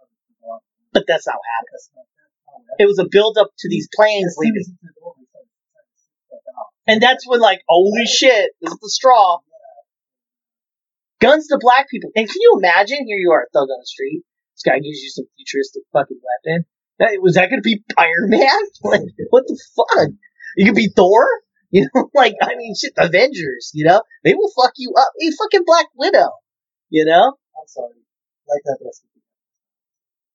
But 0.92 1.04
that's 1.06 1.26
not 1.26 1.38
what 1.38 1.46
happened. 1.46 1.74
That's 1.78 1.90
not. 1.94 2.04
That's 2.10 2.42
not 2.44 2.54
what 2.58 2.66
happened. 2.66 2.82
It 2.82 2.86
was 2.90 2.98
a 2.98 3.06
build 3.08 3.38
up 3.38 3.50
to 3.56 3.68
these 3.70 3.88
planes 3.94 4.34
leaving. 4.36 4.66
as 4.66 4.66
he 4.66 4.74
took 4.82 4.98
over, 5.06 5.14
he 5.18 5.26
started 5.30 5.46
trying 5.70 5.86
to 5.86 5.94
shoot 5.94 6.18
stuff 6.26 6.42
out. 6.58 6.69
And 6.86 7.02
that's 7.02 7.26
when, 7.26 7.40
like, 7.40 7.62
holy 7.68 8.06
shit, 8.06 8.50
this 8.60 8.72
is 8.72 8.78
the 8.80 8.90
straw. 8.90 9.38
Guns 11.20 11.48
to 11.48 11.58
black 11.60 11.88
people. 11.90 12.10
And 12.16 12.26
can 12.26 12.40
you 12.40 12.54
imagine? 12.56 12.98
Here 13.06 13.18
you 13.18 13.30
are, 13.32 13.42
a 13.42 13.50
thug 13.52 13.68
on 13.68 13.80
the 13.80 13.86
street. 13.86 14.22
This 14.54 14.62
guy 14.62 14.78
gives 14.78 15.00
you 15.00 15.10
some 15.10 15.26
futuristic 15.36 15.82
fucking 15.92 16.20
weapon. 16.20 16.64
That, 16.98 17.18
was 17.20 17.34
that 17.34 17.50
going 17.50 17.60
to 17.60 17.64
be 17.66 17.82
Iron 17.96 18.28
Man? 18.28 18.60
like, 18.82 19.02
what 19.30 19.44
the 19.46 19.58
fuck? 19.76 20.08
You 20.56 20.66
could 20.66 20.76
be 20.76 20.90
Thor? 20.94 21.26
You 21.72 21.86
know, 21.94 22.10
like, 22.16 22.34
I 22.42 22.56
mean, 22.56 22.74
shit, 22.74 22.94
Avengers, 22.98 23.70
you 23.74 23.84
know? 23.84 24.02
They 24.24 24.34
will 24.34 24.50
fuck 24.60 24.72
you 24.76 24.92
up. 24.98 25.12
Hey, 25.16 25.30
fucking 25.30 25.62
Black 25.64 25.86
Widow. 25.94 26.30
You 26.88 27.04
know? 27.04 27.28
I'm 27.28 27.68
sorry. 27.68 27.94
Like 28.48 28.62
that 28.64 28.78
recipe. 28.84 29.22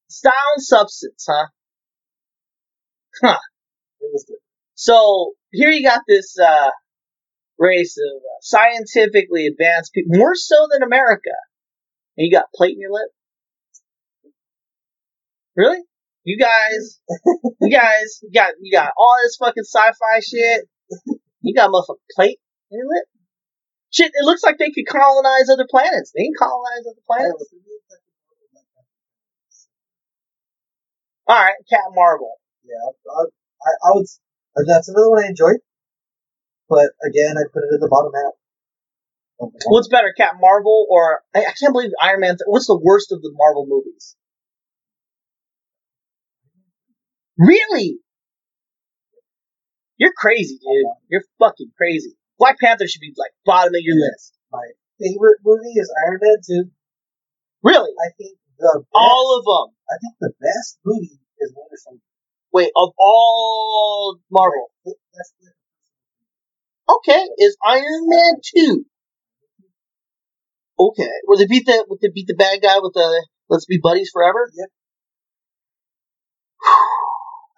Style 0.07 0.31
and 0.55 0.63
substance, 0.63 1.25
huh? 1.29 1.47
Huh. 3.21 3.39
It 3.99 4.09
was 4.13 4.23
good. 4.25 4.37
So 4.75 5.33
here 5.55 5.69
you 5.69 5.83
got 5.83 6.01
this 6.07 6.35
uh, 6.39 6.69
race 7.57 7.97
of 7.97 8.21
uh, 8.21 8.39
scientifically 8.41 9.47
advanced 9.47 9.93
people, 9.93 10.17
more 10.17 10.35
so 10.35 10.67
than 10.71 10.83
America. 10.83 11.31
And 12.17 12.25
you 12.25 12.31
got 12.31 12.45
plate 12.53 12.73
in 12.73 12.79
your 12.79 12.91
lip. 12.91 13.09
Really? 15.55 15.81
You 16.23 16.37
guys, 16.37 16.99
you 17.61 17.69
guys, 17.69 18.19
you 18.23 18.31
got 18.33 18.53
you 18.59 18.71
got 18.71 18.91
all 18.97 19.15
this 19.23 19.37
fucking 19.37 19.63
sci-fi 19.63 20.19
shit. 20.21 20.65
You 21.41 21.53
got 21.53 21.69
a 21.69 21.71
motherfucking 21.71 22.15
plate 22.15 22.39
in 22.71 22.79
your 22.79 22.87
lip. 22.87 23.05
Shit, 23.91 24.11
it 24.13 24.25
looks 24.25 24.43
like 24.43 24.57
they 24.57 24.71
could 24.71 24.87
colonize 24.87 25.49
other 25.51 25.67
planets. 25.69 26.11
They 26.15 26.23
can 26.23 26.33
colonize 26.37 26.83
other 26.87 27.05
planets. 27.05 27.53
All 31.27 31.37
right, 31.37 31.55
Cat 31.69 31.93
Marvel. 31.93 32.33
Yeah, 32.63 32.73
I, 33.11 33.21
I, 33.21 33.71
I 33.87 33.91
would. 33.93 34.05
Uh, 34.57 34.63
That's 34.67 34.87
another 34.89 35.09
one 35.09 35.23
I 35.23 35.27
enjoyed. 35.27 35.57
But 36.69 36.91
again, 37.05 37.35
I 37.37 37.43
put 37.53 37.63
it 37.63 37.73
in 37.73 37.79
the 37.79 37.87
bottom 37.87 38.11
half. 38.15 38.33
of 39.39 39.51
What's 39.67 39.87
better, 39.87 40.13
Captain 40.17 40.41
Marvel 40.41 40.87
or 40.89 41.21
I, 41.35 41.39
I 41.41 41.53
can't 41.59 41.73
believe 41.73 41.91
Iron 42.01 42.21
Man? 42.21 42.35
Th- 42.37 42.47
what's 42.47 42.67
the 42.67 42.79
worst 42.81 43.11
of 43.11 43.21
the 43.21 43.31
Marvel 43.35 43.65
movies? 43.67 44.15
Really? 47.37 47.99
You're 49.97 50.13
crazy, 50.15 50.57
dude. 50.57 50.85
You're 51.09 51.23
fucking 51.39 51.71
crazy. 51.77 52.15
Black 52.37 52.57
Panther 52.59 52.87
should 52.87 53.01
be 53.01 53.13
like 53.17 53.31
bottom 53.45 53.73
of 53.75 53.81
your 53.81 53.95
list. 53.95 54.33
My 54.51 54.65
favorite 54.99 55.39
movie 55.43 55.75
is 55.79 55.91
Iron 56.07 56.19
Man 56.21 56.35
2. 56.47 56.71
Really? 57.63 57.91
I 57.99 58.11
think 58.17 58.37
the 58.59 58.65
best, 58.79 58.87
All 58.93 59.37
of 59.39 59.43
them. 59.45 59.75
I 59.89 59.95
think 60.01 60.15
the 60.19 60.33
best 60.41 60.79
movie 60.83 61.19
is 61.39 61.53
Winter 61.55 61.77
Soldier. 61.77 62.01
Wait, 62.55 62.71
of 62.71 62.95
all 62.97 64.15
Marvel. 64.31 64.71
Okay, 66.87 67.27
is 67.37 67.57
Iron 67.67 68.07
Man 68.07 68.35
two? 68.39 68.85
Okay, 70.79 71.11
will 71.27 71.35
they 71.37 71.47
beat 71.47 71.65
the 71.65 71.83
will 71.89 71.99
they 72.01 72.07
beat 72.15 72.27
the 72.27 72.39
bad 72.39 72.61
guy 72.63 72.79
with 72.79 72.93
the 72.93 73.27
Let's 73.49 73.65
Be 73.65 73.77
Buddies 73.83 74.09
Forever? 74.13 74.47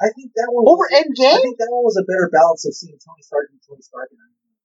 I 0.01 0.09
think 0.17 0.33
that 0.33 0.49
one 0.49 0.65
Over 0.65 0.89
was, 0.89 0.89
I 0.89 1.03
think 1.45 1.61
that 1.61 1.69
one 1.69 1.85
was 1.85 2.01
a 2.01 2.05
better 2.09 2.33
balance 2.33 2.65
of 2.65 2.73
seeing 2.73 2.97
Tony 2.97 3.21
Stark 3.21 3.53
and 3.53 3.61
Tony 3.69 3.85
Stark 3.85 4.09
and 4.09 4.17
Iron 4.17 4.33
Man. 4.33 4.57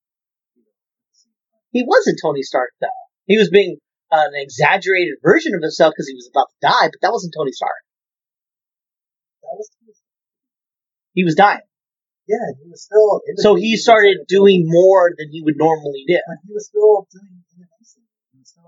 You 0.57 0.65
know, 0.65 0.73
at 0.73 1.13
the 1.13 1.19
same 1.29 1.37
time. 1.53 1.61
He 1.77 1.85
wasn't 1.85 2.17
Tony 2.25 2.41
Stark 2.41 2.73
though. 2.81 3.05
He 3.29 3.37
was 3.37 3.51
being 3.51 3.77
an 4.11 4.33
exaggerated 4.33 5.21
version 5.21 5.53
of 5.53 5.61
himself 5.61 5.93
because 5.93 6.09
he 6.09 6.17
was 6.17 6.31
about 6.33 6.49
to 6.49 6.59
die, 6.65 6.89
but 6.89 7.05
that 7.05 7.13
wasn't 7.13 7.37
Tony 7.37 7.53
Stark. 7.53 7.85
That 9.45 9.61
was 9.61 9.69
Tony 9.69 9.77
Stark. 9.77 9.82
He 11.15 11.25
was 11.25 11.35
dying. 11.35 11.61
Yeah, 12.29 12.39
he 12.63 12.71
was 12.71 12.83
still. 12.85 13.21
So 13.37 13.55
he 13.57 13.77
started 13.77 14.25
doing 14.29 14.65
more 14.67 15.13
than 15.17 15.29
he 15.31 15.43
would 15.43 15.57
normally 15.57 16.05
do. 16.07 16.19
but 16.27 16.37
he 16.47 16.53
was 16.55 16.67
still 16.67 17.07
doing 17.13 17.43
innovation. 17.53 18.03
He 18.33 18.39
was 18.39 18.49
still. 18.49 18.65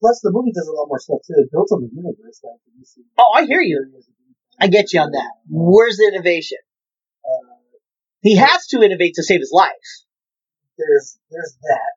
Plus, 0.00 0.20
the 0.22 0.30
movie 0.30 0.52
does 0.54 0.68
a 0.68 0.72
lot 0.72 0.86
more 0.86 1.00
stuff 1.00 1.18
too. 1.26 1.34
It 1.38 1.50
builds 1.50 1.72
on 1.72 1.82
the 1.82 1.90
universe. 1.92 2.40
Like, 2.44 2.60
you 2.78 2.84
see 2.84 3.02
Oh, 3.18 3.32
I 3.34 3.46
hear 3.46 3.60
you. 3.60 3.84
I 4.60 4.68
get 4.68 4.92
you 4.92 5.00
on 5.00 5.10
that. 5.10 5.32
Where's 5.50 5.96
the 5.96 6.10
innovation? 6.14 6.58
Uh, 7.24 7.54
He 8.22 8.36
has 8.36 8.66
to 8.68 8.82
innovate 8.82 9.14
to 9.14 9.22
save 9.24 9.40
his 9.40 9.50
life. 9.52 9.72
there's 10.78 11.18
there's 11.30 11.56
that. 11.62 11.90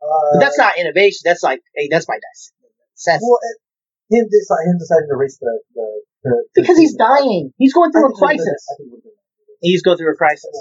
Uh, 0.00 0.06
But 0.34 0.40
that's 0.40 0.58
not 0.58 0.78
innovation. 0.78 1.20
That's 1.24 1.42
like, 1.42 1.60
hey, 1.74 1.88
that's 1.90 2.06
my. 2.08 2.14
Sense. 2.94 3.22
well, 3.22 3.38
it, 3.42 3.56
him 4.10 4.24
decide, 4.30 4.64
him 4.66 4.76
deciding 4.78 5.08
to 5.10 5.16
race 5.16 5.38
the 5.40 5.52
the, 5.74 5.86
the 6.24 6.34
Because 6.54 6.78
he's 6.78 6.94
dying. 6.96 7.52
He's 7.58 7.72
going 7.72 7.92
through 7.92 8.06
a 8.06 8.14
think 8.14 8.20
we've 8.20 8.36
been- 8.36 8.46
crisis. 8.46 8.62
I 8.68 8.74
think 8.78 8.88
we've 8.92 9.02
been- 9.04 9.12
He's 9.60 9.82
going 9.82 9.98
through 9.98 10.12
a 10.12 10.16
crisis. 10.16 10.54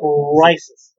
Crisis. 0.00 0.94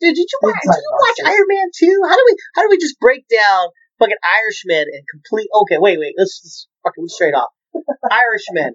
Dude, 0.00 0.16
did 0.16 0.26
you 0.26 0.38
watch? 0.42 0.58
Did 0.62 0.74
you 0.82 0.92
watch. 0.98 1.18
Iron 1.30 1.46
Man 1.46 1.68
two? 1.78 2.00
How 2.08 2.16
do 2.16 2.22
we? 2.26 2.36
How 2.56 2.62
do 2.62 2.68
we 2.70 2.78
just 2.78 2.98
break 2.98 3.22
down 3.28 3.68
fucking 4.00 4.16
Irishman 4.18 4.86
and 4.90 5.02
complete? 5.08 5.46
Okay, 5.62 5.76
wait, 5.78 5.98
wait. 6.00 6.14
Let's 6.18 6.42
just 6.42 6.66
fucking 6.82 7.06
straight 7.06 7.34
off. 7.34 7.50
Irishman, 8.10 8.74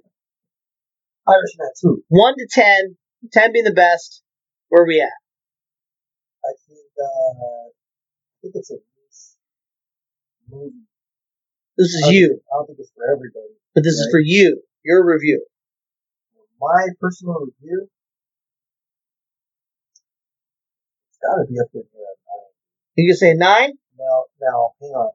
Irishman 1.28 1.68
two. 1.82 2.02
one 2.08 2.36
to 2.38 2.48
ten. 2.50 2.96
Ten 3.34 3.52
being 3.52 3.66
the 3.66 3.74
best. 3.74 4.24
Where 4.70 4.84
are 4.84 4.88
we 4.88 5.02
at? 5.02 5.12
I 6.46 6.54
think 6.66 6.80
uh, 6.96 7.68
I 7.68 8.36
think 8.42 8.54
it's 8.56 8.72
a 8.72 8.76
niche 8.76 9.36
movie. 10.50 10.88
This 11.78 11.94
is 11.94 12.04
I 12.08 12.12
you, 12.12 12.42
I 12.50 12.58
don't 12.58 12.66
think 12.68 12.80
it's 12.80 12.92
for 12.96 13.06
everybody. 13.06 13.54
but 13.76 13.84
this 13.84 13.94
is 13.94 14.08
for 14.12 14.20
you. 14.20 14.62
Your 14.84 15.06
review. 15.06 15.46
My 16.60 16.90
personal 17.00 17.38
review, 17.46 17.86
it's 21.12 21.20
got 21.22 21.38
to 21.38 21.46
be 21.46 21.60
up 21.62 21.70
in 21.74 21.86
here. 21.94 22.02
at 22.02 22.18
nine. 22.26 22.52
You 22.98 23.06
can 23.14 23.18
say 23.18 23.34
nine. 23.38 23.72
Now, 23.98 24.26
now, 24.42 24.74
hang 24.82 24.94
on. 24.98 25.12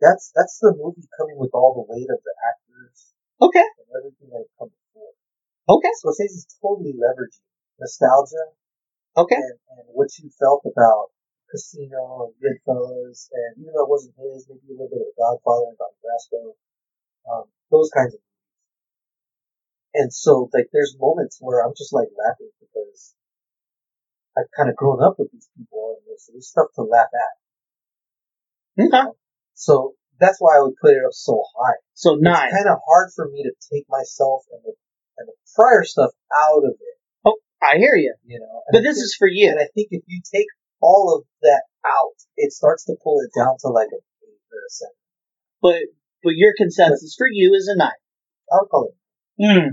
That's 0.00 0.32
that's 0.34 0.58
the 0.60 0.72
movie 0.76 1.04
coming 1.16 1.36
with 1.36 1.50
all 1.52 1.72
the 1.76 1.84
weight 1.92 2.08
of 2.08 2.20
the 2.24 2.34
actors 2.48 3.12
Okay. 3.40 3.64
and 3.64 3.88
everything 3.96 4.28
that 4.32 4.44
had 4.44 4.52
come 4.60 4.68
before. 4.72 5.12
Okay. 5.76 5.92
So 6.00 6.08
Scorsese's 6.12 6.46
totally 6.60 6.92
leveraging 6.92 7.44
nostalgia 7.80 8.44
Okay. 9.16 9.36
and, 9.36 9.56
and 9.76 9.84
what 9.96 10.08
you 10.20 10.28
felt 10.38 10.64
about 10.68 11.08
Casino 11.50 12.30
and 12.30 12.34
Goodfellas, 12.42 13.28
and 13.32 13.62
even 13.62 13.72
though 13.74 13.84
it 13.84 13.90
wasn't 13.90 14.14
his, 14.18 14.46
maybe 14.48 14.66
a 14.68 14.72
little 14.72 14.88
bit 14.90 15.00
of 15.02 15.08
The 15.14 15.18
Godfather 15.20 15.66
and 15.70 15.78
Don 15.78 15.94
Brasco, 16.02 16.42
um, 17.30 17.44
those 17.70 17.90
kinds 17.94 18.14
of 18.14 18.20
movies. 18.20 18.32
And 19.94 20.12
so, 20.12 20.50
like, 20.52 20.68
there's 20.72 20.96
moments 20.98 21.38
where 21.40 21.64
I'm 21.64 21.72
just 21.76 21.92
like 21.92 22.08
laughing 22.18 22.50
because 22.60 23.14
I've 24.36 24.50
kind 24.56 24.68
of 24.68 24.76
grown 24.76 25.02
up 25.02 25.16
with 25.18 25.32
these 25.32 25.48
people, 25.56 25.96
and 25.96 26.04
there's, 26.06 26.28
there's 26.32 26.48
stuff 26.48 26.68
to 26.76 26.82
laugh 26.82 27.08
at. 27.14 27.34
Okay. 28.84 29.08
So 29.54 29.94
that's 30.20 30.36
why 30.38 30.56
I 30.56 30.60
would 30.60 30.76
put 30.80 30.92
it 30.92 31.00
up 31.06 31.12
so 31.12 31.42
high. 31.56 31.80
So 31.94 32.16
nine. 32.16 32.48
It's 32.48 32.56
kind 32.56 32.68
of 32.68 32.78
hard 32.86 33.10
for 33.16 33.28
me 33.28 33.42
to 33.44 33.52
take 33.72 33.86
myself 33.88 34.42
and 34.52 34.60
the 34.64 34.72
and 35.18 35.28
the 35.28 35.32
prior 35.54 35.82
stuff 35.82 36.10
out 36.36 36.60
of 36.64 36.72
it, 36.76 36.96
Oh, 37.24 37.36
I 37.62 37.78
hear 37.78 37.96
you. 37.96 38.14
you 38.26 38.38
know. 38.38 38.62
But 38.70 38.80
I 38.80 38.82
this 38.82 38.96
think- 38.96 39.04
is 39.04 39.16
for 39.18 39.28
you. 39.28 39.48
and 39.48 39.58
I 39.58 39.64
think 39.74 39.88
if 39.90 40.02
you 40.06 40.20
take 40.30 40.44
all 40.80 41.16
of 41.16 41.24
that 41.42 41.62
out, 41.84 42.16
it 42.36 42.52
starts 42.52 42.84
to 42.86 42.96
pull 43.02 43.20
it 43.20 43.30
down 43.38 43.56
to 43.60 43.68
like 43.68 43.88
an 43.90 44.00
eight 44.22 44.40
or 44.52 44.60
a 44.66 44.70
seven. 44.70 44.92
But 45.62 45.82
but 46.22 46.34
your 46.36 46.54
consensus 46.56 47.14
for 47.16 47.26
you 47.30 47.54
is 47.54 47.68
a 47.68 47.76
nine. 47.76 47.90
I 48.52 48.56
would 48.60 48.68
call 48.68 48.90
it. 48.90 49.44
Hmm. 49.44 49.68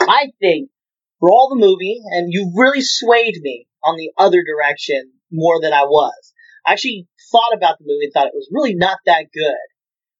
I 0.00 0.32
think 0.40 0.70
for 1.20 1.30
all 1.30 1.48
the 1.48 1.60
movie, 1.60 2.00
and 2.04 2.32
you 2.32 2.52
really 2.54 2.82
swayed 2.82 3.38
me 3.40 3.66
on 3.82 3.96
the 3.96 4.10
other 4.18 4.42
direction 4.46 5.12
more 5.30 5.60
than 5.60 5.72
I 5.72 5.84
was. 5.84 6.32
I 6.66 6.72
actually 6.72 7.06
thought 7.32 7.56
about 7.56 7.78
the 7.78 7.84
movie 7.86 8.06
and 8.06 8.12
thought 8.12 8.26
it 8.26 8.34
was 8.34 8.48
really 8.52 8.74
not 8.74 8.98
that 9.06 9.26
good. 9.32 9.66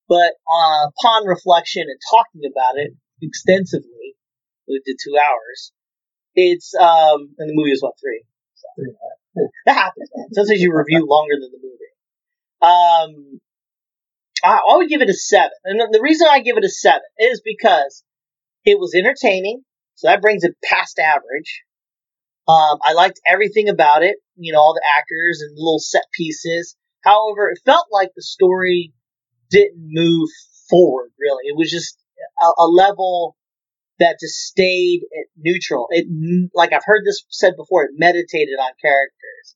But 0.08 0.32
uh, 0.44 0.88
upon 0.92 1.26
reflection 1.26 1.84
and 1.88 1.98
talking 2.10 2.42
about 2.50 2.76
it 2.76 2.92
extensively, 3.22 4.16
we 4.68 4.80
did 4.84 4.98
two 5.02 5.16
hours. 5.16 5.72
It's 6.34 6.74
um, 6.74 7.34
and 7.38 7.48
the 7.48 7.54
movie 7.54 7.70
was 7.70 7.80
what 7.80 7.94
three. 8.00 8.24
A 8.78 8.82
half. 8.82 9.13
That 9.66 9.74
happens. 9.74 10.10
Sometimes 10.32 10.60
you 10.60 10.72
review 10.74 11.06
longer 11.08 11.34
than 11.40 11.50
the 11.50 11.58
movie. 11.58 11.92
Um, 12.62 13.40
I, 14.42 14.60
I 14.72 14.76
would 14.76 14.88
give 14.88 15.02
it 15.02 15.08
a 15.08 15.14
seven, 15.14 15.50
and 15.64 15.80
the- 15.92 16.00
reason 16.02 16.28
I 16.30 16.40
give 16.40 16.56
it 16.56 16.64
a 16.64 16.68
seven 16.68 17.02
is 17.18 17.40
because 17.44 18.04
it 18.64 18.78
was 18.78 18.94
entertaining, 18.94 19.62
so 19.94 20.08
that 20.08 20.22
brings 20.22 20.44
it 20.44 20.54
past 20.62 20.98
average. 20.98 21.62
Um, 22.46 22.78
I 22.84 22.92
liked 22.92 23.20
everything 23.26 23.68
about 23.68 24.02
it, 24.02 24.16
you 24.36 24.52
know, 24.52 24.60
all 24.60 24.74
the 24.74 24.86
actors 24.98 25.40
and 25.42 25.56
little 25.56 25.78
set 25.78 26.04
pieces. 26.12 26.76
However, 27.02 27.50
it 27.50 27.60
felt 27.64 27.86
like 27.90 28.10
the 28.14 28.22
story 28.22 28.92
didn't 29.50 29.76
move 29.90 30.28
forward. 30.68 31.10
Really, 31.18 31.44
it 31.48 31.56
was 31.56 31.70
just 31.70 31.98
a, 32.42 32.62
a 32.62 32.66
level 32.66 33.36
that 33.98 34.18
just 34.20 34.34
stayed 34.34 35.02
neutral. 35.36 35.86
It, 35.90 36.06
like 36.54 36.72
I've 36.72 36.84
heard 36.84 37.02
this 37.04 37.24
said 37.30 37.54
before, 37.56 37.84
it 37.84 37.90
meditated 37.94 38.58
on 38.58 38.72
characters. 38.80 39.54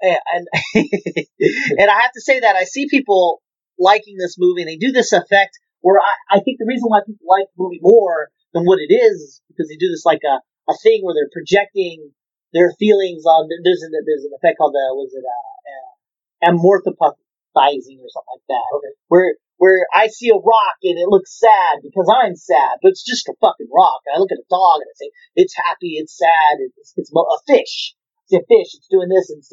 And, 0.00 0.18
and, 0.34 0.46
and 1.78 1.90
I 1.90 2.00
have 2.00 2.12
to 2.12 2.20
say 2.20 2.40
that 2.40 2.56
I 2.56 2.64
see 2.64 2.88
people 2.88 3.42
liking 3.78 4.16
this 4.18 4.36
movie 4.38 4.62
and 4.62 4.70
they 4.70 4.76
do 4.76 4.92
this 4.92 5.12
effect 5.12 5.58
where 5.80 5.98
I, 5.98 6.38
I 6.38 6.40
think 6.40 6.58
the 6.58 6.68
reason 6.68 6.88
why 6.88 7.00
people 7.06 7.26
like 7.28 7.48
the 7.56 7.62
movie 7.62 7.80
more 7.82 8.28
than 8.52 8.64
what 8.64 8.78
it 8.78 8.92
is 8.92 9.20
is 9.20 9.42
because 9.48 9.68
they 9.68 9.76
do 9.76 9.90
this 9.90 10.04
like 10.04 10.20
a, 10.24 10.40
a 10.70 10.74
thing 10.82 11.00
where 11.02 11.14
they're 11.14 11.32
projecting 11.32 12.12
their 12.52 12.72
feelings 12.78 13.24
on, 13.24 13.48
there's 13.48 13.82
an, 13.82 13.92
there's 13.92 14.24
an 14.24 14.32
effect 14.36 14.58
called 14.58 14.74
the, 14.74 14.84
was 14.94 15.12
it, 15.14 15.24
uh, 15.24 16.48
uh, 16.48 16.52
amorphizing 16.52 18.00
or 18.00 18.10
something 18.10 18.34
like 18.36 18.48
that. 18.48 18.66
Okay. 18.76 18.94
Where, 19.08 19.34
where 19.60 19.84
I 19.92 20.08
see 20.08 20.32
a 20.32 20.40
rock 20.40 20.80
and 20.80 20.96
it 20.96 21.12
looks 21.12 21.36
sad 21.36 21.84
because 21.84 22.08
I'm 22.08 22.32
sad, 22.32 22.80
but 22.80 22.96
it's 22.96 23.04
just 23.04 23.28
a 23.28 23.36
fucking 23.44 23.68
rock. 23.68 24.00
And 24.08 24.16
I 24.16 24.18
look 24.18 24.32
at 24.32 24.40
a 24.40 24.48
dog 24.48 24.80
and 24.80 24.88
I 24.88 24.96
say, 24.96 25.12
it's 25.36 25.52
happy, 25.52 26.00
it's 26.00 26.16
sad, 26.16 26.64
it's, 26.64 26.96
it's 26.96 27.12
a 27.12 27.38
fish. 27.44 27.92
It's 28.24 28.40
a 28.40 28.48
fish, 28.48 28.72
it's 28.72 28.88
doing 28.88 29.12
this. 29.12 29.28
And 29.28 29.44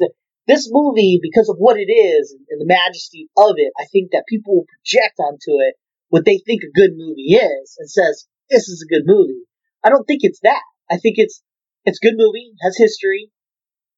this 0.48 0.64
movie, 0.72 1.20
because 1.20 1.52
of 1.52 1.60
what 1.60 1.76
it 1.76 1.92
is 1.92 2.32
and, 2.32 2.56
the 2.56 2.64
majesty 2.64 3.28
of 3.36 3.60
it, 3.60 3.70
I 3.76 3.84
think 3.92 4.16
that 4.16 4.24
people 4.26 4.56
will 4.56 4.70
project 4.80 5.20
onto 5.20 5.60
it 5.60 5.76
what 6.08 6.24
they 6.24 6.40
think 6.40 6.64
a 6.64 6.72
good 6.72 6.96
movie 6.96 7.36
is 7.36 7.76
and 7.78 7.90
says, 7.90 8.24
this 8.48 8.64
is 8.72 8.80
a 8.80 8.88
good 8.88 9.04
movie. 9.04 9.44
I 9.84 9.90
don't 9.90 10.08
think 10.08 10.20
it's 10.22 10.40
that. 10.40 10.64
I 10.90 10.96
think 10.96 11.16
it's, 11.18 11.42
it's 11.84 12.00
good 12.00 12.16
movie, 12.16 12.56
has 12.64 12.78
history, 12.78 13.28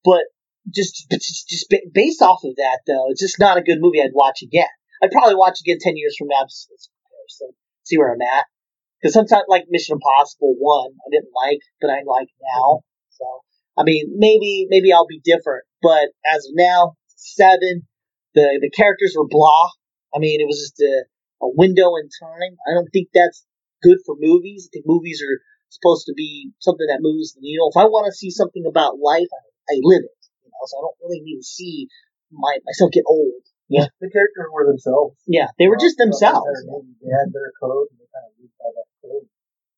but 0.04 0.26
just, 0.74 1.06
just, 1.08 1.46
just 1.48 1.72
based 1.94 2.20
off 2.20 2.42
of 2.42 2.56
that 2.56 2.80
though, 2.88 3.10
it's 3.10 3.22
just 3.22 3.38
not 3.38 3.58
a 3.58 3.62
good 3.62 3.78
movie 3.78 4.02
I'd 4.02 4.10
watch 4.12 4.42
again. 4.42 4.74
I'd 5.02 5.10
probably 5.10 5.34
watch 5.34 5.60
again 5.60 5.78
10 5.80 5.96
years 5.96 6.16
from 6.16 6.28
now 6.28 6.44
just 6.44 6.68
comparison, 6.68 7.56
see 7.84 7.98
where 7.98 8.12
I'm 8.12 8.22
at. 8.36 8.46
Cause 9.02 9.14
sometimes 9.14 9.48
like 9.48 9.64
Mission 9.70 9.96
Impossible 9.96 10.54
1, 10.58 10.90
I 10.92 11.08
didn't 11.10 11.32
like, 11.32 11.60
but 11.80 11.88
I 11.88 12.04
like 12.04 12.28
now. 12.52 12.84
So, 13.08 13.24
I 13.78 13.84
mean, 13.84 14.12
maybe, 14.16 14.66
maybe 14.68 14.92
I'll 14.92 15.08
be 15.08 15.22
different, 15.24 15.64
but 15.80 16.12
as 16.28 16.44
of 16.44 16.52
now, 16.52 16.96
seven, 17.16 17.88
the, 18.34 18.60
the 18.60 18.70
characters 18.70 19.14
were 19.16 19.26
blah. 19.28 19.70
I 20.14 20.18
mean, 20.18 20.40
it 20.40 20.46
was 20.46 20.60
just 20.60 20.80
a, 20.80 21.04
a 21.40 21.48
window 21.48 21.96
in 21.96 22.08
time. 22.20 22.52
I 22.68 22.74
don't 22.74 22.90
think 22.92 23.08
that's 23.14 23.46
good 23.82 23.98
for 24.04 24.16
movies. 24.20 24.68
I 24.68 24.70
think 24.72 24.84
movies 24.86 25.22
are 25.24 25.40
supposed 25.70 26.04
to 26.06 26.14
be 26.14 26.50
something 26.58 26.86
that 26.88 27.00
moves 27.00 27.32
the 27.32 27.40
needle. 27.40 27.70
If 27.72 27.80
I 27.80 27.86
want 27.86 28.06
to 28.06 28.16
see 28.16 28.30
something 28.30 28.64
about 28.68 29.00
life, 29.00 29.28
I, 29.32 29.42
I 29.72 29.74
live 29.80 30.04
it. 30.04 30.20
You 30.44 30.50
know, 30.50 30.64
so 30.66 30.76
I 30.76 30.82
don't 30.84 31.00
really 31.00 31.22
need 31.24 31.40
to 31.40 31.46
see 31.46 31.88
my 32.30 32.58
myself 32.66 32.92
get 32.92 33.04
old. 33.06 33.42
The 33.70 34.10
characters 34.10 34.50
were 34.50 34.66
themselves. 34.66 35.14
Yeah, 35.30 35.46
they 35.58 35.70
were 35.70 35.78
just 35.78 35.94
Throughout 35.94 36.10
the 36.10 36.50
themselves. 36.50 36.58
entire. 36.66 36.82
They 37.00 37.10
had 37.14 37.28
their 37.30 37.50
code, 37.62 37.86
and 37.94 37.98
they 38.02 38.08
kind 38.10 38.26
of 38.26 38.32
lived 38.42 38.56
by 38.58 38.70
that 38.74 38.88
code 38.98 39.26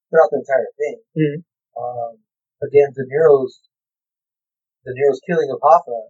throughout 0.09 0.31
the 0.33 0.41
entire 0.41 0.71
thing. 0.81 0.97
Mhm. 1.13 1.37
Um, 1.77 2.13
again, 2.65 2.89
De 2.97 3.05
Niro's 3.05 3.61
De 4.85 4.93
Niro's 4.97 5.21
killing 5.29 5.51
of 5.53 5.61
Hoffa. 5.61 6.09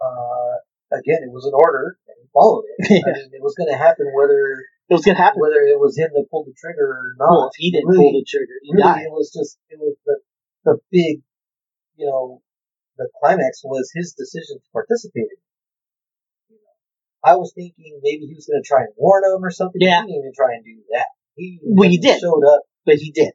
Uh, 0.00 0.56
again, 0.92 1.24
it 1.26 1.32
was 1.32 1.44
an 1.48 1.54
order, 1.56 1.98
and 2.06 2.16
he 2.20 2.28
followed 2.32 2.64
it. 2.68 2.78
I 3.04 3.10
mean, 3.18 3.30
it 3.34 3.42
was 3.42 3.54
going 3.56 3.68
to 3.72 3.76
happen 3.76 4.06
whether 4.14 4.62
It 4.88 4.94
was 4.94 5.04
gonna 5.04 5.18
happen. 5.18 5.40
whether 5.40 5.60
it 5.66 5.78
was 5.80 5.96
him 5.98 6.10
that 6.14 6.28
pulled 6.30 6.46
the 6.46 6.54
trigger 6.56 6.88
or 6.88 7.14
not. 7.18 7.28
Well, 7.28 7.46
if 7.52 7.56
he 7.58 7.70
didn't 7.72 7.88
really, 7.88 8.12
pull 8.12 8.20
the 8.20 8.24
trigger, 8.28 8.56
he 8.62 8.70
really, 8.72 8.82
died. 8.82 9.04
it 9.04 9.12
was 9.12 9.28
just 9.32 9.58
it 9.68 9.78
was 9.78 9.96
the 10.06 10.16
the 10.64 10.78
big, 10.92 11.20
you 11.96 12.06
know, 12.06 12.40
the 12.96 13.08
climax 13.20 13.60
was 13.64 13.90
his 13.94 14.14
decision 14.16 14.58
to 14.60 14.68
participate. 14.72 15.28
in 15.28 15.36
it. 15.36 15.44
You 16.48 16.56
know, 16.56 16.72
I 17.24 17.36
was 17.36 17.52
thinking 17.54 18.00
maybe 18.02 18.26
he 18.26 18.34
was 18.34 18.46
going 18.46 18.62
to 18.62 18.66
try 18.66 18.82
and 18.82 18.92
warn 18.96 19.24
him 19.24 19.44
or 19.44 19.50
something. 19.50 19.80
Yeah. 19.80 20.02
He 20.02 20.12
didn't 20.12 20.18
even 20.22 20.32
try 20.36 20.54
and 20.54 20.64
do 20.64 20.76
that. 20.92 21.06
He 21.36 21.58
Well, 21.62 21.88
he 21.90 21.98
did. 21.98 22.20
showed 22.20 22.44
up. 22.46 22.62
But 22.86 22.96
he 22.96 23.10
did. 23.10 23.32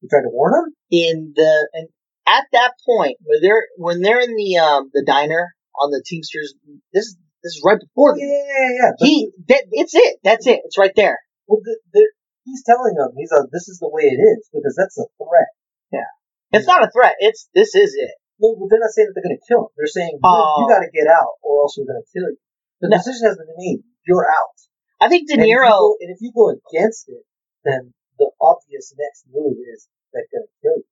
He 0.00 0.08
tried 0.08 0.22
to 0.22 0.30
warn 0.30 0.54
him. 0.54 0.74
in 0.90 1.32
the 1.34 1.68
and 1.72 1.88
at 2.26 2.44
that 2.52 2.72
point 2.84 3.16
where 3.24 3.40
they're 3.40 3.66
when 3.76 4.02
they're 4.02 4.20
in 4.20 4.36
the 4.36 4.58
um 4.58 4.90
the 4.92 5.02
diner 5.06 5.54
on 5.80 5.90
the 5.90 6.02
Teamsters 6.06 6.54
this 6.92 7.16
this 7.42 7.52
is 7.56 7.62
right 7.64 7.78
before 7.80 8.12
Oh, 8.12 8.14
the 8.14 8.20
yeah, 8.20 8.28
yeah, 8.28 8.70
yeah. 8.74 8.90
yeah. 9.00 9.06
He 9.06 9.30
that 9.48 9.62
it's 9.72 9.94
it 9.94 10.18
that's 10.22 10.46
it 10.46 10.60
it's 10.64 10.78
right 10.78 10.92
there 10.94 11.18
well, 11.48 11.60
the, 11.62 11.78
the, 11.94 12.02
he's 12.44 12.62
telling 12.66 12.94
them, 12.98 13.14
he's 13.16 13.30
like, 13.30 13.46
this 13.54 13.68
is 13.68 13.78
the 13.78 13.86
way 13.88 14.02
it 14.10 14.18
is 14.18 14.50
because 14.50 14.74
that's 14.74 14.98
a 14.98 15.06
threat. 15.14 15.46
Yeah, 15.94 16.10
it's 16.50 16.66
not 16.66 16.82
a 16.82 16.90
threat. 16.90 17.14
It's 17.20 17.48
this 17.54 17.74
is 17.74 17.94
it. 17.94 18.14
Well, 18.38 18.58
they're 18.68 18.82
not 18.82 18.90
saying 18.90 19.06
that 19.08 19.14
they're 19.14 19.26
going 19.30 19.38
to 19.38 19.46
kill 19.46 19.70
him. 19.70 19.72
They're 19.78 19.86
saying 19.86 20.18
you, 20.18 20.26
Oh. 20.26 20.58
you 20.58 20.66
got 20.66 20.82
to 20.82 20.90
get 20.90 21.06
out, 21.06 21.38
or 21.46 21.62
else 21.62 21.78
we're 21.78 21.86
going 21.86 22.02
to 22.02 22.10
kill 22.10 22.26
you. 22.34 22.38
The 22.80 22.88
No. 22.88 22.96
decision 22.98 23.28
has 23.28 23.36
been 23.38 23.54
made. 23.56 23.80
You're 24.06 24.26
out. 24.28 24.56
I 25.00 25.08
think 25.08 25.28
De 25.28 25.34
And 25.34 25.42
if 25.42 25.48
you 25.48 25.56
Niro. 25.56 25.70
go- 25.70 25.96
and 26.00 26.10
if 26.10 26.18
you 26.20 26.32
go 26.32 26.50
against 26.50 27.08
it, 27.08 27.24
then 27.64 27.94
the 28.18 28.30
obvious 28.40 28.94
next 28.96 29.24
move 29.28 29.56
is 29.72 29.88
they're 30.12 30.26
going 30.32 30.46
to 30.46 30.52
kill 30.62 30.76
you. 30.76 30.84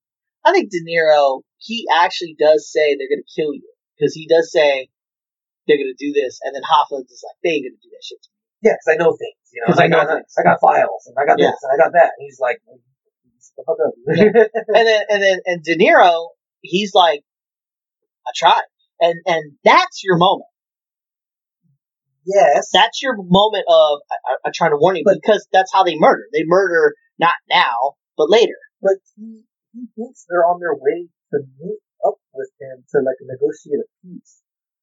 I 0.44 0.52
think 0.52 0.70
De 0.70 0.80
Niro. 0.84 1.42
He 1.58 1.86
actually 1.92 2.36
does 2.38 2.70
say 2.70 2.96
they're 2.96 3.08
gonna 3.08 3.24
kill 3.34 3.54
you 3.54 3.64
because 3.96 4.12
he 4.12 4.26
does 4.28 4.52
say 4.52 4.88
they're 5.66 5.78
gonna 5.78 5.96
do 5.98 6.12
this, 6.12 6.38
and 6.44 6.54
then 6.54 6.60
Hoffa's 6.62 7.08
is 7.10 7.24
like 7.24 7.36
they 7.42 7.56
ain't 7.56 7.64
gonna 7.64 7.80
do 7.80 7.88
that 7.88 8.04
shit 8.04 8.20
to 8.20 8.28
me. 8.28 8.68
Yeah, 8.68 8.76
because 8.76 8.92
I 8.92 8.96
know 9.00 9.16
things. 9.16 9.40
You 9.52 9.62
know, 9.62 9.72
'Cause 9.72 9.80
I 9.80 9.86
know 9.88 10.04
got, 10.04 10.16
things. 10.20 10.34
I 10.36 10.42
got 10.42 10.60
files, 10.60 11.06
and 11.06 11.16
I 11.16 11.24
got 11.24 11.38
Yeah. 11.40 11.52
this, 11.52 11.62
and 11.64 11.72
I 11.72 11.76
got 11.80 11.92
that. 11.96 12.12
And 12.18 12.24
he's 12.28 12.38
like, 12.40 12.60
the 13.56 13.64
fuck 13.64 13.78
up. 13.80 13.94
And 14.04 14.84
then 14.86 15.02
and 15.08 15.22
then 15.22 15.38
and 15.46 15.62
De 15.64 15.76
Niro, 15.80 16.28
he's 16.60 16.92
like, 16.94 17.24
I 18.28 18.30
tried, 18.36 18.68
and 19.00 19.16
and 19.24 19.56
that's 19.64 20.04
your 20.04 20.18
moment. 20.18 20.48
Yes. 22.26 22.70
That's 22.72 23.02
your 23.02 23.16
moment 23.16 23.64
of 23.68 24.00
I, 24.10 24.16
I, 24.26 24.32
I'm 24.46 24.52
trying 24.54 24.72
to 24.72 24.78
warn 24.80 24.96
you 24.96 25.02
But- 25.04 25.20
because 25.22 25.46
that's 25.52 25.72
how 25.72 25.84
they 25.84 25.96
murder. 25.96 26.24
They 26.32 26.42
murder 26.44 26.94
not 27.18 27.34
now, 27.48 27.94
but 28.16 28.30
later. 28.30 28.56
but 28.82 28.98
he, 29.16 29.42
he 29.72 29.86
thinks 29.96 30.26
they're 30.28 30.44
on 30.46 30.60
their 30.60 30.74
way 30.74 31.08
to 31.32 31.38
meet 31.60 31.80
up 32.06 32.14
with 32.34 32.50
him 32.60 32.84
to 32.92 32.98
like 33.00 33.16
negotiate 33.22 33.80
a 33.80 33.88
peace. 34.02 34.42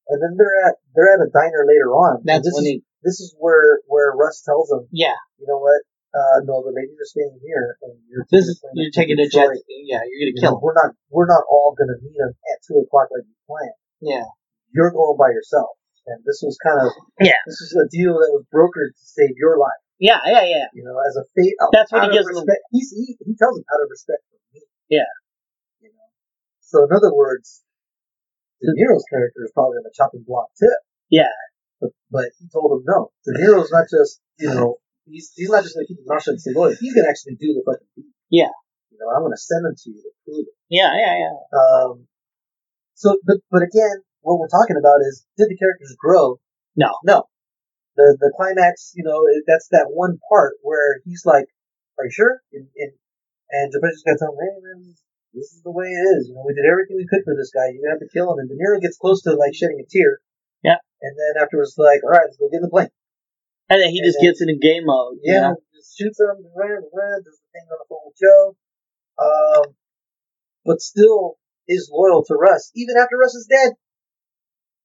And 0.10 0.20
then 0.22 0.36
they're 0.38 0.68
at 0.68 0.76
they're 0.96 1.14
at 1.14 1.22
a 1.24 1.30
diner 1.32 1.64
later 1.68 1.92
on. 1.96 2.24
That's 2.26 2.44
this 2.44 2.56
when 2.56 2.64
is, 2.66 2.70
he. 2.70 2.84
this 3.04 3.20
is 3.22 3.36
where 3.40 3.80
where 3.88 4.12
Russ 4.16 4.42
tells 4.44 4.72
him, 4.72 4.88
Yeah, 4.92 5.16
you 5.40 5.48
know 5.48 5.60
what? 5.60 5.82
Uh, 6.12 6.44
no, 6.44 6.60
the 6.60 6.76
ladies 6.76 7.00
are 7.00 7.08
staying 7.08 7.40
here, 7.40 7.78
and 7.88 7.96
you're 8.12 8.28
this 8.28 8.44
is 8.44 8.60
taking 8.60 8.76
you're 8.76 8.92
taking 8.92 9.20
a 9.20 9.30
jet. 9.32 9.48
Yeah, 9.88 10.04
you're 10.04 10.28
gonna 10.28 10.36
You 10.36 10.42
kill 10.44 10.52
know, 10.52 10.58
him. 10.60 10.64
we're 10.68 10.76
not 10.76 10.92
we're 11.08 11.30
not 11.32 11.44
all 11.48 11.72
gonna 11.78 11.96
meet 12.04 12.20
him 12.20 12.36
at 12.52 12.60
two 12.68 12.84
o'clock 12.84 13.08
like 13.16 13.24
you 13.24 13.36
planned. 13.48 13.80
Yeah, 14.04 14.28
You're 14.76 14.92
going 14.92 15.16
by 15.16 15.32
yourself, 15.32 15.72
and 16.08 16.18
this 16.26 16.42
was 16.42 16.58
kind 16.66 16.80
of 16.82 16.90
Yeah. 17.20 17.38
This 17.46 17.60
was 17.62 17.74
a 17.78 17.88
deal 17.92 18.14
that 18.18 18.32
was 18.34 18.46
brokered 18.54 18.92
to 18.96 19.04
save 19.06 19.36
your 19.38 19.58
life. 19.58 19.82
yeah, 20.00 20.20
yeah, 20.26 20.46
yeah. 20.46 20.68
You 20.74 20.84
know, 20.84 20.98
as 21.06 21.16
a 21.18 21.24
fate. 21.38 21.54
That's 21.72 21.92
what 21.92 22.04
he 22.06 22.10
gives 22.16 22.26
them. 22.28 22.42
respect. 22.42 22.62
He's, 22.72 22.90
he 22.92 23.18
he 23.22 23.34
tells 23.38 23.58
him 23.58 23.66
out 23.70 23.82
of 23.84 23.90
respect 23.90 24.22
for 24.30 24.38
me. 24.54 24.62
Yeah. 24.90 25.10
You 25.80 25.90
know. 25.94 26.08
So 26.62 26.84
in 26.86 26.92
other 26.96 27.14
words, 27.14 27.62
De 28.62 28.70
Niro's 28.74 29.06
character 29.10 29.42
is 29.46 29.52
probably 29.54 29.78
on 29.78 29.86
the 29.86 29.94
chopping 29.94 30.24
block 30.26 30.50
too. 30.58 30.74
Yeah. 31.10 31.34
But 31.80 31.92
but 32.10 32.28
he 32.40 32.46
told 32.50 32.78
him 32.78 32.84
no. 32.86 33.12
De 33.26 33.34
Niro's 33.38 33.72
not 33.72 33.86
just 33.90 34.22
you 34.38 34.50
know 34.50 34.78
he's 35.06 35.34
he's 35.36 35.50
not 35.50 35.64
just 35.64 35.76
gonna 35.76 35.86
keep 35.88 35.98
his 35.98 36.08
mouth 36.10 36.22
shut 36.24 36.38
and 36.38 36.42
say. 36.42 36.54
He's 36.82 36.94
gonna 36.94 37.10
actually 37.10 37.36
do 37.38 37.54
the 37.58 37.62
fucking. 37.66 38.10
Yeah. 38.30 38.54
You 38.90 38.98
know, 39.02 39.10
I'm 39.14 39.22
gonna 39.26 39.38
send 39.38 39.66
him 39.66 39.74
to 39.78 39.88
you 39.90 40.02
to 40.02 40.12
prove 40.26 40.46
it. 40.50 40.56
Yeah, 40.70 40.90
yeah, 40.98 41.16
yeah. 41.26 41.36
Um. 41.58 42.06
So, 42.94 43.18
but 43.26 43.38
but 43.50 43.64
again, 43.66 44.06
what 44.22 44.40
we're 44.40 44.52
talking 44.52 44.78
about 44.78 45.02
is 45.02 45.26
did 45.38 45.50
the 45.50 45.58
characters 45.58 45.96
grow? 45.98 46.40
No. 46.76 46.90
No. 47.04 47.26
The 47.98 48.16
the 48.20 48.32
climax, 48.38 48.94
you 48.96 49.04
know, 49.04 49.26
that's 49.48 49.68
that 49.76 49.92
one 49.92 50.18
part 50.32 50.56
where 50.64 51.02
he's 51.04 51.26
like, 51.26 51.46
"Are 52.00 52.06
you 52.08 52.12
sure?" 52.16 52.40
And 52.54 52.68
and, 52.78 52.92
and 53.52 53.68
Gepetro's 53.74 54.04
got 54.08 54.16
to 54.16 54.20
tell 54.24 54.32
him, 54.32 54.40
"Hey 54.40 54.56
man, 54.64 54.80
this 55.36 55.52
is 55.52 55.60
the 55.64 55.76
way 55.76 55.92
it 55.92 56.04
is. 56.16 56.32
You 56.32 56.36
know, 56.40 56.48
we 56.48 56.56
did 56.56 56.64
everything 56.72 56.96
we 56.96 57.10
could 57.10 57.28
for 57.28 57.36
this 57.36 57.52
guy. 57.52 57.68
You're 57.76 57.84
gonna 57.84 58.00
have 58.00 58.06
to 58.08 58.14
kill 58.16 58.32
him." 58.32 58.40
And 58.40 58.48
De 58.48 58.56
Niro 58.56 58.80
gets 58.80 58.96
close 58.96 59.22
to 59.28 59.36
like 59.36 59.52
shedding 59.52 59.84
a 59.84 59.88
tear. 59.92 60.24
Yeah. 60.64 60.80
And 61.04 61.14
then 61.20 61.44
afterwards, 61.44 61.76
like, 61.76 62.00
"All 62.08 62.16
right, 62.16 62.24
let's 62.24 62.40
go 62.40 62.48
get 62.48 62.64
in 62.64 62.68
the 62.68 62.72
plane." 62.72 62.94
And 63.68 63.84
then 63.84 63.92
he 63.92 64.00
And 64.00 64.08
just 64.08 64.20
then- 64.24 64.32
gets 64.32 64.40
into 64.40 64.56
game 64.56 64.88
mode. 64.88 65.20
you 65.20 65.34
Yeah, 65.36 65.52
know? 65.52 65.64
just 65.76 65.98
shoots 66.00 66.20
him, 66.20 66.48
ran, 66.56 66.88
ran, 66.96 67.20
does 67.28 67.40
the 67.44 67.48
thing 67.52 67.68
on 67.68 67.76
the 67.80 67.88
phone 67.92 68.08
with 68.08 68.16
Joe. 68.20 68.56
Um, 69.20 69.76
but 70.64 70.80
still 70.80 71.36
is 71.68 71.92
loyal 71.92 72.24
to 72.26 72.36
Russ, 72.36 72.72
even 72.76 72.96
after 72.96 73.18
Russ 73.20 73.36
is 73.36 73.48
dead. 73.52 73.76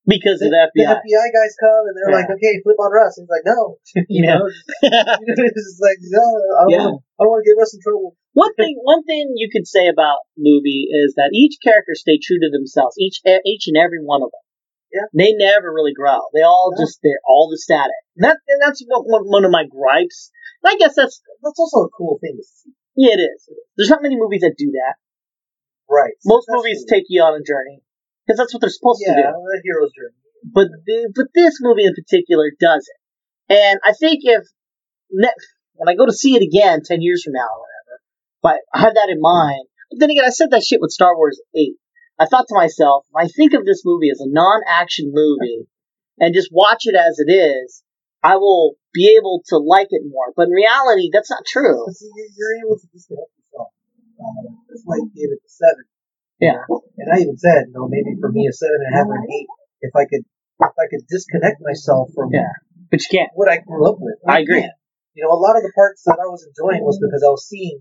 Because 0.07 0.39
The, 0.41 0.47
of 0.49 0.55
the 0.55 0.63
the 0.75 0.83
FBI. 0.87 1.03
FBI 1.03 1.27
guys 1.35 1.53
come 1.59 1.83
and 1.91 1.95
they're 1.99 2.11
Yeah. 2.15 2.19
like, 2.23 2.31
okay, 2.39 2.55
flip 2.63 2.79
on 2.79 2.91
Russ. 2.95 3.19
And 3.19 3.27
he's 3.27 3.35
like, 3.35 3.47
no. 3.47 3.77
you 4.09 4.23
Yeah. 4.25 4.39
know, 4.39 4.47
it's 4.87 5.67
just 5.67 5.83
like, 5.83 5.99
no, 6.07 6.23
I 6.23 6.61
don't, 6.63 6.71
Yeah. 6.71 6.87
wanna, 6.91 7.03
I 7.19 7.21
don't 7.27 7.33
want 7.35 7.43
to 7.45 7.49
get 7.51 7.59
Russ 7.59 7.75
in 7.75 7.81
trouble. 7.83 8.15
one 8.33 8.55
thing, 8.55 8.79
one 8.83 9.03
thing 9.05 9.35
you 9.35 9.51
could 9.51 9.67
say 9.67 9.89
about 9.91 10.23
movie 10.39 10.87
is 10.89 11.15
that 11.19 11.35
each 11.35 11.59
character 11.63 11.93
stay 11.99 12.19
true 12.23 12.39
to 12.39 12.51
themselves. 12.55 12.95
Each, 12.99 13.21
each 13.45 13.67
and 13.67 13.77
every 13.77 14.01
one 14.01 14.23
of 14.23 14.31
them. 14.31 14.45
Yeah. 14.95 15.07
They 15.13 15.35
never 15.35 15.75
really 15.75 15.93
grow. 15.93 16.23
They 16.33 16.47
all 16.47 16.71
No. 16.73 16.79
just 16.81 17.03
they're 17.03 17.21
all 17.27 17.51
the 17.51 17.59
static. 17.59 17.99
And 18.17 18.25
that 18.25 18.39
and 18.49 18.63
that's 18.63 18.81
one, 18.87 19.45
of 19.45 19.51
my 19.51 19.67
gripes. 19.67 20.31
And 20.63 20.73
I 20.73 20.79
guess 20.79 20.95
that's 20.95 21.21
That's 21.43 21.59
also 21.59 21.85
a 21.85 21.91
cool 21.91 22.17
thing 22.23 22.39
to 22.39 22.45
see. 22.47 22.71
yeah, 22.95 23.13
it 23.13 23.21
is. 23.21 23.51
There's 23.77 23.91
not 23.91 24.01
many 24.03 24.17
movies 24.17 24.41
that 24.43 24.55
do 24.57 24.71
that. 24.73 24.95
Right. 25.91 26.15
Most 26.25 26.47
That's 26.49 26.57
movies 26.57 26.85
take 26.89 27.05
you 27.09 27.21
on 27.23 27.35
a 27.39 27.43
journey 27.45 27.83
because 28.27 28.39
that's 28.39 28.53
what 28.53 28.61
they're 28.61 28.71
supposed 28.71 29.01
to 29.07 29.13
do. 29.15 29.21
Yeah, 29.21 29.31
the 29.31 29.61
hero's 29.63 29.93
journey. 29.95 30.19
but 30.43 30.67
the, 30.85 31.13
but 31.15 31.27
this 31.35 31.59
movie 31.61 31.87
in 31.87 31.95
particular 31.95 32.51
doesn't, 32.59 33.01
And 33.49 33.79
I 33.85 33.93
think 33.93 34.21
if 34.23 34.43
ne- 35.11 35.43
when 35.75 35.89
I 35.89 35.95
go 35.95 36.07
to 36.07 36.13
see 36.13 36.35
it 36.35 36.43
again 36.43 36.81
ten 36.85 37.03
years 37.03 37.23
from 37.23 37.35
now 37.35 37.47
or 37.47 37.63
whatever, 37.63 37.95
but 38.43 38.59
I 38.75 38.81
have 38.81 38.95
that 38.95 39.11
in 39.11 39.21
mind. 39.21 39.67
But 39.91 40.01
then 40.01 40.11
again, 40.11 40.25
I 40.27 40.31
said 40.31 40.51
that 40.51 40.65
shit 40.65 40.81
with 40.81 40.91
Star 40.91 41.17
Wars 41.17 41.41
Eight. 41.55 41.79
I 42.19 42.27
thought 42.27 42.49
to 42.49 42.55
myself, 42.55 43.05
if 43.11 43.15
I 43.15 43.29
think 43.29 43.53
of 43.53 43.65
this 43.65 43.83
movie 43.85 44.11
as 44.11 44.21
a 44.21 44.29
non-action 44.29 45.13
movie 45.13 45.69
and 46.19 46.35
just 46.35 46.49
watch 46.51 46.89
it 46.89 46.97
as 46.97 47.21
it 47.21 47.31
is, 47.31 47.83
I 48.23 48.37
will 48.37 48.75
be 48.93 49.15
able 49.21 49.43
to 49.53 49.59
like 49.59 49.89
it 49.91 50.03
more. 50.09 50.33
But 50.35 50.49
in 50.49 50.53
reality, 50.57 51.11
that's 51.13 51.31
not 51.31 51.45
true. 51.47 51.85
See, 51.93 52.09
you're, 52.09 52.57
able 52.65 52.81
to 52.81 52.89
disconnect 52.89 53.29
yourself. 53.37 53.69
Uh, 54.17 54.49
that's 54.69 54.83
why 54.85 54.97
you 54.97 55.11
gave 55.15 55.31
it 55.31 55.45
a 55.45 55.49
seven. 55.49 55.85
Yeah. 56.41 56.61
And 56.69 57.09
I 57.13 57.21
even 57.21 57.37
said, 57.37 57.69
you 57.69 57.75
know, 57.75 57.89
maybe 57.89 58.17
for 58.21 58.31
me 58.31 58.47
a 58.49 58.53
seven 58.53 58.81
and 58.85 58.93
a 58.93 58.97
half 58.97 59.07
or 59.07 59.17
an 59.17 59.29
eight, 59.31 59.49
if 59.81 59.93
I 59.97 60.05
could, 60.05 60.25
if 60.25 60.77
I 60.77 60.87
could 60.91 61.07
disconnect 61.09 61.61
myself 61.61 62.11
from 62.15 62.31
Yeah. 62.33 62.53
But 62.91 63.01
you 63.03 63.19
can't. 63.19 63.31
what 63.35 63.51
I 63.51 63.59
grew 63.59 63.89
up 63.89 63.97
with. 63.99 64.17
I 64.29 64.41
agree. 64.41 64.61
can't. 64.63 64.77
You 65.15 65.25
know, 65.25 65.33
a 65.33 65.41
lot 65.41 65.57
of 65.57 65.63
the 65.65 65.73
parts 65.75 66.05
that 66.05 66.21
I 66.21 66.29
was 66.29 66.45
enjoying 66.45 66.85
was 66.85 67.01
because 67.01 67.25
I 67.25 67.33
was 67.33 67.49
seeing 67.49 67.81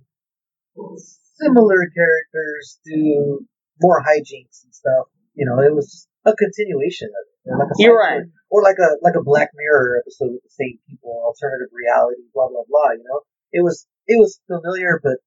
similar 1.36 1.84
characters 1.94 2.80
do 2.86 3.46
more 3.82 4.02
hijinks 4.02 4.64
and 4.64 4.74
stuff. 4.74 5.12
You 5.36 5.46
know, 5.46 5.60
it 5.60 5.76
was 5.76 6.08
a 6.26 6.34
continuation 6.34 7.10
of 7.12 7.24
it. 7.28 7.60
Like 7.60 7.70
a 7.70 7.76
You're 7.78 7.98
right. 7.98 8.24
Or 8.50 8.64
like 8.64 8.80
a 8.80 8.96
like 9.04 9.16
a 9.20 9.24
Black 9.24 9.52
Mirror 9.54 10.02
episode 10.02 10.32
with 10.32 10.44
the 10.44 10.56
same 10.56 10.80
people, 10.88 11.12
alternative 11.12 11.70
reality, 11.74 12.24
blah 12.34 12.48
blah 12.48 12.64
blah. 12.68 12.96
You 12.96 13.04
know, 13.04 13.22
it 13.52 13.64
was 13.64 13.86
it 14.08 14.18
was 14.18 14.40
familiar 14.48 15.00
but 15.04 15.20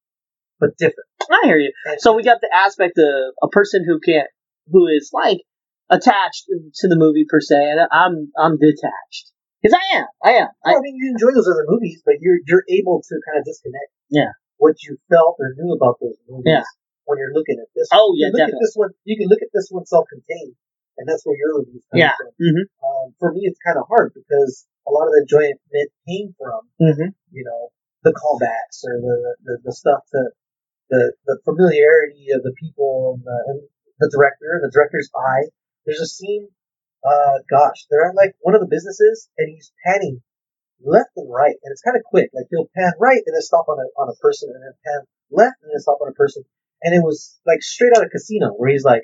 but 0.59 0.77
different. 0.79 1.09
I 1.31 1.47
hear 1.47 1.59
you. 1.59 1.73
So 1.99 2.15
we 2.15 2.23
got 2.23 2.41
the 2.41 2.51
aspect 2.53 2.99
of 2.99 3.35
a 3.43 3.49
person 3.49 3.85
who 3.87 4.01
can't, 4.01 4.29
who 4.71 4.87
is 4.87 5.11
like 5.13 5.39
attached 5.91 6.45
to 6.49 6.89
the 6.89 6.97
movie 6.97 7.25
per 7.29 7.41
se, 7.41 7.57
and 7.57 7.81
I'm 7.93 8.31
I'm 8.39 8.57
detached 8.59 9.33
because 9.63 9.77
I 9.77 9.99
am, 9.99 10.07
I 10.25 10.31
am. 10.45 10.49
I, 10.65 10.71
Well, 10.73 10.79
I 10.79 10.83
mean, 10.83 10.97
you 10.97 11.11
enjoy 11.13 11.33
those 11.35 11.49
other 11.49 11.65
movies, 11.69 12.03
but 12.05 12.17
you're 12.21 12.39
you're 12.47 12.65
able 12.69 13.03
to 13.03 13.15
kind 13.27 13.39
of 13.41 13.45
disconnect. 13.45 13.91
Yeah. 14.11 14.33
What 14.59 14.75
you 14.83 14.99
felt 15.09 15.37
or 15.39 15.55
knew 15.57 15.73
about 15.75 15.97
those 16.01 16.17
movies. 16.29 16.45
Yeah. 16.47 16.65
When 17.07 17.17
you're 17.19 17.33
looking 17.33 17.57
at 17.57 17.69
this. 17.75 17.89
Oh, 17.93 18.13
yeah, 18.21 18.29
definitely. 18.29 18.61
At 18.61 18.61
this 18.61 18.75
one, 18.77 18.91
you 19.05 19.17
can 19.17 19.29
look 19.33 19.41
at 19.41 19.49
this 19.55 19.69
one 19.73 19.87
self-contained, 19.87 20.53
and 21.01 21.09
that's 21.09 21.25
where 21.25 21.39
your 21.41 21.57
reviews 21.57 21.81
come 21.89 22.01
Yeah. 22.05 22.13
from. 22.21 22.37
Mhm. 22.37 22.65
Um, 22.85 23.15
for 23.19 23.33
me, 23.33 23.49
it's 23.49 23.57
kind 23.65 23.79
of 23.81 23.89
hard 23.89 24.13
because 24.13 24.67
a 24.87 24.91
lot 24.93 25.09
of 25.09 25.13
the 25.17 25.25
enjoyment 25.25 25.59
came 26.05 26.35
from 26.37 26.69
Mhm. 26.81 27.15
you 27.33 27.45
know 27.45 27.73
the 28.05 28.13
callbacks 28.13 28.85
or 28.85 29.01
the 29.01 29.37
the, 29.45 29.55
the 29.65 29.73
stuff 29.73 30.05
to 30.13 30.21
the 30.91 31.13
the 31.27 31.39
familiarity 31.45 32.33
of 32.35 32.43
the 32.43 32.55
people 32.59 33.17
and 33.17 33.25
the, 33.25 33.39
and 33.49 33.59
the 34.01 34.11
director 34.13 34.61
the 34.63 34.71
director's 34.73 35.11
eye. 35.15 35.51
There's 35.87 36.01
a 36.01 36.07
scene. 36.07 36.49
Uh, 37.05 37.39
gosh, 37.49 37.87
they're 37.91 38.11
at 38.11 38.17
like 38.17 38.35
one 38.41 38.55
of 38.55 38.61
the 38.61 38.67
businesses, 38.71 39.29
and 39.39 39.49
he's 39.49 39.73
panning 39.87 40.21
left 40.83 41.11
and 41.17 41.31
right, 41.31 41.57
and 41.63 41.73
it's 41.73 41.83
kind 41.83 41.97
of 41.97 42.03
quick. 42.05 42.31
Like 42.35 42.47
he'll 42.51 42.71
pan 42.77 42.93
right 42.99 43.23
and 43.25 43.35
then 43.35 43.43
stop 43.43 43.69
on 43.69 43.79
a 43.79 43.87
on 44.01 44.09
a 44.09 44.17
person, 44.21 44.51
and 44.53 44.63
then 44.63 44.75
pan 44.85 45.01
left 45.31 45.63
and 45.63 45.71
then 45.73 45.81
stop 45.81 45.99
on 46.03 46.09
a 46.09 46.17
person. 46.19 46.43
And 46.83 46.95
it 46.95 47.03
was 47.03 47.39
like 47.47 47.63
straight 47.63 47.93
out 47.97 48.05
of 48.05 48.11
Casino, 48.11 48.55
where 48.55 48.71
he's 48.71 48.85
like, 48.85 49.03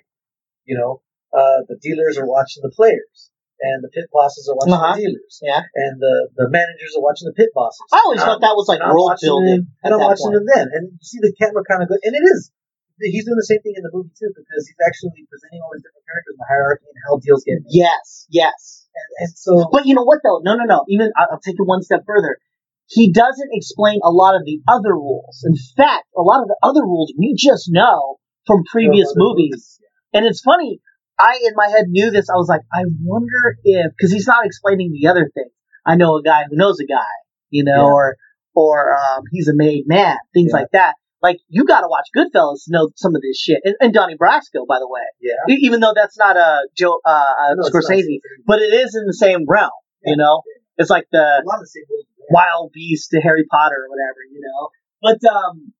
you 0.64 0.78
know, 0.78 1.02
uh, 1.36 1.66
the 1.68 1.78
dealers 1.82 2.18
are 2.18 2.26
watching 2.26 2.62
the 2.62 2.70
players, 2.70 3.30
and 3.64 3.80
the 3.80 3.88
pit 3.96 4.06
bosses 4.12 4.44
are 4.52 4.56
watching 4.60 4.76
Uh-huh. 4.76 4.92
the 4.94 5.00
dealers, 5.08 5.34
Yeah. 5.40 5.62
and 5.64 5.96
the 6.04 6.14
the 6.36 6.46
managers 6.52 6.92
are 6.96 7.04
watching 7.04 7.26
the 7.30 7.36
pit 7.36 7.48
bosses. 7.56 7.80
I 7.92 8.00
always 8.04 8.20
thought 8.20 8.40
that 8.44 8.52
was 8.60 8.68
like 8.68 8.84
world 8.84 9.16
building. 9.24 9.64
and 9.82 9.88
I'm 9.94 10.00
watching 10.04 10.32
them 10.36 10.44
then, 10.44 10.66
and 10.76 10.82
you 10.92 11.00
see 11.04 11.18
the 11.24 11.32
camera 11.40 11.64
kind 11.64 11.80
of 11.82 11.88
go, 11.88 11.96
and 12.04 12.12
it 12.14 12.24
is. 12.36 12.52
He's 13.00 13.26
doing 13.26 13.34
the 13.40 13.48
same 13.50 13.58
thing 13.66 13.74
in 13.74 13.82
the 13.82 13.90
movie 13.90 14.14
too, 14.14 14.30
because 14.38 14.62
he's 14.70 14.78
actually 14.86 15.18
presenting 15.26 15.58
all 15.66 15.74
these 15.74 15.82
different 15.82 16.06
characters 16.06 16.34
in 16.38 16.40
the 16.44 16.46
hierarchy 16.46 16.86
and 16.86 16.98
how 17.02 17.18
deals 17.18 17.42
get 17.42 17.58
made. 17.66 17.74
Yes, 17.82 18.28
yes. 18.30 18.86
And, 18.94 19.08
and 19.26 19.30
so, 19.34 19.66
But 19.74 19.82
you 19.90 19.98
know 19.98 20.06
what 20.06 20.22
though? 20.22 20.38
No, 20.46 20.54
no, 20.54 20.62
no. 20.62 20.86
Even 20.86 21.10
I'll 21.18 21.42
take 21.42 21.58
it 21.58 21.66
one 21.66 21.82
step 21.82 22.06
further. 22.06 22.38
He 22.86 23.10
doesn't 23.10 23.50
explain 23.50 23.98
a 24.06 24.12
lot 24.14 24.36
of 24.38 24.44
the 24.46 24.62
other 24.70 24.94
rules. 24.94 25.42
In 25.42 25.56
fact, 25.74 26.06
a 26.14 26.22
lot 26.22 26.42
of 26.42 26.46
the 26.46 26.58
other 26.62 26.82
rules 26.86 27.10
we 27.18 27.34
just 27.34 27.66
know 27.66 28.20
from 28.46 28.62
previous 28.70 29.10
other 29.10 29.26
movies. 29.26 29.80
And 30.14 30.24
it's 30.24 30.40
funny. 30.46 30.78
I 31.18 31.38
in 31.44 31.52
my 31.54 31.68
head 31.68 31.86
knew 31.88 32.10
this. 32.10 32.28
I 32.28 32.34
was 32.36 32.48
like, 32.48 32.62
I 32.72 32.82
wonder 33.02 33.56
if 33.64 33.92
because 33.96 34.12
he's 34.12 34.26
not 34.26 34.44
explaining 34.46 34.92
the 34.92 35.08
other 35.08 35.30
thing. 35.34 35.48
I 35.86 35.96
know 35.96 36.16
a 36.16 36.22
guy 36.22 36.44
who 36.48 36.56
knows 36.56 36.80
a 36.80 36.86
guy, 36.86 37.12
you 37.50 37.64
know, 37.64 37.86
Yeah. 37.88 37.92
or 37.94 38.16
or 38.54 38.94
um, 38.96 39.24
he's 39.30 39.48
a 39.48 39.54
made 39.54 39.84
man, 39.86 40.16
things 40.32 40.50
Yeah. 40.52 40.60
like 40.60 40.70
that. 40.72 40.94
Like 41.22 41.38
you 41.48 41.64
got 41.64 41.80
to 41.82 41.88
watch 41.88 42.06
Goodfellas 42.16 42.64
to 42.64 42.70
know 42.72 42.90
some 42.96 43.14
of 43.14 43.22
this 43.22 43.38
shit. 43.40 43.60
And, 43.64 43.74
and 43.80 43.92
Donnie 43.94 44.16
Brasco, 44.16 44.66
by 44.68 44.78
the 44.78 44.88
way, 44.88 45.02
Yeah. 45.20 45.56
Even 45.60 45.80
though 45.80 45.92
that's 45.94 46.18
not 46.18 46.36
a 46.36 46.68
Joe 46.76 47.00
uh, 47.04 47.08
uh, 47.08 47.54
No. 47.56 47.68
Scorsese, 47.68 48.20
but 48.46 48.60
it 48.60 48.74
is 48.74 48.94
in 48.94 49.06
the 49.06 49.14
same 49.14 49.46
realm. 49.48 49.70
You 50.04 50.16
know, 50.16 50.42
it's 50.76 50.90
like 50.90 51.06
the 51.12 51.18
A 51.18 51.42
the. 51.44 52.04
Wild 52.30 52.72
Beast 52.72 53.10
to 53.10 53.20
Harry 53.20 53.44
Potter 53.50 53.76
or 53.76 53.88
whatever, 53.88 54.18
you 54.32 54.40
know. 54.40 54.68
But 55.00 55.30
um, 55.30 55.72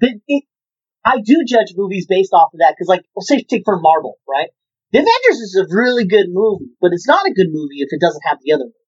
the, 0.00 0.18
it, 0.28 0.44
I 1.04 1.20
do 1.24 1.44
judge 1.46 1.72
movies 1.76 2.06
based 2.08 2.32
off 2.32 2.50
of 2.52 2.58
that 2.58 2.74
because, 2.76 2.88
like, 2.88 3.02
let's 3.16 3.28
say 3.28 3.42
take 3.42 3.62
for 3.64 3.78
Marvel, 3.80 4.18
right? 4.28 4.50
The 4.94 5.02
Avengers 5.02 5.42
is 5.42 5.58
a 5.58 5.66
really 5.74 6.06
good 6.06 6.30
movie, 6.30 6.70
but 6.80 6.94
it's 6.94 7.06
not 7.10 7.26
a 7.26 7.34
good 7.34 7.50
movie 7.50 7.82
if 7.82 7.90
it 7.90 7.98
doesn't 7.98 8.22
have 8.30 8.38
the 8.46 8.54
other 8.54 8.70
movie. 8.70 8.86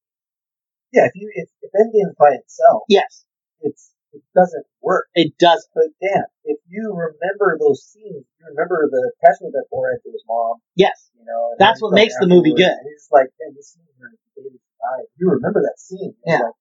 Yeah, 0.94 1.10
if 1.10 1.18
you 1.18 1.26
if, 1.35 1.51
if 1.67 1.70
Endgame's 1.75 2.15
by 2.15 2.39
itself, 2.39 2.86
Yes, 2.89 3.26
it's 3.60 3.91
it 4.15 4.23
doesn't 4.39 4.65
work. 4.81 5.10
it 5.18 5.35
does. 5.36 5.67
But 5.75 5.91
damn, 5.99 6.31
if 6.47 6.62
you 6.70 6.94
remember 6.94 7.59
those 7.59 7.83
scenes, 7.85 8.23
you 8.23 8.43
remember 8.55 8.86
the 8.86 9.02
attachment 9.18 9.52
that 9.59 9.67
Thor 9.68 9.91
had 9.91 9.99
to 10.07 10.10
his 10.15 10.23
mom, 10.31 10.62
Yes, 10.78 11.10
you 11.18 11.26
know. 11.26 11.51
and 11.52 11.59
That's 11.59 11.83
what 11.83 11.91
makes 11.93 12.15
the 12.23 12.31
movie 12.31 12.55
good. 12.55 12.70
It's 12.94 13.10
like, 13.10 13.28
man, 13.43 13.52
this 13.59 13.75
scene 13.75 13.83
where 13.99 14.15
David 14.39 14.62
died. 14.78 15.10
You 15.18 15.35
remember 15.35 15.60
that 15.67 15.76
scene? 15.83 16.15
Yeah. 16.25 16.39
Like, 16.49 16.55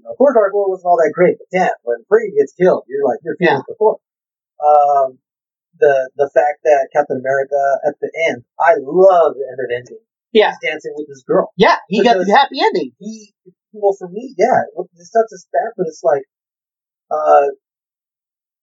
you 0.00 0.04
know, 0.08 0.16
Thor 0.16 0.32
Dark 0.32 0.56
World 0.56 0.72
wasn't 0.72 0.88
all 0.88 0.96
that 1.04 1.12
great, 1.12 1.36
but 1.36 1.52
damn, 1.52 1.76
when 1.84 2.00
Frigga 2.08 2.32
gets 2.32 2.56
killed, 2.56 2.88
you're 2.88 3.04
like, 3.04 3.20
you're 3.22 3.36
feeling 3.36 3.60
for 3.68 3.76
Thor. 3.76 3.94
Um, 4.64 5.20
the 5.78 6.10
the 6.16 6.30
fact 6.34 6.60
that 6.64 6.88
Captain 6.92 7.18
America 7.20 7.60
at 7.86 7.94
the 8.00 8.10
end, 8.28 8.44
I 8.58 8.74
love 8.80 9.34
the 9.38 9.46
end 9.46 9.60
of 9.60 9.68
Endgame. 9.70 10.04
yeah, 10.32 10.52
He's 10.60 10.70
dancing 10.70 10.92
with 10.96 11.08
this 11.08 11.22
girl. 11.22 11.52
yeah. 11.56 11.76
He 11.88 12.02
got 12.02 12.18
the 12.18 12.26
happy 12.32 12.58
ending. 12.62 12.92
he 12.98 13.32
well 13.72 13.94
for 13.98 14.08
me, 14.08 14.34
yeah, 14.36 14.66
it's 14.98 15.14
not 15.14 15.26
just 15.30 15.46
that, 15.52 15.72
but 15.76 15.86
it's 15.86 16.02
like 16.02 16.24
uh 17.10 17.54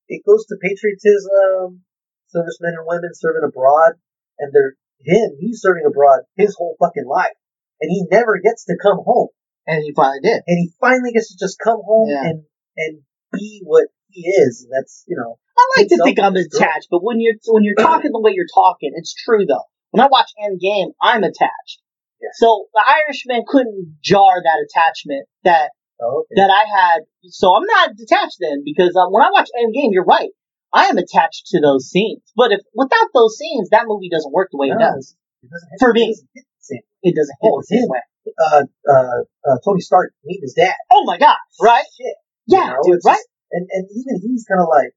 it 0.07 0.23
goes 0.25 0.45
to 0.47 0.55
patriotism, 0.61 1.83
servicemen 2.27 2.75
and 2.79 2.87
women 2.87 3.11
serving 3.13 3.43
abroad, 3.43 3.99
and 4.39 4.53
they're 4.53 4.75
him, 4.99 5.37
he's 5.39 5.61
serving 5.61 5.83
abroad 5.85 6.21
his 6.35 6.55
whole 6.57 6.75
fucking 6.79 7.05
life. 7.07 7.35
And 7.81 7.91
he 7.91 8.03
never 8.09 8.39
gets 8.43 8.65
to 8.65 8.75
come 8.81 8.97
home. 9.05 9.29
And 9.67 9.83
he 9.83 9.93
finally 9.93 10.21
did. 10.23 10.41
And 10.47 10.57
he 10.57 10.71
finally 10.79 11.11
gets 11.11 11.29
to 11.29 11.37
just 11.37 11.59
come 11.63 11.81
home 11.85 12.09
Yeah. 12.09 12.23
and 12.23 12.43
and 12.77 13.01
be 13.31 13.61
what 13.63 13.87
he 14.09 14.21
is. 14.27 14.67
That's 14.71 15.03
you 15.07 15.15
know 15.17 15.37
I 15.57 15.81
like 15.81 15.87
to 15.89 15.97
think 16.03 16.19
I'm 16.19 16.33
with 16.33 16.43
his 16.45 16.47
girl. 16.47 16.61
attached, 16.61 16.87
but 16.91 17.03
when 17.03 17.19
you're 17.19 17.35
when 17.47 17.63
you're 17.63 17.75
talking 17.75 18.11
the 18.11 18.19
way 18.21 18.31
you're 18.33 18.51
talking, 18.53 18.91
it's 18.95 19.13
true 19.13 19.45
though. 19.47 19.63
When 19.91 20.03
I 20.03 20.07
watch 20.11 20.29
Endgame, 20.41 20.91
I'm 21.01 21.23
attached. 21.23 21.79
Yeah. 22.21 22.29
So 22.33 22.65
the 22.73 22.83
Irishman 22.83 23.43
couldn't 23.47 23.97
jar 24.03 24.41
that 24.43 24.59
attachment 24.65 25.27
that 25.43 25.69
oh, 26.01 26.25
okay. 26.25 26.35
that 26.41 26.49
I 26.49 26.65
had. 26.65 27.01
So 27.29 27.53
I'm 27.55 27.65
not 27.65 27.95
detached 27.95 28.37
then 28.39 28.63
because 28.65 28.95
uh, 28.95 29.07
when 29.09 29.23
I 29.23 29.29
watch 29.31 29.49
Endgame, 29.57 29.89
you're 29.91 30.03
right. 30.05 30.29
I 30.73 30.85
am 30.87 30.97
attached 30.97 31.47
to 31.51 31.61
those 31.61 31.87
scenes. 31.89 32.21
But 32.35 32.51
if 32.51 32.59
without 32.73 33.07
those 33.13 33.37
scenes, 33.37 33.69
that 33.69 33.85
movie 33.87 34.09
doesn't 34.09 34.33
work 34.33 34.49
the 34.51 34.57
way 34.57 34.67
it 34.67 34.75
No, 34.77 34.93
does. 34.95 35.15
it 35.43 35.49
doesn't 35.49 35.69
hit- 35.71 35.79
For 35.79 35.89
it 35.91 35.93
me. 35.93 36.07
doesn't 36.09 36.29
hit 36.35 36.43
the 36.43 36.63
same. 36.65 36.81
It 37.03 37.15
doesn't 37.15 37.37
hit 37.41 37.49
Oh, 37.53 37.61
the 37.61 37.65
same 37.65 37.87
way. 37.87 38.01
Uh, 38.37 38.63
uh, 38.91 39.21
uh, 39.49 39.57
Tony 39.63 39.79
Stark 39.79 40.11
meeting 40.25 40.41
his 40.43 40.53
dad. 40.53 40.75
Oh 40.91 41.05
my 41.05 41.17
god! 41.17 41.37
Right? 41.61 41.85
Shit. 41.97 42.15
Yeah, 42.47 42.65
You 42.65 42.73
know, 42.73 42.79
dude. 42.83 42.99
Right? 43.05 43.15
just- 43.15 43.27
and 43.51 43.67
and 43.71 43.87
even 43.91 44.21
he's 44.21 44.45
kind 44.45 44.61
of 44.61 44.67
like, 44.69 44.91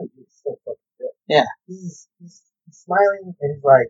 oh, 0.00 0.08
he's 0.14 0.34
so 0.44 0.58
fucking 0.64 0.94
good. 0.98 1.14
Yeah. 1.28 1.48
He's, 1.66 2.08
he's 2.20 2.42
he's 2.66 2.76
smiling 2.76 3.34
and 3.40 3.48
he's 3.54 3.64
like, 3.64 3.88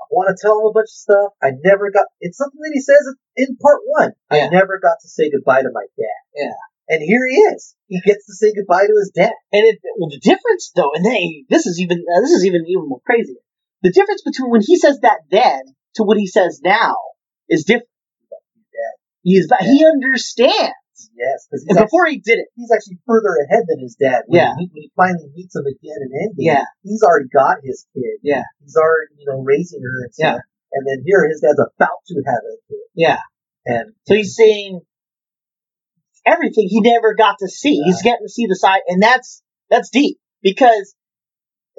I 0.00 0.06
want 0.10 0.30
to 0.30 0.38
tell 0.40 0.60
him 0.60 0.66
a 0.66 0.72
bunch 0.72 0.92
of 0.92 1.00
stuff. 1.02 1.30
I 1.42 1.52
never 1.64 1.90
got. 1.90 2.06
It's 2.20 2.38
something 2.38 2.60
that 2.60 2.72
he 2.74 2.80
says 2.80 3.14
in 3.36 3.56
part 3.56 3.80
one. 3.86 4.12
Yeah. 4.30 4.46
I 4.46 4.48
never 4.48 4.78
got 4.78 5.00
to 5.02 5.08
say 5.08 5.30
goodbye 5.30 5.62
to 5.62 5.70
my 5.72 5.86
dad. 5.96 6.22
Yeah. 6.34 6.58
And 6.86 7.02
here 7.02 7.24
he 7.26 7.36
is. 7.54 7.74
He 7.88 8.00
gets 8.04 8.26
to 8.26 8.34
say 8.34 8.52
goodbye 8.54 8.86
to 8.86 8.96
his 8.98 9.10
dad. 9.14 9.32
And 9.52 9.64
it, 9.64 9.80
well, 9.96 10.10
the 10.10 10.20
difference 10.20 10.70
though, 10.76 10.92
and 10.94 11.04
they, 11.04 11.44
this 11.48 11.66
is 11.66 11.80
even 11.80 12.04
uh, 12.04 12.20
this 12.20 12.30
is 12.30 12.44
even 12.44 12.64
even 12.68 12.88
more 12.88 13.00
crazy. 13.06 13.36
The 13.82 13.92
difference 13.92 14.22
between 14.22 14.50
when 14.50 14.62
he 14.62 14.76
says 14.76 15.00
that 15.00 15.20
then 15.30 15.60
to 15.96 16.02
what 16.02 16.18
he 16.18 16.26
says 16.26 16.60
now 16.62 16.96
is 17.48 17.64
different. 17.64 17.88
He's 19.22 19.50
he 19.60 19.86
understands. 19.86 20.74
Yes, 21.16 21.46
because 21.50 21.66
actually, 21.68 21.84
before 21.84 22.06
he 22.06 22.18
did 22.18 22.38
it, 22.38 22.48
he's 22.54 22.70
actually 22.70 22.98
further 23.06 23.34
ahead 23.46 23.64
than 23.68 23.80
his 23.80 23.96
dad. 23.96 24.22
When 24.26 24.38
Yeah. 24.40 24.52
He, 24.58 24.66
when 24.72 24.82
he 24.82 24.90
finally 24.94 25.28
meets 25.34 25.54
him 25.56 25.66
again 25.66 25.98
in 26.02 26.10
Endgame, 26.14 26.46
Yeah. 26.54 26.64
he's 26.82 27.02
already 27.02 27.28
got 27.28 27.58
his 27.62 27.86
kid. 27.94 28.18
Yeah. 28.22 28.42
He's 28.62 28.76
already, 28.76 29.14
you 29.18 29.26
know, 29.26 29.40
raising 29.42 29.82
her 29.82 30.04
and 30.04 30.14
stuff. 30.14 30.40
And 30.72 30.86
then 30.86 31.02
here 31.06 31.26
his 31.28 31.40
dad's 31.40 31.58
about 31.58 31.98
to 32.08 32.14
have 32.26 32.42
a 32.46 32.56
kid. 32.68 32.86
yeah. 32.94 33.20
And 33.66 33.94
So 34.06 34.14
he's 34.14 34.34
seeing 34.34 34.80
everything 36.26 36.68
he 36.68 36.80
never 36.80 37.14
got 37.14 37.36
to 37.40 37.48
see. 37.48 37.80
He's 37.84 38.02
getting 38.02 38.26
to 38.26 38.32
see 38.32 38.46
the 38.46 38.56
side, 38.56 38.80
and 38.88 39.02
that's 39.02 39.42
that's 39.70 39.90
deep 39.90 40.18
because, 40.42 40.94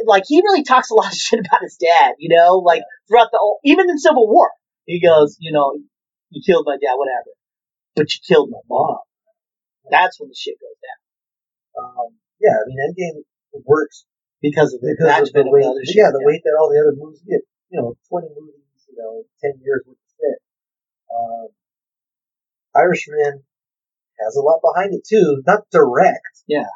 like, 0.05 0.23
he 0.27 0.39
really 0.41 0.63
talks 0.63 0.89
a 0.89 0.95
lot 0.95 1.07
of 1.11 1.17
shit 1.17 1.39
about 1.39 1.61
his 1.61 1.77
dad. 1.77 2.13
You 2.19 2.35
know, 2.35 2.57
like 2.57 2.81
throughout 3.07 3.29
the 3.31 3.37
whole, 3.39 3.59
even 3.63 3.89
in 3.89 3.97
Civil 3.97 4.27
War, 4.27 4.49
he 4.85 4.99
goes, 5.01 5.37
you 5.39 5.51
know, 5.51 5.73
you 6.29 6.41
killed 6.45 6.65
my 6.67 6.73
dad, 6.81 6.95
whatever, 6.95 7.29
but 7.95 8.07
you 8.13 8.19
killed 8.27 8.49
my 8.51 8.59
mom. 8.69 8.97
That's 9.89 10.19
when 10.19 10.29
the 10.29 10.35
shit 10.35 10.55
goes 10.59 10.77
down 10.81 10.99
um, 11.77 12.15
yeah, 12.39 12.55
I 12.55 12.63
mean, 12.67 12.77
Endgame 12.79 13.21
works 13.65 14.05
because 14.41 14.73
of 14.73 14.81
the 14.81 14.95
because 14.97 15.27
of 15.29 15.33
the 15.33 15.51
weight. 15.51 15.63
the 15.63 15.69
other 15.69 15.85
shit. 15.85 15.95
yeah, 15.95 16.11
the 16.11 16.23
weight 16.23 16.41
that 16.43 16.55
all 16.59 16.69
the 16.69 16.79
other 16.79 16.95
movies 16.95 17.21
get. 17.27 17.41
You 17.71 17.81
know, 17.81 17.95
twenty 18.09 18.27
movies. 18.31 18.85
You 18.87 18.95
know, 18.97 19.23
ten 19.43 19.59
years 19.63 19.83
worth 19.87 19.97
of 19.97 20.11
shit. 20.15 20.39
Um, 21.11 21.47
Irishman 22.75 23.43
has 24.19 24.35
a 24.35 24.41
lot 24.41 24.59
behind 24.63 24.93
it 24.93 25.03
too. 25.07 25.41
Not 25.45 25.61
direct. 25.71 26.43
Yeah. 26.47 26.67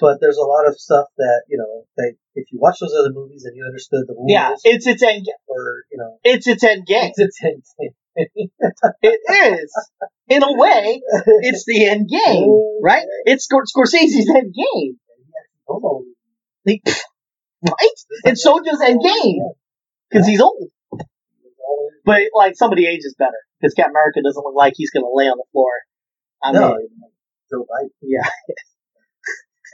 But 0.00 0.18
there's 0.20 0.38
a 0.38 0.46
lot 0.46 0.66
of 0.66 0.78
stuff 0.78 1.06
that 1.18 1.42
you 1.48 1.58
know. 1.58 1.84
That 1.96 2.14
if 2.34 2.50
you 2.52 2.58
watch 2.60 2.78
those 2.80 2.94
other 2.98 3.12
movies 3.12 3.44
and 3.44 3.56
you 3.56 3.64
understood 3.64 4.06
the 4.06 4.14
rules, 4.14 4.30
Yeah, 4.30 4.54
it's 4.64 4.86
its 4.86 5.02
end. 5.02 5.26
or 5.48 5.84
you 5.90 5.98
know, 5.98 6.18
It's 6.24 6.46
its 6.46 6.62
end 6.64 6.86
game. 6.86 7.12
it's 7.16 7.40
a 7.44 7.90
It 9.02 9.20
is, 9.62 9.72
in 10.28 10.42
a 10.42 10.52
way, 10.52 11.00
it's 11.42 11.64
the 11.66 11.86
end 11.86 12.08
game, 12.08 12.80
right? 12.82 13.04
It's 13.24 13.46
Scor- 13.46 13.62
Scorsese's 13.64 14.28
end 14.34 14.54
game. 14.54 14.98
Like, 16.66 16.82
right? 17.62 17.98
And 18.24 18.38
so 18.38 18.60
does 18.60 18.80
Endgame 18.80 19.38
because 20.10 20.26
he's 20.26 20.40
old. 20.40 20.70
But 22.04 22.22
like 22.34 22.56
somebody 22.56 22.86
ages 22.86 23.14
better 23.18 23.36
because 23.60 23.74
Captain 23.74 23.92
America 23.92 24.20
doesn't 24.24 24.42
look 24.42 24.54
like 24.56 24.72
he's 24.76 24.90
gonna 24.90 25.06
lay 25.12 25.26
on 25.26 25.36
the 25.36 25.44
floor. 25.52 25.70
I 26.42 26.52
no, 26.52 26.74
mean, 26.74 26.88
Biden. 27.52 27.90
yeah, 28.02 28.28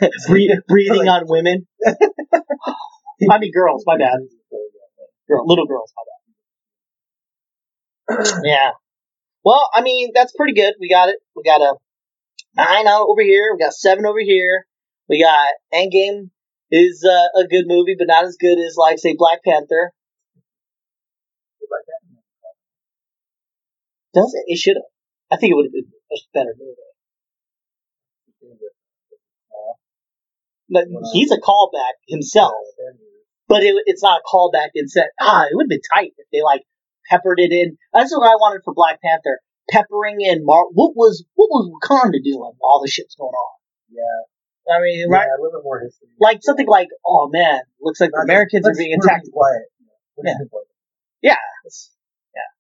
Bre- 0.28 0.60
breathing 0.68 1.08
on 1.08 1.24
women. 1.26 1.66
I 1.86 3.38
mean, 3.38 3.52
girls. 3.52 3.84
My 3.86 3.96
bad. 3.96 4.18
Girl, 5.28 5.46
little 5.46 5.66
girls. 5.66 5.92
My 5.96 6.02
bad. 6.06 6.13
Yeah. 8.44 8.72
Well, 9.44 9.68
I 9.74 9.82
mean, 9.82 10.12
that's 10.14 10.32
pretty 10.32 10.54
good. 10.54 10.74
We 10.80 10.88
got 10.88 11.08
it. 11.08 11.16
We 11.36 11.42
got 11.42 11.60
a 11.60 11.74
nine 12.56 12.86
out 12.86 13.06
over 13.08 13.22
here. 13.22 13.52
We 13.52 13.62
got 13.62 13.74
seven 13.74 14.06
over 14.06 14.20
here. 14.20 14.66
We 15.08 15.22
got 15.22 15.48
Endgame 15.72 16.30
is 16.70 17.04
uh, 17.04 17.40
a 17.40 17.46
good 17.46 17.64
movie, 17.66 17.94
but 17.98 18.06
not 18.08 18.24
as 18.24 18.36
good 18.40 18.58
as 18.58 18.76
like 18.76 18.98
say 18.98 19.14
Black 19.16 19.44
Panther. 19.44 19.92
Does 24.14 24.32
it? 24.34 24.44
It 24.46 24.58
should 24.58 24.76
have. 24.76 24.88
I 25.32 25.36
think 25.36 25.52
it 25.52 25.56
would 25.56 25.66
have 25.66 25.72
been 25.72 25.90
a 26.12 26.16
better 26.32 26.54
movie. 26.58 26.74
But 30.70 30.84
he's 31.12 31.30
a 31.30 31.36
callback 31.36 32.00
himself, 32.08 32.54
but 33.48 33.62
it, 33.62 33.74
it's 33.86 34.02
not 34.02 34.20
a 34.20 34.36
callback 34.36 34.70
in 34.74 34.88
set. 34.88 35.08
Ah, 35.20 35.44
it 35.44 35.50
would 35.52 35.64
have 35.64 35.68
been 35.68 35.82
tight 35.94 36.12
if 36.16 36.26
they 36.32 36.42
like 36.42 36.62
peppered 37.08 37.38
it 37.40 37.52
in. 37.52 37.76
That's 37.92 38.12
what 38.16 38.26
I 38.28 38.34
wanted 38.36 38.62
for 38.64 38.74
Black 38.74 39.00
Panther. 39.02 39.40
Peppering 39.70 40.20
in 40.20 40.44
Mar- 40.44 40.68
what 40.72 40.92
was 40.94 41.24
what 41.34 41.48
was 41.48 41.70
Wakanda 41.72 42.22
doing 42.22 42.38
while 42.38 42.56
all 42.62 42.82
the 42.84 42.90
shit's 42.90 43.14
going 43.14 43.32
on? 43.32 43.54
Yeah, 43.88 44.74
I 44.76 44.82
mean, 44.82 44.98
yeah, 44.98 45.06
right? 45.16 45.26
a 45.26 45.40
little 45.40 45.58
bit 45.58 45.64
more 45.64 45.80
history. 45.80 46.08
Like 46.20 46.40
something 46.42 46.66
like, 46.66 46.88
oh 47.06 47.30
man, 47.32 47.60
looks 47.80 47.98
like 48.00 48.10
the 48.10 48.16
Not 48.18 48.22
just- 48.24 48.30
Americans 48.30 48.68
are 48.68 48.74
being 48.76 48.92
attacked. 49.00 49.28
Quiet. 49.32 49.62
Yeah. 50.22 50.34
Yeah. 51.22 51.36
Yeah. 52.34 52.50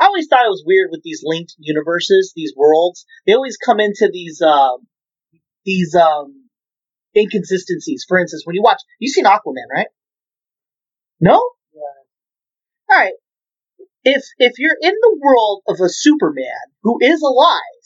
I 0.00 0.06
always 0.06 0.26
thought 0.26 0.44
it 0.44 0.50
was 0.50 0.64
weird 0.66 0.88
with 0.90 1.02
these 1.02 1.22
linked 1.24 1.54
universes, 1.58 2.32
these 2.34 2.52
worlds. 2.56 3.06
They 3.26 3.32
always 3.34 3.56
come 3.56 3.78
into 3.80 4.10
these 4.12 4.42
um 4.42 4.86
these 5.64 5.94
um 5.94 6.48
inconsistencies. 7.16 8.04
For 8.08 8.18
instance, 8.18 8.42
when 8.44 8.54
you 8.56 8.62
watch 8.62 8.80
you've 8.98 9.12
seen 9.12 9.24
Aquaman, 9.26 9.70
right? 9.72 9.86
No? 11.20 11.42
Yeah. 12.88 12.94
Alright. 12.94 13.14
If 14.04 14.22
if 14.38 14.52
you're 14.58 14.78
in 14.80 14.94
the 15.00 15.18
world 15.20 15.62
of 15.68 15.80
a 15.80 15.88
Superman 15.88 16.46
who 16.82 16.98
is 17.00 17.22
alive, 17.22 17.82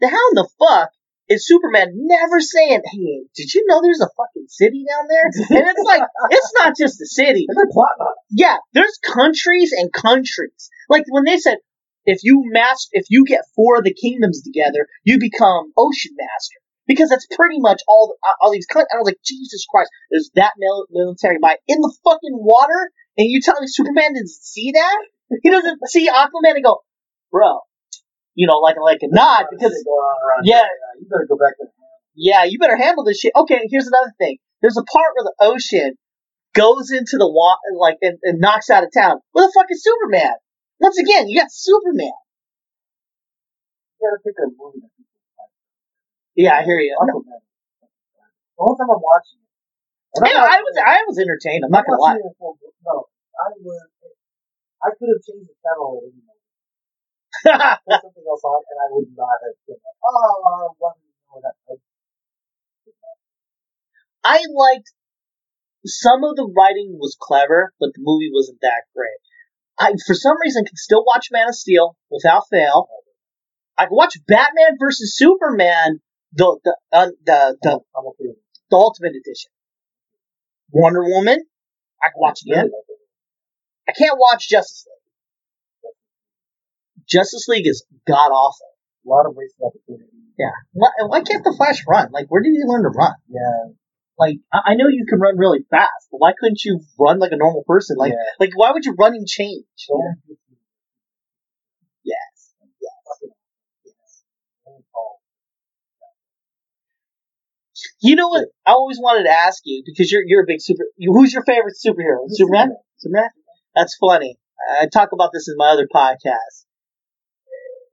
then 0.00 0.10
how 0.10 0.30
in 0.30 0.34
the 0.34 0.48
fuck 0.58 0.90
is 1.28 1.46
Superman 1.46 1.92
never 1.94 2.40
saying, 2.40 2.80
Hey, 2.84 3.24
did 3.34 3.52
you 3.52 3.64
know 3.66 3.80
there's 3.82 4.00
a 4.00 4.08
fucking 4.16 4.46
city 4.48 4.84
down 4.88 5.08
there? 5.08 5.58
And 5.58 5.68
it's 5.68 5.84
like 5.84 6.02
it's 6.30 6.52
not 6.56 6.74
just 6.76 7.00
a 7.00 7.06
city. 7.06 7.46
There's 7.46 7.66
a 7.68 7.72
plot. 7.72 7.92
Yeah, 8.30 8.56
there's 8.72 8.98
countries 9.04 9.72
and 9.72 9.92
countries. 9.92 10.70
Like 10.88 11.04
when 11.08 11.24
they 11.24 11.38
said, 11.38 11.58
if 12.06 12.20
you 12.22 12.42
match, 12.46 12.80
if 12.92 13.06
you 13.08 13.24
get 13.24 13.44
four 13.54 13.78
of 13.78 13.84
the 13.84 13.94
kingdoms 13.94 14.42
together, 14.42 14.86
you 15.04 15.18
become 15.18 15.72
ocean 15.76 16.12
master. 16.16 16.63
Because 16.86 17.08
that's 17.08 17.26
pretty 17.34 17.60
much 17.60 17.80
all 17.88 18.14
uh, 18.22 18.32
all 18.40 18.52
these. 18.52 18.66
countries. 18.66 18.88
I 18.92 18.98
was 18.98 19.06
like, 19.06 19.18
Jesus 19.24 19.64
Christ, 19.70 19.90
there's 20.10 20.30
that 20.34 20.52
military 20.90 21.38
might 21.40 21.58
in 21.66 21.80
the 21.80 21.94
fucking 22.04 22.36
water, 22.36 22.90
and 23.16 23.30
you 23.30 23.40
tell 23.40 23.58
me 23.60 23.66
Superman 23.66 24.14
didn't 24.14 24.28
see 24.28 24.72
that? 24.72 24.98
He 25.42 25.50
doesn't 25.50 25.80
see 25.88 26.08
Aquaman 26.08 26.56
and 26.56 26.64
go, 26.64 26.82
bro, 27.32 27.60
you 28.34 28.46
know, 28.46 28.58
like 28.58 28.76
like 28.82 28.98
a 29.02 29.08
nod 29.08 29.46
because 29.50 29.72
on 29.72 30.42
Yeah. 30.44 30.66
you 31.00 31.08
better 31.08 31.26
go 31.28 31.36
back 31.36 31.56
to 31.58 31.64
yeah, 32.14 32.44
you 32.44 32.58
better 32.58 32.76
handle 32.76 33.04
this 33.04 33.18
shit. 33.18 33.32
Okay, 33.34 33.66
here's 33.70 33.88
another 33.88 34.12
thing. 34.18 34.38
There's 34.62 34.76
a 34.76 34.84
part 34.84 35.12
where 35.16 35.24
the 35.24 35.34
ocean 35.40 35.94
goes 36.54 36.92
into 36.92 37.18
the 37.18 37.28
water, 37.28 37.74
like, 37.76 37.98
and, 38.00 38.18
and 38.22 38.38
knocks 38.40 38.70
out 38.70 38.84
of 38.84 38.90
town. 38.94 39.18
Where 39.32 39.46
the 39.46 39.52
fuck 39.52 39.66
is 39.68 39.82
Superman? 39.82 40.32
Once 40.78 40.98
again, 40.98 41.28
you 41.28 41.38
got 41.40 41.50
Superman. 41.50 42.14
You 44.00 44.10
gotta 44.10 44.22
pick 44.22 44.34
a 44.38 44.46
movie 44.46 44.80
that 44.80 44.93
people 44.93 44.93
like. 44.93 44.93
Yeah, 46.34 46.58
I 46.58 46.62
hear 46.64 46.78
you. 46.78 46.96
The 46.98 48.62
whole 48.62 48.76
time 48.76 48.90
I'm 48.90 49.02
watching 49.02 49.38
it. 49.38 50.18
and 50.18 50.26
Yeah, 50.26 50.42
I 50.42 50.58
was, 50.62 50.74
I 50.78 51.02
was 51.06 51.18
entertained. 51.18 51.64
I'm 51.64 51.70
not 51.70 51.86
gonna 51.86 52.00
lie. 52.00 52.18
No, 52.18 53.06
I 53.38 53.50
was. 53.62 53.88
I 54.82 54.90
could 54.98 55.08
have 55.10 55.22
changed 55.24 55.48
the 55.48 55.56
channel 55.62 55.96
at 55.96 56.10
any 56.10 56.20
moment. 56.22 56.34
Put 57.88 58.02
something 58.02 58.26
else 58.28 58.44
on, 58.44 58.62
and 58.62 58.78
I 58.78 58.86
would 58.94 59.10
not 59.16 59.38
have 59.42 59.56
been 59.66 59.78
like, 59.80 59.98
oh, 60.06 60.38
I 60.44 60.70
want 60.78 60.96
to 60.98 61.06
know 61.30 61.40
that. 61.42 61.54
I 64.24 64.40
liked 64.54 64.92
some 65.86 66.24
of 66.24 66.36
the 66.36 66.50
writing 66.56 66.96
was 66.98 67.16
clever, 67.20 67.72
but 67.78 67.90
the 67.94 68.00
movie 68.02 68.30
wasn't 68.32 68.60
that 68.62 68.84
great. 68.94 69.20
I, 69.78 69.92
for 70.06 70.14
some 70.14 70.36
reason, 70.40 70.64
can 70.64 70.76
still 70.76 71.04
watch 71.04 71.28
Man 71.30 71.48
of 71.48 71.54
Steel 71.54 71.96
without 72.10 72.44
fail. 72.50 72.88
Oh, 72.90 73.02
I 73.76 73.86
can 73.86 73.96
watch 73.96 74.16
Batman 74.26 74.78
versus 74.78 75.16
Superman, 75.16 76.00
the 76.34 76.58
the 76.64 76.76
uh, 76.92 77.06
the, 77.24 77.56
the 77.62 77.80
I'm 77.96 78.06
okay 78.08 78.34
the 78.70 78.76
Ultimate 78.76 79.12
Edition. 79.16 79.50
Wonder 80.72 81.04
Woman, 81.04 81.38
I 82.02 82.08
can 82.08 82.18
watch 82.20 82.40
again. 82.46 82.70
I 83.88 83.92
can't 83.92 84.18
watch 84.18 84.48
Justice 84.48 84.86
League. 85.84 85.92
Justice 87.08 87.46
League 87.48 87.66
is 87.66 87.84
god 88.08 88.30
awful. 88.30 88.66
A 89.06 89.08
lot 89.08 89.26
of 89.26 89.36
wasted 89.36 89.60
opportunity. 89.62 90.10
Yeah. 90.38 90.50
Why, 90.72 90.88
why 91.06 91.20
can't 91.20 91.44
the 91.44 91.54
Flash 91.56 91.84
run? 91.86 92.08
Like, 92.10 92.26
where 92.28 92.42
did 92.42 92.50
he 92.52 92.62
learn 92.64 92.82
to 92.82 92.88
run? 92.88 93.12
Yeah. 93.28 93.74
Like, 94.18 94.38
I, 94.52 94.72
I 94.72 94.74
know 94.74 94.88
you 94.88 95.04
can 95.08 95.20
run 95.20 95.36
really 95.38 95.60
fast, 95.70 96.08
but 96.10 96.18
why 96.18 96.32
couldn't 96.38 96.64
you 96.64 96.80
run 96.98 97.18
like 97.18 97.32
a 97.32 97.36
normal 97.36 97.62
person? 97.66 97.96
Like, 97.98 98.12
Yeah. 98.12 98.16
like 98.40 98.50
why 98.56 98.72
would 98.72 98.84
you 98.84 98.94
run 98.98 99.14
and 99.14 99.26
change? 99.28 99.66
So, 99.76 100.00
Yes. 102.02 102.54
Yes. 102.80 102.94
You 108.04 108.16
know 108.16 108.28
what? 108.28 108.44
I 108.66 108.72
always 108.72 108.98
wanted 109.00 109.24
to 109.24 109.32
ask 109.32 109.62
you 109.64 109.82
because 109.86 110.12
you're 110.12 110.20
you're 110.26 110.42
a 110.42 110.46
big 110.46 110.60
super. 110.60 110.84
You, 110.98 111.14
who's 111.14 111.32
your 111.32 111.42
favorite 111.42 111.72
superhero? 111.74 112.28
Superman. 112.28 112.76
Superman. 112.98 113.30
That's 113.74 113.96
funny. 113.98 114.36
I 114.78 114.88
talk 114.92 115.12
about 115.12 115.30
this 115.32 115.48
in 115.48 115.54
my 115.56 115.70
other 115.70 115.88
podcast. 115.88 116.68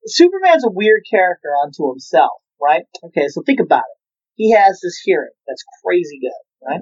Superman's 0.06 0.66
a 0.66 0.70
weird 0.70 1.04
character 1.10 1.56
unto 1.64 1.90
himself, 1.90 2.44
right? 2.62 2.84
Okay, 3.06 3.30
so 3.30 3.42
think 3.46 3.62
about 3.62 3.88
it. 3.88 3.98
He 4.36 4.52
has 4.52 4.82
this 4.84 5.00
hearing 5.02 5.32
that's 5.48 5.64
crazy 5.86 6.20
good, 6.20 6.68
right? 6.70 6.82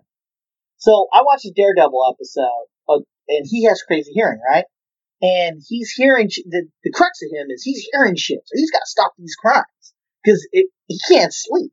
So 0.77 1.08
I 1.14 1.22
watched 1.22 1.45
a 1.45 1.53
Daredevil 1.56 2.16
episode, 2.16 2.66
of, 2.88 3.03
and 3.27 3.45
he 3.48 3.66
has 3.66 3.83
crazy 3.83 4.11
hearing, 4.11 4.40
right? 4.49 4.66
And 5.22 5.61
he's 5.67 5.91
hearing 5.91 6.30
the 6.45 6.66
the 6.83 6.91
crux 6.91 7.22
of 7.22 7.30
him 7.32 7.51
is 7.53 7.61
he's 7.61 7.88
hearing 7.91 8.16
shit, 8.16 8.40
so 8.43 8.53
he's 8.56 8.72
got 8.72 8.80
to 8.80 8.90
stop 8.90 9.11
these 9.19 9.35
crimes 9.35 9.93
because 10.24 10.48
he 10.51 10.98
can't 11.08 11.32
sleep 11.32 11.72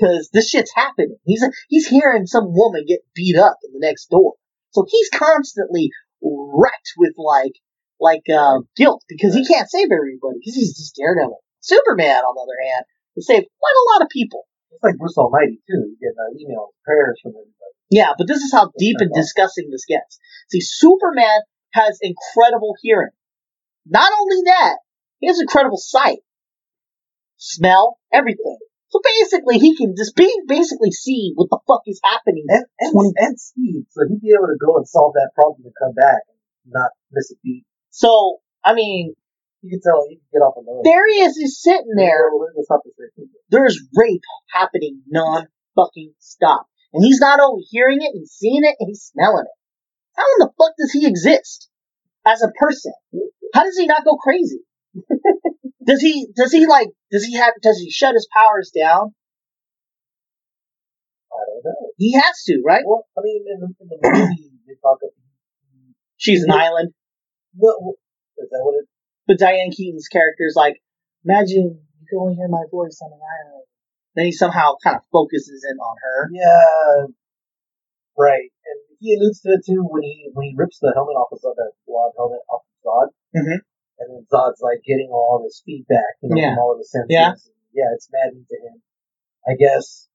because 0.00 0.30
this 0.32 0.48
shit's 0.48 0.72
happening. 0.74 1.16
He's 1.24 1.44
he's 1.68 1.86
hearing 1.86 2.26
some 2.26 2.52
woman 2.54 2.84
get 2.86 3.00
beat 3.14 3.36
up 3.36 3.56
in 3.64 3.72
the 3.72 3.86
next 3.86 4.06
door, 4.10 4.34
so 4.70 4.86
he's 4.88 5.10
constantly 5.10 5.90
wrecked 6.22 6.92
with 6.96 7.14
like 7.16 7.54
like 8.00 8.24
uh, 8.32 8.60
guilt 8.76 9.04
because 9.08 9.34
he 9.34 9.44
can't 9.44 9.68
save 9.68 9.88
everybody 9.92 10.38
because 10.40 10.54
he's 10.54 10.76
just 10.76 10.96
Daredevil. 10.96 11.40
Superman, 11.60 12.24
on 12.24 12.34
the 12.34 12.42
other 12.42 12.72
hand, 12.72 12.84
will 13.14 13.22
save 13.22 13.44
quite 13.44 13.76
a 13.76 13.86
lot 13.92 14.04
of 14.04 14.08
people. 14.08 14.46
It's 14.72 14.82
like 14.82 14.96
Bruce 14.96 15.18
Almighty 15.18 15.60
too. 15.68 15.92
You 15.92 15.96
get 16.00 16.16
uh, 16.16 16.32
emails, 16.32 16.72
prayers 16.84 17.20
from 17.22 17.32
everybody. 17.32 17.76
Yeah, 17.90 18.12
but 18.16 18.26
this 18.28 18.42
is 18.42 18.52
how 18.52 18.70
deep 18.78 18.96
and 19.00 19.10
disgusting 19.12 19.68
this 19.70 19.84
gets. 19.84 20.18
See, 20.48 20.60
Superman 20.60 21.40
has 21.74 21.98
incredible 22.00 22.74
hearing. 22.80 23.10
Not 23.86 24.12
only 24.18 24.42
that, 24.46 24.76
he 25.18 25.26
has 25.26 25.40
incredible 25.40 25.76
sight, 25.76 26.20
smell, 27.36 27.98
everything. 28.12 28.58
So 28.90 29.00
basically, 29.02 29.58
he 29.58 29.76
can 29.76 29.94
just 29.96 30.16
be, 30.16 30.26
basically 30.46 30.90
see 30.90 31.32
what 31.36 31.48
the 31.50 31.58
fuck 31.66 31.82
is 31.86 32.00
happening. 32.02 32.44
And 32.48 32.64
and, 32.80 32.92
Twenty- 32.92 33.14
and 33.18 33.38
speed, 33.40 33.86
so 33.90 34.02
he'd 34.08 34.20
be 34.20 34.34
able 34.36 34.48
to 34.50 34.58
go 34.58 34.76
and 34.76 34.86
solve 34.86 35.14
that 35.14 35.30
problem 35.34 35.62
and 35.64 35.74
come 35.78 35.94
back 35.94 36.22
and 36.28 36.72
not 36.74 36.90
miss 37.12 37.30
a 37.30 37.36
beat. 37.42 37.64
So, 37.90 38.38
I 38.64 38.74
mean, 38.74 39.14
You 39.62 39.70
can 39.70 39.80
tell 39.80 40.06
he 40.08 40.16
can 40.16 40.26
get 40.32 40.38
off 40.42 40.56
a 40.56 40.60
load. 40.60 40.82
there 40.84 41.06
he 41.06 41.20
is, 41.20 41.36
he's 41.36 41.60
sitting 41.60 41.94
there. 41.96 42.30
Let's 42.34 42.66
stop 42.66 42.80
this 42.84 42.94
right 42.98 43.10
quick. 43.14 43.28
There's 43.50 43.78
rape 43.94 44.22
happening 44.52 45.02
non 45.08 45.46
fucking 45.76 46.14
stop. 46.18 46.66
And 46.92 47.04
he's 47.04 47.20
not 47.20 47.38
only 47.38 47.62
hearing 47.70 47.98
it, 48.00 48.10
he's 48.14 48.32
seeing 48.32 48.64
it, 48.64 48.74
and 48.80 48.88
he's 48.88 49.02
smelling 49.14 49.44
it. 49.46 49.56
How 50.16 50.24
in 50.24 50.38
the 50.40 50.52
fuck 50.58 50.74
does 50.78 50.90
he 50.90 51.06
exist 51.06 51.68
as 52.26 52.42
a 52.42 52.50
person? 52.58 52.92
How 53.54 53.62
does 53.64 53.76
he 53.78 53.86
not 53.86 54.04
go 54.04 54.16
crazy? 54.16 54.60
Does 55.86 56.00
he, 56.00 56.28
does 56.36 56.52
he 56.52 56.66
like, 56.66 56.88
does 57.10 57.24
he 57.24 57.36
have, 57.36 57.54
does 57.62 57.78
he 57.78 57.90
shut 57.90 58.14
his 58.14 58.28
powers 58.34 58.70
down? 58.76 59.14
I 61.32 61.40
don't 61.46 61.64
know. 61.64 61.90
He 61.96 62.12
has 62.14 62.42
to, 62.46 62.62
right? 62.64 62.82
Well, 62.84 63.06
I 63.16 63.20
mean, 63.22 63.44
in 63.46 63.60
the, 63.60 63.66
in 63.80 63.88
the 63.88 63.98
movie, 64.02 64.50
they 64.66 64.74
talk 64.82 64.98
about. 65.02 65.14
She's 66.16 66.44
an 66.44 66.50
island. 66.50 66.92
No, 67.56 67.94
is 68.38 68.48
that 68.50 68.60
what 68.62 68.74
it? 68.74 68.86
But 69.26 69.38
Diane 69.38 69.70
Keaton's 69.70 70.08
character 70.08 70.44
is 70.46 70.54
like, 70.56 70.82
imagine 71.24 71.80
you 72.00 72.06
can 72.08 72.18
only 72.18 72.34
hear 72.34 72.48
my 72.48 72.64
voice 72.70 73.00
on 73.02 73.12
an 73.12 73.20
island. 73.20 73.64
Then 74.16 74.24
he 74.26 74.32
somehow 74.32 74.74
kind 74.82 74.96
of 74.96 75.02
focuses 75.12 75.64
in 75.70 75.78
on 75.78 75.96
her. 76.02 76.30
Yeah, 76.34 77.06
right. 78.18 78.50
And 78.66 78.78
he 78.98 79.14
alludes 79.16 79.40
to 79.42 79.50
it 79.54 79.62
too 79.64 79.86
when 79.88 80.02
he 80.02 80.28
when 80.34 80.46
he 80.48 80.54
rips 80.56 80.78
the 80.80 80.92
helmet 80.94 81.14
off 81.14 81.32
of 81.32 81.40
that 81.40 81.72
blob 81.86 82.12
helmet 82.18 82.40
off 82.50 82.62
of 82.66 82.74
Zod, 82.84 83.08
Mhm. 83.38 83.60
And 84.00 84.08
then 84.16 84.26
Zod's 84.32 84.60
like 84.60 84.80
getting 84.86 85.10
all 85.12 85.40
this 85.44 85.62
feedback, 85.64 86.16
you 86.22 86.30
know, 86.30 86.36
Yeah. 86.40 86.54
from 86.54 86.58
all 86.64 86.72
of 86.72 86.78
the 86.78 86.88
senses. 86.88 87.12
Yeah. 87.12 87.34
yeah, 87.72 87.88
it's 87.94 88.08
maddening 88.10 88.46
to 88.48 88.56
him. 88.56 88.82
I 89.46 89.54
guess. 89.56 90.08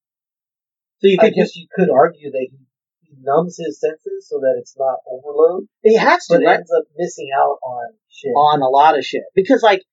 So 1.00 1.08
you 1.08 1.18
I 1.22 1.30
guess 1.30 1.56
you 1.56 1.68
could 1.74 1.90
argue 1.90 2.32
that 2.32 2.48
he, 2.50 2.58
he 3.02 3.14
numbs 3.22 3.58
his 3.58 3.80
senses 3.80 4.28
so 4.28 4.40
that 4.40 4.56
it's 4.60 4.76
not 4.78 5.00
overload, 5.10 5.68
he 5.84 5.96
has 5.96 6.26
to, 6.28 6.38
but 6.38 6.46
right? 6.46 6.58
ends 6.58 6.72
up 6.76 6.86
missing 6.98 7.30
out 7.36 7.58
on 7.64 7.94
shit. 8.10 8.32
on 8.36 8.62
a 8.62 8.70
lot 8.70 8.98
of 8.98 9.06
shit 9.06 9.24
because 9.36 9.62
like 9.62 9.84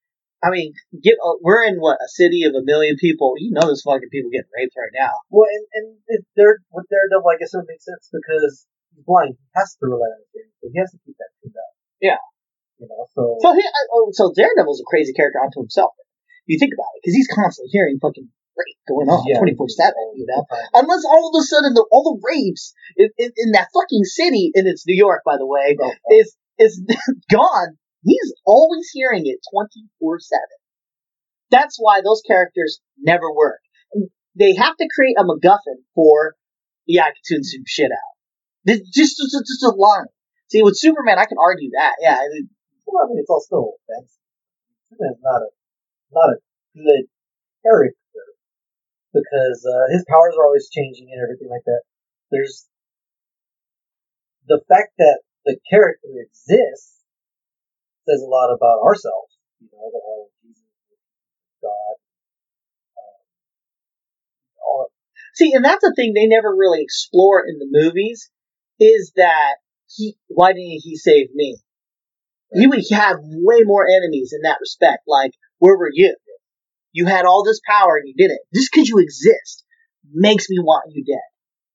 I 0.42 0.50
mean, 0.50 0.74
get 0.90 1.14
uh, 1.22 1.38
we're 1.40 1.62
in 1.62 1.78
what 1.78 2.02
a 2.02 2.08
city 2.10 2.42
of 2.42 2.54
a 2.58 2.66
million 2.66 2.96
people. 2.98 3.34
You 3.38 3.52
know, 3.54 3.62
there's 3.62 3.82
fucking 3.86 4.10
people 4.10 4.30
getting 4.34 4.50
raped 4.50 4.74
right 4.74 4.90
now. 4.90 5.14
Well, 5.30 5.46
and 5.46 5.64
and 5.74 5.86
if 6.08 6.24
they're 6.34 6.58
with 6.74 6.86
Daredevil, 6.90 7.22
I 7.30 7.38
guess 7.38 7.54
it 7.54 7.58
would 7.62 7.70
make 7.70 7.78
sense 7.82 8.10
because 8.10 8.66
he's 8.90 9.04
blind. 9.06 9.38
He 9.38 9.46
has 9.54 9.78
to 9.78 9.86
rely 9.86 10.10
on 10.10 10.18
his 10.18 10.30
hearing, 10.34 10.50
so 10.58 10.66
he 10.66 10.78
has 10.82 10.90
to 10.90 10.98
keep 11.06 11.14
that 11.22 11.30
tuned 11.38 11.54
up. 11.54 11.72
Yeah. 12.02 12.18
You 12.82 12.88
know, 12.90 13.06
so 13.14 13.38
So 13.38 13.54
he, 13.54 13.62
oh, 13.94 14.10
so 14.10 14.32
Daredevil's 14.34 14.82
a 14.82 14.88
crazy 14.90 15.12
character 15.14 15.38
unto 15.38 15.60
himself. 15.62 15.94
You 16.50 16.58
think 16.58 16.74
about 16.74 16.90
it 16.98 17.06
because 17.06 17.14
he's 17.14 17.30
constantly 17.30 17.70
hearing 17.70 18.02
fucking 18.02 18.26
rape 18.58 18.78
going 18.90 19.06
on 19.08 19.22
twenty 19.38 19.54
four 19.54 19.68
seven. 19.70 20.02
You 20.18 20.26
know, 20.26 20.42
unless 20.74 21.04
all 21.06 21.30
of 21.30 21.38
a 21.38 21.44
sudden 21.46 21.74
the, 21.78 21.86
all 21.94 22.02
the 22.02 22.18
rapes 22.26 22.74
in, 22.98 23.08
in, 23.16 23.30
in 23.38 23.48
that 23.54 23.68
fucking 23.72 24.02
city, 24.02 24.50
and 24.58 24.66
it's 24.66 24.82
New 24.86 24.98
York, 24.98 25.22
by 25.24 25.38
the 25.38 25.46
way, 25.46 25.78
Oh, 25.80 25.92
is 26.10 26.34
is 26.58 26.82
gone. 27.30 27.78
He's 28.02 28.34
always 28.44 28.90
hearing 28.92 29.22
it 29.26 29.38
twenty 29.54 29.86
four 30.00 30.18
seven. 30.18 30.58
That's 31.54 31.76
why 31.78 32.00
those 32.02 32.22
characters 32.26 32.80
never 32.98 33.30
work. 33.32 33.60
They 34.34 34.54
have 34.56 34.76
to 34.76 34.88
create 34.92 35.14
a 35.18 35.22
MacGuffin 35.22 35.86
for 35.94 36.34
yeah, 36.86 37.02
I 37.04 37.14
can 37.14 37.22
tune 37.24 37.44
some 37.44 37.62
shit 37.66 37.92
out. 37.92 38.12
This- 38.64 38.82
Just 38.90 39.18
just 39.18 39.38
just 39.46 39.62
a 39.62 39.70
line. 39.70 40.06
See, 40.50 40.62
with 40.62 40.76
Superman, 40.76 41.18
I 41.18 41.24
can 41.24 41.38
argue 41.40 41.70
that. 41.78 41.94
Yeah, 42.00 42.18
well, 42.92 43.04
I 43.04 43.08
mean, 43.08 43.18
it's 43.18 43.30
all 43.30 43.40
still 43.40 43.80
offensive. 43.88 44.20
Superman's 44.92 45.24
not 45.24 45.40
a 45.42 45.50
not 46.12 46.28
a 46.36 46.38
good 46.76 47.08
character 47.64 48.24
because 49.12 49.64
uh, 49.64 49.88
his 49.92 50.04
powers 50.08 50.36
are 50.36 50.44
always 50.44 50.68
changing 50.68 51.08
and 51.10 51.22
everything 51.22 51.48
like 51.48 51.64
that. 51.64 51.82
There's 52.30 52.68
the 54.48 54.60
fact 54.68 54.92
that 54.98 55.20
the 55.44 55.56
character 55.68 56.08
exists 56.20 57.00
says 58.08 58.22
a 58.22 58.28
lot 58.28 58.52
about 58.52 58.82
ourselves. 58.82 59.32
You 59.60 59.68
know, 59.72 59.90
the 59.92 60.02
whole 60.02 60.30
Jesus, 60.42 60.64
God, 61.62 61.96
um, 62.98 64.86
See, 65.34 65.52
and 65.54 65.64
that's 65.64 65.82
the 65.82 65.94
thing 65.96 66.12
they 66.12 66.26
never 66.26 66.54
really 66.54 66.82
explore 66.82 67.44
in 67.46 67.58
the 67.58 67.68
movies 67.70 68.30
is 68.78 69.12
that 69.16 69.56
he, 69.88 70.16
why 70.28 70.52
didn't 70.52 70.82
he 70.82 70.96
save 70.96 71.32
me? 71.34 71.58
He 72.54 72.66
would 72.66 72.84
have 72.92 73.18
way 73.22 73.62
more 73.64 73.86
enemies 73.88 74.32
in 74.34 74.42
that 74.42 74.58
respect. 74.60 75.04
Like, 75.06 75.32
where 75.58 75.76
were 75.76 75.90
you? 75.92 76.16
You 76.92 77.06
had 77.06 77.24
all 77.24 77.44
this 77.44 77.60
power 77.66 77.96
and 77.96 78.06
you 78.06 78.14
did 78.16 78.32
it. 78.32 78.40
Just 78.54 78.70
because 78.72 78.88
you 78.88 78.98
exist 78.98 79.64
makes 80.12 80.48
me 80.50 80.58
want 80.58 80.92
you 80.92 81.04
dead. 81.04 81.22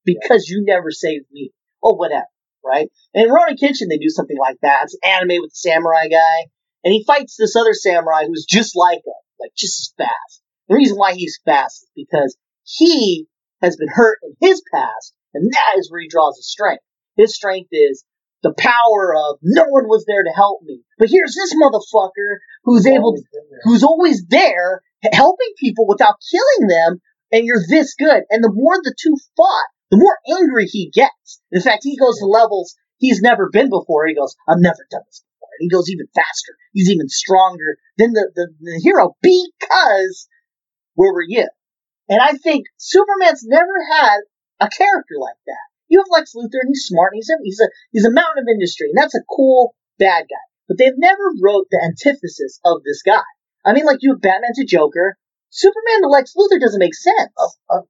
Because 0.05 0.47
you 0.47 0.63
never 0.65 0.91
saved 0.91 1.25
me. 1.31 1.51
Or 1.81 1.97
whatever, 1.97 2.25
right? 2.65 2.89
And 3.13 3.25
in 3.25 3.29
Rurouni 3.29 3.59
Kenshin, 3.61 3.89
they 3.89 3.97
do 3.97 4.09
something 4.09 4.37
like 4.37 4.57
that. 4.61 4.83
It's 4.83 4.97
an 5.01 5.09
anime 5.09 5.41
with 5.41 5.51
the 5.51 5.55
samurai 5.55 6.07
guy. 6.07 6.47
And 6.83 6.91
he 6.91 7.03
fights 7.05 7.35
this 7.37 7.55
other 7.55 7.73
samurai 7.73 8.25
who's 8.25 8.45
just 8.45 8.75
like 8.75 8.99
him. 8.99 9.13
Like, 9.39 9.51
just 9.55 9.79
as 9.79 9.93
fast. 10.05 10.41
The 10.67 10.75
reason 10.75 10.97
why 10.97 11.13
he's 11.13 11.39
fast 11.45 11.83
is 11.83 11.89
because 11.95 12.35
he 12.63 13.27
has 13.61 13.77
been 13.77 13.87
hurt 13.91 14.19
in 14.23 14.35
his 14.41 14.61
past, 14.73 15.13
and 15.33 15.51
that 15.51 15.79
is 15.79 15.89
where 15.89 16.01
he 16.01 16.07
draws 16.07 16.37
his 16.37 16.49
strength. 16.49 16.83
His 17.15 17.35
strength 17.35 17.69
is 17.71 18.03
the 18.43 18.53
power 18.57 19.15
of 19.15 19.39
no 19.41 19.65
one 19.69 19.87
was 19.87 20.05
there 20.07 20.23
to 20.23 20.31
help 20.35 20.61
me. 20.63 20.81
But 20.99 21.09
here's 21.09 21.35
this 21.35 21.55
motherfucker 21.55 22.37
who's 22.63 22.85
able, 22.85 23.09
Always 23.09 23.23
been 23.33 23.47
there. 23.49 23.59
who's 23.63 23.83
always 23.83 24.25
there 24.27 24.81
helping 25.11 25.53
people 25.59 25.87
without 25.87 26.15
killing 26.31 26.67
them, 26.67 27.01
and 27.31 27.45
you're 27.45 27.63
this 27.67 27.95
good. 27.95 28.23
And 28.29 28.43
the 28.43 28.51
more 28.51 28.75
the 28.83 28.95
two 29.01 29.15
fought, 29.35 29.67
the 29.91 29.97
more 29.97 30.17
angry 30.29 30.65
he 30.65 30.91
gets. 30.93 31.41
In 31.51 31.61
fact, 31.61 31.83
he 31.83 31.97
goes 31.97 32.19
to 32.19 32.25
levels 32.25 32.75
he's 32.97 33.21
never 33.21 33.49
been 33.51 33.69
before. 33.69 34.07
He 34.07 34.15
goes, 34.15 34.35
I've 34.47 34.59
never 34.59 34.85
done 34.91 35.01
this 35.07 35.23
before. 35.23 35.49
And 35.59 35.65
he 35.65 35.69
goes 35.69 35.89
even 35.89 36.07
faster. 36.13 36.53
He's 36.73 36.89
even 36.89 37.09
stronger 37.09 37.77
than 37.97 38.13
the, 38.13 38.31
the, 38.35 38.47
the 38.59 38.81
hero 38.83 39.15
because 39.21 40.27
where 40.95 41.13
were 41.13 41.25
you? 41.27 41.47
And 42.09 42.19
I 42.21 42.33
think 42.33 42.65
Superman's 42.77 43.43
never 43.45 43.73
had 43.91 44.19
a 44.59 44.69
character 44.69 45.15
like 45.19 45.37
that. 45.45 45.67
You 45.89 45.99
have 45.99 46.07
Lex 46.11 46.33
Luthor, 46.35 46.59
and 46.61 46.69
he's 46.69 46.85
smart, 46.85 47.13
and 47.13 47.19
he's 47.19 47.29
a, 47.29 47.37
he's 47.43 47.59
a 47.61 47.67
he's 47.91 48.05
a 48.05 48.11
mountain 48.11 48.43
of 48.43 48.47
industry, 48.51 48.89
and 48.89 48.97
that's 48.97 49.15
a 49.15 49.23
cool 49.29 49.75
bad 49.97 50.25
guy. 50.29 50.45
But 50.67 50.77
they've 50.77 50.97
never 50.97 51.31
wrote 51.41 51.67
the 51.71 51.79
antithesis 51.83 52.59
of 52.65 52.83
this 52.83 53.01
guy. 53.01 53.23
I 53.65 53.73
mean, 53.73 53.85
like 53.85 53.99
you 54.01 54.11
have 54.13 54.21
Batman 54.21 54.51
to 54.55 54.65
Joker, 54.65 55.15
Superman 55.49 56.01
to 56.03 56.07
Lex 56.09 56.33
Luthor 56.35 56.59
doesn't 56.59 56.79
make 56.79 56.95
sense. 56.95 57.31
Uh, 57.39 57.75
uh, 57.75 57.81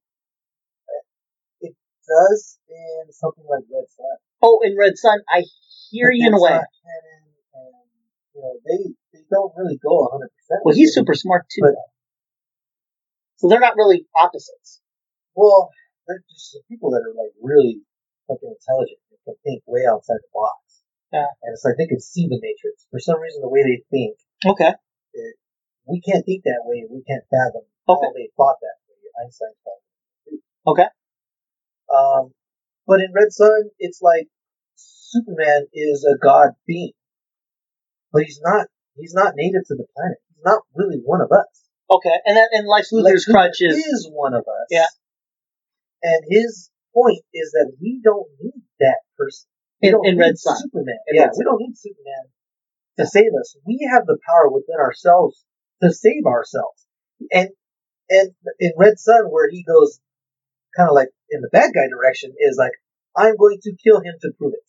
it 1.61 1.74
does 2.08 2.59
in 2.69 3.11
something 3.14 3.43
like 3.50 3.64
Red 3.74 3.90
Sun. 3.90 4.17
Oh, 4.43 4.59
in 4.64 4.77
Red 4.77 4.98
Sun, 4.98 5.19
I 5.30 5.43
hear 5.90 6.09
But 6.11 6.17
you 6.17 6.27
in 6.27 6.34
a 6.34 6.42
way. 6.42 6.50
canon, 6.50 7.22
and 7.53 7.74
you 8.35 8.42
know 8.42 8.53
they 8.66 8.93
they 9.14 9.26
don't 9.32 9.51
really 9.58 9.77
go 9.82 10.06
100. 10.06 10.30
percent 10.38 10.61
Well, 10.64 10.76
he's 10.76 10.93
super 10.93 11.14
smart 11.16 11.45
too, 11.50 11.61
But- 11.61 11.76
So 13.38 13.50
they're 13.50 13.59
not 13.59 13.76
really 13.76 14.06
opposites. 14.16 14.82
Well, 15.35 15.69
they're 16.08 16.24
just 16.30 16.53
the 16.53 16.61
people 16.69 16.92
that 16.92 17.01
are 17.01 17.14
like 17.17 17.34
really 17.42 17.82
fucking 18.27 18.53
intelligent. 18.53 18.99
They 19.11 19.19
can 19.25 19.35
think 19.43 19.64
way 19.65 19.83
outside 19.89 20.22
the 20.22 20.31
box. 20.33 20.83
Yeah. 21.11 21.27
And 21.43 21.53
it's 21.56 21.64
like 21.64 21.75
they 21.80 21.88
can 21.88 21.99
see 22.01 22.27
the 22.27 22.39
matrix. 22.39 22.85
For 22.91 22.99
some 22.99 23.19
reason, 23.19 23.41
the 23.41 23.49
way 23.49 23.64
they 23.64 23.83
think, 23.91 24.17
Okay. 24.45 24.73
we 25.88 26.01
can't 26.01 26.25
think 26.25 26.43
that 26.43 26.64
way. 26.67 26.83
We 26.89 27.03
can't 27.07 27.23
fathom 27.31 27.64
Okay. 27.88 28.07
how 28.07 28.14
they 28.14 28.30
thought 28.35 28.59
that 28.61 28.77
way. 28.88 28.99
Einstein 29.23 29.56
thought. 29.64 29.83
Okay. 30.67 30.89
Um, 31.88 32.33
but 32.85 32.99
in 32.99 33.11
Red 33.15 33.31
Sun, 33.31 33.72
it's 33.80 34.01
like 34.01 34.27
Superman 34.75 35.67
is 35.73 36.03
a 36.03 36.17
god 36.17 36.51
being, 36.67 36.91
but 38.11 38.23
he's 38.23 38.39
not. 38.43 38.67
He's 38.95 39.14
not 39.14 39.33
native 39.35 39.64
to 39.67 39.75
the 39.75 39.85
planet. 39.95 40.17
He's 40.27 40.43
not 40.43 40.64
really 40.75 40.97
one 41.03 41.22
of 41.22 41.31
us. 41.31 41.47
Okay. 41.89 42.17
And 42.25 42.35
that, 42.35 42.49
and 42.51 42.67
Lex 42.67 42.91
Luthor's 42.91 43.03
Lex 43.03 43.25
crutch 43.25 43.57
Luthor 43.61 43.72
is 43.72 43.77
is 43.77 44.09
one 44.11 44.33
of 44.33 44.41
us. 44.41 44.67
Yeah. 44.69 44.88
And 46.03 46.23
his 46.30 46.69
point 46.98 47.22
is 47.34 47.51
that 47.51 47.72
we 47.80 48.01
don't 48.03 48.27
need 48.42 48.64
that 48.80 49.01
person. 49.17 49.45
We 49.82 49.90
in, 49.90 49.93
don't 49.93 50.08
in 50.08 50.16
need 50.16 50.22
Red 50.22 50.38
Sun. 50.38 50.58
Superman. 50.58 50.98
In 51.08 51.16
yeah, 51.16 51.30
Red 51.30 51.38
we 51.38 51.43
don't 51.45 51.61
need 51.61 51.77
Superman 51.77 52.26
to 52.98 53.06
save 53.06 53.32
us. 53.40 53.56
We 53.66 53.88
have 53.93 54.06
the 54.08 54.17
power 54.26 54.50
within 54.50 54.80
ourselves 54.80 55.45
to 55.84 55.93
save 55.93 56.26
ourselves. 56.26 56.88
And 57.32 57.50
and 58.09 58.32
in 58.59 58.72
Red 58.77 58.98
Sun, 58.98 59.26
where 59.30 59.50
he 59.50 59.64
goes 59.64 60.00
kind 60.76 60.90
of 60.90 60.95
like 60.95 61.09
in 61.30 61.42
the 61.42 61.50
bad 61.51 61.72
guy 61.76 61.88
direction, 61.90 62.34
is 62.40 62.58
like 62.58 62.74
I'm 63.16 63.35
going 63.38 63.59
to 63.64 63.76
kill 63.84 64.00
him 64.00 64.16
to 64.22 64.32
prove 64.38 64.53
it. 64.53 64.66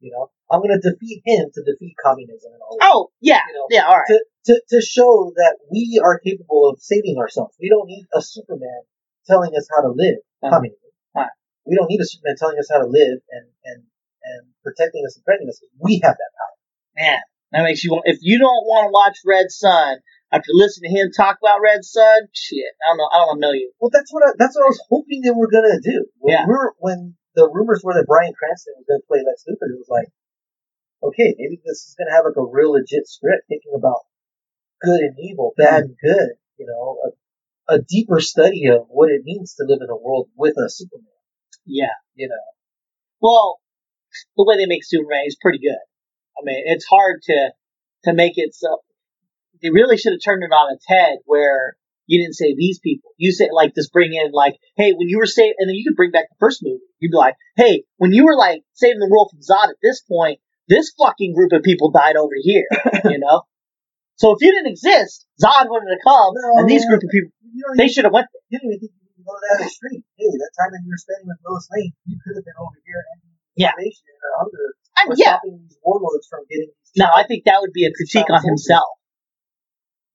You 0.00 0.12
know, 0.12 0.30
I'm 0.50 0.60
going 0.62 0.72
to 0.80 0.90
defeat 0.90 1.20
him 1.26 1.50
to 1.52 1.62
defeat 1.62 1.94
communism 2.02 2.52
and 2.54 2.62
all 2.62 2.76
that. 2.80 2.88
Oh, 2.90 3.10
yeah. 3.20 3.40
You 3.46 3.54
know, 3.54 3.66
Yeah, 3.68 3.84
all 3.86 3.98
right. 4.00 4.08
to, 4.08 4.24
to, 4.46 4.62
to 4.70 4.80
show 4.80 5.32
that 5.36 5.58
we 5.70 6.00
are 6.02 6.18
capable 6.18 6.70
of 6.70 6.80
saving 6.80 7.18
ourselves. 7.18 7.54
We 7.60 7.68
don't 7.68 7.86
need 7.86 8.06
a 8.14 8.22
Superman 8.22 8.80
telling 9.26 9.52
us 9.56 9.66
how 9.74 9.82
to 9.82 9.92
live 9.92 10.20
Uh-huh. 10.42 10.56
communism. 10.56 10.90
Right. 11.14 11.32
We 11.66 11.76
don't 11.76 11.88
need 11.88 12.00
a 12.00 12.06
Superman 12.06 12.36
telling 12.38 12.58
us 12.58 12.68
how 12.70 12.78
to 12.80 12.88
live 12.88 13.18
and, 13.30 13.46
and, 13.64 13.80
and 14.24 14.42
protecting 14.64 15.04
us 15.06 15.16
and 15.16 15.24
threatening 15.24 15.48
us. 15.48 15.60
We 15.78 16.00
have 16.02 16.16
that 16.16 16.32
power. 16.38 16.56
Man, 16.96 17.20
that 17.52 17.62
makes 17.62 17.84
you 17.84 17.92
want. 17.92 18.04
If 18.06 18.18
you 18.22 18.38
don't 18.38 18.64
want 18.66 18.88
to 18.88 18.92
watch 18.92 19.18
Red 19.24 19.50
Sun 19.50 19.98
after 20.32 20.50
listening 20.52 20.92
to 20.92 20.96
him 21.00 21.08
talk 21.14 21.38
about 21.42 21.60
Red 21.62 21.84
Sun, 21.84 22.28
shit, 22.34 22.72
I 22.82 22.90
don't 22.90 22.98
know. 22.98 23.08
I 23.12 23.16
don't 23.22 23.28
want 23.34 23.38
to 23.42 23.46
know 23.48 23.56
you. 23.56 23.72
Well, 23.80 23.90
that's 23.92 24.10
what 24.12 24.22
I, 24.26 24.32
that's 24.38 24.54
what 24.56 24.64
I 24.66 24.72
was 24.72 24.82
hoping 24.88 25.20
they 25.22 25.30
were 25.34 25.50
gonna 25.50 25.80
do. 25.82 26.06
When 26.18 26.32
Yeah. 26.34 26.44
we're, 26.46 26.72
when 26.78 27.16
the 27.34 27.48
rumors 27.48 27.82
were 27.84 27.94
that 27.94 28.06
Bryan 28.06 28.34
Cranston 28.34 28.74
was 28.78 28.86
gonna 28.88 29.06
play 29.06 29.22
Lex 29.26 29.44
Luthor, 29.46 29.70
it 29.70 29.78
was 29.78 29.90
like, 29.90 30.08
okay, 31.02 31.34
maybe 31.38 31.60
this 31.64 31.86
is 31.86 31.96
gonna 31.98 32.12
have 32.14 32.24
like 32.26 32.36
a 32.36 32.46
real 32.46 32.72
legit 32.72 33.06
script 33.06 33.46
thinking 33.48 33.72
about 33.74 34.06
good 34.80 35.00
and 35.00 35.14
evil, 35.18 35.54
bad 35.56 35.84
and 35.90 35.96
good. 36.02 36.34
You 36.58 36.66
know, 36.66 36.98
a, 37.70 37.78
deeper 37.80 38.20
study 38.20 38.66
of 38.68 38.86
what 38.88 39.10
it 39.10 39.22
means 39.24 39.54
to 39.54 39.64
live 39.66 39.78
in 39.82 39.90
a 39.90 39.96
world 39.96 40.28
with 40.36 40.54
a 40.58 40.68
Superman. 40.68 41.06
Yeah. 41.64 41.94
You 42.14 42.28
know. 42.28 42.34
Well, 43.20 43.58
the 44.36 44.44
way 44.44 44.56
they 44.56 44.66
make 44.66 44.84
Superman 44.84 45.22
is 45.26 45.36
pretty 45.40 45.58
good. 45.58 45.78
I 46.38 46.40
mean, 46.44 46.62
it's 46.66 46.86
hard 46.86 47.22
to 47.24 47.50
to 48.04 48.12
make 48.12 48.34
it 48.36 48.54
so. 48.54 48.78
They 49.62 49.70
really 49.70 49.98
should 49.98 50.12
have 50.12 50.24
turned 50.24 50.42
it 50.42 50.54
on 50.54 50.74
its 50.74 50.84
head 50.88 51.18
where 51.26 51.76
you 52.06 52.22
didn't 52.22 52.34
say 52.34 52.54
these 52.56 52.80
people. 52.80 53.10
You 53.18 53.30
say 53.30 53.48
like 53.52 53.74
just 53.74 53.92
bring 53.92 54.14
in 54.14 54.32
like, 54.32 54.56
hey, 54.76 54.92
when 54.96 55.08
you 55.08 55.18
were 55.18 55.26
saving, 55.26 55.54
and 55.58 55.68
then 55.68 55.76
you 55.76 55.84
could 55.86 55.96
bring 55.96 56.10
back 56.10 56.28
the 56.30 56.40
first 56.40 56.60
movie. 56.62 56.80
You'd 56.98 57.12
be 57.12 57.16
like, 57.16 57.34
hey, 57.56 57.84
when 57.98 58.12
you 58.12 58.24
were 58.24 58.36
like 58.36 58.62
saving 58.72 58.98
the 58.98 59.08
world 59.08 59.30
from 59.30 59.40
Zod 59.40 59.70
at 59.70 59.76
this 59.82 60.02
point, 60.10 60.40
this 60.68 60.92
fucking 60.98 61.34
group 61.34 61.52
of 61.52 61.62
people 61.62 61.90
died 61.90 62.16
over 62.16 62.34
here. 62.40 62.66
you 63.04 63.18
know. 63.18 63.42
So 64.20 64.36
if 64.36 64.44
you 64.44 64.52
didn't 64.52 64.68
exist, 64.76 65.24
Zod 65.40 65.64
wouldn't 65.72 65.88
have 65.88 66.04
come, 66.04 66.36
and 66.60 66.68
these 66.68 66.84
group 66.84 67.00
of 67.00 67.08
people 67.08 67.32
You 67.40 67.64
don't, 67.64 67.80
they 67.80 67.88
should 67.88 68.04
have 68.04 68.12
went. 68.12 68.28
you 68.52 68.60
don't 68.60 68.68
even 68.68 68.84
think 68.84 68.92
you 68.92 69.08
can 69.16 69.24
go 69.24 69.32
that 69.32 69.64
extreme. 69.64 70.04
Hey, 70.20 70.28
that 70.28 70.52
time 70.60 70.70
that 70.76 70.84
you 70.84 70.92
were 70.92 71.00
spending 71.00 71.24
with 71.32 71.40
Lois 71.40 71.64
Lane, 71.72 71.96
you 72.04 72.20
could 72.20 72.36
have 72.36 72.44
been 72.44 72.60
over 72.60 72.76
here 72.84 73.00
and 73.16 73.18
Yeah. 73.56 73.72
or 73.72 74.32
hunger 74.44 74.76
I 75.00 75.08
mean, 75.08 75.16
yeah. 75.16 75.40
stopping 75.40 75.64
these 75.64 75.80
warlords 75.80 76.28
from 76.28 76.44
getting 76.52 76.68
these 76.68 76.92
No, 77.00 77.08
I 77.08 77.24
think 77.24 77.48
that 77.48 77.64
would 77.64 77.72
be 77.72 77.88
a 77.88 77.92
critique 77.96 78.28
on 78.28 78.44
himself. 78.44 78.92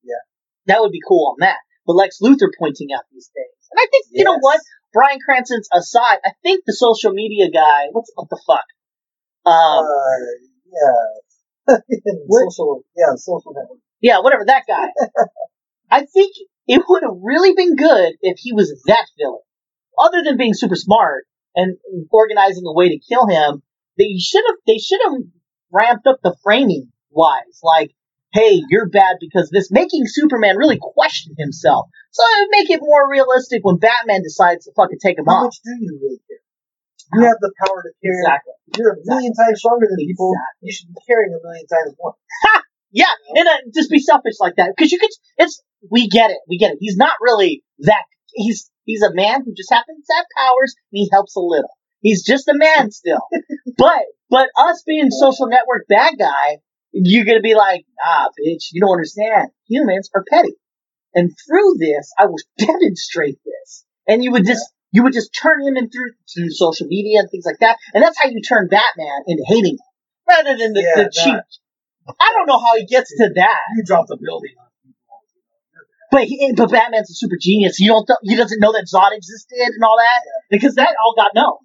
Yeah. 0.06 0.22
That 0.70 0.86
would 0.86 0.94
be 0.94 1.02
cool 1.02 1.34
on 1.34 1.42
that. 1.42 1.58
But 1.82 1.98
Lex 1.98 2.22
Luthor 2.22 2.54
pointing 2.54 2.94
out 2.94 3.10
these 3.10 3.26
things. 3.34 3.58
And 3.74 3.78
I 3.82 3.90
think, 3.90 4.06
you 4.14 4.22
know 4.22 4.38
what? 4.38 4.62
Bryan 4.94 5.18
Cranston's 5.18 5.66
aside, 5.74 6.22
I 6.22 6.30
think 6.46 6.62
the 6.62 6.78
social 6.78 7.10
media 7.10 7.50
guy, 7.50 7.90
what's, 7.90 8.10
what 8.14 8.30
the 8.30 8.38
fuck? 8.46 8.66
Um, 9.50 9.82
Uh, 9.82 10.22
yeah. 10.70 11.74
Social, 12.30 12.86
yeah, 12.94 13.10
social 13.18 13.50
network. 13.50 13.82
Yeah, 14.00 14.20
whatever, 14.20 14.44
that 14.46 14.64
guy. 14.66 14.88
I 15.90 16.04
think 16.06 16.32
it 16.66 16.82
would 16.88 17.02
have 17.02 17.16
really 17.22 17.54
been 17.54 17.76
good 17.76 18.14
if 18.22 18.38
he 18.38 18.52
was 18.52 18.82
that 18.86 19.06
villain. 19.18 19.40
Other 19.98 20.22
than 20.24 20.36
being 20.36 20.54
super 20.54 20.76
smart 20.76 21.26
and 21.54 21.76
organizing 22.10 22.64
a 22.66 22.72
way 22.74 22.90
to 22.90 22.98
kill 22.98 23.26
him, 23.28 23.62
they 23.96 24.16
should 24.18 24.44
have, 24.46 24.56
they 24.66 24.78
should 24.78 25.00
have 25.04 25.14
ramped 25.72 26.06
up 26.06 26.18
the 26.22 26.36
framing 26.42 26.92
wise. 27.10 27.60
Like, 27.62 27.92
hey, 28.32 28.62
you're 28.68 28.88
bad 28.88 29.16
because 29.20 29.48
this, 29.50 29.70
making 29.70 30.04
Superman 30.04 30.56
really 30.58 30.78
question 30.80 31.34
himself. 31.38 31.88
So 32.10 32.22
it 32.22 32.40
would 32.40 32.56
make 32.60 32.70
it 32.70 32.80
more 32.82 33.10
realistic 33.10 33.64
when 33.64 33.76
Batman 33.76 34.22
decides 34.22 34.66
to 34.66 34.72
fucking 34.76 34.98
take 35.00 35.18
him 35.18 35.24
How 35.26 35.36
off. 35.36 35.44
much 35.44 35.56
do 35.64 35.70
you 35.80 35.98
really 36.02 36.20
care? 36.28 36.44
You 37.14 37.22
have 37.22 37.38
the 37.40 37.52
power 37.64 37.82
to 37.86 37.92
care. 38.02 38.18
Exactly. 38.20 38.52
You're 38.76 38.92
a 38.94 38.96
million 39.04 39.32
times 39.32 39.60
stronger 39.60 39.86
than 39.88 39.96
people. 39.96 40.34
You 40.60 40.72
should 40.72 40.88
be 40.88 41.00
caring 41.06 41.30
a 41.32 41.40
million 41.40 41.66
times 41.66 41.94
more. 42.02 42.14
Yeah, 42.96 43.12
and 43.34 43.46
uh, 43.46 43.58
just 43.74 43.90
be 43.90 43.98
selfish 43.98 44.36
like 44.40 44.54
that 44.56 44.72
because 44.74 44.90
you 44.90 44.98
could. 44.98 45.10
It's 45.36 45.62
we 45.90 46.08
get 46.08 46.30
it, 46.30 46.38
we 46.48 46.56
get 46.56 46.72
it. 46.72 46.78
He's 46.80 46.96
not 46.96 47.12
really 47.20 47.62
that. 47.80 48.04
He's 48.32 48.70
he's 48.84 49.02
a 49.02 49.12
man 49.12 49.42
who 49.44 49.52
just 49.54 49.70
happens 49.70 50.06
to 50.06 50.14
have 50.16 50.24
powers 50.34 50.74
and 50.90 50.98
he 50.98 51.10
helps 51.12 51.36
a 51.36 51.40
little. 51.40 51.68
He's 52.00 52.24
just 52.24 52.48
a 52.48 52.54
man 52.56 52.90
still. 52.90 53.20
but 53.76 54.02
but 54.30 54.48
us 54.56 54.82
being 54.86 55.10
social 55.10 55.46
network 55.46 55.84
bad 55.90 56.14
guy, 56.18 56.56
you're 56.92 57.26
gonna 57.26 57.42
be 57.42 57.54
like, 57.54 57.84
ah, 58.02 58.28
bitch, 58.28 58.68
you 58.72 58.80
don't 58.80 58.92
understand. 58.92 59.50
Humans 59.68 60.08
are 60.14 60.24
petty, 60.32 60.54
and 61.14 61.30
through 61.46 61.74
this, 61.78 62.10
I 62.18 62.24
will 62.24 62.40
demonstrate 62.58 63.38
this. 63.44 63.84
And 64.08 64.24
you 64.24 64.32
would 64.32 64.46
just 64.46 64.64
you 64.90 65.02
would 65.02 65.12
just 65.12 65.36
turn 65.38 65.68
him 65.68 65.76
in 65.76 65.90
through 65.90 66.12
through 66.34 66.48
social 66.48 66.86
media 66.86 67.20
and 67.20 67.30
things 67.30 67.44
like 67.44 67.58
that, 67.60 67.76
and 67.92 68.02
that's 68.02 68.16
how 68.18 68.30
you 68.30 68.40
turn 68.40 68.68
Batman 68.68 69.20
into 69.26 69.44
hating 69.46 69.74
him 69.74 69.86
rather 70.26 70.56
than 70.56 70.72
the, 70.72 70.80
Yeah, 70.80 71.04
the 71.04 71.10
cheap. 71.12 71.42
I 72.08 72.32
don't 72.32 72.46
know 72.46 72.58
how 72.58 72.76
he 72.76 72.86
gets 72.86 73.10
to 73.16 73.30
that. 73.34 73.60
You 73.76 73.82
dropped 73.84 74.10
a 74.10 74.16
building. 74.20 74.54
But 76.10 76.24
he, 76.24 76.52
but 76.56 76.70
Batman's 76.70 77.10
a 77.10 77.14
super 77.14 77.34
genius. 77.40 77.80
You 77.80 77.90
don't 77.90 78.06
th- 78.06 78.22
he 78.22 78.36
doesn't 78.36 78.60
know 78.60 78.72
that 78.72 78.86
Zod 78.86 79.10
existed 79.10 79.74
and 79.74 79.82
all 79.82 79.98
that 79.98 80.22
because 80.50 80.76
that 80.76 80.94
all 81.02 81.14
got 81.18 81.34
known. 81.34 81.58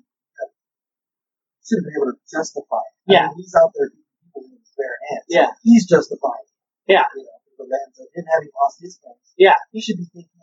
Should 1.62 1.86
be 1.86 1.94
able 1.94 2.12
to 2.12 2.20
justify 2.26 2.82
it. 2.90 3.14
Yeah. 3.14 3.26
I 3.26 3.28
mean, 3.30 3.38
he's 3.38 3.54
out 3.54 3.70
there. 3.78 3.94
in 3.94 4.58
his 4.58 4.74
bare 4.74 4.98
hands. 5.14 5.26
Yeah. 5.30 5.50
He's 5.62 5.86
justified. 5.86 6.50
Yeah. 6.90 7.06
You 7.16 7.22
know, 7.22 7.38
the 7.62 7.70
lens 7.70 7.96
of 8.02 8.10
him 8.12 8.26
having 8.34 8.50
lost 8.58 8.82
his 8.82 8.98
friends. 8.98 9.22
Yeah. 9.38 9.62
He 9.72 9.80
should 9.80 9.98
be 10.02 10.10
thinking, 10.10 10.42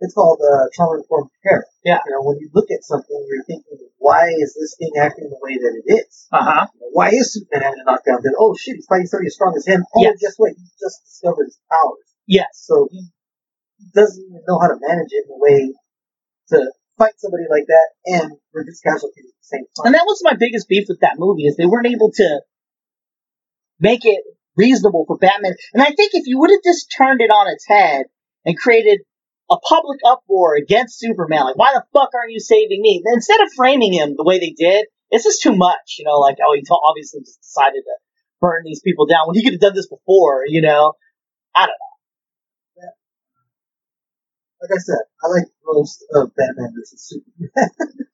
it's 0.00 0.14
called 0.14 0.40
uh, 0.42 0.66
trauma 0.74 0.98
informed 0.98 1.30
care. 1.42 1.64
Yeah. 1.84 1.98
You 2.06 2.12
know, 2.12 2.22
when 2.26 2.38
you 2.38 2.50
look 2.54 2.70
at 2.70 2.82
something, 2.84 3.14
you're 3.28 3.44
thinking, 3.44 3.78
why 3.98 4.28
is 4.28 4.54
this 4.58 4.76
thing 4.78 4.92
acting 5.00 5.30
the 5.30 5.38
way 5.40 5.56
that 5.56 5.74
it 5.84 5.86
is? 6.02 6.28
Uh 6.32 6.42
huh. 6.44 6.66
You 6.74 6.80
know, 6.80 6.90
why 6.92 7.08
is 7.10 7.32
Superman 7.32 7.62
having 7.64 7.80
a 7.80 7.84
knockdown? 7.90 8.18
Then, 8.22 8.34
oh 8.38 8.54
shit, 8.58 8.76
he's 8.76 8.86
fighting 8.86 9.06
somebody 9.06 9.28
as 9.28 9.34
strong 9.34 9.54
as 9.56 9.66
him. 9.66 9.84
Oh, 9.94 10.02
Yes. 10.02 10.18
guess 10.20 10.34
what? 10.36 10.52
He 10.56 10.64
just 10.80 11.00
discovered 11.06 11.46
his 11.46 11.58
powers. 11.70 12.04
Yes. 12.26 12.48
So 12.54 12.88
he 12.90 13.06
doesn't 13.94 14.22
even 14.24 14.42
know 14.48 14.58
how 14.58 14.68
to 14.68 14.78
manage 14.80 15.12
it 15.12 15.24
in 15.28 15.32
a 15.32 15.38
way 15.38 15.72
to 16.50 16.72
fight 16.98 17.14
somebody 17.18 17.44
like 17.50 17.66
that 17.66 17.88
and 18.06 18.32
reduce 18.52 18.80
casualties 18.80 19.24
at 19.26 19.36
the 19.40 19.48
same 19.58 19.64
time. 19.76 19.86
And 19.86 19.94
that 19.94 20.06
was 20.06 20.20
my 20.22 20.34
biggest 20.38 20.68
beef 20.68 20.86
with 20.88 21.00
that 21.00 21.16
movie 21.18 21.44
is 21.46 21.56
they 21.56 21.66
weren't 21.66 21.86
able 21.86 22.10
to 22.12 22.40
make 23.80 24.04
it 24.04 24.22
reasonable 24.56 25.04
for 25.06 25.18
Batman. 25.18 25.54
And 25.72 25.82
I 25.82 25.90
think 25.96 26.12
if 26.14 26.26
you 26.26 26.38
would 26.40 26.50
have 26.50 26.62
just 26.64 26.92
turned 26.96 27.20
it 27.20 27.30
on 27.30 27.52
its 27.52 27.66
head 27.66 28.06
and 28.44 28.58
created 28.58 29.00
a 29.50 29.56
public 29.56 30.00
uproar 30.04 30.56
against 30.56 30.98
Superman, 30.98 31.44
like 31.44 31.56
why 31.56 31.72
the 31.74 31.84
fuck 31.92 32.10
aren't 32.14 32.32
you 32.32 32.40
saving 32.40 32.80
me? 32.80 33.02
Instead 33.06 33.40
of 33.40 33.52
framing 33.56 33.92
him 33.92 34.14
the 34.16 34.24
way 34.24 34.38
they 34.38 34.54
did, 34.56 34.86
it's 35.10 35.24
just 35.24 35.42
too 35.42 35.54
much. 35.54 35.96
You 35.98 36.06
know, 36.06 36.18
like 36.18 36.38
oh 36.40 36.54
he 36.54 36.62
t- 36.62 36.68
obviously 36.88 37.20
just 37.20 37.40
decided 37.40 37.82
to 37.84 37.94
burn 38.40 38.62
these 38.64 38.80
people 38.80 39.06
down 39.06 39.26
when 39.26 39.36
he 39.36 39.44
could 39.44 39.54
have 39.54 39.60
done 39.60 39.74
this 39.74 39.88
before. 39.88 40.44
You 40.46 40.62
know, 40.62 40.94
I 41.54 41.66
don't 41.66 41.76
know. 41.78 41.94
like 44.64 44.70
I 44.72 44.80
said, 44.80 45.04
I 45.22 45.28
like 45.28 45.48
most 45.64 46.04
of 46.14 46.34
Batman 46.34 46.72
versus 46.74 47.04
Superman. 47.04 47.70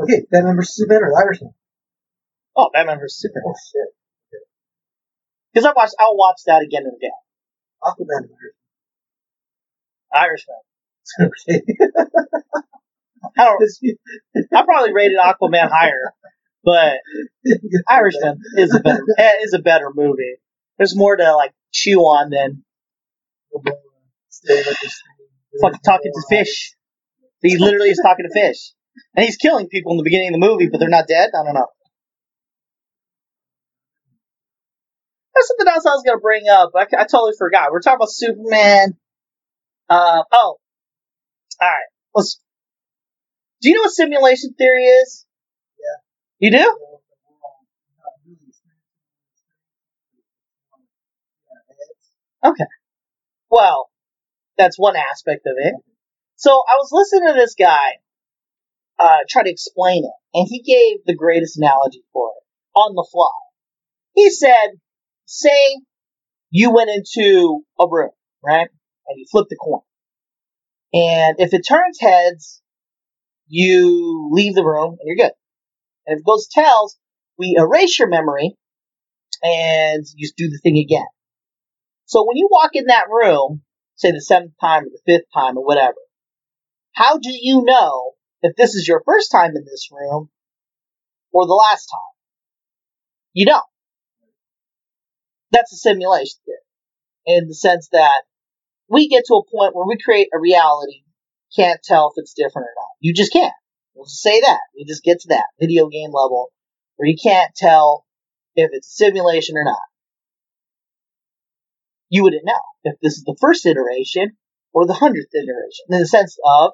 okay, 0.00 0.26
Batman 0.30 0.56
versus 0.56 0.76
Superman 0.76 1.02
or 1.02 1.18
Irishman? 1.18 1.54
Oh, 2.56 2.70
Batman 2.72 2.98
vs 2.98 3.18
Superman. 3.18 3.44
Oh 3.46 3.58
shit. 3.58 3.94
Because 5.52 5.66
I 5.66 5.72
watched, 5.74 5.94
I'll 5.98 6.16
watch 6.16 6.40
that 6.46 6.62
again 6.62 6.82
and 6.84 6.94
again. 6.94 7.10
Aquaman 7.82 8.26
and 8.26 8.30
Irishman. 10.14 10.56
I. 13.38 13.56
I 14.54 14.62
probably 14.62 14.92
rated 14.92 15.18
Aquaman 15.18 15.70
higher, 15.70 16.12
but 16.64 16.98
Irishman 17.88 18.38
is 18.56 18.74
a 18.74 18.80
better 18.80 19.04
is 19.42 19.54
a 19.54 19.58
better 19.58 19.90
movie. 19.94 20.36
There's 20.76 20.96
more 20.96 21.16
to 21.16 21.34
like 21.34 21.52
chew 21.72 22.00
on 22.00 22.30
than 22.30 22.64
fucking 25.60 25.80
talking 25.84 26.12
to 26.12 26.22
fish. 26.28 26.74
He 27.42 27.56
literally 27.58 27.90
is 27.90 28.00
talking 28.04 28.26
to 28.28 28.32
fish, 28.32 28.72
and 29.14 29.24
he's 29.24 29.36
killing 29.36 29.68
people 29.68 29.92
in 29.92 29.98
the 29.98 30.04
beginning 30.04 30.28
of 30.28 30.40
the 30.40 30.46
movie, 30.46 30.68
but 30.70 30.78
they're 30.78 30.88
not 30.88 31.06
dead. 31.08 31.30
I 31.34 31.44
don't 31.44 31.54
know. 31.54 31.66
That's 35.34 35.48
something 35.48 35.68
else 35.68 35.86
I 35.86 35.90
was 35.90 36.02
gonna 36.04 36.18
bring 36.20 36.48
up. 36.48 36.70
I, 36.74 36.82
I 36.98 37.04
totally 37.04 37.34
forgot. 37.38 37.70
We're 37.70 37.80
talking 37.80 37.96
about 37.96 38.10
Superman. 38.10 38.96
Uh, 39.88 40.22
oh, 40.32 40.56
all 41.60 41.68
right. 41.68 41.88
Let's. 42.14 42.40
Do 43.62 43.68
you 43.70 43.76
know 43.76 43.82
what 43.82 43.92
simulation 43.92 44.54
theory 44.56 44.84
is? 44.84 45.26
Yeah. 45.78 46.50
You 46.50 46.58
do? 46.58 46.78
Okay. 52.44 52.64
Well, 53.50 53.90
that's 54.56 54.78
one 54.78 54.96
aspect 54.96 55.46
of 55.46 55.54
it. 55.56 55.74
So 56.36 56.50
I 56.50 56.76
was 56.76 56.90
listening 56.92 57.28
to 57.28 57.34
this 57.34 57.54
guy 57.58 57.94
uh, 58.98 59.18
try 59.28 59.42
to 59.44 59.50
explain 59.50 60.04
it, 60.04 60.12
and 60.38 60.46
he 60.48 60.60
gave 60.62 61.04
the 61.06 61.14
greatest 61.14 61.56
analogy 61.58 62.02
for 62.12 62.30
it 62.36 62.78
on 62.78 62.94
the 62.94 63.06
fly. 63.10 63.30
He 64.14 64.30
said, 64.30 64.80
"Say 65.26 65.78
you 66.50 66.72
went 66.72 66.90
into 66.90 67.62
a 67.80 67.86
room, 67.88 68.10
right, 68.44 68.68
and 69.08 69.18
you 69.18 69.26
flip 69.30 69.46
the 69.48 69.56
coin, 69.56 69.80
and 70.92 71.36
if 71.38 71.54
it 71.54 71.62
turns 71.62 71.98
heads, 72.00 72.62
you 73.46 74.28
leave 74.32 74.54
the 74.54 74.64
room 74.64 74.96
and 75.00 75.00
you're 75.04 75.16
good. 75.16 75.34
And 76.06 76.16
if 76.16 76.20
it 76.20 76.26
goes 76.26 76.48
tails, 76.48 76.96
we 77.38 77.56
erase 77.58 77.98
your 77.98 78.08
memory 78.08 78.56
and 79.42 80.04
you 80.16 80.30
do 80.36 80.48
the 80.48 80.58
thing 80.62 80.78
again." 80.78 81.06
So 82.06 82.24
when 82.26 82.36
you 82.36 82.48
walk 82.50 82.70
in 82.74 82.86
that 82.86 83.08
room, 83.10 83.62
say 83.96 84.12
the 84.12 84.20
seventh 84.20 84.54
time 84.60 84.84
or 84.84 84.90
the 84.90 85.00
fifth 85.04 85.26
time 85.34 85.58
or 85.58 85.64
whatever, 85.64 85.98
how 86.92 87.18
do 87.18 87.30
you 87.30 87.62
know 87.62 88.12
if 88.42 88.56
this 88.56 88.74
is 88.74 88.88
your 88.88 89.02
first 89.04 89.30
time 89.30 89.50
in 89.56 89.64
this 89.64 89.88
room 89.92 90.30
or 91.32 91.46
the 91.46 91.52
last 91.52 91.86
time? 91.86 92.14
You 93.34 93.46
don't. 93.46 93.64
That's 95.52 95.72
a 95.72 95.76
simulation 95.76 96.38
theory. 96.44 96.58
In 97.26 97.48
the 97.48 97.54
sense 97.54 97.88
that 97.92 98.22
we 98.88 99.08
get 99.08 99.24
to 99.26 99.34
a 99.34 99.50
point 99.50 99.74
where 99.74 99.86
we 99.86 99.98
create 100.02 100.28
a 100.34 100.38
reality, 100.38 101.02
can't 101.54 101.80
tell 101.82 102.08
if 102.08 102.20
it's 102.20 102.34
different 102.34 102.66
or 102.66 102.74
not. 102.76 102.88
You 103.00 103.14
just 103.14 103.32
can't. 103.32 103.52
We'll 103.94 104.06
just 104.06 104.22
say 104.22 104.40
that. 104.40 104.58
We 104.76 104.84
just 104.84 105.02
get 105.02 105.20
to 105.20 105.28
that 105.28 105.46
video 105.60 105.88
game 105.88 106.10
level 106.12 106.52
where 106.96 107.08
you 107.08 107.16
can't 107.20 107.54
tell 107.54 108.04
if 108.54 108.70
it's 108.72 108.88
a 108.88 109.04
simulation 109.04 109.56
or 109.56 109.64
not 109.64 109.80
you 112.08 112.22
wouldn't 112.22 112.44
know 112.44 112.60
if 112.84 112.96
this 113.02 113.18
is 113.18 113.24
the 113.24 113.36
first 113.40 113.66
iteration 113.66 114.36
or 114.72 114.86
the 114.86 114.94
hundredth 114.94 115.34
iteration. 115.34 115.86
In 115.90 116.00
the 116.00 116.06
sense 116.06 116.36
of, 116.44 116.72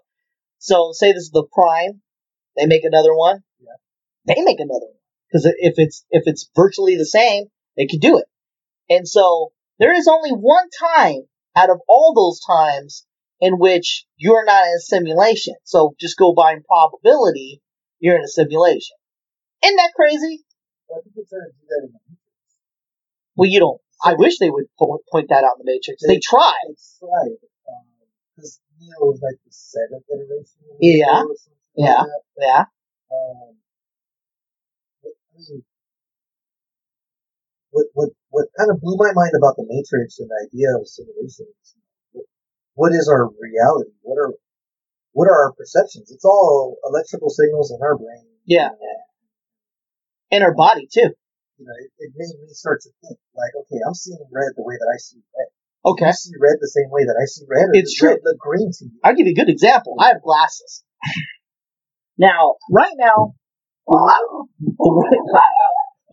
so 0.59 0.91
say 0.93 1.13
this 1.13 1.25
is 1.25 1.31
the 1.31 1.47
prime, 1.53 2.01
they 2.57 2.67
make 2.67 2.85
another 2.85 3.15
one, 3.15 3.43
they 4.27 4.41
make 4.43 4.61
another 4.61 4.87
one 4.87 5.01
because 5.29 5.45
if 5.59 5.75
it's 5.77 6.05
if 6.11 6.23
it's 6.27 6.49
virtually 6.57 6.97
the 6.97 7.05
same, 7.05 7.45
they 7.77 7.87
can 7.87 7.99
do 7.99 8.19
it. 8.19 8.25
And 8.89 9.07
so 9.07 9.53
there 9.79 9.95
is 9.95 10.09
only 10.09 10.31
one 10.31 10.69
time 10.97 11.23
out 11.57 11.71
of 11.71 11.81
all 11.89 12.15
those 12.15 12.41
times 12.41 13.07
in 13.41 13.59
which 13.59 14.07
you're 14.17 14.45
not 14.45 14.67
in 14.67 14.75
a 14.77 14.81
simulation. 14.81 15.55
So 15.65 15.95
just 16.01 16.17
go 16.17 16.33
by 16.35 16.57
probability, 16.67 17.61
you're 17.99 18.17
in 18.17 18.25
a 18.25 18.29
simulation. 18.29 18.97
Isn't 19.65 19.77
that 19.77 19.93
crazy? 19.95 20.45
Well, 20.89 21.01
I 21.01 21.03
think 21.03 21.15
they're 21.17 21.25
trying 21.29 21.51
to 21.51 21.57
do 21.61 21.67
that 21.69 21.89
Well, 23.37 23.51
you 23.51 23.61
don't. 23.61 23.81
I 24.05 24.15
wish 24.15 24.39
they 24.39 24.51
would 24.51 24.67
point 24.79 25.29
that 25.29 25.45
out 25.45 25.57
in 25.59 25.65
the 25.65 25.73
Matrix. 25.73 26.03
They 26.07 26.19
tried. 26.19 26.77
Because 28.37 28.61
Neo 28.79 29.01
was 29.01 29.21
like 29.23 29.39
the 29.45 29.53
seventh 29.53 30.05
iteration. 30.13 30.61
Yeah. 30.81 31.07
Neo 31.07 31.29
or 31.29 31.37
something 31.37 31.59
Yeah. 31.77 32.01
Like. 32.01 32.09
Yeah. 32.39 32.65
Um, 33.11 33.57
I 35.05 35.39
mean, 35.39 35.65
what, 37.75 37.87
what, 37.99 38.11
what 38.31 38.47
kind 38.55 38.71
of 38.71 38.79
blew 38.79 38.95
my 38.95 39.11
mind 39.11 39.35
about 39.35 39.59
the 39.59 39.67
Matrix 39.67 40.23
and 40.23 40.31
the 40.31 40.39
idea 40.47 40.71
of 40.79 40.87
simulation 40.87 41.51
is 41.51 41.75
what, 42.15 42.27
what 42.79 42.93
is 42.95 43.11
our 43.11 43.27
reality? 43.35 43.91
What 44.07 44.15
are, 44.23 44.31
what 45.11 45.27
are 45.27 45.51
our 45.51 45.53
perceptions? 45.59 46.15
It's 46.15 46.25
all 46.25 46.79
electrical 46.87 47.31
signals 47.35 47.75
in 47.75 47.83
our 47.83 47.99
brain. 47.99 48.31
Yeah. 48.47 48.71
In 50.31 50.43
her 50.43 50.55
body 50.55 50.87
too. 50.87 51.11
You 51.59 51.67
know, 51.67 51.75
it, 51.83 51.91
it 51.99 52.11
made 52.15 52.35
me 52.47 52.55
start 52.55 52.81
to 52.83 52.91
think, 53.03 53.19
like, 53.35 53.51
okay, 53.67 53.79
I'm 53.87 53.95
seeing 53.95 54.19
red 54.31 54.55
the 54.57 54.63
way 54.63 54.75
that 54.79 54.91
I 54.91 54.99
see 54.99 55.19
red. 55.35 55.51
Okay. 55.87 56.07
You 56.07 56.13
see 56.15 56.39
red 56.39 56.57
the 56.63 56.71
same 56.71 56.91
way 56.91 57.05
that 57.07 57.19
I 57.19 57.27
see 57.27 57.45
red, 57.51 57.75
It's 57.75 57.95
true. 57.95 58.11
red 58.11 58.23
look 58.25 58.39
green 58.39 58.71
to 58.71 58.85
you? 58.87 58.91
I'll 59.03 59.15
give 59.15 59.27
you 59.27 59.35
a 59.35 59.41
good 59.43 59.51
example. 59.51 59.95
I 59.99 60.15
have 60.15 60.23
glasses. 60.23 60.83
Now, 62.17 62.55
right 62.71 62.95
now, 62.97 63.35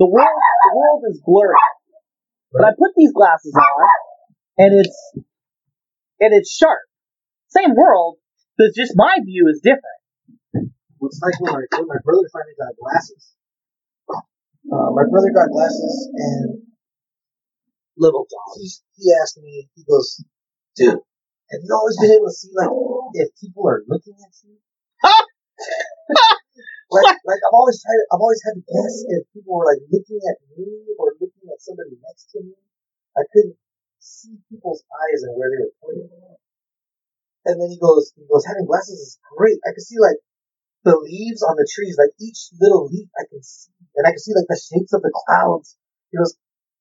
the 0.01 0.09
world, 0.09 0.41
the 0.65 0.73
world 0.73 1.01
is 1.13 1.21
blurry. 1.21 1.53
But 2.49 2.65
I 2.65 2.69
put 2.73 2.97
these 2.97 3.13
glasses 3.13 3.53
on, 3.53 3.85
and 4.57 4.81
it's 4.81 4.97
and 6.19 6.33
it's 6.33 6.49
sharp. 6.49 6.81
Same 7.53 7.77
world, 7.77 8.17
but 8.57 8.73
just 8.75 8.93
my 8.95 9.21
view 9.23 9.45
is 9.53 9.61
different. 9.61 10.01
It's 11.05 11.21
like 11.21 11.37
when 11.39 11.53
my, 11.53 11.65
when 11.77 11.87
my 11.87 12.01
brother 12.03 12.25
finally 12.33 12.57
got 12.57 12.73
glasses. 12.81 13.37
Uh, 14.09 14.89
my 14.89 15.05
brother 15.05 15.29
got 15.33 15.53
glasses, 15.53 16.09
and 16.13 16.65
Little 17.97 18.25
he, 18.57 18.69
he 18.97 19.13
asked 19.21 19.37
me, 19.37 19.69
he 19.75 19.83
goes, 19.83 20.23
dude, 20.75 20.97
have 20.97 21.61
you 21.61 21.75
always 21.75 21.97
been 21.99 22.11
able 22.11 22.25
to 22.25 22.33
see, 22.33 22.49
like, 22.55 22.69
if 23.13 23.29
people 23.39 23.67
are 23.67 23.83
looking 23.87 24.15
at 24.17 24.33
you? 24.41 24.57
like, 26.91 27.17
like, 27.23 27.41
I've 27.41 27.55
always 27.55 27.79
tried, 27.79 28.03
I've 28.11 28.23
always 28.23 28.43
had 28.43 28.59
to 28.59 28.63
guess 28.63 28.95
if 29.15 29.23
people 29.31 29.55
were, 29.55 29.67
like, 29.67 29.81
looking 29.87 30.19
at 30.27 30.37
me 30.55 30.91
or 30.99 31.15
looking 31.17 31.47
at 31.47 31.63
somebody 31.63 31.95
next 32.03 32.29
to 32.35 32.43
me. 32.43 32.55
I 33.15 33.23
couldn't 33.31 33.55
see 33.99 34.35
people's 34.47 34.83
eyes 34.87 35.23
and 35.23 35.35
where 35.35 35.51
they 35.51 35.63
were 35.63 35.75
pointing. 35.79 36.11
And 37.47 37.55
then 37.57 37.69
he 37.73 37.79
goes, 37.79 38.13
he 38.15 38.23
goes, 38.29 38.45
having 38.45 38.69
glasses 38.69 38.99
is 38.99 39.19
great. 39.35 39.57
I 39.65 39.73
can 39.73 39.83
see, 39.83 39.97
like, 39.97 40.19
the 40.83 40.97
leaves 40.97 41.43
on 41.43 41.55
the 41.57 41.67
trees, 41.69 41.95
like 41.97 42.09
each 42.19 42.49
little 42.59 42.89
leaf 42.89 43.09
I 43.17 43.25
can 43.29 43.43
see, 43.43 43.71
and 43.95 44.07
I 44.07 44.11
can 44.11 44.19
see 44.19 44.33
like 44.33 44.49
the 44.49 44.57
shapes 44.57 44.93
of 44.93 45.01
the 45.01 45.13
clouds. 45.13 45.77
He 46.09 46.17
goes, 46.17 46.35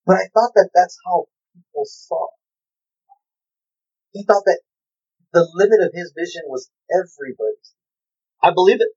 but 0.05 0.17
I 0.17 0.25
thought 0.33 0.53
that 0.55 0.69
that's 0.73 0.97
how 1.05 1.25
people 1.53 1.85
saw. 1.85 2.33
He 4.11 4.23
thought 4.25 4.43
that 4.45 4.61
the 5.33 5.47
limit 5.53 5.79
of 5.85 5.93
his 5.93 6.13
vision 6.17 6.43
was 6.47 6.69
everybody's. 6.89 7.73
I 8.41 8.51
believe 8.53 8.81
it. 8.81 8.89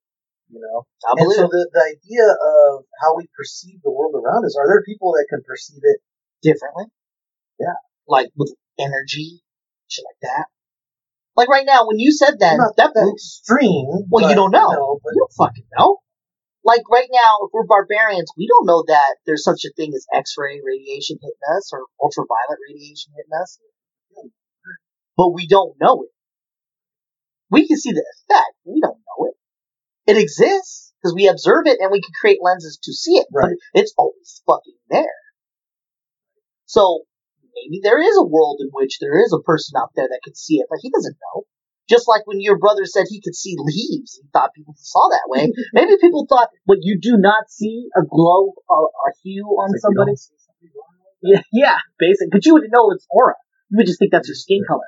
You 0.55 0.63
know, 0.63 0.87
I 1.03 1.19
and 1.19 1.27
believe 1.27 1.43
so 1.43 1.51
the 1.51 1.67
the 1.75 1.85
idea 1.99 2.25
of 2.31 2.87
how 3.03 3.19
we 3.19 3.27
perceive 3.35 3.83
the 3.83 3.91
world 3.91 4.15
around 4.15 4.47
us. 4.47 4.55
Are 4.55 4.71
there 4.71 4.87
people 4.87 5.13
that 5.19 5.27
can 5.29 5.43
perceive 5.43 5.83
it? 5.83 5.99
differently. 6.45 6.85
Yeah. 7.59 7.81
Like 8.07 8.29
with 8.37 8.53
energy, 8.79 9.41
shit 9.89 10.05
like 10.05 10.21
that. 10.31 10.47
Like 11.35 11.49
right 11.49 11.67
now, 11.67 11.89
when 11.89 11.99
you 11.99 12.13
said 12.13 12.39
that, 12.39 12.57
Not 12.61 12.77
that 12.77 12.93
that 12.95 13.11
extreme. 13.11 14.07
Well, 14.13 14.29
you 14.29 14.37
don't 14.37 14.53
know. 14.53 15.01
but 15.03 15.11
you 15.17 15.27
don't 15.27 15.33
fucking 15.35 15.67
know. 15.77 15.99
Like 16.63 16.83
right 16.89 17.09
now, 17.11 17.43
if 17.43 17.51
we're 17.53 17.67
barbarians, 17.67 18.31
we 18.39 18.47
don't 18.47 18.67
know 18.67 18.85
that 18.87 19.17
there's 19.27 19.43
such 19.43 19.65
a 19.65 19.73
thing 19.75 19.93
as 19.95 20.07
X-ray 20.15 20.61
radiation 20.65 21.19
hitting 21.21 21.47
us 21.57 21.73
or 21.73 21.87
ultraviolet 22.01 22.61
radiation 22.71 23.13
hitting 23.17 23.37
us. 23.43 23.59
But 25.17 25.31
we 25.35 25.47
don't 25.47 25.75
know 25.81 26.05
it. 26.05 26.11
We 27.51 27.67
can 27.67 27.77
see 27.77 27.93
the 27.93 28.05
effect. 28.05 28.55
We 28.65 28.81
don't 28.81 28.99
know 28.99 29.27
it. 29.27 29.35
It 30.07 30.17
exists 30.19 30.93
because 31.01 31.15
we 31.15 31.29
observe 31.29 31.67
it 31.67 31.79
and 31.81 31.91
we 31.91 32.01
can 32.01 32.13
create 32.21 32.39
lenses 32.43 32.79
to 32.83 32.93
see 32.93 33.17
it. 33.17 33.27
But 33.33 33.49
Right. 33.49 33.57
it's 33.75 33.95
always 33.97 34.43
fucking 34.47 34.77
there. 34.91 35.17
So 36.67 37.05
maybe 37.55 37.81
there 37.83 38.01
is 38.01 38.17
a 38.17 38.25
world 38.25 38.59
in 38.61 38.69
which 38.73 38.99
there 39.01 39.21
is 39.23 39.33
a 39.33 39.43
person 39.43 39.77
out 39.81 39.91
there 39.95 40.09
that 40.09 40.21
can 40.25 40.35
see 40.35 40.57
it, 40.57 40.67
but 40.69 40.79
he 40.83 40.91
doesn't 40.91 41.17
know. 41.17 41.45
Just 41.89 42.09
like 42.09 42.27
when 42.27 42.41
your 42.41 42.59
brother 42.59 42.87
said 42.87 43.05
he 43.09 43.21
could 43.21 43.35
see 43.35 43.57
leaves, 43.59 44.17
he 44.21 44.29
thought 44.33 44.55
people 44.57 44.75
saw 44.77 45.09
that 45.11 45.29
way. 45.29 45.53
Maybe 45.75 45.97
people 46.01 46.27
thought, 46.29 46.49
But 46.67 46.79
you 46.81 46.99
do 47.01 47.17
not 47.19 47.51
see 47.51 47.89
a 47.97 48.01
glow, 48.03 48.53
a, 48.71 48.75
a 48.75 49.11
hue 49.23 49.45
on 49.61 49.71
like 49.73 49.81
somebody. 49.81 50.11
don't 50.13 50.19
see 50.19 50.37
something 50.41 50.71
wrong 50.73 50.97
with 51.05 51.13
Yeah, 51.23 51.43
yeah, 51.53 51.77
basic. 51.99 52.31
But 52.33 52.47
you 52.47 52.55
wouldn't 52.55 52.73
know 52.73 52.91
it's 52.93 53.07
aura. 53.11 53.35
You 53.71 53.77
would 53.79 53.87
just 53.87 53.99
think 53.99 54.13
that's 54.13 54.29
your 54.29 54.35
skin 54.35 54.63
color. 54.67 54.85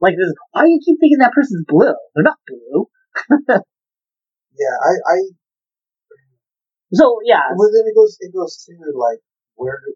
Like 0.00 0.14
this, 0.14 0.32
why 0.52 0.62
do 0.62 0.70
you 0.70 0.80
keep 0.84 0.98
thinking 1.00 1.18
that 1.18 1.32
person's 1.32 1.64
blue? 1.66 1.94
They're 2.14 2.24
not 2.24 2.38
blue. 2.46 2.86
Yeah, 4.56 4.76
I, 4.84 4.92
I 5.12 5.16
So 6.92 7.20
yeah, 7.24 7.48
well 7.56 7.70
then 7.72 7.84
it 7.88 7.94
goes 7.96 8.16
it 8.20 8.32
goes 8.34 8.56
to 8.68 8.72
like 8.98 9.20
where 9.56 9.80
do 9.84 9.94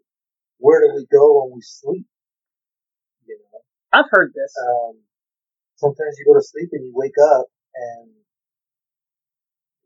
where 0.57 0.81
do 0.81 0.95
we 0.95 1.05
go 1.11 1.43
when 1.43 1.55
we 1.55 1.61
sleep? 1.61 2.05
You 3.27 3.37
know, 3.37 3.59
I've 3.93 4.09
heard 4.09 4.33
this. 4.33 4.53
um, 4.65 4.97
sometimes 5.75 6.17
you 6.17 6.25
go 6.25 6.33
to 6.33 6.43
sleep 6.43 6.69
and 6.73 6.85
you 6.85 6.93
wake 6.95 7.17
up 7.37 7.45
and 7.75 8.09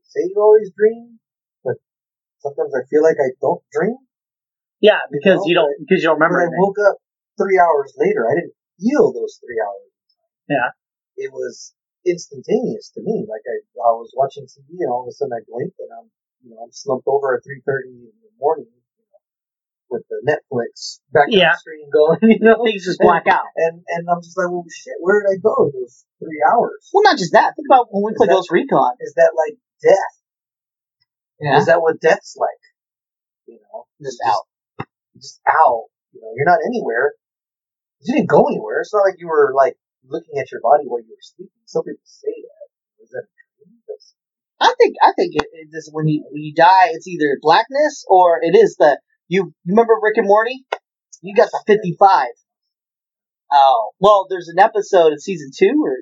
say 0.03 0.21
you 0.23 0.35
always 0.39 0.71
dream, 0.75 1.19
but 1.63 1.75
sometimes 2.39 2.71
I 2.75 2.87
feel 2.89 3.03
like 3.03 3.17
I 3.19 3.31
don't 3.41 3.63
dream. 3.71 3.97
yeah, 4.79 5.03
because 5.11 5.43
know, 5.43 5.47
you 5.47 5.55
don't 5.55 5.73
because 5.79 6.01
you 6.03 6.07
don't 6.09 6.19
remember 6.19 6.47
When 6.47 6.55
I 6.55 6.63
woke 6.63 6.79
up 6.79 6.95
three 7.37 7.59
hours 7.59 7.93
later, 7.97 8.23
I 8.27 8.35
didn't 8.35 8.55
feel 8.79 9.11
those 9.11 9.39
three 9.43 9.59
hours. 9.59 9.91
Yeah. 10.47 10.69
It 11.17 11.31
was 11.31 11.73
instantaneous 12.05 12.89
to 12.95 13.01
me. 13.01 13.25
Like 13.29 13.45
I, 13.45 13.61
I 13.81 13.91
was 13.97 14.11
watching 14.15 14.45
TV 14.45 14.81
and 14.81 14.89
all 14.91 15.03
of 15.03 15.09
a 15.09 15.13
sudden 15.13 15.33
I 15.33 15.41
blinked 15.47 15.77
and 15.79 15.89
I'm, 15.93 16.07
you 16.43 16.49
know, 16.51 16.61
I'm 16.63 16.71
slumped 16.71 17.07
over 17.07 17.35
at 17.37 17.45
3.30 17.45 17.89
in 17.89 18.11
the 18.21 18.33
morning, 18.39 18.65
you 18.69 19.05
know, 19.11 19.21
with 19.89 20.03
the 20.09 20.19
Netflix 20.25 20.99
background 21.13 21.33
Yeah. 21.37 21.55
screen 21.57 21.89
going, 21.93 22.17
you 22.23 22.39
know. 22.41 22.63
Things 22.65 22.85
just 22.85 22.99
black 22.99 23.27
out. 23.27 23.45
And, 23.55 23.83
and 23.87 24.09
I'm 24.09 24.21
just 24.21 24.37
like, 24.37 24.49
well, 24.49 24.65
shit, 24.69 24.97
where 24.99 25.21
did 25.21 25.29
I 25.33 25.37
go 25.41 25.69
in 25.69 25.71
those 25.77 26.05
three 26.17 26.41
hours? 26.41 26.89
well, 26.93 27.03
not 27.03 27.17
just 27.17 27.33
that. 27.33 27.53
Think 27.55 27.67
about 27.69 27.87
when 27.91 28.01
we 28.05 28.17
play 28.17 28.27
that- 28.27 28.33
Ghost 28.41 28.49
Recon. 28.51 28.97
Is 29.01 29.13
that 29.15 29.31
like 29.37 29.57
death? 29.83 30.15
Yeah. 31.39 31.57
Is 31.57 31.65
that 31.67 31.81
what 31.81 31.99
death's 32.01 32.35
like? 32.37 32.61
You 33.47 33.59
know, 33.61 33.85
Just 34.01 34.21
out. 34.25 34.45
just 35.17 35.41
out. 35.47 35.89
You 36.13 36.21
know, 36.21 36.31
you're 36.35 36.45
not 36.45 36.59
anywhere. 36.65 37.13
You 38.01 38.15
didn't 38.15 38.29
go 38.29 38.45
anywhere. 38.47 38.81
It's 38.81 38.93
not 38.93 39.01
like 39.01 39.15
you 39.19 39.27
were 39.27 39.53
like 39.55 39.75
looking 40.11 40.37
at 40.37 40.51
your 40.51 40.61
body 40.61 40.83
while 40.85 41.01
you 41.01 41.15
were 41.15 41.23
sleeping. 41.23 41.63
Some 41.65 41.83
people 41.83 42.03
say 42.03 42.35
that. 42.35 42.67
Was 42.99 43.09
that 43.11 43.25
a 43.25 43.31
dream? 43.65 43.81
I 44.61 44.73
think 44.77 44.95
I 45.01 45.11
think 45.17 45.33
it, 45.33 45.47
it 45.53 45.83
when 45.91 46.07
you 46.07 46.23
when 46.29 46.43
you 46.43 46.53
die, 46.53 46.89
it's 46.91 47.07
either 47.07 47.39
blackness 47.41 48.05
or 48.07 48.39
it 48.43 48.55
is 48.55 48.75
the 48.77 48.99
you. 49.27 49.53
You 49.63 49.73
remember 49.73 49.93
Rick 50.01 50.17
and 50.17 50.27
Morty? 50.27 50.65
You 51.21 51.35
got 51.35 51.49
the 51.51 51.63
fifty 51.65 51.95
five. 51.97 52.29
Oh 53.51 53.91
well, 53.99 54.27
there's 54.29 54.49
an 54.49 54.59
episode 54.59 55.13
in 55.13 55.19
season 55.19 55.49
two 55.55 55.81
or 55.83 55.97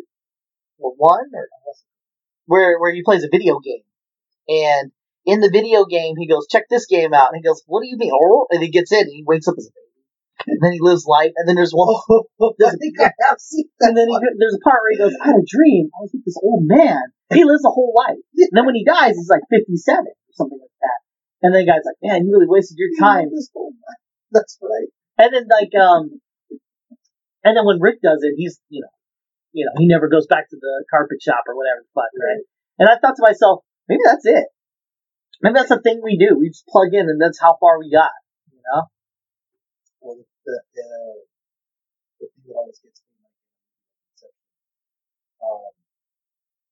or 0.78 0.94
one 0.98 1.30
or 1.34 1.48
where 2.48 2.78
where 2.80 2.94
he 2.94 3.02
plays 3.02 3.24
a 3.24 3.30
video 3.32 3.60
game, 3.60 3.84
and 4.50 4.92
in 5.26 5.40
the 5.40 5.50
video 5.50 5.86
game 5.86 6.16
he 6.18 6.28
goes, 6.28 6.48
"Check 6.50 6.64
this 6.70 6.86
game 6.86 7.14
out," 7.14 7.30
and 7.32 7.38
he 7.38 7.48
goes, 7.48 7.64
"What 7.66 7.82
do 7.82 7.88
you 7.88 7.96
mean?" 7.98 8.12
Oh, 8.14 8.48
and 8.50 8.62
he 8.62 8.70
gets 8.70 8.92
in, 8.92 9.00
and 9.00 9.14
he 9.14 9.24
wakes 9.26 9.48
up 9.48 9.56
as 9.58 9.68
a 9.68 9.72
baby, 9.72 9.89
and 10.48 10.60
then 10.62 10.72
he 10.72 10.80
lives 10.80 11.06
life, 11.06 11.32
and 11.36 11.48
then 11.48 11.56
there's 11.56 11.74
one. 11.74 11.90
I 12.42 12.76
think 12.78 12.96
I 13.00 13.12
have 13.28 13.40
seen 13.40 13.68
that. 13.80 13.90
And 13.90 13.98
then 13.98 14.08
he, 14.08 14.16
there's 14.40 14.56
a 14.56 14.64
part 14.64 14.80
where 14.84 14.94
he 14.94 15.02
goes, 15.02 15.16
I 15.20 15.36
had 15.36 15.42
a 15.42 15.48
dream. 15.48 15.92
I 15.96 16.06
was 16.06 16.12
with 16.14 16.26
this 16.26 16.40
old 16.42 16.64
man. 16.64 17.12
He 17.34 17.44
lives 17.44 17.66
a 17.66 17.74
whole 17.74 17.94
life. 17.96 18.20
And 18.38 18.54
then 18.54 18.66
when 18.66 18.76
he 18.76 18.86
dies, 18.86 19.16
he's 19.16 19.30
like 19.30 19.46
57 19.52 19.70
or 20.08 20.34
something 20.34 20.60
like 20.60 20.78
that. 20.82 21.00
And 21.44 21.54
then 21.54 21.66
the 21.66 21.72
guy's 21.72 21.86
like, 21.86 22.00
man, 22.02 22.26
you 22.26 22.34
really 22.34 22.50
wasted 22.50 22.78
your 22.80 22.92
time. 23.00 23.30
This 23.32 23.52
whole 23.54 23.72
life. 23.72 24.04
That's 24.32 24.58
right. 24.62 24.90
And 25.20 25.34
then 25.34 25.46
like, 25.52 25.74
um, 25.76 26.22
and 27.44 27.56
then 27.56 27.66
when 27.66 27.80
Rick 27.80 28.02
does 28.02 28.24
it, 28.24 28.34
he's, 28.36 28.60
you 28.70 28.82
know, 28.82 28.94
you 29.52 29.66
know, 29.66 29.74
he 29.78 29.88
never 29.88 30.08
goes 30.08 30.28
back 30.28 30.50
to 30.50 30.58
the 30.60 30.86
carpet 30.90 31.22
shop 31.22 31.44
or 31.48 31.56
whatever 31.56 31.82
the 31.82 31.92
fuck, 31.96 32.12
right? 32.16 32.44
And 32.78 32.88
I 32.90 33.00
thought 33.00 33.16
to 33.16 33.26
myself, 33.26 33.64
maybe 33.88 34.02
that's 34.06 34.26
it. 34.26 34.48
Maybe 35.42 35.56
that's 35.56 35.70
the 35.70 35.82
thing 35.82 36.02
we 36.04 36.18
do. 36.18 36.38
We 36.38 36.50
just 36.50 36.68
plug 36.68 36.94
in 36.94 37.08
and 37.10 37.22
that's 37.22 37.40
how 37.40 37.58
far 37.60 37.80
we 37.80 37.92
got, 37.92 38.12
you 38.52 38.60
know? 38.60 38.84
Well, 40.02 40.18
the, 40.50 40.58
the, 40.74 40.90
the, 42.20 42.28
thing 42.34 42.46
that 42.50 42.58
always 42.58 42.82
gets 42.82 43.06
me, 43.06 43.14
like, 43.22 44.34
um, 45.46 45.74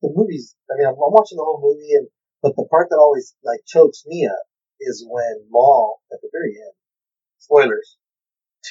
the 0.02 0.10
movies, 0.18 0.58
I 0.66 0.82
mean, 0.82 0.88
I'm, 0.90 0.98
I'm 0.98 1.14
watching 1.14 1.38
the 1.38 1.46
whole 1.46 1.62
movie 1.62 1.94
and, 1.94 2.10
but 2.42 2.58
the 2.58 2.66
part 2.70 2.90
that 2.90 2.98
always, 2.98 3.38
like, 3.46 3.62
chokes 3.66 4.04
me 4.06 4.26
up 4.26 4.46
is 4.82 5.06
when 5.06 5.46
Mal, 5.54 6.02
at 6.12 6.22
the 6.22 6.30
very 6.34 6.58
end, 6.58 6.76
spoilers, 7.38 7.98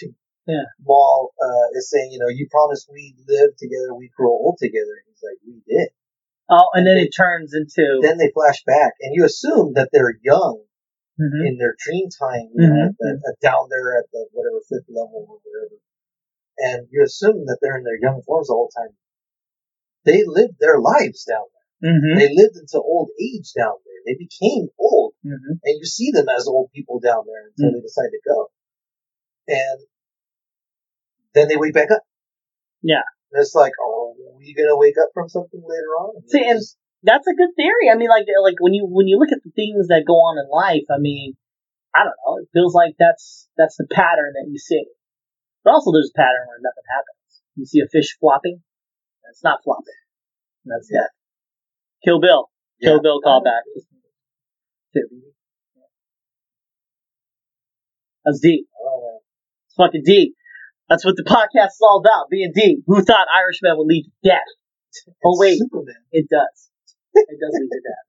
Yeah. 0.46 0.70
Mal, 0.86 1.34
uh, 1.42 1.66
is 1.74 1.90
saying, 1.90 2.12
you 2.12 2.20
know, 2.20 2.30
you 2.30 2.46
promised 2.50 2.86
we'd 2.92 3.18
live 3.26 3.50
together, 3.58 3.94
we'd 3.94 4.14
grow 4.16 4.30
old 4.30 4.58
together. 4.62 5.02
He's 5.08 5.18
like, 5.18 5.38
we 5.42 5.58
did. 5.66 5.88
Oh, 6.48 6.70
and 6.74 6.86
then 6.86 6.98
it 6.98 7.10
turns 7.10 7.52
into, 7.52 7.98
Then 8.00 8.18
they 8.18 8.30
flash 8.30 8.62
back 8.64 8.94
and 9.00 9.10
you 9.12 9.24
assume 9.24 9.74
that 9.74 9.90
they're 9.92 10.14
young 10.22 10.62
Mhm. 11.18 11.46
in 11.48 11.58
their 11.58 11.74
dream 11.78 12.08
time, 12.10 12.50
you 12.52 12.68
know, 12.68 12.86
at 12.86 12.96
the, 12.98 13.20
at 13.28 13.40
down 13.40 13.68
there 13.70 13.98
at 13.98 14.10
the 14.12 14.28
whatever 14.32 14.60
fifth 14.68 14.88
level 14.88 15.24
or 15.28 15.40
whatever. 15.40 15.80
And 16.58 16.88
you 16.90 17.02
assume 17.04 17.46
that 17.46 17.58
they're 17.60 17.76
in 17.78 17.84
their 17.84 17.98
young 18.00 18.22
forms 18.22 18.48
all 18.50 18.68
the 18.68 18.72
whole 18.72 18.86
time. 18.86 18.96
They 20.04 20.24
lived 20.24 20.58
their 20.60 20.78
lives 20.80 21.24
down 21.24 21.44
there. 21.52 21.92
Mhm. 21.92 22.18
They 22.18 22.34
lived 22.34 22.56
into 22.56 22.80
old 22.80 23.10
age 23.20 23.52
down 23.52 23.76
there. 23.84 24.00
They 24.06 24.14
became 24.14 24.68
old, 24.78 25.14
Mhm. 25.24 25.60
and 25.64 25.78
you 25.78 25.84
see 25.84 26.10
them 26.12 26.28
as 26.28 26.46
old 26.46 26.70
people 26.72 27.00
down 27.00 27.24
there 27.26 27.48
until 27.48 27.72
they 27.72 27.80
decide 27.80 28.10
to 28.10 28.20
go. 28.24 28.50
And 29.48 29.86
then 31.34 31.48
they 31.48 31.56
wake 31.56 31.74
back 31.74 31.90
up. 31.90 32.02
Yeah. 32.82 33.02
And 33.32 33.40
it's 33.42 33.54
like, 33.54 33.72
are 33.82 34.12
we 34.38 34.54
gonna 34.54 34.76
wake 34.76 34.96
up 34.98 35.10
from 35.12 35.28
something 35.28 35.62
later 35.62 35.92
on? 35.98 36.26
See, 36.28 36.44
and 36.48 36.60
that's 37.02 37.26
a 37.26 37.34
good 37.34 37.50
theory. 37.56 37.90
I 37.92 37.96
mean, 37.96 38.08
like, 38.08 38.26
like 38.42 38.56
when 38.60 38.74
you 38.74 38.86
when 38.88 39.06
you 39.08 39.18
look 39.18 39.32
at 39.32 39.42
the 39.44 39.50
things 39.54 39.88
that 39.88 40.04
go 40.06 40.14
on 40.14 40.38
in 40.38 40.48
life, 40.50 40.86
I 40.90 40.98
mean, 40.98 41.36
I 41.94 42.04
don't 42.04 42.16
know. 42.26 42.38
It 42.42 42.48
feels 42.52 42.74
like 42.74 42.94
that's 42.98 43.48
that's 43.56 43.76
the 43.76 43.86
pattern 43.90 44.32
that 44.34 44.48
you 44.50 44.58
see. 44.58 44.84
But 45.64 45.72
also, 45.74 45.92
there's 45.92 46.10
a 46.14 46.18
pattern 46.18 46.46
where 46.48 46.58
nothing 46.62 46.86
happens. 46.90 47.42
You 47.56 47.66
see 47.66 47.80
a 47.80 47.88
fish 47.90 48.16
flopping, 48.20 48.60
and 49.24 49.30
it's 49.30 49.42
not 49.44 49.60
flopping. 49.64 49.98
And 50.64 50.72
that's 50.74 50.88
death. 50.88 51.10
Kill 52.04 52.20
Bill. 52.20 52.50
Kill 52.82 52.94
Yeah. 52.96 53.02
Bill 53.02 53.20
callback. 53.20 53.62
That's 58.24 58.40
deep. 58.40 58.66
Oh, 58.80 59.20
It's 59.66 59.74
fucking 59.76 60.02
deep. 60.04 60.34
That's 60.88 61.04
what 61.04 61.16
the 61.16 61.24
podcast 61.24 61.74
is 61.74 61.80
all 61.82 62.00
about, 62.00 62.30
being 62.30 62.52
deep. 62.54 62.80
Who 62.86 63.02
thought 63.02 63.26
Irishman 63.34 63.76
would 63.76 63.86
lead 63.86 64.04
to 64.04 64.28
death? 64.30 65.06
Oh 65.24 65.36
wait, 65.38 65.58
Superman. 65.58 65.94
it 66.12 66.26
does. 66.30 66.70
It 67.16 67.38
does 67.40 67.52
lead 67.56 67.70
to 67.72 67.80
death. 67.80 68.04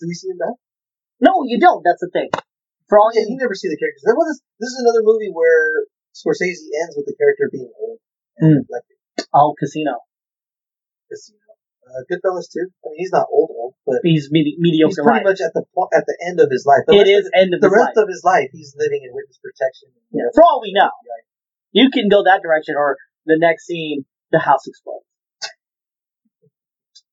Do 0.00 0.08
we 0.08 0.14
see 0.16 0.28
him 0.32 0.38
back? 0.40 0.56
No, 1.20 1.44
you 1.44 1.60
don't. 1.60 1.84
That's 1.84 2.00
the 2.00 2.08
thing. 2.12 2.30
For 2.88 2.98
all 2.98 3.12
Yeah, 3.12 3.28
you 3.28 3.36
you 3.36 3.36
never 3.36 3.54
see 3.54 3.68
the 3.68 3.76
characters. 3.76 4.02
There 4.08 4.16
was 4.16 4.32
this 4.32 4.40
this 4.58 4.70
is 4.72 4.78
another 4.80 5.04
movie 5.04 5.28
where 5.30 5.84
Scorsese 6.16 6.64
ends 6.82 6.96
with 6.96 7.06
the 7.06 7.14
character 7.14 7.48
being 7.52 7.70
old 7.78 8.00
and 8.40 8.50
Hmm. 8.50 8.56
neglected. 8.64 8.96
Oh, 9.32 9.54
Casino. 9.58 10.00
Casino. 11.12 11.38
Uh, 11.86 12.02
Goodfellas 12.06 12.46
too. 12.50 12.70
I 12.86 12.94
mean, 12.94 12.98
he's 13.02 13.10
not 13.12 13.26
old 13.34 13.50
old, 13.50 13.74
but 13.84 13.98
He's 14.06 14.30
medi- 14.30 14.54
he's 14.58 14.78
pretty 14.94 15.02
life. 15.02 15.24
much 15.26 15.40
at 15.42 15.50
the 15.54 15.64
po- 15.74 15.90
at 15.92 16.06
the 16.06 16.16
end 16.22 16.38
of 16.38 16.46
his 16.50 16.62
life. 16.64 16.86
The 16.86 16.94
It 16.94 17.10
rest 17.10 17.26
Of, 17.26 17.32
end 17.34 17.50
of 17.54 17.60
the 17.60 17.66
his 17.66 17.74
rest 17.74 17.96
life. 17.98 18.02
of 18.02 18.08
his 18.08 18.22
life, 18.24 18.48
he's 18.54 18.74
living 18.78 19.02
in 19.02 19.10
witness 19.12 19.38
protection. 19.42 19.90
Yeah. 20.14 20.30
For 20.34 20.42
all 20.46 20.62
we 20.62 20.70
know, 20.72 20.90
you 21.72 21.90
can 21.90 22.08
go 22.08 22.22
that 22.24 22.42
direction, 22.42 22.76
or 22.78 22.96
the 23.26 23.38
next 23.38 23.66
scene, 23.66 24.06
the 24.30 24.38
house 24.38 24.66
explodes. 24.70 25.04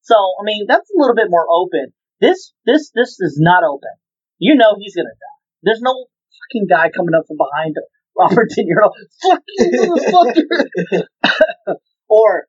So, 0.08 0.16
I 0.16 0.44
mean, 0.48 0.66
that's 0.68 0.90
a 0.90 0.96
little 0.96 1.16
bit 1.16 1.28
more 1.28 1.46
open. 1.52 1.92
This, 2.22 2.54
this, 2.66 2.92
this 2.96 3.20
is 3.20 3.38
not 3.40 3.64
open. 3.68 3.92
You 4.40 4.56
know 4.56 4.76
he's 4.80 4.96
gonna 4.96 5.10
die. 5.12 5.40
There's 5.64 5.82
no 5.82 6.08
fucking 6.48 6.68
guy 6.70 6.90
coming 6.96 7.14
up 7.14 7.26
from 7.28 7.36
behind 7.36 7.76
Robert 8.18 8.48
De 8.56 8.64
Niro. 8.64 8.90
Fuck 9.22 9.44
you, 9.58 9.68
motherfucker. 9.92 11.76
or, 12.08 12.48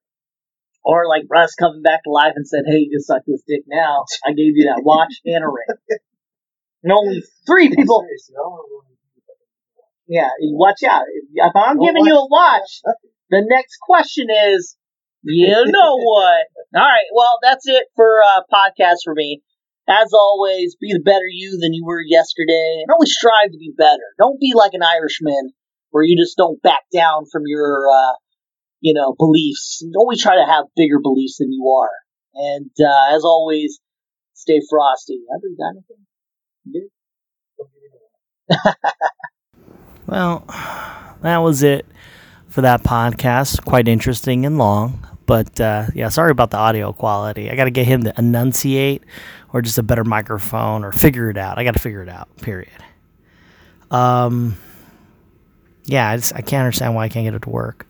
Or 0.84 1.08
like 1.08 1.24
Russ 1.28 1.54
coming 1.58 1.82
back 1.82 2.04
to 2.04 2.10
life 2.10 2.34
and 2.36 2.46
said, 2.46 2.62
"Hey, 2.64 2.78
you 2.78 2.90
can 2.94 3.02
suck 3.02 3.22
this 3.26 3.42
dick 3.46 3.64
now. 3.66 4.04
I 4.24 4.30
gave 4.30 4.54
you 4.54 4.70
that 4.72 4.82
watch 4.84 5.14
and 5.26 5.44
a 5.44 5.48
ring." 5.48 5.98
And 6.84 6.92
only 6.92 7.22
three 7.44 7.68
people. 7.74 8.06
Seriously, 8.06 8.34
I 8.38 8.40
don't 8.40 8.52
wanna 8.52 8.70
ruin 8.70 8.86
it. 8.86 8.98
Yeah, 10.06 10.30
watch 10.54 10.80
out. 10.88 11.04
If 11.10 11.56
I'm 11.56 11.78
giving 11.80 12.06
you 12.06 12.14
a 12.14 12.28
watch, 12.30 12.80
the 13.28 13.44
next 13.44 13.78
question 13.82 14.28
is, 14.30 14.77
you 15.22 15.64
know 15.66 15.96
what? 15.96 16.44
All 16.74 16.82
right, 16.82 17.08
well, 17.14 17.38
that's 17.42 17.66
it 17.66 17.84
for 17.96 18.20
uh, 18.22 18.42
podcast 18.52 18.98
for 19.04 19.14
me. 19.14 19.42
As 19.88 20.12
always, 20.12 20.76
be 20.78 20.92
the 20.92 21.00
better 21.00 21.26
you 21.30 21.58
than 21.58 21.72
you 21.72 21.84
were 21.86 22.02
yesterday, 22.04 22.82
and 22.82 22.92
always 22.92 23.12
strive 23.12 23.52
to 23.52 23.58
be 23.58 23.72
better. 23.76 24.04
Don't 24.18 24.38
be 24.38 24.52
like 24.54 24.72
an 24.74 24.82
Irishman 24.82 25.52
where 25.90 26.04
you 26.04 26.16
just 26.20 26.36
don't 26.36 26.60
back 26.60 26.82
down 26.92 27.24
from 27.32 27.44
your, 27.46 27.88
uh, 27.88 28.12
you 28.80 28.92
know, 28.92 29.14
beliefs. 29.18 29.82
Always 29.96 30.22
try 30.22 30.36
to 30.36 30.44
have 30.44 30.66
bigger 30.76 31.00
beliefs 31.02 31.38
than 31.38 31.50
you 31.52 31.66
are. 31.68 31.90
And 32.34 32.70
uh, 32.78 33.16
as 33.16 33.24
always, 33.24 33.80
stay 34.34 34.60
frosty. 34.68 35.20
Ever 35.34 35.48
got 35.56 35.70
anything? 35.70 36.06
You? 36.64 36.90
Well, 40.08 40.42
that 41.20 41.38
was 41.38 41.62
it 41.62 41.84
for 42.48 42.62
that 42.62 42.82
podcast. 42.82 43.64
Quite 43.64 43.88
interesting 43.88 44.46
and 44.46 44.58
long. 44.58 45.06
But 45.26 45.60
uh, 45.60 45.86
yeah, 45.94 46.08
sorry 46.08 46.30
about 46.30 46.50
the 46.50 46.56
audio 46.56 46.92
quality. 46.92 47.50
I 47.50 47.56
got 47.56 47.64
to 47.64 47.70
get 47.70 47.86
him 47.86 48.04
to 48.04 48.14
enunciate 48.16 49.04
or 49.52 49.60
just 49.60 49.76
a 49.78 49.82
better 49.82 50.04
microphone 50.04 50.84
or 50.84 50.92
figure 50.92 51.28
it 51.28 51.36
out. 51.36 51.58
I 51.58 51.64
got 51.64 51.74
to 51.74 51.80
figure 51.80 52.02
it 52.02 52.08
out, 52.08 52.34
period. 52.38 52.70
Um, 53.90 54.56
yeah, 55.84 56.08
I, 56.08 56.16
just, 56.16 56.34
I 56.34 56.40
can't 56.40 56.64
understand 56.64 56.94
why 56.94 57.04
I 57.04 57.08
can't 57.08 57.24
get 57.24 57.34
it 57.34 57.42
to 57.42 57.50
work. 57.50 57.86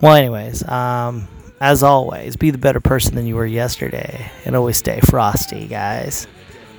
Well, 0.00 0.14
anyways, 0.16 0.66
um, 0.68 1.28
as 1.60 1.84
always, 1.84 2.34
be 2.34 2.50
the 2.50 2.58
better 2.58 2.80
person 2.80 3.14
than 3.14 3.26
you 3.26 3.36
were 3.36 3.46
yesterday 3.46 4.30
and 4.44 4.56
always 4.56 4.76
stay 4.76 4.98
frosty, 5.00 5.68
guys. 5.68 6.26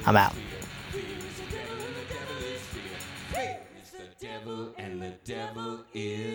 I'm 0.05 0.17
out. 0.17 0.35
Is. 5.95 6.32